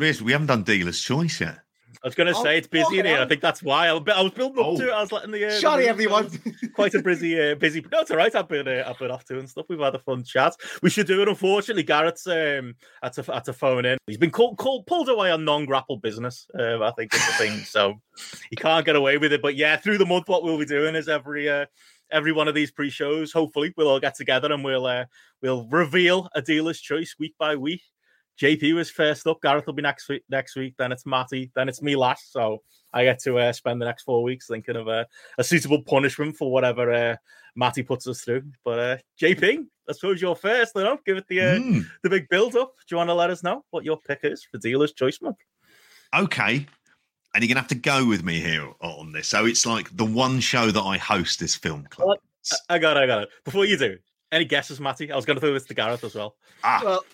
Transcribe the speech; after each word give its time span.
Riz, 0.00 0.22
we 0.22 0.32
haven't 0.32 0.46
done 0.48 0.62
dealer's 0.62 1.00
choice 1.00 1.40
yet. 1.40 1.58
I 2.02 2.06
was 2.06 2.14
going 2.14 2.32
to 2.32 2.38
Oh, 2.38 2.42
say 2.42 2.56
it's 2.56 2.66
busy 2.66 2.80
in 2.98 3.04
fucking 3.04 3.04
here. 3.04 3.18
I 3.20 3.26
think 3.28 3.42
that's 3.42 3.62
why 3.62 3.88
I 3.88 3.92
was, 3.92 4.02
I 4.14 4.22
was 4.22 4.32
building 4.32 4.58
up 4.58 4.66
Oh. 4.70 4.76
to 4.78 4.88
it. 4.88 4.90
I 4.90 5.00
was 5.02 5.12
letting 5.12 5.32
the 5.32 5.48
uh, 5.48 5.50
Sorry, 5.50 5.82
room 5.82 5.90
everyone. 5.90 6.30
quite 6.74 6.94
a 6.94 7.02
busy, 7.02 7.38
uh, 7.38 7.54
busy. 7.56 7.84
No, 7.92 8.00
it's 8.00 8.10
all 8.10 8.16
right. 8.16 8.34
I've 8.34 8.48
been, 8.48 8.66
uh, 8.66 8.84
I've 8.86 8.98
been 8.98 9.10
off 9.10 9.26
doing 9.26 9.46
stuff. 9.46 9.66
We've 9.68 9.78
had 9.78 9.94
a 9.94 9.98
fun 9.98 10.24
chat. 10.24 10.54
We 10.82 10.88
should 10.88 11.06
do 11.06 11.20
it. 11.20 11.28
Unfortunately, 11.28 11.82
Gareth's 11.82 12.26
um, 12.26 12.74
had 13.02 13.12
to 13.14 13.22
had 13.30 13.44
to 13.44 13.52
phone 13.52 13.84
in. 13.84 13.98
He's 14.06 14.16
been 14.16 14.30
called, 14.30 14.56
called 14.56 14.86
pulled 14.86 15.10
away 15.10 15.30
on 15.30 15.44
non-grapple 15.44 15.98
business. 15.98 16.46
Uh, 16.58 16.82
I 16.82 16.90
think 16.92 17.14
is 17.14 17.26
the 17.26 17.32
thing. 17.34 17.58
So 17.64 18.00
he 18.48 18.56
can't 18.56 18.86
get 18.86 18.96
away 18.96 19.18
with 19.18 19.34
it. 19.34 19.42
But 19.42 19.56
yeah, 19.56 19.76
through 19.76 19.98
the 19.98 20.06
month, 20.06 20.26
what 20.28 20.42
we'll 20.42 20.58
be 20.58 20.64
doing 20.64 20.94
is 20.94 21.08
every. 21.08 21.48
Uh, 21.50 21.66
Every 22.12 22.32
one 22.32 22.48
of 22.48 22.56
these 22.56 22.72
pre-shows, 22.72 23.30
hopefully, 23.30 23.72
we'll 23.76 23.86
all 23.86 24.00
get 24.00 24.16
together 24.16 24.52
and 24.52 24.64
we'll 24.64 24.84
uh, 24.84 25.04
we'll 25.42 25.68
reveal 25.68 26.28
a 26.34 26.42
dealer's 26.42 26.80
choice 26.80 27.14
week 27.20 27.36
by 27.38 27.54
week. 27.54 27.82
JP 28.38 28.74
was 28.74 28.90
first 28.90 29.26
up. 29.26 29.40
Gareth 29.42 29.66
will 29.66 29.74
be 29.74 29.82
next 29.82 30.08
week. 30.08 30.22
Next 30.28 30.56
week, 30.56 30.74
then 30.78 30.92
it's 30.92 31.06
Matty. 31.06 31.50
Then 31.54 31.68
it's 31.68 31.82
me 31.82 31.96
last. 31.96 32.32
So 32.32 32.62
I 32.92 33.04
get 33.04 33.20
to 33.22 33.38
uh, 33.38 33.52
spend 33.52 33.80
the 33.80 33.86
next 33.86 34.02
four 34.02 34.22
weeks 34.22 34.46
thinking 34.46 34.76
of 34.76 34.88
a, 34.88 35.06
a 35.38 35.44
suitable 35.44 35.82
punishment 35.82 36.36
for 36.36 36.50
whatever 36.50 36.90
uh, 36.92 37.16
Matty 37.56 37.82
puts 37.82 38.06
us 38.08 38.22
through. 38.22 38.44
But 38.64 38.78
uh, 38.78 38.96
JP, 39.20 39.66
I 39.88 39.92
suppose 39.92 40.22
you're 40.22 40.36
first. 40.36 40.72
You 40.74 40.84
know, 40.84 40.98
give 41.04 41.16
it 41.16 41.26
the 41.28 41.40
uh, 41.40 41.44
Mm, 41.60 41.86
the 42.02 42.10
big 42.10 42.28
build 42.28 42.56
up. 42.56 42.74
Do 42.88 42.94
you 42.94 42.96
want 42.96 43.10
to 43.10 43.14
let 43.14 43.30
us 43.30 43.42
know 43.42 43.64
what 43.70 43.84
your 43.84 43.98
pick 44.00 44.20
is 44.22 44.44
for 44.44 44.58
Dealer's 44.58 44.92
Choice 44.92 45.20
Month? 45.20 45.36
okay. 46.14 46.66
And 47.32 47.44
you're 47.44 47.48
gonna 47.48 47.60
have 47.60 47.68
to 47.68 47.76
go 47.76 48.04
with 48.06 48.24
me 48.24 48.40
here 48.40 48.68
on 48.80 49.12
this. 49.12 49.28
So 49.28 49.46
it's 49.46 49.64
like 49.64 49.96
the 49.96 50.04
one 50.04 50.40
show 50.40 50.72
that 50.72 50.80
I 50.80 50.96
host 50.98 51.42
is 51.42 51.54
Film 51.54 51.86
Club. 51.88 52.08
What? 52.08 52.20
I 52.68 52.78
got 52.80 52.96
it. 52.96 53.00
I 53.00 53.06
got 53.06 53.22
it. 53.22 53.28
Before 53.44 53.64
you 53.64 53.76
do, 53.76 53.98
any 54.32 54.44
guesses, 54.44 54.80
Matty? 54.80 55.12
I 55.12 55.16
was 55.16 55.24
going 55.24 55.36
to 55.36 55.40
throw 55.40 55.52
this 55.52 55.66
to 55.66 55.74
Gareth 55.74 56.02
as 56.02 56.16
well. 56.16 56.34
Ah, 56.64 56.80
Well, 56.84 57.04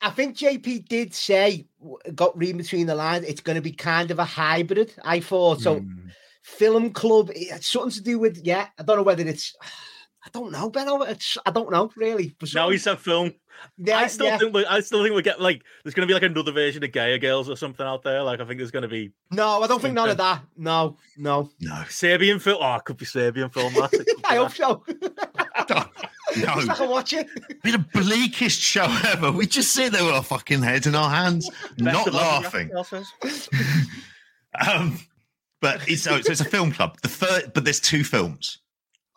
I 0.00 0.10
think 0.10 0.36
JP 0.36 0.88
did 0.88 1.14
say, 1.14 1.66
got 2.14 2.36
read 2.36 2.56
between 2.56 2.86
the 2.86 2.94
lines, 2.94 3.24
it's 3.26 3.40
going 3.40 3.56
to 3.56 3.62
be 3.62 3.72
kind 3.72 4.10
of 4.10 4.18
a 4.18 4.24
hybrid. 4.24 4.94
I 5.02 5.20
thought 5.20 5.60
so. 5.60 5.78
Hmm. 5.80 6.08
Film 6.42 6.90
club, 6.92 7.30
it's 7.34 7.66
something 7.66 7.90
to 7.90 8.02
do 8.02 8.18
with, 8.18 8.38
yeah. 8.44 8.68
I 8.78 8.82
don't 8.84 8.96
know 8.96 9.02
whether 9.02 9.26
it's, 9.26 9.54
I 10.24 10.28
don't 10.32 10.52
know. 10.52 10.70
It's, 11.02 11.36
I 11.44 11.50
don't 11.50 11.72
know 11.72 11.90
really. 11.96 12.36
But 12.38 12.54
Now 12.54 12.70
he 12.70 12.78
something- 12.78 12.98
said 13.02 13.04
film. 13.04 13.34
yeah, 13.78 13.98
I 13.98 14.06
still 14.06 14.26
yeah. 14.26 14.38
think 14.38 14.54
we, 14.54 14.64
I 14.66 14.80
still 14.80 15.02
think 15.02 15.14
we 15.16 15.22
get 15.22 15.40
like 15.40 15.62
there's 15.82 15.94
going 15.94 16.06
to 16.06 16.10
be 16.10 16.14
like 16.14 16.22
another 16.30 16.52
version 16.52 16.84
of 16.84 16.90
Gaea 16.90 17.20
Girls 17.20 17.48
or 17.48 17.56
something 17.56 17.86
out 17.86 18.02
there. 18.02 18.22
Like 18.22 18.40
I 18.40 18.44
think 18.44 18.58
there's 18.58 18.70
going 18.70 18.82
to 18.82 18.88
be 18.88 19.12
no, 19.30 19.62
I 19.62 19.66
don't 19.66 19.80
think 19.80 19.94
none 19.94 20.10
of 20.10 20.18
that. 20.18 20.42
No, 20.56 20.98
no. 21.16 21.50
no, 21.60 21.82
Serbian 21.88 22.38
film. 22.38 22.58
Oh, 22.60 22.74
it 22.74 22.84
could 22.84 22.96
be 22.98 23.06
Serbian 23.06 23.48
film. 23.54 23.72
That. 23.74 23.92
It 23.94 24.06
could 24.06 24.16
be 24.18 24.24
I 24.24 24.36
hope 24.36 24.52
so. 24.52 24.84
no. 26.36 26.48
I 26.72 26.74
can 26.74 26.88
watch 26.90 27.12
it. 27.12 27.26
Be 27.62 27.70
the 27.72 27.78
bleakest 27.92 28.60
show 28.60 28.86
ever. 29.06 29.30
We 29.32 29.46
just 29.46 29.72
sit 29.72 29.92
there 29.92 30.04
with 30.04 30.14
our 30.14 30.22
fucking 30.22 30.62
heads 30.62 30.86
in 30.86 30.94
our 30.94 31.10
hands, 31.10 31.48
Best 31.78 32.06
not 32.06 32.12
laughing. 32.12 32.70
Um, 34.70 34.98
but 35.60 35.86
it's 35.88 36.02
so, 36.02 36.20
so 36.20 36.32
it's 36.32 36.40
a 36.40 36.44
film 36.44 36.72
club. 36.72 36.98
The 37.02 37.08
third, 37.08 37.52
but 37.54 37.64
there's 37.64 37.80
two 37.80 38.04
films. 38.04 38.58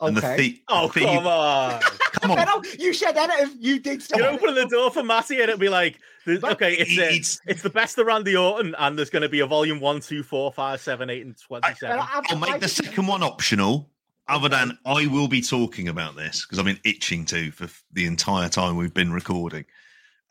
And 0.02 0.16
the, 0.16 0.26
Okay. 0.26 0.62
Oh 0.70 0.88
the 0.88 1.00
come 1.02 1.28
on! 1.28 1.82
come 2.14 2.32
on. 2.32 2.64
You 2.80 2.94
said 2.94 3.18
anything. 3.18 3.58
You 3.60 3.80
did 3.80 4.02
say 4.02 4.18
You're 4.18 4.28
opening 4.28 4.56
the 4.56 4.66
door 4.66 4.92
for 4.92 5.04
Matty, 5.04 5.36
and 5.36 5.44
it'd 5.44 5.60
be 5.60 5.68
like, 5.70 6.00
okay, 6.28 6.74
it's, 6.74 6.98
uh, 6.98 7.02
it's- 7.04 7.40
it's 7.48 7.62
the 7.62 7.70
best 7.70 7.98
of 7.98 8.08
Randy 8.08 8.36
Orton, 8.36 8.76
and 8.80 8.98
there's 8.98 9.10
going 9.10 9.22
to 9.24 9.30
be 9.30 9.42
a 9.42 9.46
volume 9.46 9.80
one, 9.82 10.00
two, 10.00 10.24
four, 10.24 10.52
five, 10.54 10.80
seven, 10.80 11.10
eight, 11.10 11.26
and 11.26 11.38
twenty-seven. 11.38 11.98
Benno, 11.98 12.10
I've- 12.14 12.28
I'll 12.32 12.38
make 12.40 12.60
the 12.62 12.68
second 12.70 13.08
one 13.08 13.24
optional. 13.24 13.90
Other 14.30 14.48
than 14.50 14.78
I 14.86 15.08
will 15.08 15.28
be 15.28 15.42
talking 15.42 15.88
about 15.88 16.16
this 16.16 16.46
because 16.46 16.60
I've 16.60 16.66
been 16.66 16.80
itching 16.86 17.26
to 17.26 17.52
for 17.52 17.68
the 17.94 18.06
entire 18.06 18.48
time 18.50 18.76
we've 18.78 18.94
been 18.94 19.12
recording, 19.12 19.66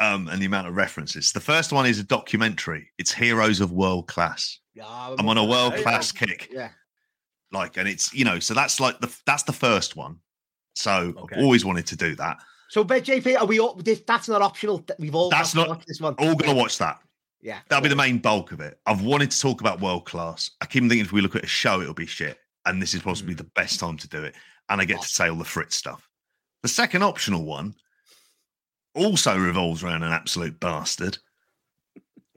um, 0.00 0.28
and 0.28 0.41
the 0.41 0.46
amount 0.46 0.68
of 0.68 0.77
references. 0.77 1.32
The 1.32 1.41
first 1.41 1.72
one 1.72 1.84
is 1.86 1.98
a 1.98 2.04
documentary. 2.04 2.91
It's 2.98 3.12
Heroes 3.12 3.60
of 3.60 3.72
World 3.72 4.06
Class. 4.06 4.58
Yeah, 4.74 4.84
I'm 4.86 5.28
on 5.28 5.36
a 5.38 5.44
world 5.44 5.72
yeah. 5.76 5.82
class 5.82 6.12
kick. 6.12 6.48
Yeah. 6.52 6.70
like 7.50 7.76
and 7.76 7.88
it's 7.88 8.14
you 8.14 8.24
know 8.24 8.38
so 8.38 8.54
that's 8.54 8.78
like 8.78 9.00
the 9.00 9.12
that's 9.26 9.42
the 9.42 9.52
first 9.52 9.96
one 9.96 10.19
so 10.74 11.12
Okay. 11.16 11.37
i've 11.37 11.42
always 11.42 11.64
wanted 11.64 11.87
to 11.87 11.97
do 11.97 12.14
that 12.14 12.37
So, 12.69 12.84
but 12.84 13.03
JP, 13.03 13.41
are 13.41 13.47
we 13.47 13.58
all? 13.58 13.75
This, 13.75 14.03
that's 14.06 14.28
not 14.28 14.42
optional. 14.42 14.84
We've 14.98 15.14
all 15.14 15.31
That's 15.31 15.54
not- 15.54 15.84
this 15.87 16.00
one. 16.00 16.14
all 16.19 16.34
gonna 16.37 16.54
watch 16.54 16.76
that 16.78 16.98
Yeah, 17.41 17.58
that'll 17.69 17.82
be 17.82 17.88
the 17.88 17.97
main 17.97 18.19
bulk 18.19 18.53
of 18.53 18.60
it 18.60 18.78
i've 18.87 19.03
wanted 19.03 19.31
to 19.32 19.41
talk 19.41 19.60
about 19.62 19.81
world 19.81 20.04
class 20.04 20.50
i 20.60 20.66
keep 20.66 20.82
thinking 20.82 21.00
if 21.00 21.10
we 21.12 21.20
look 21.22 21.34
at 21.37 21.42
a 21.42 21.48
show 21.48 21.81
it'll 21.81 21.94
be 21.94 22.06
shit 22.06 22.38
and 22.66 22.80
this 22.82 22.94
is 22.94 23.02
possibly 23.02 23.34
Mm. 23.34 23.38
the 23.38 23.44
best 23.54 23.80
time 23.80 23.96
to 23.98 24.08
do 24.08 24.22
it 24.24 24.34
and 24.69 24.80
i 24.80 24.84
get 24.84 25.00
to 25.02 25.08
say 25.08 25.28
all 25.28 25.36
the 25.36 25.44
fritz 25.44 25.76
stuff 25.76 26.08
the 26.62 26.69
second 26.69 27.02
optional 27.02 27.44
one 27.44 27.74
also 28.94 29.36
revolves 29.38 29.82
around 29.84 30.02
an 30.02 30.12
absolute 30.12 30.58
bastard 30.60 31.19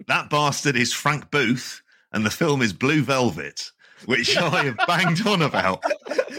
that 0.07 0.29
bastard 0.29 0.75
is 0.75 0.93
frank 0.93 1.29
booth 1.31 1.81
and 2.13 2.25
the 2.25 2.29
film 2.29 2.61
is 2.61 2.73
blue 2.73 3.01
velvet 3.01 3.71
which 4.05 4.35
i 4.37 4.63
have 4.65 4.77
banged 4.87 5.25
on 5.27 5.41
about 5.41 5.83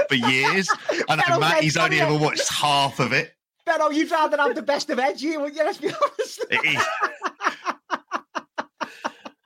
for 0.08 0.14
years 0.14 0.68
and 1.08 1.20
I 1.20 1.30
know 1.30 1.38
Matty's 1.40 1.76
let's 1.76 1.84
only 1.84 2.00
ever 2.00 2.16
watched 2.16 2.48
half 2.52 2.98
of 3.00 3.12
it 3.12 3.34
Benno, 3.64 3.90
you'd 3.90 4.10
rather 4.10 4.36
have 4.38 4.56
the 4.56 4.62
best 4.62 4.90
of 4.90 4.98
Edgy, 4.98 5.36
wouldn't 5.36 5.54
you? 5.54 5.62
Let's 5.62 5.78
be 5.78 5.86
honest. 5.88 6.44
It 6.50 6.64
is. 6.64 6.84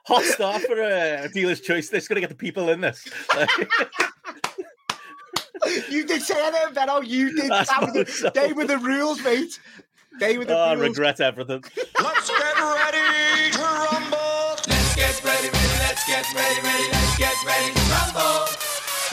Hot 0.07 0.23
start 0.23 0.61
for 0.61 0.79
a 0.81 1.27
dealer's 1.33 1.59
choice. 1.61 1.89
This 1.89 2.03
is 2.03 2.07
going 2.07 2.15
to 2.15 2.21
get 2.21 2.29
the 2.29 2.35
people 2.35 2.69
in 2.69 2.79
this. 2.81 3.05
you 5.89 6.05
did 6.05 6.21
say 6.21 6.39
anything, 6.47 6.73
Benno. 6.73 7.01
You 7.01 7.35
did. 7.35 7.51
I 7.51 7.63
That 7.65 7.81
was 7.81 7.93
the- 7.93 8.05
so. 8.11 8.29
they 8.33 8.53
were 8.53 8.65
the 8.65 8.77
rules, 8.77 9.21
mate. 9.23 9.59
They 10.19 10.37
were 10.37 10.45
the 10.45 10.55
oh, 10.57 10.61
I 10.61 10.73
regret 10.73 11.19
everything. 11.19 11.63
Let's 12.01 12.29
get 12.29 12.55
ready 12.55 13.51
to 13.51 13.59
rumble. 13.59 14.55
Let's 14.67 14.95
get 14.95 15.23
ready, 15.23 15.49
ready, 15.49 15.77
let's 15.79 16.05
get 16.07 16.25
ready, 16.33 16.61
ready, 16.61 16.87
let's 16.91 17.17
get 17.17 17.35
ready 17.45 17.73
to 17.73 17.81
rumble. 17.91 18.47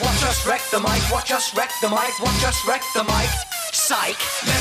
Watch 0.01 0.23
us 0.23 0.45
wreck 0.47 0.61
the 0.71 0.79
mic, 0.79 1.11
watch 1.11 1.31
us 1.31 1.55
wreck 1.55 1.69
the 1.81 1.89
mic, 1.89 2.19
watch 2.21 2.43
us 2.43 2.65
wreck 2.67 2.81
the 2.95 3.03
mic. 3.03 3.29
Psych. 3.71 4.15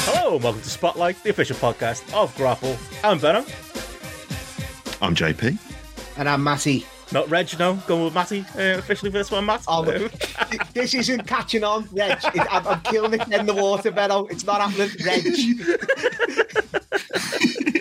Hello, 0.04 0.34
and 0.34 0.44
welcome 0.44 0.60
to 0.62 0.68
Spotlight, 0.68 1.22
the 1.22 1.30
official 1.30 1.56
podcast 1.56 2.02
of 2.12 2.34
Grapple. 2.36 2.76
I'm 3.02 3.18
Benno. 3.18 3.44
I'm 5.00 5.14
JP. 5.14 5.58
And 6.16 6.28
I'm 6.28 6.44
Matty. 6.44 6.86
Not 7.12 7.28
Reg, 7.28 7.58
no. 7.58 7.74
Going 7.86 8.04
with 8.04 8.14
Matty 8.14 8.44
uh, 8.56 8.78
officially 8.78 9.10
for 9.10 9.18
this 9.18 9.30
one, 9.30 9.46
Matt. 9.46 9.64
Oh, 9.68 9.84
Um, 9.84 10.10
this 10.72 10.94
isn't 10.94 11.26
catching 11.26 11.64
on, 11.64 11.88
Reg. 11.92 12.18
It, 12.34 12.46
I'm, 12.50 12.66
I'm 12.66 12.80
killing 12.82 13.14
it 13.20 13.28
in 13.28 13.46
the 13.46 13.54
water, 13.54 13.90
Benno. 13.90 14.26
It's 14.26 14.44
not 14.44 14.60
happening, 14.60 14.90
Reg. 15.04 15.24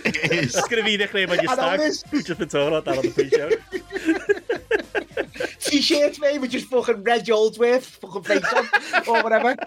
It 0.06 0.32
is. 0.32 0.54
That's 0.54 0.68
going 0.70 0.82
to 0.82 0.86
be 0.86 0.96
nickname 0.98 1.30
on 1.32 1.40
your 1.42 1.54
stag. 1.54 1.80
just 1.80 2.10
been 2.40 2.68
about 2.68 2.86
that 2.86 2.98
on 2.98 3.04
the 3.04 3.12
pre-show. 3.12 4.40
T-shirts, 5.64 6.20
mate, 6.20 6.40
with 6.40 6.52
just 6.52 6.68
fucking 6.68 7.04
Reg 7.04 7.26
Oldsworth, 7.26 7.84
fucking 7.84 8.24
face 8.24 8.54
on, 8.54 8.68
or 9.08 9.24
whatever. 9.24 9.56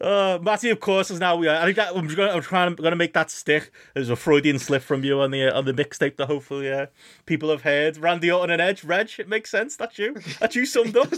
Uh, 0.00 0.38
Matty, 0.40 0.70
of 0.70 0.80
course, 0.80 1.10
is 1.10 1.20
now. 1.20 1.38
I 1.42 1.66
think 1.66 1.76
that 1.76 1.94
I'm, 1.94 2.06
just 2.06 2.16
gonna, 2.16 2.32
I'm 2.32 2.40
trying. 2.40 2.74
going 2.74 2.90
to 2.90 2.96
make 2.96 3.12
that 3.12 3.30
stick. 3.30 3.70
There's 3.92 4.08
a 4.08 4.16
Freudian 4.16 4.58
slip 4.58 4.82
from 4.82 5.04
you 5.04 5.20
on 5.20 5.30
the 5.30 5.48
uh, 5.48 5.58
on 5.58 5.66
the 5.66 5.74
mixtape 5.74 6.16
that 6.16 6.26
hopefully 6.26 6.72
uh, 6.72 6.86
people 7.26 7.50
have 7.50 7.60
heard. 7.60 7.98
Randy 7.98 8.30
Orton 8.30 8.50
and 8.50 8.62
Edge, 8.62 8.82
Reg. 8.82 9.10
It 9.18 9.28
makes 9.28 9.50
sense. 9.50 9.76
That's 9.76 9.98
you. 9.98 10.16
That's 10.40 10.56
you 10.56 10.64
summed 10.64 10.96
up. 10.96 11.12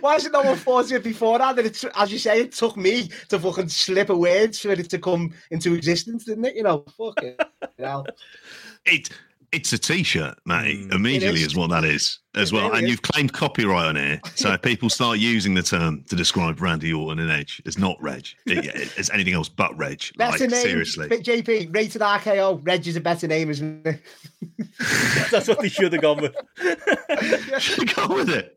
Why 0.00 0.14
has 0.14 0.26
it 0.26 0.32
no 0.32 0.42
one 0.42 0.56
thought 0.56 0.86
of 0.86 0.92
it 0.92 1.04
before 1.04 1.38
that? 1.38 1.58
And 1.58 1.66
it's, 1.66 1.84
as 1.84 2.12
you 2.12 2.18
say, 2.18 2.42
it 2.42 2.52
took 2.52 2.76
me 2.76 3.10
to 3.28 3.38
fucking 3.38 3.68
slip 3.68 4.10
a 4.10 4.16
word 4.16 4.54
for 4.54 4.72
it 4.72 4.90
to 4.90 4.98
come 4.98 5.32
into 5.50 5.74
existence, 5.74 6.24
didn't 6.24 6.44
it? 6.44 6.56
You 6.56 6.62
know, 6.62 6.84
fuck 6.96 7.22
it. 7.22 7.40
You 7.78 7.84
know. 7.84 8.04
It 8.84 9.10
it's 9.52 9.72
a 9.72 9.78
t-shirt, 9.78 10.38
Matty. 10.44 10.84
Mm. 10.86 10.94
Immediately 10.94 11.40
It 11.40 11.46
is. 11.46 11.52
is. 11.52 11.56
what 11.56 11.70
that 11.70 11.84
is 11.84 12.18
as 12.34 12.50
It 12.50 12.54
well. 12.54 12.66
really 12.68 12.78
and 12.78 12.84
is. 12.86 12.90
you've 12.90 13.02
claimed 13.02 13.32
copyright 13.32 13.86
on 13.86 13.96
here, 13.96 14.20
so 14.34 14.52
if 14.52 14.62
people 14.70 14.88
start 14.90 15.18
using 15.18 15.54
the 15.54 15.62
term 15.62 16.04
to 16.08 16.16
describe 16.16 16.60
Randy 16.60 16.92
Orton 16.92 17.18
and 17.20 17.30
Edge, 17.30 17.62
it's 17.64 17.78
not 17.78 17.96
Reg. 18.02 18.26
It- 18.46 18.92
it's 18.96 19.10
anything 19.10 19.34
else 19.34 19.48
but 19.48 19.76
Reg. 19.78 20.02
better 20.16 20.44
like 20.44 20.50
name. 20.50 20.60
seriously. 20.62 21.08
But 21.08 21.20
JP, 21.22 21.74
rated 21.74 22.02
RKO. 22.02 22.60
Reg 22.66 22.86
is 22.86 22.96
a 22.96 23.00
better 23.00 23.26
name, 23.26 23.50
isn't 23.50 23.86
it? 23.86 24.00
That's 25.30 25.48
what 25.48 25.60
they 25.60 25.68
should 25.68 25.92
have 25.92 26.02
gone 26.02 26.20
with. 26.22 26.34
should 27.60 27.88
have 27.88 27.96
gone 27.96 28.14
with 28.16 28.30
it. 28.30 28.52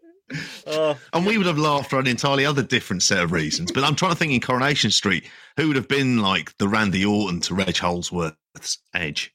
Oh, 0.68 0.96
And 1.14 1.26
we 1.26 1.38
would 1.40 1.48
have 1.48 1.58
laughed 1.58 1.90
for 1.90 2.00
an 2.00 2.06
entirely 2.06 2.46
other 2.46 2.62
different 2.62 3.02
set 3.02 3.24
of 3.24 3.32
reasons. 3.32 3.72
But 3.72 3.84
I'm 3.84 3.96
trying 3.96 4.12
to 4.12 4.18
think 4.18 4.32
in 4.32 4.40
Coronation 4.40 4.92
Street, 4.92 5.28
who 5.58 5.68
would 5.68 5.76
have 5.76 5.88
been 5.88 6.20
like 6.20 6.56
the 6.60 6.68
Randy 6.68 7.04
Orton 7.04 7.40
to 7.42 7.56
Reg 7.56 7.76
Holdsworth's 7.78 8.78
Edge? 8.94 9.34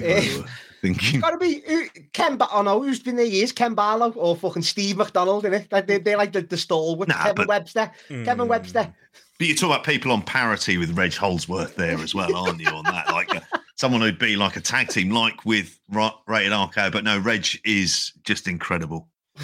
Eh. 0.00 0.20
We 0.34 0.40
were 0.40 0.46
thinking. 0.82 1.20
Got 1.20 1.30
to 1.30 1.38
be 1.38 1.62
who- 1.66 1.88
Ken. 2.12 2.36
Ba- 2.36 2.48
oh 2.52 2.62
no, 2.62 2.82
who's 2.82 3.00
been 3.00 3.16
there 3.16 3.24
years? 3.24 3.52
Ken 3.52 3.74
Barlow 3.74 4.12
or 4.12 4.36
fucking 4.36 4.62
Steve 4.62 4.96
McDonald? 4.98 5.44
Innit? 5.44 5.70
Like 5.72 5.86
they, 5.86 5.98
they're 5.98 6.16
like 6.18 6.32
the, 6.32 6.42
the 6.42 6.56
stalwart. 6.56 7.08
Nah, 7.08 7.16
Kevin 7.22 7.34
but- 7.36 7.48
Webster. 7.48 7.90
Kevin 8.08 8.38
Hmm. 8.46 8.48
Webster. 8.48 8.94
But 9.38 9.48
you 9.48 9.54
talk 9.54 9.68
about 9.70 9.84
people 9.84 10.12
on 10.12 10.22
parity 10.22 10.78
with 10.78 10.96
Reg 10.96 11.12
Holdsworth 11.14 11.76
there 11.76 11.98
as 11.98 12.14
well, 12.14 12.34
aren't 12.34 12.58
you? 12.58 12.68
On 12.68 12.84
that, 12.84 13.12
like 13.12 13.34
uh, 13.36 13.40
someone 13.74 14.00
who'd 14.00 14.18
be 14.18 14.34
like 14.34 14.56
a 14.56 14.62
tag 14.62 14.88
team, 14.88 15.10
like 15.10 15.44
with 15.44 15.78
Ra- 15.90 16.14
Rated 16.26 16.52
RKO. 16.52 16.90
But 16.90 17.04
no, 17.04 17.18
Reg 17.18 17.46
is 17.64 18.12
just 18.24 18.48
incredible. 18.48 19.08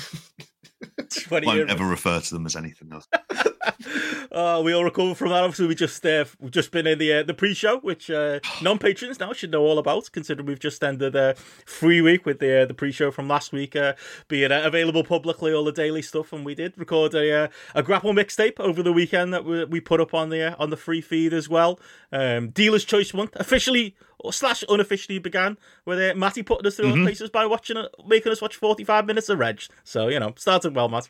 20 1.27 1.47
Won't 1.47 1.71
ever 1.71 1.85
refer 1.87 2.21
to 2.21 2.35
them 2.35 2.47
as 2.47 2.57
anything 2.57 2.91
else. 2.93 3.07
uh, 4.33 4.61
we 4.65 4.73
all 4.73 4.85
recovered 4.85 5.17
from 5.17 5.29
that. 5.31 5.43
Obviously, 5.43 5.67
we 5.67 5.75
just 5.75 6.05
uh, 6.05 6.25
we've 6.41 6.51
just 6.51 6.71
been 6.71 6.87
in 6.87 6.99
the 6.99 7.13
uh, 7.13 7.23
the 7.23 7.35
pre-show, 7.35 7.79
which 7.81 8.11
uh, 8.11 8.41
non-patrons 8.63 9.21
now 9.21 9.33
should 9.33 9.51
know 9.51 9.63
all 9.63 9.79
about, 9.79 10.11
considering 10.13 10.47
we've 10.47 10.59
just 10.59 10.83
ended 10.83 11.15
a 11.15 11.35
free 11.67 12.01
week 12.01 12.27
with 12.27 12.39
the 12.41 12.63
uh, 12.63 12.67
the 12.67 12.75
pre-show 12.75 13.11
from 13.11 13.29
last 13.29 13.53
week 13.53 13.77
uh, 13.77 13.95
being 14.29 14.51
uh, 14.53 14.63
available 14.65 15.05
publicly, 15.05 15.53
all 15.53 15.65
the 15.65 15.73
daily 15.73 16.03
stuff, 16.03 16.33
and 16.33 16.45
we 16.45 16.55
did 16.55 16.73
record 16.77 17.15
a 17.15 17.45
uh, 17.45 17.49
a 17.75 17.83
grapple 17.83 18.13
mixtape 18.13 18.59
over 18.59 18.83
the 18.83 18.93
weekend 18.93 19.33
that 19.33 19.45
we, 19.45 19.65
we 19.65 19.81
put 19.81 20.01
up 20.01 20.15
on 20.15 20.29
the 20.31 20.53
uh, 20.53 20.57
on 20.59 20.71
the 20.71 20.77
free 20.77 21.01
feed 21.01 21.33
as 21.33 21.49
well. 21.49 21.79
Um, 22.11 22.51
Dealer's 22.51 22.85
Choice 22.85 23.15
Month 23.15 23.37
officially 23.37 23.95
or 24.19 24.33
slash 24.33 24.63
unofficially 24.69 25.19
began 25.19 25.57
with 25.85 25.99
uh, 25.99 26.15
Matty 26.17 26.43
putting 26.43 26.67
us 26.67 26.77
through 26.77 26.93
Mm-hmm. 26.93 27.03
our 27.03 27.09
paces 27.09 27.31
by 27.31 27.47
watching 27.47 27.77
making 28.07 28.33
us 28.33 28.41
watch 28.43 28.57
forty 28.57 28.85
five 28.85 29.07
minutes 29.07 29.29
of 29.29 29.39
Reg. 29.39 29.63
So 29.85 30.09
you 30.09 30.19
know, 30.21 30.35
started 30.37 30.75
well, 30.75 30.89
Matt. 30.89 31.09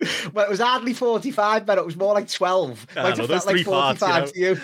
Well, 0.32 0.46
it 0.46 0.50
was 0.50 0.60
hardly 0.60 0.94
45, 0.94 1.66
but 1.66 1.76
it 1.76 1.84
was 1.84 1.96
more 1.96 2.14
like 2.14 2.28
12. 2.30 2.86
I 2.96 3.02
Might 3.02 3.16
know, 3.18 3.26
have 3.26 3.28
those 3.28 3.28
felt 3.44 3.46
like 3.46 3.54
three 3.56 3.64
parts, 3.64 4.00
you 4.02 4.06
45 4.06 4.32
to 4.32 4.38
you. 4.40 4.54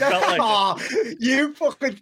like 0.00 0.34
it. 0.34 0.40
Aw, 0.40 0.78
you 1.18 1.54
fucking 1.54 2.00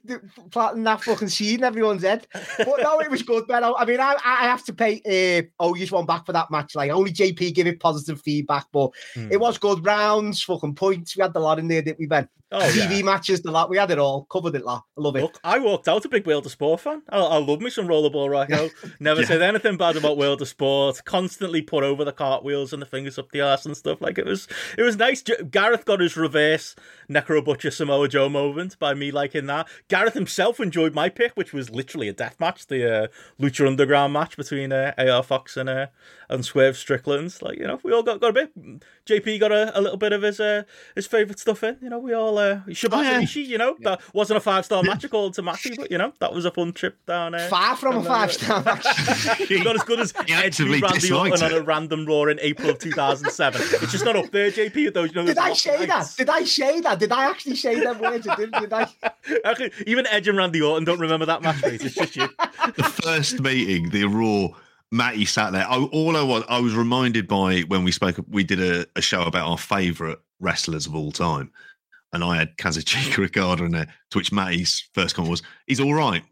planting 0.51 0.85
that 0.85 1.03
fucking 1.03 1.29
seed 1.29 1.59
in 1.61 1.65
everyone's 1.65 2.03
head. 2.03 2.27
But 2.33 2.81
no, 2.83 3.01
it 3.01 3.11
was 3.11 3.23
good, 3.23 3.49
man. 3.49 3.65
I 3.65 3.85
mean, 3.85 3.99
I, 4.01 4.15
I 4.25 4.45
have 4.47 4.65
to 4.67 4.73
pay 4.73 5.49
uh, 5.61 5.65
OU's 5.65 5.91
one 5.91 6.07
back 6.07 6.27
for 6.27 6.33
that 6.33 6.51
match. 6.51 6.75
Like, 6.75 6.91
only 6.91 7.13
JP 7.13 7.55
gave 7.55 7.67
it 7.67 7.81
positive 7.81 8.21
feedback, 8.23 8.67
but 8.73 8.91
Hmm. 9.15 9.29
it 9.33 9.41
was 9.41 9.59
good 9.59 9.85
rounds, 9.85 10.43
fucking 10.43 10.75
points. 10.75 11.17
We 11.17 11.23
had 11.23 11.33
the 11.33 11.41
lot 11.41 11.59
in 11.59 11.69
there, 11.69 11.83
didn't 11.83 11.99
we, 11.99 12.07
Ben? 12.07 12.29
Oh, 12.51 12.61
TV 12.61 12.99
yeah. 12.99 13.05
matches, 13.05 13.43
the 13.43 13.51
lot. 13.51 13.69
We 13.69 13.77
had 13.77 13.91
it 13.91 13.99
all. 13.99 14.25
Covered 14.31 14.55
it, 14.55 14.65
lot. 14.65 14.85
I 14.97 15.01
love 15.03 15.17
it. 15.17 15.23
Look, 15.23 15.39
I 15.45 15.59
walked 15.59 15.87
out 15.87 16.05
a 16.07 16.09
big 16.09 16.27
World 16.27 16.47
of 16.47 16.53
Sport 16.53 16.81
fan. 16.81 17.03
I, 17.11 17.19
I 17.19 17.37
love 17.39 17.61
me 17.61 17.69
some 17.69 17.87
rollerball 17.87 18.31
right 18.31 18.49
now. 18.49 18.69
Never 19.01 19.21
Yeah. 19.21 19.27
said 19.27 19.43
anything 19.43 19.77
bad 19.77 19.97
about 19.97 20.17
World 20.17 20.41
of 20.41 20.49
Sport. 20.49 21.03
Constantly 21.05 21.61
put 21.61 21.85
over 21.85 22.05
the 22.07 22.13
cartwheels 22.13 22.73
and 22.73 22.81
the 22.81 22.87
fingers 22.87 23.19
up 23.19 23.31
the 23.33 23.43
arse 23.43 23.67
and 23.67 23.77
stuff. 23.77 24.01
Like 24.01 24.17
it 24.17 24.25
was, 24.25 24.49
it 24.79 24.83
was 24.83 24.97
nice. 24.97 25.23
Gareth 25.23 25.85
got 25.85 26.01
his 26.01 26.17
reverse 26.17 26.75
Necro 27.11 27.45
Butcher 27.45 27.71
Samoa 27.71 28.09
Joe 28.09 28.31
moment 28.31 28.79
by 28.79 28.95
me 28.95 29.11
liking 29.11 29.45
that. 29.47 29.69
Gareth 29.89 30.15
himself 30.15 30.59
enjoyed 30.59 30.95
my 30.95 31.11
pick, 31.11 31.33
which 31.35 31.53
was 31.53 31.69
literally 31.69 32.09
a 32.09 32.13
death 32.15 32.41
match, 32.41 32.67
the 32.69 33.05
uh, 33.05 33.07
Lucha 33.39 33.67
Underground 33.67 34.15
match 34.15 34.37
between 34.39 34.73
uh, 34.73 34.95
AR 34.97 35.23
Fox 35.23 35.57
and 35.59 35.69
uh, 35.69 35.89
and 36.31 36.45
Swerve 36.45 36.77
Strickland. 36.79 37.37
Like 37.43 37.59
you 37.59 37.67
know, 37.67 37.79
we 37.83 37.93
all 37.93 38.03
got, 38.03 38.21
got 38.21 38.31
a 38.31 38.33
bit. 38.33 38.81
JP 39.07 39.41
got 39.41 39.53
a, 39.53 39.77
a 39.79 39.81
little 39.81 39.97
bit 39.99 40.13
of 40.13 40.23
his 40.23 40.41
uh, 40.41 40.63
his 40.95 41.07
favorite 41.07 41.39
stuff 41.39 41.63
in. 41.63 41.77
You 41.83 41.91
know, 41.91 41.99
we 41.99 42.13
all 42.15 42.38
uh, 42.39 42.61
Shibata 42.69 42.99
Oh, 42.99 43.03
yeah. 43.03 43.19
Rishi, 43.19 43.43
You 43.43 43.59
know, 43.59 43.77
that 43.81 44.01
wasn't 44.15 44.39
a 44.39 44.41
five 44.41 44.65
star 44.65 44.83
match 44.83 45.05
according 45.05 45.33
to 45.35 45.43
Matty, 45.43 45.75
but 45.77 45.91
you 45.91 45.99
know 45.99 46.13
that 46.21 46.33
was 46.33 46.45
a 46.45 46.51
fun 46.51 46.73
trip 46.73 46.97
down 47.07 47.33
there. 47.33 47.49
Far 47.49 47.77
from 47.77 47.99
a 47.99 48.05
five 48.05 48.33
star 48.33 48.63
match. 48.63 48.87
You're 49.51 49.65
not 49.65 49.77
as 49.77 49.83
good 49.83 50.01
as 50.01 50.13
He 50.27 50.33
Edge 50.33 50.61
actively 50.61 50.81
beat 50.81 50.91
Randy 50.91 51.13
Orton 51.13 51.43
on 51.43 51.53
a 51.53 51.63
random 51.63 52.07
Raw 52.07 52.25
in 52.25 52.39
April 52.41 52.71
of 52.71 52.79
2007. 52.79 53.61
it's 53.83 53.93
just 53.93 54.05
not 54.05 54.17
up 54.17 54.31
there, 54.31 54.51
JP. 54.51 54.87
With 54.87 54.95
those, 54.95 55.11
you 55.11 55.17
know, 55.17 55.27
Did 55.27 55.39
I 55.39 55.49
rock 55.49 55.59
say 55.59 55.87
that? 55.87 56.15
Did 56.17 56.31
I 56.31 56.45
say 56.45 56.81
that? 56.81 56.99
Did 56.99 57.13
I 57.13 57.31
actually 57.31 57.57
say 57.57 57.81
them 57.81 57.99
words? 57.99 58.27
I 58.27 58.37
didn't, 58.37 58.61
did 58.61 58.73
I? 58.73 58.89
Actually, 59.45 59.73
even 59.87 60.07
Edge 60.07 60.29
and 60.29 60.39
Randy 60.39 60.61
Orton 60.63 60.85
don't 60.85 61.01
remember 61.01 61.27
that 61.27 61.43
match, 61.43 61.63
mate. 61.63 61.83
It's 61.83 61.95
just 61.95 62.17
you. 62.17 62.29
the 62.77 62.85
first 63.03 63.41
meeting, 63.41 63.91
the 63.91 64.05
Raw, 64.05 64.49
Matty 64.91 65.27
sat 65.27 65.53
there. 65.53 65.67
I, 65.69 65.77
all 65.79 66.17
I 66.17 66.23
was, 66.23 66.45
I 66.49 66.61
was 66.61 66.75
reminded 66.75 67.29
by 67.29 67.61
when 67.63 67.85
we 67.85 67.93
spoke, 67.93 68.17
we 68.29 68.43
did 68.43 68.61
a, 68.61 68.87
a 68.97 69.03
show 69.03 69.23
about 69.23 69.49
our 69.49 69.59
favourite 69.59 70.19
wrestlers 70.41 70.87
of 70.87 70.95
all 70.95 71.13
time. 71.13 71.51
And 72.13 72.25
I 72.25 72.37
had 72.37 72.57
Kazuchika 72.57 73.25
Okada 73.27 73.65
in 73.65 73.73
there, 73.73 73.87
to 74.11 74.19
which 74.19 74.33
Matty's 74.33 74.89
first 74.95 75.15
comment 75.15 75.31
was, 75.31 75.43
he's 75.67 75.81
all 75.81 75.93
right. 75.95 76.23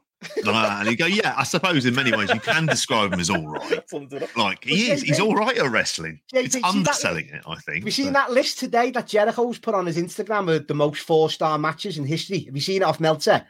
And 0.44 0.88
he'd 0.88 0.96
go, 0.96 1.04
yeah, 1.06 1.34
I 1.36 1.44
suppose 1.44 1.84
in 1.84 1.94
many 1.94 2.10
ways 2.16 2.30
you 2.32 2.40
can 2.40 2.64
describe 2.66 3.12
him 3.12 3.20
as 3.20 3.28
all 3.28 3.46
right. 3.46 3.88
Summed 3.88 4.12
it 4.14 4.22
up. 4.22 4.34
Like, 4.36 4.64
he 4.64 4.90
is, 4.90 5.02
he's 5.02 5.20
all 5.20 5.34
right 5.36 5.56
at 5.58 5.70
wrestling. 5.70 6.20
Yeah, 6.32 6.40
It's 6.40 6.54
you 6.54 6.62
that- 6.62 6.68
underselling 6.74 7.26
it, 7.28 7.42
I 7.46 7.56
think. 7.56 7.78
Have 7.78 7.84
you 7.84 7.90
seen 7.90 8.14
that 8.14 8.32
list 8.32 8.58
today 8.58 8.90
that 8.92 9.06
Jericho's 9.06 9.58
put 9.58 9.74
on 9.74 9.84
his 9.86 9.98
Instagram 9.98 10.54
of 10.54 10.66
the 10.66 10.74
most 10.74 11.02
four 11.02 11.28
star 11.28 11.58
matches 11.58 11.98
in 11.98 12.06
history? 12.06 12.40
Have 12.44 12.54
you 12.54 12.62
seen 12.62 12.80
it 12.80 12.84
off 12.84 12.98
Meltzer? 12.98 13.44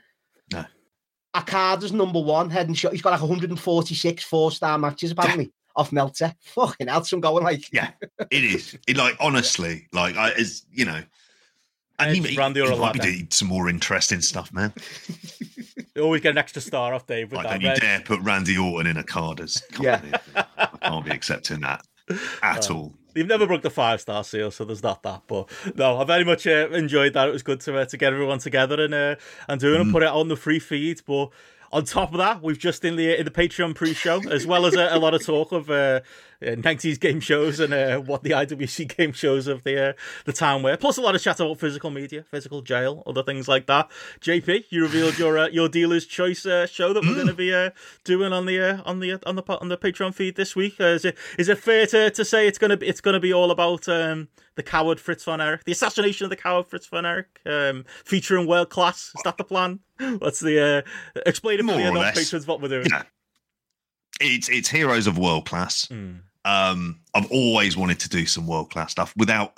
No. 0.52 0.64
Okada's 1.37 1.93
number 1.93 2.20
one 2.20 2.50
head 2.50 2.67
and 2.67 2.76
shot. 2.76 2.93
He's 2.93 3.02
got 3.02 3.11
like 3.12 3.20
146 3.20 4.25
four 4.25 4.50
star 4.50 4.76
matches 4.78 5.12
apparently 5.12 5.52
off 5.76 5.93
Meltzer. 5.93 6.34
Fucking 6.40 6.88
hell, 6.88 7.05
some 7.05 7.20
going 7.20 7.44
like. 7.44 7.73
Yeah, 7.73 7.90
it 8.31 8.43
is. 8.44 8.76
It 8.88 8.96
like 8.96 9.17
honestly, 9.20 9.87
like 9.93 10.17
I 10.17 10.31
is 10.31 10.64
you 10.73 10.84
know, 10.87 11.02
and 11.99 12.15
he, 12.15 12.21
Edge, 12.23 12.29
he, 12.31 12.37
Randy 12.37 12.61
he 12.61 12.67
Orton 12.67 12.81
might 12.81 12.93
be 12.95 12.99
doing 13.01 13.29
some 13.31 13.49
more 13.49 13.69
interesting 13.69 14.21
stuff, 14.21 14.53
man. 14.53 14.73
You 15.95 16.03
always 16.03 16.21
get 16.21 16.31
an 16.33 16.39
extra 16.39 16.61
star 16.61 16.93
off 16.93 17.07
Dave 17.07 17.31
with 17.33 17.39
Like, 17.39 17.49
that. 17.49 17.63
don't 17.63 17.75
you 17.75 17.81
dare 17.81 18.01
put 18.01 18.21
Randy 18.21 18.59
Orton 18.59 18.87
in 18.91 18.97
a 18.99 19.03
Carter's. 19.03 19.63
Yeah. 19.81 20.01
I 20.57 20.69
can't 20.83 21.05
be 21.05 21.11
accepting 21.11 21.61
that 21.61 21.87
at 22.43 22.71
all. 22.71 22.93
You've 23.15 23.29
never 23.29 23.47
broke 23.47 23.63
the 23.63 23.71
five 23.71 24.03
star 24.03 24.23
seal, 24.25 24.51
so 24.51 24.67
there's 24.67 24.83
not 24.83 25.03
that. 25.05 25.23
But 25.27 25.49
no, 25.75 25.97
I 25.99 26.05
very 26.05 26.25
much 26.25 26.47
uh, 26.47 26.69
enjoyed 26.71 27.15
that. 27.15 27.29
It 27.29 27.33
was 27.33 27.43
good 27.43 27.61
to 27.63 27.79
uh, 27.79 27.87
to 27.87 27.97
get 27.97 28.13
everyone 28.13 28.41
together 28.41 28.79
and 28.85 28.93
uh, 28.93 29.17
and 29.49 29.59
do 29.59 29.75
it 29.75 29.81
and 29.81 29.91
put 29.91 30.03
it 30.03 30.09
on 30.11 30.29
the 30.29 30.37
free 30.37 30.59
feed. 30.59 31.01
But 31.07 31.31
on 31.73 31.87
top 31.87 32.13
of 32.13 32.19
that, 32.19 32.43
we've 32.43 32.59
just 32.59 32.85
in 32.85 32.97
the 32.97 33.19
in 33.19 33.25
the 33.25 33.31
Patreon 33.31 33.75
pre-show, 33.75 34.21
as 34.31 34.47
well 34.47 34.67
as 34.67 34.75
a, 34.75 34.89
a 34.95 34.99
lot 34.99 35.15
of 35.15 35.25
talk 35.25 35.53
of 35.53 35.71
uh, 35.71 35.73
uh, 35.75 36.01
90s 36.43 36.99
game 37.00 37.21
shows 37.21 37.61
and 37.61 37.73
uh, 37.73 37.99
what 37.99 38.23
the 38.23 38.31
IWC 38.31 38.97
game 38.97 39.12
shows 39.12 39.47
of 39.47 39.62
the 39.65 39.91
uh, 39.91 39.93
the 40.25 40.33
time 40.33 40.62
were. 40.62 40.77
Plus 40.77 40.97
a 40.97 41.00
lot 41.00 41.15
of 41.15 41.23
chat 41.23 41.41
about 41.41 41.59
physical 41.59 41.91
media, 41.91 42.25
physical 42.31 42.62
jail, 42.62 43.03
other 43.06 43.23
things 43.23 43.49
like 43.49 43.67
that. 43.67 43.91
JP, 44.21 44.65
you 44.71 44.83
revealed 44.83 45.19
your 45.19 45.38
uh, 45.38 45.49
your 45.49 45.69
dealer's 45.69 46.06
choice 46.06 46.47
uh, 46.47 46.67
show 46.67 46.93
that 46.93 47.03
we're 47.05 47.15
going 47.15 47.27
to 47.27 47.35
be 47.35 47.53
uh, 47.53 47.71
doing 48.05 48.33
on 48.33 48.47
the 48.47 48.61
uh, 48.61 48.83
on 48.85 49.00
the 49.00 49.15
on 49.27 49.37
the 49.37 49.43
on 49.61 49.69
the 49.69 49.77
Patreon 49.77 50.15
feed 50.15 50.37
this 50.37 50.55
week. 50.55 50.81
Uh, 50.81 50.85
is 50.85 51.05
it 51.05 51.17
is 51.38 51.49
it 51.49 51.59
fair 51.59 51.87
to, 51.87 52.11
to 52.11 52.25
say 52.25 52.47
it's 52.47 52.59
gonna 52.59 52.77
be 52.77 52.87
it's 52.87 53.00
gonna 53.00 53.21
be 53.21 53.33
all 53.33 53.50
about 53.50 53.88
um, 53.88 54.29
the 54.56 54.62
coward 54.62 55.00
Fritz 55.00 55.25
von 55.25 55.41
Erich, 55.41 55.65
the 55.65 55.73
assassination 55.73 56.25
of 56.25 56.31
the 56.31 56.37
coward 56.37 56.67
Fritz 56.67 56.87
von 56.87 57.06
Erich, 57.06 57.41
um, 57.47 57.85
featuring 58.05 58.47
world 58.47 58.71
class? 58.71 59.12
Is 59.17 59.23
that 59.25 59.37
the 59.37 59.44
plan? 59.44 59.81
What's 60.19 60.41
the 60.41 60.85
uh, 61.17 61.21
explain 61.25 61.61
it 61.61 61.67
for 61.67 61.73
the 61.73 61.91
non 61.91 62.12
patrons 62.12 62.47
what 62.47 62.61
we're 62.61 62.69
doing? 62.69 62.88
Know, 62.91 63.03
it's 64.21 64.49
it's 64.49 64.69
heroes 64.69 65.07
of 65.07 65.19
world 65.19 65.47
class. 65.47 65.87
Mm. 65.87 66.21
Um, 66.45 67.01
I've 67.15 67.31
always 67.31 67.77
wanted 67.77 67.99
to 68.01 68.09
do 68.09 68.25
some 68.27 68.47
world 68.47 68.71
class 68.71 68.93
stuff 68.93 69.13
without, 69.17 69.55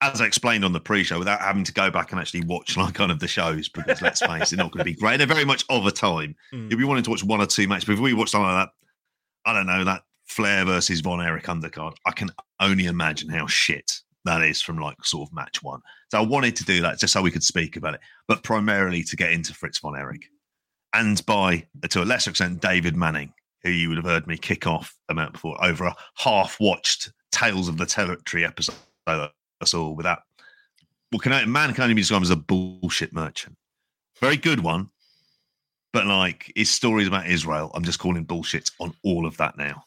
as 0.00 0.22
I 0.22 0.26
explained 0.26 0.64
on 0.64 0.72
the 0.72 0.80
pre-show, 0.80 1.18
without 1.18 1.40
having 1.40 1.64
to 1.64 1.72
go 1.72 1.90
back 1.90 2.12
and 2.12 2.20
actually 2.20 2.44
watch 2.44 2.76
like 2.76 2.94
kind 2.94 3.12
of 3.12 3.18
the 3.18 3.28
shows 3.28 3.68
because 3.68 4.00
let's 4.00 4.20
face 4.20 4.52
it, 4.52 4.56
they're 4.56 4.64
not 4.64 4.72
going 4.72 4.84
to 4.84 4.90
be 4.90 4.94
great. 4.94 5.18
They're 5.18 5.26
very 5.26 5.44
much 5.44 5.64
of 5.68 5.86
a 5.86 5.90
time. 5.90 6.34
Mm. 6.52 6.72
If 6.72 6.78
we 6.78 6.84
wanted 6.84 7.04
to 7.04 7.10
watch 7.10 7.24
one 7.24 7.40
or 7.40 7.46
two 7.46 7.68
matches, 7.68 7.84
before 7.84 7.94
if 7.94 8.00
we 8.00 8.14
watch 8.14 8.30
something 8.30 8.48
like 8.48 8.66
that, 8.66 8.70
I 9.44 9.52
don't 9.52 9.66
know 9.66 9.84
that 9.84 10.02
Flair 10.26 10.64
versus 10.64 11.00
Von 11.00 11.20
Erich 11.20 11.44
undercard, 11.44 11.96
I 12.06 12.12
can 12.12 12.30
only 12.60 12.86
imagine 12.86 13.28
how 13.28 13.46
shit 13.46 14.00
that 14.24 14.42
is 14.42 14.62
from 14.62 14.78
like 14.78 15.04
sort 15.04 15.28
of 15.28 15.34
match 15.34 15.62
one. 15.62 15.80
So 16.10 16.18
I 16.18 16.26
wanted 16.26 16.56
to 16.56 16.64
do 16.64 16.80
that 16.82 16.98
just 16.98 17.12
so 17.12 17.22
we 17.22 17.30
could 17.30 17.42
speak 17.42 17.76
about 17.76 17.94
it, 17.94 18.00
but 18.28 18.42
primarily 18.42 19.02
to 19.04 19.16
get 19.16 19.32
into 19.32 19.54
Fritz 19.54 19.78
Von 19.78 19.96
Erich 19.96 20.26
and 20.92 21.24
by 21.26 21.66
to 21.90 22.02
a 22.02 22.04
lesser 22.04 22.30
extent 22.30 22.60
David 22.60 22.96
Manning, 22.96 23.32
who 23.62 23.70
you 23.70 23.88
would 23.88 23.98
have 23.98 24.06
heard 24.06 24.26
me 24.26 24.36
kick 24.36 24.66
off 24.66 24.96
about 25.08 25.32
before 25.32 25.62
over 25.64 25.84
a 25.84 25.96
half-watched 26.16 27.12
Tales 27.30 27.68
of 27.68 27.76
the 27.76 27.86
Territory 27.86 28.44
episode 28.44 28.74
I 29.06 29.28
saw 29.64 29.90
with 29.90 30.04
that. 30.04 30.20
Well, 31.12 31.18
can 31.18 31.32
I, 31.32 31.44
man 31.44 31.72
can 31.74 31.82
only 31.82 31.94
be 31.94 32.02
described 32.02 32.24
as 32.24 32.30
a 32.30 32.36
bullshit 32.36 33.12
merchant. 33.12 33.56
Very 34.20 34.36
good 34.36 34.60
one, 34.60 34.90
but 35.92 36.06
like 36.06 36.52
his 36.54 36.70
stories 36.70 37.08
about 37.08 37.26
Israel, 37.26 37.70
I'm 37.74 37.84
just 37.84 37.98
calling 37.98 38.22
bullshit 38.24 38.70
on 38.78 38.94
all 39.02 39.26
of 39.26 39.36
that 39.38 39.56
now. 39.56 39.82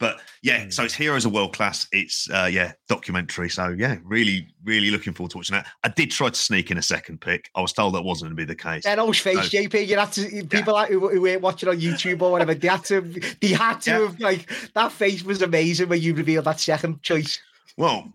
Like, 0.00 0.16
but 0.16 0.20
yeah, 0.42 0.66
so 0.70 0.84
it's 0.84 0.94
Heroes 0.94 1.24
of 1.24 1.32
World 1.32 1.54
Class. 1.54 1.86
It's 1.92 2.28
uh 2.30 2.48
yeah, 2.50 2.72
documentary. 2.88 3.48
So 3.48 3.68
yeah, 3.68 3.96
really, 4.04 4.48
really 4.64 4.90
looking 4.90 5.12
forward 5.12 5.30
to 5.32 5.38
watching 5.38 5.54
that. 5.54 5.66
I 5.82 5.88
did 5.88 6.10
try 6.10 6.28
to 6.28 6.34
sneak 6.34 6.70
in 6.70 6.78
a 6.78 6.82
second 6.82 7.20
pick. 7.20 7.48
I 7.54 7.60
was 7.60 7.72
told 7.72 7.94
that 7.94 8.02
wasn't 8.02 8.30
going 8.30 8.36
to 8.36 8.42
be 8.42 8.44
the 8.44 8.56
case. 8.60 8.84
Benno's 8.84 9.18
face, 9.18 9.36
No. 9.36 9.42
JP. 9.42 9.86
You 9.86 9.98
had 9.98 10.12
to 10.12 10.44
people 10.46 10.74
like 10.74 10.90
who, 10.90 11.08
who 11.08 11.26
ain't 11.26 11.40
watching 11.42 11.68
on 11.68 11.78
YouTube 11.80 12.22
or 12.22 12.30
whatever. 12.32 12.54
They 12.54 12.68
had 12.68 12.84
to. 12.86 13.00
They 13.40 13.48
had 13.48 13.80
to 13.82 13.90
Yeah. 13.90 13.98
have 14.00 14.20
like 14.20 14.50
that 14.74 14.92
face 14.92 15.22
was 15.22 15.42
amazing 15.42 15.88
when 15.88 16.00
you 16.00 16.14
revealed 16.14 16.44
that 16.46 16.60
second 16.60 17.02
choice. 17.02 17.40
Well, 17.76 18.12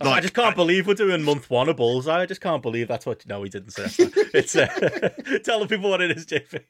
I 0.00 0.20
just 0.20 0.34
can't 0.34 0.56
believe 0.56 0.86
we're 0.86 0.94
doing 0.94 1.22
month 1.22 1.50
one 1.50 1.68
of 1.68 1.76
Bullseye. 1.76 2.22
I 2.22 2.26
just 2.26 2.40
can't 2.40 2.62
believe 2.62 2.88
that's 2.88 3.06
what. 3.06 3.26
No, 3.26 3.42
he 3.42 3.48
didn't 3.50 3.70
say 3.70 3.84
that. 3.84 4.30
It's 4.34 4.54
uh, 4.56 4.66
tell 5.44 5.60
the 5.60 5.66
people 5.66 5.90
what 5.90 6.00
it 6.00 6.16
is, 6.16 6.24
JP. 6.26 6.60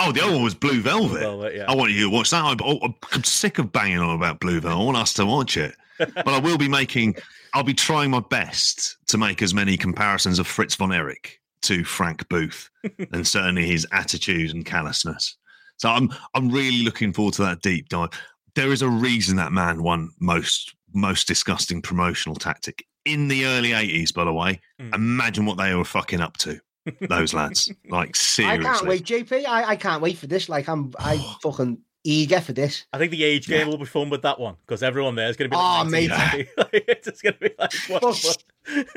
Oh, 0.00 0.12
the 0.12 0.22
other 0.22 0.32
one 0.32 0.42
was 0.42 0.54
Blue 0.54 0.80
Velvet. 0.80 1.20
Velvet, 1.20 1.56
yeah. 1.56 1.64
I 1.68 1.74
want 1.74 1.92
you 1.92 2.04
to 2.04 2.10
watch 2.10 2.30
that. 2.30 2.42
I'm, 2.42 2.56
oh, 2.64 2.94
I'm 3.12 3.22
sick 3.22 3.58
of 3.58 3.70
banging 3.70 3.98
on 3.98 4.16
about 4.16 4.40
Blue 4.40 4.60
Velvet. 4.60 4.80
I 4.80 4.84
want 4.84 4.96
us 4.96 5.12
to 5.14 5.26
watch 5.26 5.56
it. 5.56 5.74
but 5.98 6.28
I 6.28 6.38
will 6.38 6.56
be 6.56 6.68
making, 6.68 7.16
I'll 7.52 7.62
be 7.62 7.74
trying 7.74 8.10
my 8.10 8.20
best 8.20 8.96
to 9.08 9.18
make 9.18 9.42
as 9.42 9.52
many 9.52 9.76
comparisons 9.76 10.38
of 10.38 10.46
Fritz 10.46 10.74
von 10.74 10.92
Erich 10.92 11.38
to 11.62 11.84
Frank 11.84 12.26
Booth 12.28 12.70
and 13.12 13.26
certainly 13.26 13.66
his 13.66 13.86
attitude 13.92 14.54
and 14.54 14.64
callousness. 14.64 15.36
So 15.76 15.88
I'm 15.88 16.10
I'm 16.34 16.50
really 16.50 16.82
looking 16.82 17.12
forward 17.12 17.34
to 17.34 17.42
that 17.42 17.62
deep 17.62 17.88
dive. 17.88 18.10
There 18.54 18.72
is 18.72 18.82
a 18.82 18.88
reason 18.88 19.36
that 19.36 19.52
man 19.52 19.82
won 19.82 20.10
most 20.20 20.74
most 20.92 21.26
disgusting 21.26 21.80
promotional 21.80 22.36
tactic 22.36 22.84
in 23.04 23.28
the 23.28 23.46
early 23.46 23.70
80s, 23.70 24.12
by 24.12 24.24
the 24.24 24.32
way. 24.32 24.60
Mm. 24.80 24.94
Imagine 24.94 25.46
what 25.46 25.56
they 25.56 25.74
were 25.74 25.84
fucking 25.84 26.20
up 26.20 26.36
to, 26.38 26.60
those 27.08 27.34
lads. 27.34 27.72
Like 27.88 28.16
seriously, 28.16 28.66
I 28.66 28.72
can't 28.72 28.86
wait, 28.86 29.04
JP. 29.04 29.46
I, 29.46 29.64
I 29.70 29.76
can't 29.76 30.02
wait 30.02 30.16
for 30.18 30.26
this. 30.26 30.48
Like 30.48 30.68
I'm, 30.68 30.92
I 30.98 31.16
fucking 31.42 31.78
eager 32.04 32.40
for 32.40 32.52
this. 32.52 32.86
I 32.92 32.98
think 32.98 33.10
the 33.10 33.24
age 33.24 33.46
game 33.46 33.60
Yeah. 33.60 33.66
will 33.66 33.78
be 33.78 33.84
fun 33.84 34.08
with 34.10 34.22
that 34.22 34.40
one 34.40 34.56
because 34.66 34.82
everyone 34.82 35.14
there 35.14 35.28
is 35.28 35.36
going 35.36 35.50
to 35.50 35.56
be. 35.56 35.60
Oh, 35.60 35.82
like 35.82 35.88
mate. 35.88 36.08
19, 36.10 36.46
it's 36.72 37.06
just 37.08 37.22
going 37.22 37.34
to 37.34 37.40
be 37.40 37.50
like 37.58 37.72
what 37.88 38.02
Well, 38.02 38.12
the 38.12 38.18
fuck? 38.18 38.36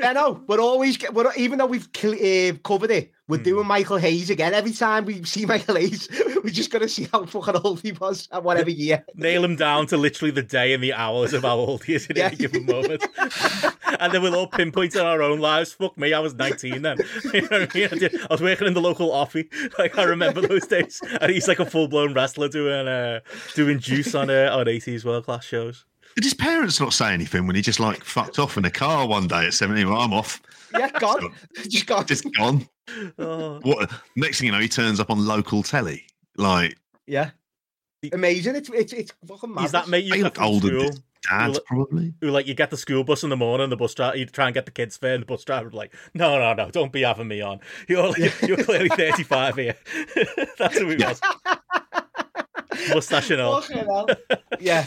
I 0.02 0.12
know. 0.12 0.42
We're 0.46 0.60
always 0.60 0.96
get, 0.96 1.14
we're, 1.14 1.32
even 1.36 1.58
though 1.58 1.66
we've 1.66 1.88
uh, 2.04 2.56
covered 2.62 2.90
it, 2.90 3.12
we're 3.26 3.38
Hmm. 3.38 3.42
doing 3.42 3.66
Michael 3.66 3.96
Hayes 3.96 4.28
again. 4.28 4.52
Every 4.52 4.72
time 4.72 5.06
we 5.06 5.24
see 5.24 5.46
Michael 5.46 5.76
Hayes, 5.76 6.08
we're 6.44 6.50
just 6.50 6.70
gonna 6.70 6.88
see 6.88 7.08
how 7.10 7.24
fucking 7.24 7.56
old 7.64 7.80
he 7.80 7.92
was 7.92 8.28
at 8.30 8.42
whatever 8.44 8.68
year. 8.70 9.04
nail 9.14 9.42
him 9.44 9.56
down 9.56 9.86
to 9.88 9.96
literally 9.96 10.30
the 10.30 10.42
day 10.42 10.74
and 10.74 10.82
the 10.84 10.92
hours 10.92 11.32
of 11.32 11.42
how 11.42 11.56
old 11.56 11.82
he 11.84 11.94
is 11.94 12.08
at 12.10 12.16
Yeah. 12.18 12.26
any 12.26 12.36
given 12.36 12.66
moment. 12.66 13.02
and 14.00 14.12
then 14.12 14.20
we'll 14.22 14.36
all 14.36 14.46
pinpoint 14.46 14.94
in 14.94 15.00
our 15.00 15.22
own 15.22 15.40
lives. 15.40 15.72
Fuck 15.72 15.96
me, 15.96 16.12
I 16.12 16.18
was 16.18 16.34
19 16.34 16.82
then. 16.82 16.98
You 17.32 17.40
know 17.42 17.48
what 17.60 17.74
I 17.74 17.78
mean? 17.78 17.88
I, 17.92 17.96
did- 17.96 18.20
I 18.20 18.26
was 18.30 18.42
working 18.42 18.66
in 18.66 18.74
the 18.74 18.82
local 18.82 19.08
offie. 19.10 19.48
Like 19.78 19.96
I 19.96 20.02
remember 20.04 20.42
those 20.42 20.66
days. 20.66 21.00
And 21.22 21.32
he's 21.32 21.48
like 21.48 21.60
a 21.60 21.66
full 21.66 21.88
blown 21.88 22.12
wrestler 22.12 22.48
doing 22.48 22.86
uh, 22.86 23.20
doing 23.54 23.78
juice 23.78 24.14
on 24.14 24.28
uh, 24.28 24.50
on 24.52 24.66
80s 24.66 25.04
world 25.04 25.24
class 25.24 25.44
shows. 25.46 25.86
Did 26.16 26.24
his 26.24 26.34
parents 26.34 26.78
not 26.80 26.92
say 26.92 27.12
anything 27.12 27.46
when 27.46 27.56
he 27.56 27.62
just 27.62 27.80
like 27.80 28.04
fucked 28.04 28.38
off 28.38 28.56
in 28.56 28.64
a 28.64 28.70
car 28.70 29.06
one 29.06 29.26
day 29.26 29.46
at 29.46 29.54
17? 29.54 29.88
Well, 29.88 30.00
I'm 30.00 30.12
off. 30.12 30.40
Yeah, 30.72 30.90
gone. 31.00 31.32
just 31.68 31.86
gone. 31.86 32.06
Just 32.06 32.24
gone. 32.34 32.68
Oh, 33.18 33.58
What? 33.62 33.90
Next 34.16 34.38
thing 34.38 34.46
you 34.46 34.52
know, 34.52 34.60
he 34.60 34.68
turns 34.68 35.00
up 35.00 35.10
on 35.10 35.26
local 35.26 35.62
telly. 35.62 36.04
Like, 36.36 36.76
Yeah. 37.06 37.30
Amazing. 38.12 38.56
It's 38.56 38.68
it's 38.68 38.92
it's 38.92 39.12
fucking 39.26 39.54
mad. 39.54 39.62
he's 39.62 39.72
that 39.72 39.88
mate 39.88 40.04
you 40.04 40.22
look 40.22 40.38
older 40.40 40.66
school. 40.68 40.78
than 40.80 40.86
his 40.88 41.00
dad, 41.30 41.50
look- 41.52 41.64
probably. 41.64 42.12
Who 42.20 42.28
like 42.30 42.46
you 42.46 42.52
get 42.52 42.68
the 42.70 42.76
school 42.76 43.02
bus 43.02 43.22
in 43.24 43.30
the 43.30 43.36
morning, 43.36 43.70
the 43.70 43.76
bus 43.78 43.94
driver 43.94 44.14
you 44.18 44.26
try 44.26 44.44
and 44.46 44.52
get 44.54 44.66
the 44.66 44.70
kids 44.72 44.98
fare, 44.98 45.14
and 45.14 45.22
the 45.22 45.26
bus 45.26 45.42
driver 45.42 45.64
would 45.64 45.70
be 45.70 45.78
like, 45.78 45.94
"No, 46.12 46.38
no, 46.38 46.52
no, 46.52 46.70
don't 46.70 46.92
be 46.92 47.00
having 47.00 47.28
me 47.28 47.40
on. 47.40 47.60
You're 47.88 48.12
you're 48.46 48.58
clearly 48.62 48.90
35 48.90 49.56
here." 49.56 49.74
That's 50.58 50.78
who 50.78 50.90
he 50.90 50.96
was. 50.96 51.18
Mustache 52.90 53.30
and 53.30 53.40
all. 53.40 53.62
Fucking. 53.62 54.16
Yeah. 54.60 54.84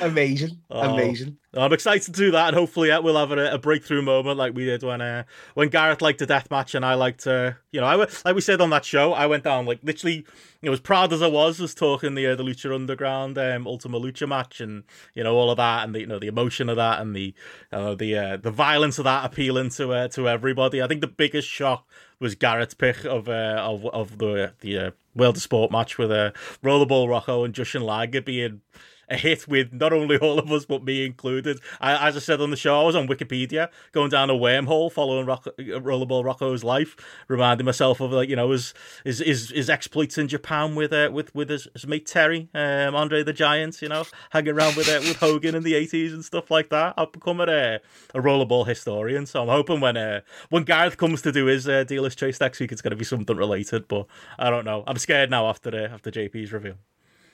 Amazing. 0.00 0.58
Oh. 0.70 0.94
Amazing. 0.94 1.38
I'm 1.54 1.72
excited 1.72 2.02
to 2.02 2.12
do 2.12 2.30
that, 2.32 2.48
and 2.48 2.56
hopefully 2.56 2.90
we'll 3.00 3.16
have 3.16 3.30
a, 3.32 3.54
a 3.54 3.58
breakthrough 3.58 4.02
moment 4.02 4.36
like 4.36 4.54
we 4.54 4.66
did 4.66 4.82
when 4.82 5.00
uh, 5.00 5.24
when 5.54 5.68
Gareth 5.68 6.02
liked 6.02 6.18
the 6.18 6.26
death 6.26 6.50
match, 6.50 6.74
and 6.74 6.84
I 6.84 6.94
liked, 6.94 7.26
uh, 7.26 7.52
you 7.72 7.80
know, 7.80 7.86
I 7.86 7.96
went, 7.96 8.24
like 8.24 8.34
we 8.34 8.40
said 8.42 8.60
on 8.60 8.70
that 8.70 8.84
show, 8.84 9.12
I 9.14 9.26
went 9.26 9.44
down 9.44 9.64
like 9.64 9.80
literally, 9.82 10.26
you 10.60 10.68
know, 10.68 10.72
as 10.72 10.80
proud 10.80 11.12
as 11.12 11.22
I 11.22 11.28
was, 11.28 11.58
was 11.58 11.74
talking 11.74 12.14
the 12.14 12.26
uh, 12.26 12.34
the 12.34 12.42
Lucha 12.42 12.74
Underground 12.74 13.38
um, 13.38 13.66
Ultima 13.66 13.98
Lucha 13.98 14.28
match, 14.28 14.60
and 14.60 14.84
you 15.14 15.24
know 15.24 15.34
all 15.34 15.50
of 15.50 15.56
that, 15.56 15.84
and 15.84 15.94
the 15.94 16.00
you 16.00 16.06
know 16.06 16.18
the 16.18 16.26
emotion 16.26 16.68
of 16.68 16.76
that, 16.76 17.00
and 17.00 17.16
the 17.16 17.34
uh, 17.72 17.94
the 17.94 18.16
uh, 18.16 18.36
the 18.36 18.50
violence 18.50 18.98
of 18.98 19.04
that 19.04 19.24
appealing 19.24 19.70
to 19.70 19.92
uh, 19.92 20.08
to 20.08 20.28
everybody. 20.28 20.82
I 20.82 20.88
think 20.88 21.00
the 21.00 21.06
biggest 21.06 21.48
shock 21.48 21.86
was 22.18 22.34
Gareth's 22.34 22.74
pick 22.74 23.04
of 23.04 23.28
uh, 23.28 23.62
of 23.64 23.86
of 23.86 24.18
the 24.18 24.52
the 24.60 24.78
uh, 24.78 24.90
World 25.14 25.36
of 25.36 25.42
Sport 25.42 25.70
match 25.72 25.96
with 25.96 26.10
uh, 26.10 26.32
Rollerball 26.62 27.08
Rocco 27.08 27.44
and 27.44 27.54
Jushin 27.54 27.82
Liger 27.82 28.20
being 28.20 28.60
a 29.08 29.16
hit 29.16 29.46
with 29.48 29.72
not 29.72 29.92
only 29.92 30.16
all 30.18 30.38
of 30.38 30.50
us 30.50 30.64
but 30.64 30.84
me 30.84 31.04
included. 31.04 31.60
I, 31.80 32.08
as 32.08 32.16
I 32.16 32.20
said 32.20 32.40
on 32.40 32.50
the 32.50 32.56
show, 32.56 32.80
I 32.80 32.84
was 32.84 32.96
on 32.96 33.08
Wikipedia 33.08 33.68
going 33.92 34.10
down 34.10 34.30
a 34.30 34.34
wormhole 34.34 34.90
following 34.90 35.26
Rock, 35.26 35.46
Rollerball 35.58 36.24
Rocco's 36.24 36.64
life, 36.64 36.96
reminding 37.28 37.64
myself 37.64 38.00
of 38.00 38.12
like 38.12 38.28
you 38.28 38.36
know 38.36 38.50
his 38.50 38.74
his 39.04 39.18
his, 39.18 39.50
his 39.50 39.70
exploits 39.70 40.18
in 40.18 40.28
Japan 40.28 40.74
with 40.74 40.92
uh, 40.92 41.10
with 41.12 41.34
with 41.34 41.48
his, 41.48 41.68
his 41.72 41.86
mate 41.86 42.06
Terry, 42.06 42.48
um, 42.54 42.94
Andre 42.94 43.22
the 43.22 43.32
Giant, 43.32 43.80
you 43.82 43.88
know, 43.88 44.04
hanging 44.30 44.54
around 44.54 44.76
with 44.76 44.88
uh, 44.88 45.00
with 45.00 45.16
Hogan 45.16 45.54
in 45.54 45.62
the 45.62 45.74
eighties 45.74 46.12
and 46.12 46.24
stuff 46.24 46.50
like 46.50 46.68
that. 46.70 46.94
I've 46.96 47.12
become 47.12 47.40
a 47.40 47.80
a 48.14 48.20
rollerball 48.20 48.66
historian, 48.66 49.26
so 49.26 49.42
I'm 49.42 49.48
hoping 49.48 49.80
when 49.80 49.96
uh, 49.96 50.20
when 50.50 50.64
Gareth 50.64 50.96
comes 50.96 51.22
to 51.22 51.32
do 51.32 51.46
his 51.46 51.68
uh, 51.68 51.84
dealer's 51.84 52.14
choice 52.14 52.40
next 52.40 52.60
week, 52.60 52.72
it's 52.72 52.82
going 52.82 52.90
to 52.90 52.96
be 52.96 53.04
something 53.04 53.36
related. 53.36 53.88
But 53.88 54.06
I 54.38 54.50
don't 54.50 54.64
know. 54.64 54.84
I'm 54.86 54.98
scared 54.98 55.30
now 55.30 55.48
after 55.48 55.70
uh, 55.74 55.94
after 55.94 56.10
JP's 56.10 56.52
review. 56.52 56.74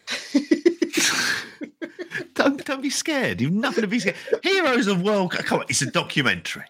Don't 2.35 2.65
don't 2.65 2.83
be 2.83 2.91
scared. 2.91 3.41
You've 3.41 3.53
nothing 3.53 3.83
to 3.83 3.89
be 3.89 3.99
scared. 3.99 4.17
Heroes 4.43 4.87
of 4.87 5.03
World. 5.03 5.33
Come 5.33 5.61
on, 5.61 5.67
it's 5.69 5.83
a 5.83 5.91
documentary. 5.91 6.65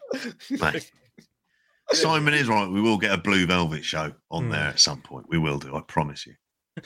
Mate. 0.50 0.90
Simon 1.92 2.32
is 2.32 2.48
right. 2.48 2.68
We 2.68 2.80
will 2.80 2.96
get 2.96 3.12
a 3.12 3.18
Blue 3.18 3.46
Velvet 3.46 3.84
show 3.84 4.12
on 4.30 4.48
there 4.48 4.68
at 4.68 4.80
some 4.80 5.02
point. 5.02 5.26
We 5.28 5.36
will 5.36 5.58
do. 5.58 5.76
I 5.76 5.80
promise 5.82 6.26
you. 6.26 6.34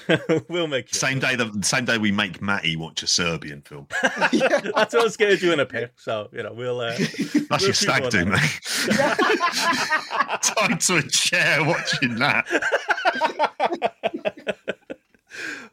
we'll 0.48 0.66
make. 0.66 0.92
Same 0.92 1.20
day. 1.20 1.36
The 1.36 1.52
same 1.62 1.84
day 1.84 1.96
we 1.96 2.10
make 2.10 2.42
Matty 2.42 2.74
watch 2.74 3.04
a 3.04 3.06
Serbian 3.06 3.62
film. 3.62 3.86
That's 4.02 4.32
what 4.32 4.94
I 4.94 5.02
was 5.02 5.16
going 5.16 5.32
to 5.34 5.40
do 5.40 5.52
in 5.52 5.60
a 5.60 5.66
pick. 5.66 5.92
So 5.96 6.28
you 6.32 6.42
know, 6.42 6.52
we'll. 6.52 6.80
Uh, 6.80 6.96
That's 6.98 7.50
We'll 7.50 7.60
your 7.60 7.72
stag 7.72 8.10
do, 8.10 8.24
mate. 8.24 8.60
Tied 10.42 10.80
to 10.80 10.96
a 10.96 11.02
chair 11.02 11.64
watching 11.64 12.16
that. 12.16 13.94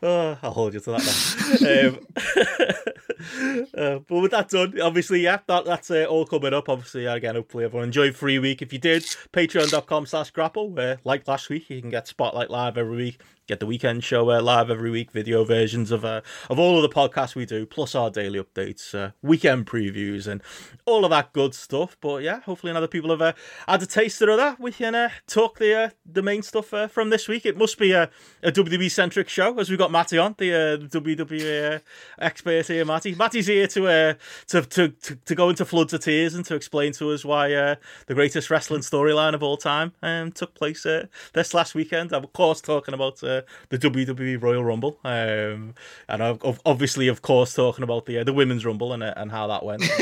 Oh, 0.04 0.38
I'll 0.44 0.52
hold 0.52 0.74
you 0.74 0.80
to 0.82 0.92
that. 0.92 1.96
Um, 1.96 3.68
uh, 3.78 4.00
but 4.08 4.20
with 4.20 4.32
that 4.32 4.50
done, 4.50 4.80
obviously, 4.82 5.22
yeah, 5.22 5.40
that, 5.48 5.66
that's 5.66 5.90
uh, 5.90 6.06
all 6.06 6.26
coming 6.26 6.54
up. 6.54 6.70
Obviously, 6.70 7.06
again, 7.06 7.36
hopefully 7.36 7.66
everyone 7.66 7.88
enjoyed 7.88 8.16
free 8.16 8.40
week. 8.40 8.62
If 8.62 8.74
you 8.74 8.80
did, 8.80 9.04
patreon.com 9.32 10.06
slash 10.06 10.32
grapple, 10.32 10.70
where 10.70 11.00
like 11.04 11.28
last 11.28 11.50
week, 11.50 11.70
you 11.70 11.82
can 11.82 11.90
get 11.90 12.08
Spotlight 12.08 12.50
live 12.50 12.78
every 12.78 12.96
week. 12.96 13.22
Get 13.46 13.60
the 13.60 13.66
weekend 13.66 14.06
show 14.06 14.32
uh, 14.32 14.42
live 14.42 14.70
every 14.70 14.90
week, 14.90 15.12
video 15.12 15.44
versions 15.44 15.92
of 15.92 16.06
uh, 16.06 16.22
of 16.50 16.58
all 16.58 16.78
of 16.78 16.82
the 16.82 16.88
podcasts 16.88 17.36
we 17.36 17.46
do, 17.46 17.66
plus 17.66 17.94
our 17.94 18.10
daily 18.10 18.42
updates, 18.42 18.96
uh, 18.96 19.12
weekend 19.22 19.66
previews, 19.66 20.28
and 20.28 20.42
all 20.86 21.04
of 21.04 21.12
that 21.12 21.34
good 21.34 21.54
stuff. 21.54 21.98
But 22.00 22.24
yeah, 22.24 22.40
hopefully, 22.40 22.72
another 22.72 22.88
people 22.88 23.10
have 23.10 23.22
uh, 23.22 23.34
had 23.68 23.84
a 23.84 23.86
taster 23.86 24.30
of 24.30 24.38
that. 24.38 24.62
We 24.62 24.72
can 24.72 24.96
uh, 24.96 25.10
talk 25.28 25.60
the 25.60 25.78
uh, 25.78 25.90
the 26.06 26.22
main 26.22 26.42
stuff 26.42 26.74
uh, 26.74 26.88
from 26.88 27.10
this 27.10 27.28
week. 27.28 27.46
It 27.46 27.58
must 27.58 27.78
be 27.78 27.92
a, 27.92 28.10
a 28.44 28.50
WWE 28.50 28.90
centric 28.90 29.28
show, 29.28 29.60
as 29.60 29.70
we've 29.70 29.78
got 29.78 29.92
Matty 29.92 30.18
on, 30.18 30.36
the 30.38 30.54
uh, 30.54 30.78
WWE 30.78 31.76
uh, 31.76 31.80
expert 32.20 32.68
here, 32.68 32.86
Matty. 32.86 33.14
Matty's 33.14 33.48
here 33.48 33.68
to, 33.68 33.88
uh, 33.88 34.14
to 34.48 34.62
to 34.62 34.88
to 34.88 35.16
to 35.18 35.36
go 35.36 35.50
into 35.50 35.66
floods 35.66 35.92
of 35.92 36.00
tears 36.00 36.34
and 36.34 36.46
to 36.46 36.56
explain 36.56 36.94
to 36.94 37.12
us 37.12 37.26
why 37.26 37.52
uh, 37.54 37.76
the 38.08 38.14
greatest 38.14 38.50
wrestling 38.50 38.84
storyline 38.84 39.34
of 39.34 39.44
all 39.44 39.58
time 39.58 39.92
um, 40.02 40.32
took 40.32 40.54
place 40.54 40.86
uh, 40.86 41.08
this 41.34 41.54
last 41.54 41.76
weekend. 41.76 42.14
Of 42.14 42.32
course 42.32 42.62
talking 42.62 42.94
about 42.94 43.22
uh, 43.22 43.33
the 43.70 43.78
WWE 43.78 44.42
Royal 44.42 44.64
Rumble, 44.64 45.00
um, 45.04 45.74
and 46.08 46.22
of, 46.22 46.62
obviously, 46.66 47.08
of 47.08 47.22
course, 47.22 47.54
talking 47.54 47.84
about 47.84 48.06
the 48.06 48.20
uh, 48.20 48.24
the 48.24 48.34
Women's 48.34 48.66
Rumble 48.66 48.94
and 48.94 49.02
uh, 49.04 49.14
and 49.18 49.32
how 49.32 49.48
that 49.48 49.64
went. 49.66 49.84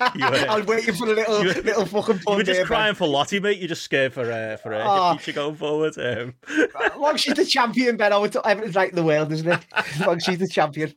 Uh, 0.00 0.10
you, 0.16 0.24
uh, 0.24 0.46
I'm 0.48 0.66
waiting 0.66 0.94
for 0.94 1.04
a 1.06 1.14
little 1.14 1.44
you- 1.44 1.62
little 1.62 1.86
fucking 1.86 2.20
you 2.28 2.36
were 2.36 2.42
just 2.42 2.58
there, 2.58 2.66
crying 2.66 2.94
for 2.94 3.06
Lottie, 3.06 3.40
mate. 3.40 3.58
You're 3.58 3.68
just 3.68 3.82
scared 3.82 4.12
for 4.12 4.30
uh, 4.30 4.56
for 4.58 4.74
uh, 4.74 4.82
Oh. 4.84 5.16
future 5.16 5.32
going 5.36 5.54
forward. 5.56 5.96
Um, 5.98 6.34
Ben. 6.46 6.68
Long 6.98 7.16
she's 7.16 7.34
the 7.34 7.44
champion, 7.44 7.96
Ben. 7.96 8.12
Oh, 8.12 8.24
it's 8.24 8.36
everything's 8.44 8.74
right 8.76 8.90
in 8.90 8.96
the 8.96 9.02
world, 9.04 9.32
isn't 9.32 9.48
it? 9.48 9.60
As 9.72 10.00
long 10.00 10.16
as 10.16 10.24
she's 10.24 10.38
the 10.38 10.48
champion. 10.48 10.94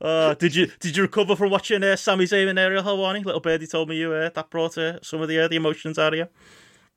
uh, 0.00 0.34
did 0.34 0.54
you 0.54 0.66
did 0.80 0.96
you 0.96 1.02
recover 1.02 1.36
from 1.36 1.50
watching 1.50 1.82
uh, 1.82 1.96
Sami 1.96 2.24
Zayn 2.24 2.48
and 2.48 2.58
Ariel 2.58 2.82
Helwani? 2.82 3.24
Little 3.24 3.40
birdie 3.40 3.66
told 3.66 3.88
me 3.88 3.96
you 3.96 4.12
uh, 4.12 4.30
that 4.34 4.50
brought 4.50 4.76
uh, 4.78 5.00
some 5.02 5.20
of 5.22 5.28
the 5.28 5.38
uh, 5.40 5.48
the 5.48 5.56
emotions 5.56 5.98
out 5.98 6.12
of 6.12 6.18
you. 6.18 6.26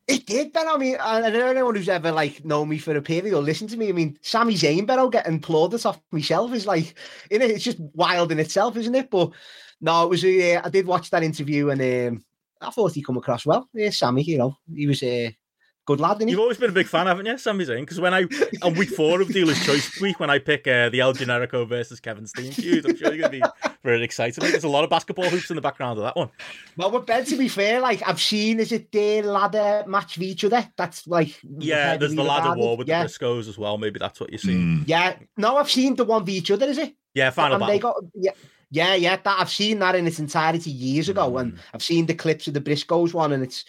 It 0.08 0.26
did, 0.26 0.54
Ben. 0.54 0.70
I 0.70 0.78
mean, 0.78 0.96
I 1.02 1.20
don't 1.20 1.34
know 1.34 1.48
anyone 1.48 1.76
who's 1.76 1.90
ever 1.90 2.14
like 2.14 2.46
known 2.46 2.70
me 2.70 2.78
for 2.78 2.96
a 2.96 3.02
period 3.02 3.34
or 3.34 3.42
listened 3.42 3.70
to 3.72 3.78
me. 3.78 3.90
I 3.90 3.92
mean, 3.92 4.18
Sami 4.22 4.54
Zayn, 4.54 4.88
Ben, 4.88 5.10
getting 5.10 5.42
plaudits 5.42 5.86
off 5.86 6.00
myself 6.12 6.54
is 6.54 6.66
like, 6.66 6.98
you 7.30 7.40
know, 7.40 7.46
it's 7.46 7.64
just 7.64 7.80
wild 7.94 8.32
in 8.32 8.40
itself, 8.40 8.78
isn't 8.78 8.96
it? 8.96 9.10
But 9.10 9.32
no, 9.82 10.04
it 10.04 10.10
was. 10.10 10.24
Uh, 10.24 10.62
I 10.64 10.70
did 10.70 10.88
watch 10.88 11.10
that 11.10 11.24
interview 11.24 11.70
and 11.72 11.82
um, 11.82 12.26
I 12.62 12.70
thought 12.70 12.94
he 12.94 13.04
come 13.04 13.18
across 13.18 13.46
well. 13.46 13.68
Yeah, 13.74 13.90
Sammy, 13.90 14.24
you 14.24 14.38
know, 14.38 14.56
he 14.74 14.88
was 14.88 15.04
a 15.04 15.36
good 15.88 16.00
lad, 16.00 16.20
didn't 16.20 16.28
he? 16.28 16.32
You've 16.34 16.42
always 16.42 16.58
been 16.58 16.70
a 16.70 16.74
big 16.74 16.86
fan, 16.88 17.08
haven't 17.08 17.26
you, 17.26 17.38
Sami 17.40 17.66
Zayn? 17.66 17.80
Because 17.80 18.00
when 18.00 18.14
I 18.14 18.26
on 18.62 18.76
week 18.76 18.90
four 18.90 19.20
of 19.22 19.30
Dealer's 19.30 19.60
Choice 19.66 20.00
week, 20.00 20.20
when 20.20 20.30
I 20.30 20.38
pick 20.38 20.68
uh, 20.68 20.90
the 20.90 21.00
El 21.00 21.14
Generico 21.14 21.68
versus 21.68 22.00
Kevin 22.00 22.28
Steen 22.28 22.52
feud, 22.52 22.86
I'm 22.86 22.96
sure 22.96 23.14
you're 23.14 23.28
going 23.30 23.42
to 23.42 23.48
be 23.64 23.70
very 23.84 24.04
excited. 24.04 24.44
There's 24.44 24.64
a 24.64 24.70
lot 24.70 24.84
of 24.84 24.90
basketball 24.92 25.30
hoops 25.30 25.50
in 25.50 25.56
the 25.56 25.62
background 25.62 25.98
of 25.98 26.04
that 26.04 26.16
one. 26.16 26.30
Well, 26.76 26.92
with 26.92 27.06
Ben, 27.08 27.26
to 27.26 27.38
be 27.38 27.48
fair, 27.48 27.80
like 27.80 28.04
I've 28.08 28.22
seen, 28.22 28.60
is 28.60 28.72
it 28.72 28.92
their 28.92 29.24
ladder 29.24 29.84
match 29.88 30.18
of 30.18 30.24
each 30.24 30.44
other? 30.44 30.70
That's 30.78 31.08
like 31.08 31.40
Yeah, 31.58 31.98
there's 31.98 32.12
the 32.12 32.18
heavily 32.18 32.28
ladder 32.28 32.42
regarded. 32.50 32.62
war 32.62 32.78
with 32.78 32.88
yeah. 32.88 33.04
the 33.04 33.10
Briscoes 33.10 33.48
as 33.48 33.58
well. 33.58 33.78
Maybe 33.78 33.98
that's 33.98 34.20
what 34.20 34.30
you're 34.30 34.40
seeing. 34.40 34.60
Mm. 34.60 34.84
Yeah, 34.88 35.16
no, 35.38 35.58
I've 35.58 35.72
seen 35.72 35.96
the 35.96 36.06
one 36.06 36.26
v 36.26 36.34
each 36.38 36.52
other. 36.52 36.66
Is 36.68 36.78
it? 36.78 36.94
Yeah, 37.14 37.30
final 37.32 37.62
and 37.62 37.68
they 37.70 37.80
got 37.80 37.96
yeah, 38.14 38.32
yeah, 38.70 38.94
yeah. 38.94 39.16
That 39.16 39.40
I've 39.40 39.50
seen 39.50 39.80
that 39.80 39.96
in 39.96 40.06
its 40.06 40.20
entirety 40.20 40.70
years 40.70 41.08
ago, 41.10 41.32
Mm. 41.32 41.40
and 41.40 41.60
I've 41.74 41.82
seen 41.82 42.06
the 42.06 42.14
clips 42.14 42.48
of 42.48 42.54
the 42.54 42.62
Briscoes 42.62 43.14
one, 43.14 43.32
and 43.32 43.42
it's 43.42 43.64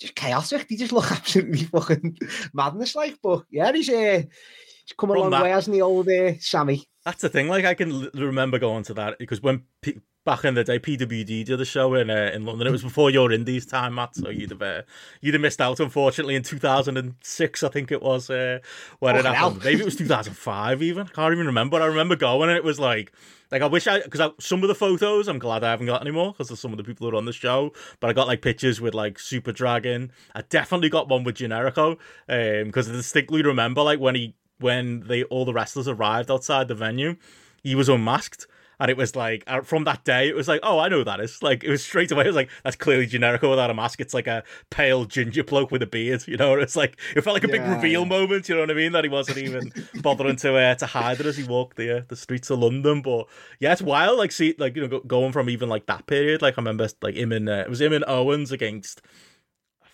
just 0.00 0.14
chaotic. 0.14 0.66
He 0.68 0.76
just 0.76 0.92
look 0.92 1.10
absolutely 1.12 1.64
fucking 1.64 2.18
madness, 2.52 2.94
like. 2.94 3.18
But 3.22 3.44
yeah, 3.50 3.70
he's 3.72 3.88
uh, 3.88 4.22
he's 4.22 4.94
come 4.98 5.10
a 5.10 5.14
From 5.14 5.20
long 5.22 5.30
that- 5.30 5.42
way, 5.42 5.50
hasn't 5.50 5.74
he, 5.74 5.82
old 5.82 6.08
uh, 6.08 6.34
Sammy? 6.40 6.84
That's 7.04 7.22
the 7.22 7.28
thing. 7.28 7.48
Like 7.48 7.64
I 7.64 7.74
can 7.74 7.90
l- 7.92 8.10
remember 8.14 8.58
going 8.58 8.82
to 8.84 8.94
that 8.94 9.18
because 9.18 9.40
when 9.42 9.62
P- 9.82 10.00
back 10.24 10.44
in 10.44 10.54
the 10.54 10.64
day, 10.64 10.78
PWG 10.78 11.44
did 11.44 11.60
a 11.60 11.64
show 11.64 11.94
in 11.94 12.10
uh, 12.10 12.30
in 12.34 12.44
London. 12.44 12.66
It 12.66 12.70
was 12.70 12.82
before 12.82 13.10
your 13.10 13.32
Indies 13.32 13.66
time, 13.66 13.94
Matt. 13.94 14.16
So 14.16 14.28
you'd 14.30 14.50
have 14.50 14.62
uh, 14.62 14.82
you'd 15.20 15.34
have 15.34 15.40
missed 15.40 15.60
out. 15.60 15.80
Unfortunately, 15.80 16.34
in 16.34 16.42
2006, 16.42 17.62
I 17.62 17.68
think 17.68 17.90
it 17.92 18.02
was 18.02 18.30
uh, 18.30 18.58
when 18.98 19.16
it 19.16 19.22
Fucking 19.22 19.34
hell. 19.34 19.48
happened. 19.50 19.64
Maybe 19.64 19.80
it 19.80 19.84
was 19.84 19.96
2005. 19.96 20.82
Even 20.82 21.06
I 21.06 21.10
can't 21.10 21.32
even 21.32 21.46
remember. 21.46 21.80
I 21.80 21.86
remember 21.86 22.16
going 22.16 22.48
and 22.50 22.56
it 22.56 22.64
was 22.64 22.78
like. 22.78 23.12
Like 23.52 23.62
I 23.62 23.66
wish 23.66 23.88
I 23.88 23.98
because 24.00 24.30
some 24.38 24.62
of 24.62 24.68
the 24.68 24.76
photos 24.76 25.26
I'm 25.26 25.40
glad 25.40 25.64
I 25.64 25.72
haven't 25.72 25.86
got 25.86 26.02
anymore 26.02 26.30
because 26.30 26.52
of 26.52 26.58
some 26.60 26.70
of 26.70 26.76
the 26.76 26.84
people 26.84 27.04
who 27.08 27.12
are 27.12 27.18
on 27.18 27.24
the 27.24 27.32
show. 27.32 27.72
But 27.98 28.08
I 28.08 28.12
got 28.12 28.28
like 28.28 28.42
pictures 28.42 28.80
with 28.80 28.94
like 28.94 29.18
Super 29.18 29.50
Dragon. 29.50 30.12
I 30.36 30.42
definitely 30.42 30.88
got 30.88 31.08
one 31.08 31.24
with 31.24 31.34
Generico 31.38 31.98
because 32.28 32.88
I 32.88 32.92
distinctly 32.92 33.42
remember 33.42 33.82
like 33.82 33.98
when 33.98 34.14
he 34.14 34.36
when 34.60 35.00
they 35.00 35.24
all 35.24 35.44
the 35.44 35.52
wrestlers 35.52 35.88
arrived 35.88 36.30
outside 36.30 36.68
the 36.68 36.76
venue, 36.76 37.16
he 37.60 37.74
was 37.74 37.88
unmasked. 37.88 38.46
And 38.80 38.90
it 38.90 38.96
was 38.96 39.14
like 39.14 39.44
uh, 39.46 39.60
from 39.60 39.84
that 39.84 40.04
day, 40.04 40.28
it 40.28 40.34
was 40.34 40.48
like, 40.48 40.60
oh, 40.62 40.78
I 40.78 40.88
know 40.88 40.98
who 40.98 41.04
that 41.04 41.20
is. 41.20 41.42
Like 41.42 41.62
it 41.62 41.70
was 41.70 41.84
straight 41.84 42.10
away. 42.10 42.24
It 42.24 42.28
was 42.28 42.36
like 42.36 42.48
that's 42.64 42.76
clearly 42.76 43.06
Generico 43.06 43.50
without 43.50 43.70
a 43.70 43.74
mask. 43.74 44.00
It's 44.00 44.14
like 44.14 44.26
a 44.26 44.42
pale 44.70 45.04
ginger 45.04 45.44
bloke 45.44 45.70
with 45.70 45.82
a 45.82 45.86
beard. 45.86 46.26
You 46.26 46.38
know, 46.38 46.54
it's 46.58 46.76
like 46.76 46.98
it 47.14 47.20
felt 47.20 47.34
like 47.34 47.44
a 47.44 47.48
big 47.48 47.62
reveal 47.62 48.06
moment. 48.06 48.48
You 48.48 48.54
know 48.54 48.62
what 48.62 48.70
I 48.70 48.74
mean? 48.74 48.92
That 48.92 49.04
he 49.04 49.10
wasn't 49.10 49.38
even 49.38 49.72
bothering 50.02 50.36
to 50.36 50.56
uh, 50.56 50.74
to 50.76 50.86
hide 50.86 51.20
it 51.20 51.26
as 51.26 51.36
he 51.36 51.44
walked 51.44 51.76
the 51.76 51.98
uh, 51.98 52.02
the 52.08 52.16
streets 52.16 52.48
of 52.48 52.60
London. 52.60 53.02
But 53.02 53.26
yeah, 53.58 53.72
it's 53.72 53.82
wild. 53.82 54.18
Like 54.18 54.32
see, 54.32 54.54
like 54.58 54.74
you 54.76 54.82
know, 54.82 54.88
go- 54.88 55.00
going 55.00 55.32
from 55.32 55.50
even 55.50 55.68
like 55.68 55.84
that 55.86 56.06
period. 56.06 56.40
Like 56.40 56.54
I 56.56 56.62
remember, 56.62 56.88
like 57.02 57.16
him 57.16 57.32
and 57.32 57.48
uh, 57.48 57.64
it 57.66 57.68
was 57.68 57.80
him 57.80 57.92
and 57.92 58.04
Owens 58.08 58.50
against. 58.50 59.02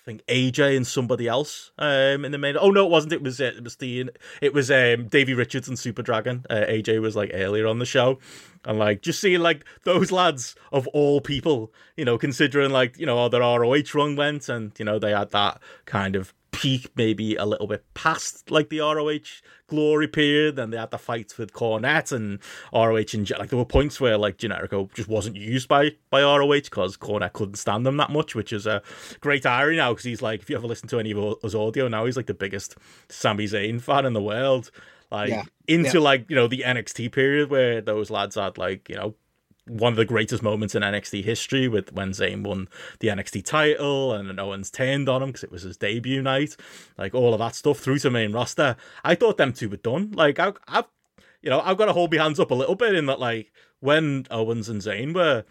Think 0.06 0.24
AJ 0.26 0.76
and 0.76 0.86
somebody 0.86 1.26
else 1.26 1.72
um, 1.78 2.24
in 2.24 2.30
the 2.30 2.38
main. 2.38 2.56
Oh 2.56 2.70
no, 2.70 2.86
it 2.86 2.90
wasn't. 2.90 3.12
It 3.12 3.22
was 3.24 3.40
uh, 3.40 3.52
it 3.56 3.64
was 3.64 3.74
the 3.74 4.08
it 4.40 4.54
was 4.54 4.70
um, 4.70 5.08
Davey 5.08 5.34
Richards 5.34 5.66
and 5.66 5.76
Super 5.76 6.00
Dragon. 6.00 6.46
Uh, 6.48 6.60
AJ 6.68 7.00
was 7.00 7.16
like 7.16 7.32
earlier 7.34 7.66
on 7.66 7.80
the 7.80 7.84
show, 7.84 8.20
and 8.64 8.78
like 8.78 9.02
just 9.02 9.18
seeing 9.18 9.40
like 9.40 9.64
those 9.82 10.12
lads 10.12 10.54
of 10.70 10.86
all 10.88 11.20
people, 11.20 11.72
you 11.96 12.04
know, 12.04 12.18
considering 12.18 12.70
like 12.70 12.96
you 12.96 13.04
know 13.04 13.18
how 13.18 13.26
their 13.26 13.40
ROH 13.40 13.82
run 13.96 14.14
went, 14.14 14.48
and 14.48 14.70
you 14.78 14.84
know 14.84 15.00
they 15.00 15.10
had 15.10 15.32
that 15.32 15.60
kind 15.86 16.14
of 16.14 16.32
peak, 16.56 16.90
maybe 16.96 17.36
a 17.36 17.44
little 17.44 17.66
bit 17.66 17.84
past 17.94 18.50
like 18.50 18.70
the 18.70 18.80
ROH 18.80 19.42
glory 19.68 20.08
period. 20.08 20.56
Then 20.56 20.70
they 20.70 20.78
had 20.78 20.90
the 20.90 20.98
fights 20.98 21.36
with 21.36 21.52
Cornette 21.52 22.12
and 22.12 22.38
ROH, 22.72 23.12
and 23.12 23.30
like 23.38 23.50
there 23.50 23.58
were 23.58 23.64
points 23.64 24.00
where 24.00 24.16
like 24.16 24.38
Generico 24.38 24.92
just 24.94 25.08
wasn't 25.08 25.36
used 25.36 25.68
by 25.68 25.92
by 26.10 26.22
ROH 26.22 26.62
because 26.62 26.96
Cornette 26.96 27.34
couldn't 27.34 27.56
stand 27.56 27.84
them 27.84 27.98
that 27.98 28.10
much, 28.10 28.34
which 28.34 28.52
is 28.52 28.66
a 28.66 28.82
great 29.20 29.44
irony 29.44 29.76
now 29.76 29.92
because 29.92 30.04
he's 30.04 30.22
like, 30.22 30.40
if 30.40 30.50
you 30.50 30.56
ever 30.56 30.66
listen 30.66 30.88
to 30.88 30.98
any 30.98 31.12
of 31.12 31.36
his 31.42 31.54
audio 31.54 31.88
now, 31.88 32.06
he's 32.06 32.16
like 32.16 32.26
the 32.26 32.34
biggest 32.34 32.76
Sami 33.08 33.44
Zayn 33.44 33.80
fan 33.80 34.06
in 34.06 34.14
the 34.14 34.22
world. 34.22 34.70
Like 35.10 35.30
Yeah, 35.30 35.44
into 35.68 36.00
like 36.00 36.28
you 36.30 36.36
know 36.36 36.48
the 36.48 36.64
NXT 36.66 37.12
period 37.12 37.50
where 37.50 37.80
those 37.80 38.10
lads 38.10 38.34
had 38.36 38.58
like 38.58 38.88
you 38.88 38.96
know 38.96 39.14
one 39.66 39.92
of 39.92 39.96
the 39.96 40.04
greatest 40.04 40.42
moments 40.42 40.74
in 40.74 40.82
NXT 40.82 41.24
history 41.24 41.68
with 41.68 41.92
when 41.92 42.10
Zayn 42.10 42.44
won 42.44 42.68
the 43.00 43.08
NXT 43.08 43.44
title 43.44 44.12
and 44.12 44.38
Owens 44.38 44.70
turned 44.70 45.08
on 45.08 45.22
him 45.22 45.28
because 45.30 45.44
it 45.44 45.50
was 45.50 45.62
his 45.62 45.76
debut 45.76 46.22
night, 46.22 46.56
like 46.96 47.14
all 47.14 47.34
of 47.34 47.40
that 47.40 47.54
stuff 47.54 47.78
through 47.78 47.98
to 48.00 48.10
main 48.10 48.32
roster. 48.32 48.76
I 49.04 49.14
thought 49.14 49.38
them 49.38 49.52
two 49.52 49.68
were 49.68 49.76
done. 49.76 50.12
Like 50.12 50.38
I, 50.38 50.52
I've, 50.68 50.84
you 51.42 51.50
know, 51.50 51.60
I've 51.60 51.76
got 51.76 51.86
to 51.86 51.92
hold 51.92 52.12
my 52.12 52.22
hands 52.22 52.38
up 52.38 52.50
a 52.50 52.54
little 52.54 52.76
bit 52.76 52.94
in 52.94 53.06
that 53.06 53.20
like 53.20 53.52
when 53.80 54.26
Owens 54.30 54.68
and 54.68 54.80
Zayn 54.80 55.14
were. 55.14 55.44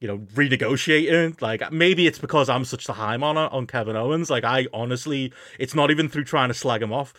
You 0.00 0.06
know, 0.06 0.18
renegotiating. 0.18 1.42
Like 1.42 1.72
maybe 1.72 2.06
it's 2.06 2.20
because 2.20 2.48
I'm 2.48 2.64
such 2.64 2.86
the 2.86 2.92
high 2.92 3.16
on 3.16 3.36
on 3.36 3.66
Kevin 3.66 3.96
Owens. 3.96 4.30
Like 4.30 4.44
I 4.44 4.68
honestly, 4.72 5.32
it's 5.58 5.74
not 5.74 5.90
even 5.90 6.08
through 6.08 6.22
trying 6.22 6.50
to 6.50 6.54
slag 6.54 6.82
him 6.82 6.92
off. 6.92 7.12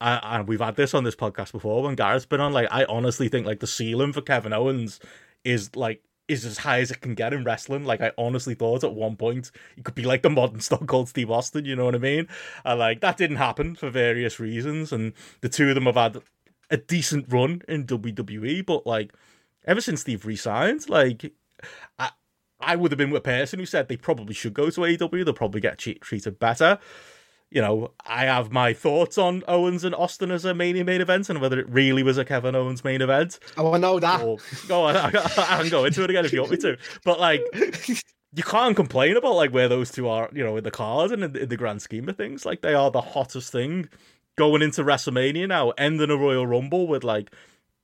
And 0.00 0.48
we've 0.48 0.60
had 0.60 0.74
this 0.74 0.94
on 0.94 1.04
this 1.04 1.14
podcast 1.14 1.52
before 1.52 1.84
when 1.84 1.94
Gareth's 1.94 2.26
been 2.26 2.40
on. 2.40 2.52
Like, 2.52 2.66
I 2.72 2.84
honestly 2.86 3.28
think 3.28 3.46
like 3.46 3.60
the 3.60 3.68
ceiling 3.68 4.12
for 4.12 4.20
Kevin 4.20 4.52
Owens 4.52 4.98
is 5.44 5.74
like 5.76 6.02
is 6.26 6.44
as 6.44 6.58
high 6.58 6.80
as 6.80 6.90
it 6.90 7.00
can 7.00 7.14
get 7.14 7.34
in 7.34 7.44
wrestling. 7.44 7.84
Like, 7.84 8.00
I 8.00 8.12
honestly 8.16 8.54
thought 8.54 8.82
at 8.82 8.94
one 8.94 9.16
point 9.16 9.50
he 9.76 9.82
could 9.82 9.94
be 9.94 10.04
like 10.04 10.22
the 10.22 10.30
modern 10.30 10.60
Stone 10.60 10.86
Cold 10.86 11.08
Steve 11.08 11.30
Austin. 11.30 11.64
You 11.64 11.76
know 11.76 11.84
what 11.84 11.94
I 11.94 11.98
mean? 11.98 12.28
And 12.64 12.78
like 12.78 13.00
that 13.00 13.16
didn't 13.16 13.36
happen 13.36 13.74
for 13.74 13.90
various 13.90 14.40
reasons. 14.40 14.92
And 14.92 15.12
the 15.40 15.48
two 15.48 15.68
of 15.68 15.74
them 15.74 15.86
have 15.86 15.96
had 15.96 16.22
a 16.70 16.76
decent 16.76 17.26
run 17.28 17.62
in 17.68 17.86
WWE, 17.86 18.64
but 18.64 18.86
like 18.86 19.12
ever 19.66 19.80
since 19.80 20.02
they've 20.02 20.24
resigned, 20.24 20.88
like 20.88 21.32
I. 21.98 22.10
I 22.60 22.76
would 22.76 22.92
have 22.92 22.98
been 22.98 23.10
with 23.10 23.20
a 23.20 23.24
person 23.24 23.58
who 23.58 23.66
said 23.66 23.88
they 23.88 23.96
probably 23.96 24.32
should 24.32 24.54
go 24.54 24.70
to 24.70 24.80
AEW. 24.80 25.24
They'll 25.24 25.34
probably 25.34 25.60
get 25.60 25.76
treated 25.76 26.38
better 26.38 26.78
you 27.54 27.60
know, 27.60 27.92
I 28.04 28.24
have 28.24 28.50
my 28.50 28.72
thoughts 28.72 29.16
on 29.16 29.44
Owens 29.46 29.84
and 29.84 29.94
Austin 29.94 30.32
as 30.32 30.44
a 30.44 30.52
main 30.52 30.84
main 30.84 31.00
event 31.00 31.30
and 31.30 31.40
whether 31.40 31.58
it 31.58 31.68
really 31.68 32.02
was 32.02 32.18
a 32.18 32.24
Kevin 32.24 32.56
Owens 32.56 32.82
main 32.82 33.00
event. 33.00 33.38
Oh, 33.56 33.72
I 33.72 33.78
know 33.78 34.00
that. 34.00 34.20
Or 34.22 34.38
go 34.66 34.82
on, 34.82 34.96
I, 34.96 35.06
I 35.38 35.60
can 35.60 35.68
go 35.70 35.84
into 35.84 36.02
it 36.02 36.10
again 36.10 36.24
if 36.24 36.32
you 36.32 36.40
want 36.40 36.50
me 36.50 36.58
to. 36.58 36.76
But 37.04 37.20
like, 37.20 37.42
you 38.34 38.42
can't 38.42 38.74
complain 38.74 39.16
about 39.16 39.36
like 39.36 39.52
where 39.52 39.68
those 39.68 39.92
two 39.92 40.08
are, 40.08 40.28
you 40.32 40.42
know, 40.42 40.56
in 40.56 40.64
the 40.64 40.72
card 40.72 41.12
and 41.12 41.22
in 41.22 41.32
the, 41.32 41.42
in 41.44 41.48
the 41.48 41.56
grand 41.56 41.80
scheme 41.80 42.08
of 42.08 42.16
things. 42.16 42.44
Like 42.44 42.60
they 42.60 42.74
are 42.74 42.90
the 42.90 43.00
hottest 43.00 43.52
thing 43.52 43.88
going 44.36 44.60
into 44.60 44.82
WrestleMania 44.82 45.46
now, 45.46 45.70
ending 45.78 46.10
a 46.10 46.16
Royal 46.16 46.48
Rumble 46.48 46.88
with 46.88 47.04
like 47.04 47.30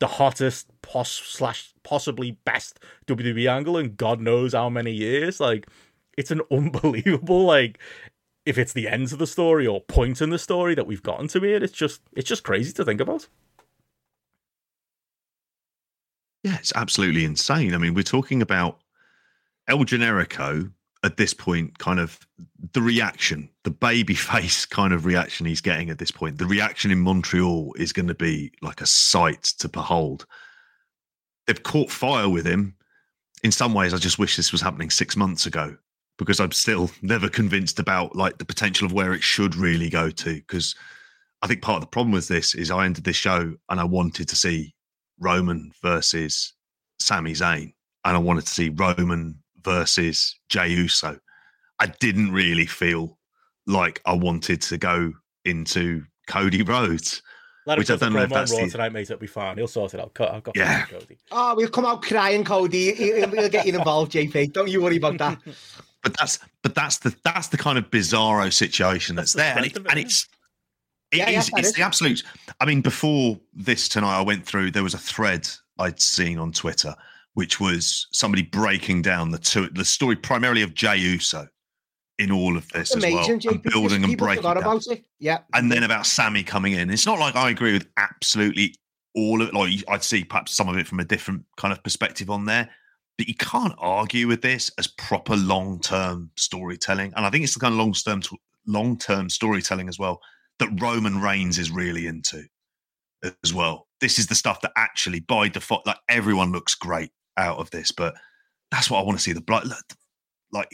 the 0.00 0.09
hottest 0.09 0.67
pos 0.83 1.12
slash 1.12 1.73
possibly 1.85 2.33
best 2.44 2.81
WWE 3.07 3.49
angle 3.49 3.79
in 3.79 3.94
God 3.94 4.21
knows 4.21 4.53
how 4.53 4.68
many 4.68 4.90
years. 4.90 5.38
Like 5.38 5.68
it's 6.16 6.33
an 6.33 6.40
unbelievable 6.51 7.44
like 7.44 7.79
if 8.46 8.59
it's 8.59 8.72
the 8.72 8.88
ends 8.88 9.12
of 9.12 9.18
the 9.18 9.26
story 9.26 9.66
or 9.66 9.81
point 9.81 10.20
in 10.20 10.31
the 10.31 10.38
story 10.38 10.74
that 10.74 10.87
we've 10.87 11.03
gotten 11.03 11.29
to 11.29 11.40
here. 11.40 11.62
It's 11.62 11.72
just 11.72 12.00
it's 12.12 12.29
just 12.29 12.44
crazy 12.44 12.72
to 12.72 12.85
think 12.85 13.00
about. 13.00 13.29
Yeah, 16.42 16.57
it's 16.59 16.72
absolutely 16.74 17.24
insane. 17.24 17.74
I 17.74 17.79
mean, 17.79 17.94
we're 17.94 18.03
talking 18.03 18.40
about 18.40 18.81
El 19.68 19.79
Generico 19.81 20.72
at 21.03 21.16
this 21.16 21.35
point, 21.35 21.79
kind 21.79 22.00
of 22.00 22.26
the 22.72 22.81
reaction, 22.81 23.48
the 23.64 23.70
baby 23.70 24.14
face 24.33 24.64
kind 24.64 24.92
of 24.92 25.05
reaction 25.05 25.46
he's 25.46 25.61
getting 25.61 25.90
at 25.90 25.98
this 25.98 26.11
point. 26.11 26.38
The 26.38 26.46
reaction 26.46 26.90
in 26.90 27.00
Montreal 27.00 27.74
is 27.76 27.92
going 27.92 28.09
to 28.09 28.14
be 28.14 28.53
like 28.62 28.81
a 28.81 28.87
sight 28.87 29.42
to 29.59 29.68
behold. 29.68 30.26
They've 31.46 31.62
caught 31.62 31.90
fire 31.90 32.29
with 32.29 32.46
him. 32.46 32.74
In 33.42 33.53
some 33.53 33.72
ways, 33.72 33.94
I 33.94 33.96
just 33.96 34.18
wish 34.18 34.37
this 34.37 34.53
was 34.53 34.61
happening 34.61 34.90
six 34.90 35.16
months 35.16 35.46
ago 35.46 35.76
because 36.20 36.38
I'm 36.38 36.52
still 36.52 36.90
never 37.00 37.28
convinced 37.30 37.78
about 37.78 38.14
like 38.14 38.37
the 38.38 38.44
potential 38.44 38.87
of 38.87 38.92
where 38.92 39.14
it 39.14 39.22
should 39.22 39.56
really 39.56 39.88
go 39.88 40.11
to. 40.11 40.35
Because 40.35 40.76
I 41.42 41.46
think 41.46 41.62
part 41.62 41.76
of 41.76 41.80
the 41.80 41.87
problem 41.88 42.12
with 42.12 42.28
this 42.28 42.54
is 42.54 42.70
I 42.70 42.85
ended 42.85 43.04
this 43.04 43.16
show 43.16 43.54
and 43.70 43.80
I 43.80 43.85
wanted 43.85 44.28
to 44.28 44.37
see 44.37 44.74
Roman 45.18 45.72
versus 45.83 46.52
Sami 47.00 47.33
Zayn, 47.33 47.72
and 48.04 48.16
I 48.16 48.18
wanted 48.18 48.44
to 48.46 48.52
see 48.52 48.68
Roman 48.68 49.38
versus 49.64 50.38
Jey 50.50 50.68
Uso. 50.68 51.18
I 51.78 51.87
didn't 51.87 52.33
really 52.33 52.66
feel 52.66 53.18
like 53.66 54.02
I 54.04 54.12
wanted 54.12 54.61
to 54.62 54.76
go 54.76 55.12
into 55.46 56.04
Cody 56.28 56.62
Rhodes. 56.62 57.22
Let 57.66 57.78
Which 57.78 57.90
I 57.90 57.96
don't 57.96 58.12
know 58.12 58.20
if 58.20 58.28
promo 58.30 58.33
on 58.33 58.38
that's 58.40 58.56
the- 58.56 58.70
tonight, 58.70 58.92
mate. 58.92 59.02
It'll 59.02 59.18
be 59.18 59.26
fine. 59.26 59.56
He'll 59.56 59.68
sort 59.68 59.94
it 59.94 60.00
out. 60.00 60.12
I've 60.20 60.42
got 60.42 60.56
Yeah. 60.56 60.85
Cody. 60.87 61.18
Oh, 61.30 61.54
we'll 61.54 61.68
come 61.68 61.87
out 61.87 62.02
crying, 62.02 62.44
Cody. 62.44 62.94
He'll, 62.94 63.28
he'll 63.30 63.48
get 63.48 63.66
you 63.66 63.76
involved, 63.76 64.12
JP. 64.12 64.52
Don't 64.52 64.68
you 64.68 64.83
worry 64.83 64.96
about 64.96 65.18
that. 65.18 65.38
But 66.03 66.17
that's 66.19 66.39
but 66.63 66.75
that's 66.75 66.99
the 66.99 67.15
that's 67.25 67.49
the 67.49 67.57
kind 67.59 67.77
of 67.79 67.91
bizarro 67.91 68.53
situation 68.53 69.17
that's, 69.17 69.33
That's 69.35 69.55
there, 69.55 69.63
and, 69.63 69.71
strength 69.71 69.87
it, 69.87 69.91
and 69.91 70.01
it's 70.01 70.29
it 71.13 71.19
Yeah, 71.19 71.31
yeah, 71.31 71.39
is- 71.41 71.47
that 71.51 71.59
it's 71.59 71.69
is. 71.69 71.75
the 71.75 71.83
absolute. 71.83 72.23
I 72.61 72.65
mean, 72.65 72.81
before 72.81 73.39
this 73.53 73.89
tonight, 73.89 74.19
I 74.19 74.23
went 74.23 74.47
through. 74.47 74.71
There 74.71 74.83
was 74.83 74.95
a 74.95 74.99
thread 74.99 75.49
I'd 75.79 76.01
seen 76.01 76.39
on 76.39 76.53
Twitter, 76.53 76.95
which 77.35 77.61
was 77.61 78.07
somebody 78.13 78.43
breaking 78.43 79.03
down 79.03 79.31
the 79.31 79.39
two, 79.39 79.69
the 79.71 79.85
story 79.85 80.17
primarily 80.17 80.63
of 80.63 80.75
Jey 80.75 80.97
Uso 80.97 81.47
in 82.19 82.31
all 82.31 82.57
of 82.57 82.69
this 82.69 82.95
as 82.95 83.03
well, 83.03 83.25
Amazing, 83.25 83.51
and 83.51 83.63
building 83.63 84.05
and 84.05 84.17
breaking 84.17 84.43
down. 84.43 84.57
about 84.59 84.87
it. 84.89 85.05
Yeah. 85.19 85.39
and 85.55 85.73
then 85.73 85.83
about 85.85 86.05
Sammy 86.07 86.43
coming 86.43 86.75
in. 86.75 86.91
It's 86.91 87.07
not 87.07 87.19
like 87.19 87.35
I 87.35 87.49
agree 87.51 87.73
with 87.73 87.87
absolutely 87.97 88.75
all 89.15 89.41
of 89.43 89.49
it. 89.49 89.55
Like 89.55 89.71
I'd 89.89 90.05
see 90.05 90.25
perhaps 90.25 90.53
some 90.53 90.69
of 90.69 90.77
it 90.77 90.87
from 90.87 91.01
a 91.01 91.05
different 91.05 91.45
kind 91.57 91.73
of 91.73 91.83
perspective 91.83 92.29
on 92.31 92.45
there, 92.45 92.69
you 93.28 93.35
can't 93.35 93.74
argue 93.78 94.26
with 94.26 94.42
this 94.42 94.70
as 94.78 94.87
proper 94.87 95.37
long 95.37 95.80
term 95.80 96.30
storytelling. 96.37 97.12
And 97.16 97.26
I 97.26 97.30
think 97.30 97.44
it's 97.44 97.54
the 97.54 97.61
kind 97.61 97.74
of 97.74 97.78
long 97.78 97.92
term 97.92 98.22
long 98.66 98.98
term 98.98 99.28
storytelling 99.28 99.88
as 99.88 99.98
well 99.98 100.20
that 100.59 100.80
Roman 100.80 101.20
Reigns 101.20 101.59
is 101.59 101.70
really 101.70 102.06
into 102.06 102.44
as 103.42 103.52
well. 103.52 103.87
This 104.00 104.18
is 104.18 104.26
the 104.26 104.35
stuff 104.35 104.61
that 104.61 104.72
actually 104.76 105.20
by 105.20 105.48
default, 105.48 105.87
like 105.87 105.98
everyone 106.09 106.52
looks 106.52 106.74
great 106.74 107.11
out 107.37 107.59
of 107.59 107.70
this, 107.70 107.90
but 107.90 108.14
that's 108.70 108.90
what 108.90 109.00
I 109.00 109.02
want 109.02 109.18
to 109.18 109.22
see. 109.22 109.33
The 109.33 109.40
blood, 109.40 109.68
like 110.52 110.70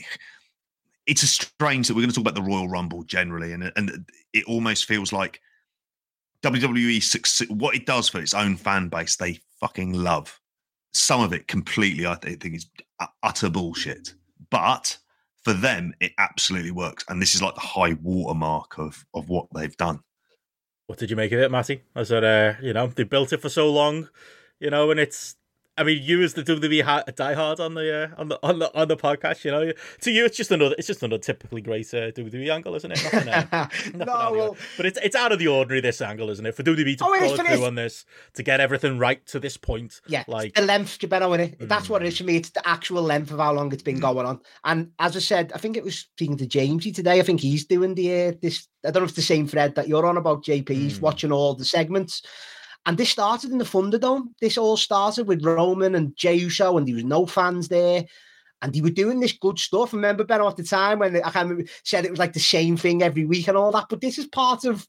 it's 1.05 1.23
a 1.23 1.27
strange 1.27 1.87
that 1.87 1.95
we're 1.95 2.01
going 2.01 2.09
to 2.09 2.15
talk 2.15 2.21
about 2.21 2.35
the 2.35 2.49
Royal 2.49 2.67
Rumble 2.67 3.03
generally, 3.03 3.53
and 3.53 3.71
and 3.75 4.05
it 4.33 4.45
almost 4.45 4.85
feels 4.85 5.11
like 5.11 5.41
WWE 6.43 7.49
what 7.49 7.75
it 7.75 7.85
does 7.85 8.09
for 8.09 8.19
its 8.19 8.33
own 8.33 8.55
fan 8.55 8.89
base. 8.89 9.15
They 9.15 9.39
fucking 9.59 9.93
love 9.93 10.39
some 10.97 11.21
of 11.21 11.33
it 11.33 11.47
completely. 11.47 12.05
I 12.05 12.15
think 12.15 12.55
is 12.55 12.69
utter 13.23 13.49
bullshit, 13.49 14.13
but 14.49 14.97
for 15.43 15.53
them, 15.53 15.93
it 16.01 16.11
absolutely 16.17 16.71
works. 16.71 17.05
And 17.07 17.21
this 17.21 17.33
is 17.33 17.41
like 17.41 17.55
the 17.55 17.61
high 17.61 17.93
watermark 18.01 18.77
of 18.77 19.05
of 19.13 19.29
what 19.29 19.47
they've 19.55 19.77
done. 19.77 20.01
What 20.87 20.99
did 20.99 21.09
you 21.09 21.15
make 21.15 21.31
of 21.31 21.39
it, 21.39 21.51
Matty? 21.51 21.83
I 21.95 22.03
said, 22.03 22.23
uh, 22.23 22.53
you 22.61 22.73
know, 22.73 22.87
they 22.87 23.03
built 23.03 23.31
it 23.31 23.41
for 23.41 23.49
so 23.49 23.71
long, 23.71 24.09
you 24.59 24.69
know, 24.69 24.91
and 24.91 24.99
it's 24.99 25.36
I 25.77 25.83
mean, 25.83 26.01
you 26.01 26.21
as 26.23 26.33
the 26.33 26.43
WWE 26.43 26.81
ha- 26.83 27.03
diehard 27.07 27.59
on 27.59 27.73
the 27.75 28.11
uh, 28.15 28.19
on 28.21 28.29
the 28.29 28.39
on 28.43 28.59
the 28.59 28.73
on 28.75 28.87
the 28.87 28.97
podcast, 28.97 29.43
you 29.45 29.51
know, 29.51 29.71
to 30.01 30.11
you 30.11 30.25
it's 30.25 30.35
just 30.37 30.51
another 30.51 30.75
it's 30.77 30.87
just 30.87 31.03
another 31.03 31.19
typically 31.21 31.61
great 31.61 31.93
uh, 31.93 32.11
WWE 32.11 32.49
angle, 32.51 32.73
isn't 32.75 32.91
it? 32.91 33.03
Nothing, 33.03 33.29
uh, 33.29 33.45
nothing 33.51 33.97
no, 33.99 34.05
well, 34.05 34.57
but 34.75 34.85
it's 34.85 34.97
it's 35.03 35.15
out 35.15 35.31
of 35.31 35.39
the 35.39 35.47
ordinary 35.47 35.81
this 35.81 36.01
angle, 36.01 36.29
isn't 36.29 36.45
it? 36.45 36.55
For 36.55 36.63
WWE 36.63 36.97
to 36.97 37.05
Oh, 37.05 37.13
it 37.13 37.23
is 37.23 37.31
follow 37.37 37.49
through 37.49 37.65
on 37.65 37.75
this 37.75 38.05
to 38.33 38.43
get 38.43 38.59
everything 38.59 38.97
right 38.97 39.25
to 39.27 39.39
this 39.39 39.57
point, 39.57 40.01
Yeah, 40.07 40.23
like 40.27 40.55
the 40.55 40.61
length, 40.63 40.97
Gibberno, 40.99 41.33
in 41.35 41.41
it. 41.41 41.57
That's 41.69 41.89
what 41.89 42.01
it 42.03 42.07
is 42.07 42.15
Mm. 42.15 42.17
for 42.17 42.23
me. 42.23 42.35
It's 42.37 42.49
the 42.49 42.67
actual 42.67 43.01
length 43.03 43.31
of 43.31 43.39
how 43.39 43.53
long 43.53 43.71
it's 43.71 43.83
been 43.83 43.99
going 43.99 44.25
on. 44.25 44.39
And 44.63 44.91
as 44.99 45.15
I 45.15 45.19
said, 45.19 45.51
I 45.53 45.57
think 45.59 45.77
it 45.77 45.83
was 45.83 45.99
speaking 45.99 46.37
to 46.37 46.47
Jamesy 46.47 46.93
today. 46.93 47.19
I 47.19 47.23
think 47.23 47.39
he's 47.41 47.65
doing 47.65 47.93
the 47.95 48.27
uh, 48.27 48.31
this. 48.41 48.67
I 48.85 48.91
don't 48.91 49.01
know 49.01 49.05
if 49.05 49.09
it's 49.09 49.15
the 49.17 49.21
same 49.21 49.47
thread 49.47 49.75
that 49.75 49.87
you're 49.87 50.05
on 50.05 50.17
about 50.17 50.43
JP. 50.45 50.69
He's 50.69 50.97
Mm. 50.99 51.01
watching 51.01 51.31
all 51.31 51.53
the 51.55 51.65
segments. 51.65 52.21
And 52.87 52.97
this 52.97 53.09
started 53.09 53.51
in 53.51 53.57
the 53.57 53.65
Thunderdome. 53.65 54.29
This 54.39 54.57
all 54.57 54.77
started 54.77 55.27
with 55.27 55.43
Roman 55.45 55.93
and 55.93 56.15
Jey 56.15 56.35
Uso, 56.35 56.77
and 56.77 56.87
there 56.87 56.95
was 56.95 57.03
no 57.03 57.25
fans 57.25 57.67
there. 57.67 58.05
And 58.61 58.73
they 58.73 58.81
were 58.81 58.89
doing 58.89 59.19
this 59.19 59.33
good 59.33 59.59
stuff. 59.59 59.93
Remember, 59.93 60.23
Ben, 60.23 60.41
at 60.41 60.55
the 60.55 60.63
time 60.63 60.99
when 60.99 61.21
I 61.23 61.63
said 61.83 62.05
it 62.05 62.09
was 62.09 62.17
like 62.19 62.33
the 62.33 62.39
same 62.39 62.77
thing 62.77 63.03
every 63.03 63.25
week 63.25 63.47
and 63.49 63.57
all 63.57 63.71
that. 63.73 63.87
But 63.89 64.01
this 64.01 64.17
is 64.17 64.25
part 64.25 64.63
of 64.63 64.87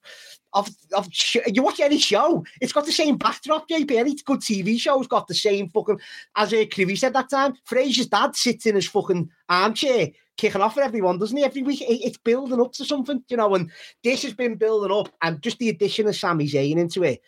of 0.55 0.71
of 0.97 1.09
you 1.47 1.63
watch 1.63 1.81
any 1.81 1.99
show, 1.99 2.45
it's 2.61 2.73
got 2.73 2.87
the 2.87 2.93
same 2.93 3.19
backdrop. 3.19 3.69
JP, 3.69 3.91
any 3.91 4.15
good 4.15 4.41
TV 4.41 4.79
show's 4.79 5.07
got 5.07 5.27
the 5.27 5.35
same 5.35 5.69
fucking. 5.69 6.01
As 6.37 6.55
uh, 6.55 6.65
Creevy 6.73 6.97
said 6.97 7.13
that 7.15 7.29
time, 7.29 7.55
Frasier's 7.69 8.07
dad 8.07 8.37
sits 8.37 8.65
in 8.65 8.77
his 8.77 8.89
fucking 8.89 9.29
armchair 9.49 10.09
kicking 10.39 10.61
off 10.63 10.75
for 10.75 10.83
everyone, 10.83 11.19
doesn't 11.19 11.37
he? 11.37 11.45
Every 11.45 11.63
week, 11.63 11.83
It- 11.83 12.05
it's 12.07 12.17
building 12.19 12.61
up 12.61 12.73
to 12.75 12.85
something, 12.85 13.23
you 13.29 13.37
know. 13.37 13.55
And 13.57 13.71
this 14.05 14.23
has 14.23 14.35
been 14.35 14.55
building 14.55 14.97
up, 14.97 15.11
and 15.21 15.43
just 15.43 15.59
the 15.59 15.69
addition 15.69 16.07
of 16.07 16.17
Sami 16.17 16.47
Zayn 16.47 16.79
into 16.79 17.03
it, 17.03 17.21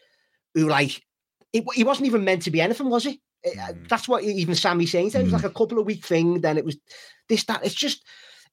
who 0.54 0.68
like, 0.68 1.02
it, 1.52 1.64
he 1.74 1.84
wasn't 1.84 2.06
even 2.06 2.24
meant 2.24 2.42
to 2.42 2.50
be 2.50 2.60
anything, 2.60 2.90
was 2.90 3.04
he? 3.04 3.20
Uh, 3.46 3.72
Mm. 3.72 3.88
That's 3.88 4.06
what 4.06 4.22
even 4.22 4.54
Sami 4.54 4.84
saying 4.84 5.10
said. 5.10 5.22
It 5.22 5.24
was 5.24 5.32
like 5.32 5.44
a 5.44 5.50
couple 5.50 5.78
of 5.78 5.86
week 5.86 6.04
thing. 6.04 6.42
Then 6.42 6.58
it 6.58 6.64
was 6.64 6.76
this, 7.28 7.44
that. 7.44 7.64
It's 7.64 7.74
just, 7.74 8.04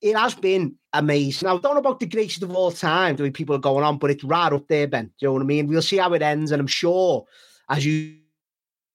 it 0.01 0.15
has 0.15 0.33
been 0.33 0.75
amazing. 0.93 1.45
Now, 1.45 1.57
I 1.57 1.59
don't 1.59 1.73
know 1.73 1.79
about 1.81 1.99
the 1.99 2.05
greatest 2.05 2.41
of 2.43 2.55
all 2.55 2.71
time, 2.71 3.15
the 3.15 3.23
way 3.23 3.31
people 3.31 3.55
are 3.55 3.59
going 3.59 3.83
on, 3.83 3.97
but 3.97 4.11
it's 4.11 4.23
right 4.23 4.53
up 4.53 4.67
there, 4.69 4.87
Ben. 4.87 5.05
Do 5.05 5.11
you 5.19 5.27
know 5.27 5.33
what 5.33 5.41
I 5.41 5.45
mean? 5.45 5.67
We'll 5.67 5.81
see 5.81 5.97
how 5.97 6.13
it 6.13 6.21
ends. 6.21 6.51
And 6.51 6.61
I'm 6.61 6.67
sure, 6.67 7.25
as 7.69 7.85
you, 7.85 8.15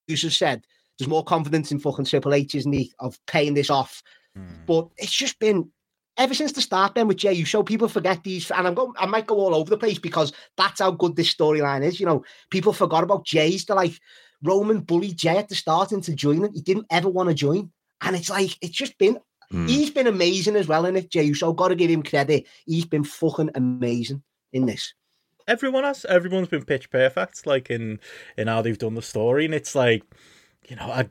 you 0.06 0.16
just 0.16 0.38
said, 0.38 0.64
there's 0.98 1.08
more 1.08 1.24
confidence 1.24 1.72
in 1.72 1.78
fucking 1.78 2.06
Triple 2.06 2.34
H, 2.34 2.54
isn't 2.54 2.72
he, 2.72 2.92
of 2.98 3.18
paying 3.26 3.54
this 3.54 3.68
off. 3.68 4.02
mm, 4.38 4.46
But 4.66 4.88
it's 4.96 5.12
just 5.12 5.38
been 5.38 5.70
ever 6.16 6.34
since 6.34 6.52
the 6.52 6.60
start 6.60 6.94
then 6.94 7.08
with 7.08 7.16
Jey 7.18 7.32
Uso, 7.32 7.62
people 7.62 7.88
forget 7.88 8.22
these, 8.22 8.50
and 8.50 8.66
I'm 8.66 8.74
going, 8.74 8.92
I 8.98 9.06
might 9.06 9.26
go 9.26 9.36
all 9.36 9.54
over 9.54 9.70
the 9.70 9.78
place 9.78 9.98
because 9.98 10.32
that's 10.56 10.80
how 10.80 10.90
good 10.90 11.16
this 11.16 11.34
storyline 11.34 11.82
is. 11.84 11.98
You 11.98 12.06
know, 12.06 12.24
people 12.50 12.72
forgot 12.72 13.04
about 13.04 13.24
Jay's. 13.24 13.64
They're 13.64 13.76
like 13.76 13.98
Roman 14.42 14.80
bully 14.80 15.12
Jay 15.12 15.36
at 15.36 15.48
the 15.48 15.54
start 15.54 15.92
into 15.92 16.14
joining. 16.14 16.52
He 16.52 16.60
didn't 16.60 16.86
ever 16.90 17.08
want 17.08 17.28
to 17.28 17.34
join, 17.34 17.70
and 18.00 18.16
it's 18.16 18.30
like 18.30 18.56
it's 18.60 18.76
just 18.76 18.98
been. 18.98 19.18
Mm. 19.52 19.68
He's 19.68 19.90
been 19.90 20.06
amazing 20.06 20.56
as 20.56 20.66
well 20.66 20.86
in 20.86 20.96
it, 20.96 21.10
Jey 21.10 21.24
Uso. 21.24 21.52
Got 21.52 21.68
to 21.68 21.74
give 21.74 21.90
him 21.90 22.02
credit. 22.02 22.46
He's 22.64 22.86
been 22.86 23.04
fucking 23.04 23.50
amazing 23.54 24.22
in 24.52 24.66
this. 24.66 24.94
everyone 25.48 25.84
has 25.84 26.04
everyone's 26.04 26.48
been 26.48 26.64
pitch 26.64 26.88
perfect 26.90 27.46
like 27.46 27.70
in 27.70 27.98
in 28.36 28.46
how 28.46 28.62
they've 28.62 28.78
done 28.78 28.94
the 28.94 29.02
story 29.02 29.44
and 29.44 29.54
it's 29.54 29.74
like 29.74 30.02
you 30.68 30.76
know 30.76 30.84
I, 30.84 31.08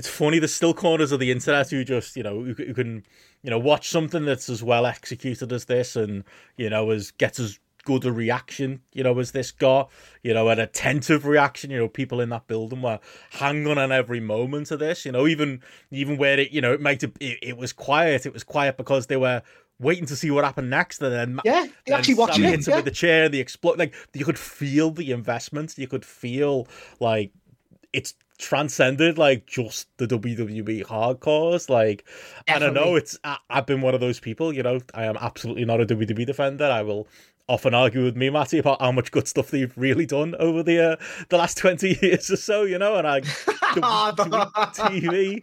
it's 0.00 0.08
funny 0.08 0.38
there's 0.38 0.54
still 0.54 0.72
corners 0.72 1.12
of 1.12 1.20
the 1.20 1.30
internet 1.30 1.68
who 1.68 1.84
just 1.84 2.16
you 2.16 2.22
know 2.22 2.42
who, 2.42 2.54
who 2.54 2.72
can 2.72 3.04
you 3.42 3.50
know 3.50 3.58
watch 3.58 3.90
something 3.90 4.24
that's 4.24 4.48
as 4.48 4.62
well 4.62 4.86
executed 4.86 5.52
as 5.52 5.66
this 5.66 5.94
and 5.94 6.24
you 6.56 6.70
know 6.70 6.88
as 6.90 7.10
gets 7.10 7.38
as 7.38 7.58
good 7.84 8.06
a 8.06 8.12
reaction 8.12 8.80
you 8.94 9.02
know 9.02 9.18
as 9.18 9.32
this 9.32 9.50
got 9.50 9.90
you 10.22 10.32
know 10.32 10.48
an 10.48 10.58
attentive 10.58 11.26
reaction 11.26 11.70
you 11.70 11.76
know 11.76 11.86
people 11.86 12.18
in 12.18 12.30
that 12.30 12.46
building 12.46 12.80
were 12.80 12.98
hanging 13.32 13.76
on 13.76 13.92
every 13.92 14.20
moment 14.20 14.70
of 14.70 14.78
this 14.78 15.04
you 15.04 15.12
know 15.12 15.26
even 15.26 15.62
even 15.90 16.16
where 16.16 16.40
it 16.40 16.50
you 16.50 16.62
know 16.62 16.72
it 16.72 16.80
might 16.80 17.02
have 17.02 17.12
it, 17.20 17.38
it 17.42 17.56
was 17.58 17.74
quiet 17.74 18.24
it 18.24 18.32
was 18.32 18.42
quiet 18.42 18.78
because 18.78 19.06
they 19.08 19.18
were 19.18 19.42
waiting 19.78 20.06
to 20.06 20.16
see 20.16 20.30
what 20.30 20.44
happened 20.44 20.70
next 20.70 21.02
and 21.02 21.12
then 21.12 21.40
Yeah, 21.44 21.66
they 21.86 21.92
actually 21.92 22.14
watching 22.14 22.44
it. 22.44 22.66
Yeah. 22.66 22.76
with 22.76 22.84
the 22.86 22.90
chair, 22.90 23.28
the 23.28 23.40
explode. 23.40 23.78
Like 23.78 23.94
you 24.12 24.24
could 24.26 24.38
feel 24.38 24.90
the 24.90 25.10
investment. 25.10 25.76
You 25.78 25.88
could 25.88 26.04
feel 26.04 26.68
like 27.00 27.32
it's 27.92 28.14
transcended 28.40 29.18
like 29.18 29.46
just 29.46 29.88
the 29.98 30.06
WWE 30.06 30.84
hardcores. 30.84 31.68
Like 31.68 32.04
I 32.48 32.58
don't 32.58 32.74
know. 32.74 32.96
It's 32.96 33.18
I, 33.22 33.38
I've 33.48 33.66
been 33.66 33.80
one 33.80 33.94
of 33.94 34.00
those 34.00 34.18
people. 34.18 34.52
You 34.52 34.62
know, 34.62 34.80
I 34.94 35.04
am 35.04 35.16
absolutely 35.20 35.64
not 35.64 35.80
a 35.80 35.86
WWE 35.86 36.26
defender. 36.26 36.64
I 36.64 36.82
will 36.82 37.06
often 37.50 37.74
argue 37.74 38.04
with 38.04 38.16
me, 38.16 38.30
Matty, 38.30 38.58
about 38.58 38.80
how 38.80 38.92
much 38.92 39.10
good 39.10 39.26
stuff 39.26 39.50
they've 39.50 39.76
really 39.76 40.06
done 40.06 40.36
over 40.38 40.62
the 40.62 40.92
uh, 40.92 40.96
the 41.28 41.36
last 41.36 41.58
twenty 41.58 41.98
years 42.00 42.30
or 42.30 42.36
so. 42.36 42.62
You 42.62 42.78
know, 42.78 42.96
and 42.96 43.06
I 43.06 43.20
TV 44.74 45.42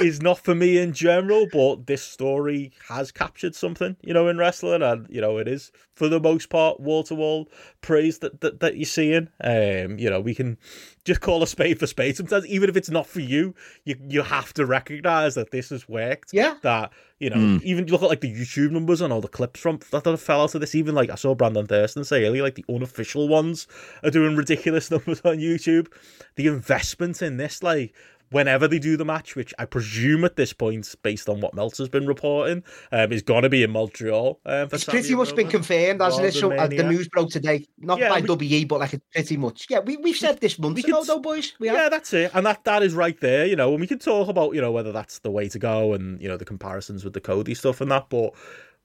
is 0.00 0.20
not 0.20 0.38
for 0.38 0.54
me 0.54 0.78
in 0.78 0.92
general, 0.92 1.46
but 1.50 1.86
this 1.86 2.02
story 2.02 2.72
has 2.88 3.12
captured 3.12 3.54
something, 3.54 3.96
you 4.02 4.12
know, 4.12 4.28
in 4.28 4.36
wrestling, 4.36 4.82
and 4.82 5.06
you 5.08 5.20
know, 5.20 5.38
it 5.38 5.48
is 5.48 5.70
for 5.94 6.08
the 6.08 6.20
most 6.20 6.50
part 6.50 6.80
wall 6.80 7.02
to 7.04 7.14
wall 7.14 7.48
praise 7.80 8.18
that, 8.18 8.40
that 8.40 8.60
that 8.60 8.76
you're 8.76 8.84
seeing. 8.84 9.28
Um, 9.42 9.98
you 9.98 10.10
know, 10.10 10.20
we 10.20 10.34
can 10.34 10.58
just 11.04 11.20
call 11.20 11.42
a 11.42 11.46
spade 11.46 11.78
for 11.78 11.86
spade. 11.86 12.16
Sometimes, 12.16 12.46
even 12.46 12.68
if 12.68 12.76
it's 12.76 12.90
not 12.90 13.06
for 13.06 13.20
you, 13.20 13.54
you 13.84 13.96
you 14.08 14.22
have 14.22 14.52
to 14.54 14.66
recognize 14.66 15.34
that 15.36 15.52
this 15.52 15.70
has 15.70 15.88
worked. 15.88 16.32
Yeah. 16.32 16.56
That 16.62 16.92
you 17.20 17.30
know, 17.30 17.36
Mm. 17.36 17.62
even 17.62 17.86
look 17.86 18.02
at 18.02 18.08
like 18.08 18.20
the 18.20 18.32
YouTube 18.32 18.70
numbers 18.70 19.00
and 19.00 19.12
all 19.12 19.20
the 19.20 19.28
clips 19.28 19.58
from 19.60 19.80
that, 19.90 20.04
that 20.04 20.16
fell 20.18 20.42
out 20.42 20.54
of 20.54 20.60
this. 20.60 20.74
Even 20.74 20.94
like 20.94 21.10
I 21.10 21.16
saw 21.16 21.34
Brandon 21.34 21.66
Thurston 21.66 22.04
say 22.04 22.24
earlier, 22.24 22.42
like 22.42 22.54
the 22.54 22.64
unofficial 22.68 23.28
ones 23.28 23.66
are 24.04 24.10
doing 24.10 24.36
ridiculous 24.36 24.90
numbers 24.92 25.20
on 25.22 25.38
YouTube. 25.38 25.88
The 26.36 26.46
investment 26.46 27.20
in 27.22 27.36
this, 27.36 27.62
like 27.62 27.92
whenever 28.30 28.68
they 28.68 28.78
do 28.78 28.96
the 28.96 29.04
match, 29.04 29.34
which 29.36 29.54
I 29.58 29.64
presume 29.64 30.24
at 30.24 30.36
this 30.36 30.52
point, 30.52 30.94
based 31.02 31.28
on 31.28 31.40
what 31.40 31.54
Meltzer's 31.54 31.88
been 31.88 32.06
reporting, 32.06 32.62
um, 32.92 33.12
is 33.12 33.22
going 33.22 33.42
to 33.42 33.48
be 33.48 33.62
in 33.62 33.70
Montreal. 33.70 34.40
Um, 34.44 34.68
for 34.68 34.76
It's 34.76 34.84
Sammy 34.84 34.98
pretty 34.98 35.08
and 35.14 35.18
much 35.18 35.34
been 35.36 35.48
confirmed, 35.48 36.00
hasn't 36.00 36.26
it? 36.26 36.34
So 36.34 36.52
uh, 36.52 36.66
the 36.66 36.82
news 36.84 37.08
broke 37.08 37.30
today, 37.30 37.66
not 37.78 37.98
Yeah, 37.98 38.08
by 38.08 38.20
we- 38.20 38.46
WE, 38.48 38.64
but 38.64 38.80
like 38.80 38.94
it's 38.94 39.04
pretty 39.12 39.36
much. 39.36 39.66
Yeah, 39.70 39.80
we 39.80 39.96
we've 39.96 40.16
said 40.16 40.40
this 40.40 40.58
months 40.58 40.76
we 40.76 40.82
could 40.82 40.94
ago, 40.94 41.04
though, 41.04 41.20
boys. 41.20 41.52
We 41.58 41.68
yeah, 41.68 41.74
have. 41.82 41.90
that's 41.90 42.12
it, 42.12 42.30
and 42.34 42.44
that 42.46 42.64
that 42.64 42.82
is 42.82 42.94
right 42.94 43.18
there, 43.20 43.46
you 43.46 43.56
know. 43.56 43.70
And 43.72 43.80
we 43.80 43.86
can 43.86 43.98
talk 43.98 44.28
about 44.28 44.54
you 44.54 44.60
know 44.60 44.72
whether 44.72 44.92
that's 44.92 45.20
the 45.20 45.30
way 45.30 45.48
to 45.48 45.58
go, 45.58 45.94
and 45.94 46.20
you 46.20 46.28
know 46.28 46.36
the 46.36 46.44
comparisons 46.44 47.04
with 47.04 47.12
the 47.14 47.20
Cody 47.20 47.54
stuff 47.54 47.80
and 47.80 47.90
that. 47.90 48.08
But 48.08 48.34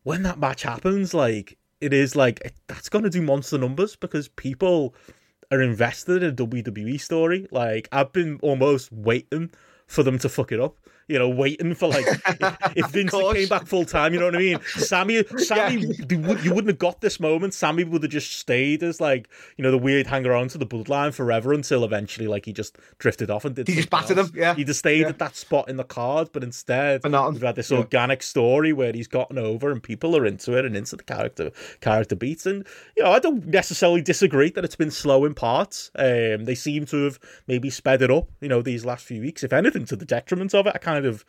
when 0.04 0.24
that 0.24 0.40
match 0.40 0.64
happens, 0.64 1.14
like 1.14 1.58
it 1.82 1.92
is 1.94 2.16
like 2.16 2.40
it, 2.46 2.54
that's 2.68 2.90
going 2.90 3.04
to 3.04 3.10
do 3.10 3.22
monster 3.22 3.58
numbers 3.58 3.96
because 3.96 4.28
people 4.30 4.96
are 5.54 5.62
invested 5.62 6.24
in 6.24 6.32
a 6.32 6.36
WWE 6.36 7.00
story. 7.00 7.48
Like 7.52 7.88
I've 7.92 8.12
been 8.12 8.40
almost 8.42 8.92
waiting 8.92 9.52
for 9.88 10.04
them 10.04 10.18
to 10.20 10.30
fuck 10.30 10.52
it 10.52 10.60
up. 10.60 10.78
You 11.08 11.20
know, 11.20 11.28
waiting 11.30 11.74
for 11.76 11.90
like 11.90 12.06
if, 12.76 12.88
Vince 12.92 13.12
came 13.12 13.48
back 13.50 13.66
full 13.68 13.86
time, 13.86 14.14
you 14.14 14.20
know 14.20 14.26
what 14.28 14.36
I 14.36 14.40
mean? 14.40 14.60
Sammy, 14.78 15.24
Sammy, 15.38 15.82
you 15.82 16.38
you 16.38 16.54
wouldn't 16.54 16.68
have 16.68 16.80
got 16.80 17.02
this 17.02 17.20
moment. 17.20 17.54
Sammy 17.54 17.84
would 17.84 18.04
have 18.04 18.12
just 18.12 18.32
stayed 18.38 18.84
as 18.84 19.02
like 19.02 19.28
you 19.58 19.64
know 19.64 19.72
the 19.72 19.78
weird 19.78 20.08
hanger 20.08 20.34
on 20.34 20.48
to 20.50 20.58
the 20.58 20.66
bloodline 20.66 21.14
forever 21.14 21.54
until 21.54 21.84
eventually 21.84 22.28
like 22.28 22.46
he 22.46 22.54
just 22.54 22.78
drifted 23.00 23.30
off 23.30 23.44
and 23.46 23.56
did. 23.56 23.68
He 23.68 23.76
just 23.76 23.90
battered 23.90 24.18
else. 24.18 24.30
him, 24.30 24.36
yeah. 24.38 24.56
He'd 24.56 24.68
have 24.68 24.78
stayed 24.78 25.02
Yeah. 25.02 25.10
at 25.10 25.20
that 25.20 25.36
spot 25.36 25.68
in 25.70 25.76
the 25.78 25.84
card, 25.84 26.30
but 26.32 26.44
instead 26.44 27.02
we've 27.04 27.42
had 27.42 27.56
this 27.56 27.72
Yeah. 27.72 27.80
organic 27.80 28.24
story 28.24 28.72
where 28.74 28.94
he's 28.94 29.08
gotten 29.08 29.38
over 29.38 29.72
and 29.72 29.84
people 29.84 30.16
are 30.16 30.26
into 30.26 30.58
it 30.58 30.64
and 30.66 30.76
into 30.78 30.96
the 30.96 31.04
character 31.04 31.52
character 31.82 32.16
beats. 32.16 32.46
And 32.46 32.66
you 32.96 33.04
know, 33.04 33.12
I 33.12 33.20
don't 33.20 33.46
necessarily 33.48 34.02
disagree 34.02 34.50
that 34.52 34.64
it's 34.64 34.76
been 34.76 34.92
slow 34.92 35.26
in 35.26 35.34
parts. 35.34 35.92
Um, 35.96 36.46
they 36.46 36.56
seem 36.56 36.86
to 36.88 37.04
have 37.06 37.20
maybe 37.48 37.70
sped 37.70 38.02
it 38.02 38.10
up. 38.12 38.30
You 38.40 38.48
know, 38.50 38.62
these 38.62 38.86
last 38.86 39.06
few 39.06 39.22
weeks, 39.22 39.44
if 39.44 39.52
anything, 39.52 39.86
to 39.86 39.96
the 39.96 40.06
detriment 40.06 40.54
of 40.56 40.68
it. 40.68 40.74
I 40.76 40.78
kind 40.94 41.06
of. 41.06 41.26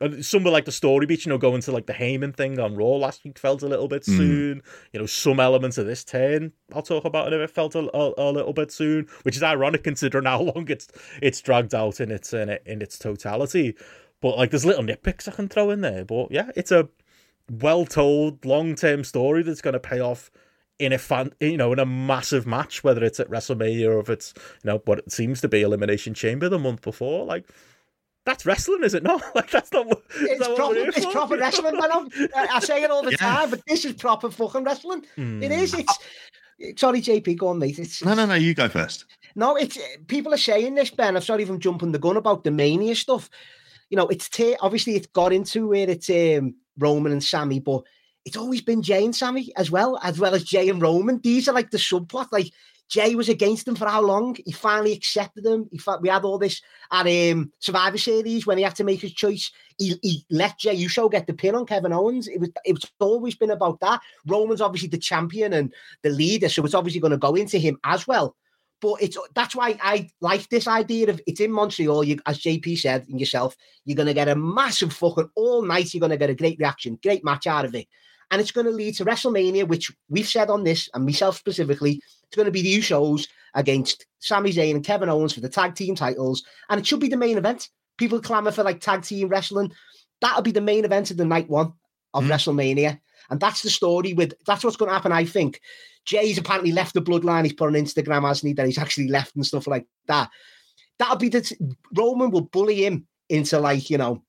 and 0.00 0.24
Some 0.24 0.44
were 0.44 0.50
like 0.50 0.64
the 0.64 0.72
story 0.72 1.06
beats, 1.06 1.24
you 1.24 1.30
know, 1.30 1.38
going 1.38 1.60
to 1.62 1.72
like 1.72 1.86
the 1.86 1.92
Heyman 1.92 2.34
thing 2.34 2.58
on 2.58 2.74
Raw 2.74 2.96
last 2.96 3.24
week 3.24 3.38
felt 3.38 3.62
a 3.62 3.68
little 3.68 3.88
bit 3.88 4.02
Mm. 4.02 4.16
soon. 4.16 4.62
You 4.92 5.00
know, 5.00 5.06
some 5.06 5.40
elements 5.40 5.78
of 5.78 5.86
this 5.86 6.04
turn, 6.04 6.52
I'll 6.74 6.82
talk 6.82 7.04
about 7.04 7.32
it 7.32 7.40
it 7.40 7.50
felt 7.50 7.74
a, 7.74 7.80
a, 7.96 8.30
a 8.30 8.32
little 8.32 8.52
bit 8.52 8.72
soon, 8.72 9.06
which 9.22 9.36
is 9.36 9.42
ironic 9.42 9.84
considering 9.84 10.24
how 10.26 10.40
long 10.54 10.66
it's 10.68 10.88
it's 11.22 11.40
dragged 11.40 11.74
out 11.74 12.00
in 12.00 12.10
its 12.10 12.32
in, 12.32 12.48
it, 12.48 12.62
in 12.66 12.82
its 12.82 12.98
totality. 12.98 13.76
But 14.20 14.38
like, 14.38 14.50
there's 14.50 14.64
little 14.64 14.84
nitpicks 14.84 15.28
I 15.28 15.32
can 15.32 15.48
throw 15.48 15.70
in 15.70 15.80
there. 15.82 16.04
But 16.04 16.30
yeah, 16.30 16.50
it's 16.56 16.72
a 16.72 16.88
well 17.50 17.84
told, 17.84 18.44
long 18.44 18.74
term 18.74 19.04
story 19.04 19.42
that's 19.42 19.60
going 19.60 19.74
to 19.74 19.80
pay 19.80 20.00
off 20.00 20.30
in 20.78 20.92
a 20.92 20.98
fan, 20.98 21.30
you 21.40 21.56
know, 21.56 21.72
in 21.72 21.78
a 21.78 21.86
massive 21.86 22.46
match, 22.46 22.82
whether 22.82 23.04
it's 23.04 23.20
at 23.20 23.30
WrestleMania 23.30 23.86
or 23.86 24.00
if 24.00 24.08
it's, 24.10 24.34
you 24.64 24.70
know, 24.70 24.82
what 24.86 24.98
it 24.98 25.12
seems 25.12 25.40
to 25.42 25.48
be 25.48 25.62
Elimination 25.62 26.14
Chamber 26.14 26.48
the 26.48 26.58
month 26.58 26.82
before. 26.82 27.24
Like, 27.24 27.48
that's 28.24 28.46
wrestling, 28.46 28.82
is 28.84 28.94
it 28.94 29.02
not? 29.02 29.22
Like, 29.34 29.50
that's 29.50 29.72
not 29.72 29.86
what 29.86 30.02
is 30.16 30.22
It's 30.22 30.38
that 30.40 30.48
what 30.50 30.56
proper, 30.56 30.74
we're 30.74 30.80
here 30.80 30.88
it's 30.96 31.04
for? 31.04 31.12
proper 31.12 31.36
wrestling, 31.36 31.76
man. 31.76 31.90
I, 32.34 32.46
I 32.54 32.60
say 32.60 32.82
it 32.82 32.90
all 32.90 33.02
the 33.02 33.10
Yeah. 33.12 33.16
time, 33.18 33.50
but 33.50 33.62
this 33.66 33.84
is 33.84 33.92
proper 33.94 34.30
fucking 34.30 34.64
wrestling. 34.64 35.04
It 35.16 35.20
Hmm. 35.20 35.42
is. 35.42 35.74
It's. 35.74 35.98
Sorry, 36.80 37.00
JP, 37.02 37.36
go 37.36 37.48
on, 37.48 37.58
mate. 37.58 37.78
It's, 37.80 38.02
No, 38.04 38.14
no, 38.14 38.26
no. 38.26 38.34
You 38.34 38.54
go 38.54 38.68
first. 38.68 39.06
No, 39.34 39.56
it's 39.56 39.76
people 40.06 40.32
are 40.32 40.36
saying 40.38 40.74
this, 40.76 40.90
Ben. 40.90 41.16
I'm 41.16 41.22
sorry 41.22 41.42
if 41.42 41.50
I'm 41.50 41.58
jumping 41.58 41.90
the 41.92 41.98
gun 41.98 42.16
about 42.16 42.44
the 42.44 42.52
mania 42.52 42.94
stuff. 42.94 43.28
You 43.90 43.96
know, 43.96 44.06
it's 44.06 44.28
ta- 44.28 44.56
obviously 44.60 44.94
it's 44.94 45.08
got 45.08 45.32
into 45.32 45.68
where 45.68 45.90
it's 45.90 46.08
um, 46.08 46.54
Roman 46.78 47.10
and 47.12 47.22
Sammy, 47.22 47.58
but 47.58 47.82
it's 48.24 48.36
always 48.36 48.62
been 48.62 48.82
Jay 48.82 49.04
and 49.04 49.14
Sammy 49.14 49.52
as 49.56 49.70
well, 49.72 49.98
as 50.02 50.18
well 50.20 50.34
as 50.34 50.44
Jay 50.44 50.68
and 50.68 50.80
Roman. 50.80 51.20
These 51.20 51.48
are 51.48 51.52
like 51.54 51.70
the 51.70 51.78
subplot. 51.78 52.28
Like 52.30 52.52
Jay 52.88 53.14
was 53.14 53.28
against 53.28 53.66
him 53.66 53.74
for 53.74 53.88
how 53.88 54.02
long? 54.02 54.36
He 54.44 54.52
finally 54.52 54.92
accepted 54.92 55.44
him. 55.44 55.68
He 55.70 55.78
fa- 55.78 55.98
we 56.00 56.08
had 56.08 56.24
all 56.24 56.38
this 56.38 56.60
at 56.92 57.06
um, 57.06 57.50
Survivor 57.58 57.98
Series 57.98 58.46
when 58.46 58.58
he 58.58 58.64
had 58.64 58.76
to 58.76 58.84
make 58.84 59.00
his 59.00 59.14
choice. 59.14 59.50
He, 59.78 59.98
he 60.02 60.24
let 60.30 60.58
Jey 60.58 60.74
Uso 60.74 61.08
get 61.08 61.26
the 61.26 61.34
pin 61.34 61.54
on 61.54 61.66
Kevin 61.66 61.92
Owens. 61.92 62.28
It 62.28 62.40
was 62.40 62.50
it's 62.64 62.90
always 63.00 63.34
been 63.34 63.50
about 63.50 63.80
that. 63.80 64.00
Roman's 64.26 64.60
obviously 64.60 64.88
the 64.88 64.98
champion 64.98 65.54
and 65.54 65.72
the 66.02 66.10
leader, 66.10 66.48
so 66.48 66.64
it's 66.64 66.74
obviously 66.74 67.00
going 67.00 67.12
to 67.12 67.18
go 67.18 67.34
into 67.34 67.58
him 67.58 67.78
as 67.84 68.06
well. 68.06 68.36
But 68.80 68.96
it's 69.00 69.16
that's 69.34 69.56
why 69.56 69.78
I 69.82 70.10
like 70.20 70.48
this 70.50 70.68
idea 70.68 71.08
of 71.08 71.20
it's 71.26 71.40
in 71.40 71.50
Montreal. 71.50 72.04
You, 72.04 72.18
as 72.26 72.40
JP 72.40 72.78
said 72.78 73.06
and 73.08 73.18
yourself, 73.18 73.56
you're 73.84 73.96
going 73.96 74.08
to 74.08 74.14
get 74.14 74.28
a 74.28 74.36
massive 74.36 74.92
fucking 74.92 75.30
all 75.34 75.62
night. 75.62 75.94
You're 75.94 76.00
going 76.00 76.10
to 76.10 76.18
get 76.18 76.30
a 76.30 76.34
great 76.34 76.58
reaction, 76.58 76.98
great 77.02 77.24
match 77.24 77.46
out 77.46 77.64
of 77.64 77.74
it, 77.74 77.88
and 78.30 78.40
it's 78.40 78.50
going 78.50 78.66
to 78.66 78.72
lead 78.72 78.94
to 78.96 79.04
WrestleMania, 79.04 79.66
which 79.68 79.92
we've 80.08 80.28
said 80.28 80.50
on 80.50 80.64
this 80.64 80.88
and 80.94 81.04
myself 81.04 81.36
specifically. 81.36 82.00
It's 82.24 82.36
going 82.36 82.46
to 82.46 82.52
be 82.52 82.62
the 82.62 82.78
Usos 82.78 83.28
against 83.54 84.06
Sami 84.18 84.52
Zayn 84.52 84.74
and 84.74 84.84
Kevin 84.84 85.08
Owens 85.08 85.32
for 85.32 85.40
the 85.40 85.48
tag 85.48 85.74
team 85.74 85.94
titles, 85.94 86.42
and 86.68 86.80
it 86.80 86.86
should 86.86 87.00
be 87.00 87.08
the 87.08 87.16
main 87.16 87.38
event. 87.38 87.68
People 87.96 88.20
clamor 88.20 88.50
for 88.50 88.64
like 88.64 88.80
tag 88.80 89.02
team 89.02 89.28
wrestling. 89.28 89.72
That'll 90.20 90.42
be 90.42 90.52
the 90.52 90.60
main 90.60 90.84
event 90.84 91.10
of 91.10 91.16
the 91.16 91.24
night 91.24 91.48
one 91.48 91.74
of 92.12 92.24
Mm. 92.24 92.30
WrestleMania, 92.30 93.00
and 93.30 93.40
that's 93.40 93.62
the 93.62 93.70
story. 93.70 94.14
With 94.14 94.34
that's 94.46 94.64
what's 94.64 94.76
going 94.76 94.88
to 94.88 94.94
happen. 94.94 95.12
I 95.12 95.24
think 95.24 95.60
Jay's 96.04 96.38
apparently 96.38 96.72
left 96.72 96.94
the 96.94 97.02
bloodline. 97.02 97.44
He's 97.44 97.52
put 97.52 97.68
on 97.68 97.74
Instagram, 97.74 98.26
hasn't 98.26 98.48
he? 98.48 98.54
That 98.54 98.66
he's 98.66 98.78
actually 98.78 99.08
left 99.08 99.36
and 99.36 99.46
stuff 99.46 99.66
like 99.66 99.86
that. 100.06 100.30
That'll 100.98 101.16
be 101.16 101.28
the 101.28 101.40
t- 101.42 101.56
Roman 101.94 102.30
will 102.30 102.42
bully 102.42 102.84
him 102.84 103.06
into 103.28 103.58
like 103.58 103.90
you 103.90 103.98
know 103.98 104.22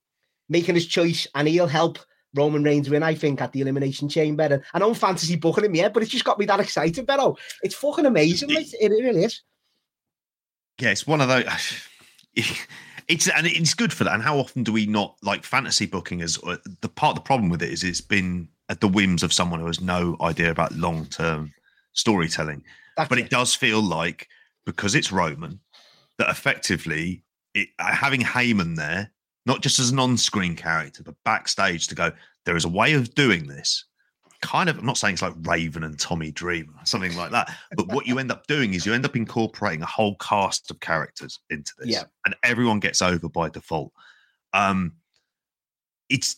making 0.49 0.75
his 0.75 0.85
choice, 0.85 1.27
and 1.33 1.47
he'll 1.47 1.67
help 1.67 1.99
Roman 2.35 2.63
Reigns 2.63 2.89
win. 2.89 3.03
I 3.03 3.15
think 3.15 3.41
at 3.41 3.51
the 3.51 3.61
Elimination 3.61 4.09
Chamber. 4.09 4.43
And 4.43 4.63
I 4.73 4.79
know 4.79 4.89
I'm 4.89 4.93
fantasy 4.95 5.35
booking 5.35 5.65
him 5.65 5.75
yet, 5.75 5.93
but 5.93 6.03
it's 6.03 6.11
just 6.11 6.25
got 6.25 6.37
me 6.39 6.45
that 6.45 6.59
excited. 6.59 7.07
Beto, 7.07 7.37
it's 7.63 7.75
fucking 7.75 8.05
amazing. 8.05 8.49
Like, 8.53 8.67
it 8.73 8.89
really 8.89 9.23
is. 9.23 9.41
yeah, 10.79 10.89
it's 10.89 11.07
one 11.07 11.21
of 11.21 11.27
those. 11.29 11.45
It's 13.07 13.27
and 13.29 13.45
it's 13.45 13.75
good 13.75 13.93
for 13.93 14.03
that. 14.03 14.15
And 14.15 14.23
how 14.23 14.39
often 14.39 14.63
do 14.63 14.73
we 14.73 14.87
not 14.87 15.15
like 15.21 15.43
fantasy 15.43 15.85
booking? 15.85 16.23
As 16.23 16.39
uh, 16.43 16.57
the 16.81 16.89
part 16.89 17.11
of 17.11 17.15
the 17.17 17.21
problem 17.27 17.51
with 17.51 17.61
it 17.61 17.69
is 17.69 17.83
it's 17.83 18.01
been 18.01 18.47
at 18.69 18.81
the 18.81 18.87
whims 18.87 19.21
of 19.21 19.31
someone 19.31 19.59
who 19.59 19.67
has 19.67 19.79
no 19.79 20.15
idea 20.21 20.49
about 20.49 20.71
long 20.71 21.05
term 21.05 21.53
storytelling. 21.93 22.63
That's 22.97 23.07
But 23.07 23.19
it. 23.19 23.25
it 23.25 23.29
does 23.29 23.53
feel 23.53 23.79
like 23.79 24.27
because 24.65 24.95
it's 24.95 25.11
Roman 25.11 25.59
that 26.17 26.29
effectively 26.31 27.23
it, 27.53 27.69
uh, 27.77 27.93
having 27.93 28.21
Heyman 28.21 28.75
there, 28.75 29.11
not 29.45 29.61
just 29.61 29.79
as 29.79 29.91
an 29.91 29.99
on 29.99 30.17
screen 30.17 30.55
character, 30.55 31.03
but 31.03 31.15
backstage 31.23 31.87
to 31.87 31.95
go. 31.95 32.11
There 32.45 32.55
is 32.55 32.65
a 32.65 32.69
way 32.69 32.93
of 32.93 33.13
doing 33.15 33.47
this. 33.47 33.85
Kind 34.41 34.69
of, 34.69 34.77
I'm 34.77 34.85
not 34.85 34.97
saying 34.97 35.13
it's 35.13 35.21
like 35.21 35.33
Raven 35.41 35.83
and 35.83 35.97
Tommy 35.99 36.31
Dreamer, 36.31 36.73
something 36.83 37.15
like 37.15 37.31
that. 37.31 37.55
But 37.75 37.87
what 37.87 38.05
you 38.05 38.19
end 38.19 38.31
up 38.31 38.45
doing 38.47 38.73
is 38.73 38.85
you 38.85 38.93
end 38.93 39.05
up 39.05 39.15
incorporating 39.15 39.81
a 39.81 39.87
whole 39.87 40.15
cast 40.15 40.69
of 40.69 40.79
characters 40.79 41.39
into 41.49 41.71
this, 41.79 41.87
Yeah. 41.87 42.03
and 42.25 42.35
everyone 42.43 42.79
gets 42.79 43.01
over 43.01 43.29
by 43.29 43.49
default. 43.49 43.91
Um, 44.53 44.93
it's, 46.09 46.37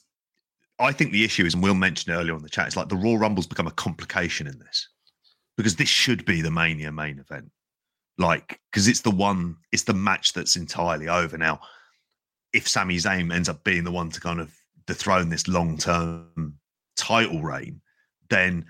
I 0.79 0.91
think 0.91 1.11
the 1.11 1.25
issue 1.25 1.45
is, 1.45 1.53
and 1.53 1.63
Will 1.63 1.73
mentioned 1.73 2.13
it 2.15 2.17
earlier 2.17 2.35
on 2.35 2.43
the 2.43 2.49
chat, 2.49 2.67
it's 2.67 2.77
like 2.77 2.87
the 2.87 2.95
Royal 2.95 3.17
Rumble's 3.17 3.47
become 3.47 3.67
a 3.67 3.71
complication 3.71 4.47
in 4.47 4.57
this 4.59 4.89
because 5.57 5.75
this 5.75 5.89
should 5.89 6.23
be 6.23 6.41
the 6.41 6.51
Mania 6.51 6.91
main 6.91 7.19
event, 7.19 7.51
like 8.17 8.59
because 8.71 8.87
it's 8.87 9.01
the 9.01 9.11
one, 9.11 9.57
it's 9.71 9.83
the 9.83 9.93
match 9.93 10.33
that's 10.33 10.55
entirely 10.55 11.07
over 11.09 11.37
now. 11.37 11.59
If 12.53 12.67
Sami 12.67 12.97
Zayn 12.97 13.33
ends 13.33 13.49
up 13.49 13.63
being 13.63 13.83
the 13.83 13.91
one 13.91 14.09
to 14.11 14.19
kind 14.21 14.39
of 14.39 14.51
dethrone 14.85 15.29
this 15.29 15.47
long 15.47 15.77
term 15.77 16.55
title 16.95 17.41
reign, 17.41 17.81
then 18.29 18.65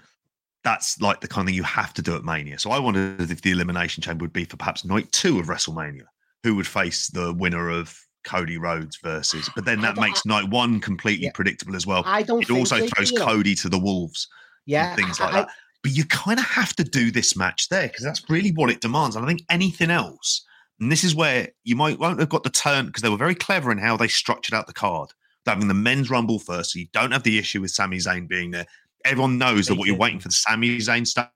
that's 0.64 1.00
like 1.00 1.22
the 1.22 1.28
kind 1.28 1.46
of 1.46 1.50
thing 1.50 1.56
you 1.56 1.64
have 1.64 1.94
to 1.94 2.02
do 2.02 2.16
at 2.16 2.24
Mania. 2.24 2.60
So 2.60 2.72
I 2.72 2.80
wondered 2.80 3.32
if 3.32 3.42
the 3.42 3.52
Elimination 3.52 4.02
Chamber 4.04 4.24
would 4.24 4.34
be 4.34 4.46
for 4.46 4.58
perhaps 4.58 4.84
night 4.84 5.10
two 5.12 5.40
of 5.40 5.46
WrestleMania, 5.48 6.04
who 6.44 6.56
would 6.56 6.68
face 6.68 7.08
the 7.08 7.34
winner 7.34 7.70
of 7.70 7.98
Cody 8.26 8.58
Rhodes 8.58 8.98
versus, 9.02 9.50
but 9.56 9.64
then 9.64 9.80
that 9.82 9.96
makes 9.96 10.26
night 10.26 10.50
one 10.50 10.82
completely 10.82 11.26
Yeah. 11.26 11.32
predictable 11.34 11.76
as 11.76 11.86
well. 11.88 12.04
I 12.06 12.24
don't. 12.24 12.42
It 12.42 12.52
also 12.52 12.86
throws 12.86 13.12
do. 13.12 13.18
Cody 13.24 13.56
to 13.56 13.70
the 13.70 13.80
Wolves 13.80 14.28
Yeah, 14.66 14.88
and 14.90 14.98
things 14.98 15.20
like 15.20 15.34
I- 15.34 15.42
that. 15.42 15.50
But 15.84 15.92
you 15.94 16.04
kind 16.06 16.40
of 16.40 16.46
have 16.46 16.76
to 16.78 16.84
do 16.84 17.12
this 17.12 17.38
match 17.38 17.70
there 17.70 17.88
because 17.88 18.04
that's 18.04 18.28
really 18.30 18.52
what 18.52 18.70
it 18.70 18.82
demands. 18.82 19.16
And 19.16 19.24
I 19.24 19.28
think 19.28 19.44
anything 19.50 19.92
else, 19.92 20.44
and 20.80 20.92
this 20.92 21.04
is 21.04 21.16
where 21.16 21.50
you 21.64 21.76
might 21.76 22.00
won't 22.00 22.20
have 22.20 22.30
got 22.30 22.44
the 22.44 22.50
turn 22.50 22.88
because 22.88 23.02
they 23.02 23.10
were 23.10 23.18
very 23.18 23.36
clever 23.36 23.72
in 23.72 23.78
how 23.78 23.98
they 23.98 24.08
structured 24.08 24.54
out 24.54 24.68
the 24.68 24.74
card. 24.74 25.10
Having 25.46 25.70
the 25.70 25.74
men's 25.74 26.10
rumble 26.10 26.40
first, 26.40 26.74
so 26.74 26.80
you 26.80 26.88
don't 26.92 27.12
have 27.12 27.24
the 27.24 27.40
issue 27.40 27.62
with 27.62 27.72
Sami 27.72 27.98
Zayn 27.98 28.28
being 28.28 28.52
there. 28.52 28.66
Everyone 29.06 29.38
knows 29.38 29.68
that 29.68 29.76
what 29.76 29.88
you're 29.88 29.96
waiting 29.96 30.20
for 30.20 30.28
the 30.28 30.34
Sami 30.34 30.78
Zayn 30.80 31.08
stuff. 31.08 31.30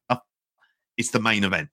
It's 0.98 1.12
the 1.12 1.22
main 1.22 1.46
event. 1.46 1.70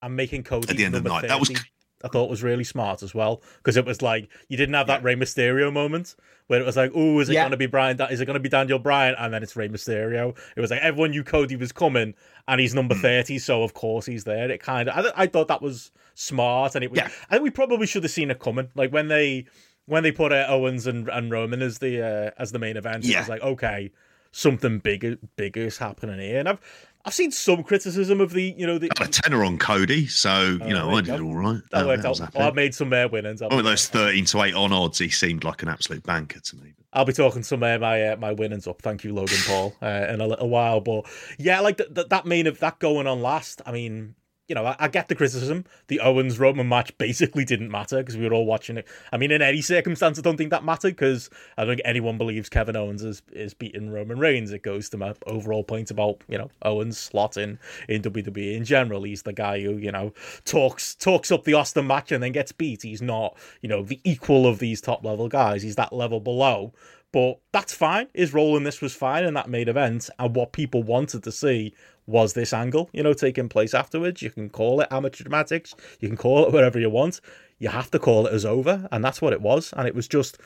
I'm 0.00 0.14
making 0.14 0.44
Cody 0.44 0.68
At 0.68 0.76
the 0.76 0.84
end 0.84 0.94
of 0.94 1.02
the 1.02 1.08
night, 1.08 1.26
that 1.26 1.40
was 1.40 1.48
30, 1.48 1.60
I 2.04 2.08
thought 2.08 2.28
was 2.30 2.42
really 2.42 2.64
smart 2.64 3.02
as 3.02 3.14
well 3.14 3.42
because 3.56 3.76
it 3.76 3.84
was 3.84 4.02
like 4.02 4.28
you 4.48 4.56
didn't 4.56 4.74
have 4.74 4.86
that 4.88 5.02
Rey 5.02 5.16
Mysterio 5.16 5.72
moment 5.72 6.14
where 6.46 6.60
it 6.60 6.66
was 6.66 6.76
like, 6.76 6.92
oh, 6.94 7.20
is 7.20 7.30
it 7.30 7.32
Yeah. 7.32 7.42
going 7.42 7.52
to 7.52 7.56
be 7.56 7.66
Brian? 7.66 7.98
Is 8.10 8.20
it 8.20 8.26
going 8.26 8.34
to 8.34 8.40
be 8.40 8.50
Daniel 8.50 8.78
Bryan? 8.78 9.14
And 9.18 9.32
then 9.32 9.42
it's 9.42 9.56
Rey 9.56 9.68
Mysterio. 9.68 10.36
It 10.56 10.60
was 10.60 10.70
like 10.70 10.80
everyone 10.82 11.10
knew 11.12 11.24
Cody 11.24 11.56
was 11.56 11.72
coming, 11.72 12.14
and 12.46 12.60
he's 12.60 12.72
Hmm. 12.72 12.76
number 12.80 12.94
thirty, 12.94 13.38
so 13.38 13.62
of 13.62 13.72
course 13.74 14.06
he's 14.06 14.24
there. 14.24 14.50
It 14.50 14.60
kind 14.62 14.88
of, 14.88 14.96
I, 14.98 15.00
th- 15.02 15.14
I 15.16 15.26
thought 15.26 15.48
that 15.48 15.62
was 15.62 15.90
smart, 16.14 16.74
and 16.74 16.84
it 16.84 16.90
was. 16.90 16.98
Yeah. 16.98 17.08
I 17.30 17.34
think 17.34 17.42
we 17.44 17.50
probably 17.50 17.86
should 17.86 18.02
have 18.02 18.12
seen 18.12 18.30
it 18.30 18.38
coming, 18.38 18.68
like 18.74 18.92
when 18.92 19.08
they 19.08 19.46
when 19.86 20.02
they 20.02 20.12
put 20.12 20.32
uh, 20.32 20.46
Owens 20.48 20.86
and, 20.86 21.08
and 21.08 21.30
Roman 21.30 21.60
as 21.62 21.78
the 21.78 22.02
uh, 22.02 22.30
as 22.38 22.52
the 22.52 22.58
main 22.58 22.76
event. 22.76 23.04
It 23.06 23.16
was 23.16 23.28
like, 23.28 23.42
okay, 23.42 23.90
something 24.32 24.78
bigger 24.80 25.16
bigger 25.36 25.62
is 25.62 25.78
happening 25.78 26.20
here, 26.20 26.38
and 26.40 26.48
I've. 26.48 26.60
I've 27.06 27.12
seen 27.14 27.30
some 27.30 27.62
criticism 27.62 28.20
of 28.20 28.32
the, 28.32 28.54
you 28.56 28.66
know, 28.66 28.78
the, 28.78 28.88
Got 28.88 29.08
a 29.08 29.10
tenner 29.22 29.44
on 29.44 29.58
Cody, 29.58 30.06
so 30.06 30.30
Oh, 30.60 30.66
you 30.66 30.72
know 30.72 30.90
I 30.90 31.02
did 31.02 31.20
all 31.20 31.34
right. 31.36 31.60
That 31.70 31.82
Oh, 31.84 31.86
worked 31.88 32.04
I 32.04 32.08
was 32.08 32.20
out. 32.20 32.32
happy. 32.32 32.44
I 32.44 32.50
made 32.52 32.74
some 32.74 32.92
uh, 32.92 33.08
winnings. 33.08 33.42
I'll, 33.42 33.52
Oh, 33.52 33.60
those 33.62 33.86
thirteen 33.88 34.24
to 34.26 34.42
eight 34.42 34.54
on 34.54 34.72
odds, 34.72 34.98
he 34.98 35.10
seemed 35.10 35.44
like 35.44 35.62
an 35.62 35.68
absolute 35.68 36.02
banker 36.02 36.40
to 36.40 36.56
me. 36.56 36.72
I'll 36.94 37.04
be 37.04 37.12
talking 37.12 37.42
some 37.42 37.62
uh, 37.62 37.76
my 37.78 38.02
uh, 38.08 38.16
my 38.16 38.32
winnings 38.32 38.66
up. 38.66 38.80
Thank 38.80 39.04
you, 39.04 39.12
Logan 39.12 39.36
Paul, 39.46 39.74
uh, 39.82 40.06
in 40.08 40.20
a 40.20 40.26
little 40.26 40.48
while. 40.48 40.80
But 40.80 41.04
yeah, 41.38 41.60
like 41.60 41.76
th- 41.76 41.92
th- 41.94 42.08
that 42.08 42.24
main 42.24 42.46
of 42.46 42.58
that 42.60 42.78
going 42.78 43.06
on 43.06 43.20
last. 43.20 43.60
I 43.66 43.72
mean, 43.72 44.14
you 44.48 44.54
know, 44.54 44.66
I, 44.66 44.76
I 44.78 44.88
get 44.88 45.08
the 45.08 45.14
criticism. 45.14 45.64
The 45.88 46.00
Owens 46.00 46.38
Roman 46.38 46.68
match 46.68 46.96
basically 46.98 47.44
didn't 47.44 47.70
matter 47.70 47.98
because 47.98 48.16
we 48.16 48.28
were 48.28 48.34
all 48.34 48.44
watching 48.44 48.76
it. 48.76 48.86
I 49.12 49.16
mean, 49.16 49.30
in 49.30 49.40
any 49.40 49.62
circumstance, 49.62 50.18
I 50.18 50.22
don't 50.22 50.36
think 50.36 50.50
that 50.50 50.64
mattered 50.64 50.90
because 50.90 51.30
I 51.56 51.64
don't 51.64 51.76
think 51.76 51.82
anyone 51.84 52.18
believes 52.18 52.48
Kevin 52.48 52.76
Owens 52.76 53.02
is 53.02 53.22
is 53.32 53.54
beating 53.54 53.90
Roman 53.90 54.18
Reigns. 54.18 54.52
It 54.52 54.62
goes 54.62 54.88
to 54.90 54.98
my 54.98 55.14
overall 55.26 55.64
point 55.64 55.90
about 55.90 56.22
you 56.28 56.38
know 56.38 56.50
Owens 56.62 56.98
slot 56.98 57.36
in 57.36 57.58
in 57.88 58.02
WWE 58.02 58.56
in 58.56 58.64
general. 58.64 59.02
He's 59.02 59.22
the 59.22 59.32
guy 59.32 59.60
who 59.60 59.76
you 59.76 59.92
know 59.92 60.12
talks 60.44 60.94
talks 60.94 61.32
up 61.32 61.44
the 61.44 61.54
Austin 61.54 61.86
match 61.86 62.12
and 62.12 62.22
then 62.22 62.32
gets 62.32 62.52
beat. 62.52 62.82
He's 62.82 63.02
not 63.02 63.36
you 63.62 63.68
know 63.68 63.82
the 63.82 64.00
equal 64.04 64.46
of 64.46 64.58
these 64.58 64.80
top 64.80 65.04
level 65.04 65.28
guys. 65.28 65.62
He's 65.62 65.76
that 65.76 65.92
level 65.92 66.20
below. 66.20 66.72
But 67.14 67.38
that's 67.52 67.72
fine. 67.72 68.08
His 68.12 68.34
role 68.34 68.56
in 68.56 68.64
this 68.64 68.80
was 68.80 68.92
fine 68.92 69.22
in 69.22 69.34
that 69.34 69.48
main 69.48 69.68
event. 69.68 70.10
And 70.18 70.34
what 70.34 70.50
people 70.50 70.82
wanted 70.82 71.22
to 71.22 71.30
see 71.30 71.72
was 72.06 72.34
this 72.34 72.52
angle, 72.52 72.90
you 72.92 73.02
know, 73.02 73.14
taking 73.14 73.48
place 73.48 73.74
afterwards. 73.74 74.22
You 74.22 74.30
can 74.30 74.50
call 74.50 74.80
it 74.80 74.88
amateur 74.90 75.24
dramatics. 75.24 75.74
You 76.00 76.08
can 76.08 76.16
call 76.16 76.46
it 76.46 76.52
whatever 76.52 76.78
you 76.78 76.90
want. 76.90 77.20
You 77.58 77.68
have 77.68 77.90
to 77.92 77.98
call 77.98 78.26
it 78.26 78.32
as 78.32 78.44
over. 78.44 78.88
And 78.92 79.04
that's 79.04 79.22
what 79.22 79.32
it 79.32 79.40
was. 79.40 79.72
And 79.76 79.88
it 79.88 79.94
was 79.94 80.06
just, 80.06 80.38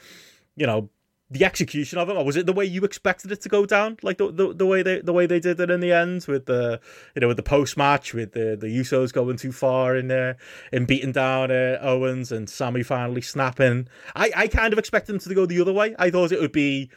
you 0.57 0.67
know, 0.67 0.91
the 1.31 1.45
execution 1.45 1.99
of 1.99 2.09
it, 2.09 2.17
or 2.17 2.25
was 2.25 2.37
it 2.37 2.47
the 2.47 2.55
way 2.55 2.65
you 2.65 2.85
expected 2.85 3.31
it 3.31 3.43
to 3.43 3.49
go 3.51 3.67
down? 3.67 3.99
Like 4.03 4.17
the, 4.17 4.33
the, 4.33 4.55
the 4.55 4.67
way 4.67 4.83
they 4.83 5.01
the 5.01 5.13
way 5.13 5.27
they 5.27 5.41
did 5.41 5.61
it 5.61 5.71
in 5.71 5.81
the 5.81 5.93
end 5.93 6.25
with 6.27 6.47
the 6.47 6.81
you 7.15 7.21
know 7.21 7.29
with 7.29 7.37
the 7.37 7.43
post 7.43 7.77
match 7.77 8.15
with 8.15 8.33
the 8.33 8.57
the 8.59 8.67
Usos 8.67 9.13
going 9.13 9.37
too 9.37 9.53
far 9.53 9.95
in 9.95 10.09
there 10.09 10.39
and 10.73 10.87
beating 10.87 11.13
down 11.13 11.51
uh, 11.51 11.79
Owens 11.83 12.33
and 12.33 12.49
Sammy 12.49 12.83
finally 12.83 13.21
snapping. 13.21 13.89
I 14.17 14.31
I 14.35 14.49
kind 14.49 14.73
of 14.73 14.79
expected 14.79 15.13
them 15.13 15.19
to 15.19 15.35
go 15.35 15.45
the 15.45 15.61
other 15.61 15.73
way. 15.73 15.95
I 15.99 16.11
thought 16.11 16.33
it 16.33 16.41
would 16.41 16.53
be 16.53 16.91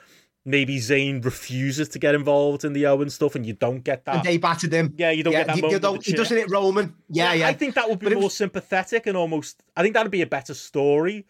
maybe 0.45 0.77
Zayn 0.77 1.23
refuses 1.23 1.89
to 1.89 1.99
get 1.99 2.15
involved 2.15 2.63
in 2.63 2.73
the 2.73 2.85
Owen 2.87 3.09
stuff, 3.09 3.35
and 3.35 3.45
you 3.45 3.53
don't 3.53 3.83
get 3.83 4.05
that. 4.05 4.15
and 4.15 4.23
they 4.23 4.37
battered 4.37 4.73
him. 4.73 4.93
yeah, 4.97 5.11
you 5.11 5.23
don't 5.23 5.33
yeah, 5.33 5.39
get 5.39 5.47
that 5.47 5.55
he, 5.55 5.61
moment. 5.61 6.07
you 6.07 6.11
he 6.11 6.17
doesn't 6.17 6.37
it 6.37 6.49
Roman. 6.49 6.95
Yeah, 7.09 7.33
yeah. 7.33 7.47
I 7.47 7.53
think 7.53 7.75
that 7.75 7.89
would 7.89 7.99
be 7.99 8.07
But 8.07 8.13
more 8.13 8.23
was- 8.23 8.35
sympathetic 8.35 9.07
and 9.07 9.15
almost. 9.15 9.61
I 9.75 9.81
think 9.81 9.93
that'd 9.93 10.11
be 10.11 10.21
a 10.21 10.27
better 10.27 10.53
story. 10.53 11.25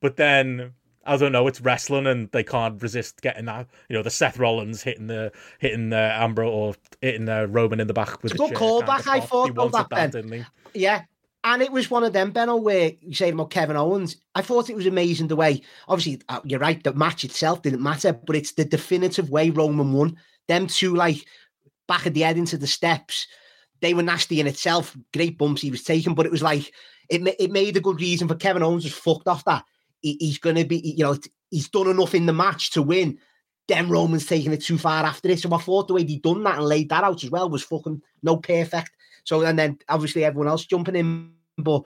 But 0.00 0.16
then 0.16 0.72
I 1.06 1.16
don't 1.16 1.32
know. 1.32 1.46
It's 1.46 1.60
wrestling, 1.60 2.06
and 2.06 2.30
they 2.32 2.44
can't 2.44 2.80
resist 2.82 3.20
getting 3.22 3.46
that. 3.46 3.68
You 3.88 3.96
know, 3.96 4.02
the 4.02 4.10
Seth 4.10 4.38
Rollins 4.38 4.82
hitting 4.82 5.06
the 5.06 5.32
hitting 5.58 5.90
the 5.90 5.96
Amber 5.96 6.44
or 6.44 6.74
hitting 7.00 7.24
the 7.26 7.46
Roman 7.46 7.80
in 7.80 7.86
the 7.86 7.94
back 7.94 8.22
with 8.22 8.32
It's 8.32 8.40
a 8.40 8.48
good 8.48 8.56
callback, 8.56 9.06
I 9.06 9.20
thought, 9.20 9.54
wanted 9.54 9.86
that, 9.90 10.24
he? 10.24 10.44
Yeah. 10.74 11.02
And 11.46 11.60
it 11.60 11.70
was 11.70 11.90
one 11.90 12.04
of 12.04 12.14
them, 12.14 12.30
Benno, 12.30 12.56
where 12.56 12.92
you 13.02 13.14
saying 13.14 13.34
about 13.34 13.50
Kevin 13.50 13.76
Owens. 13.76 14.16
I 14.34 14.40
thought 14.40 14.70
it 14.70 14.76
was 14.76 14.86
amazing 14.86 15.28
the 15.28 15.36
way, 15.36 15.60
obviously, 15.88 16.22
uh, 16.30 16.40
you're 16.42 16.58
right, 16.58 16.82
the 16.82 16.94
match 16.94 17.22
itself 17.22 17.60
didn't 17.60 17.82
matter, 17.82 18.14
but 18.14 18.34
it's 18.34 18.52
the 18.52 18.64
definitive 18.64 19.28
way 19.28 19.50
Roman 19.50 19.92
won. 19.92 20.16
Them 20.48 20.66
two, 20.66 20.94
like, 20.94 21.26
back 21.86 22.06
at 22.06 22.14
the 22.14 22.22
head 22.22 22.38
into 22.38 22.56
the 22.56 22.66
steps, 22.66 23.26
they 23.82 23.92
were 23.92 24.02
nasty 24.02 24.40
in 24.40 24.46
itself. 24.46 24.96
Great 25.12 25.36
bumps 25.36 25.60
he 25.60 25.70
was 25.70 25.84
taking, 25.84 26.14
but 26.14 26.24
it 26.24 26.32
was 26.32 26.42
like, 26.42 26.72
it, 27.10 27.36
it 27.38 27.50
made 27.50 27.76
a 27.76 27.80
good 27.80 28.00
reason 28.00 28.26
for 28.26 28.36
Kevin 28.36 28.62
Owens 28.62 28.84
was 28.84 28.94
fucked 28.94 29.28
off 29.28 29.44
that. 29.44 29.64
He, 30.00 30.16
he's 30.18 30.38
going 30.38 30.56
to 30.56 30.64
be, 30.64 30.78
you 30.78 31.04
know, 31.04 31.18
he's 31.50 31.68
done 31.68 31.88
enough 31.88 32.14
in 32.14 32.24
the 32.24 32.32
match 32.32 32.70
to 32.70 32.80
win. 32.80 33.18
Then 33.68 33.90
Roman's 33.90 34.24
taking 34.24 34.52
it 34.52 34.62
too 34.62 34.78
far 34.78 35.04
after 35.04 35.28
this. 35.28 35.42
So 35.42 35.54
I 35.54 35.58
thought 35.58 35.88
the 35.88 35.94
way 35.94 36.04
he'd 36.04 36.22
done 36.22 36.42
that 36.44 36.56
and 36.56 36.66
laid 36.66 36.88
that 36.88 37.04
out 37.04 37.22
as 37.22 37.30
well 37.30 37.50
was 37.50 37.62
fucking 37.62 38.00
no 38.22 38.38
perfect 38.38 38.92
So 39.24 39.42
and 39.42 39.58
then 39.58 39.78
obviously 39.88 40.24
everyone 40.24 40.48
else 40.48 40.64
jumping 40.66 40.96
in, 40.96 41.32
but. 41.58 41.82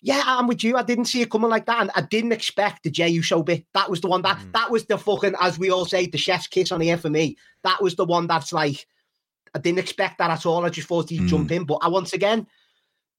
Yeah, 0.00 0.22
I'm 0.24 0.46
with 0.46 0.62
you. 0.62 0.76
I 0.76 0.84
didn't 0.84 1.06
see 1.06 1.22
it 1.22 1.28
coming 1.30 1.50
like 1.50 1.66
that, 1.66 1.80
and 1.80 1.90
I 1.96 2.02
didn't 2.02 2.30
expect 2.30 2.84
the 2.84 2.90
Jey 2.90 3.08
Uso 3.08 3.42
bit. 3.42 3.66
That 3.74 3.90
was 3.90 4.00
the 4.00 4.06
one 4.06 4.22
that 4.22 4.38
Mm. 4.38 4.52
that 4.52 4.70
was 4.70 4.84
the 4.86 4.96
fucking, 4.96 5.34
as 5.40 5.58
we 5.58 5.70
all 5.70 5.84
say, 5.86 6.06
the 6.06 6.16
chef's 6.16 6.46
kiss 6.46 6.70
on 6.70 6.78
the 6.78 6.88
air 6.92 6.98
for 6.98 7.10
me. 7.10 7.36
That 7.64 7.82
was 7.82 7.96
the 7.96 8.04
one 8.04 8.28
that's 8.28 8.52
like, 8.52 8.86
I 9.56 9.58
didn't 9.58 9.80
expect 9.80 10.18
that 10.18 10.30
at 10.30 10.46
all. 10.46 10.64
I 10.64 10.68
just 10.68 10.86
thought 10.86 11.10
he'd 11.10 11.22
Mm. 11.22 11.28
jump 11.28 11.50
in, 11.50 11.64
but 11.64 11.78
I 11.82 11.88
once 11.88 12.12
again, 12.12 12.46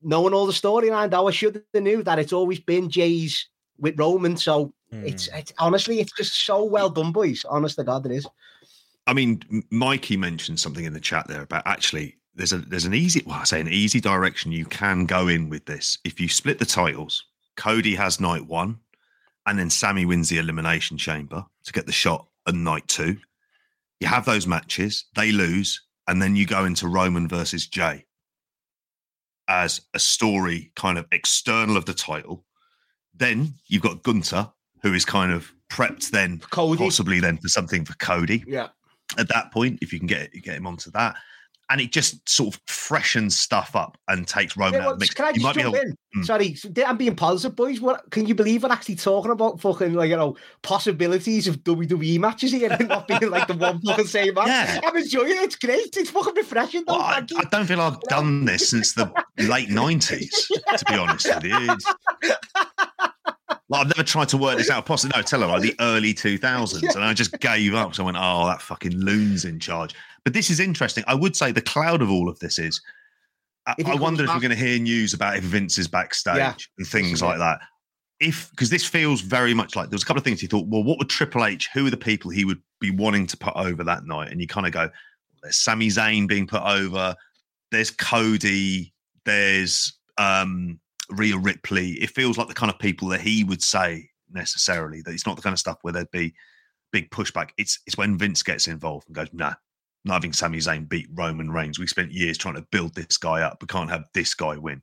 knowing 0.01 0.33
all 0.33 0.45
the 0.45 0.53
storyline, 0.53 1.11
though, 1.11 1.27
I 1.27 1.31
should 1.31 1.61
have 1.73 1.83
knew 1.83 2.01
that 2.03 2.17
it's 2.17 2.31
always 2.31 2.61
been 2.61 2.89
Jay's 2.89 3.49
with 3.77 3.99
Roman. 3.99 4.37
So 4.37 4.73
it's, 5.03 5.27
Mm. 5.27 5.39
it's 5.39 5.53
honestly, 5.57 5.99
it's 5.99 6.13
just 6.13 6.33
so 6.45 6.63
well 6.63 6.89
done, 6.89 7.11
boys. 7.11 7.43
Honest 7.43 7.75
to 7.75 7.83
God, 7.83 8.05
it 8.05 8.13
is. 8.13 8.25
I 9.05 9.13
mean, 9.13 9.41
Mikey 9.69 10.15
mentioned 10.15 10.61
something 10.61 10.85
in 10.85 10.93
the 10.93 11.01
chat 11.01 11.27
there 11.27 11.41
about 11.41 11.63
actually 11.65 12.18
there's 12.35 12.53
a 12.53 12.57
there's 12.59 12.85
an 12.85 12.93
easy 12.93 13.23
well 13.25 13.39
I 13.39 13.43
say 13.43 13.59
an 13.59 13.67
easy 13.67 13.99
direction 13.99 14.51
you 14.51 14.65
can 14.65 15.05
go 15.05 15.27
in 15.27 15.49
with 15.49 15.65
this. 15.65 15.97
If 16.03 16.19
you 16.19 16.29
split 16.29 16.59
the 16.59 16.65
titles, 16.65 17.25
Cody 17.57 17.95
has 17.95 18.19
night 18.19 18.45
one, 18.45 18.79
and 19.45 19.57
then 19.59 19.69
Sammy 19.69 20.05
wins 20.05 20.29
the 20.29 20.37
elimination 20.37 20.97
chamber 20.97 21.45
to 21.65 21.73
get 21.73 21.85
the 21.85 21.91
shot 21.91 22.27
on 22.47 22.63
night 22.63 22.87
two. 22.87 23.17
You 23.99 24.07
have 24.07 24.25
those 24.25 24.47
matches, 24.47 25.05
they 25.15 25.31
lose, 25.31 25.81
and 26.07 26.21
then 26.21 26.35
you 26.35 26.45
go 26.45 26.65
into 26.65 26.87
Roman 26.87 27.27
versus 27.27 27.67
Jay 27.67 28.05
as 29.47 29.81
a 29.93 29.99
story 29.99 30.71
kind 30.75 30.97
of 30.97 31.05
external 31.11 31.75
of 31.75 31.85
the 31.85 31.93
title. 31.93 32.45
Then 33.15 33.55
you've 33.67 33.81
got 33.81 34.03
Gunther, 34.03 34.49
who 34.83 34.93
is 34.93 35.03
kind 35.05 35.31
of 35.31 35.51
prepped 35.69 36.11
then 36.11 36.39
Cody. 36.49 36.81
possibly 36.81 37.19
then 37.19 37.37
for 37.37 37.47
something 37.47 37.83
for 37.85 37.93
Cody 37.95 38.43
Yeah. 38.47 38.69
at 39.17 39.27
that 39.29 39.51
point 39.51 39.79
if 39.81 39.91
you 39.93 39.99
can 39.99 40.07
get 40.07 40.31
get 40.33 40.55
him 40.55 40.65
onto 40.67 40.89
that. 40.91 41.15
And 41.71 41.79
it 41.79 41.91
just 41.91 42.27
sort 42.27 42.55
of 42.55 42.61
freshens 42.67 43.37
stuff 43.39 43.75
up 43.75 43.95
and 44.07 44.27
takes 44.27 44.57
Roman 44.57 44.73
Yeah, 44.81 44.87
out 44.87 44.93
of 44.93 44.99
the 44.99 45.03
mix. 45.03 45.13
can 45.13 45.25
I 45.25 45.29
You 45.29 45.33
just 45.35 45.43
might 45.45 45.55
be 45.55 45.61
jump 45.61 45.75
able- 45.75 45.85
in? 45.87 45.97
Mm. 46.17 46.25
Sorry, 46.25 46.57
I'm 46.87 46.97
being 46.97 47.15
positive, 47.15 47.55
boys. 47.55 47.79
What 47.79 48.09
can 48.09 48.25
you 48.25 48.33
believe 48.33 48.63
we're 48.63 48.71
actually 48.71 48.95
talking 48.95 49.29
about? 49.29 49.61
Fucking 49.61 49.93
like 49.93 50.09
you 50.09 50.15
know 50.17 50.35
possibilities 50.63 51.47
of 51.47 51.57
WWE 51.63 52.17
matches 52.19 52.51
here 52.51 52.71
and 52.71 52.87
not 52.87 53.07
being 53.07 53.29
like 53.29 53.47
the 53.47 53.53
one 53.53 53.79
fucking 53.81 54.07
same 54.07 54.33
match. 54.33 54.47
Yeah. 54.47 54.79
I'm 54.83 54.97
enjoying 54.97 55.29
it. 55.29 55.43
It's 55.43 55.55
great. 55.55 55.95
It's 55.95 56.09
fucking 56.09 56.33
refreshing. 56.33 56.83
Though. 56.87 56.93
Well, 56.97 57.03
I, 57.03 57.17
I 57.37 57.43
don't 57.51 57.67
feel 57.67 57.79
I've 57.79 58.01
done 58.01 58.45
this 58.45 58.71
since 58.71 58.93
the 58.93 59.11
late 59.37 59.69
nineties, 59.69 60.31
to 60.77 60.85
be 60.87 60.95
honest 60.95 61.27
with 61.27 61.43
you. 61.43 61.77
Like, 63.69 63.81
I've 63.81 63.97
never 63.97 64.03
tried 64.03 64.29
to 64.29 64.37
work 64.37 64.57
this 64.57 64.69
out. 64.71 64.85
Possibly, 64.85 65.15
no, 65.15 65.21
tell 65.21 65.41
her 65.41 65.47
like 65.47 65.61
the 65.61 65.75
early 65.79 66.13
two 66.13 66.37
thousands, 66.37 66.95
and 66.95 67.03
I 67.03 67.13
just 67.13 67.39
gave 67.39 67.75
up. 67.75 67.93
So 67.93 68.03
I 68.03 68.05
went, 68.07 68.17
"Oh, 68.19 68.47
that 68.47 68.61
fucking 68.61 68.99
loon's 68.99 69.45
in 69.45 69.59
charge." 69.59 69.93
But 70.23 70.33
this 70.33 70.49
is 70.49 70.59
interesting. 70.59 71.03
I 71.07 71.13
would 71.13 71.35
say 71.35 71.51
the 71.51 71.61
cloud 71.61 72.01
of 72.01 72.09
all 72.09 72.29
of 72.29 72.39
this 72.39 72.59
is. 72.59 72.81
I, 73.67 73.75
he 73.77 73.83
I 73.83 73.93
wonder 73.93 74.23
if 74.23 74.29
we're 74.29 74.39
going 74.39 74.49
to 74.49 74.55
hear 74.55 74.79
news 74.79 75.13
about 75.13 75.37
if 75.37 75.43
Vince 75.43 75.77
is 75.77 75.87
backstage 75.87 76.37
Yeah, 76.37 76.53
and 76.77 76.87
things 76.87 77.21
like 77.21 77.37
that. 77.37 77.59
If 78.19 78.49
because 78.51 78.71
this 78.71 78.85
feels 78.85 79.21
very 79.21 79.53
much 79.53 79.75
like 79.75 79.89
there 79.89 79.95
was 79.95 80.03
a 80.03 80.05
couple 80.05 80.19
of 80.19 80.23
things 80.23 80.41
you 80.41 80.47
thought, 80.47 80.67
well, 80.67 80.83
what 80.83 80.97
would 80.97 81.09
Triple 81.09 81.45
H? 81.45 81.69
Who 81.73 81.85
are 81.85 81.91
the 81.91 81.97
people 81.97 82.31
he 82.31 82.45
would 82.45 82.61
be 82.79 82.89
wanting 82.89 83.27
to 83.27 83.37
put 83.37 83.55
over 83.55 83.83
that 83.83 84.05
night? 84.05 84.31
And 84.31 84.41
you 84.41 84.47
kind 84.47 84.65
of 84.65 84.73
go, 84.73 84.89
there's 85.43 85.57
Sami 85.57 85.89
Zayn 85.89 86.27
being 86.27 86.47
put 86.47 86.63
over. 86.63 87.15
There's 87.71 87.91
Cody. 87.91 88.93
There's 89.25 89.93
um, 90.17 90.79
Rhea 91.11 91.37
Ripley. 91.37 91.91
It 91.93 92.11
feels 92.11 92.37
like 92.37 92.47
the 92.47 92.53
kind 92.53 92.71
of 92.71 92.79
people 92.79 93.07
that 93.09 93.21
he 93.21 93.43
would 93.43 93.61
say 93.61 94.09
necessarily. 94.31 95.01
That 95.01 95.13
it's 95.13 95.25
not 95.25 95.35
the 95.35 95.41
kind 95.41 95.53
of 95.53 95.59
stuff 95.59 95.79
where 95.81 95.93
there'd 95.93 96.11
be 96.11 96.33
big 96.91 97.09
pushback. 97.11 97.49
It's 97.57 97.79
it's 97.85 97.97
when 97.97 98.17
Vince 98.17 98.43
gets 98.43 98.67
involved 98.67 99.07
and 99.07 99.15
goes, 99.15 99.29
nah, 99.33 99.53
not 100.05 100.13
having 100.13 100.33
Sami 100.33 100.59
Zayn 100.59 100.87
beat 100.87 101.07
Roman 101.13 101.51
Reigns. 101.51 101.79
We 101.79 101.87
spent 101.87 102.11
years 102.11 102.37
trying 102.37 102.55
to 102.55 102.67
build 102.71 102.95
this 102.95 103.17
guy 103.17 103.41
up. 103.41 103.61
We 103.61 103.67
can't 103.67 103.89
have 103.89 104.05
this 104.13 104.33
guy 104.33 104.57
win. 104.57 104.81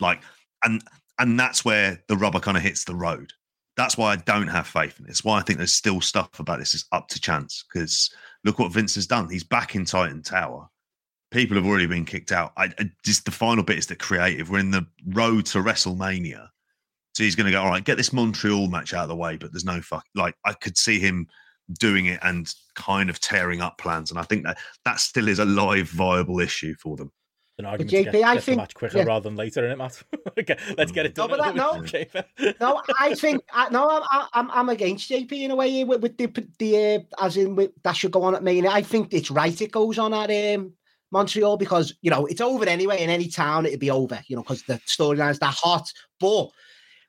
Like, 0.00 0.22
and 0.64 0.82
and 1.18 1.38
that's 1.38 1.64
where 1.64 2.02
the 2.08 2.16
rubber 2.16 2.40
kind 2.40 2.56
of 2.56 2.62
hits 2.62 2.84
the 2.84 2.94
road. 2.94 3.32
That's 3.76 3.96
why 3.98 4.12
I 4.12 4.16
don't 4.16 4.48
have 4.48 4.66
faith 4.66 4.98
in 5.00 5.06
this. 5.06 5.24
Why 5.24 5.38
I 5.38 5.42
think 5.42 5.58
there's 5.58 5.72
still 5.72 6.00
stuff 6.00 6.38
about 6.38 6.60
this 6.60 6.74
is 6.74 6.86
up 6.92 7.08
to 7.08 7.20
chance. 7.20 7.64
Because 7.72 8.10
look 8.44 8.58
what 8.58 8.72
Vince 8.72 8.94
has 8.94 9.06
done. 9.06 9.28
He's 9.28 9.44
back 9.44 9.74
in 9.74 9.84
Titan 9.84 10.22
Tower. 10.22 10.68
People 11.34 11.56
have 11.56 11.66
already 11.66 11.86
been 11.86 12.04
kicked 12.04 12.30
out. 12.30 12.52
I, 12.56 12.66
I 12.78 12.90
just 13.04 13.24
the 13.24 13.32
final 13.32 13.64
bit 13.64 13.76
is 13.76 13.88
the 13.88 13.96
creative. 13.96 14.50
We're 14.50 14.60
in 14.60 14.70
the 14.70 14.86
road 15.08 15.46
to 15.46 15.58
WrestleMania. 15.58 16.46
So 17.14 17.24
he's 17.24 17.34
going 17.34 17.46
to 17.46 17.52
go, 17.52 17.60
all 17.60 17.70
right, 17.70 17.82
get 17.82 17.96
this 17.96 18.12
Montreal 18.12 18.68
match 18.68 18.94
out 18.94 19.02
of 19.02 19.08
the 19.08 19.16
way, 19.16 19.36
but 19.36 19.52
there's 19.52 19.64
no 19.64 19.80
fuck. 19.80 20.04
Like 20.14 20.36
I 20.44 20.52
could 20.52 20.78
see 20.78 21.00
him 21.00 21.26
doing 21.80 22.06
it 22.06 22.20
and 22.22 22.52
kind 22.76 23.10
of 23.10 23.18
tearing 23.18 23.60
up 23.60 23.78
plans, 23.78 24.12
and 24.12 24.20
I 24.20 24.22
think 24.22 24.44
that 24.44 24.58
that 24.84 25.00
still 25.00 25.26
is 25.26 25.40
a 25.40 25.44
live, 25.44 25.88
viable 25.88 26.38
issue 26.38 26.76
for 26.76 26.96
them. 26.96 27.10
An 27.58 27.66
argument 27.66 27.90
JP, 27.92 28.04
to 28.04 28.12
get, 28.12 28.24
I 28.24 28.34
get 28.34 28.44
think- 28.44 28.56
the 28.56 28.62
match 28.62 28.74
quicker 28.74 28.98
yeah. 28.98 29.04
rather 29.04 29.28
than 29.28 29.36
later, 29.36 29.64
in 29.64 29.72
it, 29.72 29.78
Matt? 29.78 30.00
okay, 30.38 30.56
let's 30.78 30.92
get 30.92 31.04
it 31.04 31.16
done. 31.16 31.30
but 31.30 31.40
that- 31.40 31.56
no. 31.56 31.84
No, 32.60 32.80
I 33.00 33.14
think 33.14 33.42
I, 33.52 33.68
no, 33.70 34.02
I'm, 34.08 34.28
I'm 34.32 34.50
I'm 34.52 34.68
against 34.68 35.10
JP 35.10 35.32
in 35.32 35.50
a 35.50 35.56
way 35.56 35.82
with, 35.82 36.00
with 36.00 36.16
the 36.16 36.26
the 36.60 36.76
uh, 36.76 37.24
as 37.24 37.36
in 37.36 37.56
with, 37.56 37.72
that 37.82 37.96
should 37.96 38.12
go 38.12 38.22
on 38.22 38.36
at 38.36 38.44
Mania. 38.44 38.70
I 38.70 38.82
think 38.82 39.12
it's 39.12 39.32
right 39.32 39.60
it 39.60 39.72
goes 39.72 39.98
on 39.98 40.14
at 40.14 40.56
um, 40.56 40.72
Montreal 41.10 41.56
because 41.56 41.94
you 42.02 42.10
know 42.10 42.26
it's 42.26 42.40
over 42.40 42.66
anyway. 42.68 43.02
In 43.02 43.10
any 43.10 43.28
town, 43.28 43.66
it'd 43.66 43.80
be 43.80 43.90
over. 43.90 44.20
You 44.26 44.36
know 44.36 44.42
because 44.42 44.62
the 44.64 44.74
storyline's 44.86 45.38
that 45.38 45.54
hot, 45.54 45.92
but 46.20 46.50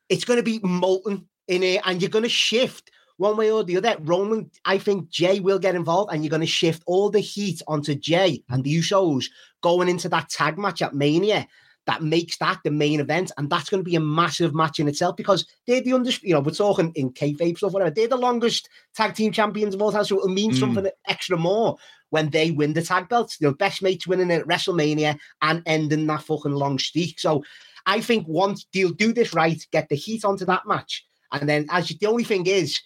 it's 0.10 0.26
going 0.26 0.38
to 0.38 0.44
be 0.44 0.60
molten 0.64 1.28
in 1.48 1.64
it, 1.64 1.82
and 1.86 2.02
you're 2.02 2.10
going 2.10 2.24
to 2.24 2.30
shift 2.30 2.92
one 3.18 3.38
way 3.38 3.50
or 3.52 3.64
the 3.64 3.78
other. 3.78 3.96
Roman, 4.02 4.52
I 4.66 4.78
think 4.78 5.10
Jey 5.10 5.40
will 5.40 5.60
get 5.60 5.76
involved, 5.76 6.14
and 6.14 6.24
you're 6.24 6.30
going 6.30 6.42
to 6.42 6.48
shift 6.48 6.84
all 6.86 7.10
the 7.10 7.20
heat 7.20 7.62
onto 7.68 7.96
Jey 7.96 8.44
and 8.50 8.64
the 8.64 8.78
Usos 8.78 9.26
going 9.62 9.90
into 9.90 10.10
that 10.10 10.30
tag 10.30 10.58
match 10.58 10.82
at 10.82 10.94
Mania 10.94 11.48
that 11.88 12.02
makes 12.02 12.38
that 12.38 12.60
the 12.64 12.72
main 12.72 13.00
event, 13.00 13.32
and 13.38 13.50
that's 13.50 13.70
going 13.70 13.80
to 13.80 13.90
be 13.90 13.96
a 13.96 14.00
massive 14.00 14.56
match 14.56 14.80
in 14.80 14.88
itself 14.88 15.16
because 15.16 15.46
they're 15.68 15.82
the 15.82 15.94
under, 15.94 16.10
you 16.24 16.34
know, 16.34 16.40
we're 16.40 16.52
talking 16.52 16.92
in 16.96 17.12
kayfabe 17.12 17.58
stuff, 17.58 17.74
whatever. 17.74 17.92
They're 17.92 18.08
the 18.08 18.18
longest 18.18 18.70
tag 18.96 19.14
team 19.14 19.32
champions 19.32 19.76
of 19.76 19.82
all 19.82 19.92
time, 19.92 20.04
so 20.04 20.18
it'll 20.18 20.30
mean 20.30 20.52
Mm. 20.52 20.60
something 20.60 20.88
extra 21.08 21.38
more 21.38 21.78
when 22.10 22.30
they 22.30 22.52
win 22.52 22.74
the 22.74 22.82
tag 22.82 23.10
belts. 23.10 23.38
The 23.38 23.52
best 23.52 23.82
mates 23.82 24.08
winning 24.08 24.32
it 24.32 24.42
at 24.42 24.48
WrestleMania 24.48 25.18
and 25.42 25.64
ending 25.66 26.08
that 26.08 26.24
fucking 26.24 26.52
long 26.52 26.80
streak. 26.80 27.20
So 27.20 27.44
I 27.86 28.02
think 28.02 28.28
once 28.28 28.66
they'll 28.74 28.90
do 28.90 29.14
this 29.14 29.34
right, 29.34 29.62
get 29.72 29.90
the 29.90 29.96
heat 29.96 30.26
onto 30.26 30.46
that 30.46 30.68
match, 30.68 31.06
and 31.32 31.48
then 31.48 31.66
as 31.70 31.90
you, 31.90 31.98
the 32.00 32.08
only 32.08 32.24
thing 32.24 32.48
is. 32.48 32.80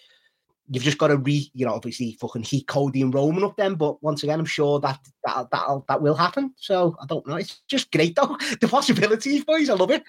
You've 0.71 0.83
just 0.83 0.99
got 0.99 1.07
to 1.07 1.17
re, 1.17 1.49
you 1.55 1.65
know, 1.65 1.73
obviously 1.73 2.15
fucking 2.21 2.43
heat 2.43 2.67
Cody 2.67 3.01
and 3.01 3.11
Roman 3.11 3.43
up 3.43 3.57
then. 3.57 3.73
But 3.73 4.03
once 4.03 4.21
again, 4.21 4.39
I'm 4.39 4.45
sure 4.45 4.79
that 4.81 4.99
that 5.25 5.49
that 5.49 5.81
that 5.87 5.99
will 5.99 6.13
happen. 6.13 6.53
So 6.57 6.95
I 7.01 7.07
don't 7.07 7.25
know. 7.25 7.37
It's 7.37 7.63
just 7.67 7.91
great 7.91 8.15
though. 8.15 8.37
The 8.61 8.67
possibilities, 8.67 9.43
boys. 9.43 9.71
I 9.71 9.73
love 9.73 9.89
it. 9.89 10.03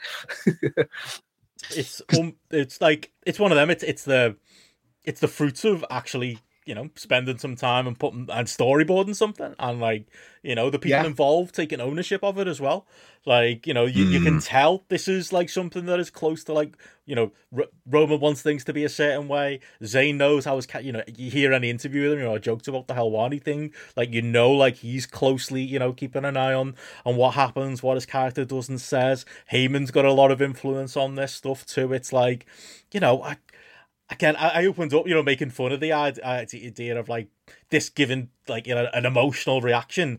it's 1.70 2.02
um, 2.18 2.34
it's 2.50 2.78
like 2.78 3.10
it's 3.24 3.38
one 3.38 3.52
of 3.52 3.56
them. 3.56 3.70
It's 3.70 3.82
it's 3.82 4.04
the 4.04 4.36
it's 5.04 5.20
the 5.20 5.28
fruits 5.28 5.64
of 5.64 5.82
actually 5.90 6.40
you 6.70 6.76
know 6.76 6.88
spending 6.94 7.36
some 7.36 7.56
time 7.56 7.88
and 7.88 7.98
putting 7.98 8.28
and 8.30 8.46
storyboarding 8.46 9.16
something 9.16 9.56
and 9.58 9.80
like 9.80 10.06
you 10.44 10.54
know 10.54 10.70
the 10.70 10.78
people 10.78 11.02
Yeah. 11.02 11.04
involved 11.04 11.52
taking 11.52 11.80
ownership 11.80 12.22
of 12.22 12.38
it 12.38 12.46
as 12.46 12.60
well. 12.60 12.86
Like 13.26 13.66
you 13.66 13.74
know 13.74 13.86
you, 13.86 14.04
you 14.04 14.20
can 14.20 14.34
hmm. 14.34 14.38
tell 14.38 14.84
this 14.88 15.08
is 15.08 15.32
like 15.32 15.50
something 15.50 15.86
that 15.86 15.98
is 15.98 16.10
close 16.10 16.44
to 16.44 16.52
like 16.52 16.76
you 17.06 17.16
know 17.16 17.32
R- 17.54 17.66
Roman 17.84 18.20
wants 18.20 18.40
things 18.40 18.62
to 18.64 18.72
be 18.72 18.84
a 18.84 18.88
certain 18.88 19.26
way. 19.26 19.58
Zayn 19.82 20.14
knows 20.14 20.44
how 20.44 20.54
his 20.54 20.66
cat. 20.66 20.84
You 20.84 20.92
know 20.92 21.02
you 21.08 21.28
hear 21.28 21.52
any 21.52 21.70
interview 21.70 22.04
with 22.04 22.12
him. 22.12 22.20
You 22.20 22.24
know 22.26 22.38
jokes 22.38 22.68
about 22.68 22.86
the 22.86 22.94
Helwani 22.94 23.42
thing. 23.42 23.72
Like 23.96 24.14
you 24.14 24.22
know 24.22 24.52
like 24.52 24.76
he's 24.76 25.06
closely 25.06 25.62
you 25.62 25.80
know 25.80 25.92
keeping 25.92 26.24
an 26.24 26.36
eye 26.36 26.54
on 26.54 26.76
on 27.04 27.16
what 27.16 27.34
happens, 27.34 27.82
what 27.82 27.96
his 27.96 28.06
character 28.06 28.44
does 28.44 28.68
and 28.68 28.80
says. 28.80 29.26
Heyman's 29.52 29.90
got 29.90 30.04
a 30.04 30.12
lot 30.12 30.30
of 30.30 30.40
influence 30.40 30.96
on 30.96 31.16
this 31.16 31.34
stuff 31.34 31.66
too. 31.66 31.92
It's 31.92 32.12
like 32.12 32.46
you 32.92 33.00
know 33.00 33.22
I 33.24 33.38
again, 34.10 34.36
I, 34.36 34.48
I 34.62 34.66
opened 34.66 34.92
up, 34.94 35.06
you 35.06 35.14
know, 35.14 35.22
making 35.22 35.50
fun 35.50 35.72
of 35.72 35.80
the 35.80 35.92
id- 35.92 36.20
uh, 36.22 36.44
the 36.50 36.66
idea 36.66 36.98
of 36.98 37.08
like 37.08 37.28
this 37.70 37.88
giving 37.88 38.28
like 38.48 38.66
you 38.66 38.74
know 38.74 38.88
an 38.92 39.06
emotional 39.06 39.60
reaction, 39.60 40.18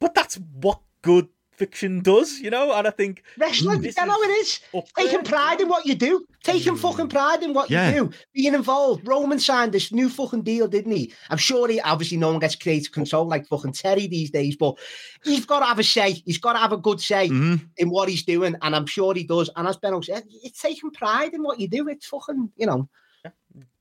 but 0.00 0.14
that's 0.14 0.36
what 0.36 0.80
good 1.02 1.28
fiction 1.54 2.00
does, 2.00 2.40
you 2.40 2.50
know. 2.50 2.72
And 2.72 2.86
I 2.88 2.90
think 2.90 3.22
Wrestling, 3.38 3.82
This 3.82 3.96
you 3.96 4.06
know 4.06 4.20
it 4.22 4.30
is. 4.30 4.60
Taking 4.96 5.12
there, 5.12 5.22
pride 5.22 5.60
in 5.60 5.68
what 5.68 5.84
you 5.86 5.94
do. 5.94 6.26
Taking 6.42 6.74
fucking 6.76 7.08
pride 7.08 7.42
in 7.42 7.52
what 7.52 7.70
Yeah. 7.70 7.90
you 7.92 7.94
do. 8.08 8.10
Being 8.34 8.54
involved. 8.54 9.06
Roman 9.06 9.38
signed 9.38 9.70
this 9.72 9.92
new 9.92 10.08
fucking 10.08 10.42
deal, 10.42 10.66
didn't 10.66 10.90
he? 10.92 11.12
I'm 11.30 11.36
sure 11.38 11.68
he 11.68 11.80
obviously 11.82 12.16
no 12.16 12.30
one 12.30 12.40
gets 12.40 12.56
creative 12.56 12.90
control 12.90 13.26
like 13.28 13.46
fucking 13.46 13.74
Terry 13.74 14.06
these 14.08 14.30
days, 14.30 14.56
but 14.56 14.76
he's 15.24 15.44
got 15.46 15.60
to 15.60 15.66
have 15.66 15.78
a 15.78 15.84
say. 15.84 16.12
He's 16.24 16.38
got 16.38 16.54
to 16.54 16.58
have 16.58 16.72
a 16.72 16.78
good 16.78 17.00
say 17.00 17.28
Mhm. 17.28 17.68
in 17.76 17.90
what 17.90 18.08
he's 18.08 18.24
doing, 18.24 18.56
and 18.62 18.74
I'm 18.74 18.86
sure 18.86 19.14
he 19.14 19.22
does. 19.22 19.50
And 19.54 19.68
as 19.68 19.76
Benno 19.76 20.00
said, 20.00 20.24
it's 20.42 20.60
taking 20.60 20.90
pride 20.90 21.32
in 21.34 21.42
what 21.42 21.60
you 21.60 21.68
do. 21.68 21.86
It's 21.88 22.06
fucking, 22.06 22.50
you 22.56 22.66
know. 22.66 22.88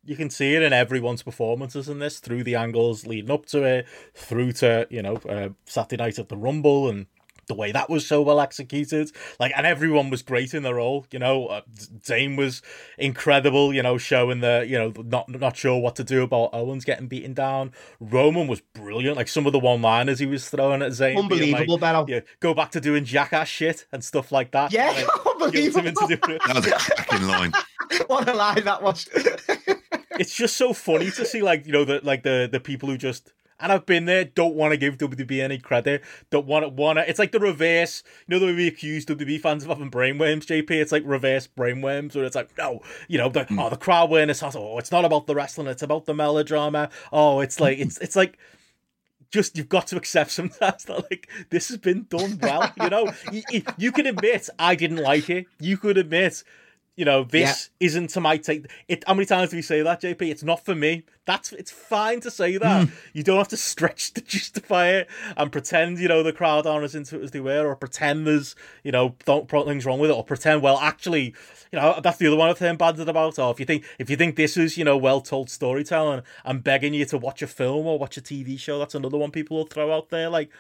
You 0.04 0.16
can 0.16 0.30
see 0.30 0.56
it 0.56 0.62
in 0.64 0.74
everyone's 0.74 1.24
performances 1.24 1.88
in 1.90 2.00
this 2.00 2.20
through 2.20 2.44
the 2.44 2.56
angles 2.56 3.06
leading 3.06 3.32
up 3.32 3.46
to 3.48 3.64
it, 3.64 3.88
through 4.16 4.52
to 4.54 4.88
you 4.90 5.02
know 5.02 5.16
uh, 5.30 5.50
Saturday 5.66 6.02
night 6.02 6.20
at 6.20 6.30
the 6.30 6.38
Rumble 6.38 6.90
and 6.90 7.06
the 7.48 7.56
way 7.56 7.72
that 7.72 7.90
was 7.90 8.08
so 8.08 8.22
well 8.22 8.40
executed. 8.40 9.12
Like, 9.40 9.52
and 9.58 9.66
everyone 9.66 10.10
was 10.10 10.22
great 10.22 10.54
in 10.54 10.64
their 10.64 10.76
role. 10.76 11.06
You 11.12 11.20
know, 11.20 11.48
uh, 11.48 11.62
Zayn 12.00 12.38
was 12.38 12.62
incredible. 12.98 13.74
You 13.74 13.84
know, 13.84 13.98
showing 13.98 14.40
the 14.40 14.66
you 14.68 14.78
know 14.78 14.94
not 15.04 15.28
not 15.30 15.58
sure 15.58 15.80
what 15.80 15.96
to 15.98 16.04
do 16.04 16.24
about 16.24 16.52
Owens 16.54 16.86
getting 16.86 17.08
beaten 17.08 17.34
down. 17.34 17.74
Roman 18.00 18.48
was 18.48 18.62
brilliant. 18.62 19.18
Like 19.18 19.28
some 19.28 19.46
of 19.46 19.52
the 19.54 19.60
one 19.60 19.82
liners 19.82 20.20
he 20.20 20.26
was 20.26 20.50
throwing 20.50 20.82
at 20.82 20.92
Zayn, 20.92 21.18
Unbelievable, 21.18 21.74
Like, 21.74 21.82
Barrow. 21.82 22.06
yeah, 22.08 22.22
go 22.40 22.54
back 22.54 22.72
to 22.72 22.80
doing 22.82 23.04
jackass 23.06 23.48
shit 23.50 23.86
and 23.92 24.04
stuff 24.04 24.32
like 24.32 24.52
that. 24.52 24.72
Yeah, 24.72 25.06
Like, 25.40 25.54
guilt 25.54 25.76
him 25.76 25.88
into 25.88 26.02
unbelievable. 26.02 26.38
That 26.48 26.56
was 26.56 26.68
a 26.68 26.72
cracking 26.72 27.28
line. 27.28 27.52
what 28.08 28.30
a 28.30 28.34
lie 28.34 28.62
that 28.62 28.82
was. 28.82 29.10
It's 30.22 30.36
just 30.36 30.56
so 30.56 30.72
funny 30.72 31.10
to 31.10 31.26
see 31.26 31.42
like 31.42 31.66
you 31.66 31.74
know 31.74 31.84
the 31.84 32.00
like 32.04 32.22
the 32.22 32.48
the 32.50 32.60
people 32.60 32.88
who 32.88 32.96
just 32.96 33.34
and 33.60 33.72
I've 33.72 33.88
been 33.88 34.06
there 34.06 34.24
don't 34.24 34.54
want 34.54 34.72
to 34.72 34.78
give 34.78 35.00
WWE 35.00 35.42
any 35.42 35.58
credit 35.58 36.04
don't 36.30 36.46
want 36.46 36.64
to 36.64 36.70
want 36.70 37.00
to 37.00 37.10
it's 37.10 37.18
like 37.18 37.32
the 37.32 37.40
reverse 37.40 38.04
you 38.28 38.36
know 38.36 38.40
the 38.40 38.46
way 38.46 38.54
we 38.54 38.68
accuse 38.68 39.04
WWE 39.08 39.42
fans 39.42 39.64
of 39.64 39.70
having 39.70 39.90
brainworms 39.90 40.46
JP 40.46 40.70
it's 40.70 40.92
like 40.92 41.02
reverse 41.08 41.48
brainworms 41.48 42.16
where 42.16 42.24
it's 42.24 42.36
like 42.36 42.56
no 42.56 42.82
you 43.08 43.18
know 43.18 43.30
the 43.30 43.46
hmm. 43.46 43.58
oh 43.58 43.72
the 43.72 43.78
crowd 43.78 44.10
awareness 44.10 44.42
has 44.42 44.56
oh 44.56 44.78
it's 44.78 44.92
not 44.92 45.06
about 45.06 45.26
the 45.26 45.34
wrestling 45.34 45.66
it's 45.66 45.82
about 45.82 46.06
the 46.06 46.14
melodrama 46.14 46.92
oh 47.12 47.40
it's 47.40 47.60
like 47.60 47.80
it's 47.80 47.98
it's 47.98 48.16
like 48.16 48.38
just 49.32 49.58
you've 49.58 49.70
got 49.70 49.88
to 49.88 49.98
accept 49.98 50.30
sometimes 50.30 50.84
that 50.84 51.10
like 51.10 51.28
this 51.50 51.70
has 51.70 51.78
been 51.80 52.06
done 52.10 52.38
well 52.44 52.72
you 52.80 52.90
know? 52.90 53.12
You, 53.32 53.42
you, 53.50 53.64
you 53.78 53.92
can 53.92 54.06
admit 54.06 54.50
I 54.60 54.76
didn't 54.76 54.98
like 54.98 55.32
it 55.32 55.48
you 55.60 55.78
could 55.78 55.98
admit 55.98 56.44
you 56.98 57.06
know, 57.06 57.24
this 57.24 57.70
isn't 57.80 58.10
to 58.12 58.22
my 58.22 58.38
take. 58.38 58.70
It. 58.88 59.04
How 59.08 59.14
many 59.14 59.26
times 59.26 59.52
do 59.52 59.56
we 59.56 59.62
say 59.62 59.82
that, 59.82 60.02
JP? 60.02 60.22
It's 60.24 60.44
not 60.44 60.66
for 60.66 60.76
me. 60.76 61.04
That's. 61.26 61.54
It's 61.54 61.72
fine 61.72 62.20
to 62.22 62.30
say 62.30 62.58
that. 62.58 62.88
Hmm. 62.88 62.94
You 63.14 63.24
don't 63.24 63.38
have 63.38 63.48
to 63.50 63.58
stretch 63.58 64.12
to 64.16 64.22
justify 64.22 64.90
it 64.90 65.10
and 65.38 65.52
pretend, 65.52 66.00
you 66.00 66.10
know, 66.10 66.22
the 66.22 66.34
crowd 66.34 66.68
aren't 66.68 66.84
as 66.84 66.94
into 66.94 67.20
it 67.20 67.24
as 67.24 67.32
they 67.32 67.40
were, 67.40 67.66
or 67.66 67.76
pretend 67.76 68.28
there's, 68.28 68.56
you 68.84 68.92
know, 68.92 69.16
don't 69.26 69.50
things 69.50 69.86
wrong 69.86 70.00
with 70.00 70.12
it, 70.12 70.14
or 70.14 70.24
pretend, 70.24 70.62
well, 70.62 70.78
actually, 70.80 71.34
you 71.72 71.80
know, 71.80 72.00
that's 72.04 72.18
the 72.18 72.28
other 72.28 72.36
one 72.36 72.50
I've 72.50 72.60
heard 72.60 72.78
banded 72.78 73.08
about. 73.08 73.40
Or 73.40 73.52
if 73.52 73.60
you 73.60 73.66
think, 73.66 73.86
if 73.98 74.10
you 74.10 74.18
think 74.18 74.36
this 74.36 74.58
is, 74.58 74.78
you 74.78 74.84
know, 74.84 74.98
well 74.98 75.22
told 75.22 75.50
storytelling, 75.50 76.24
I'm 76.44 76.60
begging 76.60 76.94
you 76.94 77.06
to 77.06 77.18
watch 77.18 77.42
a 77.42 77.48
film 77.48 77.88
or 77.88 77.98
watch 77.98 78.18
a 78.18 78.22
TV 78.22 78.60
show. 78.60 78.78
That's 78.80 78.96
another 78.96 79.18
one 79.18 79.32
people 79.32 79.58
will 79.58 79.66
throw 79.66 79.96
out 79.96 80.10
there. 80.10 80.30
Like, 80.30 80.52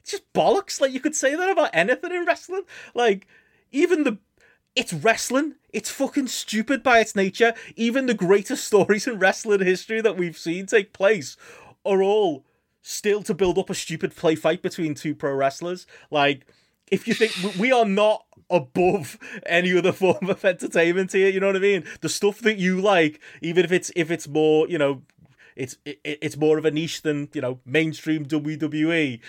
it's 0.00 0.12
just 0.12 0.32
bollocks. 0.32 0.80
Like 0.80 0.92
you 0.92 1.00
could 1.00 1.16
say 1.16 1.34
that 1.34 1.50
about 1.50 1.70
anything 1.72 2.12
in 2.12 2.24
wrestling. 2.24 2.62
Like 2.94 3.26
even 3.72 4.04
the 4.04 4.18
it's 4.78 4.92
wrestling. 4.92 5.56
It's 5.72 5.90
fucking 5.90 6.28
stupid 6.28 6.82
by 6.84 7.00
its 7.00 7.16
nature. 7.16 7.52
Even 7.74 8.06
the 8.06 8.14
greatest 8.14 8.64
stories 8.66 9.06
in 9.06 9.18
wrestling 9.18 9.60
history 9.60 10.00
that 10.00 10.16
we've 10.16 10.38
seen 10.38 10.66
take 10.66 10.92
place 10.92 11.36
are 11.84 12.02
all 12.02 12.44
still 12.80 13.22
to 13.24 13.34
build 13.34 13.58
up 13.58 13.70
a 13.70 13.74
stupid 13.74 14.14
play 14.14 14.36
fight 14.36 14.62
between 14.62 14.94
two 14.94 15.14
pro 15.14 15.34
wrestlers. 15.34 15.86
Like, 16.10 16.46
if 16.90 17.08
you 17.08 17.14
think 17.14 17.58
we- 17.58 17.72
are 17.72 17.84
not 17.84 18.24
above 18.48 19.18
any 19.44 19.76
other 19.76 19.92
form 20.04 20.30
of 20.30 20.44
entertainment 20.44 21.12
here, 21.12 21.28
you 21.28 21.40
know 21.40 21.48
what 21.48 21.56
I 21.56 21.60
mean? 21.60 21.84
The 22.00 22.08
stuff 22.08 22.38
that 22.40 22.58
you 22.58 22.80
like, 22.80 23.20
even 23.42 23.64
if 23.64 23.72
it's 23.72 23.90
if 23.96 24.10
it's 24.12 24.28
more, 24.28 24.68
you 24.68 24.78
know, 24.78 25.02
it's 25.56 25.76
it, 25.84 25.98
it's 26.04 26.36
more 26.36 26.56
of 26.56 26.64
a 26.64 26.70
niche 26.70 27.02
than 27.02 27.28
you 27.34 27.40
know 27.40 27.58
mainstream 27.66 28.24
WWE 28.24 29.20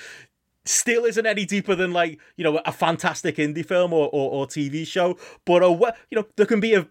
still 0.70 1.06
isn't 1.06 1.26
any 1.26 1.46
deeper 1.46 1.76
than 1.76 1.92
like 1.92 2.20
you 2.36 2.44
know 2.44 2.58
a 2.66 2.72
fantastic 2.72 3.38
indie 3.38 3.66
film 3.66 3.94
or, 3.94 4.10
or, 4.12 4.32
or 4.32 4.48
TV 4.48 4.86
show. 4.86 5.18
But 5.46 5.64
a 5.64 5.72
we- 5.72 5.92
you 6.12 6.18
know 6.18 6.28
there 6.36 6.46
can 6.46 6.60
be 6.60 6.74
a 6.74 6.88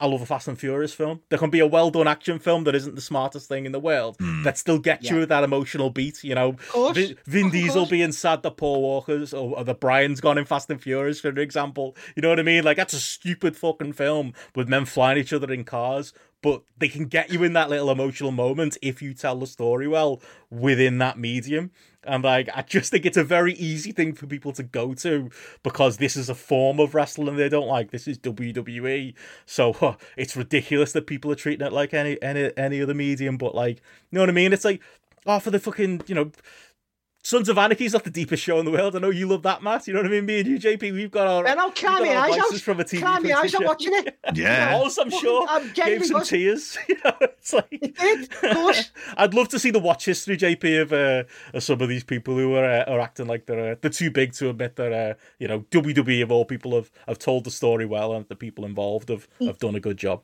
I 0.00 0.06
love 0.06 0.20
a 0.20 0.26
Fast 0.26 0.48
and 0.48 0.58
Furious 0.58 0.92
film. 0.92 1.20
There 1.28 1.38
can 1.38 1.50
be 1.50 1.60
a 1.60 1.66
well 1.66 1.88
done 1.88 2.08
action 2.08 2.40
film 2.40 2.64
that 2.64 2.74
isn't 2.74 2.96
the 2.96 3.00
smartest 3.00 3.48
thing 3.48 3.66
in 3.66 3.72
the 3.72 3.78
world 3.78 4.16
hmm. 4.18 4.42
that 4.42 4.58
still 4.58 4.80
gets 4.80 5.08
you 5.08 5.14
Yeah. 5.14 5.20
with 5.20 5.28
that 5.28 5.44
emotional 5.44 5.90
beat. 5.90 6.24
You 6.24 6.34
know, 6.34 6.54
course. 6.70 6.96
Vin, 6.96 7.16
Vin 7.24 7.46
Of 7.46 7.52
Diesel 7.52 7.74
course. 7.82 7.90
being 7.90 8.10
sad 8.10 8.42
that 8.42 8.56
Paul 8.56 8.82
Walker's 8.82 9.32
or, 9.32 9.56
or 9.56 9.64
the 9.64 9.74
Brian's 9.74 10.20
gone 10.20 10.38
in 10.38 10.44
Fast 10.44 10.70
and 10.70 10.82
Furious, 10.82 11.20
for 11.20 11.28
example. 11.28 11.96
You 12.16 12.22
know 12.22 12.30
what 12.30 12.40
I 12.40 12.42
mean? 12.42 12.64
Like 12.64 12.78
that's 12.78 12.94
a 12.94 13.00
stupid 13.00 13.56
fucking 13.56 13.92
film 13.92 14.32
with 14.56 14.68
men 14.68 14.86
flying 14.86 15.18
each 15.18 15.32
other 15.32 15.52
in 15.52 15.62
cars. 15.62 16.12
But 16.42 16.62
they 16.76 16.88
can 16.88 17.06
get 17.06 17.32
you 17.32 17.44
in 17.44 17.52
that 17.54 17.70
little 17.70 17.90
emotional 17.90 18.32
moment 18.32 18.76
if 18.82 19.00
you 19.00 19.14
tell 19.14 19.36
the 19.36 19.46
story 19.46 19.88
well 19.88 20.20
within 20.50 20.98
that 20.98 21.18
medium. 21.18 21.70
And 22.04 22.24
like, 22.24 22.48
I 22.52 22.62
just 22.62 22.90
think 22.90 23.06
it's 23.06 23.16
a 23.16 23.22
very 23.22 23.54
easy 23.54 23.92
thing 23.92 24.12
for 24.12 24.26
people 24.26 24.52
to 24.54 24.64
go 24.64 24.92
to 24.94 25.30
because 25.62 25.98
this 25.98 26.16
is 26.16 26.28
a 26.28 26.34
form 26.34 26.80
of 26.80 26.94
wrestling 26.94 27.36
they 27.36 27.48
don't 27.48 27.68
like. 27.68 27.92
This 27.92 28.08
is 28.08 28.18
WWE, 28.18 29.14
so 29.46 29.72
huh, 29.72 29.94
it's 30.16 30.36
ridiculous 30.36 30.92
that 30.92 31.06
people 31.06 31.30
are 31.30 31.36
treating 31.36 31.64
it 31.64 31.72
like 31.72 31.94
any 31.94 32.20
any 32.20 32.50
any 32.56 32.82
other 32.82 32.94
medium. 32.94 33.36
But 33.36 33.54
like, 33.54 33.76
you 34.10 34.16
know 34.16 34.20
what 34.20 34.28
I 34.28 34.32
mean? 34.32 34.52
It's 34.52 34.64
like, 34.64 34.82
oh, 35.26 35.38
for 35.38 35.50
the 35.50 35.60
fucking 35.60 36.02
you 36.06 36.14
know. 36.14 36.32
Sons 37.24 37.48
of 37.48 37.56
Anarchy 37.56 37.84
is 37.84 37.92
not 37.92 38.02
the 38.02 38.10
deepest 38.10 38.42
show 38.42 38.58
in 38.58 38.64
the 38.64 38.72
world. 38.72 38.96
I 38.96 38.98
know 38.98 39.10
you 39.10 39.28
love 39.28 39.42
that, 39.44 39.62
Matt. 39.62 39.86
You 39.86 39.94
know 39.94 40.00
what 40.00 40.06
I 40.08 40.10
mean? 40.10 40.26
Me 40.26 40.40
and 40.40 40.48
you, 40.48 40.58
JP, 40.58 40.92
we've 40.92 41.10
got 41.10 41.28
our, 41.28 41.46
And 41.46 41.60
I'll 41.60 41.68
we've 41.68 41.74
cry 41.76 41.98
got 41.98 42.02
my 42.02 42.16
eyes 42.16 42.36
vices 42.36 42.54
out. 42.54 42.60
from 42.62 42.80
a 42.80 42.84
TV 42.84 43.00
Cry 43.00 43.18
my 43.20 43.28
eyes 43.30 43.54
out 43.54 43.62
position. 43.62 43.64
watching 43.64 43.92
it. 43.94 44.18
Yeah. 44.34 44.72
Also, 44.82 45.02
I'm 45.02 45.10
sure 45.10 45.46
I'm 45.48 45.62
gave 45.66 45.74
genuinely 45.74 46.06
some 46.08 46.18
was- 46.18 46.28
tears. 46.28 46.78
You 46.88 46.96
know, 47.04 47.12
it's 47.20 47.52
like 47.52 47.66
It 47.70 47.96
did, 47.96 48.22
of 48.44 48.54
course. 48.56 48.90
I'd 49.16 49.34
love 49.34 49.48
to 49.50 49.58
see 49.60 49.70
the 49.70 49.78
watch 49.78 50.04
history, 50.06 50.36
JP, 50.36 50.82
of, 50.82 50.92
uh, 50.92 51.24
of 51.54 51.62
some 51.62 51.80
of 51.80 51.88
these 51.88 52.02
people 52.02 52.34
who 52.36 52.54
are 52.56 52.64
uh, 52.64 52.84
are 52.92 52.98
acting 53.00 53.28
like 53.28 53.46
they're 53.46 53.72
uh, 53.72 53.76
they're 53.80 53.90
too 53.90 54.10
big 54.10 54.32
to 54.34 54.50
admit 54.50 54.74
that 54.76 54.92
uh, 54.92 55.14
you 55.38 55.46
know 55.46 55.60
WWE 55.70 56.22
of 56.24 56.32
all 56.32 56.44
people 56.44 56.74
have, 56.74 56.90
have 57.06 57.18
told 57.20 57.44
the 57.44 57.50
story 57.52 57.86
well 57.86 58.12
and 58.14 58.26
the 58.28 58.36
people 58.36 58.64
involved 58.64 59.10
have, 59.10 59.28
have 59.40 59.58
done 59.58 59.76
a 59.76 59.80
good 59.80 59.96
job. 59.96 60.22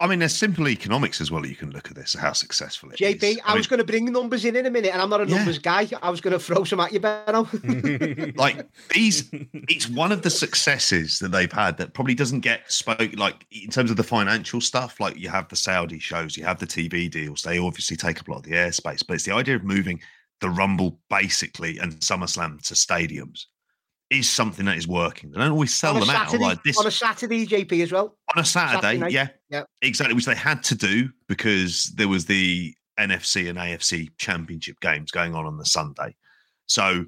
I 0.00 0.06
mean, 0.06 0.20
there's 0.20 0.36
simple 0.36 0.68
economics 0.68 1.20
as 1.20 1.32
well. 1.32 1.44
You 1.44 1.56
can 1.56 1.72
look 1.72 1.88
at 1.90 1.96
this, 1.96 2.14
how 2.14 2.32
successful 2.32 2.90
it 2.92 3.00
is. 3.00 3.16
JP, 3.16 3.38
I, 3.44 3.54
was 3.54 3.64
mean, 3.64 3.70
going 3.70 3.78
to 3.78 3.84
bring 3.84 4.04
numbers 4.12 4.44
in 4.44 4.54
in 4.54 4.64
a 4.66 4.70
minute, 4.70 4.92
and 4.92 5.02
I'm 5.02 5.10
not 5.10 5.20
a 5.20 5.26
Yeah. 5.26 5.38
numbers 5.38 5.58
guy. 5.58 5.88
I 6.00 6.10
was 6.10 6.20
going 6.20 6.34
to 6.34 6.38
throw 6.38 6.62
some 6.62 6.78
at 6.78 6.92
you, 6.92 7.00
Benno. 7.00 7.48
like 8.36 8.64
these 8.94 9.28
it's 9.32 9.88
one 9.88 10.12
of 10.12 10.22
the 10.22 10.30
successes 10.30 11.18
that 11.18 11.32
they've 11.32 11.50
had 11.50 11.76
that 11.78 11.94
probably 11.94 12.14
doesn't 12.14 12.40
get 12.40 12.70
spoke 12.70 13.10
like 13.16 13.44
in 13.50 13.70
terms 13.70 13.90
of 13.90 13.96
the 13.96 14.04
financial 14.04 14.60
stuff 14.60 15.00
like 15.00 15.16
you 15.16 15.28
have 15.28 15.48
the 15.48 15.56
saudi 15.56 15.98
shows 15.98 16.36
you 16.36 16.44
have 16.44 16.58
the 16.58 16.66
tv 16.66 17.10
deals 17.10 17.42
they 17.42 17.58
obviously 17.58 17.96
take 17.96 18.20
up 18.20 18.28
a 18.28 18.30
lot 18.30 18.38
of 18.38 18.42
the 18.44 18.52
airspace 18.52 19.04
but 19.06 19.14
it's 19.14 19.24
the 19.24 19.34
idea 19.34 19.56
of 19.56 19.64
moving 19.64 20.00
the 20.40 20.48
rumble 20.50 20.98
basically 21.10 21.78
and 21.78 21.94
summerslam 22.00 22.60
to 22.66 22.74
stadiums 22.74 23.46
is 24.10 24.28
something 24.28 24.64
that 24.64 24.76
is 24.78 24.88
working 24.88 25.30
they 25.30 25.38
don't 25.38 25.50
always 25.50 25.74
sell 25.74 25.92
them 25.94 26.08
out 26.08 26.32
like 26.38 26.62
this 26.62 26.78
on 26.78 26.86
a 26.86 26.90
Saturday, 26.90 27.46
JP, 27.46 27.82
as 27.82 27.92
well. 27.92 28.16
on 28.34 28.42
a 28.42 28.44
Saturday, 28.44 28.98
Saturday 28.98 29.14
yeah, 29.14 29.28
Yeah. 29.50 29.64
exactly, 29.82 30.14
which 30.14 30.24
they 30.24 30.34
had 30.34 30.62
to 30.64 30.74
do 30.74 31.10
because 31.28 31.92
there 31.96 32.08
was 32.08 32.24
the 32.26 32.74
NFC 32.98 33.48
and 33.48 33.58
AFC 33.58 34.10
championship 34.18 34.80
games 34.80 35.10
going 35.10 35.34
on 35.34 35.46
on 35.46 35.56
the 35.58 35.64
Sunday, 35.66 36.16
so 36.66 37.04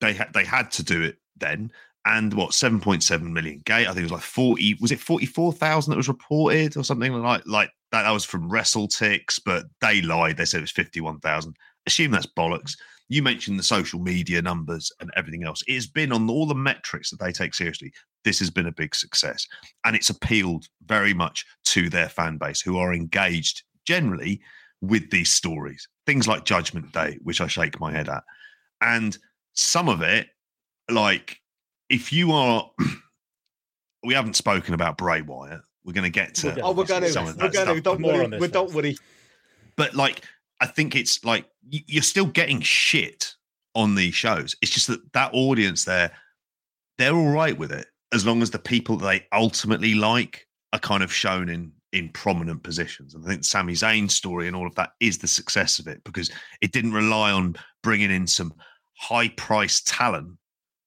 they 0.00 0.12
had 0.14 0.32
they 0.32 0.44
had 0.44 0.70
to 0.72 0.82
do 0.82 1.02
it 1.02 1.16
then. 1.36 1.70
And 2.04 2.32
what 2.32 2.54
seven 2.54 2.80
point 2.80 3.02
seven 3.02 3.32
million 3.34 3.60
gate? 3.66 3.86
I 3.86 3.88
think 3.88 3.98
it 3.98 4.02
was 4.04 4.12
like 4.12 4.22
forty. 4.22 4.74
Was 4.80 4.90
it 4.92 5.00
forty 5.00 5.26
four 5.26 5.52
thousand 5.52 5.90
that 5.90 5.96
was 5.98 6.08
reported 6.08 6.76
or 6.76 6.82
something 6.82 7.12
like 7.12 7.42
like 7.46 7.70
that? 7.92 8.02
That 8.04 8.10
was 8.10 8.24
from 8.24 8.50
WrestleTix, 8.50 9.40
but 9.44 9.64
they 9.82 10.00
lied. 10.00 10.38
They 10.38 10.46
said 10.46 10.58
it 10.58 10.62
was 10.62 10.70
fifty 10.70 11.00
one 11.02 11.20
thousand. 11.20 11.56
Assume 11.86 12.10
that's 12.12 12.26
bollocks. 12.26 12.76
You 13.08 13.22
mentioned 13.22 13.58
the 13.58 13.62
social 13.62 14.00
media 14.00 14.42
numbers 14.42 14.92
and 15.00 15.10
everything 15.16 15.44
else. 15.44 15.62
It 15.66 15.74
has 15.74 15.86
been 15.86 16.12
on 16.12 16.28
all 16.28 16.46
the 16.46 16.54
metrics 16.54 17.10
that 17.10 17.20
they 17.20 17.32
take 17.32 17.54
seriously. 17.54 17.92
This 18.24 18.38
has 18.40 18.50
been 18.50 18.66
a 18.66 18.72
big 18.72 18.94
success 18.94 19.46
and 19.84 19.96
it's 19.96 20.10
appealed 20.10 20.66
very 20.86 21.14
much 21.14 21.46
to 21.66 21.88
their 21.88 22.08
fan 22.08 22.36
base 22.36 22.60
who 22.60 22.76
are 22.78 22.92
engaged 22.92 23.62
generally 23.86 24.40
with 24.82 25.10
these 25.10 25.32
stories. 25.32 25.88
Things 26.06 26.28
like 26.28 26.44
Judgment 26.44 26.92
Day, 26.92 27.18
which 27.22 27.40
I 27.40 27.46
shake 27.46 27.80
my 27.80 27.90
head 27.92 28.08
at. 28.08 28.22
And 28.82 29.16
some 29.54 29.88
of 29.88 30.02
it, 30.02 30.28
like 30.90 31.40
if 31.88 32.12
you 32.12 32.32
are, 32.32 32.70
we 34.04 34.14
haven't 34.14 34.36
spoken 34.36 34.74
about 34.74 34.98
Bray 34.98 35.22
Wyatt. 35.22 35.60
We're 35.84 35.92
going 35.94 36.04
to 36.04 36.10
get 36.10 36.34
to. 36.36 36.60
Oh, 36.60 36.72
we're 36.72 36.84
going 36.84 37.02
to. 37.02 37.34
We're 37.40 37.48
going 37.48 37.74
to. 37.76 37.80
Don't 37.80 38.02
worry. 38.02 38.38
we- 38.38 38.48
Don't 38.48 38.72
worry. 38.74 38.96
but 39.76 39.94
like 39.94 40.22
I 40.60 40.66
think 40.66 40.96
it's 40.96 41.24
like 41.24 41.46
you're 41.68 42.02
still 42.02 42.26
getting 42.26 42.60
shit 42.60 43.34
on 43.74 43.94
these 43.94 44.14
shows. 44.14 44.56
It's 44.60 44.72
just 44.72 44.88
that 44.88 45.12
that 45.12 45.30
audience 45.32 45.84
there, 45.84 46.10
they're 46.98 47.14
all 47.14 47.30
right 47.30 47.56
with 47.56 47.72
it 47.72 47.86
as 48.12 48.26
long 48.26 48.42
as 48.42 48.50
the 48.50 48.58
people 48.58 48.96
they 48.96 49.26
ultimately 49.32 49.94
like 49.94 50.46
are 50.72 50.78
kind 50.78 51.02
of 51.02 51.12
shown 51.12 51.48
in 51.48 51.72
in 51.92 52.10
prominent 52.10 52.62
positions. 52.62 53.14
And 53.14 53.24
I 53.24 53.28
think 53.28 53.44
Sami 53.44 53.72
Zayn's 53.72 54.14
story 54.14 54.46
and 54.46 54.54
all 54.54 54.66
of 54.66 54.74
that 54.74 54.90
is 55.00 55.18
the 55.18 55.26
success 55.26 55.78
of 55.78 55.86
it 55.86 56.02
because 56.04 56.30
it 56.60 56.72
didn't 56.72 56.92
rely 56.92 57.32
on 57.32 57.56
bringing 57.82 58.10
in 58.10 58.26
some 58.26 58.52
high 58.98 59.28
priced 59.28 59.86
talent 59.86 60.36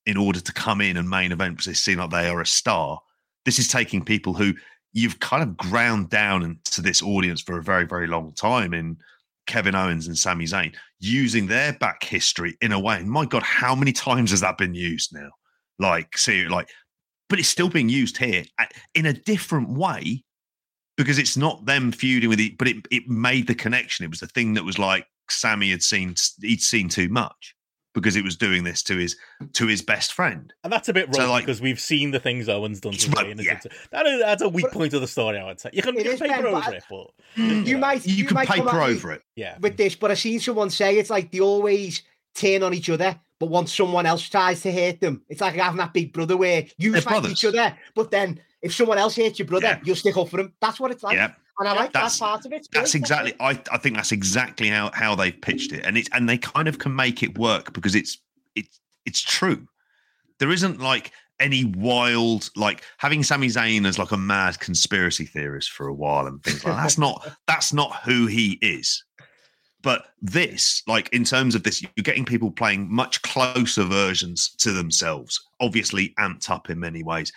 in 0.05 0.17
order 0.17 0.39
to 0.39 0.53
come 0.53 0.81
in 0.81 0.97
and 0.97 1.09
main 1.09 1.31
event 1.31 1.53
because 1.53 1.65
they 1.65 1.73
seem 1.73 1.97
like 1.97 2.11
they 2.11 2.27
are 2.27 2.41
a 2.41 2.45
star. 2.45 2.99
This 3.45 3.57
is 3.57 3.67
taking 3.67 4.03
people 4.03 4.33
who 4.33 4.53
you've 4.93 5.19
kind 5.19 5.41
of 5.41 5.57
ground 5.57 6.09
down 6.09 6.59
to 6.65 6.81
this 6.81 7.01
audience 7.01 7.41
for 7.41 7.57
a 7.57 7.63
very, 7.63 7.85
very 7.85 8.07
long 8.07 8.33
time 8.33 8.73
in 8.73 8.97
Kevin 9.51 9.75
Owens 9.75 10.07
and 10.07 10.17
Sami 10.17 10.45
Zayn, 10.45 10.73
using 11.01 11.45
their 11.45 11.73
back 11.73 12.05
history 12.05 12.57
in 12.61 12.71
a 12.71 12.79
way. 12.79 12.95
And 12.95 13.11
my 13.11 13.25
God, 13.25 13.43
how 13.43 13.75
many 13.75 13.91
times 13.91 14.31
has 14.31 14.39
that 14.39 14.57
been 14.57 14.73
used 14.73 15.13
now? 15.13 15.27
Like, 15.77 16.17
see, 16.17 16.47
like, 16.47 16.69
but 17.27 17.37
it's 17.37 17.49
still 17.49 17.67
being 17.67 17.89
used 17.89 18.17
here 18.17 18.45
uh, 18.59 18.65
in 18.95 19.07
a 19.07 19.13
different 19.13 19.69
way 19.69 20.23
because 20.95 21.19
it's 21.19 21.35
not 21.35 21.65
them 21.65 21.91
feuding 21.91 22.29
with 22.29 22.39
it, 22.39 22.57
but 22.57 22.69
it, 22.69 22.77
it 22.91 23.09
made 23.09 23.45
the 23.45 23.55
connection. 23.55 24.05
It 24.05 24.09
was 24.09 24.21
the 24.21 24.27
thing 24.27 24.53
that 24.53 24.63
was 24.63 24.79
like 24.79 25.05
Sami 25.29 25.69
had 25.69 25.83
seen, 25.83 26.15
he'd 26.41 26.61
seen 26.61 26.87
too 26.87 27.09
much. 27.09 27.53
Because 27.93 28.15
it 28.15 28.23
was 28.23 28.35
doing 28.37 28.63
this 28.63 28.81
to 28.83 28.95
his 28.97 29.15
to 29.53 29.67
his 29.67 29.81
best 29.81 30.13
friend. 30.13 30.53
And 30.63 30.71
that's 30.71 30.87
a 30.89 30.93
bit 30.93 31.13
So, 31.13 31.21
wrong 31.21 31.29
like- 31.31 31.45
because 31.45 31.61
we've 31.61 31.79
seen 31.79 32.11
the 32.11 32.19
things 32.19 32.47
Owens 32.49 32.79
done 32.79 32.93
to 32.93 33.09
Right, 33.11 33.25
Zayn. 33.27 33.31
and 33.31 33.43
yeah. 33.43 33.59
That 33.91 34.05
is, 34.07 34.19
that's 34.21 34.41
a 34.41 34.49
weak 34.49 34.65
But- 34.65 34.73
point 34.73 34.93
of 34.93 35.01
the 35.01 35.07
story, 35.07 35.37
I 35.37 35.45
would 35.45 35.59
say. 35.59 35.69
You 35.73 35.81
can, 35.81 35.95
you 35.97 36.03
can 36.03 36.17
paper 36.17 36.27
Ben, 36.43 36.45
over 36.45 36.57
I- 36.57 36.71
it, 36.71 36.83
but 36.89 37.07
mm, 37.37 37.65
You 37.67 37.77
might 37.77 38.05
You, 38.05 38.25
can 38.25 38.35
might 38.35 38.47
come 38.47 38.65
paper 38.65 38.81
over 38.81 39.11
it. 39.11 39.21
yeah. 39.35 39.57
with 39.59 39.77
this, 39.77 39.95
but 39.95 40.11
I've 40.11 40.19
seen 40.19 40.39
someone 40.39 40.69
say 40.69 40.97
it's 40.97 41.09
like 41.09 41.31
they 41.31 41.39
always 41.39 42.03
turn 42.35 42.63
on 42.63 42.73
each 42.73 42.89
other, 42.89 43.19
but 43.39 43.47
once 43.47 43.75
someone 43.75 44.05
else 44.05 44.27
tries 44.29 44.61
to 44.61 44.71
hurt 44.71 45.01
them, 45.01 45.21
it's 45.27 45.41
like 45.41 45.55
having 45.55 45.77
that 45.79 45.93
big 45.93 46.13
brother 46.13 46.37
where 46.37 46.65
you 46.77 46.91
They're 46.93 47.01
fight 47.01 47.11
brothers. 47.21 47.31
each 47.31 47.45
other, 47.45 47.75
but 47.95 48.09
then 48.11 48.39
if 48.61 48.73
someone 48.73 48.97
else 48.99 49.15
hates 49.15 49.37
your 49.39 49.47
brother, 49.47 49.65
Yeah. 49.67 49.79
you'll 49.83 49.95
stick 49.95 50.15
up 50.15 50.29
for 50.29 50.39
him. 50.39 50.53
That's 50.61 50.79
what 50.79 50.91
it's 50.91 51.03
like, 51.03 51.15
Yeah. 51.15 51.31
And 51.61 51.69
I 51.69 51.73
like 51.73 51.93
That's- 51.93 52.19
that 52.19 52.25
part 52.25 52.45
of 52.45 52.53
it. 52.53 52.67
That's 52.71 52.95
exactly. 52.95 53.33
I, 53.39 53.51
I 53.71 53.77
think 53.77 53.95
that's 53.95 54.11
exactly 54.11 54.67
how 54.69 54.91
how 54.93 55.15
they've 55.15 55.39
pitched 55.39 55.71
it, 55.71 55.85
and 55.85 55.97
it's 55.97 56.09
and 56.11 56.27
they 56.27 56.37
kind 56.37 56.67
of 56.67 56.79
can 56.79 56.95
make 56.95 57.23
it 57.23 57.37
work 57.37 57.73
because 57.73 57.95
it's 57.95 58.17
it's 58.55 58.79
it's 59.05 59.21
true. 59.21 59.67
There 60.39 60.51
isn't 60.51 60.79
like 60.79 61.11
any 61.39 61.65
wild 61.65 62.49
like 62.55 62.83
having 62.97 63.23
Sami 63.23 63.47
Zayn 63.47 63.87
as 63.87 63.97
like 63.97 64.11
a 64.11 64.17
mad 64.17 64.59
conspiracy 64.59 65.25
theorist 65.25 65.71
for 65.71 65.87
a 65.87 65.93
while 65.93 66.27
and 66.27 66.41
things 66.43 66.63
like 66.63 66.75
that. 66.75 66.81
that's 66.81 66.97
not 66.97 67.31
that's 67.47 67.73
not 67.73 67.95
who 68.03 68.27
he 68.27 68.59
is. 68.61 69.03
But 69.83 70.05
this, 70.21 70.83
like 70.85 71.09
in 71.09 71.23
terms 71.23 71.55
of 71.55 71.63
this, 71.63 71.81
you're 71.81 72.03
getting 72.03 72.25
people 72.25 72.51
playing 72.51 72.93
much 72.93 73.19
closer 73.23 73.83
versions 73.83 74.51
to 74.59 74.71
themselves, 74.71 75.39
obviously 75.59 76.13
amped 76.19 76.51
up 76.51 76.69
in 76.69 76.79
many 76.79 77.01
ways. 77.01 77.31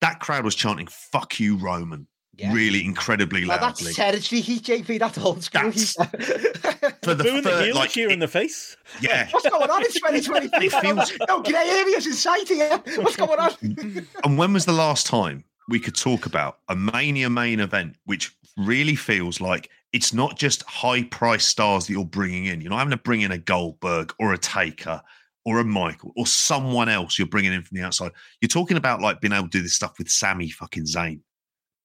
That 0.00 0.20
crowd 0.20 0.44
was 0.44 0.54
chanting 0.54 0.86
"fuck 0.86 1.40
you, 1.40 1.56
Roman," 1.56 2.06
Yeah. 2.40 2.52
really 2.54 2.84
incredibly 2.84 3.42
Now, 3.44 3.56
loudly. 3.60 3.84
that's 3.84 3.96
territory 3.96 4.40
heat, 4.40 4.62
JP. 4.64 4.98
That's 4.98 5.18
old 5.18 5.44
school 5.44 5.70
heat. 5.70 5.94
for 7.02 7.14
the 7.14 7.22
Booing 7.24 7.42
the 7.42 7.50
fir- 7.50 7.64
heel 7.64 7.74
like 7.74 7.90
cheer 7.90 8.10
in 8.10 8.18
the 8.18 8.28
face. 8.28 8.76
yeah 9.00 9.28
What's 9.30 9.48
going 9.48 9.70
on 9.70 9.82
in 9.84 9.92
2023? 9.92 10.66
It 10.66 10.72
feels- 10.72 11.12
no 11.28 11.42
grey 11.42 11.68
areas 11.68 12.06
in 12.06 12.14
sight 12.14 12.48
here. 12.48 12.78
What's 12.96 13.16
going 13.16 13.38
on? 13.38 14.06
and 14.24 14.38
when 14.38 14.52
was 14.52 14.64
the 14.64 14.72
last 14.72 15.06
time 15.06 15.44
we 15.68 15.78
could 15.78 15.94
talk 15.94 16.26
about 16.26 16.58
a 16.68 16.74
mania 16.76 17.28
main 17.30 17.60
event 17.60 17.96
which 18.06 18.34
really 18.56 18.96
feels 18.96 19.40
like 19.40 19.70
it's 19.92 20.12
not 20.12 20.38
just 20.38 20.62
high 20.64 21.02
price 21.04 21.46
stars 21.46 21.86
that 21.86 21.92
you're 21.92 22.04
bringing 22.04 22.46
in 22.46 22.60
you're 22.60 22.70
not 22.70 22.78
having 22.78 22.90
to 22.90 22.96
bring 22.96 23.20
in 23.20 23.30
a 23.32 23.38
goldberg 23.38 24.12
or 24.18 24.32
a 24.32 24.38
taker 24.38 25.00
or 25.44 25.60
a 25.60 25.64
michael 25.64 26.12
or 26.16 26.26
someone 26.26 26.88
else 26.88 27.18
you're 27.18 27.28
bringing 27.28 27.52
in 27.52 27.62
from 27.62 27.76
the 27.78 27.84
outside 27.84 28.10
you're 28.40 28.48
talking 28.48 28.76
about 28.76 29.00
like 29.00 29.20
being 29.20 29.32
able 29.32 29.44
to 29.44 29.50
do 29.58 29.62
this 29.62 29.74
stuff 29.74 29.96
with 29.98 30.10
sami 30.10 30.50
fucking 30.50 30.84
zayn 30.84 31.20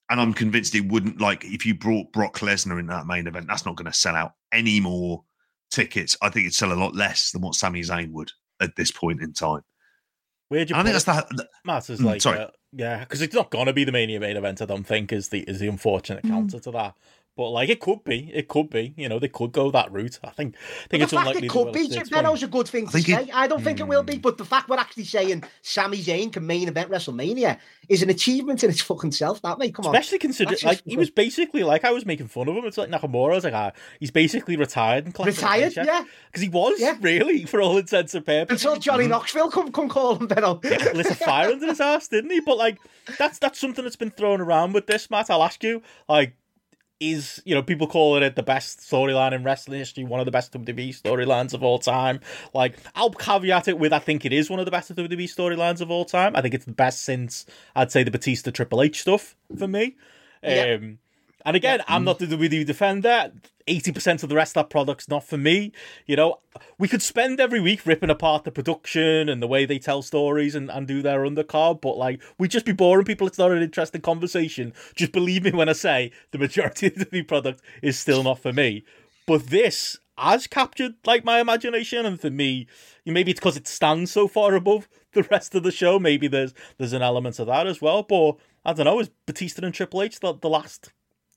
and 0.09 0.19
i'm 0.21 0.33
convinced 0.33 0.75
it 0.75 0.87
wouldn't 0.87 1.19
like 1.19 1.43
if 1.45 1.65
you 1.65 1.73
brought 1.75 2.11
brock 2.11 2.39
lesnar 2.39 2.79
in 2.79 2.87
that 2.87 3.05
main 3.07 3.27
event 3.27 3.47
that's 3.47 3.65
not 3.65 3.75
going 3.75 3.91
to 3.91 3.97
sell 3.97 4.15
out 4.15 4.33
any 4.51 4.79
more 4.79 5.23
tickets 5.71 6.15
i 6.21 6.29
think 6.29 6.45
it'd 6.45 6.53
sell 6.53 6.71
a 6.71 6.75
lot 6.75 6.95
less 6.95 7.31
than 7.31 7.41
what 7.41 7.55
Sami 7.55 7.81
zayn 7.81 8.11
would 8.11 8.31
at 8.59 8.75
this 8.75 8.91
point 8.91 9.21
in 9.21 9.33
time 9.33 9.61
Where'd 10.49 10.69
you 10.69 10.75
I 10.75 10.83
think 10.83 10.93
that's 10.93 11.05
the, 11.05 11.47
Matt 11.65 11.89
is 11.89 11.99
Mm, 11.99 12.05
like, 12.05 12.21
sorry. 12.21 12.37
uh, 12.37 12.47
yeah, 12.71 12.99
because 12.99 13.23
it's 13.23 13.33
not 13.33 13.49
gonna 13.49 13.73
be 13.73 13.83
the 13.83 13.91
main 13.91 14.11
event. 14.11 14.61
I 14.61 14.65
don't 14.65 14.83
think 14.83 15.11
is 15.11 15.29
the 15.29 15.39
is 15.39 15.59
the 15.59 15.67
unfortunate 15.67 16.23
Mm. 16.23 16.29
counter 16.29 16.59
to 16.59 16.71
that. 16.71 16.95
But 17.37 17.49
like, 17.49 17.67
it 17.67 17.81
could 17.81 18.03
be, 18.05 18.31
it 18.33 18.47
could 18.47 18.69
be. 18.69 18.93
You 18.95 19.09
know, 19.09 19.19
they 19.19 19.27
could 19.27 19.51
go 19.51 19.69
that 19.71 19.91
route. 19.91 20.19
I 20.23 20.29
think, 20.29 20.55
I 20.55 20.87
think 20.87 20.89
But 20.89 21.01
it's 21.01 21.11
the 21.11 21.17
fact 21.17 21.27
unlikely. 21.29 21.47
it 21.47 21.49
could 21.51 21.73
be, 21.73 21.79
at 21.81 21.89
this 21.89 21.95
Jim 22.09 22.23
point. 22.23 22.43
A 22.43 22.47
good 22.47 22.67
thing 22.69 22.83
I 22.83 22.85
to 22.85 22.91
think 22.93 23.05
say. 23.07 23.23
it- 23.23 23.35
I 23.35 23.47
don't 23.47 23.61
think 23.61 23.79
it 23.81 23.87
will 23.87 24.03
be, 24.03 24.17
but 24.17 24.37
the 24.37 24.45
fact 24.45 24.69
we're 24.69 24.77
actually 24.77 25.03
saying 25.03 25.43
Sami 25.61 25.97
Zayn 25.97 26.31
can 26.31 26.47
main 26.47 26.69
event 26.69 26.89
WrestleMania 26.89 27.57
is 27.89 28.01
an 28.01 28.09
achievement 28.09 28.63
in 28.63 28.69
its 28.69 28.79
fucking 28.81 29.11
self. 29.11 29.41
That 29.41 29.59
mate, 29.59 29.75
come 29.75 29.85
on. 29.85 29.93
Especially 29.95 30.19
considering, 30.19 30.51
That's 30.51 30.61
just 30.61 30.85
like, 30.85 30.89
he 30.89 30.95
was 30.95 31.09
basically 31.09 31.63
like 31.63 31.83
I 31.83 31.91
was 31.91 32.05
making 32.05 32.27
fun 32.29 32.47
of 32.47 32.55
him. 32.55 32.63
It's 32.65 32.77
like 32.77 32.89
Nakamura. 32.89 33.33
I 33.33 33.35
was 33.35 33.43
like, 33.43 33.53
ah, 33.53 33.71
he's 33.99 34.11
basically 34.11 34.55
retired 34.55 35.05
and 35.05 35.13
Retired, 35.25 35.75
yeah. 35.75 36.05
because 36.27 36.41
he 36.41 36.49
was 36.49 36.79
Yeah. 36.79 36.95
really 37.01 37.43
for 37.45 37.61
all 37.61 37.77
intents 37.77 38.15
and 38.15 38.25
purposes. 38.25 38.63
Until 38.65 38.79
Johnny 38.79 39.07
Knoxville 39.07 39.51
come 39.51 39.71
come 39.73 39.89
call 39.89 40.15
him, 40.15 40.27
Benno. 40.27 40.61
Yeah, 40.63 40.91
lit 40.93 41.07
a 41.07 41.15
fire 41.15 41.49
under 41.49 41.67
his 41.67 41.81
ass, 41.81 42.07
didn't 42.07 42.31
he? 42.31 42.39
But 42.39 42.57
like, 42.57 42.77
that's 43.19 43.39
that's 43.39 43.59
something 43.59 43.83
that's 43.83 43.95
been 43.97 44.11
thrown 44.11 44.39
around 44.39 44.71
with 44.73 44.87
this, 44.87 45.09
Matt. 45.09 45.29
I'll 45.29 45.43
ask 45.43 45.61
you, 45.63 45.81
like, 46.07 46.33
is 47.11 47.41
you 47.45 47.55
know 47.55 47.63
people 47.63 47.87
calling 47.87 48.23
it 48.23 48.35
the 48.35 48.43
best 48.43 48.79
storyline 48.79 49.33
in 49.33 49.43
wrestling 49.43 49.79
history, 49.79 50.03
one 50.03 50.19
of 50.19 50.25
the 50.25 50.31
best 50.31 50.51
WWE 50.53 50.89
storylines 50.89 51.53
of 51.53 51.63
all 51.63 51.79
time. 51.79 52.19
Like, 52.53 52.77
I'll 52.95 53.11
caveat 53.11 53.67
it 53.67 53.79
with 53.79 53.93
I 53.93 53.99
think 53.99 54.25
it 54.25 54.33
is 54.33 54.49
one 54.49 54.59
of 54.59 54.65
the 54.65 54.71
best 54.71 54.93
WWE 54.93 55.23
storylines 55.23 55.81
of 55.81 55.91
all 55.91 56.05
time. 56.05 56.35
I 56.35 56.41
think 56.41 56.53
it's 56.53 56.65
the 56.65 56.73
best 56.73 57.03
since 57.03 57.45
I'd 57.75 57.91
say 57.91 58.03
the 58.03 58.11
Batista 58.11 58.51
Triple 58.51 58.81
H 58.81 59.01
stuff 59.01 59.35
for 59.57 59.67
me. 59.67 59.95
Yeah. 60.43 60.77
Um, 60.79 60.99
and 61.45 61.55
again, 61.55 61.81
I'm 61.87 62.03
not 62.03 62.19
the 62.19 62.25
WWE 62.25 62.65
defender. 62.65 63.31
Eighty 63.67 63.91
percent 63.91 64.23
of 64.23 64.29
the 64.29 64.35
rest 64.35 64.57
of 64.57 64.63
that 64.63 64.69
product's 64.69 65.07
not 65.07 65.23
for 65.23 65.37
me. 65.37 65.71
You 66.05 66.15
know, 66.15 66.39
we 66.77 66.87
could 66.87 67.01
spend 67.01 67.39
every 67.39 67.59
week 67.59 67.85
ripping 67.85 68.09
apart 68.09 68.43
the 68.43 68.51
production 68.51 69.29
and 69.29 69.41
the 69.41 69.47
way 69.47 69.65
they 69.65 69.79
tell 69.79 70.01
stories 70.01 70.55
and, 70.55 70.69
and 70.69 70.87
do 70.87 71.01
their 71.01 71.21
undercard, 71.21 71.81
but 71.81 71.97
like 71.97 72.21
we'd 72.37 72.51
just 72.51 72.65
be 72.65 72.73
boring 72.73 73.05
people. 73.05 73.27
It's 73.27 73.37
not 73.37 73.51
an 73.51 73.61
interesting 73.61 74.01
conversation. 74.01 74.73
Just 74.95 75.11
believe 75.11 75.43
me 75.43 75.51
when 75.51 75.69
I 75.69 75.73
say 75.73 76.11
the 76.31 76.37
majority 76.37 76.87
of 76.87 77.09
the 77.09 77.23
product 77.23 77.61
is 77.81 77.97
still 77.97 78.23
not 78.23 78.39
for 78.39 78.51
me. 78.53 78.83
But 79.27 79.47
this 79.47 79.97
has 80.17 80.47
captured 80.47 80.95
like 81.05 81.23
my 81.23 81.39
imagination, 81.39 82.05
and 82.05 82.19
for 82.19 82.29
me, 82.29 82.67
maybe 83.05 83.31
it's 83.31 83.39
because 83.39 83.57
it 83.57 83.67
stands 83.67 84.11
so 84.11 84.27
far 84.27 84.55
above 84.55 84.87
the 85.13 85.23
rest 85.23 85.55
of 85.55 85.63
the 85.63 85.71
show. 85.71 85.99
Maybe 85.99 86.27
there's 86.27 86.53
there's 86.77 86.93
an 86.93 87.01
element 87.01 87.39
of 87.39 87.47
that 87.47 87.67
as 87.67 87.81
well. 87.81 88.03
But 88.03 88.37
I 88.63 88.73
don't 88.73 88.85
know. 88.85 88.99
Is 88.99 89.09
Batista 89.25 89.65
and 89.65 89.73
Triple 89.73 90.01
H 90.01 90.19
the, 90.19 90.33
the 90.33 90.49
last 90.49 90.91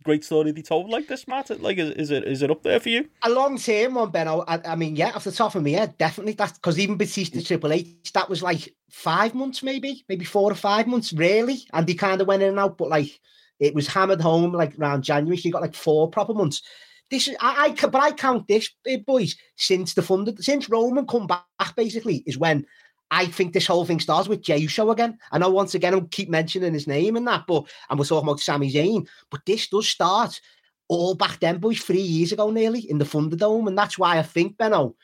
great 0.04 0.24
story 0.24 0.50
they 0.52 0.62
told 0.62 0.88
like 0.88 1.08
this, 1.08 1.26
Matt? 1.28 1.50
Like, 1.60 1.78
is, 1.78 1.90
is 1.90 2.10
it 2.10 2.24
is 2.24 2.42
it 2.42 2.50
up 2.50 2.62
there 2.62 2.80
for 2.80 2.88
you? 2.88 3.08
A 3.22 3.30
long 3.30 3.58
term 3.58 3.94
one, 3.94 4.10
Ben. 4.10 4.28
I, 4.28 4.60
I 4.64 4.76
mean, 4.76 4.96
yeah, 4.96 5.12
off 5.14 5.24
the 5.24 5.32
top 5.32 5.54
of 5.54 5.62
my 5.62 5.70
head, 5.70 5.96
definitely. 5.98 6.32
That's 6.32 6.52
because 6.52 6.78
even 6.78 6.96
Batista 6.96 7.40
Triple 7.40 7.72
H, 7.72 8.12
that 8.14 8.28
was 8.28 8.42
like 8.42 8.74
five 8.90 9.34
months, 9.34 9.62
maybe, 9.62 10.04
maybe 10.08 10.24
four 10.24 10.50
or 10.50 10.54
five 10.54 10.86
months, 10.86 11.12
really. 11.12 11.58
And 11.72 11.88
he 11.88 11.94
kind 11.94 12.20
of 12.20 12.26
went 12.26 12.42
in 12.42 12.50
and 12.50 12.58
out, 12.58 12.78
but 12.78 12.88
like 12.88 13.20
it 13.60 13.74
was 13.74 13.88
hammered 13.88 14.20
home 14.20 14.52
like 14.52 14.78
around 14.78 15.02
January. 15.02 15.36
So 15.36 15.46
you 15.46 15.52
got 15.52 15.62
like 15.62 15.74
four 15.74 16.08
proper 16.10 16.34
months. 16.34 16.62
This 17.10 17.28
is 17.28 17.36
I, 17.40 17.74
I 17.80 17.86
but 17.86 18.02
I 18.02 18.12
count 18.12 18.48
this, 18.48 18.68
eh, 18.86 18.98
boys, 18.98 19.36
since 19.56 19.94
the 19.94 20.02
funded 20.02 20.42
since 20.44 20.68
Roman 20.68 21.06
come 21.06 21.26
back, 21.26 21.44
basically, 21.76 22.22
is 22.26 22.38
when 22.38 22.66
I 23.10 23.26
think 23.26 23.52
this 23.52 23.66
whole 23.66 23.84
thing 23.84 24.00
starts 24.00 24.28
with 24.28 24.42
Jey 24.42 24.58
Uso 24.58 24.90
again. 24.90 25.18
I 25.32 25.38
know 25.38 25.50
once 25.50 25.74
again 25.74 25.94
I 25.94 26.00
keep 26.00 26.28
mentioning 26.28 26.74
his 26.74 26.86
name 26.86 27.16
and 27.16 27.26
that, 27.26 27.44
but 27.46 27.64
and 27.88 27.98
we're 27.98 28.04
talking 28.04 28.28
about 28.28 28.40
Sami 28.40 28.70
Zayn, 28.70 29.06
but 29.30 29.46
this 29.46 29.68
does 29.68 29.88
start 29.88 30.40
all 30.88 31.14
back 31.14 31.40
then, 31.40 31.58
boys, 31.58 31.80
three 31.80 32.00
years 32.00 32.32
ago 32.32 32.50
nearly 32.50 32.80
in 32.80 32.98
the 32.98 33.04
Thunderdome, 33.04 33.66
and 33.68 33.76
that's 33.78 33.98
why 33.98 34.18
I 34.18 34.22
think 34.22 34.56
Benno, 34.56 34.94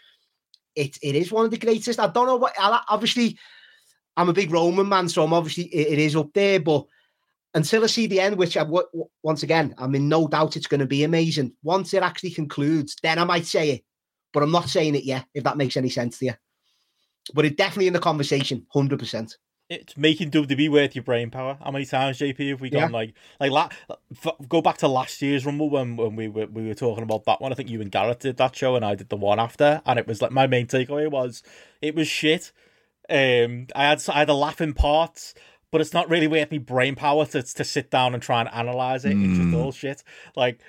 it 0.75 0.99
it 1.03 1.15
is 1.15 1.33
one 1.33 1.45
of 1.45 1.51
the 1.51 1.59
greatest. 1.59 1.99
I 1.99 2.09
don't 2.09 2.27
know 2.27 2.37
what. 2.37 2.55
Obviously, 2.59 3.39
I'm 4.17 4.29
a 4.29 4.35
big 4.35 4.51
Roman 4.51 4.89
man, 4.89 5.09
so 5.09 5.25
I'm 5.25 5.33
obviously 5.33 5.65
it, 5.65 5.95
it 5.95 5.99
is 5.99 6.17
up 6.17 6.33
there, 6.33 6.61
but. 6.61 6.87
Until 7.57 7.85
I 7.85 7.87
see 7.87 8.09
the 8.09 8.19
end, 8.19 8.37
which 8.37 8.57
I 8.57 8.67
once 9.23 9.45
again, 9.45 9.77
I'm 9.79 9.95
in 9.95 10.09
no 10.09 10.27
doubt 10.27 10.57
it's 10.57 10.67
going 10.67 10.81
to 10.81 10.87
be 10.87 11.05
amazing. 11.05 11.53
Once 11.63 11.95
it 11.95 12.03
actually 12.03 12.33
concludes, 12.33 12.97
then 13.01 13.17
I 13.17 13.23
might 13.23 13.47
say 13.47 13.71
it, 13.71 13.85
but 14.33 14.43
I'm 14.43 14.51
not 14.51 14.69
saying 14.69 14.97
it 14.97 15.05
yet. 15.05 15.27
If 15.33 15.45
that 15.45 15.57
makes 15.57 15.77
any 15.77 15.89
sense 15.89 16.19
to 16.19 16.25
you, 16.25 16.33
but 17.33 17.45
it's 17.45 17.57
definitely 17.57 17.87
in 17.87 17.93
the 17.93 18.01
conversation, 18.01 18.67
hundred 18.71 18.99
percent. 18.99 19.37
It's 19.71 19.97
making 19.97 20.31
WWE 20.31 20.69
worth 20.71 20.95
your 20.95 21.05
brain 21.05 21.31
power. 21.31 21.57
How 21.65 21.71
many 21.71 21.87
times, 21.87 22.19
JP, 22.19 22.51
have 22.51 22.61
we 22.61 22.71
Yeah. 22.71 22.87
like 22.89 23.15
like 23.41 23.51
la- 23.51 23.71
f- 24.25 24.37
go 24.47 24.61
back 24.61 24.77
to 24.79 24.89
last 24.89 25.23
year's 25.23 25.47
Rumble 25.47 25.71
when 25.71 25.97
when 25.97 26.17
we 26.17 26.29
were 26.29 26.47
we 26.47 26.67
were 26.67 26.75
talking 26.75 27.03
about 27.03 27.25
that 27.25 27.41
one? 27.41 27.51
I 27.51 27.55
think 27.55 27.71
you 27.71 27.81
and 27.81 27.91
Gareth 27.91 28.19
did 28.19 28.37
that 28.37 28.55
show, 28.55 28.77
and 28.77 28.85
I 28.85 28.95
did 28.95 29.09
the 29.09 29.17
one 29.17 29.41
after, 29.41 29.81
and 29.87 29.99
it 29.99 30.07
was 30.07 30.21
like 30.21 30.33
my 30.33 30.47
main 30.47 30.67
takeaway 30.67 31.11
was 31.11 31.43
it 31.81 31.95
was 31.95 32.09
shit. 32.09 32.53
Um, 33.09 33.67
I 33.75 33.85
had 33.85 34.03
I 34.09 34.19
had 34.21 34.29
the 34.29 34.35
laughing 34.35 34.73
parts, 34.75 35.35
but 35.71 35.81
it's 35.81 35.93
not 35.95 36.09
really 36.11 36.27
worth 36.27 36.51
me 36.51 36.59
brain 36.59 36.95
power 36.95 37.25
to 37.27 37.43
to 37.43 37.65
sit 37.65 37.91
down 37.91 38.15
and 38.15 38.23
try 38.23 38.41
and 38.41 38.51
analyze 38.53 39.05
it. 39.05 39.13
It's 39.17 39.39
just 39.39 39.49
Mm. 39.49 39.57
all 39.57 39.73
shit. 39.73 40.03
Like 40.37 40.61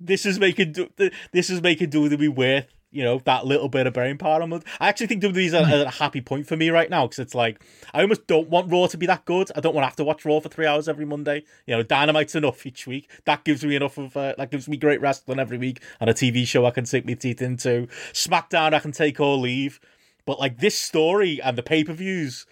this 0.00 0.26
is 0.26 0.38
making 0.38 0.72
do- 0.72 0.90
this 1.32 1.50
is 1.50 1.60
making 1.62 1.90
WWE 1.90 2.28
worth 2.28 2.66
you 2.94 3.02
know 3.02 3.18
that 3.24 3.44
little 3.44 3.68
bit 3.68 3.86
of 3.86 3.92
brain 3.92 4.16
power. 4.16 4.40
I'm- 4.40 4.62
I 4.80 4.88
actually 4.88 5.08
think 5.08 5.22
WWE's 5.22 5.52
a, 5.52 5.86
a 5.86 5.90
happy 5.90 6.20
point 6.20 6.46
for 6.46 6.56
me 6.56 6.70
right 6.70 6.88
now 6.88 7.06
because 7.06 7.18
it's 7.18 7.34
like 7.34 7.60
I 7.92 8.02
almost 8.02 8.26
don't 8.26 8.48
want 8.48 8.70
Raw 8.70 8.86
to 8.86 8.96
be 8.96 9.06
that 9.06 9.24
good. 9.24 9.50
I 9.56 9.60
don't 9.60 9.74
want 9.74 9.82
to 9.82 9.88
have 9.88 9.96
to 9.96 10.04
watch 10.04 10.24
Raw 10.24 10.40
for 10.40 10.48
three 10.48 10.66
hours 10.66 10.88
every 10.88 11.04
Monday. 11.04 11.42
You 11.66 11.76
know, 11.76 11.82
Dynamite's 11.82 12.34
enough 12.34 12.64
each 12.64 12.86
week. 12.86 13.10
That 13.24 13.44
gives 13.44 13.64
me 13.64 13.76
enough 13.76 13.98
of 13.98 14.16
uh, 14.16 14.34
that 14.38 14.50
gives 14.50 14.68
me 14.68 14.76
great 14.76 15.00
wrestling 15.00 15.38
every 15.38 15.58
week 15.58 15.82
and 16.00 16.08
a 16.08 16.14
TV 16.14 16.46
show 16.46 16.64
I 16.66 16.70
can 16.70 16.86
sink 16.86 17.04
my 17.04 17.14
teeth 17.14 17.42
into. 17.42 17.88
SmackDown 18.12 18.72
I 18.72 18.78
can 18.78 18.92
take 18.92 19.18
or 19.20 19.36
leave. 19.36 19.80
But 20.26 20.38
like 20.38 20.58
this 20.58 20.78
story 20.78 21.40
and 21.42 21.58
the 21.58 21.62
pay 21.62 21.84
per 21.84 21.92
views 21.92 22.46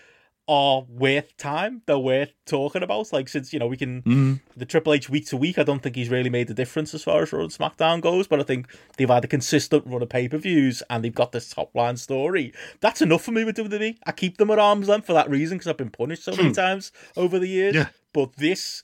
are 0.48 0.82
worth 0.88 1.36
time. 1.36 1.82
They're 1.86 1.98
worth 1.98 2.32
talking 2.46 2.82
about. 2.82 3.12
Like 3.12 3.28
since 3.28 3.52
you 3.52 3.58
know 3.58 3.66
we 3.68 3.76
can 3.76 4.02
Mm. 4.02 4.40
the 4.56 4.66
Triple 4.66 4.92
H 4.92 5.08
week 5.08 5.26
to 5.28 5.36
week, 5.36 5.58
I 5.58 5.62
don't 5.62 5.82
think 5.82 5.94
he's 5.96 6.08
really 6.08 6.30
made 6.30 6.48
the 6.48 6.54
difference 6.54 6.92
as 6.94 7.04
far 7.04 7.22
as 7.22 7.32
Raw 7.32 7.40
and 7.42 7.50
SmackDown 7.50 8.00
goes. 8.00 8.26
But 8.26 8.40
I 8.40 8.42
think 8.42 8.66
they've 8.96 9.08
had 9.08 9.24
a 9.24 9.28
consistent 9.28 9.86
run 9.86 10.02
of 10.02 10.08
pay 10.08 10.28
per 10.28 10.38
views 10.38 10.82
and 10.90 11.04
they've 11.04 11.14
got 11.14 11.32
this 11.32 11.48
top 11.50 11.74
line 11.74 11.96
story. 11.96 12.52
That's 12.80 13.00
enough 13.00 13.22
for 13.22 13.32
me 13.32 13.44
with 13.44 13.56
WWE. 13.56 13.96
I 14.06 14.12
keep 14.12 14.38
them 14.38 14.50
at 14.50 14.58
arm's 14.58 14.88
length 14.88 15.06
for 15.06 15.12
that 15.12 15.30
reason 15.30 15.58
because 15.58 15.68
I've 15.68 15.76
been 15.76 15.90
punished 15.90 16.24
so 16.24 16.34
many 16.34 16.52
times 16.52 16.92
over 17.16 17.38
the 17.38 17.48
years. 17.48 17.74
Yeah. 17.74 17.88
But 18.12 18.36
this 18.36 18.82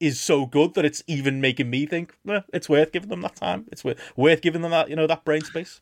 is 0.00 0.20
so 0.20 0.44
good 0.46 0.74
that 0.74 0.84
it's 0.84 1.02
even 1.06 1.40
making 1.40 1.70
me 1.70 1.86
think 1.86 2.14
eh, 2.28 2.40
it's 2.52 2.68
worth 2.68 2.92
giving 2.92 3.08
them 3.10 3.20
that 3.20 3.36
time. 3.36 3.66
It's 3.70 3.84
worth 3.84 3.98
worth 4.16 4.40
giving 4.40 4.62
them 4.62 4.70
that 4.72 4.88
you 4.90 4.96
know 4.96 5.06
that 5.06 5.24
brain 5.24 5.42
space. 5.42 5.80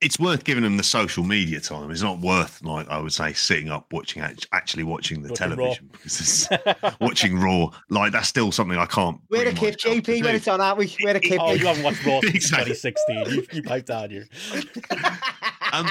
It's 0.00 0.18
worth 0.18 0.44
giving 0.44 0.62
them 0.62 0.76
the 0.76 0.82
social 0.84 1.24
media 1.24 1.60
time. 1.60 1.90
It's 1.90 2.02
not 2.02 2.20
worth 2.20 2.62
like 2.62 2.88
I 2.88 2.98
would 3.00 3.12
say 3.12 3.32
sitting 3.32 3.68
up 3.68 3.92
watching 3.92 4.22
actually 4.52 4.84
watching 4.84 5.22
the 5.22 5.30
Watching 5.30 5.50
Raw. 5.50 5.56
television 5.56 5.88
because 5.92 6.20
it's, 6.20 6.96
watching 7.00 7.38
Raw 7.38 7.70
like 7.90 8.12
that's 8.12 8.28
still 8.28 8.52
something 8.52 8.78
I 8.78 8.86
can't. 8.86 9.20
We're 9.28 9.40
a 9.40 9.42
bring 9.46 9.56
kip, 9.56 9.74
myself 9.74 9.82
to 9.82 10.02
JP, 10.02 10.06
when 10.08 10.22
do. 10.22 10.28
it's 10.36 10.48
on, 10.48 10.60
aren't 10.60 10.78
we? 10.78 10.96
We're 11.02 11.16
a 11.16 11.20
kip. 11.20 11.38
Oh, 11.40 11.52
you 11.52 11.66
haven't 11.66 11.82
watched 11.82 12.04
Raw 12.06 12.20
since 12.20 12.34
Exactly. 12.34 12.74
2016. 12.74 13.34
You, 13.34 13.46
you 13.52 13.62
piped 13.62 13.86
down 13.88 14.10
you. 14.10 14.24
um, 15.72 15.90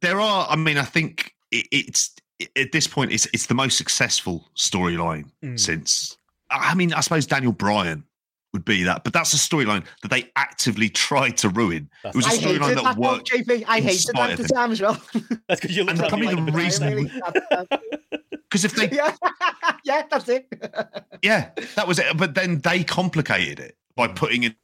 there 0.00 0.20
are. 0.20 0.46
I 0.48 0.56
mean, 0.56 0.78
I 0.78 0.82
think 0.84 1.34
it, 1.50 1.66
it's 1.72 2.14
at 2.56 2.72
this 2.72 2.86
point 2.86 3.12
it's 3.12 3.26
it's 3.32 3.46
the 3.46 3.54
most 3.54 3.76
successful 3.78 4.48
storyline 4.56 5.30
Mm. 5.42 5.58
since. 5.60 6.16
I 6.50 6.74
mean, 6.74 6.92
I 6.94 7.00
suppose 7.00 7.26
Daniel 7.26 7.52
Bryan 7.52 8.04
would 8.56 8.64
be 8.64 8.82
that, 8.84 9.04
but 9.04 9.12
that's 9.12 9.34
a 9.34 9.36
storyline 9.36 9.84
that 10.00 10.10
they 10.10 10.30
actively 10.36 10.88
tried 10.88 11.36
to 11.36 11.50
ruin. 11.50 11.90
That's 12.02 12.16
It 12.16 12.18
was 12.18 12.26
a 12.26 12.30
storyline 12.40 12.74
that, 12.74 12.84
that 12.84 12.96
worked. 12.96 13.30
JP. 13.30 13.64
I 13.68 13.76
in 13.76 13.84
hated 13.84 14.00
spite 14.00 14.14
that 14.16 14.30
at 14.30 14.40
of 14.40 14.48
the 14.48 14.54
time 14.54 14.72
as 14.72 14.80
well. 14.80 14.98
That's 15.46 15.60
because 15.60 15.76
you 15.76 15.84
looked 15.84 15.98
And 16.00 16.10
at 16.12 16.18
me 16.18 16.26
probably 16.26 16.34
like 16.34 16.46
the 16.46 16.52
reason- 16.52 16.94
Really. 16.94 17.10
Because 18.48 18.64
if 18.64 18.74
they, 18.74 18.88
yeah, 18.90 19.14
yeah, 19.84 20.02
that's 20.10 20.28
it. 20.30 20.46
yeah, 21.22 21.50
that 21.74 21.86
was 21.86 21.98
it. 21.98 22.16
But 22.16 22.34
then 22.34 22.60
they 22.60 22.82
complicated 22.82 23.60
it 23.60 23.76
by 23.94 24.08
putting 24.08 24.44
in 24.44 24.54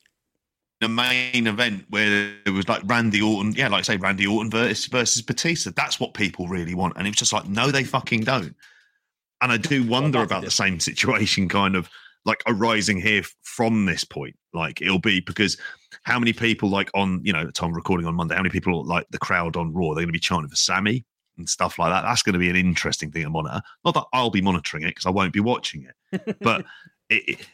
a 0.80 0.88
main 0.88 1.46
event 1.46 1.84
where 1.90 2.32
it 2.46 2.50
was 2.50 2.66
like 2.68 2.80
Randy 2.86 3.20
Orton, 3.20 3.52
yeah, 3.52 3.68
like 3.68 3.80
I 3.80 3.82
say, 3.82 3.96
Randy 3.98 4.26
Orton 4.26 4.50
versus 4.50 4.86
versus 4.86 5.20
Batista. 5.20 5.70
That's 5.76 6.00
what 6.00 6.14
people 6.14 6.48
really 6.48 6.74
want, 6.74 6.94
and 6.96 7.06
it 7.06 7.10
was 7.10 7.18
just 7.18 7.32
like, 7.34 7.46
no, 7.46 7.70
they 7.70 7.84
fucking 7.84 8.22
don't. 8.22 8.56
And 9.42 9.52
I 9.52 9.56
do 9.58 9.84
wonder 9.86 10.20
that's 10.20 10.30
about 10.30 10.44
the 10.44 10.50
same 10.50 10.80
situation, 10.80 11.48
kind 11.48 11.74
of 11.76 11.90
like 12.24 12.42
arising 12.46 13.00
here 13.00 13.22
from 13.42 13.86
this 13.86 14.04
point. 14.04 14.36
Like 14.52 14.80
it'll 14.82 14.98
be 14.98 15.20
because 15.20 15.56
how 16.02 16.18
many 16.18 16.32
people, 16.32 16.68
like 16.68 16.90
on 16.94 17.20
you 17.24 17.32
know, 17.32 17.50
Tom 17.50 17.72
recording 17.72 18.06
on 18.06 18.14
Monday, 18.14 18.34
how 18.34 18.42
many 18.42 18.50
people 18.52 18.84
like 18.84 19.06
the 19.10 19.18
crowd 19.18 19.56
on 19.56 19.72
Raw? 19.72 19.88
They're 19.88 20.02
going 20.04 20.06
to 20.08 20.12
be 20.12 20.18
chanting 20.20 20.48
for 20.48 20.56
Sami 20.56 21.04
and 21.38 21.48
stuff 21.48 21.78
like 21.78 21.90
that. 21.90 22.02
That's 22.02 22.22
going 22.22 22.34
to 22.34 22.38
be 22.38 22.50
an 22.50 22.56
interesting 22.56 23.10
thing 23.10 23.22
to 23.22 23.30
monitor. 23.30 23.60
Not 23.84 23.94
that 23.94 24.04
I'll 24.12 24.30
be 24.30 24.42
monitoring 24.42 24.82
it 24.84 24.88
because 24.90 25.06
I 25.06 25.10
won't 25.10 25.32
be 25.32 25.40
watching 25.40 25.86
it, 26.12 26.38
but 26.40 26.64
it, 27.08 27.22
it- 27.28 27.46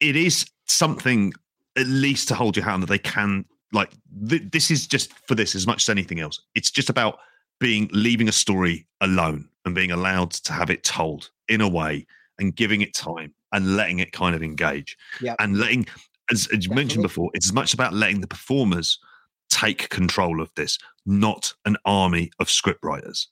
it 0.00 0.16
is 0.16 0.46
something 0.66 1.32
at 1.78 1.86
least 1.86 2.26
to 2.26 2.34
hold 2.34 2.56
your 2.56 2.64
hand 2.64 2.82
that 2.82 2.88
they 2.88 2.98
can 2.98 3.44
like 3.72 3.90
th- 4.28 4.42
this 4.50 4.68
is 4.68 4.84
just 4.86 5.12
for 5.28 5.36
this 5.36 5.54
as 5.54 5.64
much 5.64 5.84
as 5.84 5.88
anything 5.88 6.18
else 6.18 6.40
it's 6.56 6.72
just 6.72 6.90
about 6.90 7.20
being 7.60 7.88
leaving 7.92 8.28
a 8.28 8.32
story 8.32 8.84
alone 9.00 9.48
and 9.64 9.76
being 9.76 9.92
allowed 9.92 10.32
to 10.32 10.52
have 10.52 10.70
it 10.70 10.82
told 10.82 11.30
in 11.48 11.60
a 11.60 11.68
way 11.68 12.04
and 12.40 12.56
giving 12.56 12.80
it 12.80 12.92
time 12.94 13.32
and 13.52 13.76
letting 13.76 13.98
it 13.98 14.12
kind 14.12 14.34
of 14.34 14.42
engage. 14.42 14.96
Yeah. 15.20 15.34
and 15.38 15.58
letting 15.58 15.86
as, 16.30 16.48
as 16.52 16.66
you 16.66 16.72
mentioned 16.72 17.02
before 17.02 17.30
it's 17.34 17.46
as 17.46 17.52
much 17.52 17.74
about 17.74 17.92
letting 17.92 18.20
the 18.20 18.26
performers 18.26 18.98
take 19.50 19.88
control 19.90 20.40
of 20.40 20.50
this 20.56 20.78
not 21.04 21.52
an 21.66 21.76
army 21.84 22.30
of 22.38 22.46
scriptwriters. 22.48 23.26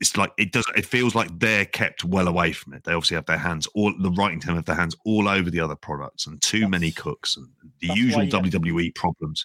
It's 0.00 0.16
like 0.16 0.30
it 0.38 0.52
does 0.52 0.64
it 0.76 0.86
feels 0.86 1.14
like 1.14 1.28
they're 1.38 1.64
kept 1.64 2.04
well 2.04 2.28
away 2.28 2.52
from 2.52 2.72
it. 2.74 2.84
They 2.84 2.92
obviously 2.92 3.16
have 3.16 3.26
their 3.26 3.36
hands 3.38 3.66
all 3.74 3.92
the 3.98 4.10
writing 4.12 4.40
team 4.40 4.54
have 4.54 4.64
their 4.64 4.76
hands 4.76 4.96
all 5.04 5.28
over 5.28 5.50
the 5.50 5.60
other 5.60 5.74
products 5.74 6.26
and 6.26 6.40
too 6.40 6.68
many 6.68 6.92
cooks 6.92 7.36
and 7.36 7.48
the 7.80 7.88
usual 7.94 8.18
why 8.20 8.24
you- 8.24 8.30
wwe 8.30 8.94
problems 8.94 9.44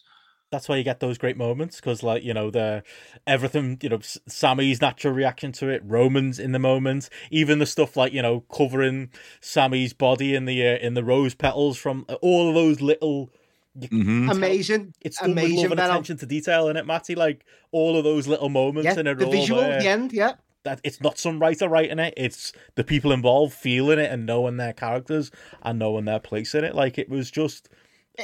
That's 0.53 0.69
why 0.69 0.77
you 0.77 0.83
get 0.83 0.99
those 0.99 1.17
great 1.17 1.35
moments 1.35 1.77
because, 1.77 2.03
like, 2.03 2.23
you 2.23 2.33
know, 2.33 2.51
the 2.51 2.83
everything, 3.25 3.79
you 3.81 3.89
know, 3.89 3.99
Sami's 4.27 4.79
natural 4.81 5.11
reaction 5.13 5.51
to 5.53 5.67
it, 5.67 5.81
Roman's 5.83 6.37
in 6.39 6.51
the 6.51 6.59
moment, 6.59 7.09
even 7.31 7.57
the 7.57 7.65
stuff 7.65 7.97
like 7.97 8.13
you 8.13 8.21
know 8.21 8.41
covering 8.55 9.09
Sami's 9.41 9.93
body 9.93 10.35
in 10.35 10.45
the 10.45 10.61
uh, 10.65 10.77
in 10.77 10.93
the 10.93 11.03
rose 11.03 11.33
petals 11.33 11.77
from 11.77 12.05
uh, 12.07 12.13
all 12.21 12.49
of 12.49 12.55
those 12.55 12.79
little. 12.81 13.31
Mhm. 13.79 14.29
Amazing. 14.29 14.93
It's 15.01 15.19
done 15.19 15.31
with 15.31 15.39
Amazing, 15.39 15.63
love 15.63 15.71
and 15.71 15.79
attention 15.79 16.17
to 16.17 16.27
detail 16.27 16.67
in 16.67 16.77
it, 16.77 16.85
Matty. 16.85 17.15
Like 17.15 17.43
all 17.71 17.97
of 17.97 18.03
those 18.03 18.27
little 18.27 18.49
moments 18.49 18.85
Yeah, 18.85 18.99
in 18.99 19.07
it, 19.07 19.17
the 19.17 19.25
are 19.27 19.31
visual 19.31 19.61
at 19.61 19.67
there. 19.71 19.79
the 19.81 19.87
end, 19.87 20.13
yeah. 20.13 20.33
that 20.63 20.79
it's 20.83 21.01
not 21.01 21.17
some 21.17 21.39
writer 21.39 21.67
writing 21.67 21.97
it; 21.97 22.13
it's 22.15 22.53
the 22.75 22.83
people 22.83 23.11
involved 23.11 23.55
feeling 23.55 23.97
it 23.97 24.11
and 24.11 24.27
knowing 24.27 24.57
their 24.57 24.73
characters 24.73 25.31
and 25.63 25.79
knowing 25.79 26.05
their 26.05 26.19
place 26.19 26.53
in 26.53 26.63
it. 26.63 26.75
Like 26.75 26.99
it 26.99 27.09
was 27.09 27.31
just 27.31 27.67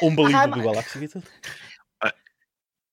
unbelievably 0.03 0.59
Um, 0.59 0.65
well 0.65 0.77
executed. 0.77 1.23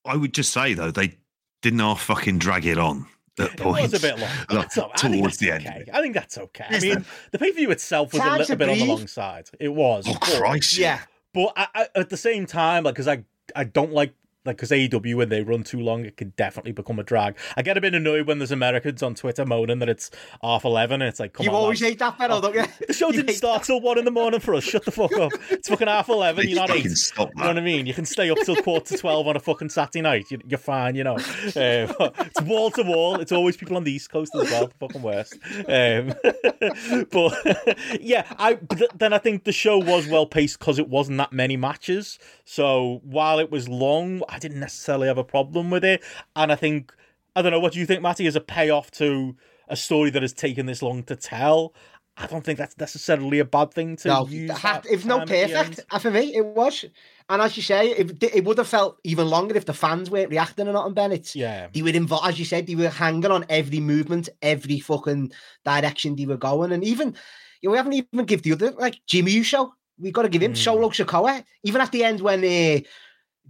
I 0.07 0.17
would 0.17 0.33
just 0.33 0.53
say 0.53 0.75
though 0.75 0.91
they 0.91 1.17
didn't 1.63 1.81
half 1.81 2.03
fucking 2.03 2.39
drag 2.39 2.67
it 2.67 2.79
on 2.79 3.07
at 3.39 3.53
It 3.61 3.65
was 3.65 3.95
a 3.95 4.01
bit 4.01 4.19
long. 4.19 4.31
like, 4.51 4.71
That's 4.73 4.79
I 4.79 4.83
think 4.83 5.17
towards 5.17 5.23
that's 5.23 5.37
the 5.39 5.51
end 5.51 5.67
okay. 5.67 5.77
of 5.83 5.89
it. 5.89 5.91
I 5.93 6.01
think 6.01 6.15
that's 6.15 6.39
okay. 6.39 6.67
I 6.69 6.81
mean, 6.81 6.95
then. 6.95 7.05
the 7.33 7.39
pay 7.39 7.51
per 7.51 7.57
view 7.57 7.71
itself 7.71 8.13
was 8.13 8.23
a 8.23 8.37
little 8.39 8.57
bit 8.57 8.69
on 8.69 8.79
the 8.79 8.85
breathe. 8.85 8.89
long 8.89 9.07
side. 9.07 9.51
It 9.61 9.69
was. 9.69 10.07
oh 10.09 10.17
but- 10.19 10.39
christ 10.39 10.79
Yeah. 10.79 11.01
But 11.35 11.53
I, 11.55 11.67
I, 11.75 11.83
uh, 11.83 11.87
at 11.97 12.09
the 12.09 12.17
same 12.17 12.47
time, 12.47 12.85
like, 12.85 12.95
because 12.95 13.09
I, 13.09 13.25
I 13.55 13.65
don't 13.65 13.93
like. 13.93 14.15
Like, 14.47 14.57
because 14.57 14.71
AEW, 14.71 15.15
when 15.17 15.29
they 15.29 15.43
run 15.43 15.63
too 15.63 15.81
long, 15.81 16.05
it 16.05 16.17
could 16.17 16.35
definitely 16.37 16.73
become 16.73 16.99
a 16.99 17.03
drag. 17.03 17.37
I 17.57 17.63
get 17.63 17.77
a 17.77 17.81
bit 17.81 17.95
annoyed 17.95 18.27
when 18.27 18.39
there's 18.39 18.53
Americans 18.53 19.03
on 19.03 19.15
Twitter 19.15 19.45
moaning 19.45 19.79
that 19.81 19.89
it's 19.89 20.11
half 20.43 20.65
11, 20.65 21.03
and 21.03 21.09
it's 21.09 21.21
like, 21.21 21.33
come 21.33 21.45
on. 21.47 21.53
You 21.53 21.57
on. 21.57 21.63
always 21.63 21.81
hate 21.81 21.99
that, 21.99 22.17
Benno, 22.19 22.41
don't 22.41 22.55
you? 22.55 22.65
The 22.87 22.93
show 22.93 23.07
You 23.17 23.23
didn't 23.23 23.37
start 23.37 23.65
till 23.65 23.81
one 23.81 23.99
in 23.99 24.05
the 24.05 24.11
morning 24.11 24.41
for 24.41 24.55
us. 24.55 24.65
Shut 24.65 24.85
the 24.85 24.91
fuck 24.91 25.13
up. 25.19 25.33
It's 25.51 25.69
fucking 25.69 25.89
half 25.89 26.09
11. 26.09 26.49
You're 26.49 26.57
not 26.59 26.71
eight. 26.71 26.91
stop 26.93 27.31
You 27.35 27.43
know 27.43 27.49
what 27.49 27.59
I 27.59 27.61
mean? 27.61 27.87
You 27.87 27.95
can 27.95 28.05
stay 28.05 28.31
up 28.31 28.39
till 28.45 28.57
quarter 28.57 28.95
to 28.95 28.99
12 28.99 29.27
on 29.29 29.37
a 29.37 29.41
fucking 29.41 29.69
Saturday 29.71 30.03
night. 30.03 30.27
You- 30.31 30.41
You're 30.47 30.59
fine, 30.59 30.95
you 30.95 31.05
know. 31.05 31.17
Um, 31.17 31.23
it's 31.57 32.43
wall 32.43 32.71
to 32.73 32.83
wall. 32.83 33.21
It's 33.21 33.33
always 33.33 33.57
people 33.57 33.77
on 33.77 33.85
the 33.85 33.93
East 33.93 34.11
Coast 34.11 34.33
as 34.35 34.51
well. 34.51 34.67
The 34.69 34.75
fucking 34.81 35.03
worst. 35.03 35.35
Um, 35.69 36.15
but 37.11 38.01
yeah, 38.01 38.27
I 38.39 38.55
but 38.55 38.99
then 38.99 39.13
I 39.13 39.19
think 39.19 39.45
the 39.45 39.53
show 39.53 39.79
was 39.79 40.07
well 40.07 40.27
paced 40.27 40.59
because 40.59 40.79
it 40.79 40.89
wasn't 40.89 41.19
that 41.19 41.33
many 41.33 41.57
matches. 41.57 42.19
So 42.45 43.01
while 43.05 43.39
it 43.39 43.51
was 43.51 43.69
long, 43.69 44.23
I 44.29 44.36
didn't 44.39 44.61
necessarily 44.61 45.09
have 45.09 45.19
a 45.19 45.25
problem 45.25 45.71
with 45.71 45.85
it. 45.85 46.03
And 46.35 46.51
I 46.53 46.57
think, 46.57 46.93
I 47.35 47.43
don't 47.43 47.53
know, 47.53 47.61
what 47.61 47.73
do 47.73 47.79
you 47.79 47.87
think, 47.87 48.03
Matty, 48.03 48.27
is 48.27 48.37
a 48.37 48.41
payoff 48.41 48.91
to 48.93 49.37
a 49.69 49.77
story 49.77 50.11
that 50.11 50.23
has 50.23 50.33
taken 50.33 50.67
this 50.67 50.83
long 50.83 51.03
to 51.05 51.17
tell? 51.17 51.75
I 52.19 52.27
don't 52.27 52.43
think 52.43 52.59
that's 52.59 52.79
necessarily 52.79 53.41
a 53.41 53.45
bad 53.45 53.75
thing 53.75 53.97
to 53.97 54.09
No, 54.09 54.27
use. 54.27 54.51
had- 54.53 54.87
if 54.91 55.05
not 55.05 55.27
time 55.27 55.37
at 55.37 55.49
the 55.51 55.59
end. 55.59 55.77
perfect, 55.77 56.03
for 56.03 56.11
me, 56.11 56.35
it 56.35 56.47
was. 56.47 56.87
And 57.29 57.43
as 57.43 57.57
you 57.59 57.63
say, 57.63 57.89
it, 57.91 58.23
it 58.23 58.45
would 58.45 58.57
have 58.57 58.69
felt 58.69 58.99
even 59.05 59.29
longer 59.29 59.55
if 59.55 59.67
the 59.67 59.75
fans 59.75 60.11
weren't 60.11 60.31
reacting 60.31 60.67
or 60.67 60.73
not 60.73 60.87
on 60.87 60.95
Bennett. 60.95 61.35
Yeah. 61.35 61.67
They 61.75 61.83
were 61.83 61.91
involved, 61.91 62.27
as 62.29 62.39
you 62.39 62.45
said, 62.47 62.67
they 62.67 62.75
were 62.75 62.89
hanging 62.89 63.27
on 63.31 63.45
every 63.51 63.81
movement, 63.81 64.31
every 64.41 64.79
fucking 64.81 65.33
direction 65.65 66.17
they 66.17 66.25
were 66.25 66.37
going. 66.39 66.73
And 66.73 66.83
even, 66.85 67.09
you 67.61 67.69
know, 67.69 67.73
we 67.73 67.77
haven't 67.77 67.93
even 67.95 68.25
give 68.25 68.43
the 68.43 68.53
other, 68.53 68.71
like 68.71 69.01
Jimmy 69.07 69.33
Uso, 69.33 69.75
we've 69.99 70.13
got 70.13 70.23
to 70.23 70.29
give 70.31 70.43
him 70.43 70.53
Mm. 70.55 70.57
Solo 70.57 70.89
Sikoa. 70.91 71.45
Even 71.65 71.81
at 71.83 71.91
the 71.93 72.05
end 72.05 72.21
when, 72.23 72.45
uh, 72.45 72.81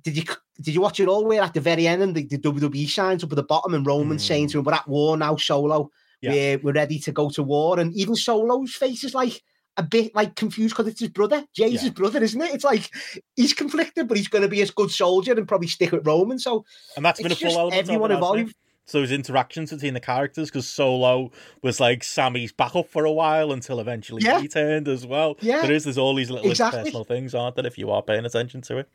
did 0.07 0.16
you 0.16 0.24
did 0.61 0.74
you 0.74 0.80
watch 0.80 1.00
it 1.00 1.09
all? 1.09 1.24
Where 1.26 1.42
at 1.42 1.52
the 1.52 1.61
very 1.61 1.86
end 1.86 2.00
and 2.02 2.14
the, 2.14 2.24
the 2.24 2.38
WWE 2.38 2.88
signs 2.88 3.24
up 3.24 3.32
at 3.32 3.36
the 3.36 3.42
bottom 3.42 3.74
and 3.74 3.84
Roman 3.86 4.16
Mm. 4.16 4.20
saying 4.20 4.48
to 4.50 4.59
him, 4.59 4.64
we're 4.64 4.72
at 4.74 4.86
war 4.88 5.16
now, 5.16 5.36
Solo. 5.36 5.90
Yeah. 6.22 6.30
We're, 6.30 6.59
we're 6.59 6.72
ready 6.72 6.98
to 7.00 7.12
go 7.12 7.28
to 7.30 7.42
war. 7.42 7.78
And 7.78 7.92
even 7.94 8.14
Solo's 8.16 8.74
face 8.74 9.04
is 9.04 9.14
like, 9.14 9.42
a 9.78 9.82
bit 9.82 10.14
like 10.14 10.34
confused 10.36 10.74
because 10.74 10.90
it's 10.90 11.00
his 11.00 11.11
brother. 11.11 11.44
Jey's 11.54 11.74
Yeah. 11.74 11.80
his 11.80 11.90
brother, 11.90 12.22
isn't 12.22 12.40
it? 12.40 12.54
It's 12.54 12.64
like 12.64 12.88
he's 13.34 13.52
conflicted, 13.52 14.09
but 14.09 14.16
he's 14.16 14.28
going 14.28 14.40
to 14.42 14.48
be 14.48 14.62
a 14.62 14.66
good 14.68 14.90
soldier 14.90 15.32
and 15.32 15.46
probably 15.46 15.68
stick 15.68 15.92
with 15.92 16.07
Roman. 16.07 16.38
So 16.38 16.64
And 16.96 17.04
that's 17.04 17.20
been 17.20 17.30
a 17.32 17.34
full 17.34 17.50
element 17.59 17.74
everyone 17.82 18.11
involved. 18.12 18.54
So 18.86 19.02
his 19.02 19.11
interactions 19.12 19.70
between 19.72 19.92
the 19.94 20.00
characters, 20.00 20.48
because 20.48 20.66
Solo 20.68 21.30
was 21.61 21.80
like 21.80 22.04
Sami's 22.04 22.52
backup 22.52 22.88
for 22.88 23.04
a 23.04 23.12
while 23.12 23.50
until 23.52 23.80
eventually 23.80 24.22
Yeah. 24.24 24.40
he 24.40 24.46
turned 24.48 24.86
as 24.88 25.04
well. 25.07 25.36
Yeah. 25.40 25.61
There 25.62 25.72
is 25.72 25.84
there's 25.84 25.98
all 25.98 26.14
these 26.14 26.30
little 26.30 26.48
Exactly. 26.48 26.84
personal 26.84 27.02
things, 27.04 27.34
aren't 27.34 27.57
there, 27.57 27.66
if 27.66 27.76
you 27.76 27.90
are 27.90 28.00
paying 28.00 28.24
attention 28.24 28.62
to 28.62 28.78
it. 28.78 28.88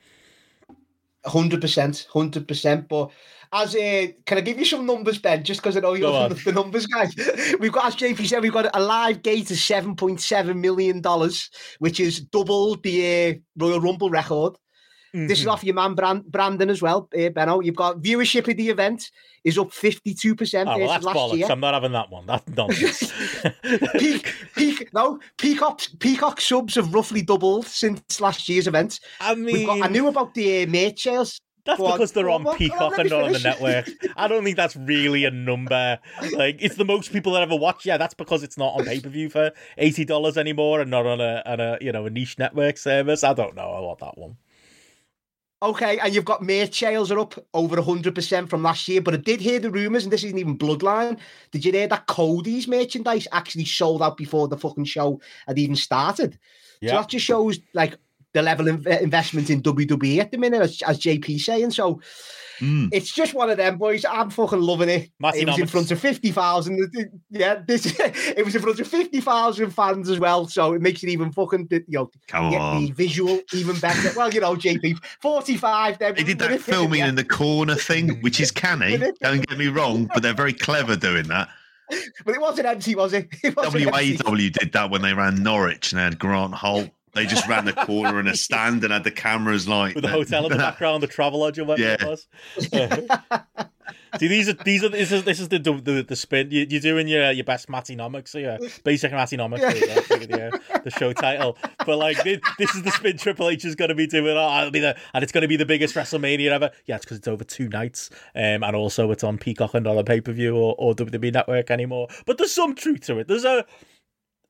Hundred 1.26 1.62
percent, 1.62 2.08
hundred 2.12 2.48
percent. 2.48 2.88
But 2.90 3.12
as 3.54 3.76
a, 3.76 4.16
can 4.26 4.38
I 4.38 4.42
give 4.42 4.58
you 4.58 4.66
some 4.66 4.86
numbers, 4.86 5.20
Ben? 5.20 5.44
Just 5.44 5.62
because 5.62 5.78
I 5.78 5.82
know 5.82 5.94
you're 5.94 6.30
the, 6.30 6.36
the 6.36 6.52
numbers 6.52 6.88
guy. 6.88 7.10
We've 7.60 7.72
got, 7.72 7.86
as 7.86 7.96
JP 7.96 8.26
said, 8.26 8.42
we've 8.42 8.54
got 8.54 8.76
a 8.76 8.80
live 8.82 9.22
gate 9.22 9.52
of 9.52 9.58
seven 9.58 9.96
point 9.96 10.22
seven 10.22 10.62
million 10.62 11.02
dollars, 11.02 11.50
which 11.80 12.00
is 12.00 12.22
double 12.22 12.76
the 12.78 13.30
uh, 13.30 13.34
Royal 13.58 13.82
Rumble 13.82 14.10
record. 14.10 14.56
This 15.14 15.40
is 15.42 15.46
Mhm. 15.46 15.52
off 15.52 15.64
your 15.64 15.76
man 15.76 15.94
Brand- 15.94 16.26
Brandon 16.32 16.70
as 16.70 16.82
well, 16.82 17.10
uh, 17.18 17.30
Benno. 17.30 17.60
You've 17.60 17.76
got 17.76 17.98
viewership 18.02 18.48
of 18.50 18.56
the 18.58 18.70
event 18.70 19.12
is 19.44 19.58
up 19.58 19.74
fifty 19.74 20.14
two 20.14 20.36
percent 20.36 20.70
Oh, 20.70 20.78
well, 20.78 20.88
that's 20.88 21.04
last 21.04 21.16
bollocks. 21.18 21.38
year. 21.38 21.48
I'm 21.52 21.60
not 21.60 21.74
having 21.74 21.92
that 21.92 22.10
one. 22.10 22.26
That's 22.26 22.48
nonsense. 22.48 23.12
Peak, 24.00 24.34
peak, 24.56 24.90
no, 24.94 25.20
Peacock, 25.38 25.82
Peacock 26.00 26.40
subs 26.42 26.76
have 26.76 26.94
roughly 26.94 27.22
doubled 27.22 27.66
since 27.68 28.22
last 28.22 28.48
year's 28.48 28.68
event. 28.68 29.00
I 29.20 29.34
We've 29.34 29.44
mean, 29.46 29.66
got, 29.66 29.82
I 29.84 29.88
knew 29.88 30.08
about 30.08 30.34
the 30.34 30.64
uh, 30.64 30.68
merch 30.68 31.02
sales. 31.04 31.40
that's 31.66 31.78
Go 31.78 31.88
on, 31.88 31.92
because 31.94 32.12
they're 32.14 32.30
on 32.30 32.42
on, 32.42 32.44
go 32.44 32.50
on, 32.52 32.58
Peacock 32.58 32.98
and 32.98 33.10
not 33.10 33.24
on 33.24 33.32
the 33.34 33.40
network. 33.40 33.90
I 34.16 34.28
don't 34.28 34.44
think 34.44 34.56
that's 34.58 34.76
really 34.76 35.26
a 35.26 35.32
number. 35.32 36.00
Like, 36.34 36.58
it's 36.62 36.76
the 36.76 36.86
most 36.86 37.12
people 37.12 37.34
that 37.34 37.42
ever 37.42 37.56
watch. 37.56 37.86
Yeah, 37.86 37.98
that's 37.98 38.14
because 38.14 38.44
it's 38.44 38.58
not 38.58 38.74
on 38.80 38.86
pay 38.86 39.00
per 39.00 39.10
view 39.10 39.30
for 39.30 39.52
eighty 39.78 40.06
dollars 40.06 40.38
anymore 40.38 40.80
and 40.82 40.90
not 40.90 41.06
on 41.06 41.20
a 41.20 41.42
on 41.46 41.60
a 41.60 41.78
you 41.82 41.92
know 41.92 42.06
a 42.06 42.10
niche 42.10 42.38
network 42.40 42.78
service. 42.78 43.24
I 43.24 43.34
don't 43.34 43.56
know. 43.56 43.72
I 43.72 43.80
want 43.82 44.00
that 44.00 44.18
one. 44.18 44.38
Okay, 45.64 46.00
and 46.00 46.16
you've 46.16 46.26
got 46.26 46.42
merch 46.42 46.80
sales 46.80 47.12
are 47.12 47.20
up 47.20 47.36
over 47.54 47.76
100% 47.78 48.50
from 48.50 48.64
last 48.64 48.88
year. 48.88 49.00
But 49.00 49.14
I 49.14 49.18
did 49.18 49.40
hear 49.40 49.60
the 49.60 49.70
rumours, 49.70 50.04
and 50.04 50.12
this 50.12 50.24
isn't 50.24 50.40
even 50.40 50.58
Bloodline. 50.58 51.20
Did 51.52 51.64
you 51.66 51.72
hear 51.72 51.88
that 51.88 52.08
Cody's 52.08 52.68
merchandise 52.68 53.28
actually 53.32 53.66
sold 53.66 54.02
out 54.02 54.18
before 54.18 54.48
the 54.48 54.58
fucking 54.58 54.86
show 54.86 55.22
had 55.48 55.60
even 55.60 55.76
started? 55.76 56.40
So 56.84 56.96
Yeah. 56.96 57.02
that 57.02 57.10
just 57.10 57.26
shows, 57.26 57.60
like, 57.76 57.96
the 58.34 58.42
level 58.42 58.68
of 58.70 58.86
investment 58.88 59.50
in 59.50 59.62
WWE 59.62 60.20
at 60.20 60.32
the 60.32 60.38
minute, 60.38 60.62
as, 60.62 60.82
as 60.84 61.00
JP 61.00 61.40
saying. 61.40 61.72
So 61.72 62.02
Mm. 62.60 62.90
it's 62.94 63.12
just 63.12 63.34
one 63.34 63.50
of 63.50 63.58
them 63.58 63.80
boys. 63.80 64.06
I'm 64.06 64.30
fucking 64.30 64.62
loving 64.62 64.88
it. 64.88 65.10
Matty 65.20 65.40
it 65.40 65.48
was 65.48 65.58
in 65.58 65.66
front 65.66 65.90
of 65.90 66.00
fifty 66.00 66.30
thousand. 66.30 66.80
Yeah, 67.32 67.56
this 67.68 67.88
it 68.00 68.46
was 68.46 68.56
in 68.56 68.62
front 68.62 68.80
of 68.80 68.88
fifty 68.88 69.20
thousand 69.20 69.72
fans 69.72 70.12
as 70.12 70.20
well. 70.20 70.46
So 70.48 70.74
it 70.74 70.82
makes 70.82 71.02
it 71.02 71.10
even 71.10 71.32
fucking 71.32 71.70
you 71.72 71.82
know 71.88 72.12
Come 72.28 72.54
on. 72.54 72.86
the 72.86 72.92
visual 72.92 73.40
even 73.52 73.80
better. 73.80 74.12
Well, 74.16 74.32
you 74.32 74.42
know, 74.42 74.56
JP 74.56 75.04
forty 75.22 75.58
five. 75.58 75.98
They 75.98 76.12
did 76.14 76.38
that 76.38 76.62
filming 76.62 77.02
in 77.02 77.16
the 77.16 77.24
corner 77.24 77.74
thing, 77.74 78.22
which 78.22 78.40
is 78.40 78.52
canny. 78.52 78.98
Don't 79.22 79.48
get 79.48 79.58
me 79.58 79.68
wrong, 79.68 80.06
but 80.14 80.22
they're 80.22 80.36
very 80.36 80.54
clever 80.54 80.96
doing 80.96 81.30
that. 81.30 81.50
but 82.26 82.36
it 82.36 82.42
wasn't 82.42 82.68
empty, 82.68 82.94
was 82.94 83.14
it? 83.14 83.28
it 83.44 83.56
wasn't 83.56 83.88
empty. 83.88 84.18
WAW 84.24 84.36
did 84.36 84.72
that 84.74 84.92
when 84.92 85.02
they 85.02 85.16
ran 85.16 85.42
Norwich 85.42 85.92
and 85.94 86.00
they 86.00 86.04
had 86.04 86.20
Grant 86.20 86.54
Holt. 86.54 86.92
They 87.14 87.26
just 87.26 87.48
ran 87.48 87.66
the 87.66 87.74
corner 87.74 88.20
in 88.20 88.28
a 88.28 88.36
stand 88.38 88.84
and 88.84 88.94
had 88.94 89.04
the 89.04 89.12
cameras 89.12 89.68
like 89.68 89.96
with 89.96 90.04
the 90.04 90.10
hotel 90.10 90.46
in 90.46 90.52
the 90.52 90.58
background, 90.70 91.04
the 91.04 91.08
travelodge 91.08 91.58
or 91.58 91.66
whatever 91.66 91.82
Yeah. 91.90 91.98
it 92.00 92.08
was. 92.08 92.28
See, 94.20 94.28
these 94.28 94.50
are 94.50 94.54
these 94.54 94.84
are 94.84 94.90
this 94.90 95.12
is 95.12 95.24
this 95.24 95.40
is 95.40 95.48
the 95.50 95.60
the, 95.60 96.04
the 96.08 96.16
spin. 96.16 96.52
You, 96.52 96.66
you're 96.70 96.82
doing 96.82 97.08
your 97.08 97.32
your 97.32 97.46
best 97.46 97.68
matinomics 97.70 98.34
here, 98.34 98.58
basic 98.84 99.12
matinomics, 99.12 99.60
Yeah. 99.62 99.72
here, 99.72 99.88
yeah, 100.30 100.50
the, 100.50 100.82
the 100.86 100.92
show 100.92 101.14
title. 101.14 101.58
But 101.86 101.98
like 101.98 102.22
this, 102.24 102.40
this 102.58 102.76
is 102.76 102.84
the 102.84 102.92
spin 102.92 103.18
Triple 103.18 103.48
H 103.50 103.64
is 103.66 103.76
going 103.76 103.90
to 103.90 103.96
be 103.96 104.08
doing. 104.08 104.36
Oh, 104.38 104.58
it'll 104.60 104.72
be 104.72 104.80
the 104.82 104.98
and 105.14 105.24
it's 105.24 105.32
going 105.32 105.44
to 105.44 105.48
be 105.48 105.56
the 105.58 105.66
biggest 105.66 105.96
WrestleMania 105.96 106.52
ever. 106.52 106.72
Yeah, 106.86 106.98
it's 106.98 107.06
because 107.06 107.18
it's 107.18 107.28
over 107.28 107.44
two 107.46 107.70
nights, 107.70 108.10
um, 108.36 108.64
and 108.64 108.76
also 108.76 109.12
it's 109.12 109.24
on 109.24 109.38
Peacock 109.38 109.74
and 109.76 109.86
not 109.86 109.98
on 109.98 110.04
pay 110.06 110.20
per 110.22 110.34
view 110.34 110.56
or, 110.58 110.76
or 110.78 110.94
WWE 110.94 111.34
Network 111.34 111.72
anymore. 111.72 112.08
But 112.26 112.38
there's 112.38 112.54
some 112.54 112.76
truth 112.76 113.02
to 113.08 113.20
it. 113.20 113.28
There's 113.30 113.46
a 113.46 113.66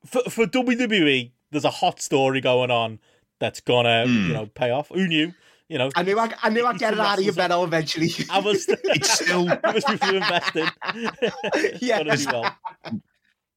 for 0.05 0.21
for 0.29 0.45
WWE. 0.47 1.31
There's 1.51 1.65
a 1.65 1.69
hot 1.69 2.01
story 2.01 2.41
going 2.41 2.71
on 2.71 2.99
that's 3.39 3.59
gonna 3.61 4.05
Hmm. 4.07 4.27
you 4.27 4.33
know 4.33 4.45
pay 4.47 4.71
off. 4.71 4.89
Who 4.89 5.07
knew? 5.07 5.33
You 5.67 5.77
know, 5.77 5.89
I 5.95 6.03
knew 6.03 6.19
I, 6.19 6.29
I 6.43 6.49
knew 6.49 6.65
I'd 6.65 6.77
get 6.79 6.93
it 6.93 6.99
out 6.99 7.17
of 7.17 7.23
your 7.23 7.31
Wrestlers- 7.33 7.35
Benno 7.35 7.63
eventually. 7.63 8.09
I 8.29 8.39
was. 8.39 8.67
It's 8.83 9.11
still 9.13 9.47
I 9.63 9.71
was 9.71 9.83
if 9.87 10.03
you 10.03 10.17
invested. 10.17 11.81
Yeah. 11.81 12.03
well. 12.31 12.57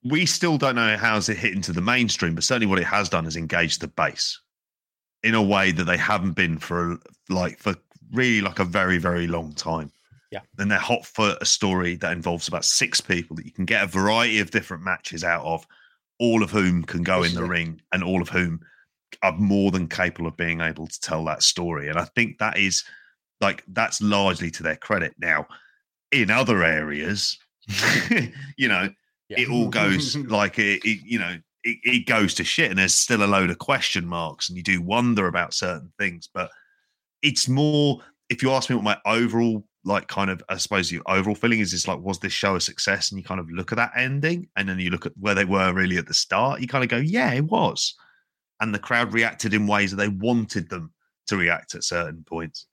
we 0.05 0.27
still 0.27 0.59
don't 0.59 0.77
know 0.77 0.97
how's 0.97 1.29
it 1.29 1.37
hit 1.39 1.55
into 1.55 1.73
the 1.73 1.81
mainstream, 1.81 2.35
but 2.35 2.45
certainly 2.45 2.67
what 2.67 2.79
it 2.79 2.85
has 2.85 3.09
done 3.09 3.27
is 3.27 3.37
engage 3.37 3.79
the 3.79 3.89
base 3.89 4.41
in 5.23 5.35
a 5.35 5.43
way 5.43 5.73
that 5.73 5.85
they 5.85 5.97
haven't 5.97 6.33
been 6.33 6.59
for 6.59 6.99
like 7.29 7.59
for 7.59 7.75
really 8.13 8.41
like 8.43 8.59
a 8.59 8.65
very 8.65 8.99
very 8.99 9.27
long 9.27 9.53
time. 9.53 9.91
Yeah. 10.31 10.41
and 10.59 10.69
they're 10.69 10.79
hot 10.79 11.07
for 11.07 11.37
a 11.41 11.47
story 11.47 11.95
that 11.97 12.11
involves 12.11 12.49
about 12.49 12.65
six 12.65 13.01
people 13.01 13.37
that 13.37 13.45
you 13.47 13.53
can 13.53 13.65
get 13.67 13.85
a 13.85 13.87
variety 13.87 14.41
of 14.41 14.51
different 14.51 14.83
matches 14.83 15.23
out 15.23 15.45
of, 15.45 15.65
all 16.19 16.43
of 16.43 16.51
whom 16.51 16.83
can 16.85 17.03
go 17.03 17.23
in 17.23 17.35
the 17.35 17.45
ring, 17.45 17.81
and 17.93 18.03
all 18.05 18.23
of 18.23 18.29
whom 18.29 18.61
are 19.23 19.33
more 19.37 19.71
than 19.71 19.89
capable 19.89 20.27
of 20.29 20.37
being 20.37 20.61
able 20.61 20.87
to 20.87 21.01
tell 21.01 21.25
that 21.25 21.43
story. 21.43 21.89
And 21.89 21.99
I 21.99 22.05
think 22.15 22.39
that 22.39 22.59
is 22.59 22.85
like 23.41 23.63
that's 23.69 24.01
largely 24.01 24.51
to 24.53 24.63
their 24.63 24.77
credit. 24.77 25.15
Now, 25.19 25.47
in 26.13 26.31
other 26.31 26.63
areas, 26.65 27.39
you 28.57 28.69
know, 28.69 28.89
Yeah. 29.29 29.41
it 29.41 29.51
all 29.51 29.69
goes 29.69 30.17
like 30.29 30.59
it, 30.59 30.85
it 30.85 31.01
you 31.05 31.19
know 31.19 31.37
it, 31.63 31.79
it 31.85 32.07
goes 32.07 32.35
to 32.35 32.45
shit 32.45 32.71
and 32.71 32.79
there's 32.79 32.95
still 32.95 33.25
a 33.25 33.27
load 33.27 33.51
of 33.51 33.59
question 33.59 34.07
marks 34.07 34.49
and 34.49 34.57
you 34.57 34.63
do 34.63 34.83
wonder 34.83 35.29
about 35.29 35.55
certain 35.55 35.91
things 35.99 36.29
but 36.35 36.51
it's 37.23 37.49
more 37.49 38.01
if 38.29 38.43
you 38.43 38.51
ask 38.51 38.69
me 38.69 38.77
what 38.77 38.85
my 38.85 38.99
overall 39.07 39.65
like 39.85 40.09
kind 40.09 40.31
of 40.31 40.43
i 40.49 40.57
suppose 40.57 40.91
your 40.91 41.03
overall 41.07 41.35
feeling 41.35 41.61
is 41.61 41.73
is 41.73 41.87
like 41.87 42.01
was 42.01 42.19
this 42.19 42.33
show 42.33 42.57
a 42.57 42.61
success? 42.61 43.11
And 43.11 43.19
you 43.19 43.25
kind 43.25 43.41
of 43.41 43.51
look 43.51 43.73
at 43.73 43.77
that 43.77 43.93
ending 43.97 44.49
and 44.57 44.69
then 44.69 44.79
you 44.79 44.91
look 44.91 45.07
at 45.07 45.13
where 45.19 45.35
they 45.35 45.45
were 45.45 45.73
really 45.73 45.99
at 45.99 46.07
the 46.07 46.15
start 46.15 46.61
you 46.61 46.69
kind 46.69 46.85
of 46.85 46.91
go 46.91 46.97
yeah 46.97 47.33
it 47.33 47.45
was. 47.45 47.95
And 48.61 48.75
the 48.75 48.79
crowd 48.79 49.13
reacted 49.13 49.53
in 49.53 49.67
ways 49.67 49.91
that 49.91 49.97
they 49.97 50.09
wanted 50.09 50.71
them 50.71 50.93
to 51.27 51.37
react 51.37 51.75
at 51.75 51.85
certain 51.85 52.25
points. 52.25 52.67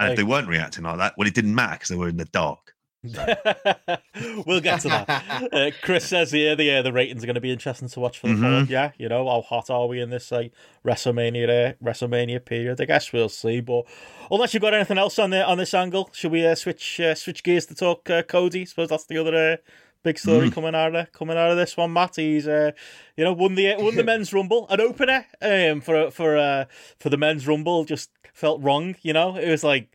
And 0.00 0.12
if 0.12 0.16
they 0.16 0.24
weren't 0.24 0.48
reacting 0.48 0.84
like 0.84 0.98
that 0.98 1.14
well 1.16 1.28
it 1.28 1.34
didn't 1.34 1.54
matter 1.54 1.74
because 1.74 1.88
they 1.88 1.96
were 1.96 2.08
in 2.08 2.16
the 2.16 2.24
dark 2.26 2.67
we'll 4.46 4.60
get 4.60 4.80
to 4.80 4.88
that. 4.88 5.48
Uh, 5.52 5.70
Chris 5.82 6.04
says 6.04 6.32
here 6.32 6.56
the 6.56 6.76
uh, 6.76 6.82
the 6.82 6.92
ratings 6.92 7.22
are 7.22 7.26
going 7.26 7.34
to 7.36 7.40
be 7.40 7.52
interesting 7.52 7.88
to 7.88 8.00
watch 8.00 8.18
for 8.18 8.26
the 8.28 8.34
fall. 8.34 8.50
Mhm. 8.50 8.68
Yeah, 8.68 8.90
you 8.98 9.08
know 9.08 9.28
how 9.28 9.40
hot 9.42 9.70
are 9.70 9.86
we 9.86 10.00
in 10.00 10.10
this 10.10 10.32
like 10.32 10.52
WrestleMania 10.84 11.48
uh, 11.48 11.72
WrestleMania 11.84 12.44
period? 12.44 12.80
I 12.80 12.86
guess 12.86 13.12
we'll 13.12 13.28
see. 13.28 13.60
But 13.60 13.84
unless 14.30 14.52
you've 14.52 14.62
got 14.62 14.74
anything 14.74 14.98
else 14.98 15.18
on 15.18 15.30
the 15.30 15.46
on 15.46 15.58
this 15.58 15.74
angle, 15.74 16.10
should 16.12 16.32
we 16.32 16.44
uh, 16.44 16.54
switch 16.56 16.98
uh, 16.98 17.14
switch 17.14 17.42
gears 17.44 17.66
to 17.66 17.74
talk 17.74 18.10
uh, 18.10 18.22
Cody? 18.22 18.64
suppose 18.64 18.88
that's 18.88 19.06
the 19.06 19.18
other 19.18 19.52
uh, 19.52 19.56
big 20.02 20.18
story 20.18 20.50
coming 20.50 20.74
out 20.74 20.94
of 20.96 21.12
coming 21.12 21.36
out 21.38 21.52
of 21.52 21.56
this 21.56 21.76
one. 21.76 21.92
Matt, 21.92 22.16
he's 22.16 22.48
uh, 22.48 22.72
you 23.16 23.22
know 23.22 23.32
won 23.32 23.54
the 23.54 23.76
won 23.78 23.94
the 23.94 24.04
men's 24.12 24.32
rumble, 24.32 24.66
an 24.70 24.80
opener 24.80 25.24
um 25.40 25.80
for 25.80 26.10
for 26.10 26.36
uh, 26.36 26.64
for 26.98 27.10
the 27.10 27.16
men's 27.16 27.46
rumble 27.46 27.84
just 27.84 28.10
felt 28.34 28.60
wrong. 28.60 28.96
You 29.02 29.12
know, 29.12 29.36
it 29.36 29.48
was 29.48 29.62
like. 29.62 29.88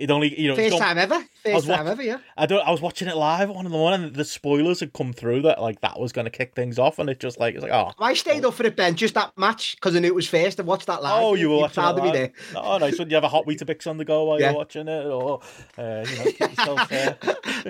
It 0.00 0.10
only, 0.10 0.40
you 0.40 0.48
know, 0.48 0.56
First 0.56 0.70
gone- 0.70 0.80
time 0.80 0.98
ever. 0.98 1.24
First 1.44 1.66
time 1.66 1.84
watch- 1.84 1.92
ever, 1.92 2.02
yeah. 2.02 2.18
I 2.36 2.46
don't. 2.46 2.66
I 2.66 2.70
was 2.70 2.80
watching 2.80 3.06
it 3.08 3.16
live 3.16 3.50
at 3.50 3.54
one 3.54 3.66
in 3.66 3.70
the 3.72 3.76
morning. 3.76 4.04
And 4.04 4.16
the 4.16 4.24
spoilers 4.24 4.80
had 4.80 4.92
come 4.94 5.12
through 5.12 5.42
that 5.42 5.60
like 5.60 5.80
that 5.82 6.00
was 6.00 6.10
going 6.12 6.24
to 6.24 6.30
kick 6.30 6.54
things 6.54 6.78
off, 6.78 6.98
and 6.98 7.10
it 7.10 7.20
just 7.20 7.38
like 7.38 7.54
it's 7.54 7.62
like 7.62 7.72
oh 7.72 7.92
I 7.98 8.14
stayed 8.14 8.44
up 8.44 8.54
for 8.54 8.64
it, 8.64 8.76
Ben, 8.76 8.94
just 8.94 9.14
that 9.14 9.36
match 9.36 9.76
because 9.76 9.94
I 9.94 9.98
knew 9.98 10.08
it 10.08 10.14
was 10.14 10.28
first. 10.28 10.58
I 10.58 10.62
watched 10.62 10.86
that 10.86 11.02
live. 11.02 11.22
oh 11.22 11.34
you 11.34 11.50
were 11.50 11.58
watching 11.58 11.74
proud 11.82 11.96
it 11.96 11.98
of 11.98 12.04
me 12.04 12.10
live? 12.12 12.32
there. 12.52 12.62
Oh 12.62 12.78
nice. 12.78 12.98
Would 12.98 13.10
you 13.10 13.14
have 13.16 13.24
a 13.24 13.28
hot 13.28 13.46
Weetabix 13.46 13.86
on 13.86 13.98
the 13.98 14.04
go 14.04 14.24
while 14.24 14.40
Yeah. 14.40 14.50
you're 14.50 14.56
watching 14.56 14.88
it, 14.88 15.06
or 15.06 15.40
uh, 15.78 16.04
you 16.08 16.16
know 16.16 16.24
keep 16.32 16.40
yourself? 16.40 16.92
Uh... 16.92 17.14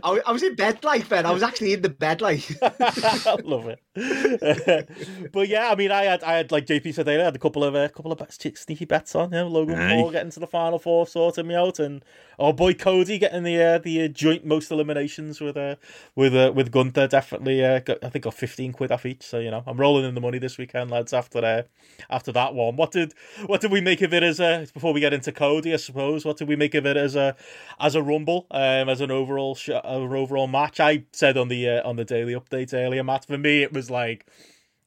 I, 0.04 0.10
was- 0.12 0.22
I 0.26 0.32
was 0.32 0.42
in 0.44 0.54
bed 0.54 0.84
like 0.84 1.08
Ben. 1.08 1.26
I 1.26 1.32
was 1.32 1.42
actually 1.42 1.72
in 1.72 1.82
the 1.82 1.88
bed 1.88 2.20
like. 2.20 2.44
I 2.62 3.36
love 3.44 3.66
it. 3.68 3.80
but 5.32 5.48
yeah, 5.48 5.70
I 5.70 5.74
mean, 5.74 5.90
I 5.90 6.04
had, 6.04 6.22
I 6.22 6.34
had 6.36 6.52
like 6.52 6.66
JP 6.66 6.94
said 6.94 7.08
earlier, 7.08 7.22
I 7.22 7.24
had 7.24 7.36
a 7.36 7.40
couple 7.40 7.64
of 7.64 7.74
a 7.74 7.88
couple 7.88 8.12
of 8.12 8.18
bets, 8.18 8.38
sneaky 8.60 8.84
bets 8.84 9.14
on. 9.14 9.30
You 9.32 9.38
know, 9.38 9.48
Logan 9.48 9.78
Aye. 9.78 9.94
Paul 9.96 10.10
getting 10.12 10.30
to 10.32 10.40
the 10.40 10.46
final 10.46 10.78
four, 10.78 11.06
sorting 11.06 11.46
me 11.46 11.54
out, 11.54 11.78
and 11.78 12.04
oh 12.38 12.52
boy, 12.52 12.74
Cody 12.74 13.18
getting 13.18 13.42
the 13.42 13.62
uh, 13.62 13.78
the 13.78 14.02
uh, 14.02 14.08
joint 14.08 14.44
most 14.44 14.70
eliminations 14.70 15.40
with 15.40 15.56
uh 15.56 15.76
with 16.16 16.34
uh, 16.34 16.52
with 16.54 16.72
Gunther. 16.72 17.06
Definitely, 17.08 17.64
uh, 17.64 17.80
got, 17.80 18.02
I 18.02 18.08
think 18.08 18.24
got 18.24 18.34
fifteen 18.34 18.72
quid 18.72 18.90
off 18.90 19.06
each. 19.06 19.22
So 19.22 19.38
you 19.38 19.50
know, 19.50 19.62
I'm 19.66 19.76
rolling 19.76 20.04
in 20.04 20.14
the 20.14 20.20
money 20.20 20.38
this 20.38 20.58
weekend, 20.58 20.90
lads. 20.90 21.12
After 21.12 21.38
uh, 21.38 21.62
after 22.08 22.32
that 22.32 22.54
one, 22.54 22.76
what 22.76 22.90
did 22.92 23.14
what 23.46 23.60
did 23.60 23.70
we 23.70 23.80
make 23.80 24.02
of 24.02 24.12
it 24.14 24.22
as 24.22 24.40
a 24.40 24.66
before 24.72 24.92
we 24.92 25.00
get 25.00 25.12
into 25.12 25.32
Cody? 25.32 25.72
I 25.72 25.76
suppose 25.76 26.24
what 26.24 26.38
did 26.38 26.48
we 26.48 26.56
make 26.56 26.74
of 26.74 26.86
it 26.86 26.96
as 26.96 27.14
a 27.14 27.36
as 27.78 27.94
a 27.94 28.02
rumble, 28.02 28.46
um, 28.50 28.88
as 28.88 29.00
an 29.00 29.10
overall 29.10 29.54
sh- 29.54 29.70
uh, 29.70 29.80
overall 29.84 30.46
match? 30.46 30.80
I 30.80 31.04
said 31.12 31.36
on 31.36 31.48
the 31.48 31.68
uh, 31.68 31.88
on 31.88 31.96
the 31.96 32.04
daily 32.04 32.34
update 32.34 32.74
earlier, 32.74 33.04
Matt. 33.04 33.26
For 33.26 33.38
me, 33.38 33.62
it 33.62 33.72
was 33.72 33.90
like 33.90 34.26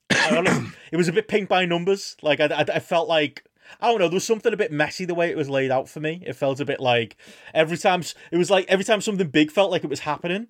honestly, 0.31 0.69
it 0.91 0.97
was 0.97 1.07
a 1.07 1.13
bit 1.13 1.27
pink 1.27 1.49
by 1.49 1.65
numbers. 1.65 2.17
Like 2.21 2.39
I, 2.39 2.45
I, 2.45 2.65
I 2.75 2.79
felt 2.79 3.07
like 3.07 3.43
I 3.80 3.88
don't 3.88 3.99
know. 3.99 4.07
There 4.07 4.16
was 4.16 4.24
something 4.24 4.53
a 4.53 4.57
bit 4.57 4.72
messy 4.72 5.05
the 5.05 5.16
way 5.16 5.30
it 5.30 5.38
was 5.38 5.49
laid 5.49 5.72
out 5.72 5.89
for 5.89 5.99
me. 5.99 6.24
It 6.26 6.34
felt 6.34 6.59
a 6.59 6.66
bit 6.66 6.80
like 6.80 7.18
every 7.53 7.78
time 7.78 8.03
it 8.32 8.38
was 8.38 8.49
like 8.49 8.66
every 8.68 8.86
time 8.86 9.01
something 9.01 9.28
big 9.28 9.51
felt 9.51 9.72
like 9.72 9.84
it 9.84 9.89
was 9.89 10.01
happening, 10.01 10.47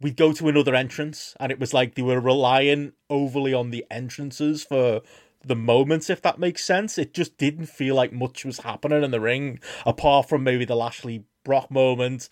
we'd 0.00 0.16
go 0.16 0.32
to 0.32 0.48
another 0.48 0.74
entrance, 0.74 1.34
and 1.40 1.50
it 1.50 1.58
was 1.58 1.74
like 1.74 1.94
they 1.94 2.02
were 2.02 2.20
relying 2.20 2.92
overly 3.10 3.54
on 3.54 3.70
the 3.70 3.84
entrances 3.90 4.64
for 4.64 5.00
the 5.44 5.56
moments, 5.56 6.10
if 6.10 6.20
that 6.22 6.38
makes 6.38 6.64
sense. 6.64 6.98
It 6.98 7.14
just 7.14 7.36
didn't 7.38 7.66
feel 7.66 7.94
like 7.94 8.12
much 8.12 8.44
was 8.44 8.58
happening 8.60 9.02
in 9.02 9.10
the 9.10 9.20
ring, 9.20 9.60
apart 9.86 10.28
from 10.28 10.44
maybe 10.44 10.64
the 10.64 10.76
Lashley 10.76 11.24
Brock 11.44 11.70
moment. 11.70 12.28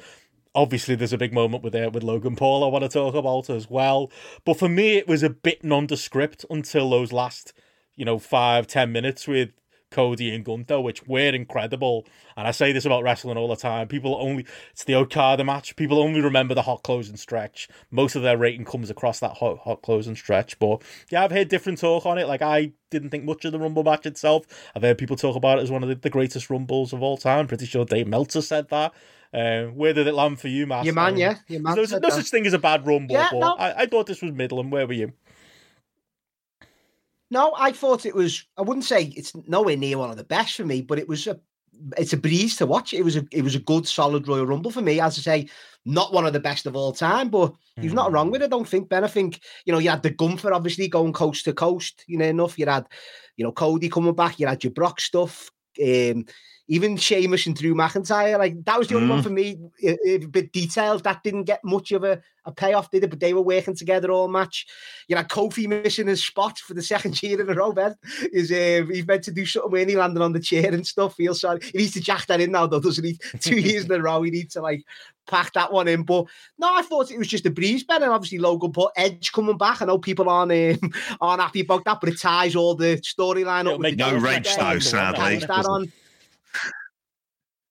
Obviously, 0.54 0.94
there's 0.94 1.12
a 1.12 1.18
big 1.18 1.32
moment 1.32 1.62
with 1.62 1.74
uh, 1.74 1.90
with 1.92 2.02
Logan 2.02 2.34
Paul 2.36 2.64
I 2.64 2.68
want 2.68 2.82
to 2.82 2.88
talk 2.88 3.14
about 3.14 3.50
as 3.50 3.68
well. 3.68 4.10
But 4.44 4.58
for 4.58 4.68
me, 4.68 4.96
it 4.96 5.06
was 5.06 5.22
a 5.22 5.30
bit 5.30 5.62
nondescript 5.62 6.44
until 6.48 6.88
those 6.90 7.12
last, 7.12 7.52
you 7.94 8.04
know, 8.04 8.18
five 8.18 8.66
ten 8.66 8.90
minutes 8.90 9.28
with 9.28 9.50
Cody 9.96 10.34
and 10.34 10.44
Gunther, 10.44 10.78
which 10.82 11.06
were 11.06 11.30
incredible. 11.30 12.06
And 12.36 12.46
I 12.46 12.50
say 12.50 12.70
this 12.70 12.84
about 12.84 13.02
wrestling 13.02 13.38
all 13.38 13.48
the 13.48 13.56
time. 13.56 13.88
People 13.88 14.14
only 14.20 14.44
it's 14.70 14.84
the 14.84 14.94
Okada 14.94 15.42
match. 15.42 15.74
People 15.74 15.98
only 15.98 16.20
remember 16.20 16.54
the 16.54 16.60
hot 16.60 16.82
closing 16.82 17.16
stretch. 17.16 17.66
Most 17.90 18.14
of 18.14 18.22
their 18.22 18.36
rating 18.36 18.66
comes 18.66 18.90
across 18.90 19.20
that 19.20 19.38
hot 19.38 19.56
hot 19.60 19.80
closing 19.80 20.14
stretch. 20.14 20.58
But 20.58 20.82
yeah, 21.08 21.24
I've 21.24 21.30
heard 21.30 21.48
different 21.48 21.78
talk 21.78 22.04
on 22.04 22.18
it. 22.18 22.28
Like 22.28 22.42
I 22.42 22.72
didn't 22.90 23.08
think 23.08 23.24
much 23.24 23.46
of 23.46 23.52
the 23.52 23.58
Rumble 23.58 23.84
match 23.84 24.04
itself. 24.04 24.44
I've 24.74 24.82
heard 24.82 24.98
people 24.98 25.16
talk 25.16 25.34
about 25.34 25.60
it 25.60 25.62
as 25.62 25.70
one 25.70 25.82
of 25.82 25.88
the, 25.88 25.94
the 25.94 26.10
greatest 26.10 26.50
Rumbles 26.50 26.92
of 26.92 27.02
all 27.02 27.16
time. 27.16 27.46
Pretty 27.46 27.64
sure 27.64 27.86
Dave 27.86 28.06
Meltzer 28.06 28.42
said 28.42 28.68
that. 28.68 28.92
Uh, 29.32 29.64
where 29.64 29.94
did 29.94 30.06
it 30.06 30.14
land 30.14 30.38
for 30.38 30.48
you, 30.48 30.66
Matt? 30.66 30.84
Your 30.84 30.94
man, 30.94 31.16
yeah. 31.16 31.36
Your 31.48 31.60
man. 31.60 31.74
There's 31.74 31.90
said 31.90 32.02
no 32.02 32.10
such 32.10 32.28
thing 32.28 32.46
as 32.46 32.52
a 32.52 32.58
bad 32.58 32.86
Rumble, 32.86 33.14
Yeah, 33.14 33.28
but 33.32 33.40
no. 33.40 33.54
I, 33.54 33.82
I 33.82 33.86
thought 33.86 34.06
this 34.06 34.20
was 34.20 34.32
middle. 34.32 34.60
And 34.60 34.70
where 34.70 34.86
were 34.86 34.92
you? 34.92 35.12
No, 37.30 37.54
I 37.58 37.72
thought 37.72 38.06
it 38.06 38.14
was. 38.14 38.44
I 38.56 38.62
wouldn't 38.62 38.84
say 38.84 39.04
it's 39.16 39.32
nowhere 39.48 39.76
near 39.76 39.98
one 39.98 40.10
of 40.10 40.16
the 40.16 40.24
best 40.24 40.56
for 40.56 40.64
me, 40.64 40.82
but 40.82 40.98
it 40.98 41.08
was 41.08 41.26
a. 41.26 41.38
It's 41.98 42.14
a 42.14 42.16
breeze 42.16 42.56
to 42.56 42.66
watch. 42.66 42.94
It 42.94 43.02
was 43.02 43.16
a. 43.16 43.24
It 43.32 43.42
was 43.42 43.54
a 43.54 43.60
good, 43.60 43.86
solid 43.86 44.26
Royal 44.28 44.46
Rumble 44.46 44.70
for 44.70 44.80
me. 44.80 45.00
As 45.00 45.18
I 45.18 45.22
say, 45.22 45.48
not 45.84 46.12
one 46.12 46.26
of 46.26 46.32
the 46.32 46.40
best 46.40 46.66
of 46.66 46.76
all 46.76 46.92
time, 46.92 47.28
but 47.28 47.52
he's 47.80 47.92
not 47.92 48.12
wrong 48.12 48.30
with 48.30 48.42
it. 48.42 48.46
I 48.46 48.48
don't 48.48 48.68
think 48.68 48.88
Ben. 48.88 49.04
I 49.04 49.08
think 49.08 49.40
you 49.64 49.72
know 49.72 49.78
you 49.78 49.90
had 49.90 50.02
the 50.02 50.10
Gunther 50.10 50.52
obviously 50.52 50.88
going 50.88 51.12
coast 51.12 51.44
to 51.44 51.52
coast. 51.52 52.04
You 52.06 52.18
know 52.18 52.26
enough. 52.26 52.58
You 52.58 52.66
had, 52.66 52.86
you 53.36 53.44
know, 53.44 53.52
Cody 53.52 53.88
coming 53.88 54.14
back. 54.14 54.38
You 54.38 54.46
had 54.46 54.64
your 54.64 54.72
Brock 54.72 55.00
stuff. 55.00 55.50
Um, 55.82 56.26
even 56.68 56.96
Sheamus 56.96 57.46
and 57.46 57.54
Drew 57.54 57.74
McIntyre, 57.74 58.38
like 58.38 58.64
that 58.64 58.78
was 58.78 58.88
the 58.88 58.96
only 58.96 59.08
one 59.08 59.20
Mm. 59.20 59.22
for 59.22 59.30
me, 59.30 59.56
a, 59.84 60.14
a 60.14 60.18
bit 60.18 60.52
detailed. 60.52 61.04
That 61.04 61.22
didn't 61.22 61.44
get 61.44 61.60
much 61.62 61.92
of 61.92 62.02
a, 62.02 62.20
a 62.44 62.50
payoff, 62.52 62.90
did 62.90 63.04
it? 63.04 63.10
But 63.10 63.20
they 63.20 63.34
were 63.34 63.40
working 63.40 63.76
together 63.76 64.10
all 64.10 64.26
match. 64.26 64.66
You 65.06 65.14
know, 65.14 65.22
Kofi 65.22 65.68
missing 65.68 66.08
his 66.08 66.24
spot 66.26 66.58
for 66.58 66.74
the 66.74 66.82
second 66.82 67.22
year 67.22 67.40
in 67.40 67.48
a 67.48 67.54
row, 67.54 67.72
Ben. 67.72 67.94
Is 68.32 68.50
um, 68.50 68.90
he's 68.92 69.06
meant 69.06 69.22
to 69.24 69.32
do 69.32 69.46
something 69.46 69.70
when 69.70 69.88
he 69.88 69.96
landed 69.96 70.22
on 70.22 70.32
the 70.32 70.40
chair 70.40 70.72
and 70.74 70.86
stuff. 70.86 71.14
Feel 71.14 71.34
sorry. 71.34 71.60
He 71.62 71.78
needs 71.78 71.92
to 71.94 72.00
jack 72.00 72.26
that 72.26 72.40
in 72.40 72.50
now, 72.50 72.66
though, 72.66 72.80
doesn't 72.80 73.04
he? 73.04 73.18
Two 73.40 73.60
years 73.60 73.84
in 73.84 73.92
a 73.92 74.02
row, 74.02 74.22
he 74.22 74.30
needs 74.32 74.54
to 74.54 74.60
like 74.60 74.82
pack 75.28 75.52
that 75.52 75.72
one 75.72 75.86
in. 75.88 76.02
But 76.02 76.26
no, 76.58 76.74
I 76.74 76.82
thought 76.82 77.10
it 77.12 77.18
was 77.18 77.28
just 77.28 77.46
a 77.46 77.50
breeze, 77.50 77.84
Ben. 77.84 78.02
And 78.02 78.10
obviously, 78.12 78.38
Logan 78.38 78.72
put 78.72 78.92
Edge 78.96 79.30
coming 79.30 79.56
back. 79.56 79.82
I 79.82 79.84
know 79.84 79.98
people 79.98 80.28
aren't 80.28 80.82
um, 80.82 80.90
aren't 81.20 81.42
happy 81.42 81.60
about 81.60 81.84
that, 81.84 81.98
but 82.00 82.10
it 82.10 82.20
ties 82.20 82.56
all 82.56 82.74
the 82.74 82.96
storyline 82.98 83.72
up. 83.72 83.78
make 83.80 83.92
with 83.92 83.98
No 83.98 84.18
wrench, 84.18 84.56
though, 84.56 84.80
sadly. 84.80 85.46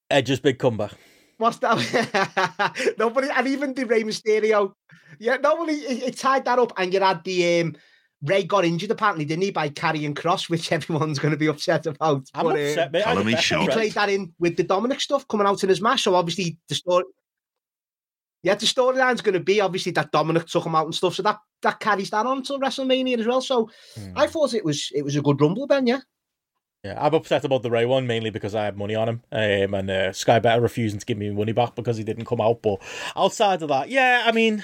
That 0.10 0.16
on. 0.16 0.18
Edge's 0.18 0.40
big 0.40 0.60
comeback. 0.60 0.92
What's 1.38 1.58
that? 1.58 2.96
nobody, 2.98 3.28
and 3.30 3.48
even 3.48 3.74
the 3.74 3.86
Rey 3.86 4.04
Mysterio. 4.04 4.74
Yeah, 5.20 5.38
nobody. 5.38 5.74
It, 5.74 6.04
it 6.04 6.18
tied 6.18 6.46
that 6.46 6.60
up, 6.60 6.74
and 6.78 6.94
you 6.94 7.02
had 7.02 7.24
the 7.24 7.62
um, 7.62 7.76
Rey 8.24 8.44
got 8.44 8.64
injured 8.66 8.92
apparently, 8.92 9.26
didn't 9.26 9.44
he, 9.44 9.52
by 9.52 9.70
Karrion 9.70 10.14
Kross, 10.14 10.50
which 10.50 10.72
everyone's 10.72 11.20
going 11.20 11.32
to 11.34 11.38
be 11.38 11.48
upset 11.48 11.86
about. 11.88 12.30
I'm 12.34 12.46
But, 12.46 12.56
upset, 12.60 12.92
mate. 12.92 13.06
I 13.06 13.22
me, 13.24 13.34
better 13.34 13.60
he 13.60 13.68
played 13.68 13.92
that 13.94 14.10
in 14.10 14.34
with 14.40 14.56
the 14.58 14.64
Dominic 14.64 15.02
stuff 15.02 15.28
coming 15.28 15.46
out 15.48 15.62
in 15.64 15.70
his 15.70 15.82
match. 15.82 16.04
So 16.04 16.16
obviously 16.16 16.58
the 16.70 16.76
story. 16.76 17.04
Yeah, 18.44 18.56
the 18.56 18.68
storyline's 18.68 19.22
going 19.22 19.34
to 19.34 19.40
be 19.40 19.60
obviously 19.60 19.92
that 19.94 20.12
Dominic 20.12 20.46
took 20.46 20.66
him 20.66 20.76
out 20.76 20.86
and 20.86 20.94
stuff. 20.96 21.16
So 21.16 21.24
that 21.24 21.40
that 21.64 21.80
carries 21.80 22.12
that 22.12 22.28
on 22.28 22.44
to 22.44 22.54
WrestleMania 22.54 23.18
as 23.20 23.26
well. 23.28 23.42
So 23.42 23.70
Hmm. 23.96 24.12
I 24.16 24.28
thought 24.28 24.54
it 24.54 24.64
was 24.64 24.90
it 24.94 25.02
was 25.04 25.16
a 25.16 25.22
good 25.22 25.42
rumble, 25.42 25.66
Ben. 25.68 25.88
Yeah. 25.88 26.02
Yeah, 26.86 27.04
I'm 27.04 27.16
upset 27.16 27.44
about 27.44 27.64
the 27.64 27.72
Rey 27.72 27.86
one 27.86 28.06
mainly 28.06 28.30
because 28.30 28.54
I 28.54 28.66
had 28.66 28.78
money 28.78 28.94
on 28.94 29.10
him, 29.10 29.22
um, 29.32 29.74
and 29.74 29.90
uh, 29.90 30.14
Sky 30.14 30.38
Better 30.38 30.62
refusing 30.62 31.00
to 31.00 31.06
give 31.06 31.18
me 31.18 31.32
money 31.32 31.52
back 31.52 31.74
because 31.74 31.98
he 31.98 32.04
didn't 32.04 32.26
come 32.26 32.40
out. 32.40 32.62
But 32.62 32.80
outside 33.16 33.64
of 33.64 33.70
that, 33.70 33.90
yeah, 33.90 34.22
I 34.26 34.32
mean, 34.32 34.64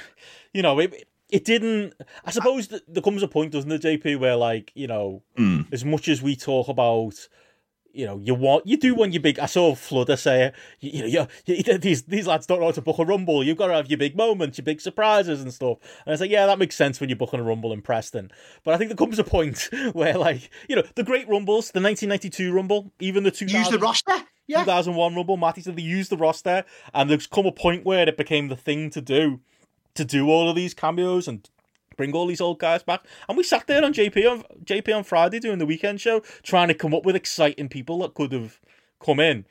you 0.54 0.62
know, 0.62 0.78
it 0.80 1.08
it 1.30 1.46
didn't. 1.46 1.96
I 2.24 2.30
suppose 2.30 2.68
that 2.68 2.84
there 2.94 3.02
comes 3.02 3.24
a 3.24 3.28
point, 3.28 3.54
doesn't 3.54 3.70
there, 3.70 3.80
JP, 3.80 4.20
where 4.20 4.36
like 4.36 4.72
you 4.76 4.86
know, 4.86 5.24
Mm. 5.36 5.66
as 5.74 5.84
much 5.84 6.08
as 6.08 6.22
we 6.22 6.36
talk 6.36 6.68
about. 6.68 7.16
You 7.94 8.06
know, 8.06 8.22
you 8.24 8.34
want 8.34 8.66
you 8.66 8.78
do 8.78 8.96
want 8.96 9.14
your 9.14 9.22
big. 9.22 9.40
I 9.40 9.46
saw 9.46 9.76
Fludder 9.76 10.16
say, 10.16 10.52
you, 10.80 11.06
you 11.06 11.20
know, 11.20 11.28
you, 11.46 11.78
these 11.78 12.04
these 12.04 12.28
lads 12.28 12.46
don't 12.48 12.60
know 12.60 12.68
how 12.68 12.72
to 12.72 12.82
book 12.82 13.00
a 13.00 13.06
rumble. 13.06 13.44
You've 13.44 13.58
got 13.58 13.68
to 13.68 13.74
have 13.74 13.90
your 13.90 13.98
big 13.98 14.16
moments, 14.16 14.58
your 14.58 14.64
big 14.64 14.82
surprises 14.82 15.42
and 15.42 15.54
stuff. 15.54 15.78
And 15.82 16.08
I 16.08 16.12
was 16.12 16.22
like, 16.22 16.32
yeah, 16.32 16.46
that 16.46 16.60
makes 16.60 16.76
sense 16.76 17.00
when 17.00 17.10
you're 17.10 17.18
booking 17.18 17.40
a 17.40 17.44
rumble 17.44 17.74
in 17.74 17.82
Preston. 17.82 18.32
But 18.64 18.74
I 18.74 18.78
think 18.78 18.90
there 18.90 18.98
comes 18.98 19.20
a 19.20 19.24
point 19.24 19.70
where, 19.94 20.18
like, 20.18 20.50
you 20.70 20.76
know, 20.76 20.84
the 20.96 21.04
great 21.04 21.28
rumbles, 21.28 21.72
the 21.72 21.82
1992 21.82 22.54
rumble, 22.54 22.92
even 23.00 23.24
the 23.24 23.32
2000, 23.32 23.60
Use 23.60 23.70
the 23.70 23.80
roster. 23.80 24.26
Yeah. 24.48 24.64
2001 24.64 25.16
rumble, 25.16 25.38
Matty 25.38 25.62
said 25.62 25.76
they 25.76 25.82
used 25.82 26.12
the 26.12 26.18
roster, 26.18 26.66
and 26.94 27.10
there's 27.10 27.28
come 27.28 27.46
a 27.46 27.52
point 27.52 27.86
where 27.86 28.08
it 28.08 28.18
became 28.18 28.50
the 28.50 28.56
thing 28.56 28.90
to 28.92 29.02
do, 29.02 29.40
to 29.96 30.04
do 30.04 30.30
all 30.30 30.50
of 30.50 30.56
these 30.56 30.74
cameos 30.74 31.28
and 31.28 31.50
bring 31.98 32.14
all 32.14 32.28
these 32.28 32.42
old 32.42 32.60
guys 32.60 32.84
back. 32.84 33.06
And 33.28 33.38
we 33.38 33.44
sat 33.44 33.68
there 33.68 33.84
on 33.84 33.94
JP 33.94 34.32
on 34.32 34.44
JP 34.64 34.96
on 34.98 35.04
Friday 35.04 35.40
doing 35.40 35.60
the 35.60 35.66
weekend 35.66 36.02
show, 36.02 36.22
trying 36.44 36.68
to 36.68 36.74
come 36.74 36.94
up 36.94 37.06
with 37.06 37.16
exciting 37.16 37.70
people 37.70 38.00
that 38.00 38.14
could 38.14 38.32
have 38.32 38.60
come 39.00 39.20
in. 39.20 39.46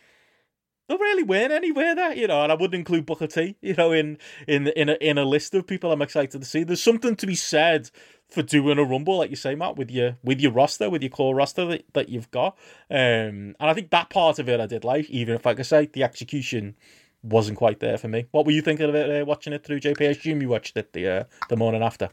There 0.88 0.98
really 0.98 1.22
weren't 1.22 1.52
anywhere 1.52 1.94
there, 1.94 2.14
you 2.14 2.26
know, 2.26 2.42
and 2.42 2.50
I 2.50 2.56
wouldn't 2.56 2.74
include 2.74 3.06
Booker 3.06 3.28
T, 3.28 3.54
you 3.60 3.74
know, 3.74 3.92
in 3.92 4.18
in 4.48 4.66
in 4.68 4.88
a, 4.88 4.94
in 4.94 5.18
a 5.18 5.24
list 5.24 5.54
of 5.54 5.66
people 5.66 5.92
I'm 5.92 6.02
excited 6.02 6.40
to 6.40 6.46
see. 6.46 6.64
There's 6.64 6.82
something 6.82 7.14
to 7.16 7.26
be 7.26 7.36
said 7.36 7.90
for 8.28 8.42
doing 8.42 8.78
a 8.78 8.84
rumble, 8.84 9.18
like 9.18 9.30
you 9.30 9.36
say, 9.36 9.54
Matt, 9.54 9.76
with 9.76 9.90
your 9.90 10.16
with 10.24 10.40
your 10.40 10.52
roster, 10.52 10.90
with 10.90 11.02
your 11.02 11.10
core 11.10 11.34
roster 11.34 11.64
that, 11.66 11.84
that 11.92 12.08
you've 12.08 12.30
got. 12.32 12.56
Um, 12.90 12.96
and 12.98 13.56
I 13.60 13.74
think 13.74 13.90
that 13.90 14.10
part 14.10 14.40
of 14.40 14.48
it 14.48 14.60
I 14.60 14.66
did 14.66 14.84
like, 14.84 15.08
even 15.10 15.36
if, 15.36 15.46
like 15.46 15.60
I 15.60 15.62
say, 15.62 15.86
the 15.86 16.02
execution 16.02 16.74
wasn't 17.22 17.58
quite 17.58 17.80
there 17.80 17.98
for 17.98 18.08
me. 18.08 18.26
What 18.30 18.46
were 18.46 18.52
you 18.52 18.62
thinking 18.62 18.88
of 18.88 18.94
it 18.94 19.22
uh, 19.22 19.24
watching 19.24 19.52
it 19.52 19.64
through 19.64 19.80
JP? 19.80 20.00
I 20.00 20.10
assume 20.10 20.42
you 20.42 20.48
watched 20.48 20.76
it 20.76 20.92
the 20.92 21.08
uh, 21.08 21.24
the 21.48 21.56
morning 21.56 21.82
after. 21.82 22.08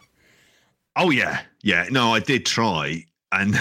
Oh 0.98 1.12
yeah, 1.12 1.42
yeah. 1.62 1.88
No, 1.92 2.14
I 2.14 2.20
did 2.20 2.46
try, 2.46 3.06
and 3.32 3.56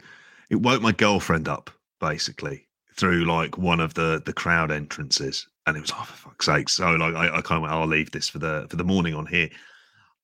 it 0.50 0.56
woke 0.56 0.80
my 0.80 0.92
girlfriend 0.92 1.46
up 1.46 1.70
basically 2.00 2.66
through 2.96 3.24
like 3.26 3.58
one 3.58 3.78
of 3.78 3.94
the 3.94 4.22
the 4.24 4.32
crowd 4.32 4.72
entrances, 4.72 5.46
and 5.66 5.76
it 5.76 5.80
was 5.80 5.92
oh 5.94 6.02
for 6.04 6.30
fuck's 6.30 6.46
sake. 6.46 6.68
So 6.70 6.90
like 6.92 7.14
I, 7.14 7.36
I 7.36 7.40
kind 7.42 7.56
of 7.58 7.62
went, 7.62 7.74
I'll 7.74 7.86
leave 7.86 8.10
this 8.10 8.28
for 8.28 8.38
the 8.38 8.66
for 8.70 8.76
the 8.76 8.84
morning 8.84 9.14
on 9.14 9.26
here. 9.26 9.50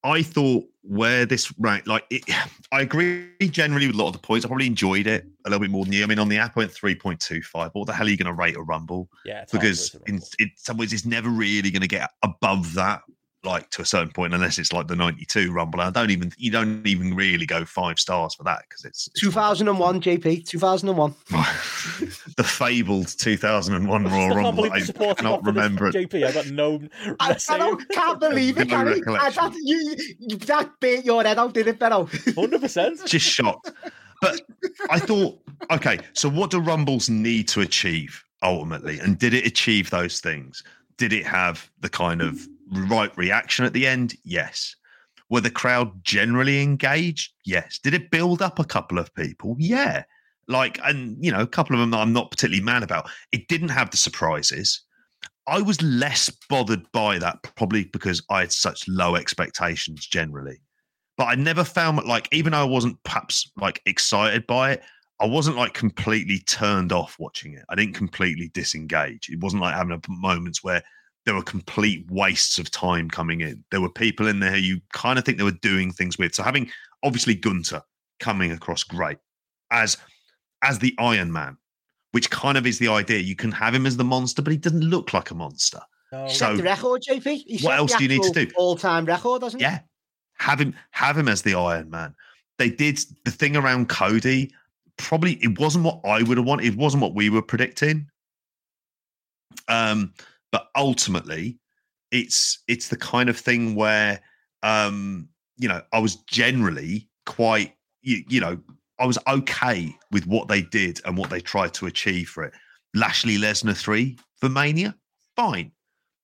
I 0.04 0.22
thought 0.22 0.64
where 0.82 1.24
this 1.24 1.52
right, 1.58 1.86
like 1.86 2.04
it, 2.10 2.22
I 2.72 2.80
agree 2.80 3.28
generally 3.40 3.86
with 3.86 3.96
a 3.96 3.98
lot 3.98 4.08
of 4.08 4.14
the 4.14 4.18
points. 4.18 4.46
I 4.46 4.48
probably 4.48 4.66
enjoyed 4.66 5.06
it 5.06 5.26
a 5.44 5.50
little 5.50 5.60
bit 5.60 5.70
more 5.70 5.84
than 5.84 5.92
you. 5.92 6.02
I 6.02 6.06
mean, 6.06 6.18
on 6.18 6.28
the 6.30 6.38
app, 6.38 6.56
I 6.56 6.60
went 6.60 6.72
three 6.72 6.94
point 6.94 7.20
two 7.20 7.42
five. 7.42 7.70
What 7.74 7.86
the 7.86 7.92
hell 7.92 8.06
are 8.06 8.10
you 8.10 8.16
going 8.16 8.26
to 8.26 8.32
rate 8.32 8.56
a 8.56 8.62
rumble? 8.62 9.10
Yeah, 9.26 9.42
it's 9.42 9.52
hard 9.52 9.62
to 9.62 9.68
because 9.68 9.94
in, 10.06 10.20
in 10.38 10.50
some 10.56 10.78
ways 10.78 10.94
it's 10.94 11.04
never 11.04 11.28
really 11.28 11.70
going 11.70 11.82
to 11.82 11.88
get 11.88 12.10
above 12.22 12.72
that 12.74 13.02
like 13.45 13.68
to 13.70 13.82
a 13.82 13.84
certain 13.84 14.11
point 14.11 14.34
unless 14.34 14.59
it's 14.59 14.72
like 14.72 14.86
the 14.86 14.97
92 14.97 15.53
rumble 15.53 15.80
i 15.80 15.90
don't 15.90 16.11
even 16.11 16.32
you 16.36 16.51
don't 16.51 16.86
even 16.86 17.14
really 17.14 17.47
go 17.47 17.64
five 17.64 17.99
stars 17.99 18.34
for 18.34 18.45
that 18.45 18.62
because 18.68 18.84
it's, 18.84 19.09
it's 19.09 19.20
2001, 19.20 20.01
JP. 20.01 20.47
2001. 20.47 21.14
the 22.36 22.45
fabled 22.45 23.09
2001 23.18 24.07
I 24.07 24.11
royal 24.11 24.36
rumble 24.36 24.72
i 24.72 24.76
you 24.76 24.84
supported 24.84 25.18
cannot 25.18 25.42
that 25.42 25.45
for 25.45 25.53
this, 25.53 25.62
remember 25.62 25.88
it 25.88 25.95
JP, 25.95 26.26
I 26.26 26.32
got 26.32 26.47
no. 26.51 26.80
I, 27.20 27.36
I 27.49 27.59
don't, 27.59 27.88
can't 27.90 28.20
believe 28.20 28.59
it, 28.59 28.68
No 28.68 28.76
can 28.76 28.88
I, 28.88 28.90
recollection. 28.92 29.45
that, 29.45 29.55
you, 29.62 29.97
you, 30.18 30.36
that 30.38 30.70
bit 30.80 31.05
your 31.05 31.22
head 31.22 31.38
out, 31.38 31.55
did 31.55 31.68
it, 31.68 31.78
Benno? 31.78 32.09
Hundred 32.34 32.61
percent. 32.61 33.05
just 33.07 33.26
shocked 33.26 33.70
but 34.20 34.40
i 34.90 34.99
thought 34.99 35.38
okay 35.70 35.99
so 36.12 36.28
what 36.28 36.51
do 36.51 36.59
rumbles 36.61 37.11
need 37.11 37.49
to 37.49 37.61
achieve 37.61 38.24
ultimately 38.42 38.99
and 39.01 39.18
did 39.18 39.34
it 39.34 39.47
achieve 39.47 39.90
those 39.90 40.20
things 40.20 40.62
did 40.97 41.12
it 41.12 41.26
have 41.26 41.70
the 41.80 41.88
kind 41.88 42.22
of 42.22 42.47
right 42.70 43.16
reaction 43.16 43.64
at 43.64 43.72
the 43.72 43.86
end? 43.86 44.14
Yes. 44.24 44.76
Were 45.30 45.40
the 45.40 45.50
crowd 45.50 46.04
generally 46.04 46.62
engaged? 46.62 47.32
Yes. 47.44 47.78
Did 47.78 47.94
it 47.94 48.10
build 48.10 48.42
up 48.42 48.58
a 48.58 48.64
couple 48.64 48.98
of 48.98 49.14
people? 49.14 49.56
Yeah. 49.58 50.04
Like 50.46 50.78
and 50.84 51.16
you 51.24 51.32
know 51.32 51.40
a 51.40 51.46
couple 51.46 51.74
of 51.74 51.80
them 51.80 51.90
that 51.92 52.00
i'm 52.00 52.12
not 52.12 52.30
particularly 52.30 52.62
mad 52.62 52.82
about. 52.82 53.08
It 53.32 53.48
didn't 53.48 53.70
have 53.70 53.90
the 53.90 53.96
surprises. 53.96 54.82
I 55.46 55.62
was 55.62 55.80
less 55.82 56.30
bothered 56.48 56.90
by 56.92 57.18
that 57.18 57.42
probably 57.56 57.84
because 57.84 58.22
i 58.30 58.40
had 58.40 58.52
such 58.52 58.86
low 58.88 59.16
expectations 59.16 60.06
generally. 60.06 60.58
But 61.16 61.28
I 61.28 61.34
never 61.36 61.64
found 61.64 62.04
like 62.04 62.28
even 62.32 62.52
though 62.52 62.60
I 62.60 62.64
wasn't 62.64 63.02
perhaps 63.04 63.50
like 63.56 63.80
excited 63.86 64.46
by 64.46 64.72
it, 64.72 64.82
I 65.20 65.26
wasn't 65.26 65.56
like 65.56 65.74
completely 65.74 66.40
turned 66.40 66.92
off 66.92 67.16
watching 67.18 67.54
it. 67.54 67.64
I 67.68 67.74
didn't 67.74 67.94
completely 67.94 68.48
disengage. 68.48 69.30
It 69.30 69.40
wasn't 69.40 69.62
like 69.62 69.74
having 69.74 69.92
a 69.92 70.00
moments 70.10 70.64
where 70.64 70.82
there 71.24 71.34
were 71.34 71.42
complete 71.42 72.04
wastes 72.10 72.58
of 72.58 72.70
time 72.70 73.08
coming 73.08 73.40
in. 73.40 73.64
There 73.70 73.80
were 73.80 73.90
people 73.90 74.28
in 74.28 74.40
there 74.40 74.56
you 74.56 74.80
kind 74.92 75.18
of 75.18 75.24
think 75.24 75.38
they 75.38 75.44
were 75.44 75.50
doing 75.52 75.92
things 75.92 76.18
with. 76.18 76.34
So 76.34 76.42
having 76.42 76.70
obviously 77.02 77.34
Gunther 77.34 77.82
coming 78.20 78.52
across 78.52 78.82
great 78.82 79.18
as 79.70 79.96
as 80.62 80.78
the 80.78 80.94
Iron 80.98 81.32
Man, 81.32 81.56
which 82.12 82.30
kind 82.30 82.56
of 82.56 82.66
is 82.66 82.78
the 82.78 82.88
idea. 82.88 83.18
You 83.18 83.36
can 83.36 83.52
have 83.52 83.74
him 83.74 83.86
as 83.86 83.96
the 83.96 84.04
monster, 84.04 84.42
but 84.42 84.52
he 84.52 84.58
doesn't 84.58 84.82
look 84.82 85.12
like 85.12 85.30
a 85.30 85.34
monster. 85.34 85.80
No. 86.12 86.28
So- 86.28 86.56
the 86.56 86.62
record, 86.62 87.02
JP. 87.08 87.44
He 87.46 87.58
What 87.62 87.78
else 87.78 87.92
the 87.92 87.98
do 87.98 88.04
you 88.04 88.08
need 88.10 88.22
to 88.22 88.46
do? 88.46 88.52
All-time 88.56 89.04
record, 89.04 89.40
doesn't 89.40 89.60
he? 89.60 89.64
Yeah. 89.64 89.80
Have 90.38 90.60
him 90.60 90.74
have 90.90 91.16
him 91.16 91.28
as 91.28 91.42
the 91.42 91.54
Iron 91.54 91.90
Man. 91.90 92.14
They 92.58 92.70
did 92.70 92.98
the 93.24 93.30
thing 93.30 93.56
around 93.56 93.88
Cody. 93.88 94.52
Probably 94.96 95.34
it 95.42 95.58
wasn't 95.58 95.84
what 95.84 96.00
I 96.04 96.22
would 96.22 96.36
have 96.38 96.46
wanted. 96.46 96.66
It 96.66 96.76
wasn't 96.76 97.02
what 97.02 97.14
we 97.14 97.30
were 97.30 97.42
predicting. 97.42 98.08
Um, 99.68 100.12
but 100.55 100.68
ultimately, 100.76 101.59
it's 102.12 102.62
it's 102.68 102.86
the 102.86 102.96
kind 102.96 103.28
of 103.28 103.36
thing 103.36 103.74
where 103.74 104.20
um, 104.62 105.28
you 105.57 105.66
know, 105.66 105.82
I 105.92 105.98
was 105.98 106.14
generally 106.26 107.09
quite 107.26 107.74
you, 108.02 108.22
you 108.28 108.40
know, 108.40 108.57
I 109.00 109.05
was 109.07 109.18
okay 109.26 109.92
with 110.12 110.28
what 110.28 110.46
they 110.46 110.62
did 110.62 111.00
and 111.05 111.18
what 111.18 111.28
they 111.28 111.40
tried 111.40 111.74
to 111.74 111.86
achieve 111.86 112.28
for 112.28 112.44
it. 112.44 112.52
Lashley 112.94 113.36
Lesnar 113.36 113.76
3 113.76 114.16
for 114.36 114.48
Mania, 114.48 114.94
fine. 115.34 115.72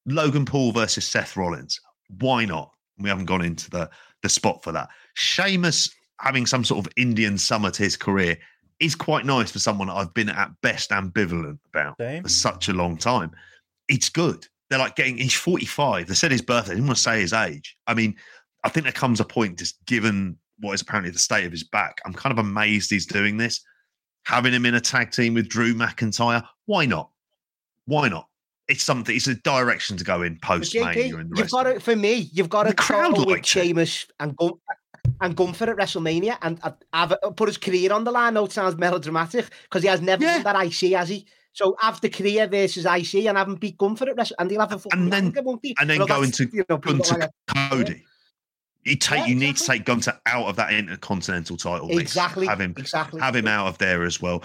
Logan 0.07 0.45
Paul 0.45 0.71
versus 0.71 1.09
Seth 1.09 1.37
Rollins, 1.37 1.81
why 2.21 2.45
not? 2.45 2.71
We 3.01 3.09
haven't 3.09 3.25
gone 3.25 3.45
into 3.45 3.69
the 3.69 3.91
the 4.23 4.29
spot 4.29 4.63
for 4.63 4.71
that. 4.71 4.91
Sheamus 5.15 5.91
having 6.21 6.47
some 6.47 6.63
sort 6.63 6.87
of 6.87 6.93
Indian 6.97 7.37
summer 7.37 7.73
to 7.73 7.83
his 7.83 7.97
career 7.97 8.39
is 8.79 8.95
quite 8.95 9.27
nice 9.27 9.51
for 9.51 9.59
someone 9.59 9.91
I've 9.91 10.15
been 10.15 10.29
at 10.29 10.53
best 10.63 10.91
ambivalent 10.91 11.59
about 11.75 11.97
Same. 11.99 12.23
for 12.23 12.29
such 12.29 12.69
a 12.69 12.73
long 12.73 12.97
time. 12.97 13.33
It's 13.91 14.09
good. 14.09 14.47
They're 14.71 14.79
like 14.79 14.97
getting 14.97 15.19
he's 15.19 15.35
45. 15.35 16.07
They 16.07 16.15
said 16.15 16.31
his 16.31 16.43
birthday. 16.43 16.73
I 16.73 16.75
didn't 16.77 16.87
want 16.87 16.97
to 16.97 17.03
say 17.03 17.21
his 17.21 17.33
age. 17.33 17.77
I 17.87 17.95
mean, 17.95 18.15
I 18.65 18.69
think 18.69 18.85
there 18.85 18.93
comes 18.93 19.21
a 19.21 19.25
point, 19.25 19.59
just 19.59 19.85
given 19.87 20.37
what 20.61 20.73
is 20.73 20.81
apparently 20.83 21.11
the 21.11 21.19
state 21.19 21.45
of 21.45 21.53
his 21.53 21.65
back. 21.65 22.01
I'm 22.07 22.13
kind 22.15 22.33
of 22.33 22.39
amazed 22.39 22.91
he's 22.91 23.07
doing 23.07 23.37
this. 23.37 23.61
Having 24.27 24.53
him 24.53 24.67
in 24.67 24.75
a 24.75 24.81
tag 24.81 25.11
team 25.11 25.35
with 25.35 25.49
Drew 25.49 25.75
McIntyre, 25.75 26.47
why 26.67 26.87
not? 26.87 27.11
Why 27.87 28.09
not? 28.09 28.29
It's 28.69 28.85
something. 28.85 29.17
It's 29.17 29.27
a 29.27 29.35
direction 29.37 29.97
to 29.97 30.05
go 30.05 30.23
in 30.23 30.39
post 30.41 30.75
Mania 30.75 31.17
and 31.17 31.37
you've 31.37 31.51
got 31.51 31.67
it. 31.67 31.83
for 31.83 31.97
me, 31.97 32.31
you've 32.33 32.49
got 32.51 32.65
to 32.65 32.75
crowd 32.75 33.17
go 33.17 33.25
with. 33.25 33.45
Sheamus 33.45 34.07
and 34.21 34.37
Gun 34.37 34.53
and 35.23 35.35
Gunther 35.35 35.71
at 35.71 35.77
WrestleMania 35.77 36.39
and 36.43 36.61
have 36.93 37.13
uh, 37.13 37.31
put 37.31 37.49
his 37.49 37.57
career 37.57 37.93
on 37.93 38.05
the 38.05 38.13
line. 38.13 38.35
No, 38.35 38.45
it 38.45 38.53
sounds 38.53 38.77
melodramatic 38.77 39.47
because 39.65 39.83
he 39.83 39.89
has 39.89 40.01
never 40.01 40.23
Yeah. 40.23 40.43
done 40.43 40.55
that 40.55 40.67
IC, 40.67 40.93
has 40.93 41.09
he? 41.09 41.27
So 41.53 41.77
have 41.81 42.01
the 42.01 42.09
career 42.09 42.47
versus 42.47 42.87
IC 42.87 43.27
and 43.27 43.37
have 43.37 43.49
him 43.49 43.57
beat 43.57 43.77
Gun 43.79 43.97
for 43.97 44.09
it, 44.09 44.17
rest- 44.17 44.33
and 44.39 44.51
he'll 44.51 44.61
have 44.61 44.73
a 44.73 44.79
fucking 44.79 44.99
And 45.01 45.13
then- 45.13 45.25
anger, 45.27 45.43
won't 45.43 45.61
he? 45.63 45.75
and 45.81 45.91
then 45.91 45.99
Well, 45.99 46.07
go 46.09 46.21
that's, 46.25 46.41
into 46.41 46.57
you 46.57 46.65
know, 46.69 46.77
Gunther 46.79 47.19
like. 47.19 47.31
Cody. 47.71 48.05
You 48.85 48.97
take 48.97 49.19
Yeah, 49.21 49.27
you 49.27 49.35
need 49.35 49.57
to 49.57 49.65
take 49.67 49.85
Gunther 49.85 50.19
out 50.27 50.47
of 50.47 50.57
that 50.57 50.73
intercontinental 50.73 51.57
title. 51.57 51.89
mix. 51.89 52.01
exactly, 52.01 52.47
Have 52.47 52.61
him 52.61 52.75
exactly. 52.79 53.21
have 53.21 53.37
him 53.37 53.47
out 53.49 53.67
of 53.67 53.79
there 53.79 54.05
as 54.05 54.23
well. 54.23 54.43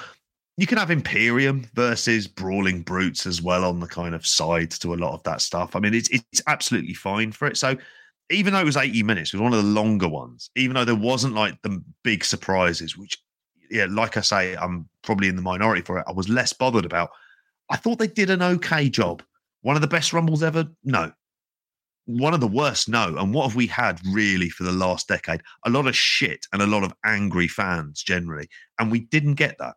You 0.57 0.65
can 0.67 0.77
have 0.77 0.89
Imperium 0.91 1.67
versus 1.73 2.27
Brawling 2.27 2.81
Brutes 2.81 3.25
as 3.27 3.41
well 3.41 3.63
on 3.65 3.79
the 3.79 3.87
kind 3.87 4.15
of 4.15 4.25
sides 4.25 4.79
to 4.79 4.93
a 4.93 4.95
lot 4.95 5.13
of 5.13 5.21
that 5.23 5.41
stuff. 5.41 5.75
I 5.75 5.79
mean, 5.79 5.93
it's 5.93 6.09
it's 6.09 6.41
absolutely 6.47 6.93
fine 6.93 7.31
for 7.31 7.47
it. 7.47 7.57
So 7.57 7.75
even 8.31 8.53
though 8.53 8.59
it 8.61 8.65
was 8.65 8.77
80 8.77 9.03
minutes, 9.03 9.33
it 9.33 9.37
was 9.37 9.41
one 9.43 9.53
of 9.53 9.63
the 9.63 9.69
longer 9.69 10.07
ones, 10.07 10.49
even 10.55 10.73
though 10.75 10.85
there 10.85 10.95
wasn't 10.95 11.35
like 11.35 11.61
the 11.61 11.81
big 12.03 12.25
surprises, 12.25 12.97
which 12.97 13.17
yeah, 13.69 13.87
like 13.89 14.17
I 14.17 14.21
say, 14.21 14.55
I'm 14.55 14.87
probably 15.03 15.27
in 15.27 15.35
the 15.35 15.41
minority 15.41 15.81
for 15.81 15.99
it. 15.99 16.05
I 16.07 16.11
was 16.11 16.29
less 16.29 16.53
bothered 16.53 16.85
about. 16.85 17.09
I 17.69 17.77
thought 17.77 17.99
they 17.99 18.07
did 18.07 18.29
an 18.29 18.41
okay 18.41 18.89
job. 18.89 19.23
One 19.61 19.75
of 19.75 19.81
the 19.81 19.87
best 19.87 20.13
rumbles 20.13 20.43
ever? 20.43 20.67
No. 20.83 21.11
One 22.05 22.35
of 22.35 22.39
the 22.39 22.47
worst? 22.47 22.87
No. 22.87 23.17
And 23.17 23.33
what 23.33 23.47
have 23.47 23.55
we 23.55 23.67
had 23.67 23.99
really 24.11 24.49
for 24.49 24.63
the 24.63 24.71
last 24.71 25.07
decade? 25.07 25.41
A 25.65 25.69
lot 25.69 25.87
of 25.87 25.95
shit 25.95 26.45
and 26.53 26.61
a 26.61 26.67
lot 26.67 26.83
of 26.83 26.93
angry 27.03 27.47
fans 27.47 28.03
generally. 28.03 28.47
And 28.77 28.91
we 28.91 28.99
didn't 28.99 29.35
get 29.35 29.57
that. 29.57 29.75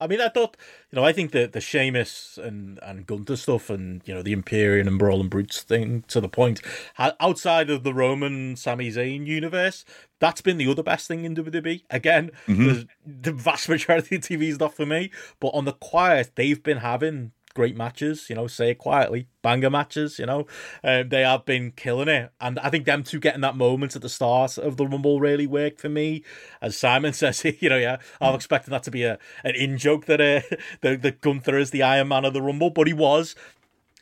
I 0.00 0.06
mean, 0.06 0.20
I 0.20 0.28
thought, 0.28 0.56
you 0.90 0.96
know, 0.96 1.04
I 1.04 1.12
think 1.12 1.32
that 1.32 1.52
the 1.52 1.60
Sheamus 1.60 2.38
and 2.42 2.78
and 2.82 3.06
Gunther 3.06 3.36
stuff, 3.36 3.68
and 3.70 4.00
you 4.06 4.14
know, 4.14 4.22
the 4.22 4.32
Imperium 4.32 4.88
and 4.88 4.98
Brawling 4.98 5.28
Brutes 5.28 5.62
thing, 5.62 6.04
to 6.08 6.20
the 6.20 6.28
point, 6.28 6.62
outside 6.98 7.70
of 7.70 7.82
the 7.82 7.92
Roman 7.94 8.56
Sami 8.56 8.90
Zayn 8.90 9.26
universe, 9.26 9.84
that's 10.18 10.40
been 10.40 10.56
the 10.58 10.70
other 10.70 10.82
best 10.82 11.06
thing 11.08 11.24
in 11.24 11.34
WWE. 11.34 11.82
Again, 11.90 12.30
Mhm. 12.46 12.86
the, 13.06 13.22
the 13.30 13.32
vast 13.32 13.68
majority 13.68 14.16
of 14.16 14.22
TV 14.22 14.48
is 14.48 14.58
not 14.60 14.74
for 14.74 14.86
me, 14.86 15.10
but 15.40 15.48
on 15.48 15.64
the 15.64 15.72
quiet, 15.72 16.32
they've 16.34 16.62
been 16.62 16.78
having 16.78 17.32
great 17.54 17.76
matches. 17.76 18.28
You 18.28 18.36
know, 18.36 18.46
say 18.46 18.70
it 18.70 18.78
quietly, 18.78 19.26
banger 19.42 19.70
matches. 19.70 20.18
You 20.18 20.26
know, 20.26 20.46
um, 20.84 21.08
they 21.08 21.22
have 21.22 21.44
been 21.44 21.72
killing 21.72 22.08
it, 22.08 22.32
and 22.40 22.58
I 22.58 22.70
think 22.70 22.84
them 22.84 23.02
two 23.02 23.20
getting 23.20 23.40
that 23.42 23.56
moment 23.56 23.96
at 23.96 24.02
the 24.02 24.08
start 24.08 24.58
of 24.58 24.76
the 24.76 24.86
Rumble 24.86 25.20
really 25.20 25.46
worked 25.46 25.80
for 25.80 25.88
me. 25.88 26.22
As 26.60 26.76
Simon 26.76 27.12
says, 27.14 27.44
you 27.44 27.68
know, 27.68 27.78
yeah, 27.78 27.98
I'm 28.20 28.34
expecting 28.34 28.72
that 28.72 28.82
to 28.84 28.90
be 28.90 29.04
a 29.04 29.18
an 29.44 29.54
in 29.54 29.78
joke 29.78 30.06
that 30.06 30.20
uh, 30.20 30.56
the 30.80 30.96
the 30.96 31.12
Gunther 31.12 31.58
is 31.58 31.70
the 31.70 31.82
Iron 31.82 32.08
Man 32.08 32.24
of 32.24 32.32
the 32.32 32.42
Rumble, 32.42 32.70
but 32.70 32.86
he 32.86 32.92
was. 32.92 33.34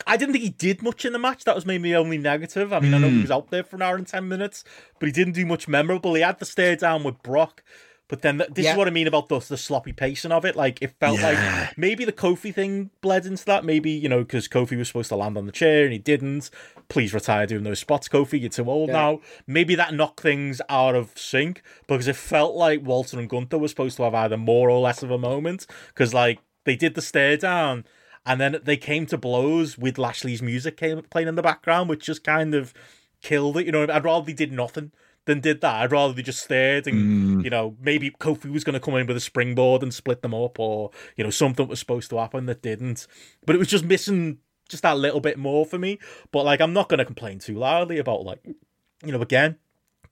I 0.06 0.16
didn't 0.16 0.32
think 0.32 0.44
he 0.44 0.50
did 0.50 0.80
much 0.80 1.04
in 1.04 1.12
the 1.12 1.18
match. 1.18 1.42
That 1.42 1.56
was 1.56 1.66
maybe 1.66 1.92
only 1.94 2.18
negative. 2.18 2.72
I 2.72 2.78
mean, 2.78 2.94
I 2.94 2.98
know 2.98 3.08
he 3.08 3.20
was 3.20 3.32
out 3.32 3.50
there 3.50 3.64
for 3.64 3.74
an 3.74 3.82
hour 3.82 3.96
and 3.96 4.06
ten 4.06 4.28
minutes, 4.28 4.62
but 5.00 5.06
he 5.06 5.12
didn't 5.12 5.32
do 5.32 5.44
much 5.44 5.66
memorable. 5.66 6.14
He 6.14 6.22
had 6.22 6.38
the 6.38 6.44
stare 6.44 6.76
down 6.76 7.02
with 7.02 7.20
Brock, 7.22 7.64
but 8.08 8.22
then 8.22 8.38
th- 8.38 8.50
this 8.54 8.64
Yeah. 8.64 8.72
is 8.72 8.76
what 8.78 8.88
I 8.88 8.90
mean 8.90 9.06
about 9.06 9.28
the, 9.28 9.38
the 9.38 9.56
sloppy 9.56 9.92
pacing 9.92 10.32
of 10.32 10.44
it. 10.44 10.56
Like 10.56 10.80
it 10.82 10.94
felt 10.98 11.20
Yeah. 11.20 11.66
like 11.66 11.78
maybe 11.78 12.04
the 12.04 12.12
Kofi 12.12 12.52
thing 12.54 12.90
bled 13.00 13.26
into 13.26 13.44
that. 13.46 13.64
Maybe 13.64 13.90
you 13.90 14.08
know 14.08 14.20
because 14.20 14.48
Kofi 14.48 14.76
was 14.76 14.88
supposed 14.88 15.10
to 15.10 15.16
land 15.16 15.36
on 15.36 15.46
the 15.46 15.52
chair 15.52 15.84
and 15.84 15.92
he 15.92 15.98
didn't. 15.98 16.50
Please 16.88 17.12
retire 17.12 17.46
doing 17.46 17.64
those 17.64 17.78
spots, 17.80 18.08
Kofi. 18.08 18.40
You're 18.40 18.48
too 18.50 18.68
old 18.70 18.88
Yeah. 18.88 18.94
now. 18.94 19.20
Maybe 19.46 19.74
that 19.74 19.94
knocked 19.94 20.20
things 20.20 20.60
out 20.68 20.94
of 20.94 21.12
sync 21.16 21.62
because 21.86 22.08
it 22.08 22.16
felt 22.16 22.54
like 22.56 22.80
Walter 22.84 23.18
and 23.18 23.28
Gunther 23.28 23.58
were 23.58 23.68
supposed 23.68 23.96
to 23.98 24.04
have 24.04 24.14
either 24.14 24.36
more 24.38 24.70
or 24.70 24.80
less 24.80 25.02
of 25.02 25.10
a 25.10 25.18
moment 25.18 25.66
because 25.88 26.14
like 26.14 26.38
they 26.64 26.76
did 26.76 26.94
the 26.94 27.02
stare 27.02 27.36
down 27.36 27.84
and 28.26 28.40
then 28.40 28.58
they 28.62 28.76
came 28.76 29.06
to 29.06 29.16
blows 29.16 29.78
with 29.78 29.96
Lashley's 29.98 30.42
music 30.42 30.76
came, 30.76 31.00
playing 31.10 31.28
in 31.28 31.34
the 31.34 31.42
background, 31.42 31.88
which 31.88 32.04
just 32.04 32.24
kind 32.24 32.54
of 32.54 32.74
killed 33.22 33.56
it. 33.56 33.66
You 33.66 33.72
know, 33.72 33.86
I'd 33.90 34.04
rather 34.04 34.26
they 34.26 34.32
did 34.34 34.52
nothing 34.52 34.92
than 35.28 35.38
did 35.38 35.60
that. 35.60 35.76
I'd 35.76 35.92
rather 35.92 36.12
they 36.12 36.22
just 36.22 36.42
stared 36.42 36.88
and, 36.88 37.38
Mm. 37.38 37.44
you 37.44 37.50
know, 37.50 37.76
maybe 37.80 38.10
Kofi 38.10 38.50
was 38.50 38.64
going 38.64 38.74
to 38.74 38.80
come 38.80 38.96
in 38.96 39.06
with 39.06 39.16
a 39.16 39.20
springboard 39.20 39.84
and 39.84 39.94
split 39.94 40.22
them 40.22 40.34
up 40.34 40.58
or, 40.58 40.90
you 41.16 41.22
know, 41.22 41.30
something 41.30 41.68
was 41.68 41.78
supposed 41.78 42.10
to 42.10 42.18
happen 42.18 42.46
that 42.46 42.62
didn't. 42.62 43.06
But 43.46 43.54
it 43.54 43.58
was 43.60 43.68
just 43.68 43.84
missing 43.84 44.38
just 44.68 44.82
that 44.82 44.98
little 44.98 45.20
bit 45.20 45.38
more 45.38 45.64
for 45.64 45.78
me. 45.78 46.00
But, 46.32 46.44
like, 46.44 46.60
I'm 46.60 46.72
not 46.72 46.88
going 46.88 46.98
to 46.98 47.04
complain 47.04 47.38
too 47.38 47.54
loudly 47.54 47.98
about, 47.98 48.24
like, 48.24 48.40
you 48.44 49.12
know, 49.12 49.22
again, 49.22 49.56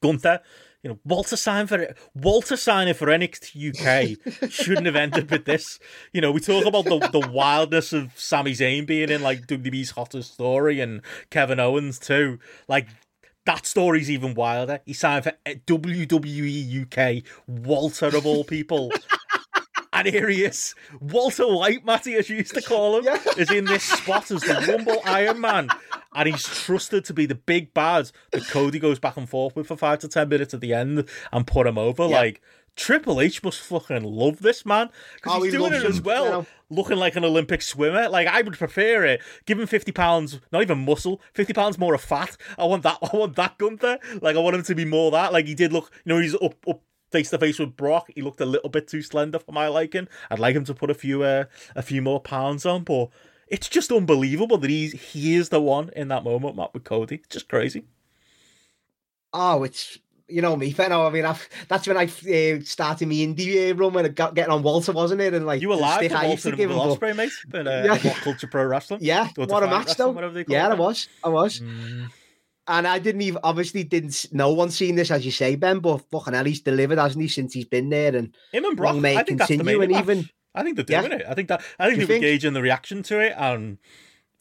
Gunther. 0.00 0.40
You 0.82 0.90
know, 0.92 0.98
Walter 1.04 1.34
signing 1.36 1.66
for 1.66 1.96
Walter 2.14 2.56
signing 2.56 2.94
for 2.94 3.06
NXT 3.08 3.74
UK 3.74 4.50
shouldn't 4.50 4.86
have 4.86 4.94
ended 4.94 5.32
with 5.32 5.44
this. 5.44 5.80
You 6.12 6.20
know, 6.20 6.30
we 6.30 6.38
talk 6.38 6.64
about 6.64 6.84
the, 6.84 6.98
the 7.18 7.28
wildness 7.28 7.92
of 7.92 8.12
Sami 8.16 8.52
Zayn 8.52 8.86
being 8.86 9.10
in 9.10 9.20
like 9.20 9.48
WWE's 9.48 9.90
hottest 9.90 10.34
story 10.34 10.78
and 10.78 11.00
Kevin 11.30 11.58
Owens 11.58 11.98
too. 11.98 12.38
Like 12.68 12.86
that 13.46 13.64
story's 13.66 14.10
even 14.10 14.34
wilder. 14.34 14.80
He 14.84 14.92
signed 14.92 15.24
for 15.24 15.32
WWE 15.46 16.82
UK, 17.20 17.24
Walter 17.46 18.06
of 18.08 18.26
all 18.26 18.44
people. 18.44 18.92
And 19.92 20.06
here 20.08 20.28
he 20.28 20.44
is, 20.44 20.74
Walter 21.00 21.46
White, 21.46 21.82
Matty, 21.86 22.16
as 22.16 22.28
you 22.28 22.36
used 22.36 22.52
to 22.52 22.60
call 22.60 22.98
him, 22.98 23.04
Yeah. 23.04 23.18
is 23.38 23.50
in 23.50 23.64
this 23.64 23.82
spot 23.82 24.30
as 24.30 24.42
the 24.42 24.66
Rumble 24.68 25.00
Iron 25.06 25.40
Man. 25.40 25.70
And 26.14 26.28
he's 26.28 26.42
trusted 26.44 27.06
to 27.06 27.14
be 27.14 27.24
the 27.24 27.34
big 27.34 27.72
bad 27.72 28.10
that 28.32 28.46
Cody 28.48 28.78
goes 28.78 28.98
back 28.98 29.16
and 29.16 29.26
forth 29.26 29.56
with 29.56 29.68
for 29.68 29.76
five 29.76 30.00
to 30.00 30.08
ten 30.08 30.28
minutes 30.28 30.52
at 30.52 30.60
the 30.60 30.74
end 30.74 31.08
and 31.32 31.46
put 31.46 31.66
him 31.66 31.78
over. 31.78 32.02
Yeah. 32.08 32.18
Like, 32.18 32.42
Triple 32.76 33.20
H 33.22 33.42
must 33.42 33.60
fucking 33.60 34.04
love 34.04 34.40
this 34.40 34.66
man 34.66 34.90
because 35.14 35.32
Oh, 35.34 35.42
he's 35.42 35.52
he 35.52 35.58
doing 35.58 35.72
it 35.72 35.82
as 35.82 36.00
well, 36.00 36.46
looking 36.68 36.98
like 36.98 37.16
an 37.16 37.24
Olympic 37.24 37.62
swimmer. 37.62 38.08
Like 38.08 38.28
I 38.28 38.42
would 38.42 38.58
prefer 38.58 39.04
it. 39.04 39.22
Give 39.46 39.58
him 39.58 39.66
fifty 39.66 39.92
pounds, 39.92 40.40
not 40.52 40.62
even 40.62 40.84
muscle, 40.84 41.20
fifty 41.32 41.54
pounds 41.54 41.78
more 41.78 41.94
of 41.94 42.02
fat. 42.02 42.36
I 42.58 42.66
want 42.66 42.82
that. 42.82 42.98
I 43.02 43.16
want 43.16 43.34
that 43.36 43.56
Gunther. 43.58 43.98
Like 44.20 44.36
I 44.36 44.40
want 44.40 44.56
him 44.56 44.62
to 44.64 44.74
be 44.74 44.84
more 44.84 45.10
that. 45.10 45.32
Like 45.32 45.46
he 45.46 45.54
did 45.54 45.72
look. 45.72 45.90
You 46.04 46.14
know, 46.14 46.20
he's 46.20 46.34
up 46.34 46.54
up 46.68 46.82
face 47.10 47.30
to 47.30 47.38
face 47.38 47.58
with 47.58 47.76
Brock. 47.76 48.10
He 48.14 48.20
looked 48.20 48.40
a 48.42 48.46
little 48.46 48.68
bit 48.68 48.88
too 48.88 49.00
slender 49.00 49.38
for 49.38 49.52
my 49.52 49.68
liking. 49.68 50.06
I'd 50.30 50.38
like 50.38 50.54
him 50.54 50.64
to 50.66 50.74
put 50.74 50.90
a 50.90 50.94
few 50.94 51.22
uh, 51.22 51.44
a 51.74 51.82
few 51.82 52.02
more 52.02 52.20
pounds 52.20 52.66
on, 52.66 52.84
but. 52.84 53.08
It's 53.48 53.68
just 53.68 53.92
unbelievable 53.92 54.58
that 54.58 54.70
he's 54.70 55.12
he 55.12 55.36
is 55.36 55.50
the 55.50 55.60
one 55.60 55.90
in 55.94 56.08
that 56.08 56.24
moment, 56.24 56.56
Matt 56.56 56.74
with 56.74 56.82
Cody. 56.82 57.14
It's 57.14 57.28
just 57.28 57.48
crazy. 57.48 57.84
Oh, 59.32 59.62
it's 59.62 60.00
you 60.28 60.42
know 60.42 60.56
me, 60.56 60.74
know. 60.76 61.06
I 61.06 61.10
mean, 61.10 61.24
I've, 61.24 61.48
that's 61.68 61.86
when 61.86 61.96
I 61.96 62.04
uh, 62.04 62.60
started 62.64 63.06
my 63.08 63.14
indie 63.14 63.70
uh, 63.70 63.74
run 63.76 63.92
when 63.92 64.04
I 64.04 64.08
got 64.08 64.34
getting 64.34 64.52
on 64.52 64.62
Walter, 64.62 64.92
wasn't 64.92 65.20
it? 65.20 65.34
And 65.34 65.46
like 65.46 65.62
You 65.62 65.68
were 65.68 65.76
live 65.76 66.10
for 66.10 66.16
I 66.16 66.26
used 66.26 66.28
Walter 66.28 66.42
to 66.42 66.48
and 66.48 66.56
give 66.56 66.70
Will 66.70 66.96
but- 66.96 67.00
Ospreay, 67.00 67.16
mate. 67.16 67.30
In, 67.54 67.68
uh, 67.68 67.82
Yeah. 67.86 67.92
What 68.10 68.16
Culture 68.22 68.46
Pro 68.48 68.64
Wrestling. 68.64 69.00
Yeah, 69.02 69.28
Or 69.38 69.46
what 69.46 69.62
a 69.62 69.66
match 69.66 69.94
though. 69.96 70.10
whatever 70.10 70.34
they 70.34 70.44
call 70.44 70.54
Yeah, 70.54 70.66
it. 70.68 70.72
I 70.72 70.74
was, 70.74 71.08
I 71.22 71.28
was, 71.28 71.60
Mm. 71.60 72.08
and 72.68 72.86
I 72.88 72.98
didn't 72.98 73.22
even 73.22 73.40
obviously 73.44 73.84
didn't. 73.84 74.26
No 74.32 74.52
one's 74.52 74.76
seen 74.76 74.96
this 74.96 75.10
as 75.12 75.24
you 75.24 75.30
say, 75.32 75.54
Ben, 75.54 75.78
but 75.78 75.98
fucking 76.10 76.34
hell, 76.34 76.44
he's 76.44 76.60
delivered, 76.60 76.98
hasn't 76.98 77.22
he, 77.22 77.28
since 77.28 77.54
he's 77.54 77.64
been 77.66 77.88
there? 77.90 78.14
And 78.16 78.34
Him 78.52 78.64
and 78.64 78.76
Brock, 78.76 78.96
may 78.96 79.16
I 79.16 79.22
think 79.22 79.38
continue. 79.40 79.80
And 79.80 79.92
match. 79.92 80.02
even 80.02 80.28
I 80.54 80.62
think 80.64 80.76
they're 80.76 80.86
Yeah. 80.88 81.06
doing 81.06 81.20
it. 81.20 81.26
I 81.28 81.34
think 81.34 81.48
that 81.48 81.62
I 81.78 81.88
think 81.94 82.06
they're 82.08 82.16
engaging 82.16 82.52
the 82.54 82.62
reaction 82.62 83.02
to 83.04 83.20
it, 83.20 83.34
and 83.36 83.78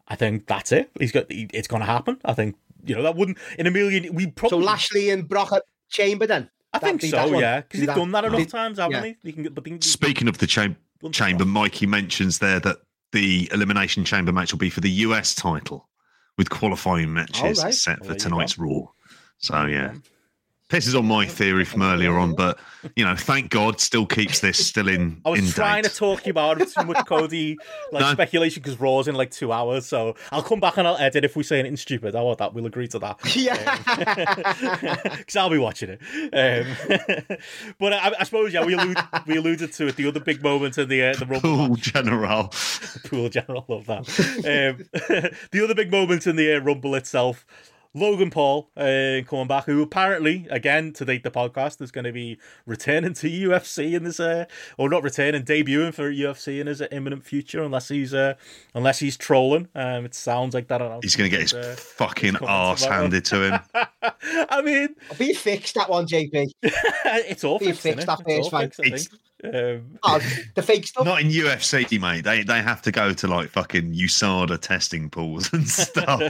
I 0.08 0.16
think 0.16 0.48
that's 0.48 0.72
it. 0.72 0.90
He's 1.00 1.12
got 1.12 1.26
it's 1.30 1.68
going 1.68 1.82
to 1.82 1.86
happen. 1.86 2.20
I 2.26 2.34
think 2.34 2.56
you 2.86 2.96
know 2.96 3.04
that 3.04 3.16
wouldn't 3.16 3.38
in 3.60 3.68
a 3.68 3.72
million. 3.72 4.16
We 4.16 4.28
probably 4.28 4.62
so 4.62 4.66
Lashley 4.66 5.10
and 5.10 5.28
Brock 5.28 5.52
at 6.00 6.06
Chamber 6.08 6.28
then. 6.28 6.50
I 6.74 6.80
think 6.80 7.02
that- 7.02 7.10
so, 7.10 7.28
one- 7.32 7.40
yeah, 7.40 7.62
because 7.62 7.80
do 7.80 7.86
they've 7.86 7.96
that. 7.96 8.00
done 8.02 8.12
that 8.12 8.26
enough 8.26 8.40
Did- 8.40 8.50
times, 8.50 8.78
haven't 8.80 8.94
yeah. 8.96 9.02
they? 9.02 9.16
They 9.24 9.32
can 9.32 9.44
get, 9.44 9.56
but 9.56 9.64
they, 9.64 9.72
they, 9.72 9.80
Speaking 9.88 10.28
of 10.28 10.38
the 10.40 10.48
cham- 10.48 10.76
done 11.02 11.12
chamber. 11.12 11.46
Mikey 11.46 11.86
mentions 11.86 12.40
there 12.40 12.60
that 12.62 12.78
the 13.12 13.50
elimination 13.54 14.04
chamber 14.04 14.32
match 14.34 14.52
will 14.52 14.60
be 14.60 14.70
for 14.70 14.82
the 14.82 14.90
US 14.92 15.34
title 15.36 15.88
with 16.38 16.50
qualifying 16.50 17.14
matches 17.14 17.64
right. 17.64 17.74
set 17.74 18.00
for 18.00 18.06
there 18.08 18.14
you 18.14 18.20
tonight's 18.20 18.58
Raw. 18.58 18.82
So 19.38 19.66
yeah, 19.66 19.94
pisses 20.70 20.98
on 20.98 21.06
my 21.06 21.26
theory 21.28 21.64
from 21.64 21.82
earlier 21.84 22.18
on, 22.18 22.34
but 22.36 22.58
you 22.96 23.06
know, 23.06 23.16
thank 23.16 23.50
God, 23.52 23.80
still 23.80 24.06
keeps 24.06 24.40
this 24.40 24.66
still 24.66 24.88
in 24.88 25.22
I 25.26 25.30
was 25.30 25.40
in 25.40 25.48
trying 25.48 25.84
date. 25.84 25.92
to 25.92 25.96
talk 25.98 26.26
you 26.26 26.34
out 26.38 26.60
of 26.62 26.74
too 26.74 26.84
much 26.84 27.06
Cody 27.06 27.58
like 27.92 28.02
No. 28.02 28.12
speculation 28.14 28.62
because 28.64 28.80
Raw's 28.80 29.08
in 29.08 29.16
like 29.16 29.32
two 29.32 29.52
hours, 29.52 29.86
so 29.86 30.16
I'll 30.32 30.42
come 30.44 30.60
back 30.60 30.78
and 30.78 30.88
I'll 30.88 30.98
edit 30.98 31.24
if 31.24 31.36
we 31.36 31.44
say 31.44 31.60
anything 31.60 31.78
stupid. 31.78 32.16
I 32.16 32.22
want 32.22 32.40
that. 32.40 32.54
We'll 32.54 32.66
agree 32.66 32.88
to 32.90 33.00
that. 33.00 33.20
Yeah. 33.36 33.56
because 35.18 35.36
I'll 35.36 35.50
be 35.50 35.58
watching 35.58 35.98
it. 36.00 36.02
Um, 36.34 37.38
but 37.80 37.94
I, 37.94 38.14
I 38.20 38.24
suppose 38.24 38.54
yeah, 38.54 38.66
we 38.66 38.74
alluded, 38.74 39.04
we 39.28 39.38
alluded 39.38 39.72
to 39.74 39.88
it. 39.88 39.96
The 39.96 40.08
other 40.08 40.20
big 40.20 40.44
moment 40.44 40.78
in 40.78 40.90
the 40.90 41.04
uh, 41.04 41.14
the 41.16 41.26
Rumble 41.26 41.42
Cool 41.42 41.70
match. 41.70 41.94
general. 41.94 42.54
Pool 43.06 43.30
General, 43.30 43.66
love 43.68 43.86
that. 43.86 44.00
Um, 44.10 45.32
the 45.52 45.64
other 45.64 45.76
big 45.76 45.92
moment 45.92 46.26
in 46.28 46.36
the 46.36 46.56
uh, 46.56 46.60
Rumble 46.60 46.96
itself. 46.96 47.46
Logan 47.96 48.30
Paul 48.30 48.70
uh, 48.76 49.22
coming 49.26 49.48
back, 49.48 49.64
who 49.66 49.82
apparently, 49.82 50.46
again, 50.52 50.92
to 50.94 51.06
date 51.06 51.24
the 51.24 51.32
podcast, 51.32 51.82
is 51.82 51.92
going 51.92 52.04
to 52.04 52.12
be 52.12 52.38
returning 52.66 53.14
to 53.16 53.28
UFC 53.30 53.94
in 53.94 54.04
this, 54.04 54.20
uh, 54.20 54.46
or 54.78 54.90
not 54.90 55.02
returning, 55.02 55.44
debuting 55.44 55.94
for 55.94 56.12
UFC 56.12 56.60
in 56.60 56.68
his 56.68 56.82
uh, 56.82 56.88
imminent 56.92 57.24
future, 57.26 57.64
unless 57.64 57.88
he's, 57.88 58.14
uh, 58.14 58.34
unless 58.74 59.00
he's 59.00 59.16
trolling. 59.16 59.70
Um, 59.74 60.04
it 60.06 60.14
sounds 60.14 60.54
like 60.54 60.68
that. 60.68 60.82
He's 61.02 61.16
going 61.16 61.32
to 61.32 61.36
get 61.38 61.42
his 61.44 61.54
Uh, 61.54 61.74
fucking 61.78 62.36
ass 62.46 62.84
handed 62.84 63.24
to 63.26 63.42
him. 63.54 63.60
I 64.50 64.62
mean, 64.62 64.90
Be 65.18 65.34
fixed 65.34 65.76
that 65.76 65.90
one, 65.90 66.06
JP. 66.06 66.52
it's 66.64 67.44
all 67.46 67.60
You 67.62 67.74
fixed. 67.74 67.82
fixed 67.84 68.00
innit? 68.00 68.06
that 68.08 68.20
It's 68.28 68.28
all 68.28 68.38
first 68.44 68.52
fight. 68.52 68.76
fixed, 68.76 68.80
I 68.82 68.84
It's- 68.88 69.08
think. 69.08 69.22
Um, 69.44 69.98
Oh, 70.04 70.20
the 70.56 70.62
fake 70.62 70.88
stuff. 70.88 71.06
Not 71.06 71.22
in 71.22 71.28
UFC, 71.30 72.00
mate. 72.00 72.24
They 72.24 72.44
they 72.44 72.62
have 72.62 72.82
to 72.84 72.92
go 72.92 73.14
to 73.14 73.28
like 73.28 73.50
fucking 73.50 73.94
USADA 73.94 74.60
testing 74.62 75.10
pools 75.10 75.52
and 75.54 75.68
stuff. 75.70 76.22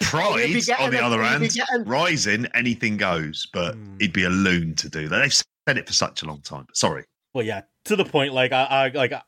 Pride, 0.00 0.52
getting 0.64 0.74
on 0.86 0.90
the 0.90 1.02
other 1.02 1.22
hand, 1.22 1.42
getting- 1.52 1.84
Rizin, 1.84 2.48
anything 2.54 2.96
goes. 2.96 3.46
But 3.52 3.74
Hmm. 3.74 3.96
he'd 4.00 4.12
be 4.12 4.24
a 4.24 4.30
loon 4.30 4.74
to 4.76 4.88
do 4.88 5.08
that. 5.08 5.18
They've 5.20 5.32
said 5.32 5.78
it 5.78 5.86
for 5.86 5.92
such 5.92 6.22
a 6.22 6.26
long 6.26 6.40
time. 6.42 6.66
Sorry. 6.72 7.04
Well, 7.34 7.44
yeah, 7.44 7.62
to 7.84 7.96
the 7.96 8.04
point. 8.04 8.32
Like 8.32 8.52
I, 8.52 8.64
I 8.64 8.88
like 8.88 9.12
I, 9.12 9.22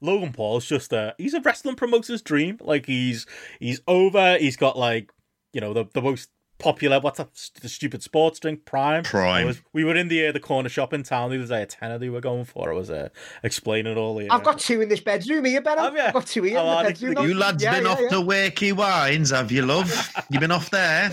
Logan 0.00 0.32
Paul's 0.32 0.66
just 0.66 0.92
a 0.92 1.14
he's 1.18 1.34
a 1.34 1.40
wrestling 1.40 1.76
promoter's 1.76 2.22
dream. 2.22 2.58
Like 2.60 2.86
he's 2.86 3.26
he's 3.60 3.80
over. 3.88 4.38
He's 4.38 4.56
got 4.56 4.78
like 4.78 5.10
you 5.52 5.60
know 5.60 5.72
the 5.72 5.86
the 5.94 6.02
most 6.02 6.28
popular 6.58 6.98
what's 7.00 7.18
that 7.18 7.28
the 7.60 7.68
stupid 7.68 8.02
sports 8.02 8.38
drink 8.40 8.64
Prime. 8.64 9.00
I 9.00 9.08
Prime. 9.08 9.46
was- 9.46 9.60
we 9.72 9.84
were 9.84 9.94
in 9.94 10.08
the 10.08 10.26
uh, 10.28 10.32
the 10.32 10.40
corner 10.40 10.68
shop 10.68 10.92
in 10.92 11.02
town 11.02 11.30
the 11.30 11.36
other 11.38 11.46
day. 11.46 11.62
A 11.62 11.66
tenner 11.66 11.98
they 11.98 12.08
were 12.08 12.20
going 12.20 12.44
for. 12.44 12.70
I 12.70 12.74
was 12.74 12.90
uh, 12.90 13.08
explaining 13.42 13.92
it 13.92 13.98
all. 13.98 14.16
The, 14.16 14.30
I've 14.30 14.42
got 14.44 14.58
two 14.58 14.80
in 14.80 14.88
this 14.88 15.00
bedroom 15.00 15.44
here, 15.44 15.60
Ben. 15.60 15.78
Have 15.78 15.94
you? 15.94 16.00
I've 16.00 16.12
got 16.14 16.26
two 16.26 16.42
here 16.42 16.58
Oh, 16.58 16.78
in 16.78 16.86
the 16.86 16.90
bedroom. 16.92 17.14
think 17.16 17.28
You 17.28 17.34
lads 17.34 17.62
Yeah, 17.62 17.74
been 17.74 17.84
yeah, 17.84 17.90
off 17.90 18.00
yeah. 18.00 18.08
to 18.08 18.16
Wakey 18.16 18.72
Wines, 18.72 19.30
have 19.30 19.52
you, 19.52 19.62
love? 19.62 20.10
you 20.30 20.40
been 20.40 20.50
off 20.50 20.70
there? 20.70 21.10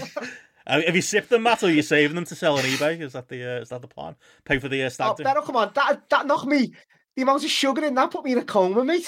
Uh, 0.65 0.81
have 0.85 0.95
you 0.95 1.01
sipped 1.01 1.29
them, 1.29 1.43
Matt, 1.43 1.63
or 1.63 1.67
are 1.67 1.71
you 1.71 1.81
saving 1.81 2.15
them 2.15 2.25
to 2.25 2.35
sell 2.35 2.57
on 2.57 2.63
eBay? 2.63 3.01
Is 3.01 3.13
that 3.13 3.27
the 3.27 3.43
uh, 3.57 3.61
is 3.61 3.69
that 3.69 3.81
the 3.81 3.87
plan? 3.87 4.15
Pay 4.45 4.59
for 4.59 4.69
the 4.69 4.81
uh, 4.83 4.85
Oh, 4.85 4.89
stag 4.89 5.17
do? 5.17 5.23
Benno, 5.23 5.41
come 5.41 5.55
on. 5.57 5.71
That, 5.75 6.09
that 6.09 6.25
knocked 6.25 6.45
me. 6.47 6.73
The 7.15 7.21
amount 7.21 7.43
of 7.43 7.49
sugar 7.51 7.83
in 7.85 7.93
that 7.95 8.09
put 8.11 8.25
me 8.25 8.31
in 8.31 8.39
a 8.39 8.43
coma, 8.43 8.83
mate. 8.83 9.07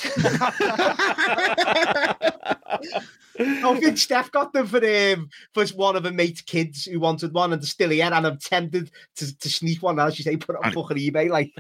I 3.38 3.80
think 3.80 3.98
Steph 3.98 4.32
got 4.32 4.54
them 4.54 4.68
for 4.68 4.78
um, 4.78 5.30
for 5.54 5.66
one 5.76 5.96
of 5.96 6.06
her 6.06 6.12
mate's 6.12 6.42
kids 6.42 6.86
who 6.86 7.00
wanted 7.00 7.34
one, 7.34 7.52
and 7.52 7.62
they're 7.62 7.68
still 7.68 7.90
here. 7.90 8.06
And 8.06 8.14
I'm 8.28 8.38
tempted 8.38 8.92
to, 9.18 9.38
to 9.40 9.50
sneak 9.50 9.82
one 9.82 9.98
now. 9.98 10.10
She 10.10 10.24
say, 10.24 10.38
put 10.38 10.56
it 10.56 10.60
on 10.60 10.66
And- 10.66 10.74
fucking 10.74 10.98
eBay. 10.98 11.30
Like, 11.30 11.52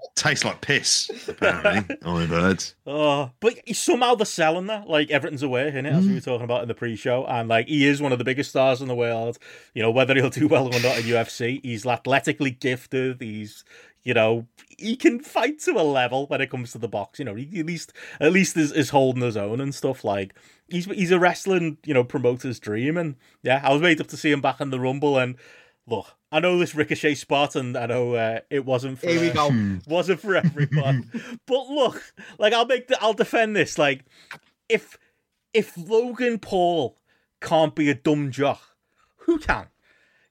Tastes 0.14 0.44
like 0.44 0.60
piss, 0.60 1.10
apparently. 1.28 1.96
I've 2.04 2.28
heard. 2.28 2.64
Oh, 2.86 3.30
but 3.40 3.54
somehow 3.74 4.14
they're 4.14 4.24
selling 4.26 4.66
that. 4.66 4.88
Like 4.88 5.10
everything's 5.10 5.42
away 5.42 5.68
in 5.68 5.86
it, 5.86 5.92
as 5.92 6.06
we 6.06 6.14
were 6.14 6.20
talking 6.20 6.44
about 6.44 6.62
in 6.62 6.68
the 6.68 6.74
pre-show, 6.74 7.26
and 7.26 7.48
like 7.48 7.66
he 7.68 7.86
is 7.86 8.00
one 8.00 8.12
of 8.12 8.18
the 8.18 8.24
biggest 8.24 8.50
stars 8.50 8.80
in 8.80 8.88
the 8.88 8.94
world. 8.94 9.38
You 9.74 9.82
know 9.82 9.90
whether 9.90 10.14
he'll 10.14 10.30
do 10.30 10.48
well 10.48 10.66
or 10.66 10.80
not 10.80 10.98
in 10.98 11.04
UFC, 11.04 11.60
he's 11.62 11.84
athletically 11.84 12.52
gifted. 12.52 13.20
He's 13.20 13.64
you 14.02 14.14
know 14.14 14.46
he 14.78 14.96
can 14.96 15.20
fight 15.20 15.58
to 15.60 15.72
a 15.72 15.82
level 15.82 16.26
when 16.26 16.40
it 16.40 16.50
comes 16.50 16.72
to 16.72 16.78
the 16.78 16.88
box. 16.88 17.18
You 17.18 17.24
know 17.24 17.34
he 17.34 17.60
at 17.60 17.66
least 17.66 17.92
at 18.20 18.32
least 18.32 18.56
is, 18.56 18.72
is 18.72 18.90
holding 18.90 19.22
his 19.22 19.36
own 19.36 19.60
and 19.60 19.74
stuff. 19.74 20.04
Like 20.04 20.34
he's 20.68 20.86
he's 20.86 21.10
a 21.10 21.18
wrestling 21.18 21.78
you 21.84 21.94
know 21.94 22.04
promoter's 22.04 22.58
dream, 22.58 22.96
and 22.96 23.16
yeah, 23.42 23.60
I 23.62 23.72
was 23.72 23.82
made 23.82 24.00
up 24.00 24.08
to 24.08 24.16
see 24.16 24.30
him 24.30 24.40
back 24.40 24.60
in 24.60 24.70
the 24.70 24.80
Rumble 24.80 25.18
and. 25.18 25.36
Look, 25.86 26.14
I 26.30 26.38
know 26.38 26.56
this 26.56 26.74
Ricochet 26.74 27.14
spot, 27.16 27.56
and 27.56 27.76
I 27.76 27.86
know 27.86 28.14
uh, 28.14 28.40
it 28.48 28.64
wasn't 28.64 29.00
for 29.00 29.08
here 29.08 29.20
we 29.20 29.30
go. 29.30 29.50
wasn't 29.88 30.20
for 30.20 30.36
everyone. 30.36 31.10
but 31.46 31.68
look, 31.68 32.14
like 32.38 32.52
I'll 32.52 32.66
make 32.66 32.86
the, 32.86 33.02
I'll 33.02 33.14
defend 33.14 33.56
this. 33.56 33.76
Like 33.76 34.04
if 34.68 34.96
if 35.52 35.76
Logan 35.76 36.38
Paul 36.38 36.96
can't 37.40 37.74
be 37.74 37.90
a 37.90 37.94
dumb 37.94 38.30
jock, 38.30 38.62
who 39.16 39.38
can? 39.38 39.66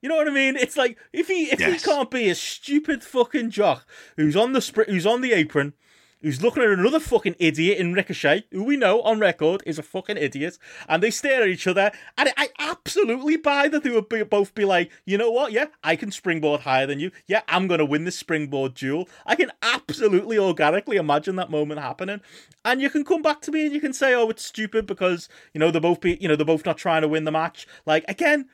You 0.02 0.10
know 0.10 0.16
what 0.16 0.28
I 0.28 0.32
mean? 0.32 0.56
It's 0.56 0.78
like 0.78 0.97
if 1.12 1.28
he 1.28 1.52
if 1.52 1.60
Yes. 1.60 1.84
he 1.84 1.89
can't 1.89 2.10
be 2.10 2.30
a 2.30 2.36
stupid 2.36 3.04
fucking 3.04 3.50
jock 3.50 3.86
who's 4.16 4.36
on 4.36 4.54
the 4.54 4.60
spr- 4.60 4.88
who's 4.88 5.06
on 5.06 5.22
the 5.22 5.34
apron, 5.34 5.74
who's 6.22 6.41
looking 6.41 6.64
at 6.64 6.70
another 6.70 7.00
fucking 7.02 7.36
idiot 7.39 7.78
in 7.78 7.93
Ricochet, 7.93 8.45
who 8.52 8.64
we 8.64 8.78
know 8.78 9.02
on 9.02 9.20
record 9.20 9.62
is 9.66 9.78
a 9.78 9.84
fucking 9.84 10.16
idiot, 10.18 10.58
and 10.88 11.04
they 11.04 11.12
stare 11.12 11.43
at 11.43 11.50
each 11.50 11.68
other, 11.68 11.91
and 12.18 12.30
I 12.38 12.50
absolutely 12.60 13.36
buy 13.38 13.68
that 13.70 13.84
they 13.84 13.89
would 13.89 14.08
be, 14.10 14.24
both 14.24 14.54
be 14.56 14.64
like, 14.66 14.89
you 15.06 15.18
know 15.18 15.32
what? 15.32 15.52
Yeah, 15.52 15.66
I 15.84 15.95
can 15.97 16.12
springboard 16.12 16.62
higher 16.62 16.86
than 16.88 17.00
you. 17.00 17.12
Yeah, 17.28 17.41
I'm 17.50 17.68
gonna 17.68 17.86
win 17.86 18.06
this 18.06 18.18
springboard 18.18 18.74
duel. 18.76 19.08
I 19.26 19.36
can 19.36 19.52
absolutely 19.62 20.38
organically 20.38 20.95
imagine 20.97 21.36
that 21.38 21.52
moment 21.52 21.82
happening, 21.82 22.22
and 22.64 22.82
you 22.82 22.89
can 22.89 23.04
come 23.04 23.22
back 23.22 23.41
to 23.41 23.52
me 23.52 23.66
and 23.66 23.74
you 23.74 23.82
can 23.82 23.93
say, 23.93 24.14
oh, 24.16 24.30
it's 24.30 24.45
stupid 24.45 24.86
because 24.86 25.28
you 25.54 25.60
know 25.60 25.72
they're 25.72 25.82
both 25.82 26.00
be, 26.00 26.18
you 26.22 26.28
know 26.30 26.38
they're 26.38 26.45
both 26.45 26.66
not 26.66 26.78
trying 26.78 27.02
to 27.02 27.08
win 27.10 27.26
the 27.26 27.32
match. 27.32 27.68
Like 27.86 28.06
again, 28.08 28.47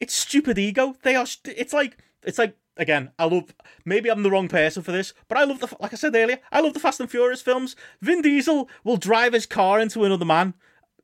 it's 0.00 0.14
stupid 0.14 0.58
ego. 0.58 0.96
They 1.02 1.16
are. 1.16 1.26
St- 1.26 1.56
it's 1.56 1.72
like 1.72 1.98
it's 2.22 2.38
like 2.38 2.56
again. 2.76 3.10
I 3.18 3.24
love. 3.24 3.54
Maybe 3.84 4.10
I'm 4.10 4.22
the 4.22 4.30
wrong 4.30 4.48
person 4.48 4.82
for 4.82 4.92
this, 4.92 5.14
but 5.28 5.38
I 5.38 5.44
love 5.44 5.60
the. 5.60 5.74
Like 5.80 5.92
I 5.92 5.96
said 5.96 6.14
earlier, 6.14 6.38
I 6.52 6.60
love 6.60 6.74
the 6.74 6.80
Fast 6.80 7.00
and 7.00 7.10
Furious 7.10 7.42
films. 7.42 7.76
Vin 8.00 8.22
Diesel 8.22 8.68
will 8.84 8.96
drive 8.96 9.32
his 9.32 9.46
car 9.46 9.80
into 9.80 10.04
another 10.04 10.24
man 10.24 10.54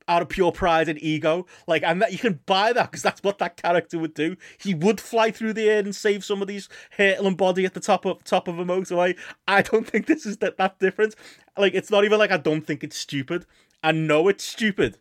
out 0.08 0.22
of 0.22 0.28
pure 0.28 0.52
pride 0.52 0.88
and 0.88 1.02
ego. 1.02 1.46
Like, 1.66 1.82
and 1.82 2.02
that 2.02 2.12
you 2.12 2.18
can 2.18 2.40
buy 2.46 2.72
that 2.72 2.90
because 2.90 3.02
that's 3.02 3.22
what 3.22 3.38
that 3.38 3.56
character 3.56 3.98
would 3.98 4.14
do. 4.14 4.36
He 4.58 4.74
would 4.74 5.00
fly 5.00 5.30
through 5.30 5.54
the 5.54 5.68
air 5.68 5.78
and 5.78 5.94
save 5.94 6.24
somebody's 6.24 6.68
hurtling 6.92 7.36
body 7.36 7.64
at 7.64 7.74
the 7.74 7.80
top 7.80 8.04
of 8.04 8.22
top 8.24 8.48
of 8.48 8.58
a 8.58 8.64
motorway. 8.64 9.16
I 9.46 9.62
don't 9.62 9.86
think 9.88 10.06
this 10.06 10.26
is 10.26 10.38
that 10.38 10.58
that 10.58 10.78
different. 10.78 11.14
Like, 11.56 11.74
it's 11.74 11.90
not 11.90 12.04
even 12.04 12.18
like 12.18 12.32
I 12.32 12.38
don't 12.38 12.66
think 12.66 12.82
it's 12.84 12.96
stupid. 12.96 13.46
I 13.82 13.92
know 13.92 14.28
it's 14.28 14.44
stupid. 14.44 14.98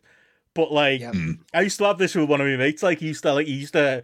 But 0.54 0.70
like, 0.70 1.00
Yep. 1.00 1.14
Hmm. 1.14 1.30
I 1.54 1.62
used 1.62 1.78
to 1.78 1.84
have 1.84 1.98
this 1.98 2.14
with 2.14 2.28
one 2.28 2.40
of 2.40 2.46
my 2.46 2.56
mates. 2.56 2.82
Like, 2.82 2.98
he 2.98 3.06
used 3.08 3.22
to 3.22 3.32
like, 3.32 3.46
he 3.46 3.54
used 3.54 3.72
to 3.72 4.02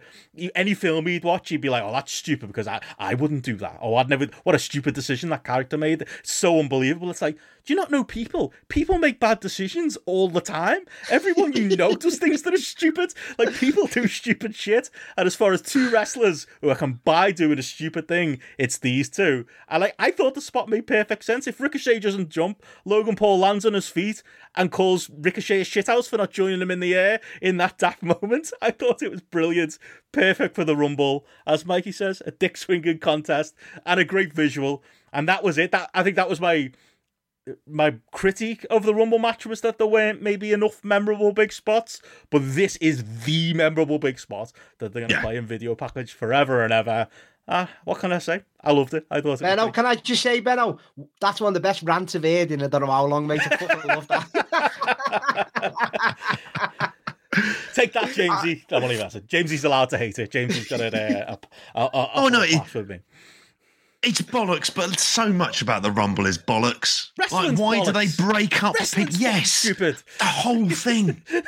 any 0.55 0.73
film 0.73 1.05
he'd 1.05 1.23
watch, 1.23 1.49
he'd 1.49 1.61
be 1.61 1.69
like, 1.69 1.83
"Oh, 1.83 1.91
that's 1.91 2.11
stupid," 2.11 2.47
because 2.47 2.67
I 2.67 2.81
I 2.97 3.13
wouldn't 3.13 3.43
do 3.43 3.55
that. 3.57 3.77
Oh, 3.81 3.95
I'd 3.95 4.09
never. 4.09 4.27
What 4.43 4.55
a 4.55 4.59
stupid 4.59 4.95
decision 4.95 5.29
that 5.29 5.43
character 5.43 5.77
made. 5.77 6.01
It's 6.19 6.33
so 6.33 6.59
unbelievable. 6.59 7.11
It's 7.11 7.21
like, 7.21 7.37
do 7.69 7.73
you 7.75 7.79
not 7.79 7.91
know 7.91 8.03
people? 8.03 8.51
People 8.67 8.97
make 8.97 9.19
bad 9.19 9.41
decisions 9.41 9.95
all 10.07 10.27
the 10.27 10.41
time. 10.41 10.79
Everyone 11.07 11.53
you 11.53 11.77
know 11.77 11.93
does 11.93 12.17
things 12.17 12.41
that 12.41 12.53
are 12.55 12.57
stupid. 12.57 13.13
Like 13.37 13.53
people 13.53 13.85
do 13.85 14.07
stupid 14.07 14.55
shit. 14.55 14.89
And 15.15 15.27
as 15.27 15.35
far 15.35 15.53
as 15.53 15.61
two 15.61 15.91
wrestlers 15.91 16.47
who 16.61 16.71
I 16.71 16.73
can 16.73 16.93
buy 17.05 17.31
doing 17.31 17.59
a 17.59 17.61
stupid 17.61 18.07
thing, 18.07 18.39
it's 18.57 18.79
these 18.79 19.07
two. 19.07 19.45
And 19.67 19.81
like, 19.81 19.93
I 19.99 20.09
thought 20.09 20.33
the 20.33 20.41
spot 20.41 20.67
made 20.67 20.87
perfect 20.87 21.23
sense. 21.23 21.45
If 21.45 21.61
Ricochet 21.61 21.99
doesn't 21.99 22.29
jump, 22.29 22.63
Logan 22.85 23.15
Paul 23.15 23.37
lands 23.37 23.67
on 23.67 23.73
his 23.73 23.87
feet 23.87 24.23
and 24.55 24.71
calls 24.71 25.07
Ricochet 25.07 25.61
a 25.61 25.63
shithouse 25.63 26.09
for 26.09 26.17
not 26.17 26.31
joining 26.31 26.63
him 26.63 26.71
in 26.71 26.79
the 26.79 26.95
air 26.95 27.19
in 27.39 27.57
that 27.57 27.77
daft 27.77 28.01
moment. 28.23 28.51
I 28.63 28.71
thought 28.71 29.03
it 29.03 29.11
was 29.11 29.21
brilliant. 29.21 29.77
Perfect 30.11 30.55
for 30.55 30.65
the 30.65 30.75
Rumble. 30.75 31.23
As 31.45 31.67
Mikey 31.67 31.91
says, 31.91 32.23
a 32.25 32.31
dick 32.31 32.57
swinging 32.57 32.97
contest 32.97 33.53
and 33.85 33.99
a 33.99 34.05
great 34.05 34.33
visual. 34.33 34.81
And 35.13 35.27
that 35.27 35.43
was 35.43 35.57
it. 35.57 35.71
That 35.71 35.89
I 35.93 36.03
think 36.03 36.15
that 36.15 36.29
was 36.29 36.41
my 36.41 36.71
my 37.67 37.95
critique 38.11 38.65
of 38.69 38.83
the 38.83 38.93
Rumble 38.93 39.19
match 39.19 39.45
was 39.45 39.61
that 39.61 39.77
there 39.77 39.87
weren't 39.87 40.21
maybe 40.21 40.51
enough 40.53 40.83
memorable 40.83 41.31
big 41.31 41.51
spots, 41.51 42.01
but 42.29 42.41
this 42.43 42.75
is 42.77 43.23
the 43.25 43.53
memorable 43.53 43.97
big 43.99 44.19
spot 44.19 44.51
that 44.77 44.93
they're 44.93 45.01
going 45.01 45.09
to 45.09 45.15
Yeah. 45.15 45.21
play 45.21 45.35
in 45.37 45.45
video 45.45 45.73
package 45.75 46.13
forever 46.13 46.63
and 46.63 46.71
ever. 46.71 47.07
Ah, 47.47 47.67
what 47.83 47.97
can 47.97 48.11
I 48.13 48.19
say? 48.19 48.43
I 48.63 48.71
loved 48.71 48.93
it. 48.93 49.07
I 49.09 49.21
thought 49.21 49.27
it 49.27 49.31
was 49.31 49.41
Benno, 49.41 49.71
can 49.71 49.85
I 49.87 49.95
just 49.95 50.21
say, 50.21 50.39
Benno, 50.39 50.77
that's 51.19 51.41
one 51.41 51.47
of 51.49 51.53
the 51.55 51.59
best 51.59 51.81
rants 51.81 52.13
I've 52.15 52.23
heard 52.23 52.51
in 52.51 52.61
I 52.61 52.67
don't 52.67 52.81
know 52.81 52.91
how 52.91 53.05
long, 53.05 53.25
mate. 53.25 53.41
I 53.43 53.57
fucking 53.57 53.87
love 53.87 54.07
that. 54.07 54.27
Take 57.73 57.93
that, 57.93 58.09
Jamesy. 58.09 58.63
I'm 58.71 58.83
only 58.83 58.97
messing. 58.97 59.21
Jamesy's 59.21 59.63
allowed 59.63 59.89
to 59.91 59.97
hate 59.97 60.19
it. 60.19 60.31
Jamesy's 60.31 60.67
got 60.67 60.79
it. 60.81 60.93
Uh, 60.93 61.31
up, 61.31 61.45
uh, 61.75 61.85
uh, 61.93 62.09
Oh, 62.15 62.27
no, 62.27 62.41
up 62.41 62.49
it- 62.49 62.55
class 62.55 62.73
with 62.73 62.89
me. 62.89 62.99
It's 64.01 64.21
bollocks, 64.21 64.73
but 64.73 64.97
so 64.97 65.27
much 65.33 65.61
about 65.61 65.83
the 65.83 65.91
Rumble 65.91 66.25
is 66.25 66.37
bollocks. 66.37 67.09
Like, 67.31 67.57
why 67.57 67.83
do 67.83 67.91
they 67.91 68.07
break 68.17 68.63
up 68.63 68.75
people? 68.77 69.13
Yes, 69.15 69.51
stupid. 69.51 69.97
the 70.19 70.25
whole 70.25 70.69
thing. 70.85 71.21
And 71.29 71.43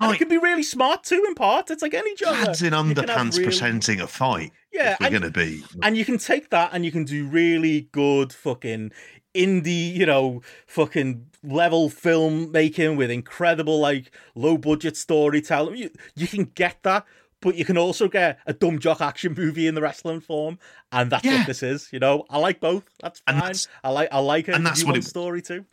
Like- 0.00 0.16
it 0.16 0.18
can 0.18 0.28
be 0.28 0.36
really 0.36 0.62
smart 0.62 1.04
too, 1.04 1.24
in 1.26 1.34
part. 1.34 1.70
It's 1.70 1.80
like 1.80 1.94
any 1.94 2.14
job. 2.14 2.32
Lads 2.46 2.60
in 2.62 2.74
You 2.74 2.94
can 2.94 2.96
have 2.96 3.06
underpants 3.06 3.32
really- 3.32 3.44
presenting 3.44 4.00
a 4.02 4.06
fight. 4.06 4.52
Yeah, 4.70 4.96
we're 5.00 5.08
going 5.10 5.22
to 5.22 5.30
be. 5.30 5.64
and 5.82 5.96
you 5.96 6.04
can 6.04 6.18
take 6.18 6.50
that 6.50 6.70
and 6.74 6.84
you 6.84 6.92
can 6.92 7.04
do 7.04 7.26
really 7.26 7.88
good 7.90 8.34
fucking 8.34 8.92
indie, 9.34 9.94
you 9.94 10.04
know, 10.04 10.42
fucking 10.66 11.24
level 11.42 11.88
filmmaking 11.88 12.96
with 12.96 13.10
incredible 13.10 13.80
like 13.80 14.14
low 14.34 14.58
budget 14.58 14.96
storytelling. 14.96 15.76
You 15.76 15.90
you 16.14 16.28
can 16.28 16.44
get 16.54 16.82
that, 16.82 17.06
but 17.40 17.54
you 17.56 17.64
can 17.64 17.78
also 17.78 18.08
get 18.08 18.38
a 18.46 18.52
dumb 18.52 18.78
jock 18.78 19.00
action 19.00 19.34
movie 19.36 19.66
in 19.66 19.74
the 19.74 19.80
wrestling 19.80 20.20
form, 20.20 20.58
and 20.92 21.10
that's 21.10 21.24
Yeah. 21.24 21.38
what 21.38 21.46
this 21.46 21.62
is. 21.62 21.88
You 21.92 21.98
know, 22.00 22.24
I 22.30 22.38
like 22.38 22.60
both. 22.60 22.84
That's 23.00 23.20
fine. 23.20 23.36
that's- 23.36 23.68
I 23.84 23.90
like 23.90 24.08
I 24.12 24.18
like 24.18 24.48
a 24.48 24.54
and 24.54 24.64
that's 24.66 24.84
what 24.84 24.94
nuanced 24.94 24.98
it- 24.98 25.04
story 25.08 25.42
too. 25.42 25.64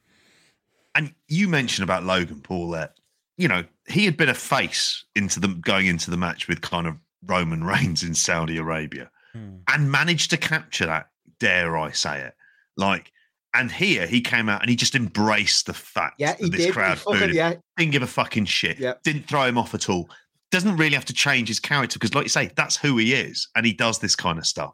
And 0.94 1.14
you 1.28 1.48
mentioned 1.48 1.84
about 1.84 2.04
Logan 2.04 2.42
Paul 2.42 2.70
there. 2.70 2.92
You 3.38 3.48
know, 3.50 3.64
he 3.88 4.06
had 4.06 4.16
been 4.16 4.30
a 4.30 4.34
face 4.34 5.04
into 5.16 5.40
the 5.40 5.50
going 5.50 5.88
into 5.88 6.10
the 6.10 6.18
match 6.18 6.48
with 6.48 6.62
kind 6.62 6.88
of 6.88 6.96
Roman 7.26 7.64
Reigns 7.66 8.04
in 8.04 8.14
Saudi 8.16 8.58
Arabia 8.58 9.10
Hmm. 9.34 9.58
and 9.68 9.92
managed 9.92 10.30
to 10.30 10.38
capture 10.38 10.86
that, 10.86 11.10
dare 11.40 11.78
I 11.78 11.92
say 11.92 12.22
it. 12.22 12.34
Like, 12.78 13.12
and 13.54 13.70
here 13.72 14.08
he 14.08 14.22
came 14.22 14.48
out 14.48 14.62
and 14.62 14.70
he 14.70 14.76
just 14.78 14.96
embraced 14.96 15.66
the 15.66 15.74
fact 15.74 16.16
yeah, 16.20 16.32
that 16.34 16.40
he 16.42 16.50
this 16.50 16.60
did. 16.60 16.66
He 16.68 16.72
crowd 16.72 16.98
fucking, 17.00 17.20
booed 17.20 17.30
him. 17.32 17.36
yeah, 17.36 17.54
Didn't 17.78 17.92
give 17.92 18.04
a 18.04 18.08
fucking 18.08 18.46
shit. 18.46 18.80
Yeah. 18.80 18.94
Didn't 19.04 19.28
throw 19.28 19.44
him 19.44 19.58
off 19.58 19.74
at 19.74 19.90
all. 19.90 20.10
Doesn't 20.52 20.78
really 20.78 20.96
have 20.96 21.06
to 21.06 21.14
change 21.14 21.48
his 21.48 21.60
character 21.60 22.00
because, 22.00 22.14
like 22.14 22.26
you 22.26 22.30
say, 22.30 22.52
that's 22.56 22.78
who 22.78 22.98
he 22.98 23.14
is. 23.14 23.48
And 23.56 23.66
he 23.66 23.74
does 23.74 24.00
this 24.00 24.16
kind 24.16 24.38
of 24.38 24.46
stuff. 24.46 24.74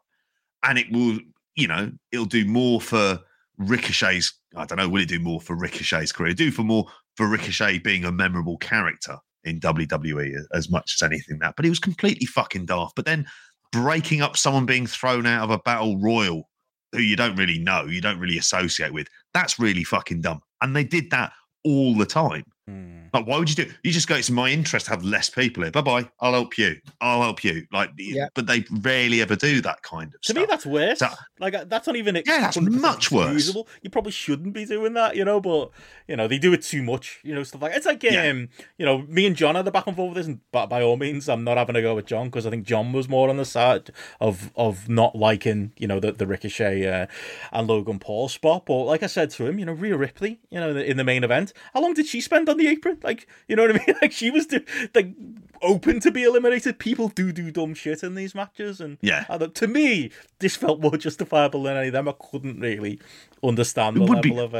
And 0.63 0.77
it 0.77 0.91
will, 0.91 1.19
you 1.55 1.67
know, 1.67 1.91
it'll 2.11 2.25
do 2.25 2.45
more 2.45 2.81
for 2.81 3.19
Ricochet's. 3.57 4.33
I 4.55 4.65
don't 4.65 4.77
know, 4.77 4.89
will 4.89 5.01
it 5.01 5.07
do 5.07 5.19
more 5.19 5.39
for 5.39 5.55
Ricochet's 5.55 6.11
career? 6.11 6.33
Do 6.33 6.51
for 6.51 6.63
more 6.63 6.85
for 7.15 7.27
Ricochet 7.27 7.79
being 7.79 8.05
a 8.05 8.11
memorable 8.11 8.57
character 8.57 9.17
in 9.43 9.59
WWE 9.59 10.35
as 10.53 10.69
much 10.69 10.95
as 10.95 11.05
anything 11.05 11.39
that. 11.39 11.55
But 11.55 11.65
he 11.65 11.69
was 11.69 11.79
completely 11.79 12.25
fucking 12.25 12.65
daft. 12.65 12.95
But 12.95 13.05
then 13.05 13.25
breaking 13.71 14.21
up 14.21 14.37
someone 14.37 14.65
being 14.65 14.85
thrown 14.85 15.25
out 15.25 15.43
of 15.43 15.49
a 15.49 15.59
battle 15.59 15.97
royal 15.99 16.49
who 16.91 16.99
you 16.99 17.15
don't 17.15 17.37
really 17.37 17.57
know, 17.57 17.85
you 17.85 18.01
don't 18.01 18.19
really 18.19 18.37
associate 18.37 18.93
with, 18.93 19.07
that's 19.33 19.57
really 19.59 19.83
fucking 19.83 20.21
dumb. 20.21 20.41
And 20.61 20.75
they 20.75 20.83
did 20.83 21.09
that 21.11 21.31
all 21.63 21.95
the 21.95 22.05
time. 22.05 22.43
Hmm. 22.71 22.97
Like, 23.13 23.27
why 23.27 23.37
would 23.37 23.49
you 23.49 23.55
do? 23.65 23.69
You 23.83 23.91
just 23.91 24.07
go. 24.07 24.15
It's 24.15 24.29
in 24.29 24.35
my 24.35 24.49
interest 24.49 24.85
to 24.85 24.91
have 24.91 25.03
less 25.03 25.29
people 25.29 25.63
here. 25.63 25.71
Bye 25.71 25.81
bye. 25.81 26.09
I'll 26.21 26.31
help 26.31 26.57
you. 26.57 26.77
I'll 27.01 27.21
help 27.21 27.43
you. 27.43 27.67
Like, 27.73 27.89
Yeah. 27.97 28.27
but 28.33 28.47
they 28.47 28.63
rarely 28.71 29.21
ever 29.21 29.35
do 29.35 29.59
that 29.61 29.81
kind 29.83 30.13
of 30.15 30.21
To 30.21 30.31
stuff. 30.31 30.37
me, 30.41 30.45
that's 30.49 30.65
worse. 30.65 30.99
So- 30.99 31.09
like 31.37 31.53
uh, 31.53 31.65
that's 31.67 31.87
not 31.87 31.97
even 31.97 32.15
Yeah, 32.15 32.39
that's 32.39 32.57
much 32.61 33.11
worse. 33.11 33.33
excusable. 33.33 33.67
You 33.81 33.89
probably 33.89 34.13
shouldn't 34.13 34.53
be 34.53 34.63
doing 34.63 34.93
that, 34.93 35.17
you 35.17 35.25
know. 35.25 35.41
But 35.41 35.71
you 36.07 36.15
know, 36.15 36.29
they 36.29 36.37
do 36.37 36.53
it 36.53 36.61
too 36.61 36.83
much. 36.83 37.19
You 37.23 37.35
know, 37.35 37.43
stuff 37.43 37.61
like 37.61 37.75
it's 37.75 37.85
like 37.85 38.01
Yeah. 38.01 38.29
um, 38.29 38.47
you 38.77 38.85
know, 38.85 38.99
me 39.09 39.25
and 39.25 39.35
John 39.35 39.55
had 39.55 39.65
the 39.65 39.71
back 39.71 39.87
and 39.87 39.95
forth 39.95 40.11
with 40.15 40.17
this, 40.19 40.27
and 40.27 40.39
by, 40.53 40.65
by 40.67 40.81
all 40.81 40.95
means, 40.95 41.27
I'm 41.27 41.43
not 41.43 41.57
having 41.57 41.75
a 41.75 41.81
go 41.81 41.95
with 41.95 42.05
John 42.05 42.27
because 42.27 42.45
I 42.45 42.49
think 42.49 42.65
John 42.65 42.93
was 42.93 43.09
more 43.09 43.27
on 43.29 43.35
the 43.35 43.43
side 43.45 43.89
of 44.21 44.51
of 44.55 44.87
not 44.87 45.17
liking, 45.17 45.73
you 45.77 45.87
know, 45.87 45.99
the 45.99 46.13
the 46.13 46.25
Ricochet 46.27 46.87
uh, 46.87 47.07
and 47.51 47.67
Logan 47.67 47.99
Paul 47.99 48.29
spot. 48.29 48.65
But 48.67 48.83
like 48.83 49.03
I 49.03 49.07
said 49.07 49.31
to 49.31 49.45
him, 49.47 49.59
you 49.59 49.65
know, 49.65 49.73
Rhea 49.73 49.97
Ripley, 49.97 50.39
you 50.49 50.61
know, 50.61 50.77
in 50.77 50.95
the 50.95 51.03
main 51.03 51.25
event, 51.25 51.51
how 51.73 51.81
long 51.81 51.93
did 51.93 52.07
she 52.07 52.21
spend 52.21 52.47
on 52.47 52.55
the 52.61 52.69
apron? 52.69 52.99
Like, 53.03 53.27
you 53.47 53.55
know 53.55 53.63
what 53.67 53.75
I 53.75 53.85
mean? 53.85 53.95
Like 54.01 54.11
she 54.11 54.29
was 54.31 54.45
do- 54.47 54.63
like 54.95 55.13
open 55.61 55.99
to 56.01 56.11
be 56.11 56.23
eliminated. 56.23 56.79
People 56.79 57.09
do 57.09 57.31
do 57.31 57.51
dumb 57.51 57.73
shit 57.73 58.03
in 58.03 58.15
these 58.15 58.33
matches, 58.35 58.81
and 58.81 58.97
Yeah. 59.01 59.23
To 59.25 59.67
me, 59.67 60.11
this 60.39 60.55
felt 60.55 60.81
more 60.81 60.97
justifiable 60.97 61.63
than 61.63 61.77
any 61.77 61.87
of 61.87 61.93
them. 61.93 62.07
I 62.07 62.13
couldn't 62.19 62.59
really 62.59 62.99
understand 63.43 63.97
It 63.97 63.99
the 64.01 64.05
would 64.07 64.25
level 64.25 64.35
be- 64.35 64.39
of 64.39 64.55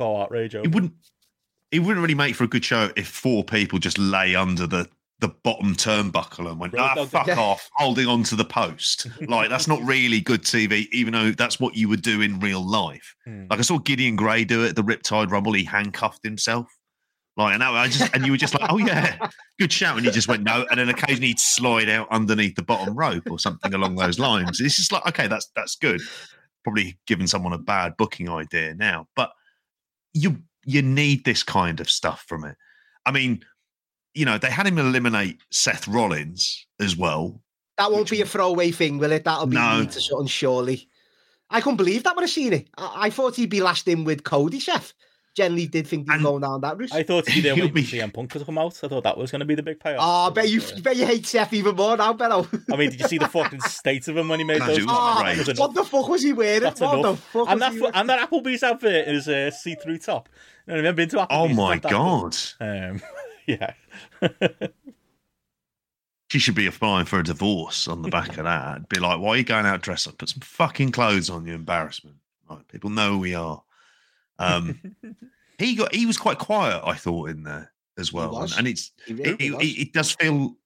uh, 0.00 0.20
outrage. 0.22 0.54
over 0.54 0.64
it 0.66 0.74
wouldn't. 0.74 0.92
It 1.72 1.80
wouldn't 1.80 2.00
really 2.00 2.14
make 2.14 2.36
for 2.36 2.44
a 2.44 2.48
good 2.48 2.64
show 2.64 2.90
if 2.96 3.08
four 3.08 3.42
people 3.42 3.78
just 3.80 3.98
lay 3.98 4.34
under 4.36 4.66
the 4.66 4.88
the 5.18 5.28
bottom 5.28 5.74
turnbuckle 5.74 6.46
and 6.50 6.60
went, 6.60 6.74
ah, 6.78 7.06
fuck 7.06 7.26
Yeah. 7.26 7.38
off, 7.40 7.70
holding 7.72 8.06
on 8.06 8.22
to 8.24 8.36
the 8.36 8.44
post. 8.44 9.06
like 9.28 9.48
that's 9.48 9.66
not 9.66 9.82
really 9.82 10.20
good 10.20 10.42
TV, 10.42 10.86
even 10.92 11.14
though 11.14 11.30
that's 11.30 11.58
what 11.58 11.74
you 11.74 11.88
would 11.88 12.02
do 12.02 12.20
in 12.20 12.38
real 12.38 12.60
life. 12.64 13.14
Hmm. 13.24 13.46
Like 13.48 13.58
I 13.58 13.62
saw 13.62 13.78
Gideon 13.78 14.14
Grey 14.14 14.44
do 14.44 14.62
it 14.64 14.68
at 14.70 14.76
the 14.76 14.84
Riptide 14.84 15.30
Rumble. 15.30 15.54
He 15.54 15.64
handcuffed 15.64 16.22
himself. 16.22 16.66
Like 17.36 17.54
and 17.54 17.62
I 17.62 17.86
just 17.88 18.14
and 18.14 18.24
you 18.24 18.32
were 18.32 18.38
just 18.38 18.58
like, 18.58 18.70
oh 18.72 18.78
yeah, 18.78 19.28
good 19.58 19.70
shout, 19.72 19.96
and 19.96 20.06
he 20.06 20.10
just 20.12 20.26
went 20.28 20.42
no, 20.42 20.66
and 20.70 20.80
then 20.80 20.88
occasionally 20.88 21.28
he'd 21.28 21.38
slide 21.38 21.88
out 21.90 22.08
underneath 22.10 22.54
the 22.56 22.62
bottom 22.62 22.94
rope 22.96 23.30
or 23.30 23.38
something 23.38 23.74
along 23.74 23.96
those 23.96 24.18
lines. 24.18 24.60
It's 24.60 24.76
just 24.76 24.90
like 24.92 25.06
okay, 25.06 25.26
that's 25.26 25.50
that's 25.54 25.76
good. 25.76 26.00
Probably 26.64 26.98
giving 27.06 27.26
someone 27.26 27.52
a 27.52 27.58
bad 27.58 27.96
booking 27.98 28.30
idea 28.30 28.74
now, 28.74 29.06
but 29.14 29.32
you 30.14 30.38
you 30.64 30.80
need 30.80 31.24
this 31.24 31.42
kind 31.42 31.78
of 31.78 31.90
stuff 31.90 32.24
from 32.26 32.44
it. 32.44 32.56
I 33.04 33.12
mean, 33.12 33.44
you 34.14 34.24
know, 34.24 34.38
they 34.38 34.50
had 34.50 34.66
him 34.66 34.78
eliminate 34.78 35.36
Seth 35.50 35.86
Rollins 35.86 36.66
as 36.80 36.96
well. 36.96 37.42
That 37.76 37.92
won't 37.92 38.10
be 38.10 38.22
a 38.22 38.26
throwaway 38.26 38.70
thing, 38.70 38.96
will 38.96 39.12
it? 39.12 39.24
That'll 39.24 39.46
be 39.46 39.56
No. 39.56 39.84
to 39.84 40.00
something 40.00 40.26
surely. 40.26 40.88
I 41.50 41.60
couldn't 41.60 41.76
believe 41.76 42.02
that 42.04 42.16
when 42.16 42.24
I 42.24 42.28
seen 42.28 42.54
it. 42.54 42.68
I, 42.78 42.92
I 43.06 43.10
thought 43.10 43.36
he'd 43.36 43.50
be 43.50 43.60
lashed 43.60 43.86
in 43.86 44.04
with 44.04 44.24
Cody, 44.24 44.58
Chef. 44.58 44.94
Generally 45.36 45.66
did 45.66 45.86
think 45.86 46.08
he'd 46.08 46.14
And- 46.14 46.22
going 46.24 46.40
down 46.40 46.62
that 46.62 46.78
route. 46.78 46.94
I 46.94 47.02
thought 47.02 47.28
he'd 47.28 47.44
He'll 47.44 47.56
wait 47.66 47.74
be- 47.74 47.82
for 47.84 47.96
CM 47.96 48.12
Punk 48.12 48.32
to 48.32 48.44
come 48.44 48.56
out. 48.56 48.80
I 48.82 48.88
thought 48.88 49.04
that 49.04 49.18
was 49.18 49.30
going 49.30 49.40
to 49.40 49.44
be 49.44 49.54
the 49.54 49.62
big 49.62 49.78
payoff. 49.78 49.98
Oh, 50.02 50.26
I 50.28 50.30
bet 50.30 50.48
you, 50.48 50.62
Uh, 50.62 50.80
bet 50.80 50.96
you 50.96 51.04
hate 51.04 51.26
Seth 51.26 51.52
even 51.52 51.76
more 51.76 51.94
now, 51.96 52.14
Benno. 52.14 52.48
I 52.72 52.76
mean, 52.76 52.90
did 52.90 53.00
you 53.00 53.06
see 53.06 53.18
the 53.18 53.28
fucking 53.28 53.60
state 53.68 54.08
of 54.08 54.16
him 54.16 54.28
when 54.28 54.38
he 54.40 54.44
made 54.46 54.62
those? 54.62 54.78
Oh, 54.88 55.18
great. 55.20 55.36
That 55.36 55.46
was 55.48 55.58
what 55.58 55.74
the 55.74 55.84
fuck 55.84 56.08
was 56.08 56.22
he 56.22 56.32
wearing? 56.32 56.62
That's 56.62 56.80
what 56.80 56.98
enough. 56.98 57.16
the 57.16 57.22
fuck 57.38 57.48
And 57.50 57.60
was 57.60 57.60
that 57.60 57.72
he 57.72 57.76
fu- 57.78 57.82
wearing? 57.84 57.96
and 57.96 58.08
that 58.08 58.30
Applebee's 58.30 58.62
outfit 58.62 59.08
is 59.08 59.28
a 59.28 59.50
see-through 59.50 59.98
top. 59.98 60.28
You 60.66 60.80
know, 60.82 60.88
I've 60.88 60.96
been 60.96 61.08
to 61.10 61.16
Applebee's. 61.16 61.26
Oh 61.30 61.48
my 61.48 61.78
god. 61.78 62.36
Um, 62.58 63.02
yeah. 63.46 63.72
She 66.30 66.38
should 66.40 66.54
be 66.56 66.66
applying 66.66 67.06
for 67.06 67.20
a 67.20 67.22
divorce 67.22 67.86
on 67.86 68.02
the 68.02 68.08
back 68.08 68.36
of 68.36 68.44
that. 68.44 68.88
Be 68.88 68.98
like, 68.98 69.20
why 69.20 69.28
are 69.30 69.36
you 69.36 69.44
going 69.44 69.64
out 69.64 69.80
dressed 69.82 70.08
up? 70.08 70.18
Put 70.18 70.28
some 70.30 70.40
fucking 70.40 70.90
clothes 70.90 71.30
on, 71.30 71.46
you 71.46 71.54
embarrassment. 71.54 72.16
Right, 72.50 72.66
people 72.68 72.90
know 72.90 73.12
who 73.12 73.18
we 73.20 73.34
are. 73.34 73.62
Um, 74.38 74.80
he 75.58 75.74
got 75.74 75.94
he 75.94 76.06
was 76.06 76.18
quite 76.18 76.38
quiet, 76.38 76.82
I 76.84 76.94
thought, 76.94 77.30
in 77.30 77.42
there 77.42 77.72
as 77.98 78.12
well. 78.12 78.30
And, 78.32 78.42
was. 78.42 78.58
and 78.58 78.68
it's 78.68 78.92
He 79.06 79.14
it, 79.14 79.18
really 79.40 79.46
it, 79.46 79.52
was. 79.54 79.78
it 79.78 79.92
does 79.92 80.12
feel 80.12 80.56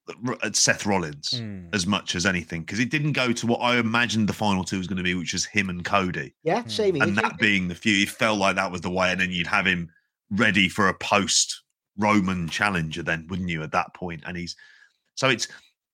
Seth 0.52 0.84
Rollins 0.86 1.38
Hmm. 1.38 1.66
as 1.72 1.86
much 1.86 2.16
as 2.16 2.26
anything 2.26 2.62
because 2.62 2.80
it 2.80 2.90
didn't 2.90 3.12
go 3.12 3.32
to 3.32 3.46
what 3.46 3.58
I 3.58 3.76
imagined 3.78 4.28
the 4.28 4.32
final 4.32 4.64
two 4.64 4.78
was 4.78 4.88
going 4.88 4.96
to 4.96 5.02
be, 5.04 5.14
which 5.14 5.32
was 5.32 5.44
him 5.44 5.70
and 5.70 5.84
Cody. 5.84 6.34
yeah, 6.42 6.64
same 6.66 6.96
here. 6.96 7.04
and 7.04 7.16
that 7.16 7.38
being 7.38 7.68
the 7.68 7.74
feud, 7.76 8.08
it 8.08 8.10
felt 8.12 8.38
like 8.38 8.56
that 8.56 8.72
was 8.72 8.80
the 8.80 8.90
way, 8.90 9.12
and 9.12 9.20
then 9.20 9.30
you'd 9.30 9.46
have 9.46 9.66
him 9.66 9.88
ready 10.30 10.68
for 10.68 10.88
a 10.88 10.94
post 10.94 11.62
Roman 11.96 12.48
challenger, 12.48 13.02
then 13.04 13.26
wouldn't 13.28 13.48
you? 13.50 13.62
At 13.62 13.72
that 13.72 13.94
point, 13.94 14.22
and 14.26 14.36
he's 14.36 14.56
so 15.14 15.28
it's 15.28 15.46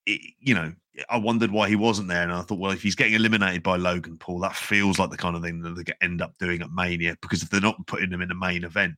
it, 0.07 0.21
you 0.39 0.55
know 0.55 0.73
I 1.11 1.19
wondered 1.19 1.51
why 1.51 1.69
he 1.69 1.77
wasn't 1.77 2.09
there, 2.09 2.23
and 2.23 2.33
I 2.33 2.43
thought, 2.43 2.59
well, 2.59 2.73
if 2.73 2.83
he's 2.83 2.95
getting 2.95 3.15
eliminated 3.15 3.63
by 3.63 3.77
Logan 3.77 4.17
Paul, 4.17 4.41
that 4.41 4.57
feels 4.57 4.99
like 4.99 5.11
the 5.11 5.17
kind 5.17 5.37
of 5.37 5.43
thing 5.43 5.61
that 5.63 5.75
they 5.75 5.93
end 6.01 6.23
up 6.23 6.37
doing 6.39 6.63
at 6.63 6.71
Mania 6.71 7.17
because 7.21 7.43
if 7.43 7.51
they're 7.51 7.61
not 7.61 7.87
putting 7.87 8.11
him 8.11 8.23
in 8.23 8.29
the 8.29 8.35
main 8.35 8.65
event, 8.65 8.95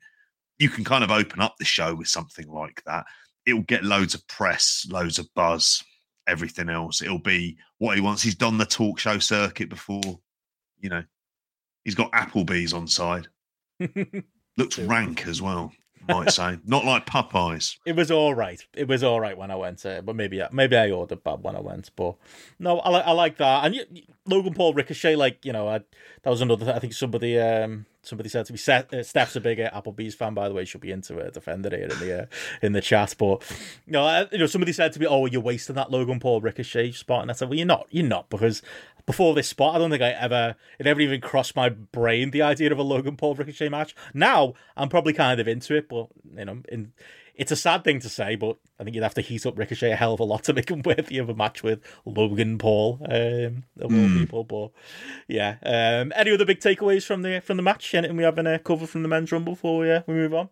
you 0.59 0.69
can 0.69 0.85
kind 0.85 1.05
of 1.05 1.11
open 1.11 1.41
up 1.41 1.55
the 1.59 1.65
show 1.65 1.95
with 1.95 2.09
something 2.09 2.49
like 2.49 2.83
that. 2.87 3.05
It'll 3.47 3.63
get 3.63 3.85
loads 3.85 4.15
of 4.15 4.27
press, 4.29 4.87
loads 4.91 5.19
of 5.19 5.33
buzz, 5.35 5.83
everything 6.27 6.69
else. 6.69 7.03
It'll 7.03 7.19
be 7.19 7.57
what 7.79 7.97
he 7.97 8.03
wants. 8.03 8.23
He's 8.23 8.35
done 8.35 8.59
the 8.59 8.67
talk 8.67 8.99
show 8.99 9.19
circuit 9.19 9.69
before, 9.69 10.21
you 10.79 10.91
know. 10.91 11.03
He's 11.85 11.95
got 11.95 12.13
Applebee's 12.13 12.75
on 12.75 12.87
side. 12.87 13.29
Looks 14.57 14.79
rank 14.79 15.27
as 15.27 15.41
well, 15.41 15.73
might 16.09 16.33
say. 16.33 16.59
Not 16.67 16.85
like 16.85 17.07
Popeyes. 17.07 17.79
It 17.85 17.97
was 17.97 18.11
all 18.11 18.35
right. 18.35 18.65
It 18.75 18.89
was 18.89 19.03
all 19.03 19.21
right 19.21 19.37
when 19.37 19.51
I 19.51 19.57
went, 19.57 19.85
uh, 19.85 20.03
but 20.03 20.17
maybe 20.17 20.43
maybe 20.53 20.77
I 20.77 20.91
ordered 20.91 21.23
bad 21.23 21.43
when 21.43 21.57
I 21.57 21.61
went. 21.61 21.91
But 21.97 22.17
no, 22.59 22.79
I 22.81 22.91
like 22.91 23.07
I 23.07 23.13
like 23.13 23.37
that. 23.39 23.65
And 23.65 23.75
you, 23.75 23.85
Logan 24.27 24.55
Paul 24.55 24.75
Ricochet, 24.75 25.17
like 25.17 25.45
you 25.45 25.53
know, 25.53 25.69
I, 25.69 25.79
that 26.23 26.31
was 26.31 26.41
another. 26.41 26.73
I 26.73 26.79
think 26.79 26.93
somebody 26.93 27.39
um 27.39 27.87
somebody 28.03 28.29
said 28.29 28.47
to 28.47 28.53
me, 28.53 28.59
Seth, 28.59 28.93
uh, 28.93 29.03
Steph's 29.03 29.37
a 29.37 29.41
big 29.41 29.59
Applebee's 29.59 30.15
fan, 30.15 30.35
by 30.35 30.49
the 30.49 30.55
way. 30.55 30.65
Should 30.65 30.81
be 30.81 30.91
into 30.91 31.19
a 31.21 31.31
defender 31.31 31.71
here 31.71 31.89
in 31.89 31.99
the 31.99 32.23
uh, 32.23 32.27
in 32.63 32.73
the 32.73 32.81
chat. 32.81 33.15
But 33.19 33.43
you 33.87 33.93
know, 33.93 34.05
I, 34.05 34.27
you 34.33 34.39
know, 34.39 34.47
somebody 34.47 34.73
said 34.73 34.93
to 34.95 35.01
me, 35.01 35.07
"Oh, 35.07 35.27
you're 35.27 35.41
wasting 35.41 35.77
that 35.77 35.91
Logan 35.91 36.21
Paul 36.21 36.41
Ricochet 36.41 36.93
spot," 36.93 37.23
and 37.23 37.31
I 37.31 37.35
said, 37.35 37.49
"Well, 37.49 37.59
you're 37.59 37.67
not. 37.67 37.87
You're 37.91 38.07
not 38.07 38.29
because." 38.31 38.63
Before 39.09 39.35
this 39.35 39.49
spot, 39.49 39.75
I 39.75 39.79
don't 39.79 39.89
think 39.91 40.03
I 40.03 40.11
ever 40.11 40.55
it 40.79 40.85
never 40.85 41.01
even 41.01 41.23
crossed 41.23 41.57
my 41.57 41.71
brain 41.71 42.31
the 42.31 42.43
idea 42.43 42.71
of 42.71 42.79
a 42.79 42.83
Logan 42.83 43.17
Paul 43.17 43.35
Ricochet 43.35 43.71
match. 43.71 43.95
Now 44.13 44.53
I'm 44.77 44.91
probably 44.91 45.15
kind 45.15 45.41
of 45.41 45.49
into 45.49 45.75
it, 45.77 45.89
but 45.89 46.09
you 46.37 46.45
know, 46.45 46.61
in 46.69 46.93
it's 47.35 47.51
a 47.51 47.57
sad 47.57 47.85
thing 47.85 48.01
to 48.01 48.09
say, 48.11 48.37
but 48.37 48.59
I 48.79 48.85
think 48.85 48.95
you'd 48.95 49.03
have 49.03 49.15
to 49.15 49.23
heat 49.23 49.47
up 49.47 49.57
Ricochet 49.57 49.93
a 49.93 49.97
hell 49.97 50.13
of 50.13 50.21
a 50.21 50.25
lot 50.25 50.45
to 50.45 50.53
make 50.53 50.71
him 50.71 50.83
worthy 50.85 51.17
of 51.17 51.31
a 51.31 51.35
match 51.35 51.63
with 51.63 51.81
Logan 52.05 52.59
Paul, 52.59 52.99
um, 53.11 53.65
of 53.81 53.91
all 53.95 54.09
Hmm. 54.09 54.19
people. 54.19 54.45
But 54.45 54.73
yeah, 55.27 55.57
um, 55.63 56.13
any 56.15 56.31
other 56.33 56.45
big 56.45 56.61
takeaways 56.61 57.05
from 57.05 57.23
the 57.23 57.41
from 57.41 57.57
the 57.57 57.63
match? 57.63 57.95
Anything 57.95 58.19
we 58.19 58.25
have 58.25 58.39
in 58.39 58.47
a 58.47 58.59
cover 58.59 58.87
from 58.87 59.03
the 59.05 59.09
men's 59.09 59.33
rumble 59.33 59.55
before 59.55 59.79
we, 59.79 59.91
uh, 59.91 60.03
we 60.07 60.13
move 60.17 60.35
on? 60.35 60.51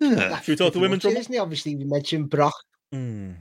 Yeah. 0.00 0.40
Should 0.40 0.52
we 0.52 0.56
talk 0.56 0.72
to 0.74 0.78
women's 0.78 1.04
rumble? 1.04 1.40
Obviously, 1.40 1.74
we 1.74 1.82
mentioned 1.84 2.30
Brock. 2.30 2.54
Hmm. 2.92 3.32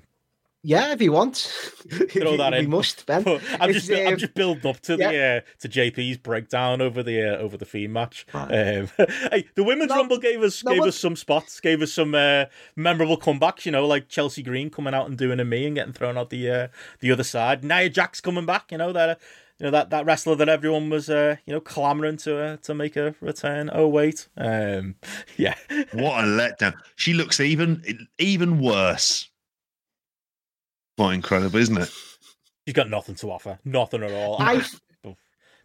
Yeah, 0.66 0.94
if 0.94 1.02
you 1.02 1.12
want. 1.12 1.36
Throw 2.10 2.38
that 2.38 2.54
we 2.54 2.60
in. 2.60 2.70
must, 2.70 3.06
Ben. 3.06 3.24
But 3.24 3.42
I'm 3.60 3.70
It's, 3.70 3.86
just 3.86 3.92
I'm 4.08 4.18
just 4.18 4.34
building 4.34 4.66
up 4.66 4.80
to 4.82 4.96
the 4.96 5.06
uh, 5.46 5.52
to 5.60 5.68
JP's 5.68 6.18
breakdown 6.18 6.82
over 6.82 7.04
the 7.04 7.22
uh, 7.22 7.38
over 7.38 7.58
the 7.58 7.66
theme 7.66 7.92
match. 7.92 8.26
Right. 8.34 8.78
Um, 8.78 8.90
hey, 9.32 9.46
the 9.56 9.64
women's 9.66 9.90
No, 9.90 9.98
rumble 9.98 10.20
gave 10.20 10.42
us 10.42 10.64
no, 10.64 10.72
gave 10.72 10.80
what- 10.80 10.88
us 10.90 10.98
some 10.98 11.18
spots, 11.18 11.60
gave 11.60 11.82
us 11.82 11.92
some 11.92 12.16
uh, 12.16 12.46
memorable 12.78 13.18
comebacks. 13.18 13.66
You 13.66 13.74
know, 13.74 13.86
like 13.86 14.08
Chelsea 14.08 14.42
Green 14.42 14.70
coming 14.70 14.94
out 14.94 15.08
and 15.10 15.18
doing 15.18 15.42
a 15.42 15.46
me 15.46 15.66
and 15.66 15.76
getting 15.76 15.94
thrown 15.94 16.18
out 16.18 16.30
the 16.30 16.50
uh, 16.50 16.68
the 17.02 17.12
other 17.12 17.24
side. 17.26 17.64
Nia 17.66 17.90
Jax 17.90 18.22
coming 18.22 18.46
back. 18.46 18.72
You 18.72 18.78
know 18.78 18.94
that. 18.94 19.20
You 19.60 19.66
know 19.66 19.72
that, 19.72 19.92
that 19.92 20.06
wrestler 20.06 20.36
that 20.38 20.50
everyone 20.50 20.90
was, 20.90 21.12
uh, 21.12 21.36
you 21.46 21.54
know, 21.54 21.62
clamoring 21.62 22.18
to 22.18 22.38
uh, 22.38 22.58
to 22.64 22.74
make 22.74 22.96
a 22.98 23.14
return. 23.22 23.70
Oh 23.72 23.88
wait, 23.88 24.28
um, 24.36 24.96
yeah, 25.38 25.54
What 25.94 26.24
a 26.24 26.28
letdown. 26.28 26.74
She 26.96 27.14
looks 27.14 27.40
even 27.40 28.08
even 28.18 28.60
worse. 28.60 29.30
Quite 30.98 31.14
incredible, 31.16 31.58
isn't 31.58 31.78
it? 31.78 31.92
she's 32.66 32.74
got 32.74 32.90
nothing 32.90 33.16
to 33.16 33.32
offer, 33.32 33.60
nothing 33.66 34.04
at 34.04 34.12
all. 34.12 34.38
I, 34.40 34.64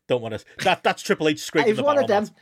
don't 0.08 0.22
want 0.22 0.38
to. 0.38 0.44
That 0.64 0.82
that's 0.82 1.02
Triple 1.02 1.28
H 1.28 1.40
scraping 1.40 1.70
it's 1.70 1.78
the 1.78 1.84
one 1.84 1.98
of 1.98 2.06
barrel 2.06 2.24
them. 2.24 2.34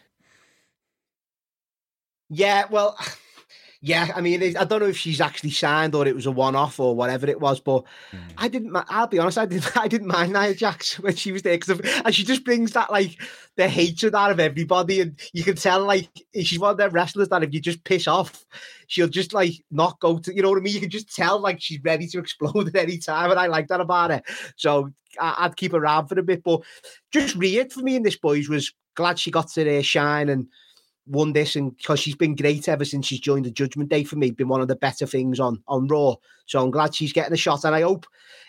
Yeah, 2.28 2.64
well, 2.70 2.96
yeah. 3.80 4.08
I 4.14 4.20
mean, 4.20 4.56
I 4.56 4.64
don't 4.64 4.80
know 4.80 4.86
if 4.86 4.96
she's 4.96 5.20
actually 5.20 5.50
signed 5.50 5.94
or 5.94 6.06
it 6.06 6.14
was 6.14 6.26
a 6.26 6.30
one-off 6.30 6.78
or 6.78 6.94
whatever 6.94 7.26
it 7.26 7.40
was, 7.40 7.60
but 7.60 7.84
Hmm. 8.12 8.18
I 8.38 8.48
didn't. 8.48 8.76
I'll 8.88 9.08
be 9.08 9.18
honest. 9.18 9.38
I 9.38 9.46
didn't. 9.46 9.76
I 9.76 9.88
didn't 9.88 10.06
mind 10.06 10.32
Nia 10.32 10.54
Jax 10.54 10.98
when 11.00 11.16
she 11.16 11.32
was 11.32 11.42
there 11.42 11.58
because, 11.58 11.80
and 11.80 12.14
she 12.14 12.22
just 12.24 12.44
brings 12.44 12.72
that 12.72 12.90
like 12.92 13.20
the 13.56 13.68
hatred 13.68 14.14
out 14.14 14.30
of 14.30 14.38
everybody, 14.40 15.00
and 15.00 15.18
you 15.32 15.42
can 15.42 15.56
tell 15.56 15.84
like 15.84 16.08
she's 16.34 16.58
one 16.60 16.70
of 16.70 16.76
them 16.76 16.92
wrestlers 16.92 17.28
that 17.30 17.42
if 17.42 17.52
you 17.52 17.60
just 17.60 17.82
piss 17.82 18.06
off, 18.06 18.46
she'll 18.86 19.08
just 19.08 19.32
like 19.32 19.52
not 19.70 19.98
go 20.00 20.18
to. 20.18 20.34
You 20.34 20.42
know 20.42 20.50
what 20.50 20.58
I 20.58 20.62
mean? 20.62 20.74
You 20.74 20.80
can 20.80 20.90
just 20.90 21.14
tell 21.14 21.38
like 21.40 21.60
she's 21.60 21.82
ready 21.82 22.06
to 22.08 22.18
explode 22.18 22.68
at 22.74 22.76
any 22.76 22.98
time, 22.98 23.30
and 23.30 23.40
I 23.40 23.46
like 23.46 23.68
that 23.68 23.80
about 23.80 24.10
her. 24.10 24.22
So 24.56 24.92
I, 25.20 25.34
I'd 25.38 25.56
keep 25.56 25.72
her 25.72 25.78
around 25.78 26.08
for 26.08 26.18
a 26.18 26.22
bit, 26.22 26.42
but 26.42 26.62
just 27.12 27.36
Rhea 27.36 27.68
for 27.68 27.80
me 27.80 27.96
in 27.96 28.02
this 28.02 28.16
boys 28.16 28.48
was 28.48 28.72
glad 28.94 29.18
she 29.18 29.30
got 29.30 29.48
to 29.48 29.78
uh, 29.78 29.82
shine 29.82 30.28
and 30.28 30.46
won 31.06 31.32
this 31.32 31.54
and 31.54 31.76
because 31.76 32.00
she's 32.00 32.16
been 32.16 32.34
great 32.34 32.68
ever 32.68 32.84
since 32.84 33.06
she's 33.06 33.20
joined 33.20 33.44
the 33.44 33.50
Judgment 33.50 33.90
Day 33.90 34.04
for 34.04 34.16
me, 34.16 34.30
been 34.30 34.48
one 34.48 34.60
of 34.60 34.68
the 34.68 34.76
better 34.76 35.06
things 35.06 35.40
on 35.40 35.62
on 35.68 35.88
Raw. 35.88 36.14
So 36.46 36.62
I'm 36.62 36.70
glad 36.70 36.94
she's 36.94 37.12
getting 37.12 37.32
a 37.32 37.36
shot, 37.36 37.64
and 37.64 37.74
I 37.74 37.82
hope 37.82 38.06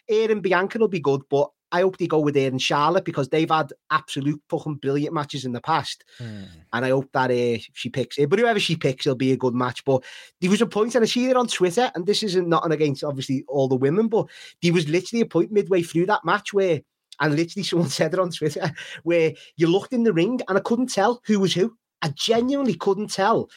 Aaron 0.09 0.41
Bianca 0.41 0.79
will 0.79 0.87
be 0.87 0.99
good. 0.99 1.21
But 1.29 1.51
I 1.71 1.81
hope 1.81 1.97
they 1.97 2.07
go 2.07 2.19
with 2.19 2.35
her 2.35 2.47
and 2.47 2.61
Charlotte 2.61 3.05
because 3.05 3.29
they've 3.29 3.49
had 3.49 3.73
absolute 3.91 4.41
fucking 4.49 4.75
brilliant 4.75 5.13
matches 5.13 5.43
in 5.45 5.51
the 5.51 5.61
past. 5.61 6.03
Hmm. 6.17 6.43
And 6.71 6.85
I 6.85 6.89
hope 6.89 7.11
that 7.11 7.29
uh, 7.29 7.61
she 7.73 7.89
picks 7.89 8.17
it. 8.17 8.29
But 8.29 8.39
whoever 8.39 8.59
she 8.59 8.75
picks, 8.75 9.05
it'll 9.05 9.17
be 9.17 9.33
a 9.33 9.37
good 9.37 9.53
match. 9.53 9.83
But 9.83 10.03
there 10.39 10.49
was 10.49 10.61
a 10.61 10.65
point, 10.65 10.95
and 10.95 11.03
I 11.03 11.07
see 11.07 11.29
it 11.29 11.35
on 11.35 11.47
Twitter, 11.47 11.91
and 11.93 12.05
this 12.05 12.23
isn't 12.23 12.47
nothing 12.47 12.71
against 12.71 13.03
obviously 13.03 13.43
all 13.47 13.67
the 13.67 13.75
women, 13.75 14.07
but 14.07 14.27
there 14.61 14.73
was 14.73 14.87
literally 14.87 15.21
a 15.21 15.25
point 15.25 15.51
midway 15.51 15.81
through 15.81 16.05
that 16.07 16.23
match 16.23 16.53
where, 16.53 16.81
and 17.19 17.35
literally 17.35 17.63
someone 17.65 17.89
said 17.89 18.13
it 18.13 18.19
on 18.19 18.31
Twitter, 18.31 18.71
where 19.03 19.33
you 19.57 19.67
looked 19.67 19.93
in 19.93 20.03
the 20.03 20.13
ring 20.13 20.39
and 20.47 20.57
I 20.57 20.61
couldn't 20.61 20.93
tell 20.93 21.21
who 21.25 21.39
was 21.39 21.53
who. 21.53 21.75
I 22.01 22.09
genuinely 22.09 22.75
couldn't 22.75 23.11
tell. 23.11 23.49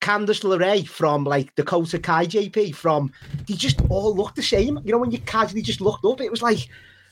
Candice 0.00 0.44
LeRae 0.44 0.86
from 0.86 1.24
like 1.24 1.54
Dakota 1.56 1.98
Kai 1.98 2.26
JP 2.26 2.74
from 2.76 3.10
they 3.48 3.54
just 3.54 3.80
all 3.88 4.14
looked 4.14 4.36
the 4.36 4.42
same. 4.42 4.78
You 4.84 4.92
know, 4.92 4.98
when 4.98 5.10
you 5.10 5.18
casually 5.18 5.62
just 5.62 5.80
looked 5.80 6.04
up, 6.04 6.20
it 6.20 6.30
was 6.30 6.42
like 6.42 6.68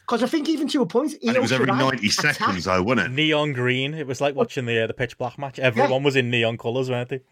because 0.07 0.23
I 0.23 0.27
think 0.29 0.49
even 0.49 0.69
to 0.69 0.83
a 0.83 0.87
point, 0.87 1.15
And 1.27 1.35
it 1.37 1.43
was 1.43 1.51
every 1.51 1.67
90 1.67 2.07
attacked- 2.07 2.39
seconds, 2.39 2.65
though, 2.65 2.83
wasn't 2.83 3.09
it? 3.09 3.11
Neon 3.15 3.53
green. 3.53 3.93
It 3.93 4.07
was 4.07 4.21
like 4.21 4.35
watching 4.37 4.65
the 4.67 4.81
uh, 4.85 4.87
the 4.87 4.95
pitch 4.95 5.19
black 5.19 5.37
match. 5.39 5.59
Everyone 5.59 6.03
was 6.05 6.15
in 6.17 6.31
neon 6.31 6.57
colours, 6.59 6.89
weren't 6.91 7.09
they? 7.09 7.23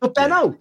But 0.00 0.14
Benno, 0.14 0.58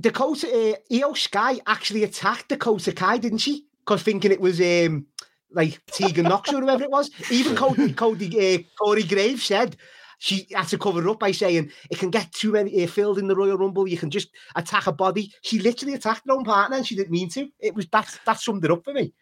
Dakota 0.00 0.46
uh, 0.48 0.74
Iyo 0.90 1.16
Sky 1.16 1.60
actually 1.66 2.04
attacked 2.04 2.48
Dakota 2.48 2.92
Kai, 2.92 3.18
didn't 3.18 3.38
she? 3.38 3.66
Because 3.84 4.02
thinking 4.02 4.32
it 4.32 4.40
was 4.40 4.60
um 4.60 5.06
like 5.52 5.80
Tegan 5.86 6.24
Knox 6.24 6.52
or 6.52 6.60
whoever 6.60 6.84
it 6.84 6.90
was. 6.90 7.10
Even 7.30 7.54
Cody 7.62 7.92
Cody 7.92 8.54
uh, 8.56 8.58
Corey 8.82 9.02
Graves 9.02 9.44
said 9.44 9.76
she 10.20 10.46
had 10.52 10.68
to 10.68 10.78
cover 10.78 11.06
up 11.08 11.18
by 11.18 11.32
saying 11.32 11.72
it 11.90 11.98
can 11.98 12.10
get 12.10 12.30
too 12.32 12.52
many 12.52 12.84
uh, 12.84 12.86
filled 12.86 13.18
in 13.18 13.26
the 13.26 13.34
Royal 13.34 13.58
Rumble. 13.58 13.88
You 13.88 13.96
can 13.98 14.10
just 14.10 14.28
attack 14.54 14.86
a 14.86 14.92
body. 14.92 15.32
She 15.42 15.58
literally 15.58 15.94
attacked 15.94 16.22
her 16.26 16.32
own 16.32 16.44
partner, 16.44 16.76
and 16.76 16.86
she 16.86 16.94
didn't 16.94 17.10
mean 17.10 17.28
to. 17.30 17.48
It 17.58 17.74
was 17.74 17.88
that 17.88 18.18
that 18.26 18.38
summed 18.38 18.64
it 18.64 18.70
up 18.70 18.84
for 18.84 18.92
me. 18.92 19.12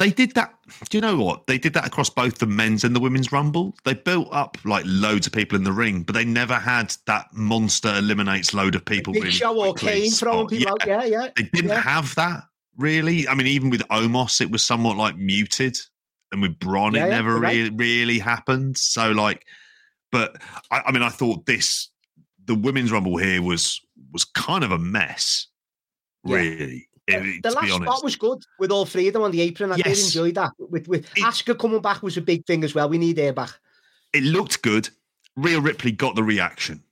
They 0.00 0.10
did 0.10 0.32
that. 0.32 0.54
Do 0.88 0.96
you 0.96 1.02
know 1.02 1.18
what? 1.18 1.46
They 1.46 1.58
did 1.58 1.74
that 1.74 1.86
across 1.86 2.08
both 2.10 2.38
the 2.38 2.46
men's 2.46 2.84
and 2.84 2.96
the 2.96 3.00
women's 3.00 3.32
rumble. 3.32 3.76
They 3.84 3.94
built 3.94 4.28
up 4.32 4.56
like 4.64 4.84
loads 4.86 5.26
of 5.26 5.32
people 5.32 5.56
in 5.56 5.62
the 5.64 5.72
ring, 5.72 6.02
but 6.02 6.14
they 6.14 6.24
never 6.24 6.54
had 6.54 6.96
that 7.06 7.26
monster 7.32 7.94
eliminates 7.94 8.54
load 8.54 8.74
of 8.74 8.84
people. 8.84 9.12
Big 9.12 9.24
really 9.24 9.34
Show 9.34 9.62
or 9.62 9.74
Kane 9.74 10.10
throwing 10.10 10.48
people 10.48 10.76
Yeah, 10.86 10.96
out. 10.96 11.04
Yeah, 11.04 11.20
yeah. 11.20 11.28
They 11.36 11.44
didn't 11.52 11.70
yeah. 11.70 11.82
have 11.82 12.14
that 12.14 12.44
really. 12.76 13.28
I 13.28 13.34
mean, 13.34 13.46
even 13.46 13.70
with 13.70 13.82
Omos, 13.88 14.40
it 14.40 14.50
was 14.50 14.64
somewhat 14.64 14.96
like 14.96 15.16
muted, 15.16 15.76
and 16.32 16.40
with 16.42 16.58
Braun, 16.58 16.94
Yeah, 16.94 17.06
it 17.06 17.10
never 17.10 17.38
right. 17.38 17.54
really 17.54 17.70
really 17.70 18.18
happened. 18.18 18.78
So 18.78 19.12
like, 19.12 19.44
but 20.12 20.40
I, 20.70 20.82
I 20.86 20.92
mean, 20.92 21.02
I 21.02 21.08
thought 21.08 21.46
this 21.46 21.88
the 22.46 22.54
women's 22.54 22.90
rumble 22.92 23.16
here 23.16 23.42
was 23.42 23.80
was 24.12 24.24
kind 24.24 24.64
of 24.64 24.72
a 24.72 24.78
mess, 24.78 25.46
Yeah. 26.24 26.36
really. 26.36 26.88
if- 27.06 27.42
the 27.42 27.48
eh, 27.48 27.52
last 27.52 27.64
be 27.66 27.70
honest, 27.72 27.90
spot 27.90 28.04
was 28.04 28.16
good 28.16 28.38
with 28.58 28.70
all 28.70 28.86
three 28.86 29.08
of 29.08 29.14
them 29.14 29.22
on 29.22 29.30
the 29.30 29.40
apron. 29.40 29.72
I 29.72 29.76
did 29.76 29.86
enjoy 29.98 30.32
that. 30.32 30.52
With 30.58 30.88
with 30.88 31.04
It- 31.16 31.24
Asuka 31.24 31.58
coming 31.58 31.80
back 31.82 32.02
was 32.02 32.16
a 32.16 32.20
big 32.20 32.44
thing 32.46 32.64
as 32.64 32.74
well. 32.74 32.88
We 32.88 32.98
need 32.98 33.18
her 33.18 33.32
back. 33.32 33.50
it 34.12 34.24
looked 34.24 34.62
good. 34.62 34.88
Rhea 35.36 35.60
Ripley 35.60 35.92
got 35.92 36.16
the 36.16 36.24
reaction. 36.24 36.82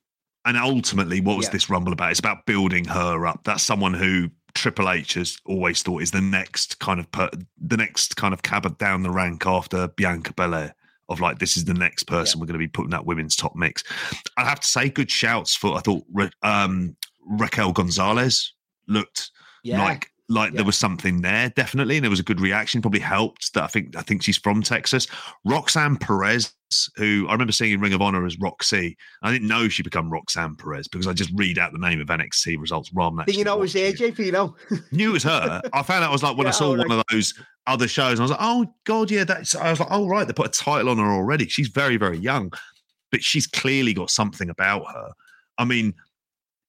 And 0.45 0.57
ultimately, 0.57 1.20
what 1.20 1.36
was 1.36 1.47
Yeah. 1.47 1.53
this 1.53 1.69
rumble 1.69 1.93
about? 1.93 2.11
It's 2.12 2.20
about 2.20 2.47
building 2.47 2.85
her 2.86 3.27
up. 3.27 3.43
That's 3.45 3.62
someone 3.65 3.93
who 3.93 4.31
Triple 4.55 4.89
H 4.89 5.15
has 5.15 5.36
always 5.45 5.82
thought 5.82 6.01
is 6.03 6.12
the 6.12 6.20
next 6.20 6.78
kind 6.78 7.01
of 7.01 7.11
per, 7.11 7.28
the 7.61 7.77
next 7.77 8.16
kind 8.16 8.32
of 8.32 8.43
cab 8.43 8.78
down 8.78 9.03
the 9.03 9.11
rank 9.11 9.47
after 9.47 9.89
Bianca 9.89 10.32
Belair. 10.32 10.74
Of 11.09 11.20
like, 11.20 11.39
this 11.39 11.56
is 11.56 11.64
the 11.64 11.74
next 11.74 12.02
person 12.05 12.39
we're 12.39 12.47
going 12.47 12.52
to 12.55 12.59
be 12.59 12.68
putting 12.68 12.90
that 12.90 13.06
women's 13.06 13.35
top 13.35 13.56
mix. 13.56 13.82
I 14.36 14.44
have 14.44 14.60
to 14.60 14.68
say, 14.68 14.89
good 14.90 15.10
shouts 15.10 15.55
for 15.55 15.76
I 15.76 15.80
thought 15.80 16.05
um, 16.43 16.97
Raquel 17.26 17.72
Gonzalez 17.72 18.52
looked 18.89 19.30
Yeah. 19.62 19.82
like 19.82 20.10
like 20.28 20.52
Yeah. 20.52 20.56
there 20.59 20.64
was 20.66 20.76
something 20.76 21.22
there 21.22 21.50
definitely 21.56 21.96
and 21.96 22.05
there 22.05 22.10
was 22.10 22.20
a 22.20 22.24
good 22.24 22.40
reaction 22.40 22.82
probably 22.82 23.00
helped 23.00 23.55
that 23.55 23.64
i 23.64 23.66
think 23.66 23.96
i 23.96 24.02
think 24.02 24.22
she's 24.22 24.36
from 24.36 24.62
texas 24.62 25.06
roxanne 25.44 25.96
perez 25.96 26.52
who 26.96 27.26
i 27.28 27.32
remember 27.32 27.52
seeing 27.52 27.72
in 27.72 27.80
ring 27.80 27.94
of 27.94 28.02
honor 28.02 28.26
as 28.26 28.38
roxy 28.38 28.96
i 29.22 29.32
didn't 29.32 29.48
know 29.48 29.68
she'd 29.68 29.84
become 29.84 30.10
roxanne 30.10 30.55
perez 30.55 30.86
because 30.86 31.06
i 31.06 31.12
just 31.14 31.30
read 31.34 31.59
out 31.59 31.72
the 31.72 31.78
name 31.78 32.00
of 32.00 32.09
nxt 32.09 32.59
results 32.60 32.90
rather 32.92 33.16
than 33.24 33.34
you 33.34 33.42
know 33.44 33.55
it 33.56 33.60
was 33.60 33.74
it. 33.74 33.96
AJ? 33.96 34.18
You 34.18 34.32
know, 34.32 34.55
knew 34.92 35.10
it 35.10 35.14
was 35.14 35.22
her 35.22 35.62
i 35.72 35.82
found 35.82 36.05
out 36.05 36.12
was 36.12 36.22
like 36.22 36.36
when 36.36 36.46
i 36.46 36.50
saw 36.50 36.72
oh, 36.72 36.76
one 36.76 36.90
of 36.92 37.02
those 37.10 37.32
other 37.66 37.88
shows 37.88 38.12
and 38.12 38.20
i 38.20 38.24
was 38.24 38.30
like 38.30 38.40
oh 38.42 38.66
god 38.84 39.10
yeah 39.10 39.24
that's 39.24 39.55
i 39.55 39.70
was 39.70 39.80
like 39.80 39.88
oh 39.90 40.06
right 40.06 40.26
they 40.26 40.32
put 40.34 40.46
a 40.46 40.50
title 40.50 40.90
on 40.90 40.98
her 40.98 41.10
already 41.10 41.48
she's 41.48 41.68
very 41.68 41.96
very 41.96 42.18
young 42.18 42.52
but 43.10 43.22
she's 43.22 43.46
clearly 43.46 43.94
got 43.94 44.10
something 44.10 44.50
about 44.50 44.84
her 44.92 45.10
i 45.56 45.64
mean 45.64 45.94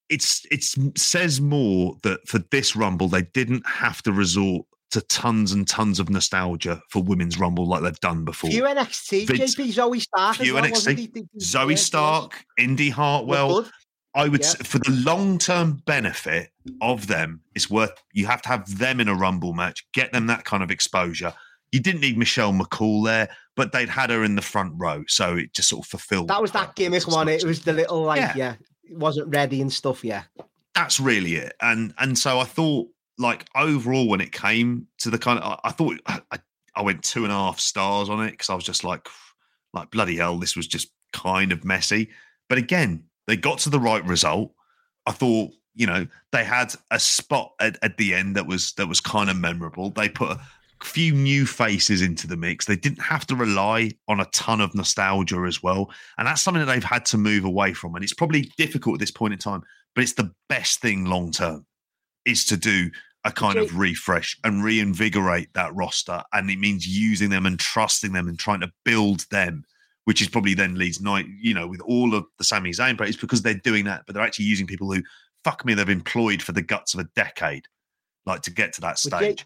it's 0.09 0.45
it's 0.51 0.75
says 1.01 1.39
more 1.39 1.95
that 2.03 2.27
for 2.27 2.39
this 2.51 2.75
rumble 2.75 3.07
they 3.07 3.21
didn't 3.21 3.65
have 3.67 4.01
to 4.03 4.11
resort 4.11 4.65
to 4.91 5.01
tons 5.01 5.51
and 5.51 5.67
tons 5.67 5.99
of 5.99 6.09
nostalgia 6.09 6.81
for 6.89 7.03
women's 7.03 7.37
rumble 7.37 7.67
like 7.67 7.83
they've 7.83 7.99
done 7.99 8.25
before. 8.25 8.49
few 8.49 8.63
NXT. 8.63 9.27
Vince- 9.27 9.55
JP 9.55 9.73
Zoey 9.73 10.01
Stark. 10.01 10.37
few 10.37 10.55
well, 10.55 10.63
NXT, 10.63 10.71
wasn't 10.71 10.99
he? 10.99 11.07
Did- 11.07 11.13
did- 11.31 11.41
Zoey 11.41 11.77
Stark, 11.77 12.43
Indi. 12.57 12.89
Hartwell. 12.89 13.69
I 14.15 14.27
would 14.27 14.43
say 14.43 14.57
for 14.63 14.79
the 14.79 14.89
long 15.05 15.37
term 15.37 15.83
benefit 15.85 16.49
of 16.81 17.05
them, 17.05 17.41
it's 17.53 17.69
worth 17.69 17.91
you 18.13 18.25
have 18.25 18.41
to 18.41 18.49
have 18.49 18.79
them 18.79 18.99
in 18.99 19.07
a 19.07 19.13
rumble 19.13 19.53
match, 19.53 19.85
get 19.93 20.11
them 20.11 20.25
that 20.27 20.43
kind 20.45 20.63
of 20.63 20.71
exposure. 20.71 21.33
You 21.71 21.79
didn't 21.79 22.01
need 22.01 22.17
Michelle 22.17 22.51
McCool 22.51 23.05
there, 23.05 23.29
but 23.55 23.71
they'd 23.71 23.87
had 23.89 24.09
her 24.09 24.23
in 24.23 24.33
the 24.33 24.41
front 24.41 24.73
row, 24.77 25.03
so 25.07 25.35
it 25.37 25.53
just 25.53 25.69
sort 25.69 25.85
of 25.85 25.89
fulfilled. 25.89 26.29
That 26.29 26.41
was 26.41 26.51
that 26.53 26.73
gimmick 26.75 27.07
one. 27.07 27.27
It 27.27 27.43
was 27.43 27.61
the 27.61 27.73
little 27.73 28.01
like 28.01 28.17
Yeah. 28.17 28.33
yeah, 28.35 28.53
it 28.53 28.68
wasn't 28.91 29.33
ready 29.33 29.61
and 29.61 29.71
stuff. 29.71 30.03
Yeah, 30.03 30.23
that's 30.75 30.99
really 30.99 31.35
it. 31.35 31.53
And 31.61 31.93
and 31.97 32.17
so 32.17 32.39
I 32.39 32.43
thought, 32.45 32.87
like 33.17 33.45
overall, 33.55 34.07
when 34.07 34.21
it 34.21 34.31
came 34.31 34.87
to 34.99 35.09
the 35.09 35.17
kind 35.17 35.39
of, 35.39 35.59
I, 35.63 35.69
I 35.69 35.71
thought 35.71 35.99
I, 36.05 36.21
I- 36.31 36.81
went 36.81 37.03
two 37.03 37.23
and 37.23 37.31
a 37.33 37.35
half 37.35 37.59
stars 37.59 38.07
on 38.07 38.23
it 38.25 38.31
because 38.31 38.49
I 38.49 38.55
was 38.55 38.63
just 38.63 38.85
like, 38.85 39.05
like 39.73 39.91
bloody 39.91 40.15
hell, 40.15 40.37
this 40.37 40.55
was 40.55 40.65
just 40.65 40.89
kind 41.11 41.51
of 41.51 41.65
messy. 41.65 42.09
But 42.47 42.57
again, 42.57 43.03
they 43.27 43.35
got 43.35 43.59
to 43.59 43.69
the 43.69 43.81
right 43.81 44.05
result. 44.05 44.53
I 45.05 45.11
thought, 45.11 45.51
you 45.75 45.87
know, 45.87 46.07
they 46.31 46.45
had 46.45 46.73
a 46.89 46.97
spot 46.99 47.51
at, 47.59 47.77
at 47.81 47.97
the 47.97 48.13
end 48.13 48.37
that 48.37 48.47
was 48.47 48.71
that 48.73 48.87
was 48.87 49.01
kind 49.01 49.29
of 49.29 49.35
memorable. 49.35 49.89
They 49.89 50.07
put 50.07 50.31
a 50.31 50.39
few 50.83 51.13
new 51.13 51.45
faces 51.45 52.01
into 52.01 52.27
the 52.27 52.37
mix. 52.37 52.65
They 52.65 52.75
didn't 52.75 53.01
have 53.01 53.25
to 53.27 53.35
rely 53.35 53.91
on 54.07 54.19
a 54.19 54.25
ton 54.25 54.61
of 54.61 54.73
nostalgia 54.75 55.43
as 55.47 55.61
well. 55.61 55.91
And 56.17 56.27
that's 56.27 56.41
something 56.41 56.65
that 56.65 56.71
they've 56.71 56.83
had 56.83 57.05
to 57.07 57.17
move 57.17 57.45
away 57.45 57.73
from. 57.73 57.95
And 57.95 58.03
it's 58.03 58.13
probably 58.13 58.51
difficult 58.57 58.95
at 58.95 58.99
this 58.99 59.11
point 59.11 59.33
in 59.33 59.39
time, 59.39 59.63
but 59.95 60.03
it's 60.03 60.13
the 60.13 60.31
best 60.47 60.81
thing 60.81 61.05
long 61.05 61.31
term 61.31 61.65
is 62.25 62.45
to 62.45 62.57
do 62.57 62.89
a 63.25 63.31
kind 63.31 63.57
of 63.57 63.77
refresh 63.77 64.37
and 64.43 64.63
reinvigorate 64.63 65.53
that 65.53 65.75
roster. 65.75 66.23
And 66.33 66.49
it 66.49 66.59
means 66.59 66.87
using 66.87 67.29
them 67.29 67.45
and 67.45 67.59
trusting 67.59 68.13
them 68.13 68.29
and 68.29 68.39
trying 68.39 68.61
to 68.61 68.71
build 68.85 69.25
them, 69.31 69.65
which 70.05 70.21
is 70.21 70.29
probably 70.29 70.53
then 70.53 70.75
leads 70.75 71.01
night, 71.01 71.25
you 71.41 71.53
know, 71.53 71.67
with 71.67 71.81
all 71.81 72.15
of 72.15 72.25
the 72.37 72.45
Sami 72.45 72.71
Zayn, 72.71 72.95
but 72.95 73.09
it's 73.09 73.17
because 73.17 73.41
they're 73.41 73.53
doing 73.55 73.85
that, 73.85 74.03
but 74.05 74.13
they're 74.13 74.23
actually 74.23 74.45
using 74.45 74.67
people 74.67 74.91
who 74.91 75.01
fuck 75.43 75.65
me, 75.65 75.73
they've 75.73 75.89
employed 75.89 76.41
for 76.41 76.51
the 76.53 76.61
guts 76.61 76.93
of 76.93 77.01
a 77.01 77.09
decade, 77.15 77.65
like 78.25 78.41
to 78.43 78.51
get 78.51 78.73
to 78.73 78.81
that 78.81 78.99
stage. 78.99 79.45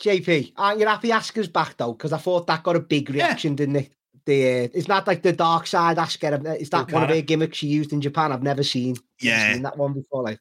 JP, 0.00 0.52
aren't 0.56 0.80
you 0.80 0.86
happy 0.86 1.08
Asuka's 1.08 1.48
back 1.48 1.76
though? 1.76 1.92
Because 1.92 2.12
I 2.12 2.18
thought 2.18 2.46
that 2.48 2.62
got 2.62 2.76
a 2.76 2.80
big 2.80 3.10
reaction, 3.10 3.54
didn't 3.54 3.76
it? 3.76 3.92
The 4.26 4.42
uh, 4.64 4.68
it's 4.74 4.88
not 4.88 5.06
like 5.06 5.22
the 5.22 5.32
dark 5.32 5.66
side 5.66 5.96
Asuka. 5.96 6.60
Is 6.60 6.70
that 6.70 6.90
one 6.92 7.02
of 7.04 7.08
Okada. 7.08 7.14
her 7.16 7.22
gimmicks 7.22 7.58
she 7.58 7.68
used 7.68 7.92
in 7.92 8.00
Japan? 8.00 8.32
I've 8.32 8.42
never 8.42 8.62
seen. 8.62 8.94
never 8.94 9.00
Yeah. 9.20 9.52
seen 9.54 9.62
that 9.62 9.78
one 9.78 9.92
before. 9.94 10.22
Like, 10.22 10.40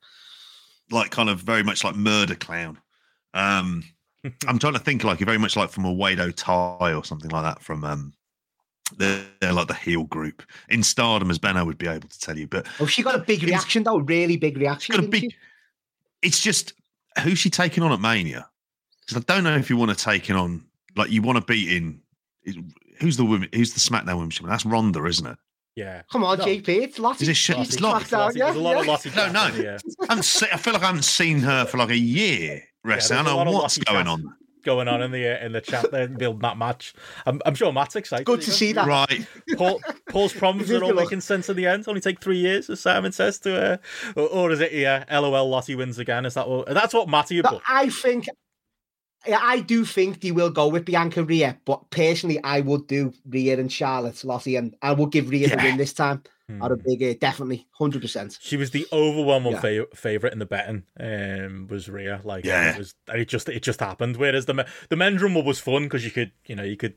like 0.92 1.12
kind 1.12 1.30
of 1.30 1.40
very 1.40 1.64
much 1.64 1.84
like 1.84 1.96
murder 1.96 2.36
clown. 2.36 2.80
Um, 3.34 3.84
I'm 4.48 4.60
trying 4.60 4.74
to 4.74 4.80
think 4.80 5.04
like 5.04 5.20
very 5.20 5.38
much 5.38 5.56
like 5.56 5.70
from 5.70 5.86
a 5.86 5.94
Oedo 5.94 6.34
Tai 6.36 6.94
or 6.94 7.04
something 7.06 7.30
like 7.32 7.44
that 7.44 7.62
from 7.62 7.84
um, 7.84 8.14
they're, 8.98 9.24
they're 9.40 9.54
like 9.54 9.68
the 9.68 9.74
heel 9.76 10.04
group 10.04 10.44
in 10.70 10.82
Stardom, 10.84 11.30
as 11.32 11.38
Benno 11.40 11.64
would 11.64 11.78
be 11.78 11.88
able 11.88 12.10
to 12.10 12.20
tell 12.20 12.38
you. 12.38 12.48
But 12.48 12.66
oh, 12.80 12.88
she 12.88 13.04
got 13.04 13.16
a 13.16 13.20
big 13.20 13.40
It 13.44 13.46
was- 13.46 13.52
reaction 13.52 13.84
though, 13.84 14.00
really 14.00 14.36
big 14.38 14.58
reaction. 14.58 14.96
got 14.96 15.06
a 15.06 15.08
big. 15.08 15.22
she? 15.22 15.36
It's 16.24 16.42
just 16.42 16.74
who's 17.24 17.38
she 17.38 17.50
taking 17.52 17.84
on 17.84 17.92
at 17.92 18.02
Mania? 18.02 18.50
Because 19.08 19.24
I 19.24 19.34
don't 19.34 19.44
know 19.44 19.56
if 19.56 19.70
you 19.70 19.78
want 19.78 19.98
to 19.98 20.04
take 20.04 20.30
it 20.30 20.36
on 20.36 20.66
like 20.96 21.12
you 21.12 21.22
want 21.22 21.38
to 21.38 21.44
beat 21.46 21.72
in. 21.72 22.02
Who's 23.00 23.18
the 23.18 23.26
woman? 23.26 23.50
Who's 23.54 23.74
the 23.74 23.80
SmackDown 23.80 24.16
Women's 24.16 24.36
Champion? 24.36 24.52
That's 24.52 24.66
Ronda, 24.66 25.04
isn't 25.06 25.26
it? 25.28 25.38
Yeah. 25.76 26.04
Come 26.12 26.24
on, 26.24 26.38
No. 26.38 26.46
JP, 26.46 26.68
it's 26.70 27.00
Lottie. 27.00 27.24
Is 27.24 27.30
it 27.30 27.36
shit? 27.36 27.58
It's 27.60 27.80
Lottie. 27.82 28.06
SmackDown, 28.06 28.18
Lottie- 28.20 28.40
yeah, 28.40 28.46
There's 28.46 28.56
a 28.58 28.60
lot 28.62 28.78
of 28.78 28.86
yeah. 28.86 28.92
Lottie 28.92 29.10
No, 29.16 29.32
no. 29.32 29.56
Yeah. 29.62 29.78
I 30.02 30.06
haven't 30.10 30.24
se- 30.24 30.48
I 30.54 30.58
feel 30.58 30.74
like 30.74 30.84
I 30.84 30.88
haven't 30.88 31.02
seen 31.04 31.40
her 31.40 31.66
for 31.66 31.78
like 31.78 31.90
a 31.90 31.98
year 31.98 32.64
wrestling. 32.86 33.18
there's 33.18 33.28
a 33.28 33.30
I 33.32 33.34
lot 33.36 33.44
don't 33.44 33.54
know 33.54 33.60
what's 33.60 33.78
going 33.80 34.08
on. 34.08 34.36
Going 34.64 34.88
on 34.88 35.04
in 35.04 35.12
the 35.12 35.28
uh, 35.40 35.46
in 35.46 35.52
the 35.52 35.62
chat 35.62 35.92
there, 35.92 36.08
building 36.08 36.40
that 36.42 36.58
match. 36.58 36.94
I'm, 37.28 37.40
I'm 37.46 37.54
sure 37.54 37.72
Matt's 37.72 37.96
excited. 37.96 38.26
Good 38.26 38.42
to 38.42 38.52
see 38.52 38.72
that. 38.72 38.88
Right. 38.88 39.28
Paul, 39.58 39.80
Paul's 40.10 40.34
problems 40.34 40.72
are 40.72 40.82
all 40.84 40.90
good 40.90 40.96
making 40.96 41.22
sense 41.22 41.50
in 41.50 41.56
the 41.56 41.68
end. 41.68 41.88
Only 41.88 42.02
take 42.02 42.20
three 42.20 42.40
years, 42.40 42.68
as 42.72 42.80
Simon 42.80 43.12
says 43.12 43.38
to, 43.42 43.50
her, 43.52 43.80
or, 44.16 44.28
or 44.28 44.52
is 44.52 44.62
it? 44.62 44.72
Yeah, 44.74 45.04
LOL. 45.12 45.48
Lottie 45.50 45.76
wins 45.76 46.00
again. 46.00 46.26
Is 46.26 46.34
that 46.34 46.50
what? 46.50 46.66
That's 46.68 46.96
what 46.96 47.08
Matty 47.08 47.42
But 47.42 47.52
put. 47.52 47.62
I 47.68 47.90
think 47.90 48.26
Yeah, 48.26 48.34
I 49.28 49.60
do 49.62 49.86
think 49.86 50.22
they 50.22 50.32
will 50.32 50.50
go 50.50 50.68
with 50.68 50.86
Bianca 50.86 51.24
Rhea, 51.24 51.58
but 51.66 51.90
personally, 51.90 52.42
I 52.44 52.62
would 52.62 52.88
do 52.88 53.14
Rhea 53.28 53.60
and 53.60 53.72
Charlotte 53.72 54.24
Lottie, 54.24 54.56
and 54.56 54.76
I 54.82 54.94
would 54.94 55.12
give 55.12 55.30
Rhea 55.30 55.50
the 55.50 55.58
win 55.58 55.78
this 55.78 55.94
time. 55.94 56.24
Hmm. 56.48 56.62
Out 56.62 56.72
of 56.72 56.84
big, 56.84 57.02
uh, 57.02 57.16
definitely, 57.20 57.66
hundred 57.72 58.04
percent. 58.04 58.38
She 58.40 58.56
was 58.56 58.70
the 58.70 58.86
overwhelming 58.94 59.54
Yeah. 59.54 59.62
fa- 59.62 59.88
favorite 59.96 60.32
in 60.32 60.38
the 60.38 60.46
betting. 60.46 60.84
Um, 61.00 61.68
was 61.68 61.90
Rhea 61.90 62.22
like? 62.24 62.46
Yeah. 62.46 62.74
it 62.74 62.78
was. 62.78 62.94
It 63.08 63.28
just 63.28 63.50
it 63.50 63.64
just 63.64 63.80
happened. 63.80 64.18
Whereas 64.18 64.46
the 64.46 64.54
me- 64.54 64.66
the 64.90 64.96
men's 64.96 65.24
rumble 65.24 65.42
was 65.44 65.60
fun 65.60 65.84
because 65.84 66.06
you 66.06 66.12
could 66.12 66.32
you 66.46 66.56
know 66.56 66.62
you 66.64 66.78
could 66.78 66.94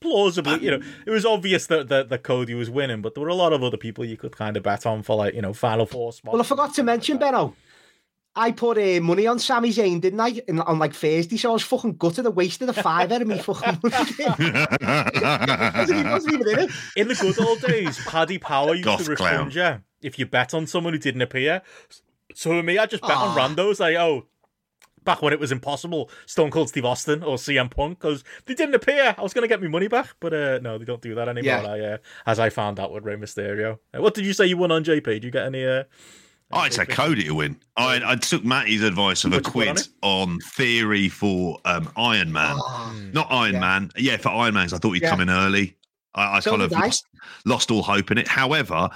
plausibly 0.00 0.62
you 0.62 0.70
know 0.70 0.80
it 1.06 1.10
was 1.10 1.24
obvious 1.24 1.66
that, 1.68 1.88
that 1.88 2.10
that 2.10 2.22
Cody 2.22 2.52
was 2.52 2.68
winning, 2.68 3.00
but 3.00 3.14
there 3.14 3.22
were 3.22 3.28
a 3.30 3.34
lot 3.34 3.54
of 3.54 3.62
other 3.62 3.78
people 3.78 4.04
you 4.04 4.18
could 4.18 4.36
kind 4.36 4.54
of 4.56 4.62
bet 4.62 4.84
on 4.84 5.02
for 5.02 5.16
like 5.16 5.34
you 5.34 5.40
know 5.40 5.54
final 5.54 5.86
four 5.86 6.12
spots. 6.12 6.32
Well, 6.34 6.42
I 6.42 6.44
forgot 6.44 6.74
to 6.74 6.82
mention 6.82 7.16
Benno. 7.16 7.56
I 8.36 8.50
put 8.50 8.78
uh, 8.78 9.00
money 9.00 9.28
on 9.28 9.38
Sami 9.38 9.70
Zayn, 9.70 10.00
didn't 10.00 10.18
I? 10.20 10.40
In, 10.48 10.58
on 10.60 10.78
like 10.80 10.92
Thursday, 10.92 11.36
so 11.36 11.50
I 11.50 11.52
was 11.52 11.62
fucking 11.62 11.96
gutted. 11.96 12.26
I 12.26 12.30
wasted 12.30 12.68
a 12.68 12.72
fiver 12.72 13.16
of 13.16 13.26
me 13.26 13.38
fucking 13.38 13.78
money. 13.82 13.94
wasn't, 16.10 16.34
even, 16.34 16.58
in. 16.58 16.68
In 16.96 17.08
the 17.08 17.14
good 17.20 17.38
old 17.40 17.60
days, 17.60 17.98
Paddy 18.06 18.38
Power 18.38 18.74
used 18.74 18.84
Goth 18.84 19.04
to 19.04 19.16
clown. 19.16 19.46
refund 19.46 19.54
you 19.54 19.82
if 20.02 20.18
you 20.18 20.26
bet 20.26 20.52
on 20.52 20.66
someone 20.66 20.92
who 20.92 20.98
didn't 20.98 21.22
appear. 21.22 21.62
So 22.34 22.50
for 22.50 22.62
me, 22.62 22.78
I 22.78 22.86
just 22.86 23.02
bet 23.02 23.12
on 23.16 23.38
Ah. 23.38 23.48
randos. 23.48 23.78
Like, 23.80 23.96
oh, 23.96 24.26
back 25.04 25.22
when 25.22 25.32
it 25.32 25.38
was 25.38 25.52
impossible, 25.52 26.10
Stone 26.26 26.50
Cold 26.50 26.68
Steve 26.68 26.84
Austin 26.84 27.22
or 27.22 27.36
CM 27.36 27.70
Punk, 27.70 28.00
because 28.00 28.24
they 28.46 28.54
didn't 28.54 28.74
appear. 28.74 29.14
I 29.16 29.22
was 29.22 29.32
going 29.32 29.42
to 29.42 29.48
get 29.48 29.62
my 29.62 29.68
money 29.68 29.88
back, 29.88 30.14
but 30.20 30.34
uh, 30.34 30.58
no, 30.60 30.76
they 30.78 30.84
don't 30.84 31.00
do 31.02 31.14
that 31.14 31.28
anymore. 31.28 31.62
Yeah. 31.62 31.68
I, 31.68 31.80
uh, 31.80 31.96
as 32.26 32.38
I 32.40 32.50
found 32.50 32.80
out 32.80 32.92
with 32.92 33.04
Rey 33.04 33.16
Mysterio. 33.16 33.78
Uh, 33.96 34.02
what 34.02 34.14
did 34.14 34.26
you 34.26 34.32
say 34.32 34.46
you 34.46 34.56
won 34.56 34.72
on 34.72 34.82
JP? 34.84 35.04
Did 35.04 35.24
you 35.24 35.30
get 35.30 35.46
any? 35.46 35.84
I'd 36.54 36.72
say 36.72 36.86
Cody 36.86 37.24
to 37.24 37.34
win. 37.34 37.56
I, 37.76 38.00
I 38.04 38.16
took 38.16 38.44
Matty's 38.44 38.82
advice 38.82 39.24
of 39.24 39.32
a 39.32 39.36
What'd 39.36 39.46
you 39.46 39.52
put 39.52 39.68
on 39.68 39.74
quid 39.76 39.88
on 40.02 40.38
theory 40.40 41.08
for 41.08 41.58
um, 41.64 41.90
Iron 41.96 42.32
Man. 42.32 42.56
Oh, 42.58 42.94
Not 43.12 43.26
Iron 43.30 43.54
Yeah. 43.54 43.60
Man. 43.60 43.90
Yeah, 43.96 44.16
for 44.16 44.28
Iron 44.30 44.54
Man, 44.54 44.64
'cause 44.64 44.74
I 44.74 44.78
thought 44.78 44.92
he'd 44.92 45.02
Yeah. 45.02 45.10
come 45.10 45.20
in 45.20 45.30
early. 45.30 45.76
I, 46.14 46.36
I 46.36 46.40
So 46.40 46.50
kind 46.50 46.62
of 46.62 46.70
lost, 46.72 47.04
lost 47.44 47.70
all 47.70 47.82
hope 47.82 48.10
in 48.10 48.18
it. 48.18 48.28
However, 48.28 48.88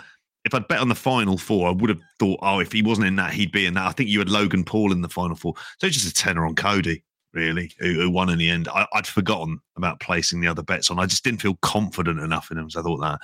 if 0.44 0.54
I'd 0.54 0.68
bet 0.68 0.78
on 0.78 0.88
the 0.88 0.94
final 0.94 1.36
four, 1.36 1.68
I 1.68 1.72
would 1.72 1.90
have 1.90 2.00
thought, 2.18 2.38
oh, 2.42 2.60
if 2.60 2.70
he 2.72 2.82
wasn't 2.82 3.06
in 3.08 3.16
that, 3.16 3.32
he'd 3.32 3.52
be 3.52 3.66
in 3.66 3.74
that. 3.74 3.86
I 3.86 3.92
think 3.92 4.08
you 4.08 4.18
had 4.20 4.30
Logan 4.30 4.64
Paul 4.64 4.92
in 4.92 5.02
the 5.02 5.08
final 5.08 5.36
four. 5.36 5.54
So 5.78 5.86
it's 5.88 5.96
just 5.96 6.08
a 6.08 6.14
tenner 6.14 6.46
on 6.46 6.54
Cody, 6.54 7.02
really, 7.34 7.72
who, 7.80 7.94
who 7.94 8.08
won 8.10 8.30
in 8.30 8.38
the 8.38 8.48
end. 8.48 8.68
I, 8.68 8.86
I'd 8.94 9.06
forgotten 9.06 9.58
about 9.76 10.00
placing 10.00 10.40
the 10.40 10.46
other 10.48 10.62
bets 10.62 10.90
on. 10.90 10.98
I 11.00 11.06
just 11.06 11.24
didn't 11.24 11.42
feel 11.42 11.56
confident 11.62 12.20
enough 12.20 12.50
in 12.50 12.58
him. 12.58 12.70
So 12.70 12.80
I 12.80 12.82
thought 12.84 13.00
that. 13.00 13.18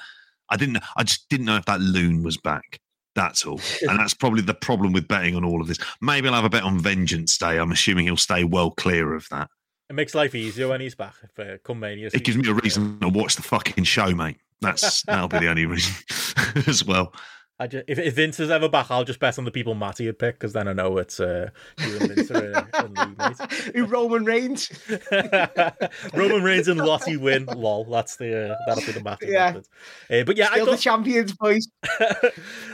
I 0.50 0.56
didn't. 0.56 0.78
I 0.96 1.04
just 1.04 1.26
didn't 1.30 1.46
know 1.46 1.56
if 1.56 1.64
that 1.64 1.80
loon 1.80 2.22
was 2.22 2.36
back. 2.36 2.78
That's 3.14 3.46
all. 3.46 3.60
And 3.82 3.98
that's 3.98 4.14
probably 4.14 4.42
the 4.42 4.54
problem 4.54 4.92
with 4.92 5.06
betting 5.06 5.36
on 5.36 5.44
all 5.44 5.60
of 5.60 5.68
this. 5.68 5.78
Maybe 6.00 6.28
I'll 6.28 6.34
have 6.34 6.44
a 6.44 6.48
bet 6.50 6.64
on 6.64 6.80
Vengeance 6.80 7.38
Day. 7.38 7.58
I'm 7.58 7.70
assuming 7.70 8.06
he'll 8.06 8.16
stay 8.16 8.42
well 8.44 8.70
clear 8.72 9.14
of 9.14 9.28
that. 9.30 9.48
it 9.88 9.92
makes 9.92 10.14
life 10.14 10.34
easier 10.34 10.68
when 10.68 10.80
he's 10.80 10.94
back. 10.96 11.14
Uh, 11.38 11.58
come 11.62 11.80
Mania, 11.80 12.10
It 12.12 12.24
gives 12.24 12.36
me 12.36 12.48
a 12.48 12.54
reason 12.54 12.98
to 13.00 13.08
watch 13.08 13.36
the 13.36 13.42
fucking 13.42 13.84
show, 13.84 14.12
mate. 14.14 14.38
That's 14.60 15.02
that'll 15.02 15.28
be 15.28 15.38
the 15.38 15.48
only 15.48 15.66
reason 15.66 15.94
as 16.66 16.84
well. 16.84 17.12
I 17.60 17.68
just, 17.68 17.84
if, 17.86 18.00
if 18.00 18.14
Vince 18.16 18.40
is 18.40 18.50
ever 18.50 18.68
back, 18.68 18.90
I'll 18.90 19.04
just 19.04 19.20
bet 19.20 19.38
on 19.38 19.44
the 19.44 19.50
people 19.52 19.76
Matty 19.76 20.06
had 20.06 20.18
picked 20.18 20.40
because 20.40 20.52
then 20.54 20.66
I 20.66 20.72
know 20.72 20.98
it's 20.98 21.20
uh, 21.20 21.50
you 21.78 21.98
and 21.98 22.10
Vince 22.10 22.30
are 22.32 22.68
in 23.72 23.86
Roman 23.88 24.24
Reigns? 24.24 24.72
Roman 26.14 26.42
Reigns 26.42 26.66
and 26.66 26.80
Lottie 26.80 27.16
win. 27.16 27.46
Lol, 27.46 27.84
that's 27.84 28.16
the 28.16 28.50
uh, 28.50 28.56
that'll 28.66 28.84
be 28.84 28.92
the 28.92 29.04
match. 29.04 29.20
Yeah. 29.22 29.60
Uh, 30.10 30.24
but 30.24 30.36
yeah, 30.36 30.48
I 30.50 30.54
Still 30.54 30.66
the 30.66 30.72
thought, 30.72 30.80
champions, 30.80 31.32
boys. 31.32 31.68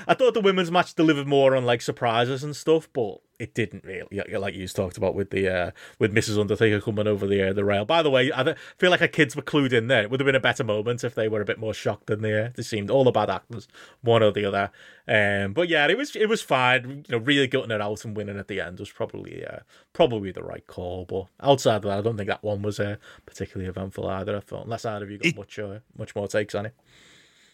I 0.07 0.15
thought 0.15 0.33
the 0.33 0.41
women's 0.43 0.71
match 0.71 0.95
delivered 0.95 1.27
more 1.27 1.55
on 1.55 1.67
like 1.67 1.83
surprises 1.83 2.43
and 2.43 2.57
stuff, 2.57 2.89
but 2.95 3.19
it 3.41 3.55
didn't 3.55 3.85
really. 3.85 4.23
Like 4.39 4.55
you 4.55 4.69
talked 4.69 4.97
about 4.97 5.15
with 5.15 5.31
the 5.31 5.49
uh, 5.49 5.71
with 5.99 6.15
Mrs. 6.15 6.39
Undertaker 6.39 6.81
coming 6.81 7.07
over 7.07 7.27
the 7.27 7.49
uh, 7.49 7.53
the 7.53 7.65
rail. 7.65 7.85
By 7.85 8.03
the 8.03 8.11
way, 8.11 8.31
I 8.35 8.43
th- 8.45 8.57
feel 8.79 8.91
like 8.91 9.01
our 9.01 9.09
kids 9.09 9.35
were 9.35 9.43
clued 9.43 9.73
in 9.73 9.87
there. 9.89 10.03
It 10.03 10.11
would 10.11 10.21
have 10.21 10.27
been 10.27 10.35
a 10.35 10.41
better 10.41 10.63
moment 10.63 11.03
if 11.03 11.15
they 11.15 11.29
were 11.29 11.41
a 11.41 11.45
bit 11.45 11.59
more 11.59 11.75
shocked 11.75 12.07
than 12.07 12.23
they 12.23 12.39
uh, 12.39 12.51
they 12.55 12.63
seemed. 12.63 12.91
All 12.91 13.05
the 13.05 13.11
bad 13.11 13.31
actors, 13.31 13.67
one 14.03 14.23
or 14.23 14.31
the 14.31 14.45
other. 14.45 14.71
Um, 15.09 15.53
but 15.55 15.69
yeah, 15.69 15.89
it 15.89 15.97
was 15.97 16.15
it 16.15 16.29
was 16.29 16.43
fine. 16.43 17.05
You 17.09 17.19
know, 17.19 17.25
really 17.25 17.47
gutting 17.47 17.71
it 17.71 17.81
out 17.81 18.05
and 18.05 18.17
winning 18.17 18.39
at 18.39 18.49
the 18.49 18.61
end 18.61 18.79
was 18.79 18.91
probably 18.91 19.45
uh, 19.45 19.61
probably 19.93 20.31
the 20.31 20.43
right 20.45 20.67
call. 20.67 21.07
But 21.07 21.27
outside 21.43 21.77
of 21.77 21.83
that, 21.83 21.99
I 21.99 22.03
don't 22.03 22.17
think 22.17 22.29
that 22.29 22.45
one 22.45 22.63
was 22.63 22.79
uh, 22.79 22.97
particularly 23.27 23.69
eventful 23.69 24.07
either. 24.07 24.37
I 24.37 24.41
thought, 24.41 24.65
unless 24.65 24.85
either 24.85 25.05
of 25.07 25.11
you 25.11 25.19
got 25.19 25.27
It- 25.27 25.37
much 25.37 25.59
uh, 25.59 25.79
much 25.97 26.15
more 26.15 26.29
takes 26.29 26.55
on 26.55 26.67
it. 26.67 26.75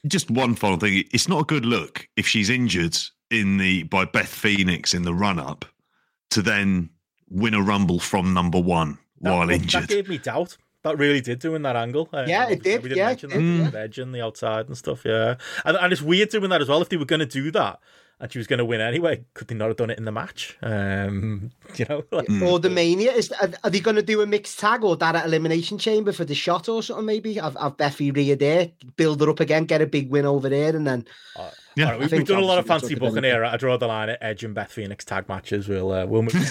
Just 0.07 0.31
one 0.31 0.55
final 0.55 0.79
thing. 0.79 1.05
It's 1.13 1.29
not 1.29 1.41
a 1.41 1.45
good 1.45 1.65
look 1.65 2.07
if 2.17 2.29
she's 2.29 2.49
injured 2.51 2.97
in 3.31 3.59
the 3.59 3.83
by 3.85 4.05
Beth 4.05 4.29
Phoenix 4.29 4.95
in 4.95 5.03
the 5.03 5.13
run 5.15 5.39
up 5.41 5.65
to 6.31 6.43
then 6.43 6.91
win 7.29 7.55
a 7.55 7.63
rumble 7.63 7.99
from 7.99 8.33
number 8.35 8.61
one 8.61 8.99
That, 9.21 9.33
while 9.33 9.51
injured. 9.51 9.71
that 9.71 9.75
injured. 9.83 9.89
gave 9.89 10.09
me 10.09 10.19
doubt. 10.19 10.57
That 10.83 10.99
really 10.99 11.21
did 11.21 11.41
do 11.41 11.55
in 11.57 11.63
that 11.63 11.75
angle. 11.75 12.09
Uh, 12.13 12.25
Yeah, 12.29 12.49
it 12.49 12.63
did. 12.63 12.83
We 12.83 12.91
didn't 12.91 12.99
Yeah, 12.99 13.07
mention 13.09 13.31
that. 13.31 13.39
did, 13.41 13.65
with 13.65 13.75
Edge 13.75 13.99
and 13.99 14.15
the 14.15 14.23
outside 14.25 14.67
and 14.69 14.77
stuff. 14.79 15.05
Yeah, 15.05 15.35
and, 15.65 15.77
and 15.77 15.93
it's 15.93 16.03
weird 16.03 16.29
doing 16.29 16.51
that 16.51 16.61
as 16.63 16.69
well. 16.69 16.81
If 16.81 16.89
they 16.91 16.97
were 16.97 17.05
going 17.05 17.21
to 17.21 17.27
do 17.27 17.51
that 17.51 17.81
and 18.21 18.33
she 18.33 18.39
was 18.39 18.47
going 18.47 18.59
to 18.59 18.65
win 18.65 18.81
anyway, 18.81 19.25
could 19.35 19.49
they 19.49 19.57
not 19.57 19.67
have 19.67 19.77
done 19.77 19.91
it 19.91 19.99
in 19.99 20.05
the 20.05 20.13
match? 20.13 20.57
Um, 20.63 21.51
you 21.75 21.87
know, 21.89 22.05
like, 22.13 22.31
Or 22.41 22.61
the 22.61 22.71
Mania 22.71 23.11
is 23.13 23.33
are, 23.33 23.51
are 23.65 23.71
they 23.71 23.81
going 23.81 23.97
to 23.97 24.03
do 24.03 24.21
a 24.21 24.27
mixed 24.27 24.61
tag 24.61 24.85
or 24.85 24.97
that 24.99 25.17
at 25.17 25.27
Elimination 25.27 25.77
Chamber 25.79 26.13
for 26.13 26.25
the 26.25 26.35
shot 26.37 26.69
or 26.69 26.83
something? 26.85 27.05
Maybe 27.07 27.35
have 27.35 27.57
have 27.57 27.77
Beffy 27.77 28.15
Rhea 28.15 28.37
there, 28.37 28.71
build 28.97 29.21
her 29.23 29.31
up 29.31 29.41
again, 29.41 29.65
get 29.65 29.83
a 29.83 29.87
big 29.87 30.09
win 30.09 30.25
over 30.25 30.49
there, 30.49 30.77
and 30.77 30.87
then 30.87 31.05
Yeah. 31.77 31.85
All 31.85 31.91
right, 31.93 32.01
we've, 32.01 32.13
we've 32.13 32.27
done 32.27 32.39
a 32.43 32.45
lot 32.45 32.59
of 32.59 32.67
fancy 32.67 32.89
that's 32.95 33.01
what 33.03 33.11
booking 33.11 33.25
here. 33.25 33.45
I 33.45 33.59
draw 33.59 33.77
the 33.77 33.87
line 33.87 34.09
at 34.09 34.19
Edge 34.23 34.43
and 34.45 34.55
Beth 34.55 34.73
Phoenix 34.73 35.05
tag 35.05 35.29
matches. 35.29 35.69
We'll 35.69 35.93
uh, 35.93 36.07
we'll 36.07 36.23
move. 36.23 36.33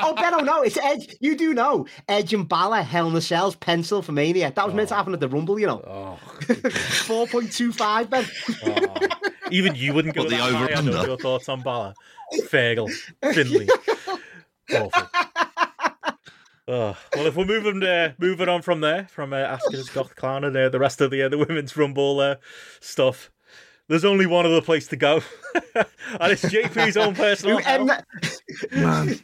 oh, 0.00 0.14
Ben, 0.16 0.32
oh 0.32 0.44
no, 0.44 0.62
it's 0.62 0.78
Edge. 0.78 1.16
You 1.18 1.36
do 1.36 1.52
know 1.52 1.86
Edge 2.08 2.32
and 2.32 2.48
Balor, 2.48 2.82
Hell 2.82 3.08
in 3.08 3.16
a 3.16 3.20
Cells, 3.20 3.56
pencil 3.56 4.00
for 4.00 4.12
Mania. 4.12 4.52
That 4.54 4.64
was 4.64 4.74
meant 4.76 4.90
to 4.90 4.94
happen 4.94 5.12
at 5.12 5.18
the 5.18 5.28
Rumble, 5.28 5.58
you 5.58 5.66
know. 5.66 6.18
Four 7.06 7.26
point 7.26 7.52
two 7.52 7.72
five, 7.72 8.08
Ben. 8.08 8.24
oh. 8.64 8.96
Even 9.50 9.74
you 9.74 9.92
wouldn't 9.92 10.14
go 10.14 10.22
What, 10.22 10.30
the 10.30 10.36
that 10.36 10.52
high. 10.52 10.64
Over-under? 10.66 11.06
your 11.08 11.18
thoughts 11.18 11.48
on 11.48 11.62
Balor, 11.62 11.94
Fergal, 12.48 12.88
Finley. 13.34 13.68
Awful. 14.72 15.08
Oh, 16.68 16.96
well, 17.16 17.26
if 17.26 17.34
we're 17.34 17.44
moving 17.44 17.82
uh, 17.82 18.12
moving 18.18 18.48
on 18.48 18.62
from 18.62 18.80
there, 18.80 19.08
from 19.10 19.32
uh, 19.32 19.38
Asuka's 19.38 19.90
Goth 19.90 20.14
Clown 20.14 20.44
and 20.44 20.56
uh, 20.56 20.68
the 20.68 20.78
rest 20.78 21.00
of 21.00 21.10
the 21.10 21.22
uh, 21.22 21.28
the 21.28 21.38
women's 21.38 21.76
rumble 21.76 22.20
uh, 22.20 22.36
stuff, 22.78 23.32
there's 23.90 24.04
only 24.06 24.24
one 24.24 24.46
other 24.46 24.62
place 24.62 24.86
to 24.88 24.96
go, 24.96 25.20
and 25.74 26.32
it's 26.32 26.42
JP's 26.42 26.96
own 26.96 27.14
personal. 27.14 27.58
Who 27.58 27.64
end 27.64 27.88
that- 27.90 28.06
Man. 28.72 29.20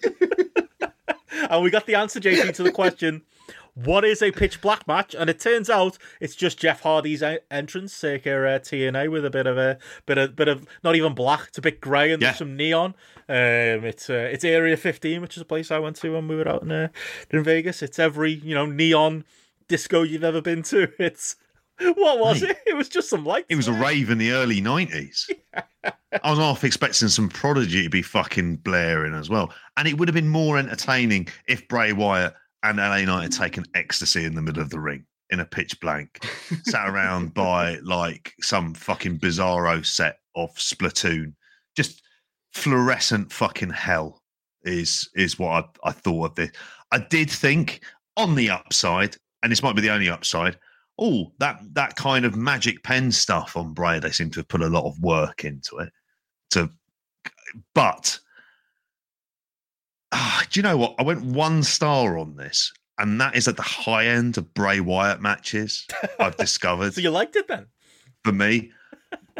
and 1.50 1.62
we 1.62 1.70
got 1.70 1.86
the 1.86 1.94
answer, 1.94 2.20
JP, 2.20 2.54
to 2.56 2.62
the 2.62 2.72
question: 2.72 3.22
What 3.74 4.04
is 4.04 4.20
a 4.22 4.30
pitch 4.32 4.60
black 4.60 4.86
match? 4.86 5.14
And 5.14 5.30
it 5.30 5.38
turns 5.40 5.70
out 5.70 5.98
it's 6.20 6.34
just 6.34 6.58
Jeff 6.58 6.82
Hardy's 6.82 7.22
entrance, 7.50 7.92
circa 7.94 8.30
uh, 8.30 8.58
TNA, 8.58 9.10
with 9.10 9.24
a 9.24 9.30
bit 9.30 9.46
of 9.46 9.56
a 9.56 9.78
bit 10.06 10.18
of 10.18 10.36
bit 10.36 10.48
of 10.48 10.66
not 10.84 10.96
even 10.96 11.14
black, 11.14 11.46
it's 11.48 11.58
a 11.58 11.62
bit 11.62 11.80
grey 11.80 12.12
and 12.12 12.20
Yeah. 12.20 12.28
there's 12.28 12.38
some 12.38 12.56
neon. 12.56 12.94
Um, 13.28 13.84
it's 13.84 14.08
uh, 14.08 14.28
it's 14.32 14.44
Area 14.44 14.76
15, 14.76 15.20
which 15.20 15.36
is 15.36 15.40
a 15.42 15.46
place 15.46 15.70
I 15.70 15.78
went 15.78 15.96
to 15.96 16.12
when 16.12 16.28
we 16.28 16.36
were 16.36 16.48
out 16.48 16.62
in 16.62 16.70
uh, 16.70 16.88
in 17.30 17.42
Vegas. 17.42 17.82
It's 17.82 17.98
every 17.98 18.32
you 18.32 18.54
know 18.54 18.66
neon 18.66 19.24
disco 19.68 20.02
you've 20.02 20.24
ever 20.24 20.40
been 20.40 20.62
to. 20.64 20.88
It's 20.98 21.36
what 21.80 22.18
was 22.18 22.42
Mate. 22.42 22.50
it? 22.50 22.58
It 22.66 22.76
was 22.76 22.88
just 22.88 23.10
some 23.10 23.24
lights. 23.24 23.46
It 23.48 23.56
was 23.56 23.68
a 23.68 23.72
rave 23.72 24.10
in 24.10 24.18
the 24.18 24.32
early 24.32 24.60
90s. 24.60 25.30
I 25.84 26.30
was 26.30 26.38
half 26.38 26.64
expecting 26.64 27.08
some 27.08 27.28
prodigy 27.28 27.82
to 27.82 27.90
be 27.90 28.02
fucking 28.02 28.56
blaring 28.56 29.14
as 29.14 29.28
well. 29.28 29.52
And 29.76 29.86
it 29.86 29.98
would 29.98 30.08
have 30.08 30.14
been 30.14 30.28
more 30.28 30.58
entertaining 30.58 31.28
if 31.48 31.66
Bray 31.68 31.92
Wyatt 31.92 32.34
and 32.62 32.78
LA 32.78 33.02
Knight 33.02 33.22
had 33.22 33.32
taken 33.32 33.64
ecstasy 33.74 34.24
in 34.24 34.34
the 34.34 34.42
middle 34.42 34.62
of 34.62 34.70
the 34.70 34.80
ring 34.80 35.04
in 35.30 35.40
a 35.40 35.44
pitch 35.44 35.78
blank, 35.80 36.24
sat 36.64 36.88
around 36.88 37.34
by 37.34 37.76
like 37.82 38.32
some 38.40 38.74
fucking 38.74 39.18
bizarro 39.18 39.84
set 39.84 40.18
of 40.34 40.54
Splatoon. 40.54 41.34
Just 41.76 42.02
fluorescent 42.52 43.32
fucking 43.32 43.70
hell 43.70 44.22
is 44.62 45.08
is 45.14 45.38
what 45.38 45.70
I, 45.84 45.88
I 45.88 45.92
thought 45.92 46.30
of 46.30 46.34
this. 46.36 46.50
I 46.92 46.98
did 46.98 47.30
think 47.30 47.82
on 48.16 48.34
the 48.34 48.50
upside, 48.50 49.16
and 49.42 49.52
this 49.52 49.62
might 49.62 49.76
be 49.76 49.82
the 49.82 49.90
only 49.90 50.08
upside, 50.08 50.58
oh, 50.98 51.32
that 51.38 51.60
that 51.72 51.96
kind 51.96 52.24
of 52.24 52.36
magic 52.36 52.82
pen 52.82 53.12
stuff 53.12 53.56
on 53.56 53.72
Bray, 53.74 53.98
they 53.98 54.10
seem 54.10 54.30
to 54.30 54.40
have 54.40 54.48
put 54.48 54.62
a 54.62 54.68
lot 54.68 54.86
of 54.86 54.98
work 55.00 55.44
into 55.44 55.78
it. 55.78 55.92
To, 56.50 56.70
but 57.74 58.18
ah, 60.12 60.44
do 60.50 60.58
you 60.58 60.62
know 60.62 60.76
what? 60.76 60.94
I 60.98 61.02
went 61.02 61.24
one 61.24 61.62
star 61.62 62.18
on 62.18 62.36
this, 62.36 62.72
and 62.98 63.20
that 63.20 63.36
is 63.36 63.48
at 63.48 63.56
the 63.56 63.62
high 63.62 64.06
end 64.06 64.38
of 64.38 64.52
Bray 64.54 64.80
Wyatt 64.80 65.20
matches 65.20 65.86
I've 66.18 66.36
discovered 66.38 66.94
So 66.94 67.00
you 67.00 67.10
liked 67.10 67.36
it 67.36 67.48
then? 67.48 67.66
for 68.24 68.32
me. 68.32 68.72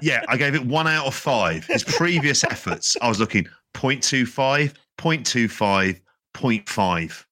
Yeah, 0.02 0.22
I 0.28 0.36
gave 0.36 0.54
it 0.54 0.64
one 0.64 0.86
out 0.86 1.06
of 1.06 1.14
five. 1.14 1.64
His 1.66 1.82
previous 1.82 2.44
efforts, 2.44 2.96
I 3.00 3.08
was 3.08 3.18
looking 3.18 3.46
0.25, 3.74 4.74
0.25, 4.98 6.00
0.5. 6.34 7.25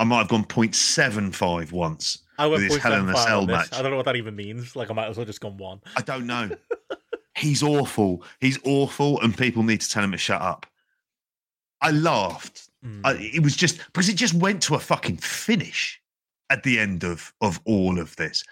I 0.00 0.04
might 0.04 0.18
have 0.18 0.28
gone 0.28 0.44
0.75 0.44 1.72
once. 1.72 2.18
I 2.38 2.46
went 2.46 2.62
With 2.62 2.72
his 2.72 2.82
Hell 2.82 2.94
in 2.94 3.08
a 3.08 3.16
Cell 3.16 3.46
this. 3.46 3.54
match. 3.54 3.72
I 3.72 3.82
don't 3.82 3.90
know 3.90 3.96
what 3.98 4.06
that 4.06 4.16
even 4.16 4.34
means. 4.34 4.74
Like 4.74 4.90
I 4.90 4.94
might 4.94 5.08
as 5.08 5.16
well 5.16 5.26
just 5.26 5.40
gone 5.40 5.56
one. 5.58 5.80
I 5.96 6.00
don't 6.02 6.26
know. 6.26 6.50
He's 7.36 7.62
awful. 7.62 8.24
He's 8.40 8.58
awful, 8.64 9.20
and 9.20 9.36
people 9.36 9.62
need 9.62 9.80
to 9.82 9.88
tell 9.88 10.02
him 10.02 10.12
to 10.12 10.18
shut 10.18 10.40
up. 10.42 10.66
I 11.80 11.90
laughed 11.92 12.70
Mm. 12.84 13.00
I, 13.04 13.12
it 13.34 13.42
was 13.42 13.56
just 13.56 13.78
because 13.86 14.08
it 14.08 14.16
just 14.16 14.34
went 14.34 14.62
to 14.62 14.74
a 14.74 14.78
fucking 14.78 15.18
finish 15.18 16.00
at 16.48 16.62
the 16.62 16.78
end 16.78 17.04
of 17.04 17.32
of 17.40 17.60
all 17.64 17.98
of 17.98 18.16
this. 18.16 18.42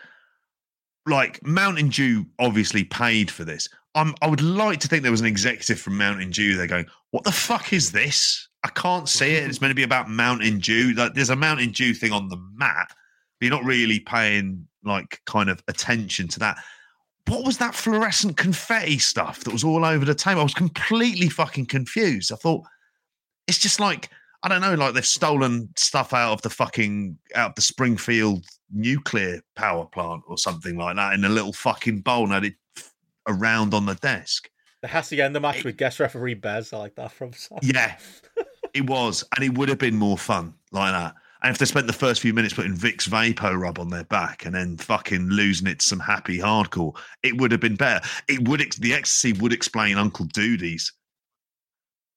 Like 1.06 1.44
Mountain 1.46 1.88
Dew 1.88 2.26
obviously 2.38 2.84
paid 2.84 3.30
for 3.30 3.44
this. 3.44 3.68
I'm, 3.94 4.14
I 4.20 4.26
would 4.28 4.42
like 4.42 4.80
to 4.80 4.88
think 4.88 5.02
there 5.02 5.10
was 5.10 5.22
an 5.22 5.26
executive 5.26 5.80
from 5.80 5.96
Mountain 5.96 6.30
Dew. 6.30 6.56
They're 6.56 6.66
going, 6.66 6.86
"What 7.10 7.24
the 7.24 7.32
fuck 7.32 7.72
is 7.72 7.90
this? 7.90 8.47
I 8.64 8.68
can't 8.70 9.08
see 9.08 9.32
it. 9.32 9.44
It's 9.44 9.60
meant 9.60 9.70
to 9.70 9.76
be 9.76 9.82
about 9.82 10.08
Mountain 10.08 10.58
Dew. 10.58 10.92
Like 10.94 11.14
there's 11.14 11.30
a 11.30 11.36
Mountain 11.36 11.72
Dew 11.72 11.94
thing 11.94 12.12
on 12.12 12.28
the 12.28 12.38
mat, 12.54 12.88
but 12.88 13.46
you're 13.46 13.54
not 13.54 13.64
really 13.64 14.00
paying 14.00 14.66
like 14.84 15.20
kind 15.26 15.48
of 15.48 15.62
attention 15.68 16.28
to 16.28 16.38
that." 16.40 16.58
What 17.26 17.44
was 17.44 17.58
that 17.58 17.74
fluorescent 17.74 18.38
confetti 18.38 18.98
stuff 18.98 19.44
that 19.44 19.52
was 19.52 19.62
all 19.62 19.84
over 19.84 20.04
the 20.04 20.14
table? 20.14 20.40
I 20.40 20.44
was 20.44 20.54
completely 20.54 21.28
fucking 21.28 21.66
confused. 21.66 22.32
I 22.32 22.36
thought 22.36 22.64
it's 23.46 23.58
just 23.58 23.80
like 23.80 24.10
I 24.42 24.48
don't 24.48 24.60
know, 24.60 24.74
like 24.74 24.94
they've 24.94 25.04
stolen 25.04 25.68
stuff 25.76 26.12
out 26.12 26.32
of 26.32 26.42
the 26.42 26.50
fucking 26.50 27.18
out 27.34 27.50
of 27.50 27.54
the 27.56 27.62
Springfield 27.62 28.44
nuclear 28.72 29.40
power 29.56 29.84
plant 29.84 30.22
or 30.28 30.38
something 30.38 30.76
like 30.76 30.96
that 30.96 31.14
in 31.14 31.24
a 31.24 31.28
little 31.28 31.52
fucking 31.52 32.00
bowl 32.00 32.24
and 32.24 32.32
had 32.32 32.44
it 32.44 32.54
around 33.26 33.74
on 33.74 33.86
the 33.86 33.94
desk. 33.96 34.48
They 34.80 34.88
has 34.88 35.08
to 35.08 35.16
end 35.16 35.34
the 35.34 35.40
Hacienda 35.40 35.40
match 35.40 35.64
with 35.64 35.76
guest 35.76 35.98
referee 35.98 36.34
Bez. 36.34 36.72
I 36.72 36.78
like 36.78 36.94
that 36.94 37.10
from. 37.10 37.32
Sam. 37.32 37.58
Yeah, 37.62 37.96
it 38.74 38.88
was, 38.88 39.24
and 39.34 39.44
it 39.44 39.56
would 39.56 39.68
have 39.68 39.78
been 39.78 39.96
more 39.96 40.18
fun 40.18 40.54
like 40.72 40.92
that. 40.92 41.14
And 41.42 41.52
if 41.52 41.58
they 41.58 41.66
spent 41.66 41.86
the 41.86 41.92
first 41.92 42.20
few 42.20 42.34
minutes 42.34 42.54
putting 42.54 42.74
Vicks 42.74 43.08
Vapo 43.08 43.56
Rub 43.56 43.78
on 43.78 43.90
their 43.90 44.04
back 44.04 44.44
and 44.44 44.54
then 44.54 44.76
fucking 44.76 45.28
losing 45.28 45.68
it 45.68 45.78
to 45.78 45.86
some 45.86 46.00
happy 46.00 46.38
hardcore, 46.38 46.96
it 47.22 47.40
would 47.40 47.52
have 47.52 47.60
been 47.60 47.76
better. 47.76 48.04
It 48.28 48.48
would 48.48 48.60
ex- 48.60 48.76
the 48.76 48.92
ecstasy 48.92 49.32
would 49.34 49.52
explain 49.52 49.98
Uncle 49.98 50.26
Doodie's 50.26 50.92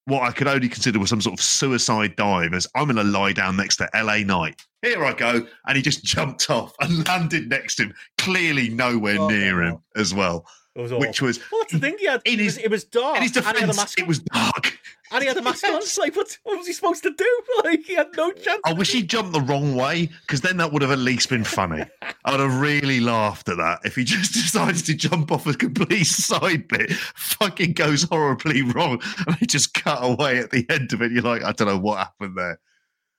what 0.06 0.23
I 0.23 0.32
could 0.32 0.48
only 0.48 0.68
consider 0.68 0.99
was 0.99 1.10
some 1.10 1.22
sort 1.22 1.40
of 1.40 1.44
suicide 1.44 2.15
dive 2.15 2.53
as 2.53 2.68
I'm 2.76 2.86
going 2.86 2.95
to 2.95 3.03
lie 3.03 3.34
down 3.34 3.56
next 3.56 3.78
to 3.78 3.90
LA 3.94 4.18
Knight. 4.19 4.61
Here 4.82 5.03
I 5.06 5.14
go. 5.14 5.45
And 5.68 5.78
he 5.78 5.82
just 5.84 6.03
jumped 6.03 6.49
off 6.49 6.73
and 6.82 7.07
landed 7.07 7.49
next 7.49 7.76
to 7.76 7.84
him, 7.84 7.94
clearly 8.18 8.69
nowhere 8.69 9.18
Oh, 9.19 9.28
near 9.30 9.64
him 9.64 9.78
as 9.95 10.14
well, 10.14 10.45
was 10.76 10.93
which 10.93 11.22
was, 11.22 11.39
Well, 11.52 11.61
that's 11.61 11.73
the 11.73 11.80
thing. 11.80 11.98
He 11.99 12.06
had, 12.07 12.22
In 12.26 12.34
it, 12.34 12.39
his- 12.43 12.56
was, 12.56 12.64
it 12.65 12.72
was 12.72 12.84
dark. 12.85 13.18
in 13.18 13.23
his 13.23 13.35
and 13.35 13.45
he 13.45 13.52
had 13.52 13.64
a 13.69 13.72
defense, 13.73 13.95
it 13.98 14.07
was 14.07 14.19
dark. 14.19 14.77
And 15.14 15.22
he 15.22 15.27
had 15.27 15.35
a 15.35 15.41
mask 15.41 15.65
on. 15.65 15.76
It's 15.77 15.98
like, 15.98 16.15
what, 16.15 16.38
what 16.43 16.57
was 16.57 16.68
he 16.68 16.72
supposed 16.73 17.03
to 17.03 17.11
do? 17.14 17.41
Like, 17.65 17.81
he 17.81 17.95
had 17.95 18.07
no 18.15 18.31
chance. 18.31 18.61
I 18.65 18.72
wish 18.73 18.91
he 18.93 19.03
jumped 19.03 19.34
the 19.34 19.41
wrong 19.41 19.76
way 19.76 20.10
because 20.22 20.39
then 20.41 20.57
that 20.57 20.72
would 20.72 20.81
have 20.81 20.91
at 20.91 20.99
least 20.99 21.30
been 21.30 21.43
funny. 21.43 21.84
I 22.26 22.31
would 22.31 22.39
have 22.39 22.60
really 22.61 22.99
laughed 23.02 23.49
at 23.49 23.57
that 23.57 23.80
if 23.84 23.95
he 23.95 24.03
just 24.06 24.34
decided 24.34 24.85
to 24.85 24.93
jump 24.95 25.31
off 25.31 25.45
a 25.45 25.53
complete 25.53 26.06
side 26.06 26.68
bit, 26.69 26.91
fucking 26.93 27.73
goes 27.73 28.03
horribly 28.03 28.61
wrong, 28.61 29.02
and 29.27 29.35
they 29.39 29.45
just 29.45 29.73
cut 29.73 29.99
away 30.02 30.39
at 30.39 30.52
the 30.52 30.65
end 30.69 30.93
of 30.93 31.02
it. 31.02 31.11
You're 31.11 31.22
like, 31.23 31.43
I 31.43 31.52
don't 31.52 31.68
know 31.68 31.77
what 31.77 31.98
happened 31.99 32.38
there. 32.38 32.60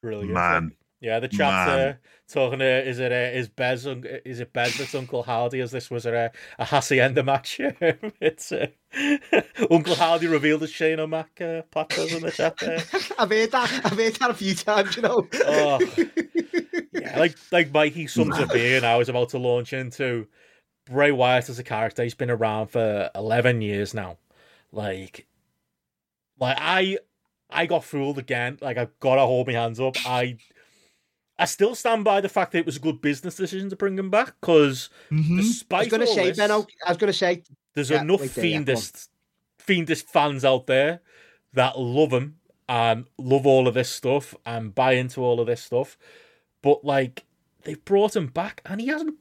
Brilliant. 0.02 0.32
Man. 0.32 0.72
Yeah, 1.00 1.20
the 1.20 1.28
chat 1.28 1.66
Man. 1.68 1.96
Uh, 2.32 2.40
talking. 2.40 2.60
Uh, 2.60 2.82
is 2.84 2.98
it 2.98 3.12
uh, 3.12 3.36
is 3.36 3.48
Bez? 3.48 3.86
Is 3.86 4.40
it 4.40 4.52
Bez 4.52 4.78
that's 4.78 4.94
Uncle 4.94 5.22
Howdy? 5.22 5.60
As 5.60 5.70
this 5.70 5.90
was 5.90 6.06
a 6.06 6.30
a 6.58 6.64
hacienda 6.64 7.22
match. 7.22 7.60
it's 8.20 8.52
uh, 8.52 8.66
Uncle 9.70 9.94
Howdy 9.94 10.26
revealed 10.26 10.62
as 10.62 10.70
Shane 10.70 11.00
O'Mac. 11.00 11.40
Uh, 11.40 11.62
Pat 11.70 11.92
says 11.92 12.12
in 12.12 12.22
the 12.22 12.30
chat 12.30 12.56
there. 12.58 12.78
I've 13.18 13.30
heard 13.30 13.50
that. 13.50 13.80
I've 13.84 13.98
heard 13.98 14.14
that 14.14 14.30
a 14.30 14.34
few 14.34 14.54
times. 14.54 14.96
You 14.96 15.02
know. 15.02 15.28
Oh. 15.46 15.80
Yeah, 16.92 17.18
like 17.18 17.36
like 17.50 17.72
Mikey 17.72 18.06
sums 18.06 18.38
up 18.38 18.52
here 18.52 18.80
now 18.80 19.00
is 19.00 19.08
about 19.08 19.30
to 19.30 19.38
launch 19.38 19.72
into 19.72 20.26
Bray 20.86 21.12
Wyatt 21.12 21.48
as 21.48 21.58
a 21.58 21.64
character. 21.64 22.02
He's 22.02 22.14
been 22.14 22.30
around 22.30 22.68
for 22.68 23.10
eleven 23.14 23.60
years 23.62 23.94
now. 23.94 24.18
Like, 24.72 25.26
like 26.38 26.56
I 26.60 26.98
I 27.50 27.66
got 27.66 27.84
fooled 27.84 28.18
again. 28.18 28.58
Like 28.60 28.78
I've 28.78 28.98
got 29.00 29.16
to 29.16 29.22
hold 29.22 29.46
my 29.46 29.52
hands 29.54 29.80
up. 29.80 29.96
I 30.06 30.38
I 31.42 31.44
still 31.46 31.74
stand 31.74 32.04
by 32.04 32.20
the 32.20 32.28
fact 32.28 32.52
that 32.52 32.58
it 32.58 32.66
was 32.66 32.76
a 32.76 32.80
good 32.80 33.00
business 33.00 33.36
decision 33.36 33.70
to 33.70 33.76
bring 33.76 33.98
him 33.98 34.10
back 34.10 34.34
because 34.40 34.90
Mm-hmm. 35.10 35.38
I 35.38 35.42
despite 35.42 35.78
was 35.80 35.88
going 35.88 36.00
to 36.00 36.06
all 36.06 36.14
say, 36.14 36.28
this, 36.28 36.38
Benno. 36.38 36.66
I 36.86 36.90
was 36.90 36.96
going 36.98 37.12
to 37.12 37.18
say, 37.18 37.42
there's 37.74 37.90
Yeah, 37.90 38.02
enough 38.02 38.20
wait 38.20 38.34
there, 38.34 38.44
yeah, 38.44 38.58
go 38.58 38.64
fiendish, 38.64 38.90
fiendish 39.58 40.04
fans 40.04 40.44
out 40.44 40.66
there 40.66 41.00
that 41.52 41.78
love 41.78 42.12
him 42.12 42.36
and 42.68 43.06
love 43.18 43.46
all 43.46 43.68
of 43.68 43.74
this 43.74 43.90
stuff 43.90 44.34
and 44.46 44.74
buy 44.74 44.92
into 44.92 45.20
all 45.20 45.40
of 45.40 45.46
this 45.46 45.62
stuff. 45.62 45.98
But 46.62 46.84
like, 46.84 47.24
they've 47.64 47.84
brought 47.84 48.16
him 48.16 48.28
back 48.28 48.62
and 48.64 48.80
he 48.80 48.86
hasn't. 48.88 49.16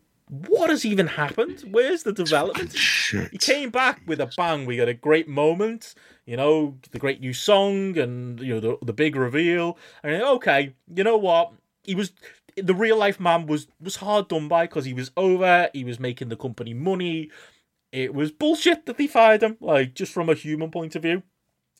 What 0.48 0.69
has 0.69 0.85
even 0.85 1.07
happened? 1.07 1.61
Where's 1.69 2.03
the 2.03 2.14
development? 2.14 2.73
He 3.31 3.38
came 3.38 3.69
back 3.69 4.02
with 4.07 4.22
a 4.22 4.31
bang. 4.38 4.65
We 4.65 4.77
got 4.77 4.88
a 4.88 4.93
great 4.93 5.27
moment, 5.27 5.93
you 6.26 6.38
know, 6.38 6.77
the 6.91 6.99
great 6.99 7.19
new 7.19 7.34
song 7.34 7.98
and 7.98 8.39
you 8.39 8.53
know 8.53 8.60
the 8.61 8.77
the 8.81 8.93
big 8.93 9.18
reveal. 9.18 9.77
And 10.02 10.15
you're 10.15 10.30
okay, 10.35 10.73
you 10.95 11.03
know 11.03 11.18
what? 11.18 11.52
He 11.83 11.95
was 11.95 12.11
the 12.55 12.75
real 12.75 12.97
life 12.97 13.19
man 13.19 13.45
was 13.45 13.67
was 13.79 13.97
hard 13.97 14.27
done 14.27 14.47
by 14.47 14.65
because 14.65 14.85
he 14.85 14.93
was 14.93 15.11
over. 15.17 15.69
He 15.73 15.83
was 15.83 15.99
making 15.99 16.29
the 16.29 16.35
company 16.35 16.73
money. 16.73 17.29
It 17.91 18.13
was 18.13 18.31
bullshit 18.31 18.85
that 18.85 18.97
they 18.97 19.07
fired 19.07 19.43
him. 19.43 19.57
Like 19.59 19.93
just 19.93 20.13
from 20.13 20.29
a 20.29 20.33
human 20.33 20.71
point 20.71 20.95
of 20.95 21.03
view, 21.03 21.23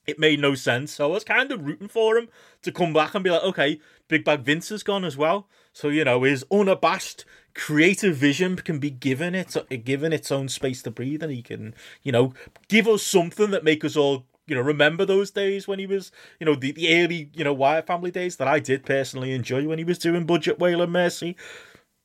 it 0.08 0.20
made 0.20 0.40
no 0.40 0.56
sense. 0.56 0.94
So 0.94 1.10
I 1.10 1.14
was 1.14 1.24
kind 1.24 1.52
of 1.52 1.66
rooting 1.66 1.88
for 1.88 2.18
him 2.18 2.30
to 2.64 2.72
come 2.72 2.94
back 2.94 3.16
and 3.16 3.24
be 3.24 3.30
like, 3.30 3.44
okay, 3.44 3.80
Big 4.08 4.24
Bag 4.26 4.42
Vince 4.42 4.70
has 4.70 4.84
gone 4.84 5.06
as 5.06 5.18
well. 5.18 5.48
So 5.74 5.88
you 5.90 6.04
know 6.04 6.24
his 6.24 6.46
unabashed 6.52 7.26
creative 7.54 8.16
vision 8.16 8.56
can 8.56 8.80
be 8.80 8.90
given 8.90 9.36
its 9.36 9.58
given 9.84 10.14
its 10.14 10.32
own 10.32 10.50
space 10.50 10.82
to 10.84 10.92
breathe, 10.92 11.24
and 11.24 11.32
he 11.32 11.42
can 11.42 11.76
you 12.04 12.12
know 12.12 12.34
give 12.68 12.88
us 12.88 13.04
something 13.04 13.52
that 13.52 13.64
make 13.64 13.86
us 13.86 13.96
all 13.96 14.26
you 14.52 14.56
know 14.58 14.62
remember 14.62 15.06
those 15.06 15.32
days 15.32 15.66
when 15.66 15.80
he 15.80 15.88
was 15.88 16.12
you 16.38 16.46
know 16.46 16.56
the, 16.56 16.74
the 16.74 16.94
early 17.02 17.30
you 17.34 17.46
know 17.46 17.54
Wyatt 17.54 17.88
family 17.88 18.12
days 18.12 18.36
that 18.36 18.50
I 18.50 18.60
did 18.60 18.86
personally 18.86 19.32
enjoy 19.32 19.66
when 19.66 19.78
he 19.78 19.86
was 19.86 19.98
doing 19.98 20.26
budget 20.26 20.60
Whale 20.60 20.82
and 20.82 20.92
Mercy. 20.92 21.38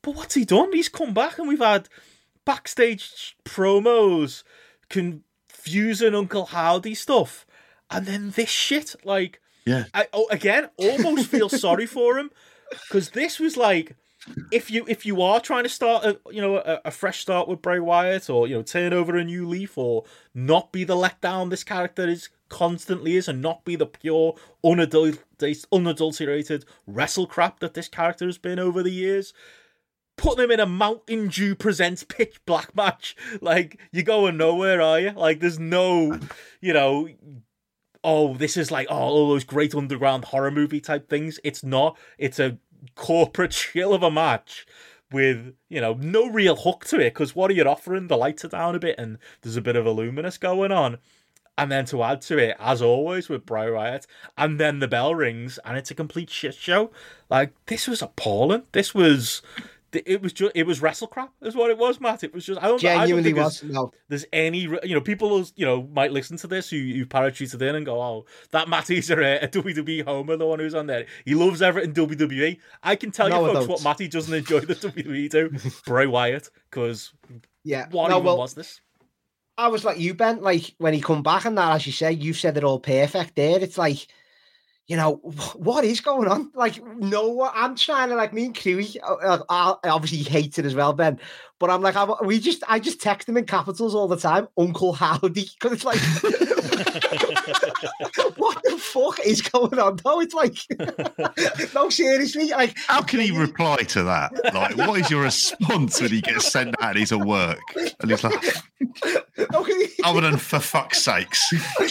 But 0.01 0.14
what's 0.14 0.36
he 0.36 0.44
done? 0.44 0.73
He's 0.73 0.89
come 0.89 1.12
back 1.12 1.40
and 1.40 1.48
we've 1.48 1.59
had 1.59 1.89
backstage 2.44 3.36
promos 3.44 4.44
confusing 4.89 6.14
Uncle 6.14 6.47
Howdy 6.47 6.94
stuff, 6.94 7.44
and 7.90 8.06
then 8.06 8.31
this 8.31 8.48
shit. 8.48 8.94
Like, 9.05 9.40
Yeah. 9.64 9.86
I 9.93 10.06
oh, 10.12 10.28
again 10.31 10.68
almost 10.77 11.27
feel 11.28 11.48
sorry 11.48 11.86
for 11.86 12.16
him 12.16 12.31
because 12.70 13.10
this 13.10 13.40
was 13.40 13.56
like. 13.56 13.97
If 14.51 14.70
you 14.70 14.85
if 14.89 15.07
you 15.07 15.23
are 15.23 15.40
trying 15.40 15.65
to 15.65 15.69
start 15.69 16.05
a 16.05 16.19
you 16.31 16.40
know 16.40 16.57
a, 16.57 16.81
a 16.86 16.90
fresh 16.90 17.20
start 17.20 17.48
with 17.48 17.62
Bray 17.62 17.81
Wyatt 17.81 18.28
or 18.31 18.47
you 18.47 18.55
know 18.55 18.62
turn 18.62 18.93
over 18.93 19.16
a 19.16 19.24
new 19.24 19.47
leaf 19.48 19.77
or 19.78 20.05
not 20.35 20.73
be 20.73 20.85
the 20.85 20.97
letdown 20.97 21.51
this 21.51 21.65
character 21.65 22.09
is 22.09 22.28
constantly 22.48 23.16
is 23.16 23.28
and 23.28 23.43
not 23.43 23.65
be 23.65 23.77
the 23.77 23.86
pure 23.86 24.36
unadulterated 24.65 25.65
unadulterated 25.73 26.65
wrestle 26.86 27.27
crap 27.27 27.61
that 27.61 27.74
this 27.74 27.89
character 27.89 28.27
has 28.27 28.39
been 28.39 28.59
over 28.59 28.82
the 28.82 28.93
years 28.93 29.32
put 30.16 30.36
them 30.36 30.51
in 30.51 30.61
a 30.61 30.66
Mountain 30.66 31.28
Dew 31.28 31.55
presents 31.55 32.03
pitch 32.03 32.40
black 32.47 32.74
match. 32.74 33.16
Like 33.40 33.78
you're 33.93 34.03
going 34.03 34.36
nowhere, 34.36 34.81
are 34.81 34.98
you? 34.98 35.11
Like 35.11 35.40
there's 35.40 35.59
no, 35.59 36.19
you 36.61 36.73
know, 36.73 37.09
oh 38.03 38.35
this 38.35 38.57
is 38.57 38.70
like 38.70 38.86
oh 38.90 38.97
all 38.97 39.28
those 39.28 39.44
great 39.44 39.74
underground 39.74 40.24
horror 40.24 40.51
movie 40.51 40.81
type 40.81 41.09
things. 41.09 41.39
It's 41.44 41.62
not. 41.62 41.97
It's 42.19 42.39
a 42.39 42.59
corporate 42.95 43.51
chill 43.51 43.93
of 43.93 44.03
a 44.03 44.11
match 44.11 44.67
with 45.13 45.55
you 45.69 45.81
know 45.81 45.95
no 45.95 46.29
real 46.29 46.57
hook 46.57 46.85
to 46.85 46.97
it 46.97 47.15
because 47.15 47.35
what 47.35 47.51
are 47.51 47.55
you 47.55 47.65
offering? 47.65 48.09
The 48.09 48.17
lights 48.17 48.45
are 48.45 48.49
down 48.49 48.75
a 48.75 48.79
bit 48.79 48.99
and 48.99 49.19
there's 49.43 49.57
a 49.57 49.63
bit 49.63 49.77
of 49.77 49.87
a 49.87 49.91
luminous 49.91 50.39
going 50.39 50.73
on. 50.73 50.99
And 51.59 51.73
then 51.73 51.87
to 51.87 52.03
add 52.03 52.21
to 52.23 52.37
it, 52.37 52.55
as 52.61 52.83
always 52.83 53.31
with 53.31 53.47
Bray 53.47 53.71
Wyatt, 53.71 54.07
and 54.37 54.61
then 54.61 54.79
the 54.81 54.89
bell 54.89 55.15
rings 55.15 55.59
and 55.65 55.79
it's 55.79 55.91
a 55.91 55.95
complete 55.95 56.29
shit 56.29 56.55
show. 56.55 56.91
Like 57.31 57.55
this 57.67 57.89
was 57.89 58.03
appalling. 58.03 58.65
This 58.73 58.95
was, 58.95 59.41
it 60.05 60.20
was 60.23 60.32
just, 60.32 60.52
it 60.55 60.64
was 60.66 60.82
wrestle 60.82 61.06
crap, 61.06 61.32
is 61.43 61.55
what 61.55 61.70
it 61.70 61.78
was, 61.78 62.01
Matt. 62.01 62.24
It 62.24 62.35
was 62.35 62.44
just, 62.44 62.60
I 62.60 62.66
don't, 62.68 62.85
I 62.85 62.94
don't 62.94 63.01
genuinely 63.01 63.32
think 63.32 63.36
there's- 63.36 63.62
No. 63.62 63.93
there's 64.09 64.24
any 64.32 64.59
you 64.60 64.94
know 64.94 65.01
people 65.01 65.44
you 65.56 65.64
know 65.64 65.89
might 65.93 66.12
listen 66.12 66.36
to 66.39 66.47
this 66.47 66.68
who 66.70 66.77
who 66.78 67.06
parachuted 67.06 67.62
in 67.62 67.74
and 67.74 67.86
go 67.86 68.01
oh 68.02 68.24
that 68.51 68.68
Matty's 68.68 69.10
a, 69.10 69.14
a 69.44 69.48
WWE 69.48 70.05
homer 70.05 70.36
the 70.36 70.47
one 70.47 70.59
who's 70.59 70.74
on 70.74 70.86
there 70.86 71.06
he 71.24 71.35
loves 71.35 71.62
everything 71.62 71.94
WWE 71.94 72.59
I 72.82 72.97
can 72.97 73.10
tell 73.10 73.28
No, 73.28 73.47
you 73.47 73.52
folks 73.55 73.68
what 73.68 73.85
Matty 73.85 74.09
doesn't 74.09 74.35
enjoy 74.35 74.60
the 74.60 74.74
WWE 74.74 75.31
do 75.31 75.51
Bray 75.86 76.06
Wyatt 76.06 76.51
because 76.70 77.12
Yeah. 77.64 77.86
what 77.90 78.09
no, 78.10 78.16
even 78.16 78.27
well, 78.27 78.39
was 78.39 78.55
this 78.55 78.81
I 79.59 79.68
was 79.68 79.86
like 79.86 79.98
you, 79.98 80.12
Ben. 80.12 80.43
Like 80.43 80.74
when 80.77 80.93
he 80.93 81.01
come 81.01 81.23
back 81.23 81.47
and 81.47 81.56
that, 81.56 81.73
as 81.77 81.86
you 81.86 81.93
say, 81.93 82.12
you 82.12 82.35
said 82.35 82.59
it 82.59 82.64
all 82.64 82.78
perfect 82.78 83.36
there. 83.36 83.59
It's 83.59 83.78
like, 83.78 84.06
you 84.87 84.97
know, 84.97 85.17
what 85.57 85.85
is 85.85 86.01
going 86.01 86.29
on? 86.29 86.53
Like, 86.55 86.81
no, 86.97 87.51
I'm 87.53 87.75
trying 87.75 88.11
to 88.11 88.15
like 88.15 88.33
me 88.33 88.47
and 88.47 88.55
Crewy. 88.55 88.97
Uh, 89.03 89.41
uh, 89.49 89.75
obviously, 89.83 90.19
he 90.19 90.25
hates 90.25 90.59
it 90.59 90.65
as 90.65 90.77
well, 90.77 90.93
Ben. 90.93 91.19
But 91.59 91.71
I'm 91.71 91.83
like, 91.83 91.97
I, 91.97 92.05
we 92.23 92.39
just, 92.39 92.63
I 92.69 92.79
just 92.79 93.01
text 93.01 93.29
him 93.29 93.37
in 93.37 93.47
capitals 93.47 93.97
all 93.97 94.07
the 94.07 94.17
time, 94.17 94.47
Uncle 94.57 94.93
Howdy, 94.93 95.49
because 95.59 95.73
it's 95.73 95.85
like, 95.85 95.99
what 98.37 98.63
the 98.63 98.79
fuck 98.79 99.19
is 99.25 99.43
going 99.43 99.79
on? 99.79 99.99
No, 100.05 100.21
it's 100.21 100.35
like, 100.35 100.57
no, 101.75 101.89
seriously, 101.89 102.51
like, 102.51 102.77
How 102.87 103.03
can 103.03 103.21
he 103.21 103.37
reply 103.37 103.79
to 103.79 104.05
that? 104.05 104.55
Like, 104.55 104.77
what 104.77 105.01
is 105.01 105.11
your 105.11 105.23
response 105.23 106.01
when 106.01 106.11
he 106.11 106.21
gets 106.21 106.53
sent 106.53 106.81
out 106.81 106.91
and 106.91 106.99
he's 106.99 107.11
at 107.11 107.19
work? 107.21 107.59
And 108.01 108.11
he's 108.11 108.23
like, 108.23 108.57
okay. 109.55 109.89
other 110.05 110.21
than 110.21 110.37
for 110.37 110.61
fuck's 110.61 111.03
sakes. 111.03 111.43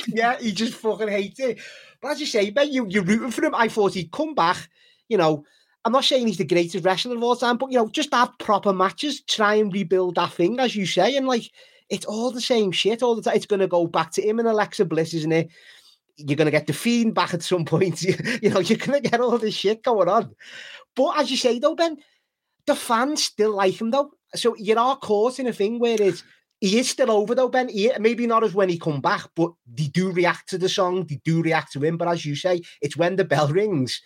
yeah, 0.08 0.38
he 0.40 0.54
just 0.54 0.76
fucking 0.76 1.10
hates 1.10 1.40
it. 1.40 1.60
But 2.06 2.12
as 2.12 2.20
you 2.20 2.28
say, 2.28 2.52
Ben, 2.52 2.72
you, 2.72 2.86
you're 2.88 3.02
rooting 3.02 3.32
for 3.32 3.44
him. 3.44 3.56
I 3.56 3.68
thought 3.68 3.96
he'd 3.96 4.12
come 4.12 4.36
back. 4.36 4.70
You 5.10 5.18
know, 5.18 5.44
I'm 5.84 5.92
not 5.92 6.04
saying 6.04 6.28
he's 6.28 6.38
the 6.38 6.46
greatest 6.46 6.86
wrestler 6.86 7.16
of 7.16 7.24
all 7.24 7.36
time, 7.36 7.58
but, 7.58 7.72
you 7.72 7.80
know, 7.80 7.88
just 7.88 8.14
have 8.14 8.38
proper 8.38 8.72
matches, 8.74 9.22
try 9.22 9.56
and 9.56 9.74
rebuild 9.74 10.14
that 10.14 10.32
thing, 10.32 10.60
as 10.60 10.76
you 10.76 10.86
say. 10.86 11.18
And, 11.18 11.26
like, 11.26 11.50
it's 11.90 12.06
all 12.06 12.30
the 12.30 12.42
same 12.42 12.72
shit 12.72 13.02
all 13.02 13.16
the 13.16 13.24
time. 13.24 13.36
It's 13.36 13.48
to 13.48 13.66
go 13.66 13.88
back 13.88 14.12
to 14.12 14.22
him 14.22 14.38
and 14.38 14.48
Alexa 14.48 14.86
Bliss, 14.86 15.16
isn't 15.16 15.32
it? 15.32 15.50
You're 16.18 16.38
to 16.38 16.52
get 16.52 16.68
the 16.68 16.74
Fiend 16.74 17.16
back 17.16 17.34
at 17.34 17.42
some 17.42 17.66
point. 17.74 18.04
you 18.04 18.52
know, 18.52 18.60
you're 18.60 18.78
to 18.78 19.00
get 19.00 19.20
all 19.20 19.40
this 19.40 19.56
shit 19.56 19.82
going 19.82 20.08
on. 20.08 20.36
But 20.96 21.20
as 21.20 21.32
you 21.32 21.38
say, 21.38 21.58
though, 21.58 21.74
Ben, 21.74 21.98
the 22.68 22.76
fans 22.76 23.24
still 23.24 23.56
like 23.56 23.82
him, 23.82 23.90
though. 23.90 24.12
So 24.36 24.56
you 24.58 24.78
are 24.78 24.98
caught 24.98 25.40
in 25.40 25.48
a 25.48 25.54
thing 25.54 25.80
where 25.80 26.00
it's 26.00 26.24
he 26.62 26.80
is 26.80 26.90
still 26.90 27.12
over 27.12 27.36
though, 27.36 27.50
Ben. 27.50 27.70
He, 27.70 27.92
maybe 28.00 28.28
not 28.28 28.44
as 28.44 28.54
when 28.54 28.70
he 28.70 28.80
come 28.80 29.02
back, 29.02 29.30
but 29.36 29.52
they 29.68 29.88
do 29.88 30.12
react 30.12 30.50
to 30.50 30.58
the 30.58 30.70
song, 30.70 31.06
they 31.06 31.20
do 31.24 31.42
react 31.42 31.74
to 31.74 31.84
him. 31.84 31.98
But 31.98 32.08
as 32.08 32.26
you 32.26 32.36
say, 32.36 32.62
it's 32.82 32.98
when 32.98 33.16
the 33.16 33.26
bell 33.26 33.48
rings, 33.48 34.02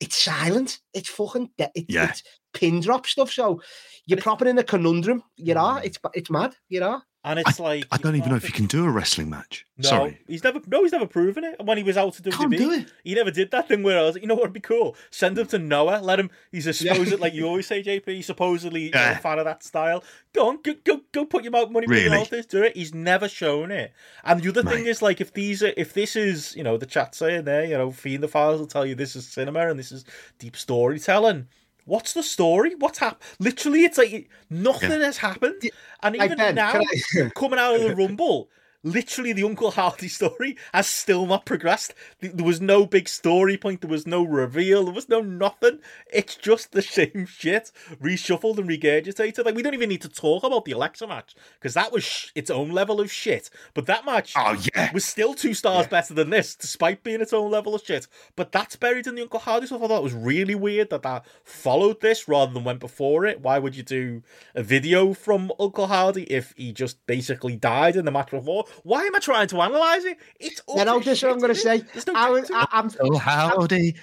it's 0.00 0.16
silent. 0.16 0.80
It's 0.92 1.08
fucking 1.08 1.50
de- 1.56 1.70
it, 1.74 1.86
Yeah. 1.88 2.10
it's 2.10 2.22
pin 2.52 2.80
drop 2.80 3.06
stuff. 3.06 3.30
So 3.30 3.62
you're 4.06 4.20
propping 4.20 4.48
in 4.48 4.58
a 4.58 4.64
conundrum. 4.64 5.22
You 5.36 5.54
know, 5.54 5.60
mm. 5.60 5.84
it's 5.84 5.98
it's 6.14 6.30
mad. 6.30 6.54
You 6.68 6.80
know, 6.80 7.02
And 7.24 7.38
it's 7.38 7.60
like 7.60 7.84
I 7.92 7.98
don't 7.98 8.16
even 8.16 8.30
know 8.30 8.34
if 8.36 8.44
he 8.46 8.50
can 8.52 8.66
do 8.66 8.84
a 8.84 8.90
wrestling 8.90 9.30
match. 9.30 9.64
No, 9.78 9.88
Sorry. 9.88 10.18
he's 10.26 10.42
never. 10.42 10.60
No, 10.66 10.82
he's 10.82 10.90
never 10.90 11.06
proven 11.06 11.44
it. 11.44 11.54
And 11.56 11.68
when 11.68 11.76
he 11.78 11.84
was 11.84 11.96
out 11.96 12.14
to 12.14 12.22
WWE, 12.22 12.32
Can't 12.32 12.50
do 12.56 12.72
it. 12.72 12.92
he 13.04 13.14
never 13.14 13.30
did 13.30 13.52
that 13.52 13.68
thing 13.68 13.84
where 13.84 13.96
I 13.96 14.02
was 14.02 14.16
like, 14.16 14.22
you 14.22 14.28
know 14.28 14.34
what 14.34 14.42
would 14.42 14.52
be 14.52 14.58
cool? 14.58 14.96
Send 15.12 15.38
him 15.38 15.46
to 15.46 15.58
Noah. 15.60 16.00
Let 16.02 16.18
him. 16.18 16.30
He's 16.50 16.66
a 16.66 16.72
supposed 16.72 17.20
like 17.20 17.32
you 17.32 17.46
always 17.46 17.68
say, 17.68 17.80
JP. 17.80 18.08
He's 18.08 18.26
supposedly 18.26 18.90
Yeah. 18.90 19.12
a 19.12 19.20
fan 19.20 19.38
of 19.38 19.44
that 19.44 19.62
style. 19.62 20.02
Go 20.32 20.48
on, 20.48 20.62
go 20.62 20.74
go, 20.82 21.00
go 21.12 21.24
put 21.24 21.44
your 21.44 21.52
mouth 21.52 21.70
money 21.70 21.86
Really? 21.86 22.10
mouth 22.10 22.32
is. 22.32 22.44
Do 22.46 22.64
it. 22.64 22.76
He's 22.76 22.92
never 22.92 23.28
shown 23.28 23.70
it. 23.70 23.92
And 24.24 24.42
the 24.42 24.48
other 24.48 24.64
thing 24.64 24.86
is 24.86 25.00
like 25.00 25.20
if 25.20 25.32
these 25.32 25.62
are 25.62 25.72
if 25.76 25.92
this 25.94 26.16
is 26.16 26.56
you 26.56 26.64
know 26.64 26.76
the 26.76 26.86
chat 26.86 27.14
saying 27.14 27.44
there, 27.44 27.64
you 27.64 27.78
know, 27.78 27.92
Fiend 27.92 28.24
the 28.24 28.28
Files 28.28 28.58
will 28.58 28.66
tell 28.66 28.84
you 28.84 28.96
this 28.96 29.14
is 29.14 29.28
cinema 29.28 29.68
and 29.68 29.78
this 29.78 29.92
is 29.92 30.04
deep 30.40 30.56
storytelling. 30.56 31.46
What's 31.84 32.12
the 32.14 32.22
story? 32.22 32.74
What's 32.76 32.98
happened? 32.98 33.22
Literally, 33.38 33.84
it's 33.84 33.98
like 33.98 34.28
nothing 34.50 34.90
has 35.00 35.18
happened. 35.18 35.60
And 36.02 36.16
even 36.16 36.38
Ben, 36.38 36.54
now, 36.54 36.72
I- 36.80 37.30
coming 37.34 37.58
out 37.58 37.74
of 37.74 37.82
the 37.82 37.94
Rumble, 37.96 38.48
literally 38.82 39.32
the 39.32 39.44
Uncle 39.44 39.70
Howdy 39.70 40.08
story 40.08 40.56
has 40.72 40.86
still 40.86 41.26
not 41.26 41.46
progressed. 41.46 41.94
There 42.20 42.44
was 42.44 42.60
no 42.60 42.86
big 42.86 43.08
story 43.08 43.56
point, 43.56 43.80
there 43.80 43.90
was 43.90 44.06
no 44.06 44.22
reveal, 44.22 44.84
there 44.84 44.94
was 44.94 45.08
no 45.08 45.20
nothing. 45.20 45.78
It's 46.12 46.36
just 46.36 46.72
the 46.72 46.82
same 46.82 47.26
shit 47.28 47.70
reshuffled 48.02 48.58
and 48.58 48.68
regurgitated. 48.68 49.44
Like, 49.44 49.54
we 49.54 49.62
don't 49.62 49.74
even 49.74 49.88
need 49.88 50.02
to 50.02 50.08
talk 50.08 50.44
about 50.44 50.64
the 50.64 50.72
Alexa 50.72 51.06
match 51.06 51.34
because 51.54 51.74
that 51.74 51.92
was 51.92 52.04
sh- 52.04 52.30
its 52.34 52.50
own 52.50 52.70
level 52.70 53.00
of 53.00 53.10
shit. 53.10 53.50
But 53.74 53.86
that 53.86 54.04
match 54.04 54.34
Oh 54.36 54.56
yeah. 54.74 54.92
was 54.92 55.04
still 55.04 55.34
two 55.34 55.54
stars 55.54 55.86
better 55.86 56.14
than 56.14 56.30
this, 56.30 56.54
despite 56.54 57.02
being 57.04 57.20
its 57.20 57.32
own 57.32 57.50
level 57.50 57.74
of 57.74 57.82
shit. 57.84 58.06
But 58.36 58.52
that's 58.52 58.76
buried 58.76 59.06
in 59.06 59.14
the 59.14 59.22
Uncle 59.22 59.40
Howdy 59.40 59.66
stuff. 59.66 59.82
I 59.82 59.88
thought 59.88 59.98
it 59.98 60.02
was 60.02 60.14
really 60.14 60.54
weird 60.54 60.90
that 60.90 61.02
that 61.02 61.24
followed 61.44 62.00
this 62.00 62.28
rather 62.28 62.52
than 62.52 62.64
went 62.64 62.80
before 62.80 63.24
it. 63.26 63.40
Why 63.40 63.58
would 63.58 63.76
you 63.76 63.82
do 63.82 64.22
a 64.54 64.62
video 64.62 65.14
from 65.14 65.52
Uncle 65.60 65.86
Howdy 65.86 66.24
if 66.24 66.52
he 66.56 66.72
just 66.72 67.04
basically 67.06 67.56
died 67.56 67.96
in 67.96 68.04
the 68.04 68.10
match 68.10 68.30
before? 68.30 68.64
Why 68.82 69.04
am 69.04 69.14
I 69.14 69.18
trying 69.18 69.48
to 69.48 69.60
analyse 69.60 70.04
it? 70.04 70.18
It's 70.40 70.60
you 70.68 70.84
know, 70.84 70.96
utter 70.96 71.04
this 71.04 71.18
is 71.18 71.22
what 71.24 71.32
I'm 71.32 71.38
going 71.38 71.54
to 71.54 71.60
say. 71.60 71.78
There's 71.92 72.06
no 72.06 72.14
I, 72.14 72.42
I, 72.52 72.66
I'm 72.72 72.90
Oh 73.00 73.18
howdy. 73.18 73.94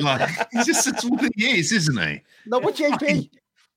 Like, 0.00 0.30
he's 0.52 0.66
just 0.66 0.84
that's 0.84 1.04
what 1.04 1.32
he 1.36 1.58
is, 1.58 1.72
isn't 1.72 1.98
he? 1.98 2.20
No, 2.46 2.60
but 2.60 2.76
JP, 2.76 3.30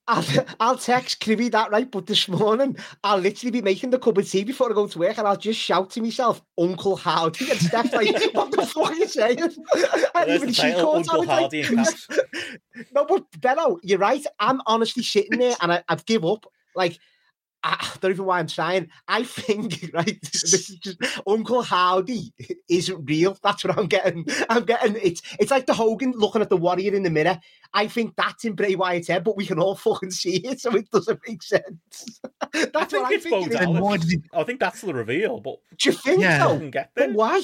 I'll, 0.10 0.26
I'll 0.60 0.78
text 0.78 1.24
Cribby 1.24 1.50
that 1.50 1.72
right, 1.72 1.90
but 1.90 2.06
this 2.06 2.28
morning 2.30 2.78
I'll 3.04 3.18
literally 3.18 3.52
be 3.52 3.62
making 3.62 3.90
the 3.90 4.00
cup 4.00 4.18
of 4.18 4.30
tea 4.30 4.44
before 4.46 4.70
I 4.70 4.74
go 4.74 4.88
to 4.88 5.00
work 5.00 5.18
and 5.18 5.28
I'll 5.28 5.36
just 5.38 5.60
shout 5.60 5.90
to 5.92 6.02
myself, 6.02 6.42
Uncle 6.58 6.96
Howdy, 6.96 7.52
and 7.52 7.60
Steph's 7.60 7.94
like, 7.94 8.16
what 8.34 8.52
the 8.52 8.66
fuck 8.66 8.92
are 8.92 8.96
you 8.96 9.08
saying? 9.08 9.40
And 10.16 10.30
even 10.32 10.48
the 10.48 10.54
she 10.54 10.62
title, 10.64 10.86
caught 10.86 10.96
Uncle 11.10 11.32
on, 11.32 11.52
it's 11.52 11.72
like- 11.72 11.78
Hardy 11.78 12.12
in. 12.76 12.88
No, 12.94 13.06
but 13.06 13.26
Benno, 13.40 13.80
you're 13.84 14.00
right. 14.00 14.26
I'm 14.40 14.62
honestly 14.66 15.04
sitting 15.04 15.40
there 15.40 15.56
and 15.62 15.74
I, 15.74 15.84
I've 15.90 16.06
give 16.06 16.24
up. 16.26 16.46
Like, 16.76 16.98
I 17.70 17.92
don't 18.00 18.12
even 18.12 18.24
know 18.24 18.28
why 18.30 18.40
I'm 18.40 18.48
trying. 18.48 18.90
I 19.08 19.24
think, 19.24 19.90
right, 19.94 20.18
this 20.22 20.54
is 20.54 20.76
just 20.78 20.98
Uncle 21.28 21.62
Howdy 21.62 22.34
isn't 22.70 23.06
real. 23.06 23.38
That's 23.44 23.64
what 23.66 23.78
I'm 23.78 23.88
getting. 23.88 24.26
I'm 24.50 24.64
getting 24.64 24.96
it's 25.02 25.22
it's 25.40 25.52
like 25.52 25.66
the 25.66 25.74
Hogan 25.74 26.12
looking 26.12 26.42
at 26.42 26.50
the 26.50 26.56
warrior 26.58 26.94
in 26.96 27.04
the 27.04 27.10
mirror. 27.10 27.40
I 27.74 27.88
think 27.88 28.16
that's 28.16 28.46
in 28.46 28.54
Bray 28.54 28.76
Wyatt's 28.76 29.10
head, 29.10 29.24
but 29.26 29.36
we 29.36 29.46
can 29.46 29.60
all 29.60 29.76
fucking 29.88 30.12
see 30.12 30.38
it, 30.38 30.62
so 30.62 30.74
it 30.76 30.90
doesn't 30.92 31.20
make 31.28 31.44
sense. 31.44 32.22
that's 32.54 32.76
I 32.76 32.86
think 32.86 32.94
what 32.94 33.06
I'm 33.08 33.14
it's 33.14 33.24
thinking. 33.24 33.50
Bo 33.50 33.58
Dallas. 33.60 33.82
why 33.82 33.98
did 33.98 34.10
he- 34.10 34.24
I 34.34 34.44
think 34.44 34.60
that's 34.60 34.82
the 34.82 34.94
reveal, 34.94 35.40
but 35.42 35.58
Do 35.78 35.90
you 35.90 35.96
think 35.96 36.22
Yeah. 36.22 36.46
I 36.46 36.50
so? 36.50 36.58
can 36.60 36.72
get 36.72 36.92
But 36.96 37.08
there. 37.08 37.14
why? 37.16 37.42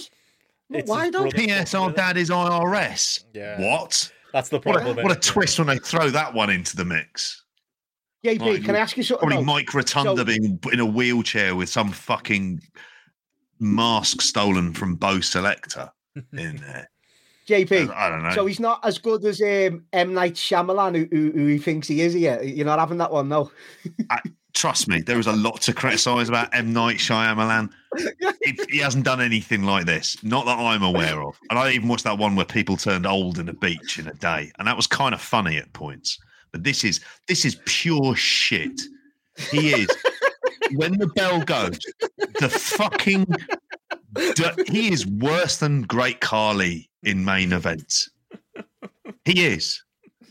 It's 0.69 0.89
why 0.89 1.09
don't? 1.09 1.29
brother. 1.29 1.37
P.S. 1.37 1.75
Our 1.75 1.91
dad 1.91 2.17
is 2.17 2.29
IRS. 2.29 3.25
Yeah. 3.33 3.59
What? 3.61 4.11
That's 4.31 4.49
the 4.49 4.57
What 4.59 4.63
problem. 4.77 4.97
a, 4.99 5.03
what 5.03 5.11
a 5.11 5.19
twist 5.19 5.59
when 5.59 5.67
they 5.67 5.77
throw 5.77 6.09
that 6.09 6.33
one 6.33 6.49
into 6.49 6.75
the 6.75 6.85
mix. 6.85 7.42
JP, 8.23 8.39
Like, 8.39 8.63
can 8.63 8.75
I 8.75 8.79
ask 8.79 8.95
you 8.95 9.03
something? 9.03 9.27
Probably? 9.29 9.45
Mike 9.45 9.73
Rotunda 9.73 10.15
So- 10.17 10.23
being 10.25 10.59
in 10.71 10.79
a 10.79 10.85
wheelchair 10.85 11.55
with 11.55 11.69
some 11.69 11.91
fucking 11.91 12.61
mask 13.59 14.21
stolen 14.21 14.73
from 14.73 14.95
Bo 14.95 15.19
Selector 15.19 15.91
in 16.33 16.57
there. 16.65 16.89
JP, 17.47 17.93
I 17.93 18.07
don't 18.09 18.23
know. 18.23 18.31
So 18.31 18.45
he's 18.45 18.61
not 18.61 18.79
as 18.85 18.97
good 18.97 19.25
as 19.25 19.41
um, 19.41 19.83
M 19.91 20.13
Night 20.13 20.35
Shyamalan, 20.35 20.95
who, 20.95 21.07
who, 21.11 21.31
who 21.31 21.47
he 21.47 21.57
thinks 21.57 21.89
he 21.89 21.99
is. 21.99 22.13
Here, 22.13 22.41
you're 22.41 22.65
not 22.65 22.79
having 22.79 22.99
that 22.99 23.11
one, 23.11 23.27
no. 23.27 23.51
Trust 24.53 24.87
me, 24.87 25.01
there 25.01 25.19
is 25.19 25.27
a 25.27 25.33
lot 25.35 25.59
to 25.63 25.73
criticise 25.73 26.29
about 26.29 26.47
M 26.55 26.71
Night 26.71 26.97
Shyamalan. 26.97 27.69
He 28.69 28.77
hasn't 28.77 29.03
done 29.03 29.19
anything 29.19 29.63
like 29.63 29.85
this, 29.85 30.23
not 30.23 30.45
that 30.45 30.57
I'm 30.57 30.83
aware 30.83 31.21
of. 31.21 31.37
And 31.49 31.59
I 31.59 31.71
even 31.71 31.89
watched 31.89 32.05
that 32.05 32.17
one 32.17 32.35
where 32.37 32.45
people 32.45 32.77
turned 32.77 33.05
old 33.05 33.39
in 33.39 33.49
a 33.49 33.53
beach 33.53 33.99
in 33.99 34.07
a 34.07 34.13
day, 34.13 34.51
and 34.57 34.65
that 34.67 34.77
was 34.77 34.87
kind 34.87 35.13
of 35.13 35.19
funny 35.19 35.57
at 35.57 35.73
points. 35.73 36.17
But 36.53 36.63
this 36.63 36.85
is 36.85 37.01
this 37.27 37.43
is 37.43 37.57
pure 37.65 38.15
shit. 38.15 38.79
He 39.51 39.73
is. 39.73 39.89
when 40.75 40.97
the 40.97 41.07
bell 41.07 41.41
goes, 41.41 41.79
the 42.39 42.49
fucking 42.49 43.25
he 44.67 44.93
is 44.93 45.05
worse 45.05 45.57
than 45.57 45.81
Great 45.81 46.21
Khali 46.21 46.89
in 47.01 47.25
main 47.25 47.51
events. 47.51 48.09
He 49.25 49.45
is. 49.45 49.83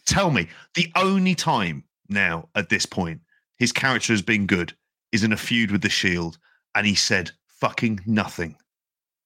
Tell 0.07 0.31
me, 0.31 0.49
the 0.75 0.91
only 0.97 1.35
time 1.35 1.85
now 2.09 2.49
at 2.55 2.69
this 2.69 2.87
point 2.87 3.21
his 3.59 3.73
character 3.73 4.13
has 4.13 4.23
been 4.23 4.47
good 4.47 4.73
is 5.11 5.25
in 5.25 5.33
a 5.33 5.37
feud 5.37 5.71
with 5.71 5.83
the 5.83 5.89
Shield, 5.89 6.39
and 6.75 6.87
he 6.87 6.95
said 6.95 7.33
fucking 7.47 8.01
nothing. 8.07 8.57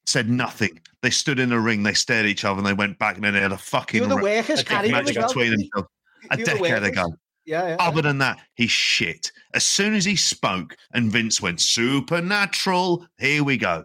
Said 0.06 0.28
nothing. 0.28 0.81
They 1.02 1.10
stood 1.10 1.39
in 1.39 1.52
a 1.52 1.60
ring, 1.60 1.82
they 1.82 1.94
stared 1.94 2.27
at 2.27 2.31
each 2.31 2.44
other, 2.44 2.59
and 2.59 2.66
they 2.66 2.73
went 2.73 2.98
back, 2.98 3.16
and 3.16 3.24
then 3.24 3.35
they 3.35 3.40
had 3.40 3.52
a 3.52 3.59
fucking 3.59 4.01
You're 4.01 4.09
the 4.09 4.16
ra- 4.16 4.23
workers 4.23 4.64
a 4.68 4.89
match 4.90 5.14
between 5.14 5.51
themselves 5.51 5.89
a 6.30 6.36
decade 6.36 6.82
ago. 6.82 7.14
Yeah, 7.44 7.68
yeah. 7.68 7.76
Other 7.78 8.02
than 8.02 8.18
that, 8.18 8.40
he's 8.55 8.72
shit. 8.72 9.30
As 9.55 9.64
soon 9.64 9.94
as 9.94 10.05
he 10.05 10.16
spoke 10.16 10.76
and 10.93 11.12
Vince 11.12 11.40
went 11.40 11.60
supernatural, 11.60 13.06
here 13.18 13.44
we 13.44 13.56
go. 13.56 13.84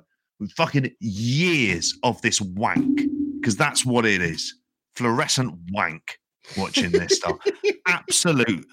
Fucking 0.55 0.91
years 0.99 1.95
of 2.01 2.19
this 2.23 2.41
wank, 2.41 3.01
because 3.39 3.55
that's 3.55 3.85
what 3.85 4.05
it 4.05 4.21
is. 4.21 4.55
Fluorescent 4.95 5.53
wank 5.71 6.19
watching 6.57 6.91
this 6.91 7.17
stuff. 7.17 7.37
Absolute 7.87 8.65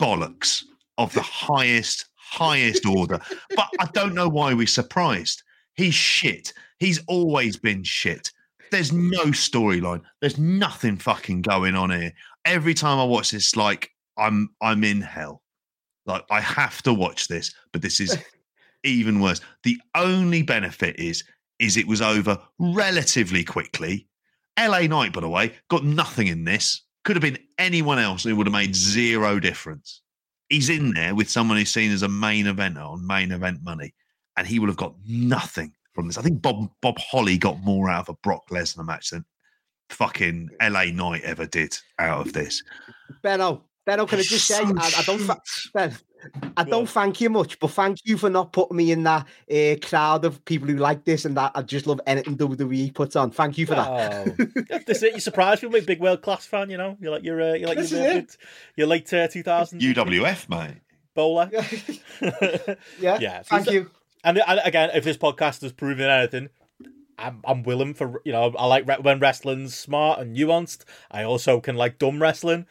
bollocks 0.00 0.62
of 0.98 1.12
the 1.14 1.22
highest, 1.22 2.06
highest 2.14 2.86
order. 2.86 3.20
But 3.56 3.68
I 3.80 3.86
don't 3.92 4.14
know 4.14 4.28
why 4.28 4.54
we're 4.54 4.68
surprised. 4.68 5.42
He's 5.74 5.94
shit. 5.94 6.52
He's 6.78 7.00
always 7.08 7.56
been 7.56 7.82
shit. 7.82 8.30
There's 8.70 8.92
no 8.92 9.26
storyline. 9.26 10.02
There's 10.20 10.38
nothing 10.38 10.96
fucking 10.98 11.42
going 11.42 11.74
on 11.74 11.90
here. 11.90 12.12
Every 12.48 12.72
time 12.72 12.98
I 12.98 13.04
watch 13.04 13.30
this, 13.30 13.56
like 13.56 13.90
I'm 14.16 14.48
I'm 14.62 14.82
in 14.82 15.02
hell. 15.02 15.42
Like 16.06 16.24
I 16.30 16.40
have 16.40 16.82
to 16.82 16.94
watch 16.94 17.28
this, 17.28 17.54
but 17.72 17.82
this 17.82 18.00
is 18.00 18.16
even 18.84 19.20
worse. 19.20 19.42
The 19.64 19.78
only 19.94 20.42
benefit 20.42 20.98
is 20.98 21.24
is 21.58 21.76
it 21.76 21.86
was 21.86 22.00
over 22.00 22.38
relatively 22.58 23.44
quickly. 23.44 24.08
LA 24.58 24.80
Knight, 24.80 25.12
by 25.12 25.20
the 25.20 25.28
way, 25.28 25.52
got 25.68 25.84
nothing 25.84 26.28
in 26.28 26.44
this. 26.44 26.82
Could 27.04 27.16
have 27.16 27.22
been 27.22 27.38
anyone 27.58 27.98
else 27.98 28.24
who 28.24 28.34
would 28.34 28.46
have 28.46 28.52
made 28.52 28.74
zero 28.74 29.38
difference. 29.38 30.00
He's 30.48 30.70
in 30.70 30.94
there 30.94 31.14
with 31.14 31.28
someone 31.28 31.58
who's 31.58 31.70
seen 31.70 31.92
as 31.92 32.02
a 32.02 32.08
main 32.08 32.46
eventer 32.46 32.84
on 32.84 33.06
main 33.06 33.30
event 33.30 33.62
money, 33.62 33.94
and 34.36 34.46
he 34.46 34.58
would 34.58 34.68
have 34.68 34.76
got 34.76 34.94
nothing 35.06 35.74
from 35.92 36.06
this. 36.06 36.16
I 36.16 36.22
think 36.22 36.40
Bob 36.40 36.70
Bob 36.80 36.98
Holly 36.98 37.36
got 37.36 37.60
more 37.60 37.90
out 37.90 38.08
of 38.08 38.14
a 38.14 38.18
Brock 38.22 38.48
Lesnar 38.50 38.86
match 38.86 39.10
than 39.10 39.26
fucking 39.90 40.50
LA 40.60 40.84
Knight 40.86 41.22
ever 41.24 41.46
did 41.46 41.76
out 41.98 42.26
of 42.26 42.32
this. 42.32 42.62
Benno, 43.22 43.64
Benno, 43.86 44.06
can 44.06 44.18
I 44.18 44.22
just 44.22 44.46
say, 44.46 44.56
I, 44.62 44.92
I 44.98 45.02
don't, 45.04 45.18
fa- 45.18 45.40
Ben, 45.74 45.96
I 46.56 46.64
don't 46.64 46.80
on. 46.80 46.86
thank 46.86 47.20
you 47.20 47.30
much, 47.30 47.58
but 47.58 47.70
thank 47.70 47.98
you 48.04 48.18
for 48.18 48.28
not 48.28 48.52
putting 48.52 48.76
me 48.76 48.92
in 48.92 49.02
that 49.04 49.26
uh, 49.50 49.76
crowd 49.86 50.24
of 50.24 50.44
people 50.44 50.68
who 50.68 50.76
like 50.76 51.04
this 51.04 51.24
and 51.24 51.36
that. 51.36 51.52
I 51.54 51.62
just 51.62 51.86
love 51.86 52.00
anything 52.06 52.36
WWE 52.36 52.92
puts 52.94 53.16
on. 53.16 53.30
Thank 53.30 53.56
you 53.56 53.66
for 53.66 53.76
that. 53.76 53.88
Oh, 53.88 54.24
this 54.86 54.98
is 54.98 55.02
it. 55.04 55.14
You 55.14 55.20
surprised 55.20 55.60
people, 55.62 55.80
big 55.80 56.00
world 56.00 56.20
class 56.22 56.44
fan. 56.44 56.70
You 56.70 56.76
know, 56.76 56.96
you're 57.00 57.12
like 57.12 57.22
you're 57.24 57.40
uh, 57.40 57.54
you're 57.54 57.68
like 57.68 57.78
This 57.78 57.92
your 57.92 58.00
is 58.00 58.06
real 58.06 58.20
good, 58.22 58.30
your 58.76 58.86
late 58.88 59.12
uh, 59.14 59.28
2000 59.28 59.80
UWF, 59.80 60.48
mate. 60.48 60.76
bowler. 61.14 61.48
yeah, 63.00 63.18
Yeah, 63.20 63.42
so 63.42 63.48
thank 63.56 63.68
is 63.68 63.72
you. 63.74 63.90
And, 64.24 64.42
and 64.46 64.60
again, 64.64 64.90
if 64.94 65.04
this 65.04 65.16
podcast 65.16 65.62
has 65.62 65.72
proven 65.72 66.06
anything, 66.10 66.48
I'm, 67.18 67.40
I'm 67.44 67.62
willing 67.62 67.94
for 67.94 68.22
you 68.24 68.32
know 68.32 68.54
I 68.58 68.66
like 68.66 68.86
re- 68.86 68.98
when 69.00 69.18
wrestling's 69.18 69.74
smart 69.74 70.20
and 70.20 70.36
nuanced. 70.36 70.84
I 71.10 71.24
also 71.24 71.60
can 71.60 71.76
like 71.76 71.98
dumb 71.98 72.22
wrestling. 72.22 72.66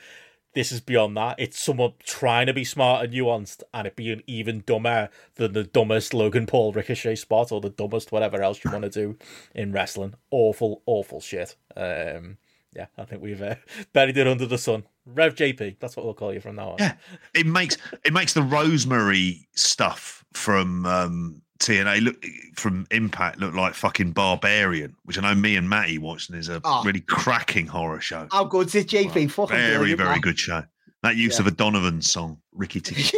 This 0.53 0.71
is 0.71 0.81
beyond 0.81 1.15
that. 1.17 1.35
It's 1.37 1.61
someone 1.61 1.93
trying 2.03 2.47
to 2.47 2.53
be 2.53 2.63
smart 2.63 3.03
and 3.05 3.13
nuanced, 3.13 3.61
and 3.73 3.85
it 3.85 3.95
being 3.95 4.23
even 4.25 4.63
dumber 4.65 5.09
than 5.35 5.53
the 5.53 5.63
dumbest 5.63 6.13
Logan 6.13 6.47
Paul 6.47 6.71
Ricochet 6.71 7.15
spot 7.15 7.51
or 7.51 7.61
the 7.61 7.69
dumbest 7.69 8.11
whatever 8.11 8.41
else 8.41 8.63
you 8.63 8.71
want 8.71 8.83
to 8.83 8.89
do 8.89 9.17
in 9.53 9.71
wrestling. 9.71 10.15
Awful, 10.31 10.81
awful 10.87 11.21
shit. 11.21 11.55
Um, 11.75 12.37
yeah, 12.75 12.87
I 12.97 13.05
think 13.05 13.21
we've 13.21 13.41
uh, 13.41 13.55
buried 13.93 14.17
it 14.17 14.27
under 14.27 14.45
the 14.45 14.57
sun. 14.57 14.85
Rev 15.05 15.35
JP, 15.35 15.77
that's 15.79 15.95
what 15.95 16.05
we'll 16.05 16.13
call 16.13 16.33
you 16.33 16.39
from 16.39 16.55
now 16.55 16.71
on. 16.71 16.77
Yeah, 16.79 16.95
it 17.33 17.45
makes 17.45 17.77
it 18.03 18.13
makes 18.13 18.33
the 18.33 18.41
Rosemary 18.41 19.47
stuff 19.55 20.25
from 20.33 20.85
um, 20.85 21.41
TNA 21.59 22.01
look 22.03 22.23
from 22.55 22.85
Impact 22.91 23.39
look 23.39 23.53
like 23.53 23.73
fucking 23.73 24.11
Barbarian, 24.11 24.95
which 25.05 25.17
I 25.17 25.21
know 25.21 25.35
me 25.35 25.55
and 25.55 25.69
Matty 25.69 25.97
watching 25.97 26.35
is 26.35 26.49
a 26.49 26.61
Oh. 26.63 26.83
really 26.83 27.01
cracking 27.01 27.67
horror 27.67 27.99
show. 28.01 28.27
How 28.31 28.43
good's 28.45 28.75
it, 28.75 28.87
JP? 28.87 29.27
Fucking 29.31 29.55
very 29.55 29.77
brilliant, 29.77 29.97
very 29.99 30.09
man. 30.11 30.21
good 30.21 30.39
show. 30.39 30.63
That 31.03 31.15
use 31.15 31.35
Yeah. 31.35 31.41
of 31.41 31.47
a 31.47 31.51
Donovan 31.51 32.01
song, 32.01 32.41
Ricky 32.53 32.81
Tikki 32.81 33.17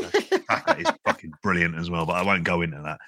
Taka, 0.49 0.77
is 0.79 0.87
fucking 1.05 1.31
brilliant 1.41 1.75
as 1.75 1.89
well. 1.89 2.05
But 2.05 2.13
I 2.13 2.23
won't 2.23 2.43
go 2.43 2.61
into 2.61 2.81
that. 2.81 2.99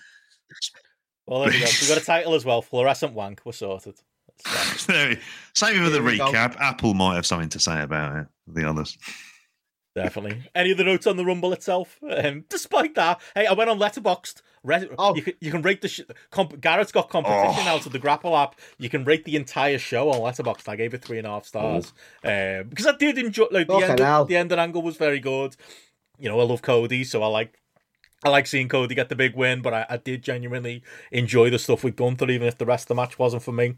Well, 1.27 1.41
there 1.41 1.49
we 1.51 1.59
go. 1.59 1.65
We've 1.65 1.87
got 1.89 1.97
a 1.97 2.05
title 2.05 2.33
as 2.35 2.45
well. 2.45 2.61
Fluorescent 2.61 3.13
wank. 3.13 3.41
We're 3.45 3.51
sorted. 3.53 3.95
That's 4.45 4.85
fine. 4.85 5.19
Same 5.55 5.83
with 5.83 5.91
the 5.93 5.99
Here 5.99 6.03
we 6.07 6.17
go. 6.17 6.31
recap. 6.31 6.55
Apple 6.59 6.93
might 6.93 7.15
have 7.15 7.25
something 7.25 7.49
to 7.49 7.59
say 7.59 7.81
about 7.81 8.15
it. 8.17 8.27
The 8.47 8.67
others. 8.69 8.97
Definitely. 9.95 10.43
Any 10.55 10.73
other 10.73 10.85
notes 10.85 11.05
on 11.05 11.17
the 11.17 11.25
Rumble 11.25 11.51
itself? 11.53 11.97
Um, 12.09 12.45
despite 12.49 12.95
that, 12.95 13.19
hey, 13.35 13.45
I 13.45 13.53
went 13.53 13.69
on 13.69 13.77
Letterboxd. 13.77 14.41
Re- 14.63 14.87
Oh. 14.97 15.15
you 15.15 15.21
can 15.23 15.33
you 15.39 15.49
can 15.51 15.61
rate 15.63 15.81
the 15.81 15.87
sh- 15.87 16.01
comp- 16.29 16.61
Gareth's 16.61 16.91
got 16.91 17.09
competition 17.09 17.63
Oh. 17.65 17.69
out 17.69 17.85
of 17.87 17.91
the 17.91 17.99
Grapple 17.99 18.35
app. 18.37 18.55
You 18.77 18.89
can 18.89 19.03
rate 19.03 19.25
the 19.25 19.35
entire 19.35 19.79
show 19.79 20.09
on 20.11 20.19
Letterboxd. 20.19 20.67
I 20.69 20.75
gave 20.75 20.93
it 20.93 21.03
three 21.03 21.17
and 21.17 21.25
a 21.25 21.31
half 21.31 21.45
stars 21.45 21.93
um, 22.23 22.67
because 22.69 22.85
I 22.85 22.95
did 22.95 23.17
enjoy 23.17 23.47
like 23.51 23.67
the 23.67 23.73
end. 23.77 23.99
hell. 23.99 24.25
The 24.25 24.37
end 24.37 24.51
angle 24.53 24.81
was 24.83 24.97
very 24.97 25.19
good. 25.19 25.55
You 26.19 26.29
know, 26.29 26.39
I 26.39 26.43
love 26.43 26.61
Cody, 26.61 27.03
so 27.03 27.23
I 27.23 27.27
like. 27.27 27.57
I 28.23 28.29
like 28.29 28.45
seeing 28.45 28.69
Cody 28.69 28.93
get 28.93 29.09
the 29.09 29.15
big 29.15 29.35
win, 29.35 29.63
but 29.63 29.73
I, 29.73 29.85
I 29.89 29.97
did 29.97 30.21
genuinely 30.21 30.83
enjoy 31.11 31.49
the 31.49 31.57
stuff 31.57 31.83
we've 31.83 31.95
gone 31.95 32.15
through, 32.17 32.29
even 32.29 32.47
if 32.47 32.55
the 32.55 32.67
rest 32.67 32.83
of 32.83 32.87
the 32.89 32.95
match 33.01 33.17
wasn't 33.17 33.41
for 33.41 33.51
me. 33.51 33.77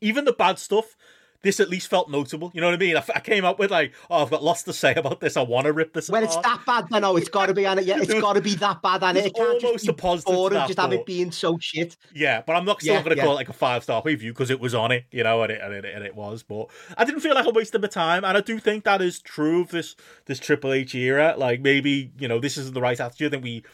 Even 0.00 0.24
the 0.24 0.32
bad 0.32 0.58
stuff, 0.58 0.96
this 1.42 1.60
at 1.60 1.68
least 1.68 1.88
felt 1.88 2.10
notable. 2.10 2.50
You 2.54 2.60
know 2.60 2.68
what 2.68 2.74
I 2.74 2.78
mean? 2.78 2.96
I, 2.96 3.04
I 3.14 3.20
came 3.20 3.44
up 3.44 3.58
with 3.58 3.70
like, 3.70 3.92
oh, 4.10 4.22
I've 4.22 4.30
got 4.30 4.42
lots 4.42 4.62
to 4.64 4.72
say 4.72 4.94
about 4.94 5.20
this. 5.20 5.36
I 5.36 5.42
want 5.42 5.66
to 5.66 5.72
rip 5.72 5.92
this 5.92 6.08
When 6.08 6.24
it's 6.24 6.36
that 6.36 6.64
bad, 6.66 6.86
then 6.90 7.04
oh, 7.04 7.16
it's 7.16 7.28
got 7.28 7.46
to 7.46 7.54
be 7.54 7.66
on 7.66 7.78
it. 7.78 7.84
Yeah, 7.84 7.98
it's 8.00 8.12
got 8.14 8.34
to 8.34 8.40
be 8.40 8.54
that 8.56 8.82
bad, 8.82 9.02
on 9.02 9.16
it 9.16 9.34
can't 9.34 9.62
almost 9.64 9.84
just 9.84 9.88
a 9.88 9.92
be 9.92 9.96
positive 9.96 10.32
to 10.32 10.36
boring. 10.36 10.66
Just 10.66 10.78
have 10.78 10.92
it 10.92 11.06
being 11.06 11.30
so 11.32 11.58
shit. 11.58 11.96
Yeah, 12.14 12.42
but 12.46 12.56
I'm 12.56 12.64
not 12.64 12.80
still 12.80 12.94
Yeah, 12.94 13.02
going 13.02 13.10
to 13.10 13.16
yeah. 13.16 13.24
call 13.24 13.32
it 13.32 13.36
like 13.36 13.48
a 13.48 13.54
five 13.54 13.82
star 13.82 14.02
review 14.04 14.32
because 14.32 14.50
it 14.50 14.60
was 14.60 14.74
on 14.74 14.92
it, 14.92 15.04
you 15.10 15.22
know, 15.24 15.42
and 15.42 15.52
it, 15.52 15.60
and 15.62 15.74
it 15.74 15.84
and 15.84 16.04
it 16.04 16.14
was. 16.14 16.42
But 16.42 16.68
I 16.96 17.04
didn't 17.04 17.20
feel 17.20 17.34
like 17.34 17.46
I 17.46 17.50
wasted 17.50 17.82
my 17.82 17.88
time, 17.88 18.24
and 18.24 18.36
I 18.36 18.40
do 18.40 18.58
think 18.58 18.84
that 18.84 19.02
is 19.02 19.20
true 19.20 19.62
of 19.62 19.70
this 19.70 19.96
this 20.26 20.38
Triple 20.38 20.72
H 20.72 20.94
era. 20.94 21.34
Like 21.36 21.60
maybe 21.60 22.12
you 22.18 22.28
know 22.28 22.38
this 22.38 22.56
isn't 22.56 22.74
the 22.74 22.80
right 22.80 22.98
attitude. 22.98 23.28
I 23.28 23.30
think 23.30 23.44
we 23.44 23.64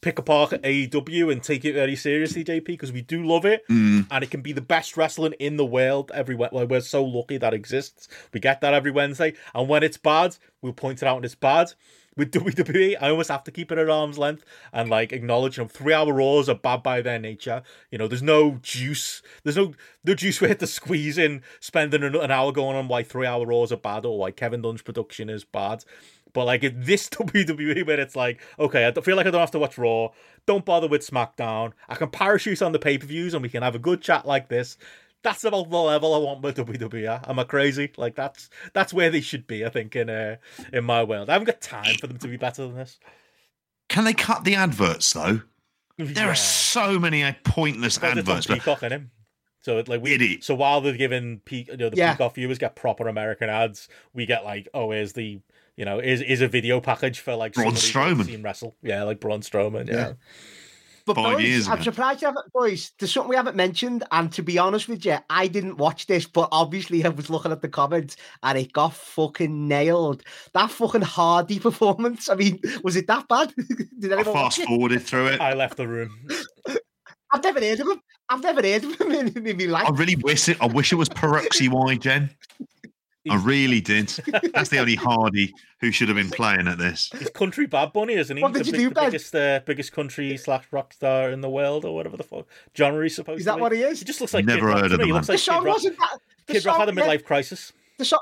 pick 0.00 0.18
apart 0.18 0.50
AEW 0.50 1.30
and 1.32 1.42
take 1.42 1.64
it 1.64 1.72
very 1.74 1.96
seriously, 1.96 2.44
JP, 2.44 2.64
because 2.66 2.92
we 2.92 3.02
do 3.02 3.24
love 3.24 3.44
it, 3.44 3.66
Mm. 3.68 4.06
and 4.10 4.24
it 4.24 4.30
can 4.30 4.42
be 4.42 4.52
the 4.52 4.60
best 4.60 4.96
wrestling 4.96 5.32
in 5.40 5.56
the 5.56 5.66
world 5.66 6.10
everywhere. 6.14 6.50
Like 6.52 6.68
we're 6.68 6.80
so 6.80 7.04
lucky 7.04 7.36
that 7.38 7.52
exists. 7.54 8.08
We 8.32 8.40
get 8.40 8.60
that 8.60 8.74
every 8.74 8.90
Wednesday, 8.92 9.34
and 9.54 9.68
when 9.68 9.82
it's 9.82 9.96
bad, 9.96 10.36
we'll 10.62 10.72
point 10.72 11.02
it 11.02 11.06
out 11.08 11.16
when 11.16 11.24
it's 11.24 11.34
bad. 11.34 11.72
With 12.16 12.32
WWE, 12.32 12.96
I 13.00 13.10
almost 13.10 13.30
have 13.30 13.44
to 13.44 13.52
keep 13.52 13.70
it 13.70 13.78
at 13.78 13.88
arm's 13.88 14.18
length 14.18 14.44
and 14.72 14.90
like 14.90 15.12
acknowledge 15.12 15.54
them. 15.54 15.68
Three 15.68 15.92
hour 15.92 16.12
Raws 16.12 16.48
are 16.48 16.56
bad 16.56 16.82
by 16.82 17.00
their 17.00 17.20
nature. 17.20 17.62
You 17.92 17.98
know, 17.98 18.08
there's 18.08 18.24
no 18.24 18.58
juice. 18.60 19.22
There's 19.44 19.56
no 19.56 19.74
no 20.04 20.14
juice 20.14 20.40
we 20.40 20.48
had 20.48 20.58
to 20.58 20.66
squeeze 20.66 21.16
in 21.16 21.42
spending 21.60 22.02
an, 22.02 22.16
an 22.16 22.32
hour 22.32 22.50
going 22.50 22.76
on 22.76 22.88
why 22.88 23.04
three 23.04 23.26
hour 23.26 23.46
Raws 23.46 23.70
are 23.70 23.76
bad 23.76 24.04
or 24.04 24.18
why 24.18 24.32
Kevin 24.32 24.62
Dunn's 24.62 24.82
production 24.82 25.30
is 25.30 25.44
bad. 25.44 25.84
But 26.32 26.44
like 26.44 26.62
in 26.64 26.82
this 26.82 27.08
WWE, 27.10 27.86
where 27.86 28.00
it's 28.00 28.16
like, 28.16 28.40
okay, 28.58 28.84
I 28.86 28.90
don't 28.90 29.04
feel 29.04 29.16
like 29.16 29.26
I 29.26 29.30
don't 29.30 29.40
have 29.40 29.50
to 29.52 29.58
watch 29.58 29.78
Raw. 29.78 30.08
Don't 30.46 30.64
bother 30.64 30.88
with 30.88 31.06
SmackDown. 31.06 31.72
I 31.88 31.94
can 31.94 32.10
parachute 32.10 32.62
on 32.62 32.72
the 32.72 32.78
pay 32.78 32.98
per 32.98 33.06
views 33.06 33.34
and 33.34 33.42
we 33.42 33.48
can 33.48 33.62
have 33.62 33.74
a 33.74 33.78
good 33.78 34.00
chat 34.02 34.26
like 34.26 34.48
this. 34.48 34.76
That's 35.22 35.42
about 35.44 35.68
the 35.68 35.76
level 35.76 36.14
I 36.14 36.18
want 36.18 36.42
with 36.42 36.56
WWE. 36.64 37.28
Am 37.28 37.38
I 37.38 37.44
crazy? 37.44 37.90
Like 37.96 38.14
that's 38.14 38.50
that's 38.72 38.92
where 38.94 39.10
they 39.10 39.20
should 39.20 39.46
be. 39.46 39.64
I 39.64 39.68
think 39.68 39.96
in 39.96 40.08
uh, 40.08 40.36
in 40.72 40.84
my 40.84 41.02
world, 41.02 41.28
I 41.28 41.32
haven't 41.32 41.46
got 41.46 41.60
time 41.60 41.96
for 42.00 42.06
them 42.06 42.18
to 42.18 42.28
be 42.28 42.36
better 42.36 42.62
than 42.62 42.76
this. 42.76 42.98
Can 43.88 44.04
they 44.04 44.12
cut 44.14 44.44
the 44.44 44.54
adverts 44.54 45.12
though? 45.12 45.40
There 46.00 46.26
Yeah. 46.26 46.30
are 46.30 46.34
so 46.36 46.96
many 47.00 47.24
uh, 47.24 47.32
pointless 47.42 47.98
Because 47.98 48.18
adverts. 48.18 48.46
but- 48.46 48.54
Peacock 48.54 48.82
in 48.84 48.92
him. 48.92 49.10
So 49.62 49.82
like 49.88 50.00
we, 50.00 50.14
Idiot. 50.14 50.44
so 50.44 50.54
while 50.54 50.80
they're 50.80 50.92
giving 50.96 51.40
peak, 51.40 51.66
you 51.66 51.76
know, 51.76 51.90
the 51.90 51.96
Yeah. 51.96 52.12
Peacock 52.12 52.36
viewers 52.36 52.58
get 52.58 52.76
proper 52.76 53.08
American 53.08 53.50
ads, 53.50 53.88
we 54.14 54.24
get 54.24 54.44
like, 54.44 54.68
oh, 54.72 54.92
here's 54.92 55.14
the, 55.14 55.40
you 55.78 55.84
know, 55.84 56.00
is 56.00 56.20
is 56.20 56.40
a 56.42 56.48
video 56.48 56.80
package 56.80 57.20
for 57.20 57.36
like 57.36 57.54
Braun 57.54 57.76
somebody 57.76 58.16
who's 58.16 58.26
Strowman. 58.26 58.26
seen 58.26 58.42
wrestle, 58.42 58.76
yeah, 58.82 59.04
like 59.04 59.20
Braun 59.20 59.40
Strowman, 59.42 59.88
yeah. 59.88 59.94
Yeah. 59.94 60.12
But 61.06 61.14
Five 61.14 61.36
boys, 61.38 61.44
years 61.46 61.68
I'm 61.68 61.74
ago. 61.74 61.82
surprised 61.84 62.20
you 62.20 62.26
haven't, 62.28 62.52
boys. 62.52 62.92
There's 62.98 63.12
something 63.12 63.30
we 63.30 63.36
haven't 63.36 63.56
mentioned, 63.56 64.04
and 64.12 64.30
to 64.32 64.42
be 64.42 64.58
honest 64.58 64.88
with 64.88 65.06
you, 65.06 65.16
I 65.30 65.46
didn't 65.46 65.78
watch 65.78 66.06
this, 66.06 66.26
but 66.26 66.48
obviously 66.52 67.02
I 67.04 67.08
was 67.08 67.30
looking 67.30 67.50
at 67.52 67.62
the 67.62 67.68
comments, 67.68 68.16
and 68.42 68.58
it 68.58 68.72
got 68.74 68.92
fucking 68.92 69.68
nailed. 69.68 70.22
That 70.52 70.70
fucking 70.70 71.00
Hardy 71.02 71.58
performance. 71.60 72.28
I 72.28 72.34
mean, 72.34 72.60
was 72.82 72.96
it 72.96 73.06
that 73.06 73.26
bad? 73.28 73.54
Did 73.98 74.12
I 74.12 74.16
anyone 74.16 74.34
watch 74.34 74.56
fast 74.56 74.58
it? 74.58 74.66
forwarded 74.66 75.00
through 75.02 75.28
it. 75.28 75.40
I 75.40 75.54
left 75.54 75.76
the 75.78 75.88
room. 75.88 76.10
I've 77.32 77.42
never 77.42 77.60
heard 77.60 77.80
of 77.80 77.86
him. 77.88 78.00
I've 78.28 78.42
never 78.42 78.62
heard 78.62 78.84
of 78.84 79.00
him 79.00 79.12
in, 79.12 79.46
in 79.46 79.56
my 79.56 79.64
life. 79.64 79.86
I 79.86 79.90
really 79.90 80.16
wish 80.16 80.48
it. 80.48 80.58
I 80.60 80.66
wish 80.66 80.92
it 80.92 80.96
was 80.96 81.08
Peroxy 81.08 81.68
Y, 81.70 81.94
Jen. 81.96 82.30
I 83.30 83.36
really 83.36 83.80
did. 83.80 84.08
That's 84.54 84.70
the 84.70 84.78
only 84.78 84.94
Hardy 84.96 85.54
who 85.80 85.90
should 85.92 86.08
have 86.08 86.16
been 86.16 86.30
playing 86.30 86.68
at 86.68 86.78
this. 86.78 87.10
He's 87.18 87.30
country 87.30 87.66
bad 87.66 87.92
bunny, 87.92 88.14
isn't 88.14 88.36
he? 88.36 88.42
What 88.42 88.52
did 88.52 88.64
the, 88.64 88.70
you 88.70 88.72
do, 88.76 88.88
the 88.88 88.94
Ben? 88.94 89.04
biggest, 89.06 89.34
uh, 89.34 89.60
biggest 89.64 89.92
country 89.92 90.36
slash 90.36 90.64
rock 90.70 90.92
star 90.92 91.30
in 91.30 91.40
the 91.40 91.50
world, 91.50 91.84
or 91.84 91.94
whatever 91.94 92.16
the 92.16 92.22
fuck. 92.24 92.46
John 92.74 93.00
He's 93.02 93.14
supposed 93.14 93.40
Is 93.40 93.46
that 93.46 93.60
what 93.60 93.72
he 93.72 93.82
is? 93.82 93.98
He 94.00 94.04
just 94.04 94.20
looks 94.20 94.34
like 94.34 94.44
Never 94.44 94.60
Kid 94.60 94.66
Rock 94.66 94.80
heard 94.82 94.88
to 94.88 94.94
of 94.94 95.00
me. 95.00 95.04
the 95.04 95.06
He 95.06 95.12
looks 95.12 95.28
man. 95.28 95.34
like 95.34 95.38
the 95.40 95.44
song 95.44 95.60
Kid 95.60 95.66
Rock. 95.66 95.74
wasn't 95.74 95.98
that. 95.98 96.18
The 96.46 96.52
Kid 96.54 96.64
Rock 96.64 96.78
had 96.78 96.88
a 96.88 96.94
yeah, 96.94 97.00
midlife 97.02 97.24
crisis. 97.24 97.72
the 97.98 98.04
song. 98.04 98.20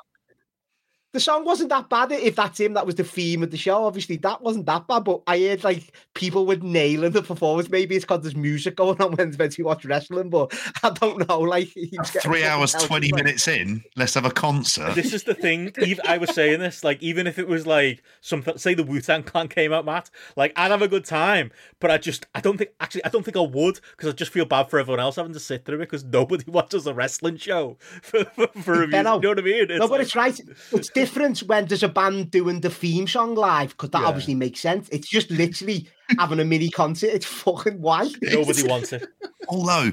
The 1.17 1.21
song 1.21 1.47
wasn't 1.47 1.71
that 1.71 1.89
bad. 1.89 2.13
If 2.13 2.37
that's 2.37 2.61
him, 2.61 2.75
that 2.75 2.85
was 2.85 2.97
the 2.97 3.03
theme 3.03 3.43
of 3.43 3.51
the 3.51 3.57
show. 3.57 3.87
Obviously, 3.87 4.19
that 4.19 4.43
wasn't 4.43 4.67
that 4.67 4.87
bad. 4.87 5.05
But 5.05 5.23
I 5.27 5.39
heard 5.39 5.65
like 5.65 5.95
people 6.13 6.45
were 6.45 6.57
nailing 6.57 7.13
the 7.13 7.23
performance. 7.23 7.71
Maybe 7.71 7.97
it's 7.97 8.05
because 8.05 8.21
there's 8.21 8.37
music 8.37 8.77
going 8.77 9.01
on 9.01 9.13
when, 9.13 9.33
when 9.33 9.51
you 9.57 9.65
watch 9.65 9.87
wrestling. 9.87 10.29
But 10.29 10.53
I 10.83 10.91
don't 10.91 11.27
know. 11.27 11.41
Like 11.41 11.69
he 11.69 11.99
Three 12.05 12.45
hours, 12.45 12.73
20 12.73 13.13
like- 13.13 13.25
minutes 13.25 13.49
in, 13.49 13.83
let's 13.97 14.13
have 14.13 14.27
a 14.27 14.31
concert. 14.31 14.95
This 14.95 15.15
is 15.15 15.23
the 15.23 15.33
thing. 15.33 15.73
Even, 15.83 16.07
I 16.07 16.19
was 16.19 16.35
saying 16.35 16.61
this, 16.61 16.85
like, 16.85 17.03
even 17.03 17.27
if 17.27 17.39
it 17.39 17.49
was 17.49 17.67
like 17.67 18.03
something, 18.21 18.59
say 18.59 18.75
the 18.75 18.85
Wu 18.85 19.01
Tang 19.01 19.23
Clan 19.23 19.49
came 19.49 19.73
out, 19.73 19.87
Matt, 19.87 20.11
like, 20.37 20.53
I'd 20.55 20.71
have 20.71 20.83
a 20.83 20.89
good 20.89 21.07
time. 21.07 21.51
But 21.81 21.91
I 21.91 21.97
just, 21.97 22.27
I 22.35 22.43
don't 22.43 22.59
think, 22.59 22.73
actually, 22.79 23.07
I 23.07 23.09
don't 23.09 23.23
think 23.23 23.39
I 23.39 23.41
would 23.41 23.81
because 23.93 24.11
I 24.11 24.13
just 24.13 24.33
feel 24.33 24.45
bad 24.45 24.69
for 24.69 24.79
everyone 24.79 25.01
else 25.01 25.17
having 25.17 25.33
to 25.33 25.41
sit 25.41 25.65
through 25.65 25.77
it 25.77 25.89
because 25.89 26.05
nobody 26.05 26.45
watches 26.51 26.87
a 26.87 26.93
wrestling 26.93 27.39
show 27.39 27.79
for, 28.03 28.23
for, 28.27 28.49
for 28.49 28.73
reviews. 28.73 28.91
Benno. 28.91 29.15
You 29.15 29.21
know 29.23 29.29
what 29.31 29.39
I 29.39 29.43
mean? 29.43 29.63
It's 29.71 29.79
No, 29.79 29.89
but 29.89 29.93
like- 29.93 30.01
it's 30.03 30.15
right. 30.15 30.39
It's 30.73 30.91
different 30.91 31.06
when 31.15 31.67
there's 31.67 31.83
a 31.83 31.89
band 31.89 32.31
doing 32.31 32.61
the 32.61 32.71
theme 32.71 33.07
song 33.07 33.35
live 33.35 33.71
because 33.71 33.91
that 33.91 34.03
Yeah. 34.03 34.09
obviously 34.09 34.35
makes 34.35 34.61
sense. 34.61 34.89
It's 34.91 35.09
just 35.09 35.31
literally 35.31 35.89
having 36.19 36.41
a 36.41 36.45
mini 36.45 36.71
concert. 36.71 37.09
It's 37.09 37.27
fucking 37.27 37.81
why. 37.81 38.11
nobody 38.23 38.67
wants 38.67 38.93
it. 38.93 39.07
Although, 39.49 39.91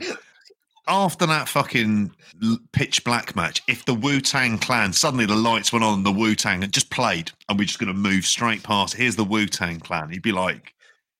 after 0.87 1.25
that 1.25 1.47
fucking 1.47 2.11
pitch 2.73 3.03
black 3.03 3.35
match, 3.35 3.61
if 3.67 3.85
the 3.85 3.93
Wu 3.93 4.19
Tang 4.19 4.57
Clan 4.57 4.91
suddenly 4.93 5.25
the 5.25 5.35
lights 5.35 5.71
went 5.71 5.85
on, 5.85 6.03
the 6.03 6.11
Wu 6.11 6.35
Tang 6.35 6.63
and 6.63 6.73
just 6.73 6.89
played, 6.89 7.31
and 7.47 7.57
we're 7.57 7.65
just 7.65 7.79
going 7.79 7.93
to 7.93 7.97
move 7.97 8.25
straight 8.25 8.63
past. 8.63 8.93
Here's 8.95 9.15
the 9.15 9.23
Wu 9.23 9.45
Tang 9.45 9.79
Clan. 9.79 10.11
You'd 10.11 10.21
be 10.23 10.31
like, 10.33 10.73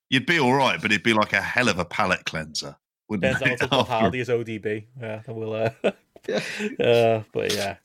you'd 0.09 0.25
be 0.25 0.39
all 0.39 0.53
right, 0.53 0.81
but 0.81 0.91
it'd 0.91 1.03
be 1.03 1.13
like 1.13 1.33
a 1.33 1.41
hell 1.41 1.69
of 1.69 1.79
a 1.79 1.85
palate 1.85 2.25
cleanser, 2.25 2.75
wouldn't 3.09 3.37
Turns 3.39 3.51
it? 3.53 3.59
to 3.61 3.67
put 3.69 3.79
after- 3.79 3.93
Hardy 3.93 4.19
as 4.19 4.29
ODB. 4.29 4.85
Yeah, 4.99 5.21
that 5.25 5.33
will. 5.33 5.53
Uh, 5.53 5.69
uh, 6.79 7.23
but 7.31 7.53
yeah, 7.53 7.75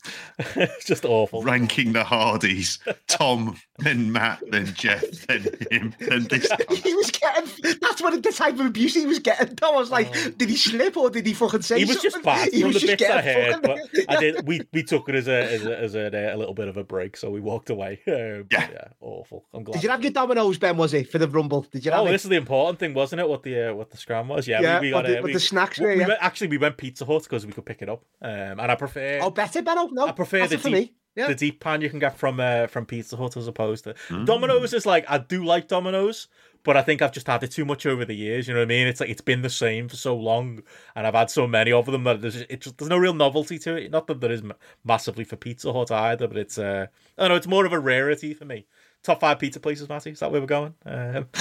it's 0.57 0.85
just 0.87 1.05
awful. 1.05 1.43
ranking 1.43 1.93
the 1.93 2.05
Hardys: 2.05 2.79
Tom, 3.09 3.57
then 3.79 4.13
Matt, 4.13 4.43
then 4.51 4.67
Jeff, 4.75 5.03
then 5.27 5.43
him, 5.71 5.95
then 6.01 6.25
this. 6.25 6.49
he 6.85 6.95
was 6.95 7.11
getting. 7.11 7.51
That's 7.81 8.01
what 8.03 8.23
the 8.23 8.33
type 8.33 8.55
of 8.55 8.67
abuse 8.67 8.95
he 8.95 9.07
was 9.07 9.19
getting. 9.19 9.57
I 9.63 9.71
was 9.71 9.91
like, 9.91 10.09
Oh. 10.15 10.31
did 10.37 10.49
he 10.49 10.57
slip 10.57 10.97
or 10.97 11.11
did 11.11 11.27
he 11.27 11.35
fucking 11.35 11.63
say 11.63 11.79
He 11.79 11.85
was 11.85 12.01
just 12.01 12.15
something? 12.15 12.23
bad 12.23 12.53
He 12.53 12.61
from 12.63 12.73
was 12.73 12.81
the 12.83 12.87
just 12.87 12.99
bits 12.99 13.11
I 13.11 13.23
getting 13.23 13.53
heard, 13.53 13.63
but 13.63 13.79
I 14.09 14.17
did. 14.21 14.47
We 14.47 14.63
we 14.73 14.83
took 14.83 15.09
it 15.09 15.15
as 15.17 15.29
a 15.29 15.53
as 15.53 15.65
a, 15.67 15.79
as 15.79 15.95
a, 15.95 16.35
a 16.35 16.37
little 16.37 16.55
bit 16.55 16.69
of 16.69 16.77
a 16.77 16.85
break, 16.85 17.17
so 17.17 17.31
we 17.31 17.41
walked 17.41 17.71
away. 17.71 18.01
Uh, 18.07 18.45
Yeah. 18.51 18.69
yeah, 18.71 18.85
awful. 19.01 19.47
I'm 19.53 19.65
glad. 19.65 19.75
Did 19.75 19.83
you 19.85 19.91
have 19.91 20.03
your 20.03 20.13
Domino's, 20.13 20.59
Ben? 20.59 20.77
Was 20.77 20.95
it 20.95 21.11
for 21.11 21.19
the 21.19 21.29
rumble? 21.29 21.67
Did 21.73 21.85
you 21.85 21.91
have 21.91 22.01
Oh, 22.03 22.07
it? 22.07 22.13
this 22.13 22.25
is 22.25 22.31
the 22.31 22.37
important 22.37 22.79
thing, 22.79 22.95
wasn't 22.95 23.21
it? 23.21 23.29
What 23.29 23.43
the 23.43 23.71
uh, 23.71 23.75
what 23.75 23.91
the 23.91 23.97
scram 23.97 24.29
was? 24.29 24.47
Yeah, 24.49 24.61
yeah, 24.61 24.81
we, 24.81 24.87
we 24.87 24.91
got 24.91 24.97
what 24.99 25.07
the, 25.07 25.13
it. 25.13 25.23
what 25.23 25.25
We, 25.25 25.33
the 25.35 25.41
snacks 25.41 25.79
we, 25.79 25.85
were. 25.87 25.93
we 25.95 26.01
Yeah. 26.01 26.09
went, 26.09 26.19
actually 26.23 26.49
we 26.49 26.59
went 26.59 26.77
Pizza 26.77 27.05
Hut 27.05 27.23
because 27.25 27.45
we 27.47 27.53
could 27.53 27.67
pick 27.67 27.83
it 27.83 27.89
up, 27.89 28.05
um, 28.29 28.61
and 28.61 28.71
I 28.71 28.75
prefer. 28.75 29.21
Oh, 29.23 29.31
better, 29.31 29.63
Ben. 29.63 29.79
Oh, 29.79 29.89
no, 29.93 30.07
I 30.07 30.13
prefer 30.13 30.41
that's 30.41 30.53
the 30.53 30.59
for 30.59 30.69
deep, 30.69 30.73
me. 30.75 30.95
Yeah. 31.17 31.29
the 31.29 31.35
deep 31.35 31.61
pan 31.61 31.81
you 31.81 31.91
can 31.91 31.99
get 31.99 32.17
from 32.17 32.39
uh, 32.39 32.67
from 32.69 32.87
Pizza 32.87 33.17
Hut 33.17 33.37
as 33.37 33.49
opposed 33.49 33.85
to 33.85 33.95
Mm. 34.09 34.25
Domino's 34.27 34.73
is 34.73 34.87
like 34.87 35.05
I 35.09 35.19
do 35.19 35.45
like 35.45 35.67
Domino's, 35.67 36.29
but 36.63 36.77
I 36.77 36.83
think 36.83 37.03
I've 37.03 37.13
just 37.13 37.27
had 37.27 37.43
it 37.43 37.51
too 37.51 37.65
much 37.65 37.87
over 37.87 38.05
the 38.05 38.15
years. 38.15 38.47
You 38.47 38.55
know 38.55 38.61
what 38.61 38.67
I 38.67 38.69
mean? 38.69 38.87
It's 38.87 39.01
like 39.01 39.11
it's 39.11 39.21
been 39.21 39.43
the 39.43 39.51
same 39.51 39.89
for 39.89 39.97
so 39.97 40.17
long, 40.17 40.63
and 40.95 41.07
I've 41.07 41.15
had 41.15 41.31
so 41.31 41.47
many 41.49 41.73
of 41.73 41.87
them 41.87 42.05
that 42.05 42.21
there's 42.21 42.37
it 42.37 42.61
just, 42.61 42.79
there's 42.79 42.91
no 42.91 42.99
real 42.99 43.15
novelty 43.15 43.59
to 43.61 43.75
it. 43.77 43.91
Not 43.91 44.07
that 44.07 44.21
there 44.21 44.31
is 44.31 44.43
massively 44.85 45.25
for 45.25 45.37
Pizza 45.37 45.73
Hut 45.73 45.91
either, 45.91 46.29
but 46.29 46.37
it's 46.37 46.59
uh, 46.59 46.87
I 47.17 47.23
don't 47.23 47.31
know. 47.31 47.37
It's 47.37 47.49
more 47.49 47.67
of 47.67 47.73
a 47.73 47.81
rarity 47.81 48.35
for 48.35 48.45
me. 48.45 48.67
Top 49.05 49.21
five 49.21 49.39
pizza 49.39 49.61
places, 49.61 49.89
Matty. 49.89 50.11
Is 50.11 50.21
that 50.21 50.31
where 50.31 50.41
we're 50.41 50.47
going? 50.47 50.75
Um, 50.85 51.27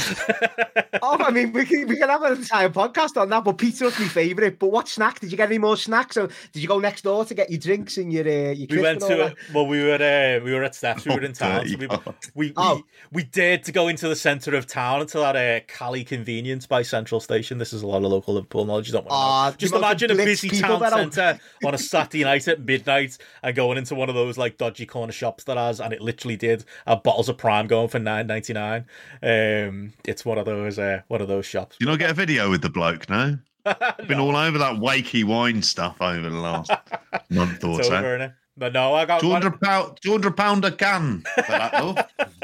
Oh, 1.01 1.17
I 1.19 1.31
mean, 1.31 1.53
we 1.53 1.63
can, 1.65 1.87
we 1.87 1.95
can 1.95 2.09
have 2.09 2.21
an 2.23 2.37
entire 2.37 2.69
podcast 2.69 3.19
on 3.21 3.29
that, 3.29 3.43
but 3.43 3.57
pizza 3.57 3.85
was 3.85 3.97
my 3.99 4.07
favourite. 4.07 4.57
But 4.59 4.71
what 4.71 4.87
snack? 4.87 5.19
Did 5.19 5.31
you 5.31 5.37
get 5.37 5.47
any 5.47 5.57
more 5.57 5.77
snacks? 5.77 6.17
Or 6.17 6.27
did 6.27 6.61
you 6.61 6.67
go 6.67 6.79
next 6.79 7.03
door 7.03 7.23
to 7.25 7.33
get 7.33 7.49
your 7.49 7.59
drinks 7.59 7.97
and 7.97 8.11
your, 8.11 8.25
uh, 8.27 8.51
your 8.51 8.67
we 8.69 8.81
went 8.81 9.01
to 9.01 9.07
that? 9.15 9.31
it. 9.33 9.37
Well, 9.53 9.67
we 9.67 9.81
were 9.83 9.93
uh, 9.95 10.43
we 10.43 10.53
were 10.53 10.63
at 10.63 10.75
Steph's. 10.75 11.05
We 11.05 11.13
were 11.15 11.21
in 11.23 11.33
town. 11.33 11.61
dirty 11.65 11.71
So 11.71 11.77
we, 11.77 11.87
God. 11.87 12.15
we, 12.35 12.47
we, 12.47 12.53
Oh. 12.57 12.81
we 13.11 13.23
dared 13.23 13.63
to 13.65 13.71
go 13.71 13.87
into 13.87 14.07
the 14.09 14.15
centre 14.15 14.55
of 14.55 14.65
town 14.65 15.01
into 15.01 15.19
that 15.19 15.35
uh, 15.35 15.59
Cali 15.67 16.03
convenience 16.03 16.65
by 16.65 16.81
Central 16.81 17.19
Station. 17.21 17.57
This 17.57 17.73
is 17.73 17.81
a 17.83 17.87
lot 17.87 17.97
of 18.03 18.11
local 18.11 18.33
Liverpool 18.33 18.65
knowledge. 18.65 18.87
You 18.87 18.93
don't 18.93 19.05
want 19.05 19.11
to 19.11 19.15
Ah, 19.15 19.49
know. 19.51 19.55
Just 19.57 19.73
imagine 19.75 20.11
a 20.11 20.15
busy 20.15 20.49
town 20.49 20.79
centre 20.89 21.39
on 21.65 21.73
a 21.73 21.77
Saturday 21.77 22.23
night 22.23 22.47
at 22.47 22.61
midnight 22.65 23.17
and 23.43 23.55
going 23.55 23.77
into 23.77 23.95
one 23.95 24.09
of 24.09 24.15
those 24.15 24.37
like 24.37 24.57
dodgy 24.57 24.85
corner 24.85 25.13
shops 25.13 25.43
that 25.45 25.57
has, 25.57 25.79
and 25.79 25.93
it 25.93 26.01
literally 26.01 26.35
did 26.37 26.65
have 26.85 27.03
bottles 27.03 27.29
of 27.29 27.37
Prime 27.47 27.67
going 27.67 27.87
for 27.87 27.97
nine 27.97 28.27
ninety 28.27 28.51
nine. 28.51 28.83
Um, 29.23 29.93
it's 30.03 30.25
one 30.25 30.37
of 30.37 30.45
those 30.45 30.77
uh, 30.77 31.03
one 31.07 31.21
of 31.21 31.29
those 31.29 31.45
shops. 31.45 31.77
You 31.79 31.87
not 31.87 31.97
get 31.97 32.09
a 32.09 32.13
video 32.13 32.49
with 32.49 32.61
the 32.61 32.69
bloke? 32.69 33.09
No, 33.09 33.39
been 34.05 34.19
all 34.19 34.35
over 34.35 34.57
that 34.57 34.75
wakey 34.75 35.23
wine 35.23 35.61
stuff 35.61 35.95
over 36.01 36.29
the 36.29 36.35
last 36.37 36.71
month 37.29 37.63
or 37.63 37.79
It's 37.79 37.87
so. 37.87 38.31
But 38.57 38.73
no, 38.73 38.93
I 38.95 39.05
got. 39.05 39.21
Two 39.21 39.29
hundred 39.31 39.61
pound, 39.61 39.99
two 40.01 40.11
hundred 40.11 40.35
pound 40.35 40.65
a 40.65 40.71
can 40.71 41.23
for 41.45 41.51
that 41.51 41.71
though. 41.73 41.95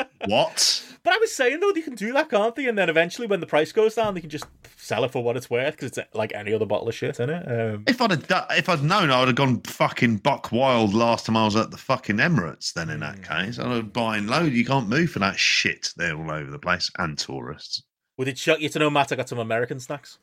what? 0.27 0.85
But 1.03 1.13
I 1.13 1.17
was 1.17 1.33
saying 1.35 1.59
though, 1.59 1.71
they 1.73 1.81
can 1.81 1.95
do 1.95 2.13
that, 2.13 2.29
can't 2.29 2.55
they? 2.55 2.67
And 2.67 2.77
then 2.77 2.89
eventually, 2.89 3.27
when 3.27 3.39
the 3.39 3.45
price 3.47 3.71
goes 3.71 3.95
down, 3.95 4.13
they 4.13 4.21
can 4.21 4.29
just 4.29 4.45
sell 4.77 5.03
it 5.03 5.11
for 5.11 5.23
what 5.23 5.35
it's 5.35 5.49
worth 5.49 5.75
because 5.75 5.97
it's 5.97 6.15
like 6.15 6.31
any 6.33 6.53
other 6.53 6.65
bottle 6.65 6.87
of 6.87 6.95
shit, 6.95 7.11
isn't 7.11 7.29
it? 7.29 7.45
Um, 7.75 7.83
If 7.87 8.01
I'd 8.01 8.11
have, 8.11 8.45
if 8.51 8.69
I'd 8.69 8.83
known, 8.83 9.09
I 9.11 9.19
would 9.19 9.27
have 9.29 9.35
gone 9.35 9.59
fucking 9.61 10.17
buck 10.17 10.51
wild 10.51 10.93
last 10.93 11.25
time 11.25 11.35
I 11.35 11.45
was 11.45 11.55
at 11.55 11.71
the 11.71 11.77
fucking 11.77 12.17
Emirates. 12.17 12.73
Then 12.73 12.89
in 12.89 12.99
that 13.01 13.17
Hmm. 13.25 13.45
case, 13.45 13.59
I'd 13.59 13.67
have 13.71 13.91
buying 13.91 14.27
load. 14.27 14.53
You 14.53 14.65
can't 14.65 14.87
move 14.87 15.09
for 15.09 15.19
that 15.19 15.37
shit. 15.39 15.89
They're 15.97 16.15
all 16.15 16.31
over 16.31 16.49
the 16.51 16.59
place 16.59 16.89
and 16.99 17.17
tourists. 17.17 17.83
would 18.17 18.27
it 18.27 18.37
shock 18.37 18.59
you 18.61 18.69
to 18.69 18.79
know 18.79 18.89
Matt? 18.91 19.11
I 19.11 19.15
got 19.15 19.27
some 19.29 19.39
American 19.39 19.79
snacks. 19.79 20.19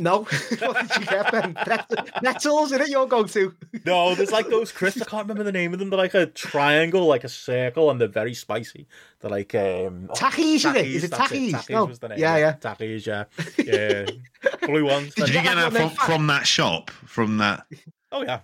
No, 0.00 0.18
what 0.60 0.88
did 0.88 1.00
you 1.00 1.06
get, 1.06 1.32
Ben? 1.32 1.54
Pret- 1.54 1.88
Pretzels, 2.22 2.70
is 2.72 2.80
it 2.80 2.88
your 2.88 3.08
go-to? 3.08 3.52
No, 3.84 4.14
there's 4.14 4.30
like 4.30 4.48
those 4.48 4.70
crisps. 4.70 5.02
I 5.02 5.04
can't 5.04 5.24
remember 5.24 5.42
the 5.42 5.52
name 5.52 5.72
of 5.72 5.80
them. 5.80 5.90
They're 5.90 5.98
like 5.98 6.14
a 6.14 6.26
triangle, 6.26 7.06
like 7.06 7.24
a 7.24 7.28
circle, 7.28 7.90
and 7.90 8.00
they're 8.00 8.06
very 8.06 8.34
spicy. 8.34 8.86
They're 9.20 9.30
like 9.30 9.54
um, 9.56 10.08
oh, 10.10 10.14
Takis, 10.14 10.54
is 10.54 10.64
it? 10.66 10.76
Is 10.76 11.04
it 11.04 11.10
that's 11.10 11.32
Takis? 11.32 11.50
Takis 11.50 11.70
No. 11.70 11.84
was 11.86 11.98
the 11.98 12.08
name. 12.08 12.18
Yeah, 12.18 12.36
yeah. 12.36 12.52
Takis, 12.54 13.06
yeah, 13.06 13.24
yeah. 13.58 14.66
Blue 14.66 14.84
ones. 14.86 15.14
Did 15.14 15.28
you 15.28 15.42
get 15.42 15.56
that 15.56 15.72
from, 15.72 15.90
from 15.90 16.26
that 16.28 16.46
shop? 16.46 16.90
From 16.90 17.38
that? 17.38 17.66
Oh 18.12 18.22
yeah, 18.22 18.40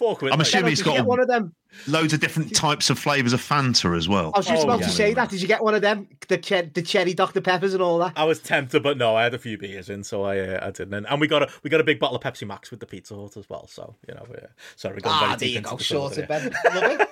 four 0.00 0.16
quid. 0.16 0.32
I'm 0.32 0.40
assuming 0.40 0.70
he's 0.70 0.82
got 0.82 0.98
a- 0.98 1.04
one 1.04 1.20
of 1.20 1.28
them? 1.28 1.54
Loads 1.86 2.12
of 2.12 2.18
different 2.18 2.52
types 2.56 2.90
of 2.90 2.98
flavors 2.98 3.32
of 3.32 3.40
Fanta 3.40 3.96
as 3.96 4.08
well. 4.08 4.32
I 4.34 4.38
was 4.40 4.46
just 4.48 4.62
Oh, 4.62 4.64
about 4.64 4.80
yeah. 4.80 4.86
to 4.86 4.92
say 4.92 5.14
that. 5.14 5.28
Did 5.30 5.40
you 5.40 5.46
get 5.46 5.62
one 5.62 5.72
of 5.74 5.82
them? 5.82 6.08
The, 6.26 6.38
che- 6.38 6.68
the 6.74 6.82
cherry 6.82 7.14
Dr 7.14 7.40
Peppers 7.40 7.74
and 7.74 7.82
all 7.82 7.98
that. 7.98 8.14
I 8.16 8.24
was 8.24 8.40
tempted, 8.40 8.82
but 8.82 8.96
no, 8.98 9.14
I 9.14 9.22
had 9.22 9.34
a 9.34 9.38
few 9.38 9.56
beers 9.58 9.88
in, 9.88 10.02
so 10.02 10.24
I 10.24 10.40
uh, 10.40 10.66
I 10.66 10.70
didn't. 10.72 11.06
And 11.06 11.20
we 11.20 11.28
got 11.28 11.42
a 11.44 11.48
we 11.62 11.70
got 11.70 11.80
a 11.80 11.84
big 11.84 12.00
bottle 12.00 12.16
of 12.16 12.22
Pepsi 12.22 12.44
Max 12.46 12.70
with 12.72 12.80
the 12.80 12.86
Pizza 12.86 13.14
Hut 13.14 13.36
as 13.36 13.48
well. 13.48 13.68
So 13.68 13.94
you 14.08 14.14
know, 14.14 14.24
we're, 14.28 14.48
sorry, 14.74 14.94
we're 14.96 15.00
going 15.02 15.14
Ah, 15.14 15.20
very 15.20 15.30
there 15.30 15.38
deep 15.38 15.50
you 15.52 15.58
into 15.58 15.70
go. 15.70 15.76
the 15.76 15.84
Sorted, 15.84 16.18
order 16.18 16.26
Ben. 16.26 16.50
Love 16.74 17.00
it. 17.00 17.08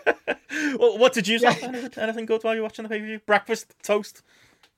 here. 0.51 0.77
well, 0.78 0.98
what 0.98 1.12
did 1.12 1.28
you 1.28 1.39
Yeah. 1.39 1.55
Anything, 1.62 2.02
anything 2.02 2.27
good 2.27 2.43
while 2.43 2.55
you're 2.55 2.65
watching 2.65 2.82
the 2.85 2.89
pay 2.89 2.98
per 2.98 3.06
view? 3.06 3.20
Breakfast, 3.27 3.74
toast, 3.85 4.23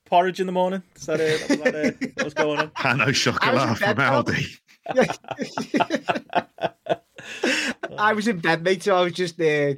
porridge 0.05 0.41
in 0.41 0.47
the 0.47 0.53
morning. 0.53 0.82
Is 0.97 1.07
that 1.07 1.20
it? 1.20 1.49
Was 1.49 1.59
that, 1.61 1.74
uh, 1.74 1.93
what 2.16 2.24
was 2.24 2.35
going 2.35 2.59
on? 2.61 2.69
Pano 2.73 3.15
chocolate 3.15 3.55
was 3.55 3.78
from 3.78 3.97
Aldi. 3.97 4.59
I 7.98 8.12
was 8.12 8.28
in 8.28 8.39
bed, 8.39 8.62
mate, 8.62 8.82
so 8.82 8.97
I 8.97 9.02
was 9.05 9.12
just 9.12 9.40
uh, 9.40 9.74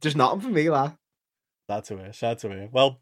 just 0.00 0.16
nothing 0.16 0.40
for 0.40 0.48
me, 0.48 0.70
lad. 0.70 0.96
Sad 1.68 1.84
to 1.84 1.96
hear. 1.98 2.12
Sad 2.12 2.38
to 2.40 2.48
hear. 2.48 2.68
Well, 2.72 3.00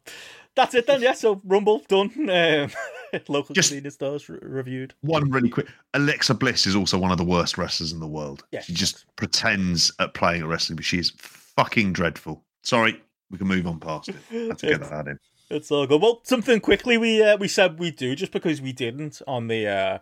that's 0.55 0.75
it 0.75 0.85
then. 0.87 1.01
Yeah. 1.01 1.13
So 1.13 1.41
Rumble 1.43 1.81
done. 1.87 2.11
Um, 3.11 3.21
local 3.27 3.55
Just- 3.55 3.69
convenience 3.69 3.95
stores 3.95 4.29
re- 4.29 4.37
reviewed. 4.43 4.93
One 5.01 5.31
really 5.31 5.49
quick. 5.49 5.65
Alexa 5.95 6.35
Bliss 6.35 6.67
is 6.67 6.75
also 6.75 6.99
one 6.99 7.09
of 7.11 7.17
the 7.17 7.23
worst 7.25 7.57
wrestlers 7.57 7.91
in 7.91 7.99
the 7.99 8.07
world. 8.07 8.43
Yeah, 8.51 8.61
she 8.61 8.73
she 8.73 8.77
just 8.77 9.05
pretends 9.15 9.91
at 9.99 10.13
playing 10.13 10.43
at 10.43 10.47
wrestling, 10.47 10.75
but 10.75 10.85
she's 10.85 11.09
fucking 11.17 11.93
dreadful. 11.93 12.43
Sorry, 12.63 13.01
we 13.31 13.39
can 13.39 13.47
move 13.47 13.65
on 13.65 13.79
past 13.79 14.09
it. 14.09 14.15
Had 14.29 14.59
to 14.59 14.65
get 14.67 14.75
It's- 14.81 14.89
that 14.91 15.07
in. 15.07 15.17
It's 15.49 15.71
all 15.71 15.87
good. 15.87 15.99
Well, 15.99 16.21
something 16.25 16.59
quickly 16.59 16.99
we 16.99 17.23
uh, 17.23 17.35
we 17.37 17.47
said 17.47 17.79
we 17.79 17.89
do 17.89 18.15
just 18.15 18.31
because 18.31 18.61
we 18.61 18.71
didn't 18.73 19.19
on 19.27 19.47
the 19.47 19.65
uh, 19.67 19.97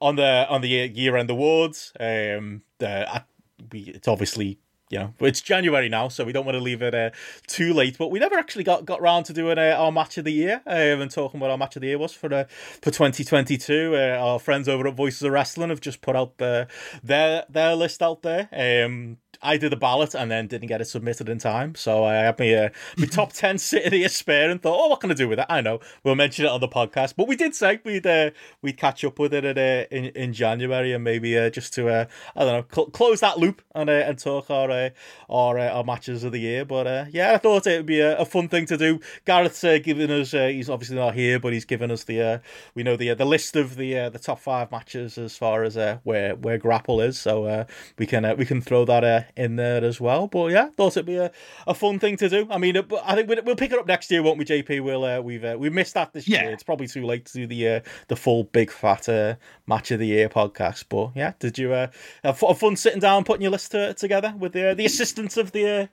on 0.00 0.14
the 0.14 0.46
on 0.48 0.60
the 0.60 0.68
year 0.68 1.16
end 1.16 1.28
awards. 1.30 1.92
Um, 1.98 2.62
the, 2.78 3.12
I, 3.12 3.24
we 3.70 3.80
it's 3.80 4.08
obviously 4.08 4.58
you 4.92 4.98
know 4.98 5.14
it's 5.20 5.40
January 5.40 5.88
now, 5.88 6.08
so 6.08 6.22
we 6.22 6.32
don't 6.32 6.44
want 6.44 6.54
to 6.54 6.60
leave 6.60 6.82
it 6.82 6.94
uh, 6.94 7.10
too 7.46 7.72
late. 7.72 7.96
But 7.96 8.10
we 8.10 8.18
never 8.18 8.36
actually 8.36 8.64
got 8.64 8.84
got 8.84 9.00
round 9.00 9.24
to 9.26 9.32
doing 9.32 9.58
uh, 9.58 9.74
our 9.78 9.90
match 9.90 10.18
of 10.18 10.26
the 10.26 10.32
year 10.32 10.60
um, 10.66 11.00
and 11.00 11.10
talking 11.10 11.40
what 11.40 11.50
our 11.50 11.56
match 11.56 11.76
of 11.76 11.80
the 11.80 11.88
year 11.88 11.98
was 11.98 12.12
for 12.12 12.32
uh, 12.32 12.44
for 12.82 12.90
2022. 12.90 13.96
Uh, 13.96 13.98
our 14.20 14.38
friends 14.38 14.68
over 14.68 14.86
at 14.86 14.94
Voices 14.94 15.22
of 15.22 15.32
Wrestling 15.32 15.70
have 15.70 15.80
just 15.80 16.02
put 16.02 16.14
out 16.14 16.36
the, 16.36 16.68
their 17.02 17.46
their 17.48 17.74
list 17.74 18.02
out 18.02 18.20
there. 18.20 18.50
Um, 18.52 19.16
I 19.40 19.56
did 19.56 19.72
a 19.72 19.76
ballot 19.76 20.14
and 20.14 20.30
then 20.30 20.46
didn't 20.46 20.68
get 20.68 20.82
it 20.82 20.84
submitted 20.84 21.28
in 21.28 21.38
time, 21.38 21.74
so 21.74 22.04
I 22.04 22.14
had 22.14 22.38
my 22.38 22.52
uh, 22.54 22.68
my 22.98 23.06
top 23.06 23.32
ten 23.32 23.56
sitting 23.56 23.92
here 23.92 24.10
spare 24.10 24.50
and 24.50 24.60
thought, 24.60 24.78
oh, 24.78 24.88
what 24.88 25.00
can 25.00 25.10
I 25.10 25.14
do 25.14 25.26
with 25.26 25.38
it? 25.38 25.46
I 25.48 25.62
know 25.62 25.80
we'll 26.04 26.16
mention 26.16 26.44
it 26.44 26.50
on 26.50 26.60
the 26.60 26.68
podcast, 26.68 27.14
but 27.16 27.26
we 27.26 27.36
did 27.36 27.54
say 27.54 27.80
we'd 27.82 28.06
uh, 28.06 28.30
we'd 28.60 28.76
catch 28.76 29.04
up 29.04 29.18
with 29.18 29.32
it 29.32 29.44
uh, 29.46 29.86
in 29.90 30.04
in 30.06 30.34
January 30.34 30.92
and 30.92 31.02
maybe 31.02 31.38
uh, 31.38 31.48
just 31.48 31.72
to 31.74 31.88
uh, 31.88 32.04
I 32.36 32.44
don't 32.44 32.52
know 32.52 32.66
cl- 32.70 32.90
close 32.90 33.20
that 33.20 33.38
loop 33.38 33.62
and 33.74 33.88
uh, 33.88 33.92
and 33.92 34.18
talk 34.18 34.50
our 34.50 34.81
uh, 34.86 35.32
our 35.32 35.58
uh, 35.58 35.68
our 35.70 35.84
matches 35.84 36.24
of 36.24 36.32
the 36.32 36.38
year. 36.40 36.64
But 36.64 36.86
uh, 36.86 37.04
yeah, 37.10 37.34
I 37.34 37.38
thought 37.38 37.66
it 37.66 37.76
would 37.78 37.86
be 37.86 38.00
a, 38.00 38.18
a 38.18 38.24
fun 38.24 38.48
thing 38.48 38.66
to 38.66 38.76
do. 38.76 39.00
Gareth's 39.24 39.64
uh, 39.64 39.78
giving 39.82 40.10
us 40.10 40.34
uh, 40.34 40.46
he's 40.48 40.70
obviously 40.70 40.96
not 40.96 41.14
here, 41.14 41.38
but 41.38 41.52
he's 41.52 41.64
given 41.64 41.90
us 41.90 42.04
the 42.04 42.20
uh, 42.22 42.38
we 42.74 42.82
know 42.82 42.96
the 42.96 43.10
uh, 43.10 43.14
the 43.14 43.24
list 43.24 43.56
of 43.56 43.76
the 43.76 43.98
uh, 43.98 44.08
the 44.10 44.18
top 44.18 44.38
five 44.40 44.70
matches 44.70 45.18
as 45.18 45.36
far 45.36 45.64
as 45.64 45.76
uh, 45.76 45.98
where 46.04 46.34
where 46.36 46.58
grapple 46.58 47.00
is, 47.00 47.18
so 47.18 47.44
uh, 47.44 47.64
we 47.98 48.06
can 48.06 48.24
uh, 48.24 48.34
we 48.34 48.44
can 48.44 48.60
throw 48.60 48.84
that 48.84 49.04
uh, 49.04 49.22
in 49.36 49.56
there 49.56 49.84
as 49.84 50.00
well. 50.00 50.26
But 50.26 50.52
yeah, 50.52 50.68
thought 50.76 50.96
it'd 50.96 51.06
be 51.06 51.16
a, 51.16 51.30
a 51.66 51.74
fun 51.74 51.98
thing 51.98 52.16
to 52.18 52.28
do. 52.28 52.46
I 52.50 52.58
mean, 52.58 52.76
I 53.04 53.14
think 53.14 53.28
we'll, 53.28 53.42
we'll 53.44 53.56
pick 53.56 53.72
it 53.72 53.78
up 53.78 53.86
next 53.86 54.10
year, 54.10 54.22
won't 54.22 54.38
we, 54.38 54.44
JP? 54.44 54.82
We'll 54.82 55.04
uh, 55.04 55.20
we've 55.20 55.44
uh, 55.44 55.56
we 55.58 55.70
missed 55.70 55.94
that 55.94 56.12
this 56.12 56.28
Yeah. 56.28 56.42
year. 56.42 56.52
It's 56.52 56.62
probably 56.62 56.86
too 56.88 57.04
late 57.04 57.26
to 57.26 57.32
do 57.32 57.46
the 57.46 57.68
uh, 57.68 57.80
the 58.08 58.16
full 58.16 58.44
big 58.44 58.70
fat 58.70 59.08
uh, 59.08 59.34
match 59.66 59.90
of 59.90 59.98
the 59.98 60.06
year 60.06 60.28
podcast. 60.28 60.84
But 60.88 61.10
yeah, 61.14 61.32
did 61.38 61.58
you 61.58 61.72
uh, 61.72 61.88
have 62.24 62.38
fun 62.38 62.76
sitting 62.76 63.00
down 63.00 63.24
putting 63.24 63.42
your 63.42 63.50
list 63.50 63.72
to, 63.72 63.94
together 63.94 64.34
with 64.38 64.52
the 64.52 64.71
uh, 64.72 64.74
the 64.74 64.86
assistance 64.86 65.36
of 65.36 65.52
the 65.52 65.68
uh, 65.68 65.86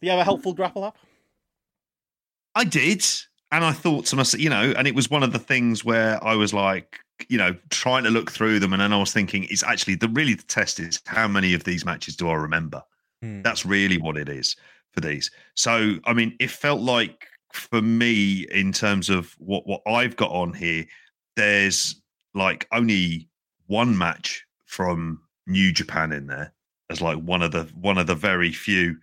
the 0.00 0.10
ever 0.10 0.24
helpful 0.24 0.52
grapple 0.52 0.84
app? 0.84 0.98
I 2.54 2.64
did, 2.64 3.04
and 3.52 3.64
I 3.64 3.72
thought 3.72 4.06
to 4.06 4.16
myself, 4.16 4.42
you 4.42 4.50
know, 4.50 4.74
and 4.76 4.86
it 4.86 4.94
was 4.94 5.10
one 5.10 5.22
of 5.22 5.32
the 5.32 5.38
things 5.38 5.84
where 5.84 6.22
I 6.24 6.34
was 6.34 6.52
like, 6.52 6.98
you 7.28 7.38
know, 7.38 7.56
trying 7.70 8.04
to 8.04 8.10
look 8.10 8.30
through 8.30 8.58
them, 8.58 8.72
and 8.72 8.82
then 8.82 8.92
I 8.92 8.98
was 8.98 9.12
thinking, 9.12 9.46
it's 9.50 9.62
actually 9.62 9.94
the 9.94 10.08
really 10.08 10.34
the 10.34 10.42
test 10.44 10.80
is 10.80 11.00
how 11.06 11.28
many 11.28 11.54
of 11.54 11.64
these 11.64 11.84
matches 11.84 12.16
do 12.16 12.28
I 12.28 12.34
remember? 12.34 12.82
Hmm. 13.22 13.42
That's 13.42 13.64
really 13.64 13.98
what 13.98 14.16
it 14.16 14.28
is 14.28 14.56
for 14.92 15.00
these. 15.00 15.30
So, 15.54 15.96
I 16.04 16.12
mean, 16.12 16.36
it 16.40 16.50
felt 16.50 16.80
like 16.80 17.26
for 17.52 17.80
me, 17.80 18.46
in 18.50 18.72
terms 18.72 19.08
of 19.08 19.34
what 19.38 19.66
what 19.66 19.82
I've 19.86 20.16
got 20.16 20.30
on 20.30 20.52
here, 20.52 20.84
there's 21.36 22.02
like 22.34 22.66
only 22.72 23.28
one 23.66 23.96
match 23.96 24.44
from 24.66 25.20
New 25.46 25.72
Japan 25.72 26.12
in 26.12 26.26
there 26.26 26.52
as 26.90 27.00
like 27.00 27.18
one 27.18 27.42
of 27.42 27.52
the 27.52 27.64
one 27.74 27.98
of 27.98 28.06
the 28.06 28.14
very 28.14 28.52
few 28.52 28.96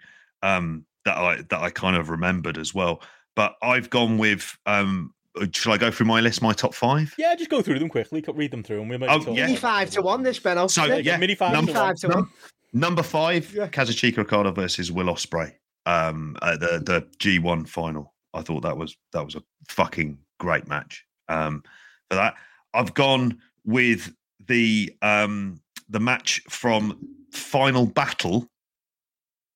um 0.44 0.86
that 1.06 1.18
I 1.18 1.42
that 1.50 1.62
I 1.62 1.70
kind 1.70 1.96
of 1.96 2.10
remembered 2.10 2.58
as 2.58 2.74
well. 2.74 3.02
But 3.36 3.56
I've 3.62 3.90
gone 3.90 4.18
with 4.18 4.58
um 4.66 5.14
shall 5.52 5.74
I 5.74 5.78
go 5.78 5.92
through 5.92 6.08
my 6.08 6.22
list, 6.22 6.42
my 6.42 6.54
top 6.54 6.74
five? 6.74 7.14
Yeah, 7.18 7.36
just 7.36 7.50
go 7.50 7.62
through 7.62 7.80
them 7.80 7.90
quickly, 7.90 8.24
read 8.34 8.52
them 8.52 8.64
through, 8.64 8.82
and 8.82 8.90
we 8.90 8.98
might. 8.98 9.10
Oh, 9.10 9.20
talk 9.20 9.36
yeah. 9.36 9.46
Mini 9.48 9.58
five 9.58 9.90
to 9.92 10.02
one, 10.02 10.24
this 10.24 10.40
Benno. 10.40 10.68
So, 10.68 10.86
Yeah. 10.86 10.96
yeah, 10.98 11.18
mini 11.18 11.36
five 11.36 11.54
number 11.54 11.72
to 11.74 11.78
one. 11.78 11.88
five 11.88 11.96
to 11.98 12.08
one. 12.08 12.30
Number 12.74 13.04
five, 13.04 13.54
Yeah. 13.54 13.68
Kazuchika 13.68 14.20
Okada 14.20 14.52
versus 14.52 14.92
Will 14.92 15.08
Ospreay. 15.08 15.54
Um, 15.86 16.36
at 16.42 16.60
the 16.60 16.82
the 16.84 17.08
G 17.20 17.40
one 17.40 17.66
final. 17.66 18.14
I 18.34 18.42
thought 18.42 18.64
that 18.64 18.76
was 18.78 18.98
that 19.14 19.24
was 19.24 19.36
a 19.36 19.44
fucking 19.70 20.18
great 20.40 20.68
match. 20.68 21.06
Um, 21.30 21.64
for 22.10 22.16
that, 22.16 22.36
I've 22.74 22.94
gone 22.94 23.40
with 23.66 24.14
the 24.48 24.94
um 25.02 25.62
the 25.90 26.00
match 26.00 26.42
from 26.50 26.98
Final 27.36 27.86
Battle 27.86 28.48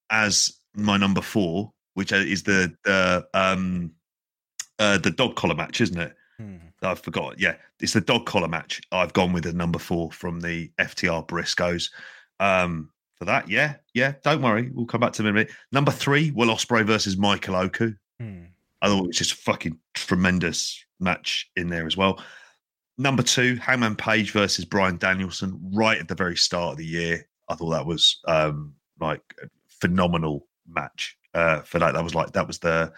as 0.10 0.52
my 0.76 0.98
number 0.98 1.22
four, 1.22 1.72
which 1.94 2.12
is 2.12 2.44
the 2.44 2.74
the 2.84 3.28
um 3.34 3.92
uh 4.80 4.98
the 4.98 5.12
dog 5.12 5.36
collar 5.36 5.56
match, 5.56 5.82
isn't 5.82 6.00
it? 6.00 6.16
Hmm. 6.38 6.58
I 6.82 6.96
forgot. 6.96 7.40
Yeah, 7.40 7.56
it's 7.80 7.94
the 7.94 8.02
dog 8.02 8.26
collar 8.26 8.48
match. 8.48 8.82
I've 8.92 9.14
gone 9.14 9.34
with 9.34 9.44
the 9.44 9.54
number 9.54 9.80
four 9.80 10.12
from 10.12 10.40
the 10.40 10.72
FTR 10.80 11.28
Briscoes. 11.28 11.90
Um, 12.40 12.92
for 13.20 13.26
that. 13.26 13.50
Yeah, 13.50 13.76
yeah. 13.94 14.14
Don't 14.24 14.42
worry, 14.42 14.72
we'll 14.74 14.86
come 14.86 15.02
back 15.02 15.14
to 15.14 15.22
them 15.22 15.28
in 15.28 15.32
a 15.32 15.40
minute. 15.40 15.52
Number 15.72 15.92
three, 15.92 16.32
Will 16.32 16.48
Ospreay 16.48 16.86
versus 16.86 17.18
Michael 17.18 17.58
Oku. 17.58 17.94
Hmm. 18.20 18.44
I 18.82 18.88
thought 18.88 19.04
it 19.04 19.08
was 19.08 19.18
just 19.18 19.34
a 19.34 19.38
fucking 19.38 19.78
tremendous 19.94 20.84
match 21.00 21.50
in 21.58 21.70
there 21.70 21.86
as 21.86 21.98
well. 21.98 22.24
Number 22.98 23.24
two, 23.24 23.58
Hangman 23.58 23.98
Page 23.98 24.32
versus 24.32 24.66
Bryan 24.66 24.98
Danielson, 24.98 25.60
right 25.74 26.00
at 26.00 26.08
the 26.08 26.16
very 26.16 26.38
start 26.38 26.74
of 26.74 26.78
the 26.78 26.86
year. 26.86 27.28
I 27.50 27.56
thought 27.56 27.72
that 27.72 27.86
was 27.86 28.20
um, 28.28 28.76
like 29.00 29.22
a 29.42 29.48
phenomenal 29.68 30.48
match 30.68 31.18
uh, 31.34 31.62
for 31.62 31.80
that. 31.80 31.94
That 31.94 32.04
was 32.04 32.16
like 32.16 32.32
that 32.34 32.48
was 32.48 32.60
the 32.60 32.94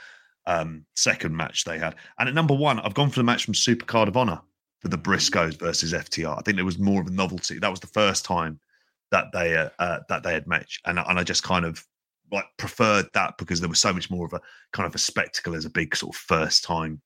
um, 0.45 0.86
second 0.95 1.36
match 1.36 1.64
they 1.64 1.80
had. 1.80 1.95
And 2.19 2.30
at 2.30 2.36
number 2.36 2.53
one, 2.53 2.80
I've 2.80 2.94
gone 2.94 3.10
for 3.10 3.19
the 3.19 3.23
match 3.23 3.45
from 3.45 3.53
Supercard 3.53 4.07
of 4.07 4.18
Honor 4.18 4.41
for 4.80 4.88
the 4.88 4.98
Briscoes 4.98 5.57
versus 5.60 5.94
FTR. 5.94 6.38
I 6.38 6.41
think 6.41 6.57
it 6.57 6.64
was 6.64 6.80
more 6.80 7.02
of 7.02 7.07
a 7.07 7.11
novelty. 7.11 7.60
That 7.60 7.72
was 7.72 7.80
the 7.80 7.88
first 7.88 8.26
time 8.26 8.60
that 9.11 9.26
they 9.34 9.56
uh, 9.56 9.69
uh, 9.80 9.99
that 10.10 10.23
they 10.23 10.34
had 10.34 10.48
match, 10.48 10.80
and 10.86 10.99
and 10.99 11.19
I 11.19 11.23
just 11.23 11.44
kind 11.44 11.65
of 11.65 11.86
like 12.32 12.45
preferred 12.57 13.07
that 13.14 13.38
because 13.38 13.60
there 13.60 13.69
was 13.69 13.80
so 13.80 13.94
much 13.94 14.10
more 14.10 14.26
of 14.26 14.34
a 14.34 14.41
kind 14.72 14.88
of 14.88 14.95
a 14.95 14.99
spectacle 14.99 15.53
as 15.53 15.65
a 15.65 15.69
big 15.69 15.95
sort 15.95 16.15
of 16.15 16.22
first 16.22 16.64
time 16.64 17.02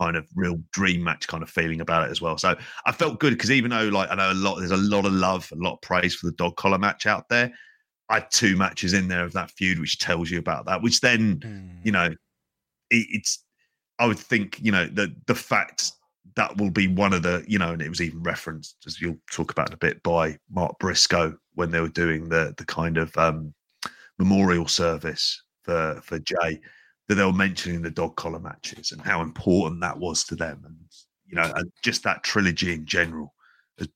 kind 0.00 0.16
of 0.16 0.26
real 0.34 0.58
dream 0.72 1.04
match 1.04 1.28
kind 1.28 1.42
of 1.42 1.50
feeling 1.50 1.80
about 1.80 2.06
it 2.08 2.10
as 2.10 2.20
well. 2.20 2.38
So 2.38 2.56
I 2.86 2.92
felt 2.92 3.20
good 3.20 3.34
because 3.34 3.50
even 3.50 3.70
though 3.70 3.88
like 3.88 4.10
I 4.10 4.14
know 4.14 4.32
a 4.32 4.34
lot 4.34 4.58
there's 4.58 4.70
a 4.70 4.76
lot 4.76 5.04
of 5.04 5.12
love, 5.12 5.50
a 5.52 5.56
lot 5.56 5.74
of 5.74 5.80
praise 5.82 6.14
for 6.14 6.26
the 6.26 6.32
dog 6.32 6.56
collar 6.56 6.78
match 6.78 7.06
out 7.06 7.28
there. 7.28 7.52
I 8.08 8.14
had 8.14 8.30
two 8.30 8.56
matches 8.56 8.92
in 8.92 9.06
there 9.06 9.24
of 9.24 9.32
that 9.34 9.52
feud, 9.52 9.78
which 9.78 9.98
tells 9.98 10.30
you 10.30 10.38
about 10.38 10.66
that. 10.66 10.82
Which 10.82 11.00
then, 11.00 11.40
Hmm. 11.42 11.86
you 11.86 11.92
know, 11.92 12.06
it, 12.90 13.06
it's 13.10 13.44
I 13.98 14.06
would 14.06 14.18
think, 14.18 14.58
you 14.60 14.72
know, 14.72 14.86
the 14.86 15.14
the 15.26 15.34
fact 15.34 15.92
that 16.36 16.56
will 16.56 16.70
be 16.70 16.86
one 16.86 17.12
of 17.12 17.22
the, 17.22 17.44
you 17.46 17.58
know, 17.58 17.72
and 17.72 17.82
it 17.82 17.88
was 17.88 18.00
even 18.00 18.22
referenced 18.22 18.76
as 18.86 19.00
you'll 19.00 19.18
talk 19.30 19.50
about 19.52 19.68
in 19.68 19.74
a 19.74 19.76
bit 19.76 20.02
by 20.02 20.38
Mark 20.50 20.78
Briscoe 20.78 21.36
when 21.54 21.70
they 21.70 21.80
were 21.80 21.88
doing 21.88 22.28
the 22.28 22.54
the 22.56 22.64
kind 22.64 22.96
of 22.96 23.16
um 23.16 23.52
memorial 24.18 24.66
service 24.66 25.42
for 25.62 26.00
for 26.02 26.18
Jay 26.18 26.60
that 27.10 27.16
they 27.16 27.24
were 27.24 27.32
mentioning 27.32 27.82
the 27.82 27.90
dog 27.90 28.14
collar 28.14 28.38
matches 28.38 28.92
and 28.92 29.02
how 29.02 29.20
important 29.20 29.80
that 29.80 29.98
was 29.98 30.22
to 30.22 30.36
them 30.36 30.62
and 30.64 30.76
you 31.26 31.34
know 31.34 31.50
and 31.56 31.72
just 31.82 32.04
that 32.04 32.22
trilogy 32.22 32.72
in 32.72 32.86
general 32.86 33.34
as 33.80 33.88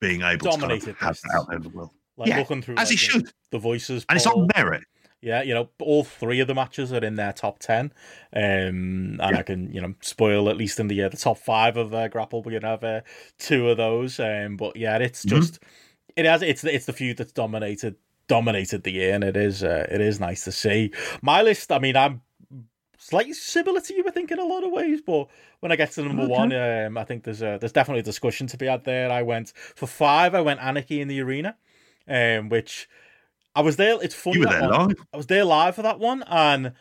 being 0.00 0.22
able 0.22 0.48
to 0.50 0.58
kind 0.58 0.72
of 0.72 0.82
have 0.98 1.20
that 1.22 1.34
out 1.36 1.46
there 1.48 1.58
in 1.58 1.62
the 1.62 1.68
world 1.68 1.90
Like 2.16 2.30
Yeah, 2.30 2.38
looking 2.38 2.62
through 2.62 2.76
as 2.76 2.88
he 2.88 2.94
like, 2.94 2.98
should 3.00 3.30
the 3.50 3.58
voices, 3.58 4.06
and 4.08 4.16
it's 4.16 4.26
poll. 4.26 4.44
on 4.44 4.48
merit 4.56 4.84
Yeah, 5.20 5.42
you 5.42 5.52
know, 5.52 5.68
all 5.82 6.02
three 6.02 6.40
of 6.40 6.48
the 6.48 6.54
matches 6.54 6.94
are 6.94 7.04
in 7.04 7.16
their 7.16 7.34
top 7.34 7.58
ten, 7.58 7.92
um, 8.34 8.40
and 8.42 9.20
Yeah. 9.20 9.36
I 9.36 9.42
can, 9.42 9.70
you 9.70 9.82
know, 9.82 9.92
spoil 10.00 10.48
at 10.48 10.56
least 10.56 10.80
in 10.80 10.88
the 10.88 11.02
uh, 11.02 11.10
the 11.10 11.18
top 11.18 11.36
five 11.36 11.76
of 11.76 11.92
uh, 11.92 12.08
Grapple. 12.08 12.42
We're 12.42 12.58
gonna 12.58 12.70
have 12.72 12.84
uh, 12.84 13.00
two 13.38 13.68
of 13.68 13.76
those, 13.76 14.18
um, 14.18 14.56
but 14.56 14.76
yeah, 14.78 14.96
it's 14.96 15.26
Mhm. 15.26 15.28
just 15.28 15.58
it 16.16 16.24
has 16.24 16.40
it's 16.40 16.64
it's 16.64 16.86
the 16.86 16.94
feud 16.94 17.18
that's 17.18 17.32
dominated 17.32 17.96
dominated 18.28 18.82
the 18.84 18.92
year, 18.92 19.14
and 19.14 19.22
it 19.24 19.36
is 19.36 19.62
uh, 19.62 19.86
it 19.90 20.00
is 20.00 20.18
nice 20.18 20.44
to 20.44 20.52
see. 20.52 20.90
My 21.20 21.42
list, 21.42 21.70
I 21.70 21.78
mean, 21.78 21.96
I'm 21.96 22.22
slightly 23.02 23.32
similar 23.32 23.80
to 23.80 23.94
you, 23.94 24.04
I 24.06 24.10
think, 24.10 24.30
in 24.30 24.38
a 24.38 24.44
lot 24.44 24.64
of 24.64 24.70
ways, 24.72 25.00
but 25.00 25.28
when 25.60 25.72
I 25.72 25.76
get 25.76 25.92
to 25.92 26.02
number 26.02 26.22
Okay. 26.22 26.32
one, 26.32 26.52
um, 26.52 26.98
I 26.98 27.04
think 27.04 27.24
there's 27.24 27.42
a 27.42 27.58
there's 27.60 27.72
definitely 27.72 28.00
a 28.00 28.04
discussion 28.04 28.46
to 28.48 28.56
be 28.56 28.66
had 28.66 28.84
there. 28.84 29.10
I 29.10 29.22
went 29.22 29.52
for 29.74 29.86
five, 29.86 30.34
I 30.34 30.40
went 30.40 30.60
Anarchy 30.60 31.00
in 31.00 31.08
the 31.08 31.20
Arena, 31.20 31.56
um, 32.08 32.48
which. 32.48 32.88
I 33.54 33.60
was 33.60 33.76
there. 33.76 33.98
It's 34.02 34.14
funny. 34.14 34.36
you 34.36 34.40
were 34.40 34.46
there 34.46 34.62
one. 34.62 34.70
live 34.88 35.06
I 35.12 35.16
was 35.18 35.26
there 35.26 35.44
live 35.44 35.74
for 35.76 35.82
that 35.82 35.98
one, 35.98 36.22
and 36.26 36.72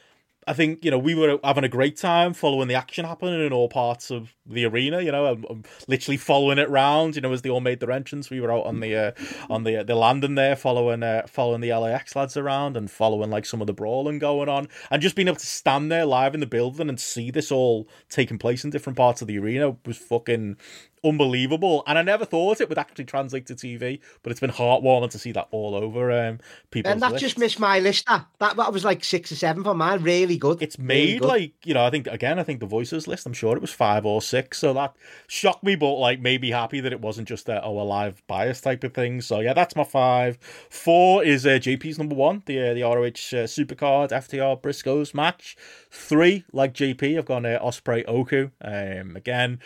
I 0.47 0.53
think 0.53 0.83
you 0.83 0.89
know 0.89 0.97
we 0.97 1.13
were 1.13 1.39
having 1.43 1.63
a 1.63 1.69
great 1.69 1.97
time 1.97 2.33
following 2.33 2.67
the 2.67 2.73
action 2.73 3.05
happening 3.05 3.45
in 3.45 3.53
all 3.53 3.69
parts 3.69 4.09
of 4.09 4.33
the 4.45 4.65
arena. 4.65 5.01
You 5.01 5.11
know, 5.11 5.27
I'm, 5.27 5.45
I'm 5.49 5.63
literally 5.87 6.17
following 6.17 6.57
it 6.57 6.69
round. 6.69 7.15
You 7.15 7.21
know, 7.21 7.31
as 7.31 7.43
they 7.43 7.49
all 7.49 7.61
made 7.61 7.79
their 7.79 7.91
entrance, 7.91 8.29
we 8.29 8.41
were 8.41 8.51
out 8.51 8.65
on 8.65 8.79
the 8.79 8.95
uh, 8.95 9.11
on 9.49 9.63
the 9.63 9.83
the 9.83 9.95
landing 9.95 10.35
there, 10.35 10.55
following 10.55 11.03
uh, 11.03 11.27
following 11.27 11.61
the 11.61 11.73
LAX 11.73 12.15
lads 12.15 12.35
around 12.35 12.75
and 12.75 12.89
following 12.89 13.29
like 13.29 13.45
some 13.45 13.61
of 13.61 13.67
the 13.67 13.73
brawling 13.73 14.17
going 14.17 14.49
on, 14.49 14.67
and 14.89 15.01
just 15.01 15.15
being 15.15 15.27
able 15.27 15.37
to 15.37 15.45
stand 15.45 15.91
there 15.91 16.05
live 16.05 16.33
in 16.33 16.39
the 16.39 16.47
building 16.47 16.89
and 16.89 16.99
see 16.99 17.29
this 17.29 17.51
all 17.51 17.87
taking 18.09 18.39
place 18.39 18.63
in 18.63 18.71
different 18.71 18.97
parts 18.97 19.21
of 19.21 19.27
the 19.27 19.37
arena 19.37 19.75
was 19.85 19.97
fucking 19.97 20.57
unbelievable. 21.03 21.83
And 21.87 21.97
I 21.97 22.01
never 22.01 22.25
thought 22.25 22.61
it 22.61 22.69
would 22.69 22.77
actually 22.77 23.05
translate 23.05 23.45
to 23.47 23.55
TV, 23.55 23.99
but 24.23 24.31
it's 24.31 24.39
been 24.39 24.51
heartwarming 24.51 25.09
to 25.11 25.19
see 25.19 25.31
that 25.31 25.47
all 25.51 25.75
over 25.75 26.11
um, 26.11 26.39
people. 26.69 26.91
And 26.91 27.01
that 27.01 27.17
just 27.17 27.37
missed 27.37 27.59
my 27.59 27.79
list. 27.79 28.05
That, 28.07 28.25
that 28.39 28.55
that 28.57 28.73
was 28.73 28.83
like 28.85 29.03
six 29.03 29.31
or 29.31 29.35
seven 29.35 29.63
for 29.63 29.73
mine. 29.73 30.03
Really 30.03 30.37
good. 30.37 30.61
It's 30.61 30.77
Really 30.77 30.87
made 30.87 31.21
good. 31.21 31.27
like 31.27 31.53
you 31.65 31.73
know. 31.73 31.85
I 31.85 31.89
think 31.89 32.07
again. 32.07 32.39
I 32.39 32.43
think 32.43 32.59
the 32.59 32.65
voices 32.65 33.07
list. 33.07 33.25
I'm 33.25 33.33
sure 33.33 33.55
it 33.55 33.61
was 33.61 33.71
five 33.71 34.05
or 34.05 34.21
six. 34.21 34.59
So 34.59 34.73
that 34.73 34.95
shocked 35.27 35.63
me, 35.63 35.75
but 35.75 35.93
like 35.95 36.19
made 36.19 36.41
me 36.41 36.51
happy 36.51 36.79
that 36.79 36.91
it 36.91 37.01
wasn't 37.01 37.27
just 37.27 37.49
a 37.49 37.63
oh 37.63 37.79
a 37.79 37.83
live 37.83 38.25
bias 38.27 38.61
type 38.61 38.83
of 38.83 38.93
thing. 38.93 39.21
So 39.21 39.39
yeah, 39.39 39.53
that's 39.53 39.75
my 39.75 39.83
five. 39.83 40.37
Four 40.69 41.23
is 41.23 41.45
uh, 41.45 41.51
JP's 41.51 41.97
number 41.97 42.15
one. 42.15 42.43
The 42.45 42.71
uh, 42.71 42.73
the 42.73 42.83
ROH 42.83 42.95
uh, 43.37 43.47
Supercard 43.47 44.11
FTR 44.11 44.61
Briscoes 44.61 45.13
match. 45.13 45.57
Three 45.89 46.45
like 46.51 46.73
JP. 46.73 47.17
I've 47.17 47.25
gone 47.25 47.45
uh, 47.45 47.59
Ospreay 47.61 48.03
Oku. 48.07 48.49
Um, 48.61 49.15
again, 49.15 49.59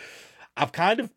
I've 0.56 0.72
kind 0.72 1.00
of 1.00 1.10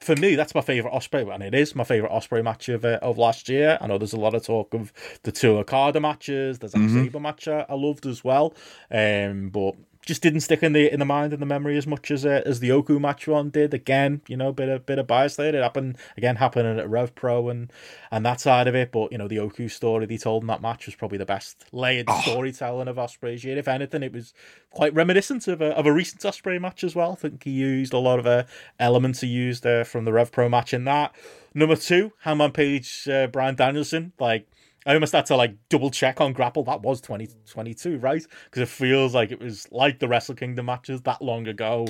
for 0.00 0.16
me, 0.16 0.34
that's 0.34 0.54
my 0.54 0.60
favorite 0.60 0.92
Ospreay, 0.92 1.32
and 1.32 1.42
it 1.44 1.54
is 1.54 1.74
my 1.76 1.84
favorite 1.84 2.10
Ospreay 2.10 2.42
match 2.42 2.68
of 2.68 2.84
uh, 2.84 2.98
of 3.02 3.18
last 3.18 3.48
year. 3.48 3.78
I 3.80 3.86
know 3.86 3.98
there's 3.98 4.12
a 4.12 4.18
lot 4.20 4.34
of 4.34 4.44
talk 4.44 4.74
of 4.74 4.92
the 5.22 5.30
two 5.32 5.56
Okada 5.58 6.00
matches. 6.00 6.58
There's 6.58 6.74
a 6.74 6.78
Mhm. 6.78 7.04
Saber 7.04 7.20
match 7.20 7.46
I, 7.46 7.64
I 7.68 7.74
loved 7.74 8.06
as 8.06 8.24
well, 8.24 8.54
um, 8.90 9.50
but 9.50 9.74
just 10.04 10.20
didn't 10.22 10.40
stick 10.40 10.62
in 10.62 10.72
the 10.72 10.92
in 10.92 10.98
the 10.98 11.04
mind 11.04 11.32
and 11.32 11.40
the 11.40 11.46
memory 11.46 11.76
as 11.76 11.86
much 11.86 12.10
as 12.10 12.26
uh, 12.26 12.42
as 12.44 12.60
the 12.60 12.72
Oku 12.72 12.98
match 12.98 13.28
one 13.28 13.50
did. 13.50 13.72
Again, 13.72 14.20
you 14.26 14.36
know, 14.36 14.52
bit 14.52 14.68
of 14.68 14.84
bit 14.84 14.98
of 14.98 15.06
bias 15.06 15.36
there. 15.36 15.54
It 15.54 15.62
happened 15.62 15.96
again, 16.16 16.36
happening 16.36 16.78
at 16.78 16.88
Rev 16.90 17.14
Pro 17.14 17.48
and 17.48 17.72
and 18.10 18.26
that 18.26 18.40
side 18.40 18.66
of 18.66 18.74
it. 18.74 18.90
But 18.92 19.12
you 19.12 19.18
know, 19.18 19.28
the 19.28 19.38
Oku 19.38 19.68
story 19.68 20.06
they 20.06 20.16
told 20.18 20.42
in 20.42 20.48
that 20.48 20.60
match 20.60 20.86
was 20.86 20.94
probably 20.96 21.18
the 21.18 21.24
best 21.26 21.64
layered 21.72 22.06
Oh. 22.08 22.20
storytelling 22.22 22.88
of 22.88 22.96
Ospreay's 22.96 23.44
year. 23.44 23.56
If 23.56 23.68
anything, 23.68 24.02
it 24.02 24.12
was 24.12 24.34
quite 24.70 24.92
reminiscent 24.94 25.46
of 25.48 25.60
a 25.62 25.70
of 25.76 25.86
a 25.86 25.92
recent 25.92 26.22
Ospreay 26.22 26.60
match 26.60 26.82
as 26.82 26.94
well. 26.94 27.12
I 27.12 27.16
think 27.16 27.44
he 27.44 27.50
used 27.50 27.92
a 27.92 27.98
lot 27.98 28.18
of 28.18 28.26
uh, 28.26 28.44
elements 28.80 29.20
he 29.20 29.28
used 29.28 29.64
uh, 29.64 29.84
from 29.84 30.04
the 30.04 30.12
Rev 30.12 30.32
Pro 30.32 30.48
match 30.48 30.74
in 30.74 30.84
that. 30.84 31.14
Number 31.54 31.76
two, 31.76 32.12
Hangman 32.22 32.52
Page, 32.52 33.08
uh, 33.08 33.28
Bryan 33.28 33.54
Danielson, 33.54 34.12
like. 34.18 34.48
I 34.86 34.94
almost 34.94 35.12
had 35.12 35.26
to 35.26 35.36
like 35.36 35.54
double 35.68 35.90
check 35.90 36.20
on 36.20 36.32
Grapple. 36.32 36.64
That 36.64 36.82
was 36.82 37.00
2022, 37.00 37.98
right? 37.98 38.24
Because 38.44 38.62
it 38.62 38.68
feels 38.68 39.14
like 39.14 39.30
it 39.30 39.40
was 39.40 39.68
like 39.70 39.98
the 39.98 40.08
Wrestle 40.08 40.34
Kingdom 40.34 40.66
matches 40.66 41.02
that 41.02 41.22
long 41.22 41.46
ago. 41.46 41.86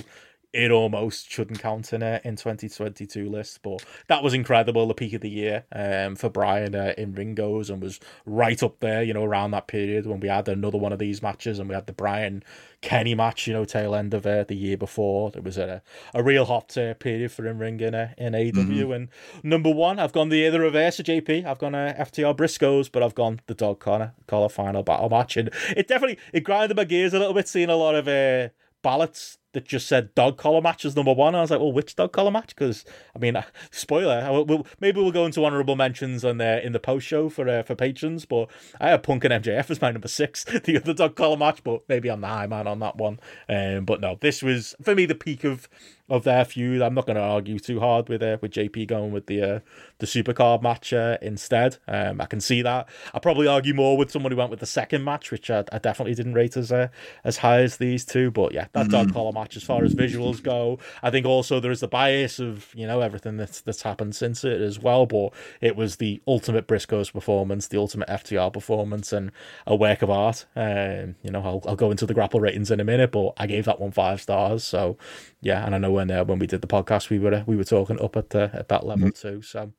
It 0.53 0.71
almost 0.71 1.31
shouldn't 1.31 1.61
count 1.61 1.93
in 1.95 2.03
a 2.03 2.21
in 2.25 2.37
2022 2.37 3.29
list, 3.29 3.61
but 3.63 3.85
that 4.09 4.23
was 4.23 4.35
incredible. 4.35 4.87
The 4.87 4.95
peak 4.95 5.15
of 5.15 5.23
the 5.23 5.31
year 5.31 5.65
um, 5.73 6.15
for 6.15 6.29
Bryan 6.29 6.75
uh, 6.75 6.93
in 6.99 7.15
Ringos 7.15 7.71
and 7.71 7.81
was 7.81 8.01
right 8.27 8.63
up 8.63 8.81
there, 8.81 9.03
you 9.03 9.15
know, 9.15 9.25
around 9.25 9.53
that 9.53 9.67
period 9.67 10.07
when 10.07 10.21
we 10.21 10.29
had 10.29 10.49
another 10.49 10.77
one 10.77 10.93
of 10.93 10.99
these 10.99 11.23
matches 11.23 11.59
and 11.59 11.71
we 11.71 11.75
had 11.75 11.87
the 11.87 11.95
Bryan 11.95 12.43
Kenny 12.83 13.15
match, 13.15 13.47
you 13.47 13.55
know, 13.55 13.65
tail 13.65 13.95
end 13.95 14.13
of 14.13 14.27
uh, 14.27 14.45
the 14.45 14.55
year 14.55 14.77
before. 14.77 15.31
There 15.31 15.41
was 15.41 15.57
a 15.57 15.83
a 16.13 16.23
real 16.23 16.45
hot 16.45 16.77
uh, 16.77 16.95
period 16.95 17.33
for 17.33 17.47
in 17.47 17.59
ring 17.59 17.81
in 17.81 17.95
uh, 17.95 18.13
in 18.19 18.35
AW. 18.35 18.93
And 18.93 19.09
number 19.43 19.71
one, 19.71 19.99
I've 19.99 20.13
gone 20.13 20.29
the 20.29 20.49
the 20.51 20.61
reverse 20.61 20.99
of 20.99 21.07
JP. 21.07 21.47
I've 21.47 21.59
gone 21.59 21.75
uh, 21.75 21.95
FTR 21.99 22.37
Briscoes, 22.37 22.91
but 22.93 23.03
I've 23.03 23.15
gone 23.15 23.41
the 23.47 23.55
dog 23.55 23.81
collar 23.81 24.13
collar 24.27 24.51
final 24.51 24.83
battle 24.83 25.09
match, 25.09 25.37
and 25.37 25.51
it 25.75 25.89
definitely 25.89 26.19
it 26.33 26.41
grinded 26.41 26.77
my 26.77 26.85
gears 26.85 27.15
a 27.15 27.19
little 27.19 27.35
bit 27.35 27.49
seeing 27.49 27.71
a 27.71 27.77
lot 27.77 27.95
of 27.95 28.07
uh, 28.07 28.53
ballots 28.83 29.39
that 29.53 29.65
just 29.65 29.87
said 29.87 30.15
dog 30.15 30.37
collar 30.37 30.61
match 30.61 30.85
as 30.85 30.97
number 30.97 31.13
one. 31.13 31.35
I 31.35 31.41
was 31.41 31.51
like, 31.51 31.61
well, 31.61 31.73
which 31.73 31.97
dog 31.97 32.13
collar 32.13 32.31
match? 32.31 32.55
Because 32.55 32.85
I 33.15 33.19
mean, 33.19 33.37
uh, 33.37 33.45
spoiler. 33.71 34.45
We'll, 34.45 34.67
maybe 34.81 35.01
we'll 35.01 35.13
go 35.13 35.27
into 35.27 35.45
honorable 35.45 35.77
mentions 35.77 36.25
on 36.25 36.39
the 36.39 36.65
in 36.65 36.73
the 36.73 36.81
post 36.81 37.07
show 37.07 37.29
for 37.29 37.49
uh, 37.49 37.63
for 37.63 37.75
patrons. 37.75 38.25
But 38.25 38.49
I 38.81 38.91
have 38.91 39.03
Punk 39.03 39.25
and 39.25 39.45
MJF 39.45 39.71
as 39.71 39.81
my 39.81 39.91
number 39.91 40.09
six, 40.09 40.45
the 40.65 40.77
other 40.77 40.95
dog 40.95 41.17
collar 41.17 41.37
match. 41.37 41.63
But 41.63 41.83
maybe 41.89 42.11
I'm 42.11 42.21
the 42.21 42.29
high 42.29 42.47
man 42.47 42.67
on 42.67 42.81
that 42.81 42.97
one. 42.97 43.21
Um, 43.49 43.85
but 43.85 44.01
no, 44.01 44.17
this 44.21 44.43
was 44.43 44.75
for 44.83 44.95
me 44.95 45.07
the 45.07 45.15
peak 45.15 45.45
of 45.45 45.69
of 46.09 46.25
their 46.25 46.45
feud. 46.45 46.83
I'm 46.83 46.95
not 46.95 47.07
going 47.07 47.17
to 47.17 47.23
argue 47.23 47.59
too 47.59 47.81
hard 47.81 48.09
with 48.09 48.23
uh, 48.23 48.39
with 48.41 48.53
JP 48.53 48.89
going 48.89 49.13
with 49.13 49.27
the 49.27 49.43
uh, 49.43 49.61
the 49.99 50.07
supercard 50.07 50.63
match 50.63 50.93
uh, 50.93 51.19
instead. 51.23 51.79
Um, 51.89 52.21
I 52.21 52.27
can 52.27 52.41
see 52.41 52.63
that. 52.63 52.89
I 53.15 53.19
probably 53.19 53.47
argue 53.47 53.73
more 53.75 53.97
with 53.97 54.11
someone 54.11 54.33
who 54.33 54.39
went 54.39 54.51
with 54.51 54.61
the 54.61 54.67
second 54.67 55.05
match, 55.05 55.31
which 55.31 55.51
I, 55.51 55.65
I 55.73 55.79
definitely 55.79 56.15
didn't 56.15 56.35
rate 56.35 56.57
as 56.57 56.73
uh, 56.73 56.89
as 57.25 57.39
high 57.39 57.63
as 57.63 57.77
these 57.77 58.05
two. 58.05 58.31
But 58.31 58.53
yeah, 58.53 58.67
that 58.73 58.89
dog 58.89 59.13
collar 59.13 59.33
match, 59.33 59.57
as 59.57 59.63
far 59.63 59.85
as 59.85 59.95
visuals 59.95 60.43
go, 60.43 60.79
I 61.03 61.11
think 61.11 61.25
also 61.27 61.61
there 61.61 61.71
is 61.71 61.81
the 61.81 61.89
bias 61.89 62.39
of 62.39 62.73
you 62.75 62.87
know 62.87 63.01
everything 63.01 63.37
that's 63.37 63.61
that's 63.61 63.83
happened 63.83 64.15
since 64.15 64.45
it 64.45 64.61
as 64.61 64.79
well. 64.79 65.07
But 65.07 65.33
it 65.61 65.77
was 65.77 65.97
the 65.97 66.21
ultimate 66.27 66.67
Briscoes 66.67 67.13
performance, 67.13 67.69
the 67.69 67.79
ultimate 67.79 68.09
FTR 68.09 68.53
performance, 68.53 69.13
and 69.13 69.31
a 69.67 69.77
work 69.77 70.03
of 70.03 70.11
art. 70.11 70.47
Um, 70.57 71.15
you 71.23 71.31
know, 71.31 71.43
I'll, 71.43 71.63
I'll 71.67 71.77
go 71.77 71.91
into 71.91 72.07
the 72.07 72.15
grapple 72.15 72.41
ratings 72.41 72.71
in 72.71 72.81
a 72.81 72.85
minute, 72.85 73.13
but 73.13 73.33
I 73.37 73.47
gave 73.47 73.65
that 73.67 73.81
one 73.81 73.93
five 73.93 74.21
stars. 74.21 74.65
So 74.65 74.99
yeah, 75.43 75.67
and 75.67 75.75
I 75.75 75.79
know 75.79 75.91
when 75.91 76.11
uh, 76.11 76.25
when 76.25 76.39
we 76.39 76.47
did 76.47 76.61
the 76.61 76.69
podcast, 76.69 77.11
we 77.11 77.19
were 77.19 77.35
uh, 77.35 77.43
we 77.47 77.57
were 77.57 77.65
talking 77.65 78.01
up 78.01 78.17
at 78.17 78.31
the, 78.31 78.49
at 78.55 78.69
that 78.69 78.87
level 78.87 79.11
too. 79.11 79.43
So 79.43 79.73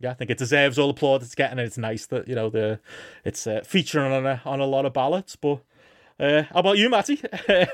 yeah, 0.00 0.10
I 0.10 0.14
think 0.14 0.30
it 0.30 0.36
deserves 0.36 0.78
all 0.78 0.88
the 0.88 0.94
applaud 0.94 1.22
it's 1.22 1.36
getting, 1.36 1.58
and 1.58 1.66
it's 1.66 1.78
nice 1.78 2.06
that 2.06 2.26
you 2.26 2.34
know 2.34 2.50
the 2.50 2.80
it's 3.24 3.46
uh, 3.46 3.62
featuring 3.64 4.12
on 4.12 4.26
a 4.26 4.42
on 4.44 4.58
a 4.58 4.66
lot 4.66 4.84
of 4.84 4.92
ballots. 4.92 5.36
But 5.36 5.60
Uh, 6.18 6.44
how 6.44 6.60
about 6.60 6.78
you, 6.78 6.88
Matty? 6.88 7.16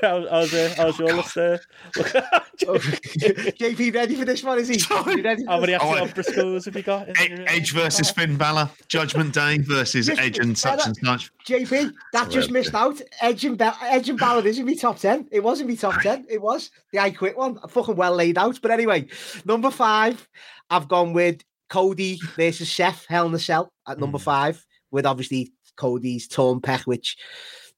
how, 0.01 0.27
how's, 0.29 0.53
uh, 0.53 0.73
how's 0.75 0.99
your 0.99 1.13
list? 1.13 1.37
Uh, 1.37 1.57
JP 2.63 3.93
ready 3.95 4.15
for 4.15 4.25
this 4.25 4.43
one? 4.43 4.59
Is 4.59 4.67
he? 4.67 4.79
Sorry. 4.79 5.15
You 5.15 5.23
ready 5.23 5.45
for 5.45 5.51
how 5.51 5.59
many 5.61 5.73
this? 5.73 5.81
Oh, 5.81 5.95
actual 5.95 6.23
Briscoes 6.23 6.65
have 6.65 6.75
you 6.75 6.83
got? 6.83 7.07
in 7.21 7.37
your- 7.37 7.47
Edge 7.49 7.71
versus 7.71 8.11
Finn 8.11 8.35
Balor, 8.35 8.69
Judgment 8.89 9.33
Day 9.33 9.59
versus 9.59 10.07
Just- 10.07 10.19
Edge 10.19 10.39
and 10.39 10.57
such 10.57 10.85
and 10.85 10.95
such. 10.97 11.31
JP, 11.45 11.93
that 12.11 12.29
just 12.29 12.51
missed 12.51 12.73
out. 12.75 13.01
Edge 13.21 13.45
and, 13.45 13.57
Bell, 13.57 13.77
Edge 13.81 14.09
and 14.09 14.19
Balor 14.19 14.45
is 14.45 14.59
in 14.59 14.65
my 14.65 14.73
top 14.73 14.97
10. 14.99 15.29
It 15.31 15.41
was 15.41 15.61
in 15.61 15.67
my 15.67 15.75
top 15.75 16.01
10. 16.01 16.25
It 16.29 16.41
was 16.41 16.69
the 16.91 16.99
I 16.99 17.11
Quit 17.11 17.37
one. 17.37 17.57
Fucking 17.69 17.95
well 17.95 18.13
laid 18.15 18.37
out. 18.37 18.59
But 18.61 18.71
anyway, 18.71 19.07
number 19.45 19.71
five, 19.71 20.27
I've 20.69 20.89
gone 20.89 21.13
with 21.13 21.41
Cody 21.69 22.19
versus 22.35 22.69
Seth 22.69 23.05
Hell 23.07 23.27
in 23.27 23.33
a 23.33 23.39
Cell 23.39 23.71
at 23.87 23.99
number 23.99 24.17
Hmm. 24.17 24.23
five, 24.23 24.65
with 24.91 25.05
obviously 25.05 25.53
Cody's 25.77 26.27
torn 26.27 26.59
pec, 26.59 26.81
which 26.81 27.17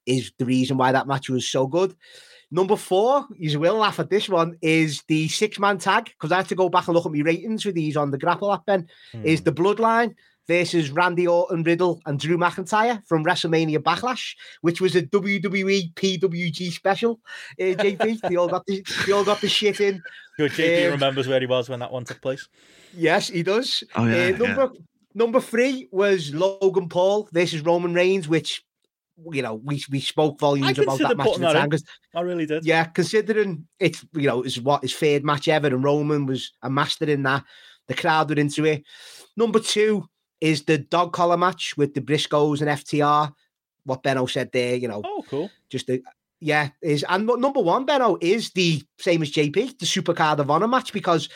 is 0.06 0.32
the 0.38 0.46
reason 0.46 0.78
why 0.78 0.92
that 0.92 1.08
match 1.08 1.30
was 1.30 1.48
so 1.48 1.68
good. 1.68 1.96
Number 2.52 2.76
four, 2.76 3.26
you 3.38 3.60
will 3.60 3.76
laugh 3.76 4.00
at 4.00 4.10
this 4.10 4.30
one, 4.30 4.58
is 4.62 5.04
the 5.08 5.28
six 5.28 5.60
man 5.60 5.78
tag, 5.78 6.06
because 6.06 6.32
I 6.32 6.38
had 6.38 6.50
to 6.50 6.56
go 6.56 6.70
back 6.70 6.88
and 6.88 6.96
look 6.96 7.06
at 7.06 7.12
my 7.12 7.22
ratings 7.22 7.66
with 7.66 7.76
these 7.76 7.98
on 7.98 8.12
the 8.12 8.18
Grapple 8.18 8.54
app, 8.54 8.66
Ben 8.66 8.88
is 9.24 9.40
Hmm. 9.40 9.46
the 9.46 9.52
Bloodline 9.52 10.16
versus 10.48 10.92
Randy 10.92 11.26
Orton, 11.26 11.64
Riddle, 11.64 12.00
and 12.06 12.20
Drew 12.20 12.38
McIntyre 12.38 13.02
from 13.08 13.26
WrestleMania 13.26 13.80
Backlash, 13.80 14.36
which 14.62 14.80
was 14.80 14.96
a 14.96 15.02
WWE 15.02 15.92
PWG 15.96 16.72
special. 16.72 17.20
Uh, 17.60 17.74
JP, 17.74 18.22
they 18.22 18.36
all 18.36 18.48
got 18.48 18.64
the 18.68 18.86
they 19.08 19.12
all 19.12 19.24
got 19.26 19.42
the 19.42 19.50
shit 19.50 19.82
in. 19.82 20.04
Good 20.38 20.52
JP 20.52 20.86
um, 20.86 20.92
remembers 20.92 21.28
where 21.28 21.40
he 21.40 21.48
was 21.48 21.68
when 21.68 21.80
that 21.80 21.92
one 21.92 22.06
took 22.06 22.22
place. 22.22 22.48
Yes, 22.96 23.30
he 23.30 23.42
does. 23.42 23.84
Oh, 23.96 24.06
yeah, 24.06 24.36
Uh, 24.36 24.38
number 24.38 24.70
number 25.16 25.40
three 25.42 25.88
was 25.92 26.34
Logan 26.34 26.90
Paul 26.90 27.28
versus 27.34 27.62
Roman 27.62 27.96
Reigns, 27.96 28.28
which 28.28 28.64
you 29.32 29.42
know 29.42 29.56
we 29.56 29.82
we 29.90 30.00
spoke 30.00 30.40
volumes 30.40 30.78
about 30.78 31.00
that 31.00 31.18
match 31.18 31.28
at 31.28 31.40
the 31.40 31.54
time 31.54 31.70
I 32.16 32.22
really 32.22 32.46
did. 32.46 32.66
yeah, 32.66 32.84
considering 32.86 33.68
it's 33.80 34.06
you 34.14 34.28
know 34.28 34.42
is 34.44 34.60
what 34.62 34.82
his 34.82 34.94
third 34.94 35.24
match 35.24 35.48
ever, 35.48 35.68
and 35.68 35.84
Roman 35.84 36.26
was 36.26 36.52
a 36.62 36.70
master 36.70 37.06
in 37.06 37.24
that. 37.24 37.44
The 37.88 37.94
crowd 37.94 38.30
were 38.30 38.36
into 38.36 38.66
it. 38.66 38.84
Number 39.38 39.60
two 39.60 40.06
is 40.42 40.64
the 40.64 40.80
dog 40.80 41.14
collar 41.14 41.38
match 41.38 41.76
with 41.78 41.94
the 41.94 42.02
Briscoes 42.02 42.60
and 42.62 42.70
FTR. 42.70 43.32
What 43.86 44.02
Benno 44.04 44.26
said 44.26 44.50
there, 44.52 44.76
you 44.76 44.88
know, 44.88 45.02
Oh, 45.06 45.24
cool. 45.30 45.50
just 45.70 45.88
the 45.88 46.02
yeah 46.42 46.70
is 46.82 47.06
and 47.08 47.26
nu- 47.28 47.38
number 47.38 47.62
one 47.62 47.86
Benno 47.86 48.18
is 48.20 48.52
the 48.52 48.82
same 49.00 49.22
as 49.22 49.32
JP, 49.32 49.78
the 49.80 49.86
Supercard 49.86 50.40
of 50.40 50.50
Honor 50.52 50.68
match 50.68 50.92
because 50.92 51.30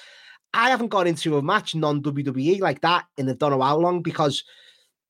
I 0.54 0.72
haven't 0.72 0.88
got 0.90 1.06
into 1.08 1.38
a 1.38 1.42
match 1.44 1.76
non 1.76 2.02
WWE 2.02 2.60
like 2.60 2.82
that 2.82 3.06
in 3.18 3.30
I 3.30 3.34
don't 3.34 3.52
know 3.52 3.62
how 3.62 3.78
long 3.78 4.02
because 4.02 4.44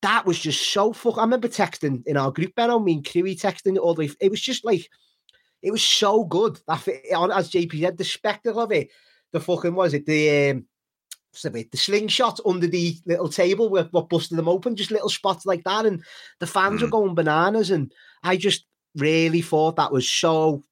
that 0.02 0.24
was 0.26 0.38
just 0.38 0.72
so 0.72 0.92
fuck. 0.92 1.18
I 1.18 1.22
remember 1.22 1.48
texting 1.48 2.06
in 2.06 2.16
our 2.16 2.30
group, 2.30 2.54
Benno, 2.54 2.78
me 2.78 2.94
and 2.94 3.04
Kiwi 3.04 3.36
texting 3.36 3.76
all 3.78 3.94
the 3.94 4.06
way. 4.06 4.10
It 4.20 4.30
was 4.30 4.40
just 4.40 4.64
like 4.64 4.88
it 5.62 5.70
was 5.70 5.82
so 5.82 6.24
good. 6.24 6.58
That 6.66 6.86
as 6.88 7.50
JP 7.50 7.80
said, 7.80 7.98
the 7.98 8.04
spectacle 8.04 8.60
of 8.62 8.72
it, 8.72 8.90
the 9.32 9.40
fucking 9.40 9.74
was 9.74 9.94
it 9.94 10.06
the 10.06 10.50
um, 10.50 10.66
the 11.42 11.68
slingshot 11.74 12.40
under 12.44 12.66
the 12.66 12.96
little 13.06 13.28
table 13.28 13.68
where 13.68 13.84
what 13.84 14.08
busted 14.08 14.36
them 14.38 14.48
open, 14.48 14.74
just 14.74 14.90
little 14.90 15.08
spots 15.08 15.46
like 15.46 15.64
that, 15.64 15.86
and 15.86 16.02
the 16.38 16.46
fans 16.46 16.80
were 16.82 16.88
Mm. 16.88 16.92
going 16.92 17.14
bananas, 17.14 17.70
and 17.70 17.92
I 18.22 18.36
just 18.36 18.64
really 18.96 19.42
thought 19.42 19.76
that 19.76 19.92
was 19.92 20.08
so. 20.08 20.64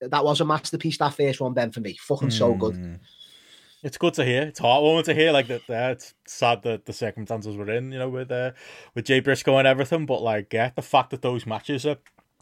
That 0.00 0.24
was 0.24 0.40
a 0.40 0.44
masterpiece. 0.44 0.96
That 0.98 1.14
first 1.14 1.40
one, 1.40 1.54
Ben, 1.54 1.72
for 1.72 1.80
me, 1.80 1.96
fucking 2.00 2.30
so 2.30 2.54
good. 2.54 3.00
It's 3.82 3.96
good 3.96 4.14
to 4.14 4.24
hear. 4.24 4.42
It's 4.42 4.60
heartwarming 4.60 5.04
to 5.04 5.14
hear. 5.14 5.30
Like 5.30 5.46
that. 5.46 5.90
It's 5.92 6.14
sad 6.26 6.62
that 6.62 6.86
the 6.86 6.92
circumstances 6.92 7.56
we're 7.56 7.70
in, 7.70 7.92
you 7.92 7.98
know, 7.98 8.08
with 8.08 8.30
uh, 8.30 8.52
with 8.94 9.04
Jay 9.04 9.20
Briscoe 9.20 9.56
and 9.56 9.68
everything. 9.68 10.06
But 10.06 10.22
like, 10.22 10.52
yeah, 10.52 10.70
the 10.74 10.82
fact 10.82 11.10
that 11.10 11.22
those 11.22 11.46
matches 11.46 11.86
are 11.86 11.98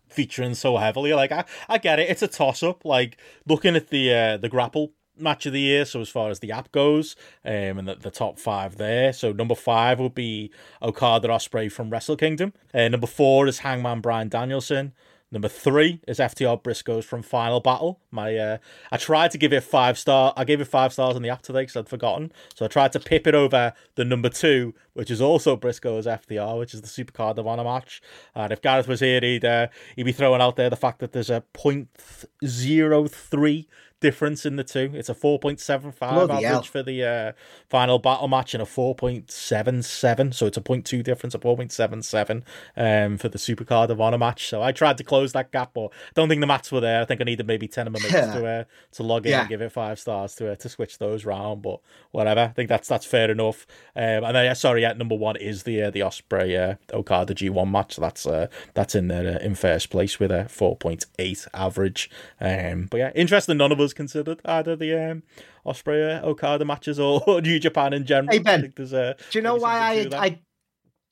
featuring 0.08 0.54
so 0.54 0.76
heavily, 0.78 1.12
like, 1.12 1.32
I, 1.32 1.44
I 1.68 1.78
get 1.78 1.98
it. 1.98 2.08
It's 2.08 2.22
a 2.22 2.28
toss 2.28 2.62
up. 2.62 2.84
Like 2.84 3.18
looking 3.46 3.76
at 3.76 3.88
the 3.88 4.14
uh, 4.14 4.36
the 4.38 4.48
grapple 4.48 4.92
match 5.18 5.46
of 5.46 5.52
the 5.52 5.60
year. 5.60 5.84
So 5.84 6.00
as 6.00 6.08
far 6.08 6.30
as 6.30 6.40
the 6.40 6.52
app 6.52 6.72
goes, 6.72 7.16
um, 7.44 7.78
and 7.78 7.88
the, 7.88 7.96
the 7.96 8.10
top 8.10 8.38
five 8.38 8.76
there. 8.76 9.12
So 9.12 9.32
number 9.32 9.54
five 9.54 9.98
would 10.00 10.14
be 10.14 10.50
Okada 10.82 11.28
Ospreay 11.28 11.70
from 11.70 11.90
Wrestle 11.90 12.16
Kingdom. 12.16 12.52
Uh, 12.72 12.88
number 12.88 13.06
four 13.06 13.46
is 13.46 13.60
Hangman 13.60 14.00
Bryan 14.00 14.28
Danielson. 14.28 14.92
Number 15.32 15.48
three 15.48 16.00
is 16.06 16.20
FTR 16.20 16.62
Briscoes 16.62 17.02
from 17.02 17.22
Final 17.22 17.58
Battle. 17.58 17.98
My, 18.12 18.36
uh, 18.36 18.58
I 18.92 18.96
tried 18.96 19.32
to 19.32 19.38
give 19.38 19.52
it 19.52 19.64
five 19.64 19.98
star. 19.98 20.32
I 20.36 20.44
gave 20.44 20.60
it 20.60 20.66
five 20.66 20.92
stars 20.92 21.16
on 21.16 21.22
the 21.22 21.30
app 21.30 21.42
today 21.42 21.62
because 21.62 21.74
I'd 21.74 21.88
forgotten. 21.88 22.30
So 22.54 22.64
I 22.64 22.68
tried 22.68 22.92
to 22.92 23.00
pip 23.00 23.26
it 23.26 23.34
over 23.34 23.72
the 23.96 24.04
number 24.04 24.28
two, 24.28 24.72
which 24.92 25.10
is 25.10 25.20
also 25.20 25.56
Briscoes 25.56 26.04
FTR, 26.04 26.60
which 26.60 26.74
is 26.74 26.82
the 26.82 26.86
Supercard 26.86 27.38
of 27.38 27.46
Honor 27.46 27.64
match. 27.64 28.00
And 28.36 28.52
if 28.52 28.62
Gareth 28.62 28.86
was 28.86 29.00
here, 29.00 29.20
he'd 29.20 29.44
uh, 29.44 29.66
he'd 29.96 30.04
be 30.04 30.12
throwing 30.12 30.40
out 30.40 30.54
there 30.54 30.70
the 30.70 30.76
fact 30.76 31.00
that 31.00 31.10
there's 31.10 31.30
a 31.30 31.42
.03 31.54 33.66
difference 34.06 34.46
in 34.46 34.56
the 34.56 34.64
two. 34.64 34.90
It's 34.94 35.08
a 35.08 35.14
4.75 35.14 35.98
Bloody 35.98 36.32
average 36.32 36.42
hell. 36.44 36.62
for 36.62 36.82
the 36.82 37.04
uh, 37.04 37.32
final 37.68 37.98
battle 37.98 38.28
match 38.28 38.54
and 38.54 38.62
a 38.62 38.66
4.77. 38.66 40.32
So 40.34 40.46
it's 40.46 40.56
a 40.56 40.60
0.2 40.60 41.02
difference, 41.02 41.34
a 41.34 41.38
4.77 41.38 42.42
um, 42.76 43.18
for 43.18 43.28
the 43.28 43.38
Supercard 43.38 43.88
of 43.90 44.00
Honor 44.00 44.18
match. 44.18 44.48
So 44.48 44.62
I 44.62 44.72
tried 44.72 44.98
to 44.98 45.04
close 45.04 45.32
that 45.32 45.50
gap, 45.52 45.72
but 45.74 45.90
don't 46.14 46.28
think 46.28 46.40
the 46.40 46.46
mats 46.46 46.70
were 46.70 46.80
there. 46.80 47.00
I 47.02 47.04
think 47.04 47.20
I 47.20 47.24
needed 47.24 47.46
maybe 47.46 47.66
10 47.68 47.86
of 47.88 47.92
my 47.92 47.98
mates 48.00 48.12
to 48.12 48.46
uh, 48.60 48.64
to 48.92 49.02
log 49.02 49.26
in 49.26 49.32
Yeah. 49.32 49.40
and 49.40 49.48
give 49.48 49.60
it 49.60 49.72
five 49.72 49.98
stars 49.98 50.34
to 50.36 50.52
uh, 50.52 50.56
to 50.56 50.68
switch 50.68 50.98
those 50.98 51.24
round. 51.24 51.62
But 51.62 51.80
whatever, 52.12 52.40
I 52.42 52.48
think 52.48 52.68
that's 52.68 52.88
that's 52.88 53.06
fair 53.06 53.30
enough. 53.30 53.66
Um, 53.94 54.24
and 54.24 54.36
then, 54.36 54.44
yeah, 54.44 54.52
sorry, 54.52 54.82
yeah, 54.82 54.92
number 54.92 55.14
one 55.16 55.36
is 55.36 55.64
the 55.64 55.82
uh, 55.82 55.90
the 55.90 56.00
Ospreay 56.00 56.70
uh, 56.92 56.96
Okada 56.96 57.34
G1 57.34 57.70
match. 57.70 57.94
So 57.94 58.02
that's 58.02 58.26
uh, 58.26 58.46
that's 58.74 58.94
in 58.94 59.08
there 59.08 59.36
uh, 59.36 59.44
in 59.44 59.54
first 59.54 59.90
place 59.90 60.20
with 60.20 60.30
a 60.30 60.44
4.8 60.44 61.48
average. 61.54 62.10
Um, 62.40 62.86
but 62.90 62.98
yeah, 62.98 63.10
interesting. 63.14 63.56
None 63.56 63.72
of 63.72 63.80
us 63.80 63.92
considered 63.96 64.40
either 64.44 64.76
the 64.76 65.10
um, 65.10 65.22
Ospreay 65.66 66.22
uh, 66.22 66.26
Okada 66.26 66.64
matches 66.64 67.00
or, 67.00 67.22
New 67.40 67.58
Japan 67.58 67.92
in 67.92 68.06
general. 68.06 68.32
Hey, 68.32 68.38
Ben, 68.38 68.60
I 68.60 68.62
think 68.62 68.76
there's, 68.76 68.92
uh, 68.92 69.14
Do 69.30 69.38
you 69.38 69.42
know 69.42 69.56
why 69.56 69.80
I, 69.80 69.94
something 69.94 70.04
to 70.04 70.10
that. 70.10 70.22
I? 70.22 70.28
Do 70.28 70.40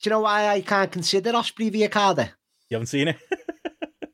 you 0.03 0.11
know 0.11 0.19
why 0.21 0.47
I 0.47 0.61
can't 0.61 0.91
consider 0.91 1.31
Ospreay 1.31 1.71
via 1.71 1.89
Carter? 1.89 2.31
You 2.69 2.75
haven't 2.75 2.87
seen 2.87 3.09
it? 3.09 3.17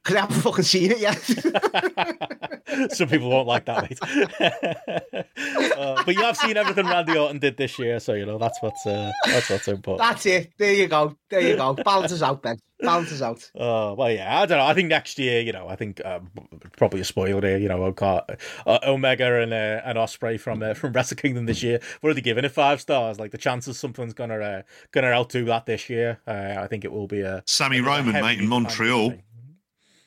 Because 0.03 0.15
I 0.15 0.21
haven't 0.21 0.41
fucking 0.41 0.63
seen 0.63 0.91
it 0.91 0.99
yet. 0.99 2.91
Some 2.93 3.07
people 3.07 3.29
won't 3.29 3.47
like 3.47 3.65
that, 3.65 3.89
mate. 3.89 3.99
uh, 5.77 6.03
but 6.03 6.15
you 6.15 6.21
have 6.23 6.37
seen 6.37 6.57
everything 6.57 6.87
Randy 6.87 7.17
Orton 7.17 7.37
did 7.37 7.57
this 7.57 7.77
year, 7.77 7.99
so 7.99 8.13
you 8.13 8.25
know 8.25 8.39
that's 8.39 8.59
what's 8.61 8.85
uh, 8.85 9.11
that's 9.25 9.49
what's 9.49 9.67
important. 9.67 10.07
That's 10.09 10.25
it. 10.25 10.53
There 10.57 10.73
you 10.73 10.87
go. 10.87 11.15
There 11.29 11.41
you 11.41 11.55
go. 11.55 11.73
Balances 11.73 12.23
out, 12.23 12.41
Ben. 12.41 12.57
Balances 12.79 13.21
out. 13.21 13.51
Oh 13.55 13.93
well, 13.93 14.11
yeah. 14.11 14.41
I 14.41 14.45
don't 14.47 14.57
know. 14.57 14.65
I 14.65 14.73
think 14.73 14.89
next 14.89 15.19
year, 15.19 15.41
you 15.41 15.51
know, 15.51 15.67
I 15.67 15.75
think 15.75 16.03
um, 16.03 16.31
probably 16.77 17.01
a 17.01 17.05
spoiler 17.05 17.41
here. 17.47 17.57
You 17.57 17.69
know, 17.69 17.83
Oka- 17.83 18.37
uh, 18.65 18.79
Omega 18.83 19.39
and 19.39 19.53
uh, 19.53 19.81
and 19.85 19.99
Ospreay 19.99 20.39
from 20.39 20.63
uh, 20.63 20.73
from 20.73 20.93
Wrestle 20.93 21.17
Kingdom 21.17 21.45
this 21.45 21.61
year. 21.61 21.79
We're 22.01 22.07
already 22.07 22.21
giving 22.21 22.43
it 22.45 22.51
five 22.51 22.81
stars. 22.81 23.19
Like 23.19 23.31
the 23.31 23.37
chances 23.37 23.77
something's 23.77 24.15
gonna 24.15 24.39
uh, 24.39 24.61
gonna 24.91 25.07
outdo 25.07 25.45
that 25.45 25.67
this 25.67 25.89
year. 25.91 26.19
Uh, 26.25 26.55
I 26.57 26.65
think 26.65 26.85
it 26.85 26.91
will 26.91 27.07
be 27.07 27.21
a 27.21 27.43
Sami 27.45 27.79
a 27.79 27.83
Roman, 27.83 28.13
heavy 28.15 28.25
mate, 28.25 28.39
in 28.39 28.47
Montreal. 28.47 29.09
thing. 29.11 29.23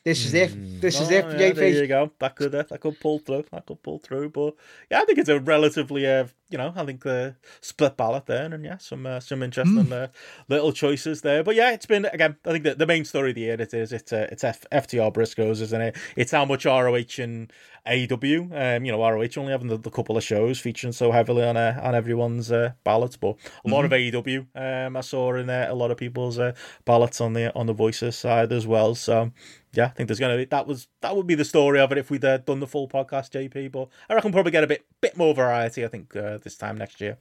This 0.05 0.23
is 0.23 0.35
it. 0.35 0.81
This 0.81 1.01
is 1.01 1.09
Oh, 1.09 1.15
it, 1.15 1.39
yeah, 1.39 1.51
There 1.51 1.67
you 1.69 1.87
go. 1.87 2.11
That 2.19 2.35
could 2.35 2.53
uh, 2.53 2.63
that 2.69 2.79
could 2.79 2.99
pull 2.99 3.17
through. 3.17 3.45
That 3.51 3.65
could 3.65 3.81
pull 3.81 3.97
through. 3.97 4.29
But 4.29 4.53
yeah, 4.91 4.99
I 5.01 5.05
think 5.05 5.17
it's 5.17 5.29
a 5.29 5.39
relatively 5.39 6.05
uh, 6.05 6.27
you 6.49 6.59
know, 6.59 6.71
I 6.75 6.85
think 6.85 7.01
the 7.01 7.35
split 7.59 7.97
ballot 7.97 8.27
there, 8.27 8.45
and 8.45 8.63
yeah, 8.63 8.77
some 8.77 9.07
uh, 9.07 9.19
some 9.19 9.41
interesting 9.41 9.91
uh, 9.91 10.09
little 10.47 10.71
choices 10.71 11.21
there. 11.21 11.43
But 11.43 11.55
yeah, 11.55 11.71
it's 11.71 11.87
been 11.87 12.05
again. 12.05 12.35
I 12.45 12.51
think 12.51 12.63
the, 12.63 12.75
the 12.75 12.85
main 12.85 13.03
story 13.03 13.31
of 13.31 13.35
the 13.35 13.41
year 13.41 13.59
it 13.59 13.73
is 13.73 13.91
it's 13.91 14.13
uh, 14.13 14.27
it's 14.31 14.43
F- 14.43 14.65
FTR 14.71 15.11
Briscoes, 15.11 15.59
isn't 15.61 15.81
it? 15.81 15.97
It's 16.15 16.31
how 16.31 16.45
much 16.45 16.65
ROH 16.65 17.17
and 17.17 17.51
AEW. 17.87 18.77
Um, 18.77 18.85
you 18.85 18.91
know, 18.91 18.99
ROH 18.99 19.29
only 19.37 19.51
having 19.51 19.69
the, 19.69 19.77
the 19.77 19.89
couple 19.89 20.17
of 20.17 20.23
shows 20.23 20.59
featuring 20.59 20.93
so 20.93 21.11
heavily 21.11 21.43
on 21.43 21.57
uh, 21.57 21.79
on 21.81 21.95
everyone's 21.95 22.51
uh, 22.51 22.73
ballots, 22.83 23.17
but 23.17 23.37
a 23.65 23.69
lot 23.69 23.85
of 23.85 23.91
AEW. 23.91 24.45
Um, 24.55 24.97
I 24.97 25.01
saw 25.01 25.33
in 25.33 25.49
uh, 25.49 25.65
a 25.67 25.73
lot 25.75 25.89
of 25.89 25.97
people's 25.97 26.37
uh, 26.37 26.53
ballots 26.85 27.19
on 27.21 27.33
the 27.33 27.53
on 27.55 27.65
the 27.65 27.73
voices 27.73 28.15
side 28.15 28.51
as 28.53 28.67
well. 28.67 28.93
So 28.93 29.31
yeah, 29.75 29.85
I 29.85 29.89
think 29.89 30.07
there's 30.07 30.19
gonna 30.19 30.37
be 30.37 30.45
that 30.45 30.67
was 30.67 30.87
that 31.01 31.15
would 31.15 31.27
be 31.27 31.35
the 31.35 31.45
story 31.45 31.79
of 31.79 31.91
it 31.91 31.97
if 31.97 32.09
we'd 32.09 32.25
uh, 32.25 32.37
done 32.37 32.59
the 32.59 32.67
full 32.67 32.87
podcast, 32.87 33.31
JP. 33.31 33.71
But 33.71 33.89
I 34.09 34.15
reckon 34.15 34.31
probably 34.31 34.51
get 34.51 34.63
a 34.63 34.67
bit 34.67 34.85
bit 35.01 35.17
more 35.17 35.33
variety. 35.33 35.85
I 35.85 35.87
think 35.87 36.15
uh, 36.15 36.37
this 36.37 36.57
time 36.57 36.77
next 36.77 37.01
year. 37.01 37.17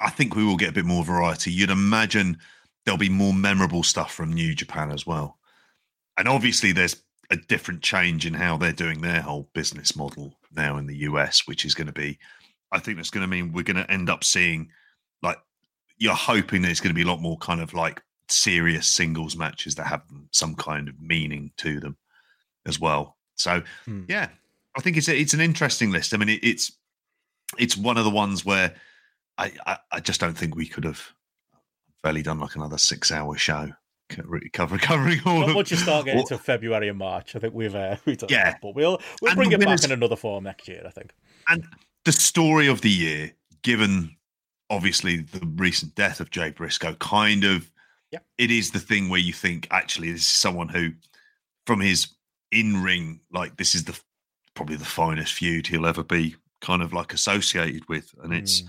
I 0.00 0.10
think 0.10 0.36
we 0.36 0.44
will 0.44 0.56
get 0.56 0.70
a 0.70 0.72
bit 0.72 0.84
more 0.84 1.04
variety. 1.04 1.50
You'd 1.50 1.70
imagine 1.70 2.38
there'll 2.84 2.98
be 2.98 3.08
more 3.08 3.34
memorable 3.34 3.82
stuff 3.82 4.14
from 4.14 4.32
New 4.32 4.54
Japan 4.54 4.90
as 4.90 5.06
well. 5.06 5.38
And 6.16 6.28
obviously, 6.28 6.72
there's 6.72 7.02
a 7.30 7.36
different 7.36 7.82
change 7.82 8.26
in 8.26 8.34
how 8.34 8.56
they're 8.56 8.72
doing 8.72 9.00
their 9.00 9.20
whole 9.20 9.48
business 9.52 9.94
model 9.96 10.34
now 10.56 10.78
in 10.78 10.86
the 10.86 10.96
US, 10.98 11.46
which 11.46 11.64
is 11.64 11.74
going 11.74 11.88
to 11.88 11.92
be, 11.92 12.18
I 12.72 12.78
think 12.78 12.96
that's 12.96 13.10
going 13.10 13.22
to 13.22 13.28
mean 13.28 13.52
we're 13.52 13.64
going 13.64 13.76
to 13.76 13.90
end 13.90 14.08
up 14.08 14.24
seeing, 14.24 14.70
like, 15.22 15.38
you're 15.98 16.14
hoping 16.14 16.62
there's 16.62 16.80
going 16.80 16.94
to 16.94 16.98
be 16.98 17.02
a 17.02 17.06
lot 17.06 17.20
more 17.20 17.36
kind 17.38 17.60
of 17.60 17.74
like 17.74 18.02
serious 18.30 18.86
singles 18.88 19.36
matches 19.36 19.74
that 19.76 19.86
have 19.86 20.02
some 20.32 20.54
kind 20.54 20.88
of 20.88 21.00
meaning 21.00 21.50
to 21.58 21.80
them 21.80 21.96
as 22.66 22.78
well. 22.80 23.16
So, 23.36 23.62
Hmm. 23.84 24.04
yeah, 24.08 24.28
I 24.76 24.80
think 24.80 24.96
it's 24.96 25.08
a, 25.08 25.16
it's 25.18 25.34
an 25.34 25.40
interesting 25.40 25.90
list. 25.90 26.12
I 26.14 26.16
mean, 26.18 26.28
it, 26.28 26.40
it's 26.42 26.72
it's 27.56 27.76
one 27.76 27.96
of 27.96 28.04
the 28.04 28.10
ones 28.10 28.44
where 28.44 28.74
I, 29.38 29.52
I 29.66 29.78
I 29.92 30.00
just 30.00 30.20
don't 30.20 30.36
think 30.36 30.54
we 30.54 30.66
could 30.66 30.84
have 30.84 31.00
fairly 32.02 32.22
done 32.22 32.38
like 32.40 32.54
another 32.56 32.78
six 32.78 33.10
hour 33.10 33.36
show 33.36 33.72
really 34.24 34.48
cover, 34.50 34.78
covering 34.78 35.20
all 35.26 35.40
Not 35.40 35.50
of 35.50 35.54
once 35.56 35.70
you 35.70 35.76
start 35.76 36.06
getting 36.06 36.20
into 36.20 36.38
February 36.38 36.88
and 36.88 36.98
March, 36.98 37.36
I 37.36 37.38
think 37.40 37.54
we've 37.54 37.74
uh, 37.74 37.96
we've 38.04 38.18
done 38.18 38.28
Yeah. 38.30 38.52
that. 38.52 38.60
But 38.62 38.74
we'll 38.74 39.00
we'll 39.22 39.30
And 39.32 39.36
bring 39.38 39.52
it 39.52 39.60
back 39.60 39.84
in 39.84 39.92
another 39.92 40.16
form 40.16 40.44
next 40.44 40.66
year. 40.68 40.82
I 40.86 40.90
think. 40.90 41.12
and 41.48 41.64
the 42.04 42.12
story 42.12 42.68
of 42.68 42.80
the 42.80 42.90
year, 42.90 43.32
given 43.62 44.16
obviously 44.70 45.18
the 45.18 45.46
recent 45.56 45.94
death 45.94 46.20
of 46.20 46.30
Jay 46.30 46.50
Briscoe, 46.50 46.94
kind 46.94 47.44
of 47.44 47.70
Yeah. 48.10 48.20
it 48.38 48.50
is 48.50 48.70
the 48.70 48.80
thing 48.80 49.08
where 49.08 49.20
you 49.20 49.32
think 49.32 49.68
actually 49.70 50.12
this 50.12 50.22
is 50.22 50.28
someone 50.28 50.68
who, 50.68 50.92
from 51.66 51.80
his 51.80 52.08
in 52.50 52.82
ring, 52.82 53.20
like 53.30 53.56
this 53.56 53.74
is 53.74 53.84
the 53.84 53.98
probably 54.54 54.76
the 54.76 54.84
finest 54.84 55.34
feud 55.34 55.66
he'll 55.66 55.86
ever 55.86 56.02
be 56.02 56.34
kind 56.60 56.82
of 56.82 56.92
like 56.92 57.12
associated 57.12 57.88
with, 57.88 58.12
and 58.22 58.32
it's 58.32 58.62
Mm. 58.62 58.68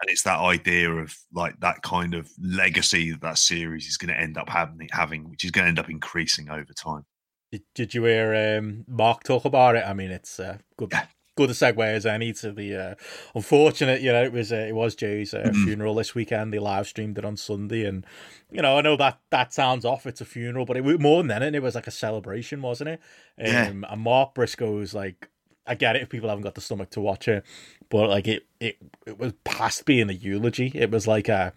and 0.00 0.10
it's 0.10 0.22
that 0.22 0.38
idea 0.38 0.90
of 0.90 1.16
like 1.32 1.58
that 1.60 1.82
kind 1.82 2.14
of 2.14 2.30
legacy 2.40 3.10
that 3.10 3.20
that 3.22 3.38
series 3.38 3.86
is 3.86 3.96
going 3.96 4.14
to 4.14 4.20
end 4.20 4.38
up 4.38 4.48
having, 4.48 4.88
having 4.92 5.28
which 5.30 5.44
is 5.44 5.50
going 5.50 5.64
to 5.64 5.68
end 5.68 5.78
up 5.78 5.90
increasing 5.90 6.48
over 6.50 6.72
time. 6.72 7.04
Did, 7.52 7.62
did 7.74 7.94
you 7.94 8.04
hear 8.04 8.58
um, 8.58 8.84
Mark 8.86 9.22
talk 9.24 9.44
about 9.44 9.76
it? 9.76 9.84
I 9.86 9.92
mean, 9.94 10.10
it's 10.10 10.38
uh, 10.38 10.58
good. 10.76 10.90
Yeah. 10.92 11.06
Good 11.36 11.50
a 11.50 11.52
segue 11.52 11.84
as 11.84 12.06
any 12.06 12.32
to 12.32 12.50
the 12.50 12.74
uh, 12.74 12.94
unfortunate, 13.34 14.00
you 14.00 14.10
know, 14.10 14.24
it 14.24 14.32
was 14.32 14.52
uh, 14.52 14.56
it 14.56 14.74
was 14.74 14.94
Jay's 14.94 15.34
uh, 15.34 15.50
Mhm. 15.52 15.64
funeral 15.64 15.94
this 15.94 16.14
weekend. 16.14 16.52
They 16.52 16.58
live 16.58 16.86
streamed 16.86 17.18
it 17.18 17.24
on 17.24 17.36
Sunday, 17.36 17.84
and 17.84 18.06
you 18.50 18.62
know, 18.62 18.78
I 18.78 18.80
know 18.80 18.96
that 18.96 19.18
that 19.30 19.52
sounds 19.52 19.84
off. 19.84 20.06
It's 20.06 20.20
a 20.22 20.24
funeral, 20.24 20.64
but 20.64 20.76
it 20.78 20.84
was 20.84 20.98
more 20.98 21.18
than 21.22 21.28
that. 21.28 21.42
It 21.42 21.62
was 21.62 21.74
like 21.74 21.86
a 21.86 21.90
celebration, 21.90 22.62
wasn't 22.62 22.88
it? 22.90 23.00
Um, 23.38 23.46
Yeah. 23.46 23.66
And 23.92 24.00
Mark 24.00 24.34
Briscoe 24.34 24.76
was 24.76 24.94
like, 24.94 25.28
I 25.66 25.74
get 25.74 25.94
it 25.96 26.02
if 26.02 26.08
people 26.08 26.28
haven't 26.30 26.44
got 26.44 26.54
the 26.54 26.60
stomach 26.62 26.90
to 26.90 27.00
watch 27.00 27.28
it, 27.28 27.44
but 27.90 28.08
like 28.08 28.26
it, 28.28 28.46
it, 28.60 28.78
it 29.06 29.18
was 29.18 29.34
past 29.44 29.84
being 29.84 30.08
a 30.08 30.14
eulogy. 30.14 30.72
It 30.74 30.90
was 30.90 31.06
like 31.06 31.28
a, 31.28 31.52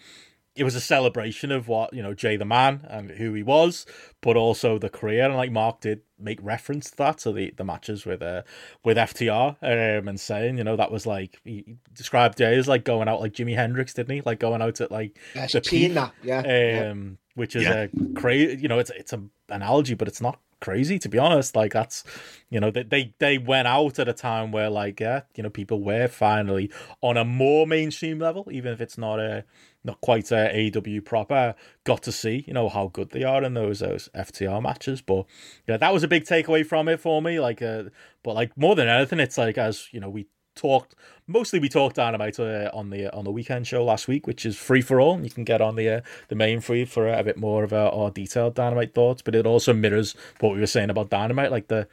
it 0.59 0.63
was 0.63 0.75
a 0.75 0.81
celebration 0.81 1.51
of 1.51 1.67
what 1.67 1.93
you 1.93 2.03
know 2.03 2.13
Jay 2.13 2.35
the 2.35 2.45
man 2.45 2.85
and 2.89 3.11
who 3.11 3.33
he 3.33 3.43
was, 3.43 3.85
but 4.21 4.35
also 4.35 4.77
the 4.77 4.89
career. 4.89 5.25
And 5.25 5.35
like 5.35 5.51
Mark 5.51 5.81
did 5.81 6.01
make 6.19 6.39
reference 6.43 6.91
to 6.91 6.97
that 6.97 7.17
to 7.19 7.31
the 7.31 7.53
the 7.57 7.63
matches 7.63 8.05
with 8.05 8.21
uh 8.21 8.41
with 8.83 8.97
FTR 8.97 9.55
um, 9.61 10.07
and 10.07 10.19
saying 10.19 10.57
you 10.57 10.63
know 10.63 10.75
that 10.75 10.91
was 10.91 11.05
like 11.07 11.39
he 11.43 11.63
he 11.65 11.77
described 11.93 12.37
Jay 12.37 12.55
as 12.57 12.67
like 12.67 12.83
going 12.83 13.07
out 13.07 13.21
like 13.21 13.33
Jimi 13.33 13.55
Hendrix, 13.55 13.93
didn't 13.93 14.13
he? 14.15 14.21
Like 14.21 14.39
going 14.39 14.61
out 14.61 14.81
at 14.81 14.91
like 14.91 15.17
Yes, 15.35 15.53
the 15.53 15.63
seeing 15.63 15.89
peak, 15.89 15.93
that, 15.95 16.13
yeah. 16.23 16.43
yeah. 16.45 16.89
um, 16.91 17.17
which 17.35 17.55
is 17.55 17.63
Yeah. 17.63 17.87
a 17.87 18.13
crazy. 18.15 18.61
You 18.61 18.67
know, 18.67 18.79
it's 18.79 18.91
it's 18.91 19.13
a 19.13 19.21
analogy, 19.49 19.93
but 19.95 20.07
it's 20.07 20.21
not 20.21 20.39
crazy 20.61 20.99
to 20.99 21.07
be 21.07 21.17
honest. 21.17 21.55
Like 21.55 21.71
that's, 21.71 22.03
you 22.49 22.59
know, 22.59 22.69
they 22.69 22.83
they 22.83 23.13
they 23.19 23.37
went 23.37 23.67
out 23.67 23.97
at 23.97 24.09
a 24.09 24.13
time 24.13 24.51
where 24.51 24.69
like 24.69 24.99
yeah, 24.99 25.21
you 25.35 25.43
know, 25.43 25.49
people 25.49 25.81
were 25.81 26.07
finally 26.09 26.69
on 27.01 27.15
a 27.17 27.23
more 27.23 27.65
mainstream 27.65 28.19
level, 28.19 28.47
even 28.51 28.73
if 28.73 28.81
it's 28.81 28.97
not 28.97 29.19
a 29.19 29.45
not 29.83 30.01
quite 30.01 30.31
a 30.31 30.71
AW 30.75 31.01
proper. 31.01 31.55
Got 31.83 32.03
to 32.03 32.11
see 32.11 32.43
you 32.47 32.53
know 32.53 32.69
how 32.69 32.87
good 32.87 33.11
they 33.11 33.23
are 33.23 33.43
in 33.43 33.53
those 33.53 33.79
those 33.79 34.09
FTR 34.15 34.61
matches, 34.61 35.01
but 35.01 35.25
yeah, 35.67 35.77
that 35.77 35.93
was 35.93 36.03
a 36.03 36.07
big 36.07 36.23
takeaway 36.25 36.65
from 36.65 36.87
it 36.87 36.99
for 36.99 37.21
me. 37.21 37.39
Like, 37.39 37.61
uh, 37.61 37.83
but 38.23 38.33
like 38.35 38.57
more 38.57 38.75
than 38.75 38.87
anything, 38.87 39.19
it's 39.19 39.37
like 39.37 39.57
as 39.57 39.87
you 39.91 39.99
know 39.99 40.09
we 40.09 40.27
talked 40.55 40.93
mostly 41.25 41.57
we 41.57 41.69
talked 41.69 41.95
dynamite 41.95 42.37
uh, 42.37 42.69
on 42.73 42.89
the 42.89 43.13
on 43.15 43.23
the 43.23 43.31
weekend 43.31 43.65
show 43.65 43.85
last 43.85 44.09
week 44.09 44.27
which 44.27 44.45
is 44.45 44.57
free 44.57 44.81
for 44.81 44.99
all 44.99 45.21
you 45.23 45.29
can 45.29 45.45
get 45.45 45.61
on 45.61 45.75
the 45.75 45.87
uh, 45.87 46.01
the 46.27 46.35
main 46.35 46.59
free 46.59 46.83
for 46.83 47.07
a 47.07 47.23
bit 47.23 47.37
more 47.37 47.63
of 47.63 47.71
our 47.71 48.11
detailed 48.11 48.55
dynamite 48.55 48.93
thoughts 48.93 49.21
but 49.21 49.35
it 49.35 49.45
also 49.45 49.73
mirrors 49.73 50.15
what 50.41 50.53
we 50.53 50.59
were 50.59 50.67
saying 50.67 50.89
about 50.89 51.09
dynamite 51.09 51.51
like 51.51 51.69
the 51.69 51.87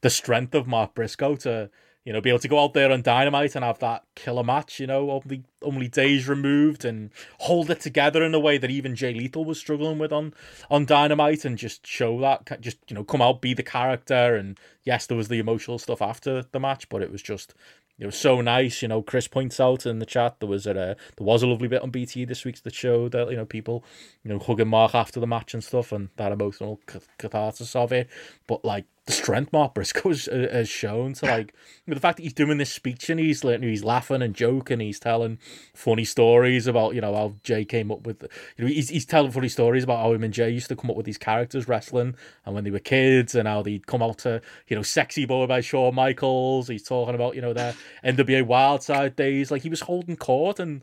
the 0.00 0.08
strength 0.08 0.54
of 0.54 0.66
mark 0.66 0.94
briscoe 0.94 1.36
to 1.36 1.68
you 2.06 2.12
know 2.12 2.20
be 2.20 2.30
able 2.30 2.38
to 2.38 2.48
go 2.48 2.62
out 2.62 2.72
there 2.72 2.90
on 2.90 3.02
dynamite 3.02 3.54
and 3.54 3.64
have 3.64 3.80
that 3.80 4.04
killer 4.14 4.44
match 4.44 4.80
you 4.80 4.86
know 4.86 5.10
only 5.10 5.42
only 5.60 5.88
days 5.88 6.26
removed 6.26 6.84
and 6.84 7.10
hold 7.40 7.68
it 7.68 7.80
together 7.80 8.22
in 8.22 8.34
a 8.34 8.40
way 8.40 8.56
that 8.56 8.70
even 8.70 8.94
jay 8.94 9.12
lethal 9.12 9.44
was 9.44 9.58
struggling 9.58 9.98
with 9.98 10.12
on 10.12 10.32
on 10.70 10.86
dynamite 10.86 11.44
and 11.44 11.58
just 11.58 11.86
show 11.86 12.18
that 12.20 12.60
just 12.62 12.78
you 12.88 12.94
know 12.94 13.04
come 13.04 13.20
out 13.20 13.42
be 13.42 13.52
the 13.52 13.62
character 13.62 14.36
and 14.36 14.58
yes 14.84 15.06
there 15.06 15.16
was 15.16 15.28
the 15.28 15.40
emotional 15.40 15.78
stuff 15.78 16.00
after 16.00 16.44
the 16.52 16.60
match 16.60 16.88
but 16.88 17.02
it 17.02 17.10
was 17.10 17.20
just 17.20 17.54
it 17.98 18.04
was 18.04 18.16
so 18.18 18.42
nice, 18.42 18.82
you 18.82 18.88
know. 18.88 19.00
Chris 19.00 19.26
points 19.26 19.58
out 19.58 19.86
in 19.86 20.00
the 20.00 20.06
chat 20.06 20.38
there 20.38 20.48
was 20.48 20.66
a 20.66 20.74
there 20.74 20.96
was 21.18 21.42
a 21.42 21.46
lovely 21.46 21.66
bit 21.66 21.80
on 21.82 21.88
BT 21.88 22.26
this 22.26 22.44
week 22.44 22.62
that 22.62 22.74
showed 22.74 23.12
that 23.12 23.30
you 23.30 23.36
know 23.36 23.46
people, 23.46 23.84
you 24.22 24.30
know, 24.30 24.38
hugging 24.38 24.68
Mark 24.68 24.94
after 24.94 25.18
the 25.18 25.26
match 25.26 25.54
and 25.54 25.64
stuff, 25.64 25.92
and 25.92 26.10
that 26.16 26.30
emotional 26.30 26.78
catharsis 27.16 27.74
of 27.74 27.92
it. 27.92 28.10
But 28.46 28.66
like 28.66 28.84
the 29.06 29.12
strength 29.12 29.52
Mark 29.52 29.74
Briscoe 29.74 30.08
has, 30.08 30.28
uh, 30.28 30.64
shown 30.64 31.14
to 31.14 31.26
like 31.26 31.54
the 31.86 32.00
fact 32.00 32.16
that 32.16 32.24
he's 32.24 32.32
doing 32.32 32.58
this 32.58 32.72
speech 32.72 33.08
and 33.08 33.20
he's 33.20 33.42
he's 33.42 33.84
laughing 33.84 34.20
and 34.20 34.34
joking, 34.34 34.80
he's 34.80 34.98
telling 34.98 35.38
funny 35.74 36.04
stories 36.04 36.66
about 36.66 36.94
you 36.94 37.00
know 37.00 37.14
how 37.14 37.34
Jay 37.44 37.64
came 37.64 37.92
up 37.92 38.04
with, 38.04 38.22
you 38.56 38.64
know, 38.64 38.68
he's 38.68 38.88
he's 38.88 39.06
telling 39.06 39.30
funny 39.30 39.48
stories 39.48 39.84
about 39.84 40.00
how 40.00 40.12
him 40.12 40.24
and 40.24 40.34
Jay 40.34 40.50
used 40.50 40.68
to 40.68 40.76
come 40.76 40.90
up 40.90 40.96
with 40.96 41.06
these 41.06 41.18
characters 41.18 41.68
wrestling 41.68 42.16
and 42.44 42.54
when 42.54 42.64
they 42.64 42.70
were 42.70 42.80
kids 42.80 43.34
and 43.36 43.46
how 43.46 43.62
they'd 43.62 43.86
come 43.86 44.02
out 44.02 44.18
to 44.18 44.42
you 44.66 44.76
know 44.76 44.82
sexy 44.82 45.24
boy 45.24 45.46
by 45.46 45.60
Shawn 45.60 45.94
Michaels. 45.94 46.68
He's 46.68 46.82
talking 46.82 47.14
about 47.14 47.36
you 47.36 47.42
know 47.42 47.52
their 47.52 47.74
NWA 48.04 48.44
Wildside 48.44 49.14
days. 49.14 49.52
Like 49.52 49.62
he 49.62 49.70
was 49.70 49.82
holding 49.82 50.16
court 50.16 50.58
and 50.58 50.82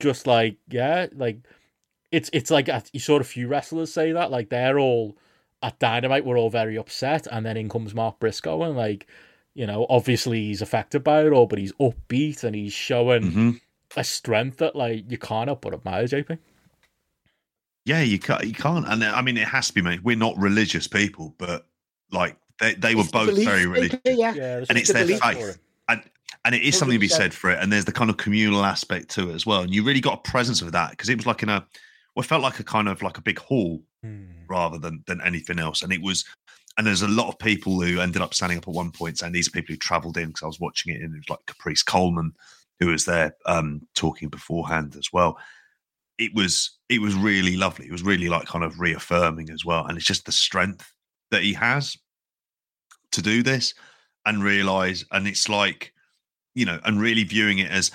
just 0.00 0.26
like 0.26 0.56
yeah, 0.68 1.06
like 1.14 1.38
it's 2.10 2.30
it's 2.32 2.50
like 2.50 2.68
uh, 2.68 2.80
you 2.92 2.98
saw 2.98 3.20
a 3.20 3.24
few 3.24 3.46
wrestlers 3.46 3.92
say 3.92 4.10
that 4.10 4.32
like 4.32 4.48
they're 4.48 4.80
all 4.80 5.16
at 5.62 5.78
Dynamite. 5.78 6.24
We're 6.24 6.38
all 6.38 6.50
very 6.50 6.76
upset, 6.76 7.26
and 7.30 7.44
then 7.44 7.56
in 7.56 7.68
comes 7.68 7.94
Mark 7.94 8.18
Briscoe 8.20 8.62
and 8.62 8.76
like 8.76 9.06
you 9.54 9.66
know 9.66 9.86
obviously 9.90 10.40
he's 10.46 10.62
affected 10.62 11.02
by 11.04 11.24
it 11.24 11.32
all, 11.32 11.46
but 11.46 11.58
he's 11.58 11.72
upbeat 11.74 12.44
and 12.44 12.54
he's 12.54 12.72
showing 12.72 13.22
Mhm. 13.32 13.60
a 13.96 14.04
strength 14.04 14.58
that 14.58 14.76
like 14.76 15.10
you 15.10 15.18
can't 15.18 15.48
help 15.48 15.62
but 15.62 15.74
admire. 15.74 16.04
JP. 16.06 16.38
Yeah, 17.86 18.02
you 18.02 18.18
can't. 18.18 18.44
You 18.44 18.52
can't. 18.52 18.86
And 18.86 19.02
I 19.02 19.22
mean, 19.22 19.36
it 19.36 19.48
has 19.48 19.68
to 19.68 19.72
be 19.74 19.82
made. 19.82 20.04
We're 20.04 20.16
not 20.16 20.36
religious 20.36 20.86
people, 20.86 21.34
but 21.38 21.66
like 22.12 22.36
they, 22.60 22.74
they 22.74 22.94
were 22.94 23.00
It's 23.02 23.10
the 23.10 23.18
both 23.18 23.28
belief, 23.28 23.48
very 23.48 23.64
JP, 23.64 23.72
religious. 23.72 24.00
Yeah. 24.04 24.34
Yeah, 24.34 24.64
And 24.68 24.78
it's 24.78 24.88
the 24.88 25.04
their 25.04 25.18
faith. 25.18 25.56
him. 25.88 26.02
and 26.44 26.54
it 26.54 26.62
is 26.62 26.76
something 26.78 26.94
to 26.96 27.00
be 27.00 27.08
said 27.08 27.34
for 27.34 27.50
it. 27.50 27.58
And 27.60 27.72
there's 27.72 27.84
the 27.86 27.92
kind 27.92 28.08
of 28.10 28.16
communal 28.16 28.64
aspect 28.64 29.08
to 29.10 29.30
it 29.30 29.34
as 29.34 29.44
well. 29.46 29.62
And 29.62 29.74
you 29.74 29.82
really 29.84 30.00
got 30.00 30.14
a 30.26 30.30
presence 30.30 30.62
of 30.62 30.72
that 30.72 30.90
because 30.90 31.08
it 31.08 31.16
was 31.16 31.26
like 31.26 31.42
in 31.42 31.48
a, 31.48 31.66
it 32.16 32.22
felt 32.24 32.42
like 32.42 32.58
a 32.60 32.64
kind 32.64 32.88
of 32.88 33.02
like 33.02 33.18
a 33.18 33.22
big 33.22 33.38
hall 33.38 33.82
Hmm. 34.02 34.46
rather 34.48 34.78
than 34.78 35.04
than 35.06 35.20
anything 35.20 35.58
else. 35.58 35.82
And 35.82 35.92
it 35.92 36.00
was, 36.00 36.24
and 36.78 36.86
there's 36.86 37.02
a 37.02 37.08
lot 37.08 37.28
of 37.28 37.38
people 37.38 37.82
who 37.82 38.00
ended 38.00 38.22
up 38.22 38.32
standing 38.32 38.56
up 38.56 38.66
at 38.66 38.72
one 38.74 38.90
point. 38.92 39.20
and 39.20 39.34
these 39.34 39.46
are 39.46 39.50
people 39.50 39.74
who 39.74 39.76
travelled 39.78 40.16
in 40.16 40.28
because 40.28 40.42
I 40.42 40.46
was 40.46 40.60
watching 40.60 40.94
it, 40.94 41.02
and 41.02 41.14
it 41.14 41.18
was 41.18 41.28
like 41.28 41.44
Caprice 41.46 41.82
Coleman 41.82 42.32
who 42.78 42.86
was 42.86 43.04
there 43.04 43.36
um, 43.44 43.86
talking 43.94 44.30
beforehand 44.30 44.96
as 44.96 45.12
well. 45.12 45.38
It 46.18 46.34
was 46.34 46.78
it 46.88 47.00
was 47.02 47.14
really 47.14 47.56
lovely. 47.56 47.86
It 47.86 47.92
was 47.92 48.02
really 48.02 48.30
like 48.30 48.46
kind 48.46 48.64
of 48.64 48.80
reaffirming 48.80 49.50
as 49.50 49.66
well, 49.66 49.84
and 49.86 49.98
it's 49.98 50.06
just 50.06 50.24
the 50.24 50.32
strength 50.32 50.90
that 51.30 51.42
he 51.42 51.52
has 51.52 51.94
to 53.12 53.20
do 53.22 53.42
this 53.42 53.74
and 54.24 54.42
realize, 54.42 55.04
and 55.12 55.26
it's 55.28 55.48
like 55.48 55.92
you 56.54 56.64
know, 56.64 56.80
and 56.84 57.00
really 57.00 57.24
viewing 57.24 57.58
it 57.58 57.70
as 57.70 57.90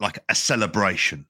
like 0.00 0.18
a 0.28 0.34
celebration 0.34 1.24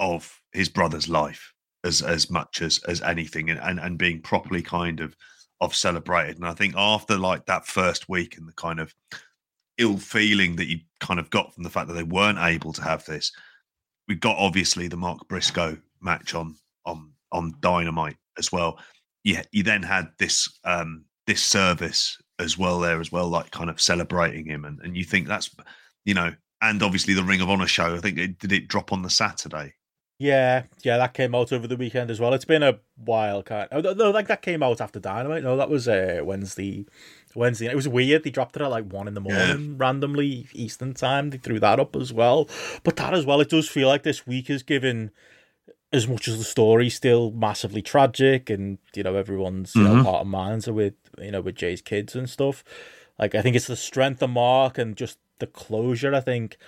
of 0.00 0.40
his 0.52 0.68
brother's 0.68 1.08
life 1.08 1.52
as 1.84 2.02
as 2.02 2.28
much 2.28 2.60
as 2.60 2.80
as 2.88 3.00
anything 3.02 3.50
and, 3.50 3.60
and 3.60 3.78
and 3.78 3.98
being 3.98 4.20
properly 4.20 4.62
kind 4.62 4.98
of 5.00 5.14
of 5.60 5.74
celebrated. 5.74 6.36
And 6.36 6.46
i 6.46 6.54
think 6.54 6.74
after 6.76 7.16
like 7.16 7.46
that 7.46 7.66
first 7.66 8.08
week 8.08 8.36
and 8.36 8.48
the 8.48 8.52
kind 8.54 8.80
of 8.80 8.92
ill 9.78 9.98
feeling 9.98 10.56
that 10.56 10.68
you 10.68 10.80
kind 10.98 11.20
of 11.20 11.30
got 11.30 11.54
from 11.54 11.62
the 11.62 11.70
fact 11.70 11.88
that 11.88 11.94
they 11.94 12.02
weren't 12.02 12.38
able 12.38 12.72
to 12.72 12.82
have 12.82 13.04
this 13.06 13.32
we 14.08 14.14
got 14.16 14.36
obviously 14.36 14.88
the 14.88 14.96
mark 14.96 15.26
briscoe 15.28 15.76
match 16.00 16.34
on 16.34 16.56
on 16.84 17.12
on 17.32 17.54
dynamite 17.60 18.16
as 18.38 18.50
well. 18.50 18.78
You, 19.22 19.38
you 19.52 19.62
then 19.62 19.82
had 19.82 20.08
this 20.18 20.58
um 20.64 21.04
this 21.26 21.42
service 21.42 22.18
as 22.38 22.58
well 22.58 22.80
there 22.80 23.00
as 23.00 23.12
well 23.12 23.28
like 23.28 23.50
kind 23.50 23.70
of 23.70 23.80
celebrating 23.80 24.46
him. 24.46 24.64
And, 24.64 24.80
and 24.80 24.96
you 24.96 25.04
think 25.04 25.28
that's 25.28 25.54
you 26.04 26.14
know 26.14 26.34
and 26.62 26.82
obviously 26.82 27.14
the 27.14 27.22
ring 27.22 27.40
of 27.40 27.50
honor 27.50 27.66
show 27.66 27.94
i 27.94 27.98
think 27.98 28.18
it 28.18 28.38
did 28.38 28.52
it 28.52 28.68
drop 28.68 28.92
on 28.92 29.02
the 29.02 29.10
saturday 29.10 29.72
Yeah, 30.22 30.64
yeah, 30.82 30.98
that 30.98 31.14
came 31.14 31.34
out 31.34 31.50
over 31.50 31.66
the 31.66 31.78
weekend 31.78 32.10
as 32.10 32.20
well. 32.20 32.34
It's 32.34 32.44
been 32.44 32.62
a 32.62 32.78
while, 33.02 33.42
kind. 33.42 33.66
Oh, 33.72 33.80
no, 33.80 34.10
like 34.10 34.26
that 34.28 34.42
came 34.42 34.62
out 34.62 34.82
after 34.82 35.00
Dynamite. 35.00 35.42
No, 35.42 35.56
that 35.56 35.70
was 35.70 35.88
uh, 35.88 36.20
Wednesday. 36.22 36.84
Wednesday. 37.34 37.68
It 37.68 37.74
was 37.74 37.88
weird. 37.88 38.22
They 38.22 38.28
dropped 38.30 38.54
it 38.56 38.60
at 38.62 38.66
like 38.70 38.84
one 38.92 39.08
in 39.08 39.14
the 39.14 39.22
Yeah. 39.22 39.46
morning 39.54 39.78
randomly 39.78 40.46
Eastern 40.52 40.92
time. 40.92 41.30
They 41.30 41.38
threw 41.38 41.58
that 41.60 41.80
up 41.80 41.96
as 41.96 42.12
well. 42.12 42.50
But 42.82 42.96
that 42.96 43.14
as 43.14 43.24
well, 43.24 43.40
it 43.40 43.48
does 43.48 43.66
feel 43.66 43.88
like 43.88 44.02
this 44.02 44.26
week 44.26 44.50
is 44.50 44.62
given 44.62 45.10
as 45.90 46.06
much 46.06 46.28
as 46.28 46.36
the 46.36 46.44
story 46.44 46.90
still 46.90 47.30
massively 47.30 47.80
tragic, 47.80 48.50
and 48.50 48.76
you 48.94 49.02
know 49.02 49.14
everyone's 49.14 49.74
you 49.74 49.82
know 49.84 49.94
Mhm. 49.94 50.04
heart 50.04 50.22
and 50.22 50.30
minds 50.30 50.68
are 50.68 50.74
with 50.74 50.94
you 51.18 51.30
know 51.30 51.40
with 51.40 51.54
Jay's 51.56 51.80
kids 51.80 52.14
and 52.14 52.28
stuff. 52.28 52.62
Like 53.18 53.34
I 53.34 53.40
think 53.40 53.56
it's 53.56 53.68
the 53.68 53.74
strength 53.76 54.20
of 54.22 54.28
Mark 54.30 54.76
and 54.76 54.94
just 54.96 55.18
the 55.38 55.46
closure. 55.46 56.14
I 56.14 56.20
think 56.20 56.58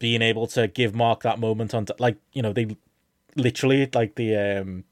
being 0.00 0.20
able 0.22 0.46
to 0.48 0.66
give 0.68 0.94
Mark 0.94 1.22
that 1.22 1.38
moment 1.38 1.74
on, 1.74 1.86
like 2.00 2.16
you 2.32 2.42
know 2.42 2.52
they 2.52 2.76
literally 3.36 3.88
like 3.94 4.14
the 4.16 4.36
um 4.36 4.84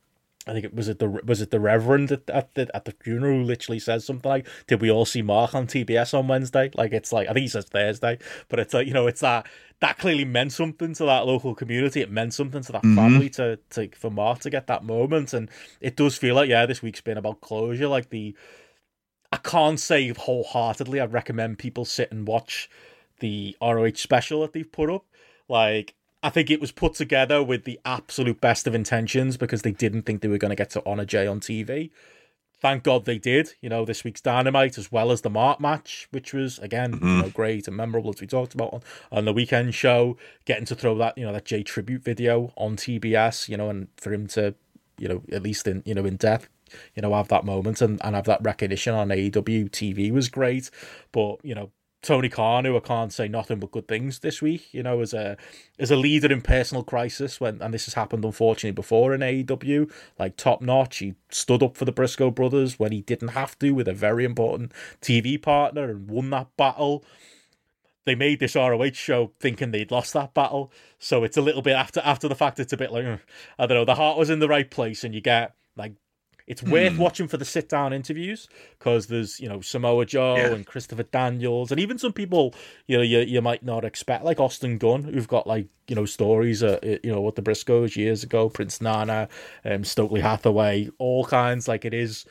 I 0.48 0.52
think 0.52 0.64
it 0.64 0.74
was 0.74 0.86
it 0.88 1.00
the 1.00 1.08
was 1.08 1.40
it 1.40 1.50
the 1.50 1.58
Reverend 1.58 2.12
at, 2.12 2.30
at 2.30 2.54
the 2.54 2.70
at 2.74 2.84
the 2.84 2.92
funeral 2.92 3.38
who 3.40 3.42
literally 3.42 3.80
says 3.80 4.04
something 4.04 4.28
like, 4.28 4.46
"Did 4.68 4.80
we 4.80 4.90
all 4.90 5.04
see 5.04 5.20
Mark 5.22 5.54
on 5.56 5.66
TBS 5.66 6.14
on 6.16 6.28
Wednesday?" 6.28 6.70
Like 6.74 6.92
it's 6.92 7.12
like 7.12 7.28
I 7.28 7.32
think 7.32 7.42
he 7.42 7.48
says 7.48 7.64
Thursday, 7.64 8.18
but 8.48 8.60
it's 8.60 8.72
like 8.72 8.86
you 8.86 8.92
know 8.94 9.08
it's 9.08 9.20
that 9.22 9.46
that 9.80 9.98
clearly 9.98 10.24
meant 10.24 10.52
something 10.52 10.94
to 10.94 11.04
that 11.04 11.26
local 11.26 11.54
community. 11.56 12.00
It 12.00 12.12
meant 12.12 12.32
something 12.32 12.62
to 12.62 12.72
that 12.72 12.82
Mhm. 12.84 12.94
family 12.94 13.28
to 13.30 13.58
to 13.70 13.88
for 13.96 14.08
Mark 14.10 14.38
to 14.40 14.50
get 14.50 14.68
that 14.68 14.84
moment, 14.84 15.32
and 15.34 15.50
it 15.80 15.96
does 15.96 16.16
feel 16.16 16.36
like 16.36 16.48
yeah, 16.48 16.64
this 16.64 16.80
week's 16.80 17.00
been 17.00 17.18
about 17.18 17.40
closure. 17.40 17.88
Like 17.88 18.10
the 18.10 18.36
I 19.32 19.38
can't 19.38 19.80
say 19.80 20.08
wholeheartedly 20.10 21.00
I'd 21.00 21.12
recommend 21.12 21.58
people 21.58 21.84
sit 21.84 22.12
and 22.12 22.26
watch 22.26 22.70
the 23.18 23.56
ROH 23.60 23.96
special 23.96 24.42
that 24.42 24.52
they've 24.52 24.70
put 24.70 24.90
up. 24.90 25.04
Like, 25.48 25.94
I 26.26 26.30
think 26.30 26.50
it 26.50 26.60
was 26.60 26.72
put 26.72 26.94
together 26.94 27.40
with 27.40 27.62
the 27.62 27.78
absolute 27.84 28.40
best 28.40 28.66
of 28.66 28.74
intentions 28.74 29.36
because 29.36 29.62
they 29.62 29.70
didn't 29.70 30.02
think 30.02 30.22
they 30.22 30.28
were 30.28 30.38
going 30.38 30.50
to 30.50 30.56
get 30.56 30.70
to 30.70 30.82
honor 30.84 31.04
Jay 31.04 31.24
on 31.24 31.38
TV. 31.38 31.90
Thank 32.58 32.82
God 32.82 33.04
they 33.04 33.18
did. 33.18 33.50
You 33.60 33.68
know, 33.68 33.84
this 33.84 34.02
week's 34.02 34.20
Dynamite 34.22 34.76
as 34.76 34.90
well 34.90 35.12
as 35.12 35.20
the 35.20 35.30
Mark 35.30 35.60
match, 35.60 36.08
which 36.10 36.32
was 36.34 36.58
again, 36.58 36.94
you 36.94 36.98
Mhm. 36.98 37.22
know, 37.22 37.28
great 37.28 37.68
and 37.68 37.76
memorable 37.76 38.10
as 38.10 38.20
we 38.20 38.26
talked 38.26 38.54
about 38.54 38.74
on, 38.74 38.80
on 39.12 39.24
the 39.24 39.32
weekend 39.32 39.72
show. 39.76 40.16
Getting 40.46 40.64
to 40.64 40.74
throw 40.74 40.98
that, 40.98 41.16
you 41.16 41.24
know, 41.24 41.32
that 41.32 41.44
Jay 41.44 41.62
tribute 41.62 42.02
video 42.02 42.52
on 42.56 42.74
TBS, 42.74 43.48
you 43.48 43.56
know, 43.56 43.70
and 43.70 43.86
for 43.96 44.12
him 44.12 44.26
to, 44.28 44.56
you 44.98 45.06
know, 45.06 45.22
at 45.30 45.44
least 45.44 45.68
in 45.68 45.84
you 45.86 45.94
know 45.94 46.06
in 46.06 46.16
death, 46.16 46.48
you 46.96 47.02
know, 47.02 47.14
have 47.14 47.28
that 47.28 47.44
moment 47.44 47.80
and, 47.80 48.00
and 48.02 48.16
have 48.16 48.24
that 48.24 48.42
recognition 48.42 48.94
on 48.94 49.10
AEW 49.12 49.68
TV 49.70 50.10
was 50.10 50.28
great. 50.28 50.70
But, 51.12 51.36
you 51.44 51.54
know, 51.54 51.70
Tony 52.06 52.28
Khan, 52.28 52.64
who 52.64 52.76
I 52.76 52.80
can't 52.80 53.12
say 53.12 53.26
nothing 53.26 53.58
but 53.58 53.72
good 53.72 53.88
things 53.88 54.20
this 54.20 54.40
week, 54.40 54.72
you 54.72 54.80
know, 54.80 55.00
as 55.00 55.12
a 55.12 55.36
as 55.76 55.90
a 55.90 55.96
leader 55.96 56.32
in 56.32 56.40
personal 56.40 56.84
crisis 56.84 57.40
when 57.40 57.60
and 57.60 57.74
this 57.74 57.86
has 57.86 57.94
happened 57.94 58.24
unfortunately 58.24 58.70
before 58.70 59.12
in 59.12 59.22
AEW, 59.22 59.90
like 60.16 60.36
top 60.36 60.62
notch. 60.62 60.98
He 60.98 61.16
stood 61.30 61.64
up 61.64 61.76
for 61.76 61.84
the 61.84 61.90
Briscoe 61.90 62.30
brothers 62.30 62.78
when 62.78 62.92
he 62.92 63.00
didn't 63.00 63.28
have 63.28 63.58
to 63.58 63.72
with 63.72 63.88
a 63.88 63.92
very 63.92 64.24
important 64.24 64.70
TV 65.02 65.40
partner 65.40 65.90
and 65.90 66.08
won 66.08 66.30
that 66.30 66.56
battle. 66.56 67.04
They 68.04 68.14
made 68.14 68.38
this 68.38 68.54
ROH 68.54 68.92
show 68.92 69.32
thinking 69.40 69.72
they'd 69.72 69.90
lost 69.90 70.12
that 70.12 70.32
battle, 70.32 70.70
so 71.00 71.24
it's 71.24 71.36
a 71.36 71.42
little 71.42 71.62
bit 71.62 71.74
after 71.74 72.00
after 72.04 72.28
the 72.28 72.36
fact. 72.36 72.60
It's 72.60 72.72
a 72.72 72.76
bit 72.76 72.92
like 72.92 73.04
I 73.58 73.66
don't 73.66 73.78
know. 73.78 73.84
The 73.84 73.96
heart 73.96 74.16
was 74.16 74.30
in 74.30 74.38
the 74.38 74.48
right 74.48 74.70
place, 74.70 75.02
and 75.02 75.12
you 75.12 75.20
get 75.20 75.56
like 75.74 75.94
it's 76.46 76.62
worth 76.62 76.94
Hmm. 76.94 77.00
watching 77.00 77.28
for 77.28 77.36
the 77.36 77.44
sit 77.44 77.68
down 77.68 77.92
interviews 77.92 78.48
because 78.78 79.08
there's 79.08 79.40
you 79.40 79.48
know 79.48 79.60
Samoa 79.60 80.06
Joe 80.06 80.36
Yeah. 80.36 80.54
and 80.54 80.66
Christopher 80.66 81.02
Daniels 81.02 81.70
and 81.70 81.80
even 81.80 81.98
some 81.98 82.12
people 82.12 82.54
you 82.86 82.96
know 82.96 83.02
you, 83.02 83.18
you 83.20 83.42
might 83.42 83.64
not 83.64 83.84
expect 83.84 84.24
like 84.24 84.38
Austin 84.40 84.78
Gunn 84.78 85.02
who've 85.02 85.28
got 85.28 85.46
like 85.46 85.66
you 85.88 85.96
know 85.96 86.04
stories 86.06 86.62
uh, 86.62 86.78
you 86.82 87.10
know 87.12 87.20
with 87.20 87.34
the 87.34 87.42
Briscoes 87.42 87.96
years 87.96 88.22
ago 88.22 88.48
Prince 88.48 88.80
Nana 88.80 89.28
um 89.64 89.84
Stokely 89.84 90.20
Hathaway 90.20 90.88
all 90.98 91.24
kinds 91.24 91.66
like 91.68 91.84
it 91.84 91.94
is 91.94 92.24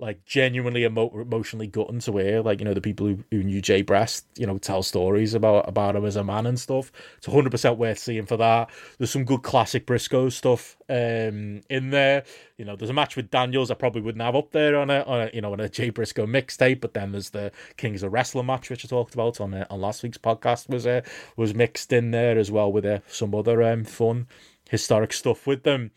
like 0.00 0.24
genuinely 0.24 0.84
emo- 0.84 1.10
emotionally 1.20 1.66
gutting 1.66 2.00
to 2.00 2.16
hear 2.16 2.40
like 2.40 2.58
you 2.58 2.64
know 2.64 2.72
the 2.72 2.80
people 2.80 3.06
who, 3.06 3.22
who 3.30 3.42
knew 3.42 3.60
Jay 3.60 3.82
Breast 3.82 4.26
you 4.36 4.46
know 4.46 4.58
tell 4.58 4.82
stories 4.82 5.34
about 5.34 5.68
about 5.68 5.94
him 5.94 6.04
as 6.04 6.16
a 6.16 6.24
man 6.24 6.46
and 6.46 6.58
stuff. 6.58 6.90
It's 7.18 7.26
100% 7.26 7.76
worth 7.76 7.98
seeing 7.98 8.26
for 8.26 8.38
that. 8.38 8.70
There's 8.98 9.10
some 9.10 9.24
good 9.24 9.42
classic 9.42 9.86
Briscoe 9.86 10.30
stuff 10.30 10.76
um 10.88 11.60
in 11.68 11.90
there. 11.90 12.24
You 12.56 12.64
know 12.64 12.76
there's 12.76 12.90
a 12.90 12.94
match 12.94 13.14
with 13.14 13.30
Daniels 13.30 13.70
I 13.70 13.74
probably 13.74 14.00
wouldn't 14.00 14.22
have 14.22 14.34
up 14.34 14.52
there 14.52 14.76
on 14.76 14.90
a, 14.90 15.02
on 15.02 15.28
a 15.28 15.30
you 15.34 15.42
know 15.42 15.52
on 15.52 15.60
a 15.60 15.68
Jay 15.68 15.90
Briscoe 15.90 16.26
mixtape 16.26 16.80
but 16.80 16.94
then 16.94 17.12
there's 17.12 17.30
the 17.30 17.52
Kings 17.76 18.02
of 18.02 18.12
Wrestling 18.12 18.46
match 18.46 18.70
which 18.70 18.84
I 18.84 18.88
talked 18.88 19.14
about 19.14 19.40
on 19.40 19.52
uh, 19.52 19.66
on 19.68 19.80
last 19.80 20.02
week's 20.02 20.18
podcast 20.18 20.68
was 20.68 20.86
uh, 20.86 21.02
was 21.36 21.54
mixed 21.54 21.92
in 21.92 22.10
there 22.10 22.38
as 22.38 22.50
well 22.50 22.72
with 22.72 22.86
uh, 22.86 23.00
some 23.06 23.34
other 23.34 23.62
um 23.62 23.84
fun 23.84 24.26
historic 24.70 25.12
stuff 25.12 25.46
with 25.46 25.64
them. 25.64 25.90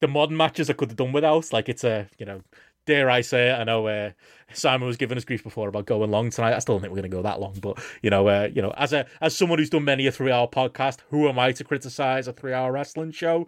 The 0.00 0.08
modern 0.08 0.36
matches 0.36 0.70
I 0.70 0.74
could 0.74 0.90
have 0.90 0.96
done 0.96 1.12
without 1.12 1.52
like 1.52 1.68
it's 1.68 1.84
a 1.84 2.08
you 2.18 2.26
know 2.26 2.42
dare 2.88 3.10
I 3.10 3.20
say 3.20 3.50
it? 3.50 3.52
I 3.52 3.64
know 3.64 3.86
uh, 3.86 4.12
Simon 4.54 4.88
was 4.88 4.96
giving 4.96 5.18
us 5.18 5.24
grief 5.24 5.44
before 5.44 5.68
about 5.68 5.84
going 5.84 6.10
long 6.10 6.30
tonight. 6.30 6.54
I 6.54 6.58
still 6.58 6.74
don't 6.74 6.80
think 6.80 6.90
we're 6.90 7.02
going 7.02 7.10
to 7.10 7.16
go 7.16 7.22
that 7.22 7.38
long, 7.38 7.58
but 7.60 7.78
you 8.02 8.08
know, 8.08 8.26
uh, 8.26 8.48
you 8.52 8.62
know, 8.62 8.72
as 8.78 8.94
a 8.94 9.06
as 9.20 9.36
someone 9.36 9.58
who's 9.58 9.68
done 9.68 9.84
many 9.84 10.06
a 10.06 10.12
three 10.12 10.32
hour 10.32 10.48
podcast, 10.48 11.00
who 11.10 11.28
am 11.28 11.38
I 11.38 11.52
to 11.52 11.64
criticize 11.64 12.26
a 12.26 12.32
three 12.32 12.54
hour 12.54 12.72
wrestling 12.72 13.12
show? 13.12 13.46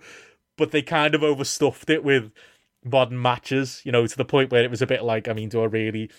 But 0.58 0.72
they 0.72 0.82
kind 0.82 1.14
of 1.14 1.22
overstuffed 1.22 1.88
it 1.88 2.04
with 2.04 2.32
modern 2.84 3.20
matches, 3.20 3.80
you 3.84 3.92
know, 3.92 4.06
to 4.06 4.16
the 4.16 4.26
point 4.26 4.52
where 4.52 4.62
it 4.62 4.70
was 4.70 4.82
a 4.82 4.86
bit 4.86 5.02
like, 5.02 5.26
I 5.26 5.32
mean, 5.32 5.48
do 5.48 5.62
I 5.62 5.66
really 5.66 6.10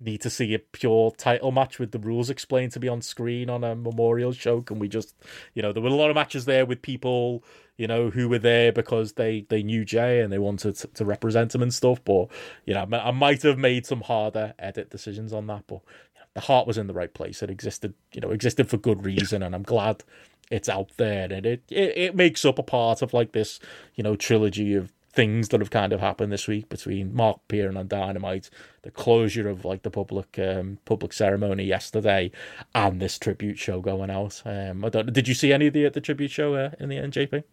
need 0.00 0.20
to 0.22 0.30
see 0.30 0.52
a 0.52 0.58
pure 0.58 1.12
title 1.12 1.52
match 1.52 1.78
with 1.78 1.92
the 1.92 2.00
rules 2.00 2.28
explained 2.28 2.72
to 2.72 2.80
be 2.80 2.88
on 2.88 3.02
screen 3.02 3.48
on 3.48 3.62
a 3.62 3.76
memorial 3.76 4.32
show? 4.32 4.62
Can 4.62 4.80
we 4.80 4.88
just, 4.88 5.14
you 5.54 5.62
know, 5.62 5.72
there 5.72 5.82
were 5.82 5.88
a 5.88 5.94
lot 5.94 6.10
of 6.10 6.16
matches 6.16 6.44
there 6.44 6.66
with 6.66 6.82
people, 6.82 7.44
you 7.76 7.86
know, 7.86 8.10
who 8.10 8.28
were 8.28 8.38
there 8.38 8.72
because 8.72 9.14
they 9.14 9.46
they 9.48 9.62
knew 9.62 9.84
Jay 9.84 10.20
and 10.20 10.32
they 10.32 10.38
wanted 10.38 10.76
to, 10.76 10.86
to 10.88 11.04
represent 11.04 11.54
him 11.54 11.62
and 11.62 11.74
stuff. 11.74 12.02
But 12.04 12.28
you 12.66 12.74
know, 12.74 12.86
I 12.92 13.10
might 13.10 13.42
have 13.42 13.58
made 13.58 13.86
some 13.86 14.02
harder 14.02 14.54
edit 14.58 14.90
decisions 14.90 15.32
on 15.32 15.46
that, 15.48 15.64
but 15.66 15.80
you 16.14 16.20
know, 16.20 16.26
the 16.34 16.40
heart 16.42 16.66
was 16.66 16.78
in 16.78 16.86
the 16.86 16.94
right 16.94 17.12
place. 17.12 17.42
It 17.42 17.50
existed, 17.50 17.94
you 18.12 18.20
know, 18.20 18.30
existed 18.30 18.68
for 18.68 18.76
good 18.76 19.04
reason, 19.04 19.42
and 19.42 19.54
I'm 19.54 19.64
glad 19.64 20.04
it's 20.50 20.68
out 20.68 20.90
there 20.98 21.24
and 21.32 21.46
it, 21.46 21.62
it 21.70 21.96
it 21.96 22.14
makes 22.14 22.44
up 22.44 22.58
a 22.58 22.62
part 22.62 23.02
of 23.02 23.14
like 23.14 23.32
this, 23.32 23.58
you 23.94 24.04
know, 24.04 24.14
trilogy 24.14 24.74
of 24.74 24.92
things 25.14 25.48
that 25.50 25.60
have 25.60 25.70
kind 25.70 25.92
of 25.92 26.00
happened 26.00 26.32
this 26.32 26.48
week 26.48 26.68
between 26.68 27.14
Mark 27.14 27.40
Pearn 27.48 27.76
and 27.76 27.88
Dynamite, 27.88 28.50
the 28.82 28.90
closure 28.90 29.48
of 29.48 29.64
like 29.64 29.82
the 29.82 29.90
public 29.90 30.38
um 30.38 30.78
public 30.84 31.12
ceremony 31.12 31.64
yesterday, 31.64 32.30
and 32.74 33.00
this 33.00 33.18
tribute 33.18 33.58
show 33.58 33.80
going 33.80 34.10
out. 34.10 34.42
Um, 34.44 34.84
I 34.84 34.88
don't. 34.88 35.12
Did 35.12 35.28
you 35.28 35.34
see 35.34 35.52
any 35.52 35.68
of 35.68 35.72
the 35.72 35.88
the 35.88 36.00
tribute 36.00 36.30
show 36.30 36.54
uh, 36.54 36.70
in 36.80 36.88
the 36.88 36.96
NJP? 36.96 37.44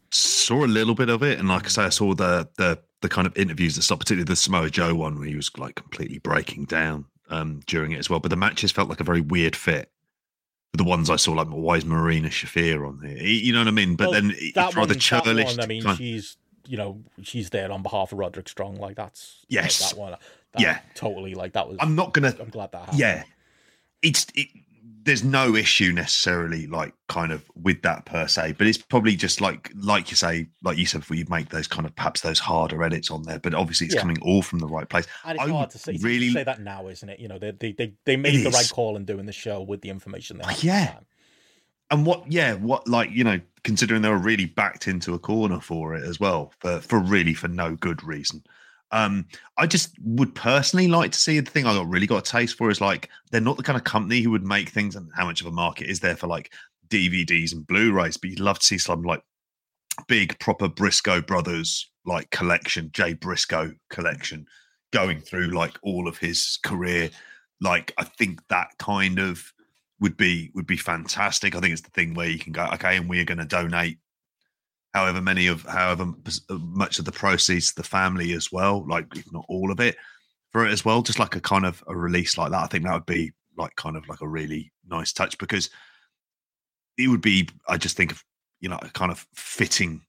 saw 0.52 0.66
a 0.66 0.68
little 0.68 0.96
bit 0.96 1.10
of 1.10 1.24
it, 1.24 1.40
and 1.40 1.48
like 1.48 1.66
I 1.66 1.70
say, 1.70 1.84
I 1.84 1.90
saw 1.90 2.14
the 2.14 2.50
the 2.58 2.80
the 3.02 3.10
kind 3.10 3.26
of 3.26 3.36
interviews 3.38 3.76
that 3.76 3.84
stopped, 3.84 4.02
particularly 4.02 4.26
the 4.26 4.36
Samoa 4.36 4.70
Joe 4.70 4.94
one, 4.96 5.18
where 5.18 5.28
he 5.28 5.36
was 5.36 5.52
like 5.58 5.76
completely 5.76 6.20
breaking 6.20 6.66
down 6.66 7.06
um, 7.30 7.62
during 7.66 7.92
it 7.92 8.00
as 8.00 8.10
well. 8.10 8.20
But 8.20 8.30
the 8.30 8.38
matches 8.38 8.72
felt 8.72 8.90
like 8.90 9.00
a 9.00 9.06
very 9.06 9.22
weird 9.22 9.56
fit. 9.56 9.92
The 10.74 10.84
ones 10.84 11.10
I 11.10 11.18
saw, 11.18 11.34
like 11.34 11.48
why 11.48 11.76
is 11.76 11.86
Marina 11.86 12.30
Shafir 12.30 12.88
on 12.88 13.02
here? 13.06 13.18
You 13.18 13.54
know 13.54 13.60
what 13.60 13.68
I 13.68 13.72
mean? 13.72 13.96
But 13.96 14.12
Well, 14.12 14.22
then 14.22 14.34
it's 14.36 14.76
rather 14.76 14.96
churlish. 14.96 15.58
I 15.60 15.66
mean, 15.66 15.84
she's 15.96 16.38
you 16.68 16.78
know 16.78 17.02
she's 17.24 17.50
there 17.50 17.72
on 17.72 17.84
behalf 17.84 18.12
of 18.12 18.20
Roderick 18.20 18.50
Strong. 18.50 18.76
Like 18.76 18.96
that's 18.96 19.40
like, 19.50 19.64
Yes. 19.64 19.90
that 19.92 19.98
one. 20.00 20.12
That, 20.54 20.62
Yeah. 20.62 20.80
totally. 20.96 21.34
Like 21.36 21.54
that 21.54 21.68
was. 21.68 21.78
I'm 21.80 21.96
not 21.96 22.14
gonna. 22.14 22.34
I'm 22.40 22.50
glad 22.50 22.72
that 22.74 22.80
happened. 22.80 23.00
Yeah, 23.00 23.24
it's 24.02 24.26
it. 24.36 24.48
There's 25.04 25.24
no 25.24 25.56
issue 25.56 25.92
necessarily, 25.92 26.68
like 26.68 26.94
kind 27.10 27.32
of 27.32 27.50
with 27.56 27.82
that 27.82 28.06
per 28.06 28.28
se, 28.28 28.54
but 28.60 28.68
it's 28.68 28.78
probably 28.78 29.16
just 29.16 29.42
like 29.42 29.72
like 29.76 30.12
you 30.12 30.16
say, 30.16 30.48
like 30.64 30.78
you 30.78 30.86
said 30.86 31.00
before, 31.02 31.18
you 31.18 31.26
make 31.28 31.50
those 31.50 31.68
kind 31.68 31.88
of 31.88 31.96
perhaps 31.96 32.22
those 32.22 32.38
harder 32.38 32.84
edits 32.84 33.10
on 33.10 33.24
there, 33.24 33.40
but 33.40 33.56
obviously 33.56 33.86
it's 33.88 33.96
Yeah. 33.96 34.02
coming 34.02 34.22
all 34.22 34.44
from 34.44 34.60
the 34.60 34.68
right 34.68 34.88
place. 34.88 35.08
And 35.26 35.40
it's 35.40 35.48
I 35.48 35.50
hard 35.52 35.72
to 35.72 35.80
say, 35.80 35.98
really- 36.02 36.30
say 36.30 36.44
that 36.44 36.62
now, 36.62 36.88
isn't 36.88 37.10
it? 37.10 37.20
You 37.20 37.30
know, 37.30 37.40
they 37.40 37.50
they 37.50 37.72
they, 37.72 37.94
they 38.06 38.16
made 38.16 38.46
the 38.46 38.52
right 38.52 38.70
call 38.72 38.96
in 38.96 39.06
doing 39.06 39.26
the 39.26 39.32
show 39.32 39.62
with 39.64 39.82
the 39.82 39.90
information 39.90 40.38
they 40.38 40.44
Oh, 40.44 40.50
had. 40.50 40.58
the 40.60 40.66
yeah. 40.68 40.86
time. 40.94 41.06
And 41.92 42.06
what 42.06 42.24
yeah 42.32 42.54
what 42.56 42.88
like 42.88 43.12
you 43.12 43.24
know 43.24 43.40
considering 43.64 44.02
they 44.02 44.10
were 44.10 44.18
really 44.18 44.46
backed 44.46 44.88
into 44.88 45.14
a 45.14 45.20
corner 45.20 45.60
for 45.60 45.94
it 45.94 46.04
as 46.04 46.20
well 46.20 46.52
for 46.60 46.80
for 46.80 47.00
really 47.00 47.34
for 47.34 47.48
no 47.48 47.76
good 47.76 48.04
reason. 48.04 48.44
Um 48.92 49.26
i 49.58 49.68
just 49.68 49.96
would 50.02 50.34
personally 50.36 50.88
like 50.88 51.12
to 51.12 51.20
see 51.20 51.40
the 51.40 51.50
thing 51.50 51.66
i 51.66 51.74
got 51.74 51.88
really 51.88 52.08
got 52.08 52.28
a 52.28 52.32
taste 52.32 52.58
for 52.58 52.70
is 52.70 52.82
like 52.82 53.10
they're 53.32 53.40
not 53.40 53.58
the 53.58 53.64
kind 53.64 53.78
of 53.78 53.84
company 53.84 54.22
who 54.22 54.32
would 54.32 54.46
make 54.46 54.70
things 54.70 54.96
and 54.96 55.10
how 55.16 55.26
much 55.26 55.42
of 55.42 55.48
a 55.48 55.52
market 55.52 55.90
is 55.90 56.02
there 56.02 56.18
for 56.18 56.28
like 56.28 56.52
dvds 56.90 57.54
and 57.54 57.66
blu-rays 57.68 58.18
but 58.18 58.30
you'd 58.30 58.42
love 58.42 58.60
to 58.60 58.66
see 58.66 58.78
some 58.78 59.02
like 59.04 59.22
big 60.08 60.38
proper 60.40 60.68
briscoe 60.68 61.22
brothers 61.22 61.90
like 62.06 62.30
collection 62.32 62.90
jay 62.94 63.14
briscoe 63.14 63.72
collection 63.90 64.46
going 64.92 65.22
through 65.22 65.48
like 65.52 65.78
all 65.84 66.08
of 66.08 66.18
his 66.18 66.60
career. 66.64 67.10
Like 67.62 67.94
i 67.98 68.04
think 68.04 68.42
that 68.50 68.72
kind 68.78 69.20
of 69.20 69.54
would 70.02 70.18
be 70.18 70.52
would 70.56 70.68
be 70.68 70.78
fantastic. 70.78 71.56
I 71.56 71.60
think 71.62 71.74
it's 71.74 71.82
the 71.84 71.92
thing 71.92 72.14
where 72.14 72.28
you 72.30 72.40
can 72.40 72.52
go, 72.52 72.66
okay, 72.74 72.98
and 72.98 73.10
we're 73.10 73.24
going 73.26 73.38
to 73.38 73.46
donate 73.46 74.00
however 74.94 75.22
many 75.22 75.48
of 75.48 75.64
however 75.64 76.04
uh, 76.50 76.56
much 76.60 77.00
of 77.00 77.06
the 77.06 77.12
proceeds 77.12 77.70
to 77.70 77.76
the 77.78 77.88
family 77.88 78.34
as 78.34 78.52
well, 78.52 78.86
like 78.88 79.06
if 79.16 79.32
not 79.32 79.46
all 79.48 79.72
of 79.72 79.80
it 79.80 79.96
for 80.52 80.66
it 80.66 80.72
as 80.72 80.84
well. 80.84 81.02
Just 81.02 81.20
like 81.20 81.36
a 81.36 81.42
kind 81.42 81.66
of 81.66 81.84
a 81.88 81.96
release 81.96 82.38
like 82.38 82.52
that. 82.52 82.64
I 82.64 82.68
think 82.68 82.84
that 82.84 82.94
would 82.94 83.06
be 83.06 83.32
like 83.58 83.76
kind 83.76 83.96
of 83.96 84.08
like 84.10 84.22
a 84.22 84.28
really 84.28 84.72
nice 84.90 85.14
touch 85.14 85.38
because 85.38 85.70
it 86.98 87.08
would 87.08 87.22
be. 87.22 87.48
I 87.68 87.78
just 87.78 87.98
think 87.98 88.12
of 88.12 88.24
you 88.60 88.70
know 88.70 88.80
a 88.82 88.90
kind 88.90 89.12
of 89.12 89.26
fitting 89.36 90.02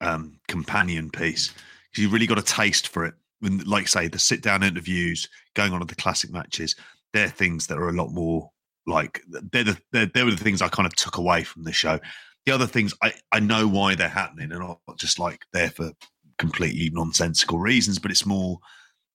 um 0.00 0.38
companion 0.48 1.10
piece. 1.10 1.48
'Cause 1.48 2.02
you've 2.02 2.12
really 2.12 2.26
got 2.28 2.38
a 2.38 2.42
taste 2.42 2.88
for 2.88 3.04
it. 3.04 3.14
When, 3.40 3.58
like 3.64 3.88
say, 3.88 4.06
the 4.06 4.18
sit 4.18 4.42
down 4.42 4.62
interviews 4.62 5.28
going 5.54 5.72
on 5.72 5.82
at 5.82 5.88
the 5.88 5.96
classic 5.96 6.30
matches, 6.30 6.76
they're 7.12 7.28
things 7.28 7.66
that 7.66 7.78
are 7.78 7.88
a 7.88 7.92
lot 7.92 8.10
more 8.12 8.50
like 8.90 9.22
they're 9.28 9.64
the 9.64 9.78
they're, 9.92 10.06
they 10.06 10.24
were 10.24 10.30
the 10.30 10.36
things 10.36 10.62
I 10.62 10.68
kind 10.68 10.86
of 10.86 10.94
took 10.94 11.16
away 11.16 11.44
from 11.44 11.64
the 11.64 11.72
show. 11.72 11.98
The 12.46 12.52
other 12.52 12.66
things 12.66 12.94
I 13.02 13.12
I 13.32 13.40
know 13.40 13.66
why 13.66 13.94
they're 13.94 14.08
happening 14.08 14.52
and 14.52 14.60
not 14.60 14.80
just 14.98 15.18
like 15.18 15.44
there 15.52 15.70
for 15.70 15.92
completely 16.38 16.90
nonsensical 16.92 17.58
reasons, 17.58 17.98
but 17.98 18.10
it's 18.10 18.26
more 18.26 18.58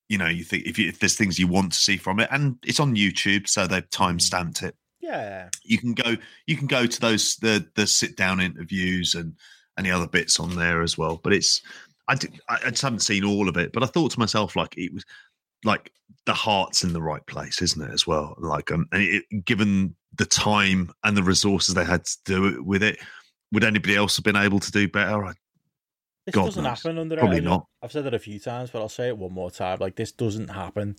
you 0.10 0.18
know 0.18 0.28
you 0.28 0.44
think 0.44 0.66
if 0.66 0.78
you, 0.80 0.88
if 0.88 1.00
there's 1.00 1.16
things 1.16 1.40
you 1.40 1.48
want 1.48 1.74
to 1.74 1.80
see 1.80 1.98
from 1.98 2.20
it 2.20 2.30
and 2.32 2.58
it's 2.66 2.80
on 2.80 2.96
YouTube, 2.96 3.48
so 3.48 3.68
they've 3.68 3.84
mm. 3.84 3.92
time 3.92 4.20
stamped 4.20 4.64
it. 4.64 4.76
Yeah. 5.02 5.50
You 5.64 5.78
can 5.78 5.94
go 5.94 6.16
you 6.48 6.58
can 6.58 6.68
go 6.68 6.86
to 6.86 7.02
those 7.02 7.36
the 7.38 7.68
the 7.76 7.86
sit 7.86 8.18
down 8.18 8.42
interviews 8.42 9.14
and 9.14 9.36
any 9.78 9.92
other 9.92 10.08
bits 10.08 10.40
on 10.40 10.56
there 10.56 10.82
as 10.82 10.98
well. 10.98 11.20
But 11.24 11.34
it's 11.34 11.62
I, 12.08 12.16
did, 12.16 12.40
I 12.50 12.58
I 12.66 12.70
just 12.70 12.82
haven't 12.82 13.00
seen 13.00 13.24
all 13.24 13.50
of 13.50 13.58
it, 13.58 13.72
but 13.72 13.84
I 13.84 13.88
thought 13.88 14.12
to 14.12 14.20
myself 14.20 14.56
like 14.56 14.76
it 14.78 14.94
was 14.94 15.06
like 15.66 15.92
the 16.26 16.34
heart's 16.34 16.84
in 16.84 16.94
the 16.94 17.02
right 17.02 17.26
place, 17.28 17.62
isn't 17.62 17.82
it? 17.82 17.92
As 17.94 18.08
well, 18.08 18.36
like 18.40 18.72
um, 18.72 18.88
and 18.92 19.04
it, 19.04 19.24
given 19.46 19.96
the 20.18 20.26
time 20.26 20.92
and 21.04 21.18
the 21.18 21.24
resources 21.24 21.76
they 21.76 21.84
had 21.84 22.06
to 22.06 22.18
do 22.26 22.46
it 22.48 22.66
with 22.66 22.82
it, 22.84 22.98
would 23.52 23.64
anybody 23.64 23.96
else 23.96 24.16
have 24.16 24.24
been 24.24 24.36
able 24.38 24.60
to 24.60 24.72
do 24.72 24.88
better? 24.88 25.26
I, 25.26 25.34
This 26.26 26.36
God 26.36 26.46
doesn't 26.46 26.64
knows. 26.64 26.82
happen 26.82 26.98
under 26.98 27.18
Probably 27.18 27.42
not. 27.42 27.66
I've 27.84 27.92
said 27.92 28.06
it 28.06 28.14
a 28.14 28.20
few 28.20 28.40
times, 28.40 28.70
but 28.72 28.80
I'll 28.82 28.90
say 28.90 29.08
it 29.08 29.18
one 29.18 29.34
more 29.34 29.52
time. 29.52 29.80
Like 29.80 29.96
this 29.96 30.12
doesn't 30.12 30.50
happen 30.50 30.96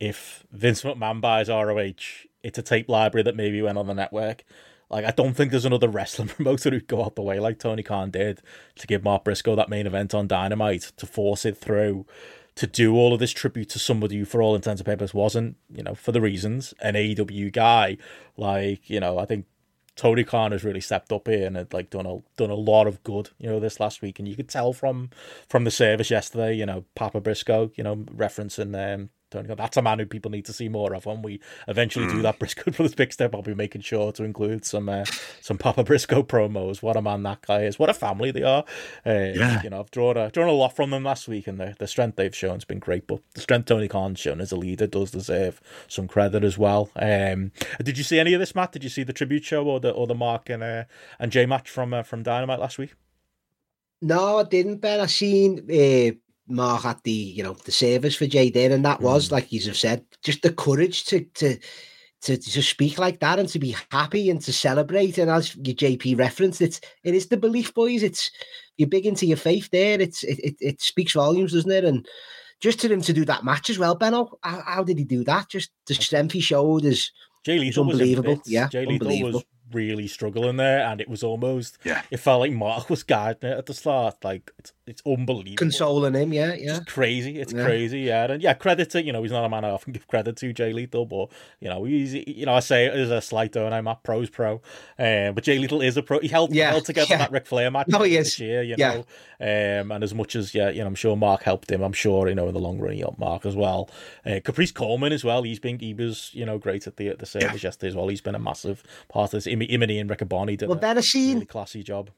if 0.00 0.44
Vince 0.52 0.82
McMahon 0.82 1.20
buys 1.20 1.48
ROH. 1.48 2.26
It's 2.42 2.58
a 2.58 2.62
tape 2.62 2.88
library 2.88 3.22
that 3.24 3.36
maybe 3.36 3.62
went 3.62 3.78
on 3.78 3.86
the 3.86 3.94
network. 3.94 4.44
Like 4.90 5.04
I 5.04 5.10
don't 5.10 5.34
think 5.34 5.50
there's 5.50 5.64
another 5.64 5.88
wrestling 5.88 6.28
promoter 6.36 6.70
who'd 6.70 6.86
go 6.88 7.04
out 7.04 7.16
the 7.16 7.22
way 7.22 7.38
like 7.40 7.58
Tony 7.58 7.82
Khan 7.82 8.10
did 8.10 8.40
to 8.76 8.86
give 8.86 9.02
Mark 9.02 9.24
Briscoe 9.24 9.56
that 9.56 9.68
main 9.68 9.86
event 9.86 10.14
on 10.14 10.26
Dynamite 10.26 10.92
to 10.96 11.06
force 11.06 11.44
it 11.44 11.56
through. 11.56 12.06
To 12.56 12.66
do 12.68 12.94
all 12.94 13.12
of 13.12 13.18
this 13.18 13.32
tribute 13.32 13.68
to 13.70 13.80
somebody 13.80 14.18
who, 14.18 14.24
for 14.24 14.40
all 14.40 14.54
intents 14.54 14.80
and 14.80 14.86
purposes, 14.86 15.12
wasn't, 15.12 15.56
you 15.74 15.82
know, 15.82 15.94
for 15.94 16.12
the 16.12 16.20
reasons, 16.20 16.72
an 16.80 16.94
AEW 16.94 17.52
guy. 17.52 17.96
Like, 18.36 18.88
you 18.88 19.00
know, 19.00 19.18
I 19.18 19.24
think 19.24 19.46
Tony 19.96 20.24
Khan 20.24 20.52
has 20.52 20.64
really 20.64 20.80
stepped 20.80 21.12
up 21.12 21.28
here 21.28 21.46
and 21.46 21.56
had 21.56 21.72
like 21.72 21.90
done 21.90 22.06
a 22.06 22.18
done 22.36 22.50
a 22.50 22.54
lot 22.54 22.86
of 22.86 23.02
good, 23.02 23.30
you 23.38 23.48
know, 23.48 23.60
this 23.60 23.78
last 23.78 24.02
week. 24.02 24.18
And 24.18 24.26
you 24.26 24.36
could 24.36 24.48
tell 24.48 24.72
from 24.72 25.10
from 25.48 25.64
the 25.64 25.70
service 25.70 26.10
yesterday, 26.10 26.54
you 26.54 26.66
know, 26.66 26.84
Papa 26.94 27.20
Briscoe, 27.20 27.70
you 27.76 27.84
know, 27.84 27.96
referencing 27.96 28.74
um 28.94 29.10
Tony 29.34 29.48
Khan. 29.48 29.56
That's 29.56 29.76
a 29.76 29.82
man 29.82 29.98
who 29.98 30.06
people 30.06 30.30
need 30.30 30.44
to 30.46 30.52
see 30.52 30.68
more 30.68 30.94
of. 30.94 31.06
When 31.06 31.22
we 31.22 31.40
eventually 31.68 32.06
do 32.06 32.22
that 32.22 32.38
Briscoe 32.38 32.70
Brothers 32.70 32.94
big 32.94 33.12
step, 33.12 33.34
I'll 33.34 33.42
be 33.42 33.54
making 33.54 33.82
sure 33.82 34.12
to 34.12 34.24
include 34.24 34.64
some 34.64 34.88
uh, 34.88 35.04
some 35.40 35.58
Papa 35.58 35.84
Briscoe 35.84 36.22
promos. 36.22 36.82
What 36.82 36.96
a 36.96 37.02
man 37.02 37.22
that 37.24 37.42
guy 37.42 37.62
is. 37.62 37.78
What 37.78 37.90
a 37.90 37.94
family 37.94 38.30
they 38.30 38.42
are. 38.42 38.64
Uh, 39.04 39.32
Yeah. 39.34 39.62
You 39.62 39.70
know, 39.70 39.80
I've 39.80 39.90
drawn 39.90 40.16
a 40.16 40.30
drawn 40.30 40.48
a 40.48 40.52
lot 40.52 40.74
from 40.76 40.90
them 40.90 41.04
last 41.04 41.28
week, 41.28 41.46
and 41.46 41.58
the 41.58 41.74
the 41.78 41.86
strength 41.86 42.16
they've 42.16 42.34
shown 42.34 42.54
has 42.54 42.64
been 42.64 42.78
great. 42.78 43.06
But 43.06 43.20
the 43.34 43.40
strength 43.40 43.66
Tony 43.66 43.88
Khan's 43.88 44.20
shown 44.20 44.40
as 44.40 44.52
a 44.52 44.56
leader 44.56 44.86
does 44.86 45.10
deserve 45.10 45.60
some 45.88 46.08
credit 46.08 46.44
as 46.44 46.56
well. 46.56 46.90
Um, 46.96 47.52
did 47.82 47.98
you 47.98 48.04
see 48.04 48.18
any 48.18 48.32
of 48.34 48.40
this, 48.40 48.54
Matt? 48.54 48.72
Did 48.72 48.84
you 48.84 48.90
see 48.90 49.02
the 49.02 49.12
tribute 49.12 49.44
show 49.44 49.64
or 49.66 49.80
the 49.80 49.90
or 49.90 50.06
the 50.06 50.14
Mark 50.14 50.48
and 50.48 50.62
uh, 50.62 50.84
and 51.18 51.32
J 51.32 51.46
match 51.46 51.68
from 51.68 51.92
uh, 51.92 52.02
from 52.02 52.22
Dynamite 52.22 52.60
last 52.60 52.78
week? 52.78 52.94
No, 54.02 54.38
I 54.38 54.42
didn't, 54.42 54.78
Ben. 54.78 55.00
I 55.00 55.06
seen 55.06 55.60
uh, 55.70 56.14
Mark 56.48 56.84
at 56.84 57.02
the 57.04 57.10
you 57.10 57.42
know 57.42 57.54
the 57.64 57.72
service 57.72 58.16
for 58.16 58.26
there, 58.26 58.72
and 58.72 58.84
that 58.84 59.00
was 59.00 59.28
mm. 59.28 59.32
like 59.32 59.52
you 59.52 59.60
have 59.66 59.76
said, 59.76 60.04
just 60.22 60.42
the 60.42 60.52
courage 60.52 61.04
to 61.06 61.20
to 61.34 61.58
to 62.22 62.36
to 62.36 62.62
speak 62.62 62.98
like 62.98 63.20
that 63.20 63.38
and 63.38 63.48
to 63.50 63.58
be 63.58 63.76
happy 63.90 64.30
and 64.30 64.40
to 64.42 64.52
celebrate. 64.52 65.18
And 65.18 65.30
as 65.30 65.54
your 65.56 65.74
JP 65.74 66.18
referenced, 66.18 66.60
it's 66.60 66.80
it 67.02 67.14
is 67.14 67.26
the 67.28 67.36
belief, 67.36 67.72
boys. 67.74 68.02
It's 68.02 68.30
you're 68.76 68.88
big 68.88 69.06
into 69.06 69.26
your 69.26 69.36
faith 69.36 69.68
there. 69.70 70.00
It's 70.00 70.24
it 70.24 70.38
it, 70.40 70.56
it 70.60 70.82
speaks 70.82 71.12
volumes, 71.12 71.52
doesn't 71.52 71.70
it? 71.70 71.84
And 71.84 72.06
just 72.60 72.80
to 72.80 72.92
him 72.92 73.02
to 73.02 73.12
do 73.12 73.24
that 73.26 73.44
match 73.44 73.70
as 73.70 73.78
well, 73.78 73.94
Benno. 73.94 74.38
How, 74.42 74.62
how 74.66 74.84
did 74.84 74.98
he 74.98 75.04
do 75.04 75.24
that? 75.24 75.48
Just 75.48 75.70
the 75.86 75.94
strength 75.94 76.32
he 76.32 76.40
showed 76.40 76.84
is 76.84 77.10
Jay 77.44 77.58
Lethal 77.58 77.84
unbelievable, 77.84 78.40
yeah, 78.46 78.68
Jay 78.68 78.86
Lethal 78.86 79.06
was 79.06 79.16
unbelievable. 79.16 79.42
Really 79.74 80.06
struggling 80.06 80.56
there, 80.56 80.80
and 80.86 81.00
it 81.00 81.08
was 81.08 81.22
almost 81.22 81.78
Yeah. 81.84 82.02
It 82.10 82.18
felt 82.18 82.40
like 82.40 82.52
Mark 82.52 82.88
was 82.88 83.02
guiding 83.02 83.50
it 83.50 83.58
at 83.58 83.66
the 83.66 83.74
start. 83.74 84.24
Like 84.24 84.52
it's 84.58 84.72
it's 84.86 85.02
unbelievable. 85.06 85.56
consoling 85.56 86.12
him. 86.14 86.32
Yeah, 86.32 86.52
yeah. 86.54 86.76
It's 86.76 86.84
crazy. 86.92 87.38
It's 87.40 87.52
Yeah. 87.54 87.64
crazy. 87.64 88.00
Yeah, 88.00 88.30
and 88.30 88.42
yeah, 88.42 88.52
credit 88.54 88.90
to 88.90 89.02
you 89.02 89.12
know 89.12 89.22
he's 89.22 89.32
not 89.32 89.44
a 89.44 89.48
man 89.48 89.64
I 89.64 89.70
often 89.70 89.92
give 89.92 90.06
credit 90.06 90.36
to 90.38 90.52
Jay 90.52 90.72
Lethal, 90.72 91.06
but 91.06 91.30
you 91.60 91.68
know 91.68 91.84
he's 91.84 92.14
you 92.14 92.46
know 92.46 92.54
I 92.54 92.60
say 92.60 92.86
it 92.86 92.94
as 92.94 93.10
a 93.10 93.20
slight 93.20 93.52
don't 93.52 93.72
I? 93.72 93.80
Matt 93.80 94.02
Pro's 94.02 94.30
pro, 94.30 94.60
um, 94.98 95.34
but 95.34 95.44
Jay 95.44 95.58
Lethal 95.58 95.80
is 95.82 95.96
a 95.96 96.02
pro. 96.02 96.18
He 96.20 96.28
held 96.28 96.54
Yeah, 96.54 96.70
held 96.70 96.84
together 96.84 97.08
yeah. 97.10 97.18
that 97.18 97.32
Ric 97.32 97.46
Flair 97.46 97.70
match 97.70 97.88
No, 97.88 98.02
he 98.02 98.16
this 98.16 98.28
is. 98.34 98.40
year. 98.40 98.62
You 98.62 98.76
Yeah. 98.78 98.94
know, 98.94 99.04
um, 99.80 99.90
and 99.92 100.04
as 100.04 100.14
much 100.14 100.36
as 100.36 100.54
yeah, 100.54 100.68
you 100.70 100.80
know 100.80 100.86
I'm 100.86 100.94
sure 100.94 101.16
Mark 101.16 101.42
helped 101.42 101.70
him. 101.70 101.82
I'm 101.82 101.92
sure 101.92 102.28
you 102.28 102.34
know 102.34 102.48
in 102.48 102.54
the 102.54 102.60
long 102.60 102.78
run 102.78 102.92
he 102.92 103.00
helped 103.00 103.18
Mark 103.18 103.46
as 103.46 103.56
well. 103.56 103.88
Uh, 104.26 104.40
Caprice 104.44 104.72
Coleman 104.72 105.12
as 105.12 105.24
well. 105.24 105.42
He's 105.42 105.58
been 105.58 105.78
he 105.78 105.94
was 105.94 106.30
you 106.34 106.44
know 106.44 106.58
great 106.58 106.86
at 106.86 106.96
the 106.98 107.08
at 107.08 107.18
the 107.20 107.26
service 107.26 107.62
yesterday 107.62 107.88
as 107.88 107.96
well. 107.96 108.08
He's 108.08 108.20
been 108.20 108.34
a 108.34 108.38
massive 108.38 108.82
part 109.08 109.32
of 109.32 109.38
this. 109.42 109.46
Him 109.70 109.82
and 109.82 110.10
Riccaboni 110.10 110.56
did 110.56 110.68
Well, 110.68 110.78
a 110.78 110.80
Ben, 110.80 110.98
I 110.98 111.00
seen 111.00 111.34
really 111.34 111.46
classy 111.46 111.82
job. 111.82 112.10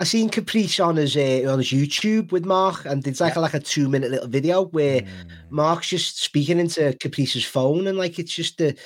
I 0.00 0.04
seen 0.04 0.28
Caprice 0.28 0.80
on 0.80 0.96
his 0.96 1.16
uh, 1.16 1.48
on 1.48 1.58
his 1.58 1.68
YouTube 1.68 2.32
with 2.32 2.44
Mark, 2.44 2.84
and 2.84 3.06
it's 3.06 3.20
like 3.20 3.36
a, 3.36 3.40
like 3.40 3.54
a 3.54 3.60
two 3.60 3.88
minute 3.88 4.10
little 4.10 4.28
video 4.28 4.64
where 4.64 5.02
Mm. 5.02 5.30
Mark's 5.50 5.88
just 5.88 6.20
speaking 6.20 6.58
into 6.58 6.96
Caprice's 7.00 7.44
phone, 7.44 7.86
and 7.86 7.96
like 7.96 8.18
it's 8.18 8.34
just 8.34 8.58
the 8.58 8.76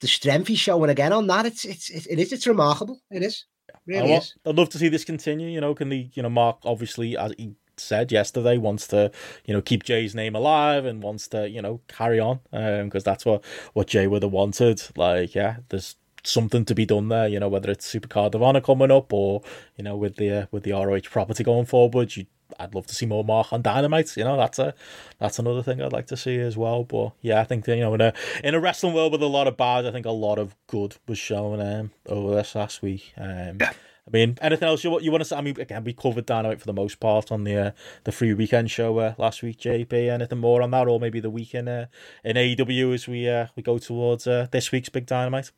the 0.00 0.08
strength 0.08 0.48
he's 0.48 0.58
showing 0.58 0.90
again 0.90 1.12
on 1.12 1.28
that. 1.28 1.46
It's 1.46 1.64
it's 1.64 1.88
it, 1.90 2.06
it 2.10 2.18
is 2.18 2.32
it's 2.32 2.46
remarkable. 2.46 3.00
It 3.10 3.22
is 3.22 3.44
I 3.72 3.78
really 3.86 4.10
want, 4.10 4.24
is. 4.24 4.34
I'd 4.44 4.56
love 4.56 4.70
to 4.70 4.78
see 4.78 4.88
this 4.88 5.04
continue. 5.04 5.48
You 5.48 5.60
know, 5.60 5.74
can 5.74 5.88
the 5.88 6.10
you 6.14 6.22
know 6.22 6.30
Mark 6.30 6.58
obviously 6.64 7.16
as 7.16 7.32
he 7.38 7.54
said 7.80 8.12
yesterday 8.12 8.56
wants 8.56 8.86
to 8.88 9.10
you 9.44 9.54
know 9.54 9.62
keep 9.62 9.82
Jay's 9.82 10.14
name 10.14 10.34
alive 10.34 10.84
and 10.84 11.02
wants 11.02 11.28
to 11.28 11.48
you 11.48 11.62
know 11.62 11.80
carry 11.88 12.20
on 12.20 12.40
because 12.84 13.04
that's 13.04 13.24
what 13.24 13.44
what 13.72 13.88
Jay 13.88 14.06
would 14.06 14.22
have 14.22 14.32
wanted. 14.32 14.82
Like 14.96 15.34
yeah, 15.34 15.56
there's 15.68 15.96
something 16.22 16.64
to 16.66 16.74
be 16.74 16.86
done 16.86 17.08
there. 17.08 17.28
You 17.28 17.40
know, 17.40 17.48
whether 17.48 17.70
it's 17.70 17.92
Supercard 17.92 18.34
of 18.34 18.42
Honor 18.42 18.60
coming 18.60 18.90
up 18.90 19.12
or 19.12 19.42
you 19.76 19.84
know 19.84 19.96
with 19.96 20.16
the 20.16 20.30
uh, 20.30 20.46
with 20.50 20.64
the 20.64 20.72
ROH 20.72 21.10
property 21.10 21.44
going 21.44 21.66
forward, 21.66 22.16
you. 22.16 22.26
I'd 22.58 22.74
love 22.74 22.86
to 22.88 22.94
see 22.96 23.06
more 23.06 23.22
Mark 23.22 23.52
on 23.52 23.62
Dynamite. 23.62 24.16
You 24.16 24.24
know, 24.24 24.36
that's 24.36 24.58
a 24.58 24.74
that's 25.20 25.38
another 25.38 25.62
thing 25.62 25.80
I'd 25.80 25.92
like 25.92 26.08
to 26.08 26.16
see 26.16 26.36
as 26.40 26.56
well. 26.56 26.82
But 26.82 27.12
yeah, 27.20 27.40
I 27.40 27.44
think 27.44 27.66
you 27.68 27.76
know 27.76 27.94
in 27.94 28.00
a 28.00 28.12
in 28.42 28.56
a 28.56 28.60
wrestling 28.60 28.92
world 28.92 29.12
with 29.12 29.22
a 29.22 29.26
lot 29.26 29.46
of 29.46 29.56
bad, 29.56 29.86
I 29.86 29.92
think 29.92 30.04
a 30.04 30.10
lot 30.10 30.36
of 30.36 30.56
good 30.66 30.96
was 31.06 31.16
shown 31.16 31.60
um, 31.60 31.92
over 32.06 32.34
this 32.34 32.56
last 32.56 32.82
week. 32.82 33.12
Um, 33.16 33.58
Yeah. 33.60 33.72
I 34.06 34.10
mean, 34.10 34.38
anything 34.40 34.68
else 34.68 34.84
you 34.84 35.00
you 35.00 35.10
want 35.10 35.22
to 35.22 35.24
say? 35.24 35.36
I 35.36 35.40
mean, 35.40 35.60
again, 35.60 35.84
we 35.84 35.92
covered 35.92 36.26
Dynamite 36.26 36.60
for 36.60 36.66
the 36.66 36.72
most 36.72 37.00
part 37.00 37.30
on 37.30 37.44
the 37.44 37.56
uh, 37.56 37.70
the 38.04 38.12
free 38.12 38.34
weekend 38.34 38.70
show 38.70 38.98
uh, 38.98 39.14
last 39.18 39.42
week. 39.42 39.58
JP, 39.58 39.92
anything 39.92 40.38
more 40.38 40.62
on 40.62 40.70
that, 40.72 40.88
or 40.88 40.98
maybe 40.98 41.20
the 41.20 41.30
weekend 41.30 41.68
in 41.68 41.74
uh, 41.74 41.86
in 42.24 42.36
AEW 42.36 42.94
as 42.94 43.06
we 43.06 43.28
uh, 43.28 43.46
we 43.56 43.62
go 43.62 43.78
towards 43.78 44.26
uh, 44.26 44.46
this 44.50 44.72
week's 44.72 44.88
big 44.88 45.06
Dynamite? 45.06 45.52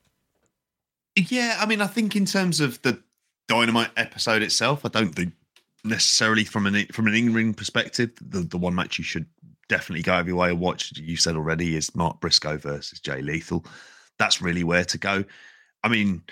Yeah, 1.16 1.58
I 1.60 1.66
mean, 1.66 1.80
I 1.80 1.86
think 1.86 2.16
in 2.16 2.24
terms 2.24 2.60
of 2.60 2.80
the 2.82 3.02
Dynamite 3.48 3.90
episode 3.96 4.42
itself, 4.42 4.84
I 4.84 4.88
don't 4.88 5.14
think 5.14 5.34
necessarily 5.84 6.44
from 6.44 6.66
an 6.66 6.86
from 6.86 7.06
an 7.06 7.14
in-ring 7.14 7.54
perspective, 7.54 8.12
the 8.20 8.40
the 8.40 8.58
one 8.58 8.74
match 8.74 8.98
you 8.98 9.04
should 9.04 9.26
definitely 9.68 10.02
go 10.02 10.20
your 10.20 10.36
way 10.36 10.50
and 10.50 10.60
watch. 10.60 10.92
You 10.96 11.16
said 11.16 11.36
already 11.36 11.76
is 11.76 11.94
Mark 11.94 12.20
Briscoe 12.20 12.58
versus 12.58 13.00
Jay 13.00 13.22
Lethal. 13.22 13.64
That's 14.18 14.42
really 14.42 14.64
where 14.64 14.84
to 14.84 14.98
go. 14.98 15.24
I 15.82 15.88
mean, 15.88 16.22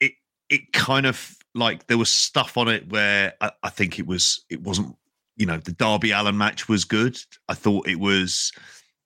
it 0.00 0.12
it 0.48 0.72
kind 0.72 1.06
of 1.06 1.36
like 1.54 1.86
there 1.86 1.98
was 1.98 2.10
stuff 2.10 2.56
on 2.56 2.68
it 2.68 2.88
where 2.90 3.34
I, 3.40 3.50
I 3.62 3.70
think 3.70 3.98
it 3.98 4.06
was 4.06 4.44
it 4.50 4.62
wasn't 4.62 4.96
you 5.36 5.46
know 5.46 5.58
the 5.58 5.72
Darby 5.72 6.10
Allin 6.10 6.36
match 6.36 6.68
was 6.68 6.84
good. 6.84 7.16
I 7.48 7.54
thought 7.54 7.88
it 7.88 7.98
was 7.98 8.52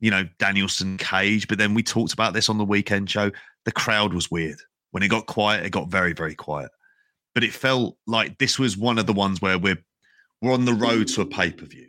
you 0.00 0.10
know 0.10 0.26
Danielson 0.38 0.96
Cage, 0.96 1.48
but 1.48 1.58
then 1.58 1.74
we 1.74 1.82
talked 1.82 2.12
about 2.12 2.32
this 2.32 2.48
on 2.48 2.58
the 2.58 2.64
weekend 2.64 3.10
show. 3.10 3.30
The 3.64 3.72
crowd 3.72 4.14
was 4.14 4.30
weird 4.30 4.58
when 4.90 5.02
it 5.02 5.08
got 5.08 5.26
quiet. 5.26 5.64
It 5.64 5.70
got 5.70 5.88
very 5.88 6.12
very 6.12 6.34
quiet, 6.34 6.70
but 7.34 7.44
it 7.44 7.52
felt 7.52 7.96
like 8.06 8.38
this 8.38 8.58
was 8.58 8.76
one 8.76 8.98
of 8.98 9.06
the 9.06 9.12
ones 9.12 9.42
where 9.42 9.58
we're 9.58 9.82
we're 10.40 10.52
on 10.52 10.64
the 10.64 10.74
road 10.74 11.08
to 11.08 11.22
a 11.22 11.26
pay 11.26 11.50
per 11.50 11.66
view. 11.66 11.88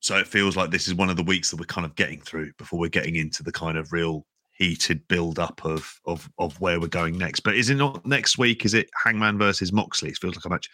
So 0.00 0.16
it 0.16 0.28
feels 0.28 0.56
like 0.56 0.70
this 0.70 0.86
is 0.86 0.94
one 0.94 1.10
of 1.10 1.16
the 1.16 1.24
weeks 1.24 1.50
that 1.50 1.58
we're 1.58 1.66
kind 1.66 1.84
of 1.84 1.96
getting 1.96 2.20
through 2.20 2.52
before 2.56 2.78
we're 2.78 2.88
getting 2.88 3.16
into 3.16 3.42
the 3.42 3.50
kind 3.50 3.76
of 3.76 3.92
real 3.92 4.24
heated 4.58 5.06
build 5.08 5.38
up 5.38 5.64
of 5.64 6.00
of 6.04 6.28
of 6.38 6.60
where 6.60 6.80
we're 6.80 6.88
going 6.88 7.16
next. 7.16 7.40
But 7.40 7.56
is 7.56 7.70
it 7.70 7.76
not 7.76 8.04
next 8.04 8.36
week? 8.38 8.64
Is 8.64 8.74
it 8.74 8.90
Hangman 9.02 9.38
versus 9.38 9.72
Moxley? 9.72 10.10
It 10.10 10.18
feels 10.18 10.36
like 10.36 10.44
a 10.44 10.50
much 10.50 10.68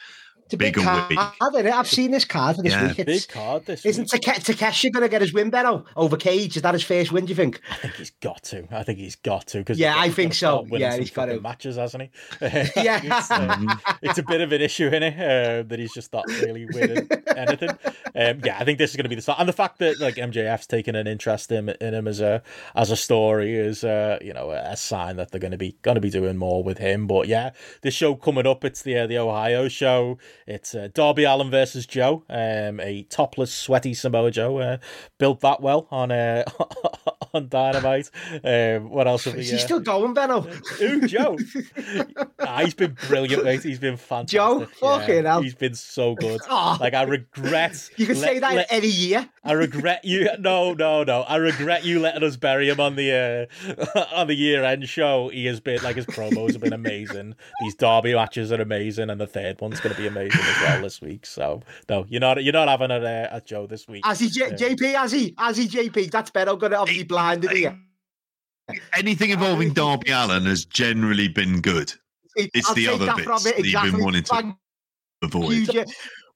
It's 0.44 0.54
a 0.54 0.56
big 0.58 0.74
bigger 0.74 0.84
card, 0.84 1.08
week. 1.08 1.18
isn't 1.18 1.66
it? 1.66 1.72
I've 1.74 1.88
seen 1.88 2.10
this 2.10 2.24
card 2.26 2.56
for 2.56 2.62
this 2.62 2.72
Yeah. 2.72 2.88
week. 2.88 3.06
Big 3.06 3.28
card 3.28 3.64
this 3.64 3.84
isn't 3.86 4.12
week. 4.12 4.22
Take- 4.22 4.42
Takeshi 4.44 4.90
going 4.90 5.02
to 5.02 5.08
get 5.08 5.22
his 5.22 5.32
win, 5.32 5.48
Benno, 5.48 5.84
over 5.96 6.16
Cage? 6.18 6.56
Is 6.56 6.62
that 6.62 6.74
his 6.74 6.82
first 6.82 7.12
win, 7.12 7.24
do 7.24 7.30
you 7.30 7.34
think? 7.34 7.60
I 7.70 7.76
think 7.76 7.94
he's 7.94 8.10
got 8.20 8.42
to. 8.44 8.66
I 8.70 8.82
think 8.82 8.98
he's 8.98 9.16
got 9.16 9.46
to. 9.48 9.64
Cause 9.64 9.78
Yeah, 9.78 9.94
I 9.96 10.10
think 10.10 10.34
so. 10.34 10.66
Yeah, 10.70 10.96
he's 10.96 11.10
got 11.10 11.26
to. 11.26 11.40
matches, 11.40 11.76
hasn't 11.76 12.02
he? 12.04 12.10
Yeah. 12.84 13.00
it's, 13.02 13.30
uh, 13.30 13.76
it's 14.02 14.18
a 14.18 14.22
bit 14.22 14.40
of 14.42 14.52
an 14.52 14.60
issue 14.60 14.88
in 14.88 15.02
it 15.02 15.14
uh, 15.18 15.62
that 15.66 15.78
he's 15.78 15.92
just 15.94 16.12
not 16.12 16.26
really 16.28 16.66
winning 16.66 17.08
anything. 17.36 17.70
Um, 18.14 18.40
yeah, 18.44 18.58
I 18.58 18.64
think 18.64 18.78
this 18.78 18.90
is 18.90 18.96
going 18.96 19.04
to 19.04 19.08
be 19.08 19.14
the 19.16 19.22
start, 19.22 19.40
and 19.40 19.48
the 19.48 19.52
fact 19.54 19.78
that 19.78 19.98
like 19.98 20.16
MJF's 20.16 20.66
taken 20.66 20.94
an 20.94 21.06
interest 21.06 21.50
in, 21.52 21.70
in 21.80 21.94
him 21.94 22.06
as 22.06 22.20
a 22.20 22.42
as 22.74 22.90
a 22.90 22.96
story 22.96 23.54
is 23.56 23.82
uh, 23.82 24.18
you 24.20 24.32
know 24.34 24.50
a 24.50 24.76
sign 24.76 25.16
that 25.16 25.30
they're 25.30 25.40
going 25.40 25.50
to 25.52 25.56
be 25.58 25.76
going 25.82 25.94
to 25.96 26.00
be 26.00 26.10
doing 26.10 26.36
more 26.36 26.62
with 26.62 26.78
him. 26.78 27.06
But 27.06 27.28
yeah, 27.28 27.50
this 27.82 27.94
show 27.94 28.14
coming 28.14 28.46
up, 28.46 28.62
it's 28.64 28.82
the 28.82 28.98
uh, 28.98 29.06
the 29.06 29.18
Ohio 29.18 29.68
show. 29.68 30.18
It's 30.46 30.74
uh, 30.74 30.88
Darby 30.92 31.24
Allin 31.24 31.50
versus 31.50 31.86
Joe, 31.86 32.22
um, 32.28 32.78
a 32.80 33.04
topless, 33.04 33.52
sweaty 33.52 33.94
Samoa 33.94 34.30
Joe. 34.30 34.58
Uh, 34.58 34.76
built 35.18 35.40
that 35.40 35.62
well 35.62 35.86
on 35.90 36.12
uh, 36.12 36.44
on 37.32 37.48
Dynamite. 37.48 38.10
Um, 38.44 38.90
what 38.90 39.06
else 39.06 39.24
have 39.24 39.34
we? 39.34 39.40
Is 39.40 39.50
he 39.50 39.56
uh, 39.56 39.60
still 39.60 39.80
going, 39.80 40.12
Benno? 40.12 40.40
Who, 40.42 41.06
Joe? 41.06 41.38
Ah, 42.46 42.60
he's 42.62 42.74
been 42.74 42.94
brilliant, 43.08 43.42
mate. 43.42 43.62
He's 43.62 43.78
been 43.78 43.96
fantastic. 43.96 44.36
Joe? 44.38 44.66
Fucking 44.66 45.24
hell. 45.24 45.40
He's 45.40 45.54
been 45.54 45.74
so 45.74 46.14
good. 46.14 46.40
Oh. 46.50 46.76
Like 46.78 46.92
I 46.92 47.02
regret. 47.04 47.90
You 47.96 48.06
can 48.06 48.20
let- 48.20 48.28
say 48.28 48.38
that 48.40 48.54
let- 48.54 48.66
any 48.70 48.88
year. 48.88 49.28
I 49.44 49.52
regret 49.52 50.04
you. 50.04 50.28
No, 50.38 50.72
no, 50.74 51.04
no. 51.04 51.22
I 51.22 51.36
regret 51.36 51.84
you 51.84 52.00
letting 52.00 52.22
us 52.22 52.36
bury 52.36 52.68
him 52.68 52.80
on 52.80 52.96
the 52.96 53.48
uh, 53.88 54.04
on 54.14 54.26
the 54.26 54.34
year 54.34 54.64
end 54.64 54.88
show. 54.88 55.28
He 55.28 55.46
has 55.46 55.60
been 55.60 55.82
like 55.82 55.96
his 55.96 56.06
promos 56.06 56.52
have 56.52 56.60
been 56.60 56.72
amazing. 56.72 57.34
These 57.60 57.74
derby 57.76 58.14
matches 58.14 58.52
are 58.52 58.60
amazing, 58.60 59.10
and 59.10 59.20
the 59.20 59.26
third 59.26 59.60
one's 59.60 59.80
going 59.80 59.94
to 59.94 60.00
be 60.00 60.06
amazing 60.06 60.40
as 60.40 60.62
well 60.62 60.82
this 60.82 61.00
week. 61.00 61.24
So 61.26 61.62
no, 61.88 62.04
you're 62.08 62.20
not 62.20 62.42
you're 62.42 62.52
not 62.52 62.68
having 62.68 62.90
a, 62.90 62.96
uh, 62.96 63.36
at 63.36 63.46
Joe 63.46 63.66
this 63.66 63.86
week. 63.86 64.02
As 64.06 64.20
he 64.20 64.28
J- 64.28 64.48
Yeah. 64.50 64.56
JP, 64.56 64.94
as 64.94 65.12
he 65.12 65.34
as 65.38 65.56
he 65.56 65.68
JP, 65.68 66.10
that's 66.10 66.30
better. 66.30 66.56
Got 66.56 66.72
it 66.72 66.78
obviously 66.78 67.04
blinded 67.04 67.50
here. 67.50 67.78
Anything 68.94 69.30
involving 69.30 69.72
Darby 69.72 70.10
Allin 70.10 70.44
has 70.46 70.64
generally 70.64 71.28
been 71.28 71.60
good. 71.60 71.92
It's 72.36 72.68
I'll 72.68 72.74
the 72.74 72.88
other 72.88 73.04
that 73.06 73.16
bits 73.16 73.26
from 73.26 73.46
it, 73.46 73.56
that 73.56 73.66
you've 73.66 73.82
been 73.82 74.02
wanting 74.02 74.22
to 74.24 74.34
Thank 74.34 74.56
Avoid. 75.22 75.72
you, 75.72 75.84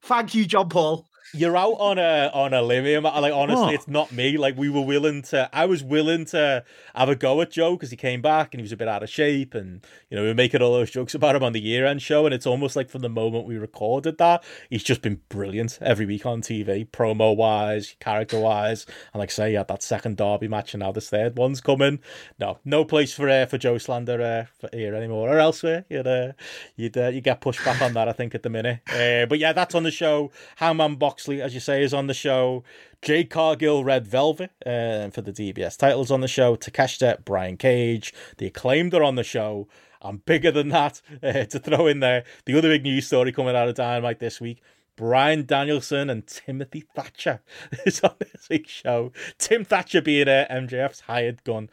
Thank 0.02 0.35
you, 0.35 0.44
John 0.47 0.68
Paul. 0.68 1.07
You're 1.35 1.57
out 1.57 1.75
on 1.79 1.99
a 1.99 2.31
on 2.33 2.55
a 2.55 2.63
limb 2.63 2.85
here, 2.85 3.01
Like 3.01 3.33
honestly, 3.33 3.65
What? 3.67 3.75
it's 3.75 3.89
not 3.89 4.13
me. 4.13 4.37
Like 4.39 4.57
we 4.57 4.69
were 4.71 4.81
willing 4.81 5.23
to. 5.23 5.49
I 5.53 5.67
was 5.67 5.83
willing 5.85 6.25
to 6.27 6.65
have 6.95 7.09
a 7.09 7.15
go 7.17 7.41
at 7.43 7.51
Joe 7.51 7.73
because 7.77 7.91
he 7.91 7.97
came 7.97 8.23
back 8.23 8.55
and 8.55 8.61
he 8.61 8.63
was 8.63 8.73
a 8.73 8.77
bit 8.77 8.89
out 8.89 9.03
of 9.03 9.11
shape, 9.11 9.55
and 9.55 9.85
you 10.11 10.17
know 10.17 10.23
we 10.23 10.29
were 10.29 10.35
making 10.35 10.63
all 10.63 10.73
those 10.73 10.91
jokes 10.91 11.15
about 11.15 11.37
him 11.37 11.43
on 11.43 11.53
the 11.53 11.61
year 11.61 11.85
end 11.87 12.01
show. 12.01 12.25
And 12.25 12.35
it's 12.35 12.47
almost 12.47 12.77
like 12.77 12.89
from 12.89 13.03
the 13.03 13.09
moment 13.11 13.47
we 13.47 13.59
recorded 13.59 14.17
that, 14.19 14.43
he's 14.71 14.83
just 14.83 15.03
been 15.03 15.21
brilliant 15.29 15.79
every 15.83 16.07
week 16.07 16.25
on 16.25 16.41
TV, 16.41 16.89
promo 16.89 17.37
wise, 17.37 17.95
character 18.01 18.39
wise. 18.41 18.87
And 19.13 19.21
like 19.21 19.31
say, 19.31 19.51
he 19.51 19.55
had 19.57 19.69
that 19.69 19.83
second 19.83 20.17
derby 20.17 20.49
match, 20.49 20.73
and 20.73 20.81
now 20.83 20.93
this 20.93 21.11
third 21.11 21.37
one's 21.37 21.61
coming. 21.61 21.99
No, 22.41 22.59
no 22.65 22.85
place 22.85 23.13
for 23.13 23.29
uh, 23.29 23.45
for 23.47 23.59
Joe 23.59 23.77
slander 23.79 24.23
uh, 24.23 24.47
for 24.59 24.71
here 24.73 24.95
anymore 24.95 25.29
or 25.29 25.39
elsewhere. 25.39 25.85
You'd 25.91 26.07
uh, 26.07 26.33
you'd 26.77 26.97
uh, 26.97 27.09
you 27.09 27.21
get 27.21 27.41
pushed 27.43 27.65
back 27.65 27.83
on 27.83 27.93
that, 27.93 28.09
I 28.09 28.13
think, 28.13 28.35
at 28.35 28.43
the 28.43 28.51
minute. 28.51 28.81
Uh, 28.89 29.27
but 29.27 29.39
yeah, 29.39 29.53
that's 29.53 29.75
on 29.75 29.83
the 29.83 29.91
show. 29.91 30.31
Hangman 30.57 30.97
Moxley, 31.19 31.43
as 31.43 31.53
you 31.53 31.59
say, 31.59 31.82
is 31.82 31.93
on 31.93 32.07
the 32.07 32.15
show. 32.15 32.62
Jade 33.03 33.28
Cargill, 33.28 33.82
Red 33.82 34.07
Velvet, 34.07 34.53
uh, 34.65 35.11
for 35.11 35.20
the 35.20 35.32
TBS 35.32 35.77
titles 35.77 36.12
on 36.12 36.20
the 36.20 36.28
show. 36.28 36.55
Takeshita, 36.55 37.24
Brian 37.24 37.57
Cage, 37.57 38.15
the 38.36 38.47
acclaimed 38.47 38.95
are 38.95 39.03
on 39.03 39.16
the 39.16 39.24
show. 39.24 39.66
I'm 40.01 40.19
bigger 40.19 40.53
than 40.53 40.69
that 40.69 41.03
uh, 41.24 41.43
to 41.47 41.59
throw 41.59 41.89
in 41.89 41.99
there. 41.99 42.23
The 42.45 42.57
other 42.57 42.69
big 42.69 42.85
news 42.85 43.09
story 43.09 43.32
coming 43.32 43.57
out 43.57 43.66
of 43.66 43.74
Dynamite 43.74 44.20
this 44.20 44.40
week. 44.40 44.62
Bryan 44.95 45.45
Danielson 45.45 46.09
and 46.09 46.24
Timothy 46.24 46.85
Thatcher 46.95 47.40
is 47.85 48.01
on 48.03 48.15
this 48.20 48.49
week's 48.49 48.70
show. 48.70 49.11
Tim 49.39 49.65
Thatcher 49.65 50.01
being 50.01 50.28
uh, 50.28 50.47
MJF's 50.49 51.01
hired 51.01 51.43
gun. 51.43 51.69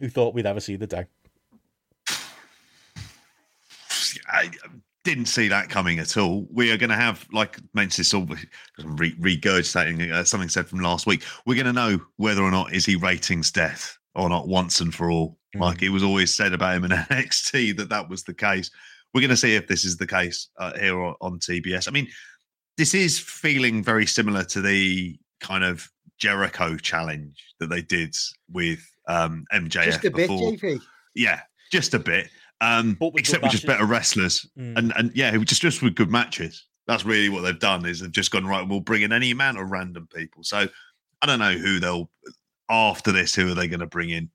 Who 0.00 0.10
thought 0.10 0.34
we'd 0.34 0.44
ever 0.44 0.60
see 0.60 0.76
the 0.76 0.86
day? 0.86 1.06
I 4.28 4.50
didn't 5.04 5.26
see 5.26 5.48
that 5.48 5.68
coming 5.68 5.98
at 5.98 6.16
all. 6.16 6.46
We 6.50 6.70
are 6.70 6.76
going 6.76 6.90
to 6.90 6.96
have, 6.96 7.26
like 7.32 7.58
mentioned 7.74 8.04
this 8.04 8.14
all, 8.14 8.26
re- 8.84 9.16
regurgitating 9.16 10.12
uh, 10.12 10.24
something 10.24 10.48
said 10.48 10.68
from 10.68 10.80
last 10.80 11.06
week. 11.06 11.24
We're 11.46 11.56
going 11.62 11.66
to 11.66 11.72
know 11.72 12.00
whether 12.16 12.42
or 12.42 12.50
not 12.50 12.72
is 12.72 12.86
he 12.86 12.96
ratings 12.96 13.50
death 13.50 13.98
or 14.14 14.28
not 14.28 14.48
once 14.48 14.80
and 14.80 14.94
for 14.94 15.10
all. 15.10 15.38
Mm. 15.56 15.60
Like 15.60 15.82
it 15.82 15.90
was 15.90 16.02
always 16.02 16.34
said 16.34 16.52
about 16.52 16.76
him 16.76 16.84
in 16.84 16.90
NXT 17.10 17.76
that 17.78 17.88
that 17.88 18.08
was 18.08 18.22
the 18.22 18.34
case. 18.34 18.70
We're 19.12 19.20
going 19.20 19.30
to 19.30 19.36
see 19.36 19.56
if 19.56 19.66
this 19.66 19.84
is 19.84 19.96
the 19.96 20.06
case 20.06 20.48
uh, 20.58 20.72
here 20.78 21.00
on, 21.02 21.14
on 21.20 21.38
TBS. 21.38 21.88
I 21.88 21.90
mean, 21.90 22.08
this 22.78 22.94
is 22.94 23.18
feeling 23.18 23.82
very 23.82 24.06
similar 24.06 24.44
to 24.44 24.60
the 24.60 25.18
kind 25.40 25.64
of 25.64 25.90
Jericho 26.18 26.76
challenge 26.76 27.44
that 27.58 27.68
they 27.68 27.82
did 27.82 28.14
with 28.50 28.80
um, 29.08 29.44
MJF 29.52 29.84
Just 29.84 30.04
a 30.04 30.10
bit, 30.10 30.28
before. 30.28 30.52
JP. 30.52 30.80
Yeah, 31.14 31.40
just 31.70 31.94
a 31.94 31.98
bit. 31.98 32.30
Um, 32.62 32.94
But 32.94 33.12
with 33.12 33.20
except 33.20 33.42
we're 33.42 33.48
just 33.48 33.66
better 33.66 33.84
wrestlers, 33.84 34.46
Mm. 34.58 34.78
and 34.78 34.92
and 34.96 35.12
yeah, 35.16 35.36
just 35.38 35.60
just 35.60 35.82
with 35.82 35.94
good 35.96 36.10
matches. 36.10 36.66
That's 36.86 37.04
really 37.04 37.28
what 37.28 37.42
they've 37.42 37.58
done. 37.58 37.84
Is 37.84 38.00
they've 38.00 38.10
just 38.10 38.30
gone 38.30 38.46
right. 38.46 38.66
We'll 38.66 38.80
bring 38.80 39.02
in 39.02 39.12
any 39.12 39.30
amount 39.32 39.58
of 39.58 39.70
random 39.70 40.08
people. 40.14 40.44
So 40.44 40.68
I 41.20 41.26
don't 41.26 41.38
know 41.40 41.52
who 41.58 41.80
they'll 41.80 42.08
after 42.70 43.10
this. 43.12 43.34
Who 43.34 43.50
are 43.50 43.54
they 43.54 43.66
going 43.68 43.80
to 43.80 43.86
bring 43.86 44.10
in? 44.10 44.30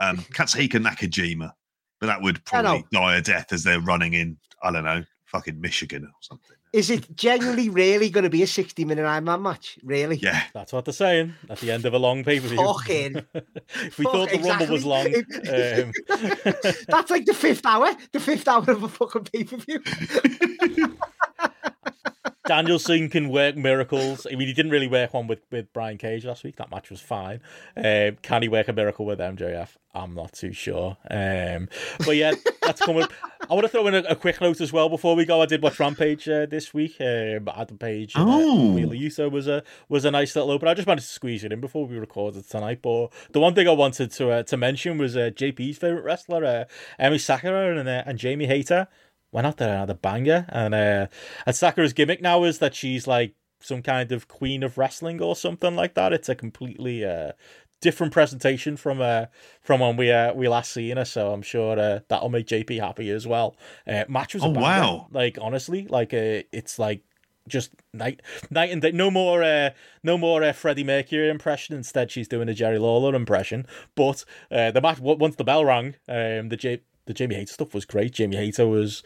Um, 0.00 0.16
Katsuhiko 0.32 0.82
Nakajima, 0.82 1.52
but 2.00 2.06
that 2.06 2.22
would 2.22 2.44
probably 2.46 2.84
die 2.90 3.16
a 3.16 3.22
death 3.22 3.52
as 3.52 3.62
they're 3.62 3.80
running 3.80 4.14
in. 4.14 4.38
I 4.62 4.70
don't 4.72 4.84
know, 4.84 5.04
fucking 5.26 5.60
Michigan 5.60 6.04
or 6.04 6.12
something. 6.20 6.55
Is 6.76 6.90
it 6.90 7.16
genuinely 7.16 7.70
really 7.70 8.10
going 8.10 8.24
to 8.24 8.30
be 8.30 8.42
a 8.42 8.46
60 8.46 8.84
minute 8.84 9.06
Iron 9.06 9.24
Man 9.24 9.40
match? 9.40 9.78
Really? 9.82 10.16
Yeah, 10.16 10.42
That's 10.52 10.74
what 10.74 10.84
they're 10.84 10.92
saying 10.92 11.32
at 11.48 11.58
the 11.60 11.70
end 11.70 11.86
of 11.86 11.94
a 11.94 11.98
long 11.98 12.22
pay 12.22 12.38
per 12.38 12.48
view. 12.48 12.58
Fucking. 12.58 13.24
if 13.76 13.98
we 13.98 14.04
thought 14.04 14.28
the 14.28 14.38
Rumble 14.40 14.66
was 14.66 14.84
long, 14.84 15.06
um, 15.06 15.92
That's 16.86 17.10
like 17.10 17.24
the 17.24 17.32
fifth 17.32 17.64
hour, 17.64 17.96
the 18.12 18.20
fifth 18.20 18.46
hour 18.46 18.70
of 18.70 18.82
a 18.82 18.88
fucking 18.88 19.24
pay 19.24 19.44
per 19.44 19.56
view. 19.56 19.82
Danielson 22.46 23.08
can 23.08 23.28
work 23.28 23.56
miracles. 23.56 24.26
I 24.30 24.36
mean, 24.36 24.48
he 24.48 24.54
didn't 24.54 24.70
really 24.72 24.86
work 24.88 25.14
one 25.14 25.26
with, 25.26 25.40
with 25.50 25.72
Brian 25.72 25.98
Cage 25.98 26.24
last 26.24 26.44
week. 26.44 26.56
That 26.56 26.70
match 26.70 26.90
was 26.90 27.00
fine. 27.00 27.40
Um, 27.76 28.16
can 28.22 28.42
he 28.42 28.48
work 28.48 28.68
a 28.68 28.72
miracle 28.72 29.04
with 29.04 29.18
MJF? 29.18 29.70
I'm 29.94 30.14
not 30.14 30.34
too 30.34 30.52
sure. 30.52 30.98
Um, 31.10 31.68
but 32.04 32.16
yeah, 32.16 32.34
that's 32.62 32.80
coming. 32.82 33.06
I 33.48 33.54
want 33.54 33.62
to 33.64 33.68
throw 33.68 33.86
in 33.86 33.94
a, 33.94 34.02
a 34.08 34.14
quick 34.16 34.40
note 34.42 34.60
as 34.60 34.70
well 34.72 34.88
before 34.90 35.16
we 35.16 35.24
go. 35.24 35.40
I 35.40 35.46
did 35.46 35.62
watch 35.62 35.80
Rampage 35.80 36.28
uh, 36.28 36.44
this 36.46 36.74
week. 36.74 36.96
Um, 37.00 37.48
Adam 37.48 37.78
Page 37.78 38.12
and 38.14 38.24
Oh. 38.28 38.76
uh, 38.76 38.92
Yuso 38.92 39.30
was 39.30 39.48
a 39.48 39.62
was 39.88 40.04
a 40.04 40.10
nice 40.10 40.36
little 40.36 40.50
open. 40.50 40.68
I 40.68 40.74
just 40.74 40.86
managed 40.86 41.06
to 41.06 41.12
squeeze 41.12 41.44
it 41.44 41.52
in 41.52 41.60
before 41.62 41.86
we 41.86 41.96
recorded 41.96 42.46
tonight. 42.48 42.80
But 42.82 43.08
the 43.32 43.40
one 43.40 43.54
thing 43.54 43.66
I 43.68 43.72
wanted 43.72 44.10
to 44.12 44.30
uh, 44.30 44.42
to 44.44 44.56
mention 44.58 44.98
was 44.98 45.16
uh, 45.16 45.30
JP's 45.34 45.78
favorite 45.78 46.04
wrestler, 46.04 46.44
uh, 46.44 46.64
Emi 47.02 47.18
Sakura, 47.20 47.78
and 47.78 47.88
uh, 47.88 48.02
and 48.04 48.18
Jamie 48.18 48.46
Hayter 48.48 48.88
went 49.36 49.46
out 49.46 49.58
there 49.58 49.68
and 49.68 49.80
had 49.80 49.90
a 49.90 49.94
banger. 49.94 50.46
And 50.48 50.74
uh, 50.74 51.06
and 51.44 51.54
Sakura's 51.54 51.92
gimmick 51.92 52.22
now 52.22 52.42
is 52.44 52.58
that 52.58 52.74
she's 52.74 53.06
like 53.06 53.34
some 53.60 53.82
kind 53.82 54.10
of 54.10 54.28
queen 54.28 54.62
of 54.62 54.78
wrestling 54.78 55.20
or 55.20 55.36
something 55.36 55.76
like 55.76 55.94
that. 55.94 56.12
It's 56.12 56.30
a 56.30 56.34
completely 56.34 57.04
uh, 57.04 57.32
different 57.82 58.14
presentation 58.14 58.76
from 58.78 59.00
uh, 59.00 59.26
from 59.60 59.80
when 59.80 59.96
we 59.96 60.10
uh, 60.10 60.32
we 60.32 60.48
last 60.48 60.72
seen 60.72 60.96
her. 60.96 61.04
So 61.04 61.32
I'm 61.32 61.42
sure 61.42 61.78
uh, 61.78 62.00
that'll 62.08 62.30
make 62.30 62.46
JP 62.46 62.80
happy 62.80 63.10
as 63.10 63.26
well. 63.26 63.56
Uh, 63.86 64.04
match 64.08 64.34
was 64.34 64.42
a 64.42 64.46
Oh, 64.46 64.50
wow. 64.50 65.06
Like 65.12 65.38
honestly, 65.40 65.86
like 65.86 66.14
uh, 66.14 66.42
it's 66.50 66.78
like 66.78 67.02
just 67.46 67.72
night 67.92 68.22
night 68.50 68.70
and 68.70 68.80
day. 68.80 68.92
No 68.92 69.10
more 69.10 69.42
uh, 69.42 69.70
no 70.02 70.16
more 70.16 70.42
uh, 70.42 70.52
Freddie 70.52 70.82
Mercury 70.82 71.28
impression. 71.28 71.76
Instead, 71.76 72.10
she's 72.10 72.26
doing 72.26 72.48
a 72.48 72.54
Jerry 72.54 72.78
Lawler 72.78 73.14
impression. 73.14 73.66
But 73.94 74.24
uh, 74.50 74.70
the 74.70 74.80
match 74.80 74.98
once 74.98 75.36
the 75.36 75.44
bell 75.44 75.64
rang, 75.64 75.96
um, 76.08 76.48
the 76.48 76.56
J- 76.58 76.80
the 77.06 77.14
Jamie 77.14 77.36
Hayter 77.36 77.52
stuff 77.52 77.72
was 77.72 77.84
great. 77.84 78.12
Jamie 78.12 78.36
Hayter 78.36 78.66
was 78.66 79.02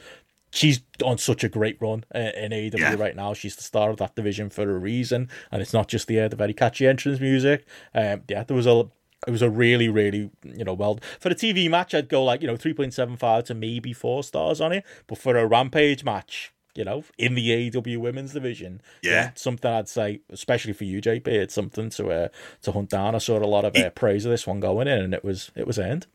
she's 0.51 0.81
on 1.05 1.19
such 1.19 1.45
a 1.45 1.49
great 1.49 1.77
run 1.81 2.05
uh, 2.15 2.19
in 2.37 2.53
AEW 2.53 2.79
Yeah. 2.79 2.95
right 2.95 3.17
now. 3.17 3.33
She's 3.35 3.57
the 3.57 3.63
star 3.63 3.91
of 3.91 3.97
that 3.99 4.15
division 4.15 4.51
for 4.51 4.63
a 4.71 4.79
reason, 4.79 5.29
and 5.51 5.63
it's 5.63 5.73
not 5.73 5.89
just 5.89 6.07
the 6.09 6.21
uh, 6.21 6.29
the 6.29 6.37
very 6.37 6.53
catchy 6.55 6.87
entrance 6.87 7.21
music. 7.21 7.67
Um, 7.95 8.23
yeah, 8.29 8.45
there 8.45 8.57
was 8.57 8.67
a 8.67 8.89
it 9.27 9.31
was 9.31 9.43
a 9.43 9.51
really 9.51 9.89
really 9.89 10.31
you 10.45 10.65
know 10.65 10.73
well 10.75 10.99
for 11.19 11.29
the 11.29 11.35
TV 11.35 11.69
match 11.71 11.95
I'd 11.95 12.09
go 12.09 12.25
like 12.25 12.41
you 12.41 12.47
know 12.47 12.57
three 12.57 12.73
point 12.75 12.95
seven 12.95 13.17
five 13.17 13.45
to 13.45 13.55
maybe 13.55 13.93
four 13.93 14.23
stars 14.25 14.61
on 14.61 14.73
it, 14.73 14.85
but 15.07 15.19
for 15.19 15.37
a 15.37 15.47
Rampage 15.47 16.05
match. 16.05 16.53
You 16.77 16.85
know, 16.85 17.03
in 17.19 17.35
the 17.35 17.49
AEW 17.51 17.99
women's 17.99 18.33
division, 18.33 18.81
Yeah. 19.03 19.33
something 19.35 19.69
I'd 19.69 19.89
say, 19.89 20.21
especially 20.31 20.73
for 20.73 20.85
you, 20.85 21.01
JP, 21.03 21.27
it's 21.27 21.53
something 21.53 21.91
to 21.91 22.11
uh, 22.13 22.29
to 22.63 22.71
hunt 22.71 22.91
down. 22.91 23.17
I 23.17 23.19
saw 23.19 23.39
a 23.39 23.45
lot 23.45 23.65
of 23.65 23.75
uh, 23.77 23.91
praise 23.91 24.25
of 24.25 24.31
this 24.31 24.47
one 24.47 24.61
going 24.61 24.87
in, 24.87 25.01
and 25.01 25.13
it 25.13 25.25
was 25.25 25.51
it 25.57 25.67
was 25.67 25.81
earned. 25.81 26.07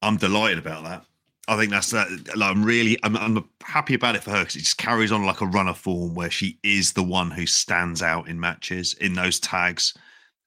I'm 0.00 0.16
delighted 0.16 0.58
about 0.58 0.84
that. 0.84 1.04
I 1.48 1.56
think 1.56 1.70
that's 1.70 1.90
that. 1.90 2.08
Like, 2.36 2.50
I'm 2.50 2.64
really, 2.64 2.98
I'm, 3.02 3.16
I'm 3.16 3.48
happy 3.62 3.94
about 3.94 4.14
it 4.14 4.22
for 4.22 4.30
her 4.30 4.40
because 4.40 4.56
it 4.56 4.60
just 4.60 4.78
carries 4.78 5.10
on 5.10 5.26
like 5.26 5.40
a 5.40 5.46
runner 5.46 5.74
form 5.74 6.14
where 6.14 6.30
she 6.30 6.58
is 6.62 6.92
the 6.92 7.02
one 7.02 7.30
who 7.30 7.46
stands 7.46 8.02
out 8.02 8.28
in 8.28 8.38
matches 8.38 8.94
in 8.94 9.14
those 9.14 9.40
tags. 9.40 9.94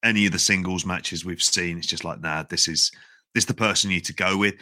Any 0.03 0.26
of 0.26 0.31
the 0.31 0.39
singles 0.39 0.85
matches 0.85 1.26
we've 1.26 1.43
seen, 1.43 1.77
it's 1.77 1.88
just 1.88 2.05
like, 2.05 2.22
nah, 2.22 2.43
this 2.43 2.67
is 2.67 2.91
this 3.34 3.43
is 3.43 3.47
the 3.47 3.53
person 3.53 3.89
you 3.89 3.97
need 3.97 4.05
to 4.05 4.13
go 4.13 4.38
with. 4.38 4.55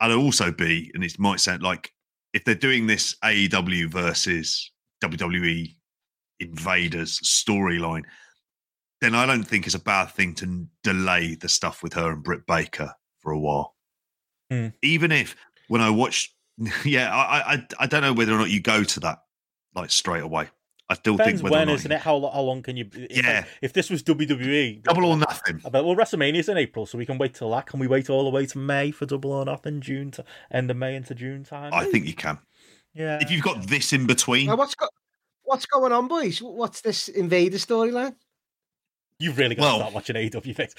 I'd 0.00 0.12
also 0.12 0.50
be, 0.50 0.90
and 0.94 1.04
it 1.04 1.18
might 1.18 1.40
sound 1.40 1.62
like 1.62 1.92
if 2.32 2.44
they're 2.44 2.54
doing 2.54 2.86
this 2.86 3.14
AEW 3.24 3.90
versus 3.90 4.70
WWE 5.02 5.74
invaders 6.40 7.20
storyline, 7.20 8.02
then 9.00 9.14
I 9.14 9.26
don't 9.26 9.44
think 9.44 9.66
it's 9.66 9.74
a 9.74 9.80
bad 9.80 10.06
thing 10.06 10.34
to 10.36 10.66
delay 10.82 11.34
the 11.34 11.48
stuff 11.48 11.82
with 11.82 11.92
her 11.94 12.12
and 12.12 12.22
Britt 12.22 12.46
Baker 12.46 12.92
for 13.20 13.32
a 13.32 13.38
while. 13.38 13.74
Hmm. 14.50 14.68
Even 14.82 15.12
if 15.12 15.36
when 15.68 15.80
I 15.80 15.90
watch, 15.90 16.34
yeah, 16.84 17.14
I, 17.14 17.54
I 17.54 17.66
I 17.80 17.86
don't 17.86 18.02
know 18.02 18.12
whether 18.12 18.32
or 18.34 18.38
not 18.38 18.50
you 18.50 18.60
go 18.60 18.82
to 18.84 19.00
that 19.00 19.18
like 19.74 19.90
straight 19.90 20.22
away. 20.22 20.48
I 20.88 20.94
still 20.94 21.16
Depends 21.16 21.40
think 21.40 21.50
whether 21.50 21.56
or 21.56 21.58
when, 21.58 21.68
not 21.68 21.74
isn't 21.74 21.90
you- 21.90 21.96
it? 21.96 22.00
How 22.00 22.20
how 22.32 22.40
long 22.42 22.62
can 22.62 22.76
you? 22.76 22.88
If, 22.94 23.24
Yeah. 23.24 23.44
If 23.60 23.72
this 23.72 23.90
was 23.90 24.02
WWE, 24.04 24.84
double 24.84 25.04
or 25.06 25.16
nothing. 25.16 25.60
I 25.64 25.68
bet 25.68 25.84
well, 25.84 25.96
WrestleMania's 25.96 26.48
in 26.48 26.56
April, 26.56 26.86
so 26.86 26.96
we 26.96 27.04
can 27.04 27.18
wait 27.18 27.34
till 27.34 27.50
that. 27.50 27.66
Can 27.66 27.80
we 27.80 27.88
wait 27.88 28.08
all 28.08 28.22
the 28.24 28.30
way 28.30 28.46
to 28.46 28.58
May 28.58 28.92
for 28.92 29.04
Double 29.04 29.32
or 29.32 29.44
Nothing? 29.44 29.80
June 29.80 30.12
to 30.12 30.24
end 30.52 30.70
of 30.70 30.76
May 30.76 30.94
into 30.94 31.12
June 31.14 31.42
time. 31.42 31.74
I 31.74 31.86
think 31.86 32.06
you 32.06 32.14
can. 32.14 32.38
Yeah. 32.94 33.18
If 33.20 33.32
you've 33.32 33.42
got 33.42 33.66
this 33.66 33.92
in 33.92 34.06
between, 34.06 34.46
Now, 34.46 34.54
what's 34.56 34.76
go- 34.76 34.88
what's 35.42 35.66
going 35.66 35.90
on, 35.92 36.06
boys? 36.06 36.40
What's 36.40 36.80
this 36.82 37.08
Invader 37.08 37.58
storyline? 37.58 38.14
You've 39.18 39.38
really 39.38 39.54
got 39.56 39.62
to 39.62 39.66
Well- 39.68 39.78
start 39.78 39.92
watching 39.94 40.16
AEW 40.16 40.54
things. 40.54 40.74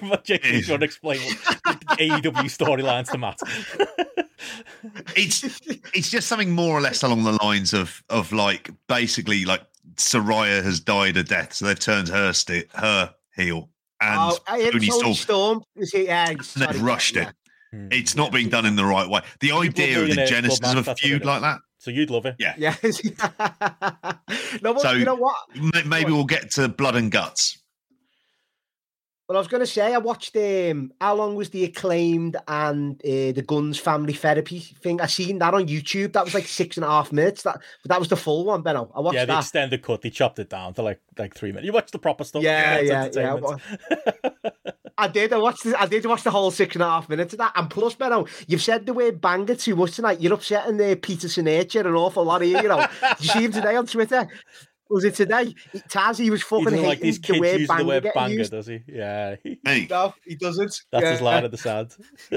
but 0.10 0.24
Jake, 0.24 0.46
you 0.46 0.58
is. 0.60 0.68
want 0.70 0.80
to 0.80 0.86
explain 0.86 1.20
what 1.20 1.80
AEW 1.98 2.48
storylines 2.48 3.10
to 3.10 3.18
Matt? 3.18 3.38
It's 5.16 5.44
it's 5.94 6.10
just 6.10 6.28
something 6.28 6.50
more 6.50 6.76
or 6.76 6.80
less 6.80 7.02
along 7.02 7.24
the 7.24 7.42
lines 7.42 7.72
of 7.72 8.02
of 8.08 8.32
like 8.32 8.70
basically 8.88 9.44
like 9.44 9.62
Saraya 9.96 10.62
has 10.62 10.80
died 10.80 11.16
a 11.16 11.22
death, 11.22 11.54
so 11.54 11.66
they've 11.66 11.78
turned 11.78 12.08
her 12.08 12.32
sti- 12.32 12.64
her 12.74 13.14
heel, 13.34 13.70
and 14.00 14.18
oh, 14.18 14.38
Toni 14.46 14.70
Toni 14.70 14.86
Storm. 14.90 15.14
Storm. 15.14 15.62
Is 15.76 15.92
ah, 15.94 15.98
he, 15.98 16.04
yeah, 16.06 16.34
they've 16.56 16.82
rushed 16.82 17.16
yeah. 17.16 17.28
it. 17.28 17.34
It's 17.90 18.14
not 18.14 18.32
being 18.32 18.50
done 18.50 18.66
in 18.66 18.76
the 18.76 18.84
right 18.84 19.08
way. 19.08 19.22
The 19.40 19.52
idea 19.52 20.02
of 20.02 20.08
the 20.08 20.26
genesis 20.26 20.58
club 20.58 20.76
of 20.76 20.88
a 20.88 20.94
feud 20.94 21.24
like 21.24 21.40
that, 21.40 21.60
So 21.78 21.90
you'd 21.90 22.10
love 22.10 22.26
it. 22.26 22.36
yeah. 22.38 22.54
Yeah. 22.58 22.74
no, 24.62 24.74
but 24.74 24.80
So- 24.80 24.92
you 24.92 25.06
know 25.06 25.14
what? 25.14 25.36
Maybe 25.86 26.12
we'll 26.12 26.24
get 26.24 26.50
to 26.52 26.68
blood 26.68 26.96
and 26.96 27.10
guts. 27.10 27.61
Well, 29.32 29.38
I 29.38 29.40
was 29.40 29.48
going 29.48 29.62
to 29.62 29.66
say 29.66 29.94
I 29.94 29.96
watched. 29.96 30.36
Um, 30.36 30.92
how 31.00 31.14
long 31.14 31.36
was 31.36 31.48
the 31.48 31.64
acclaimed 31.64 32.36
and 32.46 33.00
uh, 33.00 33.32
the 33.32 33.42
Guns 33.46 33.78
Family 33.78 34.12
Therapy 34.12 34.58
thing? 34.60 35.00
I 35.00 35.06
seen 35.06 35.38
that 35.38 35.54
on 35.54 35.68
YouTube. 35.68 36.12
That 36.12 36.26
was 36.26 36.34
like 36.34 36.46
six 36.46 36.76
and 36.76 36.84
a 36.84 36.88
half 36.90 37.12
minutes. 37.12 37.40
That 37.44 37.58
but 37.82 37.88
that 37.88 37.98
was 37.98 38.10
the 38.10 38.16
full 38.18 38.44
one, 38.44 38.60
Benno. 38.60 38.92
I 38.94 39.00
watched 39.00 39.14
Yeah, 39.14 39.24
the 39.24 39.32
that. 39.32 39.38
extended 39.38 39.82
cut. 39.82 40.02
They 40.02 40.10
chopped 40.10 40.38
it 40.38 40.50
down 40.50 40.74
to 40.74 40.82
like 40.82 41.00
like 41.16 41.34
three 41.34 41.48
minutes. 41.50 41.64
You 41.64 41.72
watched 41.72 41.92
the 41.92 41.98
proper 41.98 42.24
stuff. 42.24 42.42
Yeah, 42.42 42.80
yeah, 42.80 43.08
yeah. 43.14 43.34
entertainment. 43.36 43.62
I 44.98 45.08
did. 45.08 45.32
I 45.32 45.38
watched. 45.38 45.64
The, 45.64 45.80
I 45.80 45.86
did 45.86 46.04
watch 46.04 46.24
the 46.24 46.30
whole 46.30 46.50
six 46.50 46.76
and 46.76 46.82
a 46.82 46.90
half 46.90 47.08
minutes 47.08 47.32
of 47.32 47.38
that. 47.38 47.52
And 47.56 47.70
plus, 47.70 47.94
Benno, 47.94 48.26
you've 48.48 48.60
said 48.60 48.84
the 48.84 48.92
word 48.92 49.22
banger 49.22 49.54
too 49.54 49.76
much 49.76 49.96
tonight. 49.96 50.20
You're 50.20 50.34
upsetting 50.34 50.76
the 50.76 50.94
Peter 50.94 51.28
Sinatra 51.28 51.86
an 51.86 51.94
awful 51.94 52.24
lot 52.24 52.42
here. 52.42 52.60
You 52.60 52.68
know. 52.68 52.86
You 53.18 53.28
see 53.28 53.44
him 53.46 53.52
today 53.52 53.76
on 53.76 53.86
Twitter? 53.86 54.28
Was 54.92 55.04
it 55.04 55.14
today? 55.14 55.54
Taz, 55.88 56.18
he 56.18 56.30
was 56.30 56.42
fucking 56.42 56.64
doesn't 56.64 56.78
hating 56.78 56.88
like 56.90 57.00
these 57.00 57.18
the 57.20 57.40
word 57.40 57.60
using 57.60 57.66
banger 57.66 57.82
the 57.82 57.88
word 57.88 58.06
banger, 58.14 58.34
used. 58.34 58.50
does 58.50 58.66
he? 58.66 58.80
Yeah, 58.86 59.36
Hey, 59.64 59.86
No, 59.88 60.14
he 60.24 60.34
doesn't. 60.36 60.82
that's 60.90 61.06
his 61.08 61.20
Yeah. 61.20 61.24
line 61.24 61.44
at 61.44 61.50
the 61.50 61.56
sound. 61.56 61.96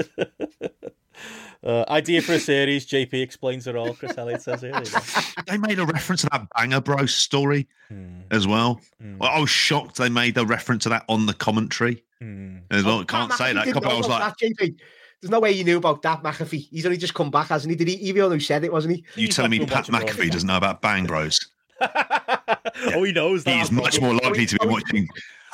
uh, 1.64 1.84
idea 1.88 2.22
for 2.22 2.32
a 2.34 2.38
series. 2.38 2.86
JP 2.86 3.14
explains 3.22 3.66
it 3.66 3.76
all. 3.76 3.94
Chris 3.94 4.16
Elliott 4.16 4.42
says 4.42 4.60
here. 4.62 4.72
There 4.72 4.82
you 4.84 4.90
go. 4.90 5.00
they 5.46 5.58
made 5.58 5.78
a 5.78 5.86
reference 5.86 6.22
to 6.22 6.28
that 6.32 6.46
Banger 6.56 6.80
Bros 6.80 7.14
story 7.14 7.68
Hmm, 7.88 8.20
as 8.30 8.46
well. 8.46 8.80
hmm, 9.00 9.18
Well, 9.18 9.30
I 9.30 9.38
was 9.40 9.50
shocked 9.50 9.96
they 9.96 10.08
made 10.08 10.36
a 10.38 10.44
reference 10.44 10.84
to 10.84 10.88
that 10.90 11.04
on 11.08 11.26
the 11.26 11.34
commentary 11.34 12.02
hmm. 12.20 12.58
as 12.70 12.84
well. 12.84 13.00
Oh, 13.00 13.04
Can't 13.04 13.30
Pat 13.30 13.38
say 13.38 13.44
McAfee 13.52 13.64
that. 13.64 13.72
Couple, 13.74 13.90
I 13.90 13.94
was 13.94 14.08
like, 14.08 14.34
that, 14.38 14.48
JP. 14.58 14.76
There's 15.22 15.30
no 15.30 15.40
way 15.40 15.52
you 15.52 15.64
knew 15.64 15.78
about 15.78 16.02
that 16.02 16.22
McAfee. 16.22 16.68
He's 16.70 16.84
only 16.84 16.98
just 16.98 17.14
come 17.14 17.30
back, 17.30 17.48
hasn't 17.48 17.70
he? 17.70 17.76
Did 17.76 17.88
he? 17.88 17.96
He 17.96 18.12
the 18.12 18.20
one 18.22 18.30
who 18.32 18.40
said 18.40 18.64
it, 18.64 18.72
wasn't 18.72 18.96
he? 18.96 19.04
you 19.22 19.28
telling 19.28 19.50
me 19.50 19.64
Pat 19.64 19.86
McAfee 19.86 20.30
doesn't 20.30 20.46
know 20.46 20.56
about 20.58 20.82
Bang 20.82 21.06
Bros? 21.06 21.40
oh, 22.94 23.02
he 23.02 23.12
knows 23.12 23.44
that. 23.44 23.54
He 23.54 23.60
is 23.60 23.70
much 23.72 24.00
more 24.00 24.14
likely 24.14 24.46
to 24.46 24.58
be 24.58 24.66
watching. 24.66 25.08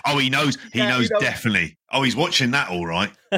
Oh, 0.07 0.19
he 0.19 0.31
knows. 0.31 0.57
He 0.73 0.79
Yeah, 0.81 0.87
he 0.87 0.91
knows 0.99 1.11
knows. 1.11 1.21
definitely. 1.23 1.77
Oh, 1.93 2.03
he's 2.03 2.17
watching 2.17 2.51
that 2.53 2.69
all 2.71 2.87
right. 2.87 3.13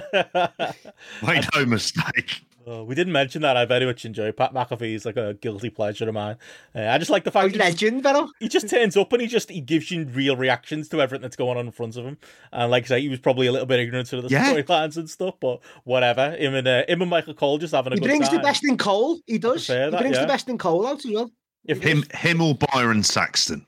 Made 1.27 1.47
no 1.55 1.66
mistake. 1.66 2.43
Oh, 2.66 2.82
we 2.82 2.94
didn't 2.94 3.12
mention 3.12 3.43
that. 3.43 3.59
I 3.59 3.66
very 3.66 3.85
much 3.85 4.06
enjoy 4.06 4.32
Pat 4.32 4.55
McAfee. 4.55 4.94
is 4.94 5.05
like 5.05 5.19
a 5.19 5.35
guilty 5.35 5.69
pleasure 5.69 6.09
of 6.09 6.15
mine. 6.15 6.36
Uh, 6.74 6.86
I 6.86 6.97
just 6.97 7.11
like 7.11 7.23
the 7.24 7.28
Oh, 7.28 7.32
fact 7.32 7.48
he's 7.48 7.52
he 7.56 7.59
legend, 7.59 8.02
Benno. 8.02 8.31
he 8.40 8.48
just 8.48 8.70
turns 8.70 8.97
up 8.97 9.12
and 9.12 9.20
he 9.20 9.28
just 9.28 9.51
he 9.51 9.61
gives 9.61 9.90
you 9.90 10.06
real 10.06 10.35
reactions 10.35 10.89
to 10.89 11.02
everything 11.02 11.20
that's 11.20 11.36
going 11.36 11.59
on 11.59 11.66
in 11.66 11.73
front 11.73 11.97
of 11.98 12.06
him. 12.06 12.16
And 12.52 12.70
like 12.70 12.85
I 12.85 12.86
say, 12.86 13.01
he 13.02 13.11
was 13.11 13.19
probably 13.20 13.48
a 13.48 13.52
little 13.52 13.66
bit 13.66 13.81
ignorant 13.81 14.09
to 14.09 14.23
the 14.23 14.28
Yeah. 14.28 14.55
storylines 14.55 14.97
and 14.97 15.11
stuff, 15.11 15.35
but 15.40 15.61
whatever. 15.85 16.31
Him 16.31 16.55
and 16.55 16.66
uh, 16.66 16.85
him 16.89 17.02
and 17.02 17.11
Michael 17.11 17.35
Cole 17.35 17.59
just 17.59 17.74
having 17.74 17.93
a 17.93 17.97
He 17.97 18.01
good 18.01 18.06
brings 18.06 18.31
the 18.31 18.39
best 18.39 18.65
in 18.66 18.78
Cole. 18.78 19.20
He 19.27 19.36
does. 19.36 19.66
He 19.66 19.74
prefer 19.74 19.90
that, 19.90 20.01
brings 20.01 20.16
yeah. 20.16 20.23
the 20.23 20.28
best 20.28 20.48
in 20.48 20.56
Cole 20.56 20.86
out 20.86 21.05
as 21.05 21.11
well. 21.12 21.31
If 21.64 21.82
Him, 21.82 22.04
him 22.14 22.40
or 22.40 22.54
Byron 22.54 23.02
Saxton. 23.02 23.66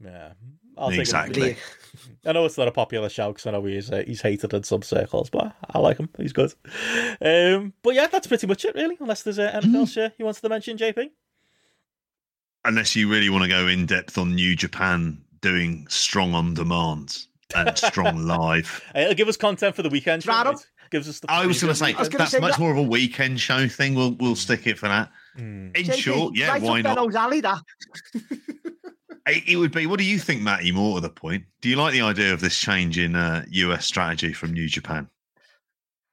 yeah, 0.00 0.32
I'll. 0.76 0.90
Exactly. 0.90 1.56
I 2.24 2.32
know 2.32 2.44
it's 2.44 2.56
not 2.58 2.68
a 2.68 2.72
popular 2.72 3.08
shout 3.08 3.34
because 3.34 3.46
I 3.46 3.50
know 3.52 3.64
he's 3.64 3.90
uh, 3.90 4.02
he's 4.06 4.22
hated 4.22 4.54
in 4.54 4.62
some 4.62 4.82
circles, 4.82 5.28
but 5.30 5.54
I 5.70 5.78
like 5.78 5.98
him. 5.98 6.08
He's 6.16 6.32
good. 6.32 6.54
Um, 7.20 7.72
but 7.82 7.94
yeah, 7.94 8.06
that's 8.06 8.26
pretty 8.26 8.46
much 8.46 8.64
it, 8.64 8.74
really. 8.74 8.96
Unless 9.00 9.24
there's 9.24 9.38
uh, 9.38 9.50
anything 9.52 9.72
Mm. 9.72 9.76
else 9.76 9.96
uh, 9.96 10.10
you 10.18 10.24
wanted 10.24 10.40
to 10.42 10.48
mention, 10.48 10.76
JP. 10.78 11.10
Unless 12.64 12.94
you 12.94 13.10
really 13.10 13.28
want 13.28 13.42
to 13.42 13.48
go 13.48 13.66
in 13.66 13.86
depth 13.86 14.16
on 14.18 14.34
New 14.36 14.54
Japan 14.54 15.20
doing 15.40 15.86
strong 15.88 16.34
on 16.34 16.54
demand 16.54 17.18
and 17.56 17.76
strong 17.76 18.24
live. 18.26 18.82
Uh, 18.94 19.00
It'll 19.00 19.14
give 19.14 19.28
us 19.28 19.36
content 19.36 19.74
for 19.74 19.82
the 19.82 19.88
weekend. 19.88 20.22
show, 20.22 20.30
Right 20.32 20.56
Gives 20.90 21.08
us. 21.08 21.20
The 21.20 21.30
I 21.30 21.46
was 21.46 21.60
going 21.60 21.72
to 21.72 21.78
say 21.78 21.94
I 21.94 21.98
was 21.98 22.08
gonna 22.08 22.18
that's 22.18 22.30
say 22.32 22.38
much 22.38 22.52
that- 22.52 22.60
more 22.60 22.70
of 22.70 22.76
a 22.76 22.82
weekend 22.82 23.40
show 23.40 23.66
thing. 23.66 23.94
We'll 23.94 24.12
we'll 24.12 24.36
stick 24.36 24.66
it 24.66 24.78
for 24.78 24.88
that. 24.88 25.10
Mm. 25.38 25.76
In 25.76 25.84
JP, 25.84 25.94
short, 25.94 26.36
yeah, 26.36 26.48
right 26.48 26.62
why 26.62 26.82
not? 26.82 27.14
Alley, 27.14 27.40
that. 27.40 27.60
It 29.26 29.44
it 29.50 29.56
would 29.56 29.70
be. 29.70 29.86
What 29.86 29.98
do 30.00 30.04
you 30.04 30.18
think, 30.18 30.42
Matty? 30.42 30.72
More 30.72 30.96
to 30.96 31.00
the 31.00 31.08
point, 31.08 31.44
do 31.60 31.68
you 31.68 31.76
like 31.76 31.92
the 31.92 32.00
idea 32.00 32.32
of 32.32 32.40
this 32.40 32.58
change 32.58 32.98
in 32.98 33.14
uh, 33.14 33.44
US 33.50 33.86
strategy 33.86 34.32
from 34.32 34.52
New 34.52 34.68
Japan? 34.68 35.08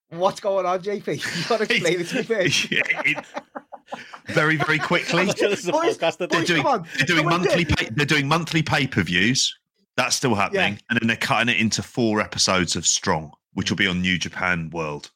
What's 0.09 0.39
going 0.39 0.65
on, 0.65 0.81
JP? 0.81 1.07
You 1.37 1.49
got 1.49 1.57
to 1.57 1.63
explain 1.63 2.01
it 2.01 2.07
to 2.09 2.37
me. 2.37 2.51
Yeah, 2.77 3.01
it- 3.05 3.25
very, 4.27 4.57
very 4.57 4.77
quickly. 4.77 5.21
I'm 5.21 5.27
not 5.27 5.39
sure 5.39 5.49
this 5.49 5.61
is 5.61 5.67
a 5.69 5.71
Boys- 5.71 5.97
podcast 5.97 6.17
that 6.19 6.29
They're 6.29 6.43
doing, 6.43 6.63
they're 6.63 7.07
doing 7.07 7.25
monthly. 7.25 7.65
Pay, 7.65 7.89
they're 7.91 8.05
doing 8.05 8.27
monthly 8.27 8.61
pay 8.61 8.85
per 8.85 9.01
views. 9.01 9.57
That's 9.97 10.15
still 10.15 10.35
happening, 10.35 10.79
and 10.89 10.99
then 10.99 11.07
they're 11.07 11.17
cutting 11.17 11.53
it 11.53 11.59
into 11.59 11.81
four 11.81 12.21
episodes 12.21 12.75
of 12.75 12.85
Strong, 12.85 13.31
which 13.53 13.71
will 13.71 13.77
be 13.77 13.87
on 13.87 14.01
New 14.01 14.19
Japan 14.19 14.69
World. 14.69 15.09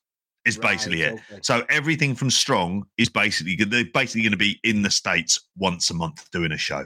Is 0.45 0.57
basically 0.57 1.03
Right, 1.03 1.14
it. 1.14 1.22
okay. 1.32 1.40
So 1.41 1.64
everything 1.70 2.15
from 2.15 2.30
Strong 2.30 2.86
is 2.98 3.07
basically 3.07 3.56
they're 3.56 3.86
basically 3.94 4.24
going 4.24 4.32
to 4.32 4.38
be 4.38 4.60
in 4.64 4.82
the 4.82 4.90
states 4.91 5.40
once 5.57 5.90
a 5.90 5.94
month 5.94 6.30
doing 6.32 6.52
a 6.52 6.57
show, 6.57 6.86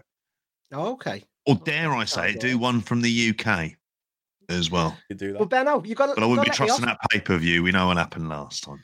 Oh, 0.72 0.94
okay. 0.94 1.24
or 1.48 1.56
dare 1.56 1.92
I 1.94 2.06
say 2.06 2.30
it, 2.30 2.34
sounds 2.34 2.44
do 2.44 2.58
one 2.60 2.82
from 2.82 3.02
the 3.02 3.30
UK 3.30 3.72
as 4.50 4.70
well. 4.70 4.96
you 5.10 5.16
do 5.16 5.34
Well, 5.34 5.40
that. 5.46 5.50
Benno, 5.50 5.84
you 5.84 5.96
got 5.96 6.08
to. 6.08 6.14
But 6.14 6.24
I 6.24 6.28
wouldn't 6.28 6.46
be 6.48 6.52
trusting 6.54 6.86
that 6.86 7.00
pay 7.10 7.20
per 7.20 7.38
view. 7.38 7.64
We 7.64 7.72
know 7.72 7.88
what 7.88 7.98
happened 7.98 8.30
last 8.30 8.64
time. 8.64 8.84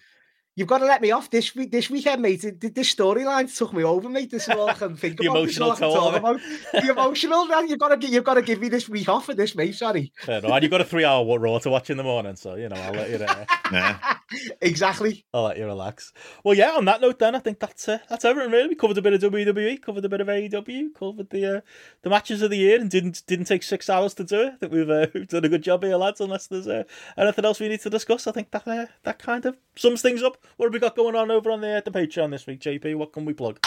You've 0.56 0.68
got 0.68 0.80
to 0.80 0.86
let 0.86 1.02
me 1.02 1.10
off 1.12 1.30
this 1.32 1.56
week. 1.56 1.72
This 1.72 1.90
weekend, 1.90 2.22
mate. 2.22 2.42
th- 2.42 2.60
th- 2.60 2.74
This 2.74 2.94
storyline 2.94 3.56
took 3.56 3.74
me 3.74 3.84
over, 3.84 4.08
mate. 4.08 4.30
This 4.30 4.44
is 4.44 4.50
all 4.50 4.70
I 4.70 4.74
can 4.74 4.96
think 4.96 5.18
The 5.20 5.32
about. 5.32 5.48
this 5.48 5.60
all 5.60 5.72
I 5.72 5.76
emotional 5.78 5.94
can 5.94 6.12
talk 6.12 6.16
about. 6.20 6.42
The 6.84 6.92
emotional, 6.92 7.46
man. 7.48 7.68
You've 7.68 7.80
got 7.80 8.00
to. 8.02 8.08
You've 8.08 8.24
got 8.24 8.36
to 8.36 8.42
give 8.44 8.60
me 8.62 8.70
this 8.70 8.88
week 8.88 9.10
off 9.10 9.26
for 9.26 9.34
this, 9.34 9.56
mate. 9.56 9.74
Sorry. 9.76 10.12
Fair 10.18 10.40
enough. 10.40 10.52
And 10.52 10.64
you've 10.64 10.70
got 10.72 10.82
a 10.82 10.86
three-hour 10.86 11.40
raw 11.40 11.58
to 11.60 11.70
watch 11.70 11.90
in 11.90 11.98
the 11.98 12.04
morning, 12.04 12.36
so 12.36 12.56
you 12.56 12.70
know 12.70 12.76
I'll 12.76 12.94
let 12.94 13.10
you 13.10 13.18
there. 13.18 13.48
Yeah. 13.74 14.18
exactly. 14.62 15.26
I'll 15.34 15.44
let 15.44 15.58
you 15.58 15.66
relax. 15.66 16.14
Well, 16.44 16.56
yeah. 16.56 16.72
On 16.76 16.86
that 16.86 17.02
note, 17.02 17.18
then 17.20 17.36
I 17.36 17.40
think 17.40 17.60
that's 17.60 17.88
uh, 17.90 17.98
that's 18.10 18.24
everything. 18.26 18.52
Really, 18.52 18.70
we 18.70 18.76
covered 18.76 18.98
a 18.98 19.02
bit 19.02 19.14
of 19.14 19.32
WWE, 19.32 19.82
covered 19.82 20.06
a 20.06 20.10
bit 20.10 20.22
of 20.22 20.28
AEW, 20.28 20.94
covered 20.94 21.30
the 21.32 21.58
uh, 21.58 21.62
the 22.04 22.10
matches 22.12 22.42
of 22.44 22.52
the 22.52 22.58
year, 22.58 22.80
and 22.80 22.90
didn't 22.90 23.24
didn't 23.26 23.46
take 23.46 23.64
six 23.64 23.90
hours 23.90 24.14
to 24.16 24.24
do 24.24 24.42
it. 24.42 24.54
I 24.54 24.56
think 24.58 24.72
we've 24.74 24.90
uh, 24.90 25.08
we've 25.14 25.28
done 25.28 25.46
a 25.46 25.50
good 25.50 25.64
job 25.64 25.84
here, 25.84 25.98
lads. 25.98 26.22
Unless 26.22 26.48
there's 26.48 26.68
uh, 26.68 26.84
anything 27.18 27.46
else 27.46 27.60
we 27.60 27.68
need 27.70 27.82
to 27.82 27.90
discuss, 27.90 28.28
I 28.28 28.32
think 28.32 28.52
that 28.52 28.68
uh, 28.68 28.86
that 29.04 29.18
kind 29.20 29.46
of 29.46 29.58
sums 29.76 30.02
things 30.02 30.24
up. 30.24 30.38
What 30.58 30.68
have 30.68 30.74
we 30.74 30.80
got 30.80 30.96
going 30.96 31.16
on 31.16 31.32
over 31.32 31.52
on 31.52 31.62
the 31.62 31.78
uh, 31.78 31.82
the 31.82 31.92
Patreon 31.92 32.32
this 32.32 32.48
week, 32.48 32.60
JP? 32.60 32.96
What 32.96 33.14
can 33.14 33.26
we 33.26 33.34
plug? 33.34 33.66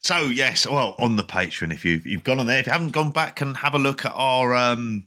So 0.00 0.26
yes, 0.26 0.66
well, 0.66 0.94
on 0.98 1.16
the 1.16 1.24
Patreon, 1.24 1.72
if 1.72 1.84
you've 1.84 2.06
you've 2.06 2.24
gone 2.24 2.38
on 2.38 2.46
there, 2.46 2.60
if 2.60 2.66
you 2.66 2.72
haven't 2.72 2.92
gone 2.92 3.10
back 3.10 3.40
and 3.40 3.56
have 3.56 3.74
a 3.74 3.78
look 3.78 4.04
at 4.04 4.12
our 4.14 4.54
um 4.54 5.06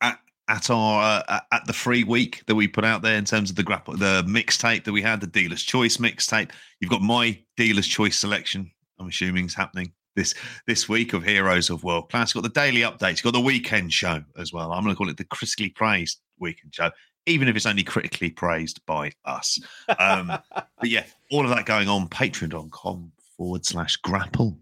at 0.00 0.18
at 0.48 0.70
our 0.70 1.24
uh, 1.28 1.40
at 1.52 1.66
the 1.66 1.72
free 1.72 2.04
week 2.04 2.42
that 2.46 2.54
we 2.54 2.68
put 2.68 2.84
out 2.84 3.02
there 3.02 3.16
in 3.16 3.24
terms 3.24 3.50
of 3.50 3.56
the 3.56 3.62
grapple 3.62 3.94
the 3.96 4.22
mixtape 4.26 4.84
that 4.84 4.92
we 4.92 5.02
had, 5.02 5.20
the 5.20 5.26
dealer's 5.26 5.62
choice 5.62 5.98
mixtape. 5.98 6.50
You've 6.80 6.90
got 6.90 7.02
my 7.02 7.38
dealer's 7.56 7.86
choice 7.86 8.18
selection. 8.18 8.70
I'm 8.98 9.08
assuming 9.08 9.46
is 9.46 9.54
happening 9.54 9.92
this 10.16 10.34
this 10.66 10.88
week 10.88 11.12
of 11.12 11.24
Heroes 11.24 11.70
of 11.70 11.84
World 11.84 12.08
Class. 12.10 12.34
You've 12.34 12.42
got 12.42 12.54
the 12.54 12.60
daily 12.60 12.82
updates. 12.82 13.16
You've 13.16 13.32
got 13.32 13.34
the 13.34 13.40
weekend 13.40 13.92
show 13.92 14.22
as 14.38 14.52
well. 14.52 14.72
I'm 14.72 14.82
going 14.82 14.94
to 14.94 14.98
call 14.98 15.10
it 15.10 15.16
the 15.16 15.24
critically 15.24 15.70
praised 15.70 16.20
weekend 16.38 16.74
show, 16.74 16.90
even 17.26 17.48
if 17.48 17.56
it's 17.56 17.66
only 17.66 17.84
critically 17.84 18.30
praised 18.30 18.84
by 18.86 19.12
us. 19.24 19.58
Um, 19.98 20.26
but 20.50 20.88
yeah, 20.88 21.04
all 21.30 21.44
of 21.44 21.50
that 21.50 21.66
going 21.66 21.88
on 21.88 22.08
patreon.com 22.08 23.12
forward 23.36 23.64
slash 23.64 23.96
grapple. 23.96 24.58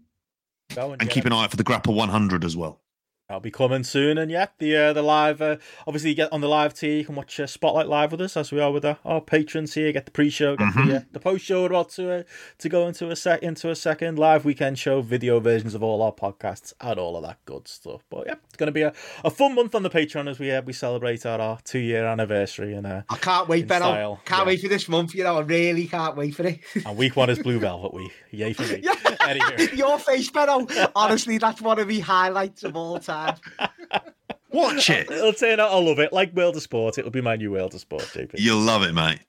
Going, 0.73 0.97
And 0.99 1.09
keep 1.09 1.25
an 1.25 1.33
eye 1.33 1.43
out 1.43 1.51
for 1.51 1.57
the 1.57 1.63
grapple 1.63 1.93
100 1.93 2.43
as 2.43 2.57
well. 2.57 2.82
That'll 3.29 3.39
be 3.39 3.51
coming 3.51 3.85
soon, 3.85 4.17
and 4.17 4.29
yeah, 4.29 4.47
the 4.59 4.75
uh, 4.75 4.93
the 4.93 5.01
live. 5.01 5.41
Uh, 5.41 5.55
obviously, 5.87 6.09
you 6.09 6.15
get 6.15 6.31
on 6.33 6.41
the 6.41 6.49
live 6.49 6.73
tier. 6.73 6.97
You 6.97 7.05
can 7.05 7.15
watch 7.15 7.39
uh, 7.39 7.47
Spotlight 7.47 7.87
live 7.87 8.11
with 8.11 8.19
us, 8.19 8.35
as 8.35 8.51
we 8.51 8.59
are 8.59 8.69
with 8.69 8.83
our, 8.83 8.97
our 9.05 9.21
patrons 9.21 9.75
here. 9.75 9.93
Get 9.93 10.03
the 10.03 10.11
pre-show, 10.11 10.57
get 10.57 10.73
the 10.73 10.97
uh, 10.97 11.01
the 11.13 11.21
post-show. 11.21 11.63
About 11.63 11.89
to 11.91 12.11
uh, 12.11 12.23
to 12.57 12.67
go 12.67 12.85
into 12.85 13.09
a 13.09 13.15
sec 13.15 13.41
into 13.41 13.69
a 13.69 13.75
second 13.75 14.19
live 14.19 14.43
weekend 14.43 14.77
show, 14.77 15.01
video 15.01 15.39
versions 15.39 15.73
of 15.73 15.81
all 15.81 16.01
our 16.01 16.11
podcasts, 16.11 16.73
and 16.81 16.99
all 16.99 17.15
of 17.15 17.23
that 17.23 17.37
good 17.45 17.69
stuff. 17.69 18.03
But 18.09 18.27
yeah, 18.27 18.35
it's 18.43 18.57
going 18.57 18.67
to 18.67 18.73
be 18.73 18.81
a, 18.81 18.91
a 19.23 19.29
fun 19.29 19.55
month 19.55 19.73
on 19.73 19.83
the 19.83 19.89
Patreon 19.89 20.29
as 20.29 20.37
we 20.37 20.51
uh, 20.51 20.61
we 20.61 20.73
celebrate 20.73 21.25
our, 21.25 21.39
our 21.39 21.59
two 21.63 21.79
year 21.79 22.05
anniversary, 22.05 22.73
and 22.73 22.85
uh, 22.85 23.03
I 23.09 23.15
can't 23.15 23.47
wait, 23.47 23.67
style, 23.67 24.19
Can't 24.25 24.41
yeah. 24.41 24.45
wait 24.45 24.61
for 24.61 24.67
this 24.67 24.89
month. 24.89 25.15
You 25.15 25.23
know, 25.23 25.37
I 25.37 25.41
really 25.43 25.87
can't 25.87 26.17
wait 26.17 26.35
for 26.35 26.45
it. 26.45 26.59
and 26.85 26.97
week 26.97 27.15
one 27.15 27.29
is 27.29 27.39
Blue 27.39 27.57
Velvet 27.57 27.93
week. 27.93 28.11
Yay 28.31 28.51
for 28.51 28.63
me! 28.63 28.83
Yeah. 29.23 29.37
Your 29.73 29.97
face, 29.99 30.29
Benno. 30.29 30.67
Honestly, 30.95 31.37
that's 31.37 31.61
one 31.61 31.79
of 31.79 31.87
the 31.87 32.01
highlights 32.01 32.63
of 32.63 32.75
all 32.75 32.99
time. 32.99 33.12
Watch 34.51 34.89
it. 34.91 35.09
It'll 35.09 35.33
turn 35.33 35.59
out 35.59 35.71
I 35.71 35.77
love 35.79 35.97
it. 35.97 36.13
Like 36.13 36.31
World 36.35 36.55
of 36.55 36.61
Sport, 36.61 36.99
it'll 36.99 37.09
be 37.09 37.21
my 37.21 37.35
new 37.35 37.51
World 37.51 37.73
of 37.73 37.79
Sport, 37.79 38.03
JP. 38.03 38.35
You'll 38.35 38.59
love 38.61 38.83
it, 38.83 38.93
mate. 38.93 39.19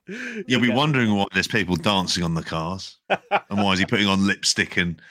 You'll 0.47 0.61
be 0.61 0.67
Yeah. 0.67 0.75
wondering 0.75 1.15
why 1.15 1.25
there's 1.33 1.47
people 1.47 1.75
dancing 1.75 2.23
on 2.23 2.35
the 2.35 2.43
cars 2.43 2.97
and 3.09 3.63
why 3.63 3.73
is 3.73 3.79
he 3.79 3.85
putting 3.87 4.07
on 4.07 4.27
lipstick 4.27 4.77
and 4.77 5.01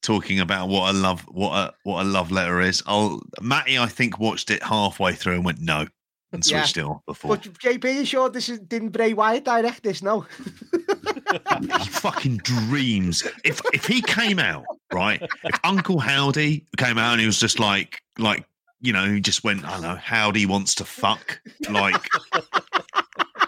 talking 0.00 0.38
about 0.38 0.68
what 0.68 0.94
a 0.94 0.96
love 0.96 1.22
what 1.22 1.50
a 1.56 1.74
what 1.82 2.02
a 2.02 2.08
love 2.08 2.30
letter 2.30 2.60
is. 2.60 2.84
I'll 2.86 3.20
Matty, 3.40 3.76
I 3.78 3.86
think, 3.86 4.20
watched 4.20 4.50
it 4.52 4.62
halfway 4.62 5.14
through 5.14 5.34
and 5.34 5.44
went 5.44 5.60
no 5.60 5.86
and 6.32 6.46
Yeah. 6.46 6.62
switched 6.62 6.76
it 6.76 6.84
off 6.84 7.04
before. 7.04 7.36
But 7.36 7.42
JP, 7.58 7.94
you 7.94 8.04
sure 8.04 8.28
this 8.30 8.48
is, 8.48 8.60
didn't 8.60 8.90
Bray 8.90 9.12
Wyatt 9.12 9.44
direct 9.44 9.82
this? 9.82 10.02
No. 10.02 10.24
he 11.30 11.88
fucking 11.88 12.38
dreams. 12.38 13.26
If 13.44 13.60
if 13.72 13.86
he 13.86 14.02
came 14.02 14.38
out 14.38 14.64
right? 14.92 15.22
If 15.44 15.60
Uncle 15.64 15.98
Howdy 15.98 16.66
came 16.76 16.98
out 16.98 17.12
and 17.12 17.20
he 17.20 17.26
was 17.26 17.38
just 17.38 17.58
like, 17.58 18.00
like, 18.18 18.44
you 18.80 18.92
know, 18.92 19.06
he 19.06 19.20
just 19.20 19.44
went, 19.44 19.64
I 19.64 19.72
don't 19.72 19.82
know, 19.82 19.96
Howdy 19.96 20.46
wants 20.46 20.74
to 20.76 20.84
fuck, 20.84 21.40
like, 21.68 22.08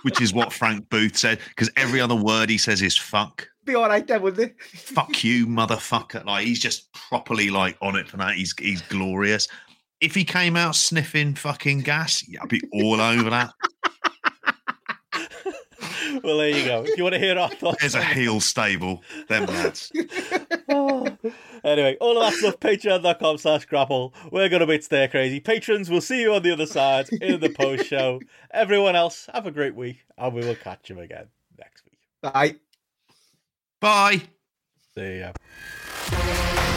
which 0.02 0.20
is 0.20 0.33
what 0.33 0.52
Frank 0.52 0.89
Booth 0.89 1.17
said, 1.17 1.39
because 1.50 1.70
every 1.76 2.00
other 2.00 2.17
word 2.17 2.50
he 2.50 2.59
says 2.59 2.83
is 2.83 2.97
fuck. 2.97 3.47
Be 3.65 3.75
all 3.75 3.89
right 3.89 4.07
then, 4.07 4.23
wouldn't 4.23 4.50
it? 4.50 4.60
Fuck 4.62 5.23
you, 5.23 5.47
motherfucker. 5.47 6.25
Like, 6.25 6.47
he's 6.47 6.59
just 6.59 6.92
properly 6.92 7.50
like 7.50 7.76
on 7.83 7.94
it 7.97 8.09
for 8.09 8.17
that. 8.17 8.34
He's 8.34 8.55
he's 8.59 8.83
glorious. 8.83 9.47
If 10.00 10.15
he 10.15 10.25
came 10.25 10.57
out 10.57 10.75
sniffing 10.76 11.34
fucking 11.34 11.81
gas, 11.81 12.26
yeah, 12.26 12.41
I'd 12.42 12.49
be 12.49 12.62
all 12.73 13.00
over 13.00 13.28
that. 13.28 13.52
well, 16.25 16.39
there 16.39 16.51
you 16.51 16.65
go. 16.65 16.85
If 16.86 16.97
you 16.97 17.02
want 17.02 17.15
to 17.15 17.19
hear 17.19 17.39
our 17.39 17.51
thoughts, 17.51 17.81
There's 17.81 17.94
a 17.94 18.05
heel 18.05 18.41
stable, 18.41 19.02
them 19.28 19.47
lads. 19.47 19.93
anyway, 21.65 21.97
all 22.01 22.20
of 22.20 22.31
that 22.31 22.35
stuff, 22.35 22.60
patreon.com 22.60 23.39
slash 23.39 23.65
grapple. 23.67 24.15
We're 24.31 24.49
going 24.49 24.60
to 24.60 24.67
be 24.67 24.81
stay 24.81 25.09
crazy. 25.09 25.41
Patrons, 25.41 25.91
we'll 25.91 26.01
see 26.01 26.20
you 26.20 26.35
on 26.35 26.43
the 26.43 26.52
other 26.52 26.67
side 26.67 27.09
in 27.12 27.41
the 27.41 27.51
post 27.51 27.86
show. 27.86 28.20
Everyone 28.51 28.97
else, 28.97 29.28
have 29.33 29.47
a 29.47 29.51
great 29.51 29.75
week, 29.75 30.05
and 30.17 30.35
we 30.35 30.41
will 30.43 30.57
catch 30.57 30.91
you 30.91 31.01
again 31.01 31.27
next 31.59 31.85
week. 31.85 31.99
Bye. 32.23 32.57
Bye. 33.81 34.23
See 34.94 35.20
ya. 35.20 36.77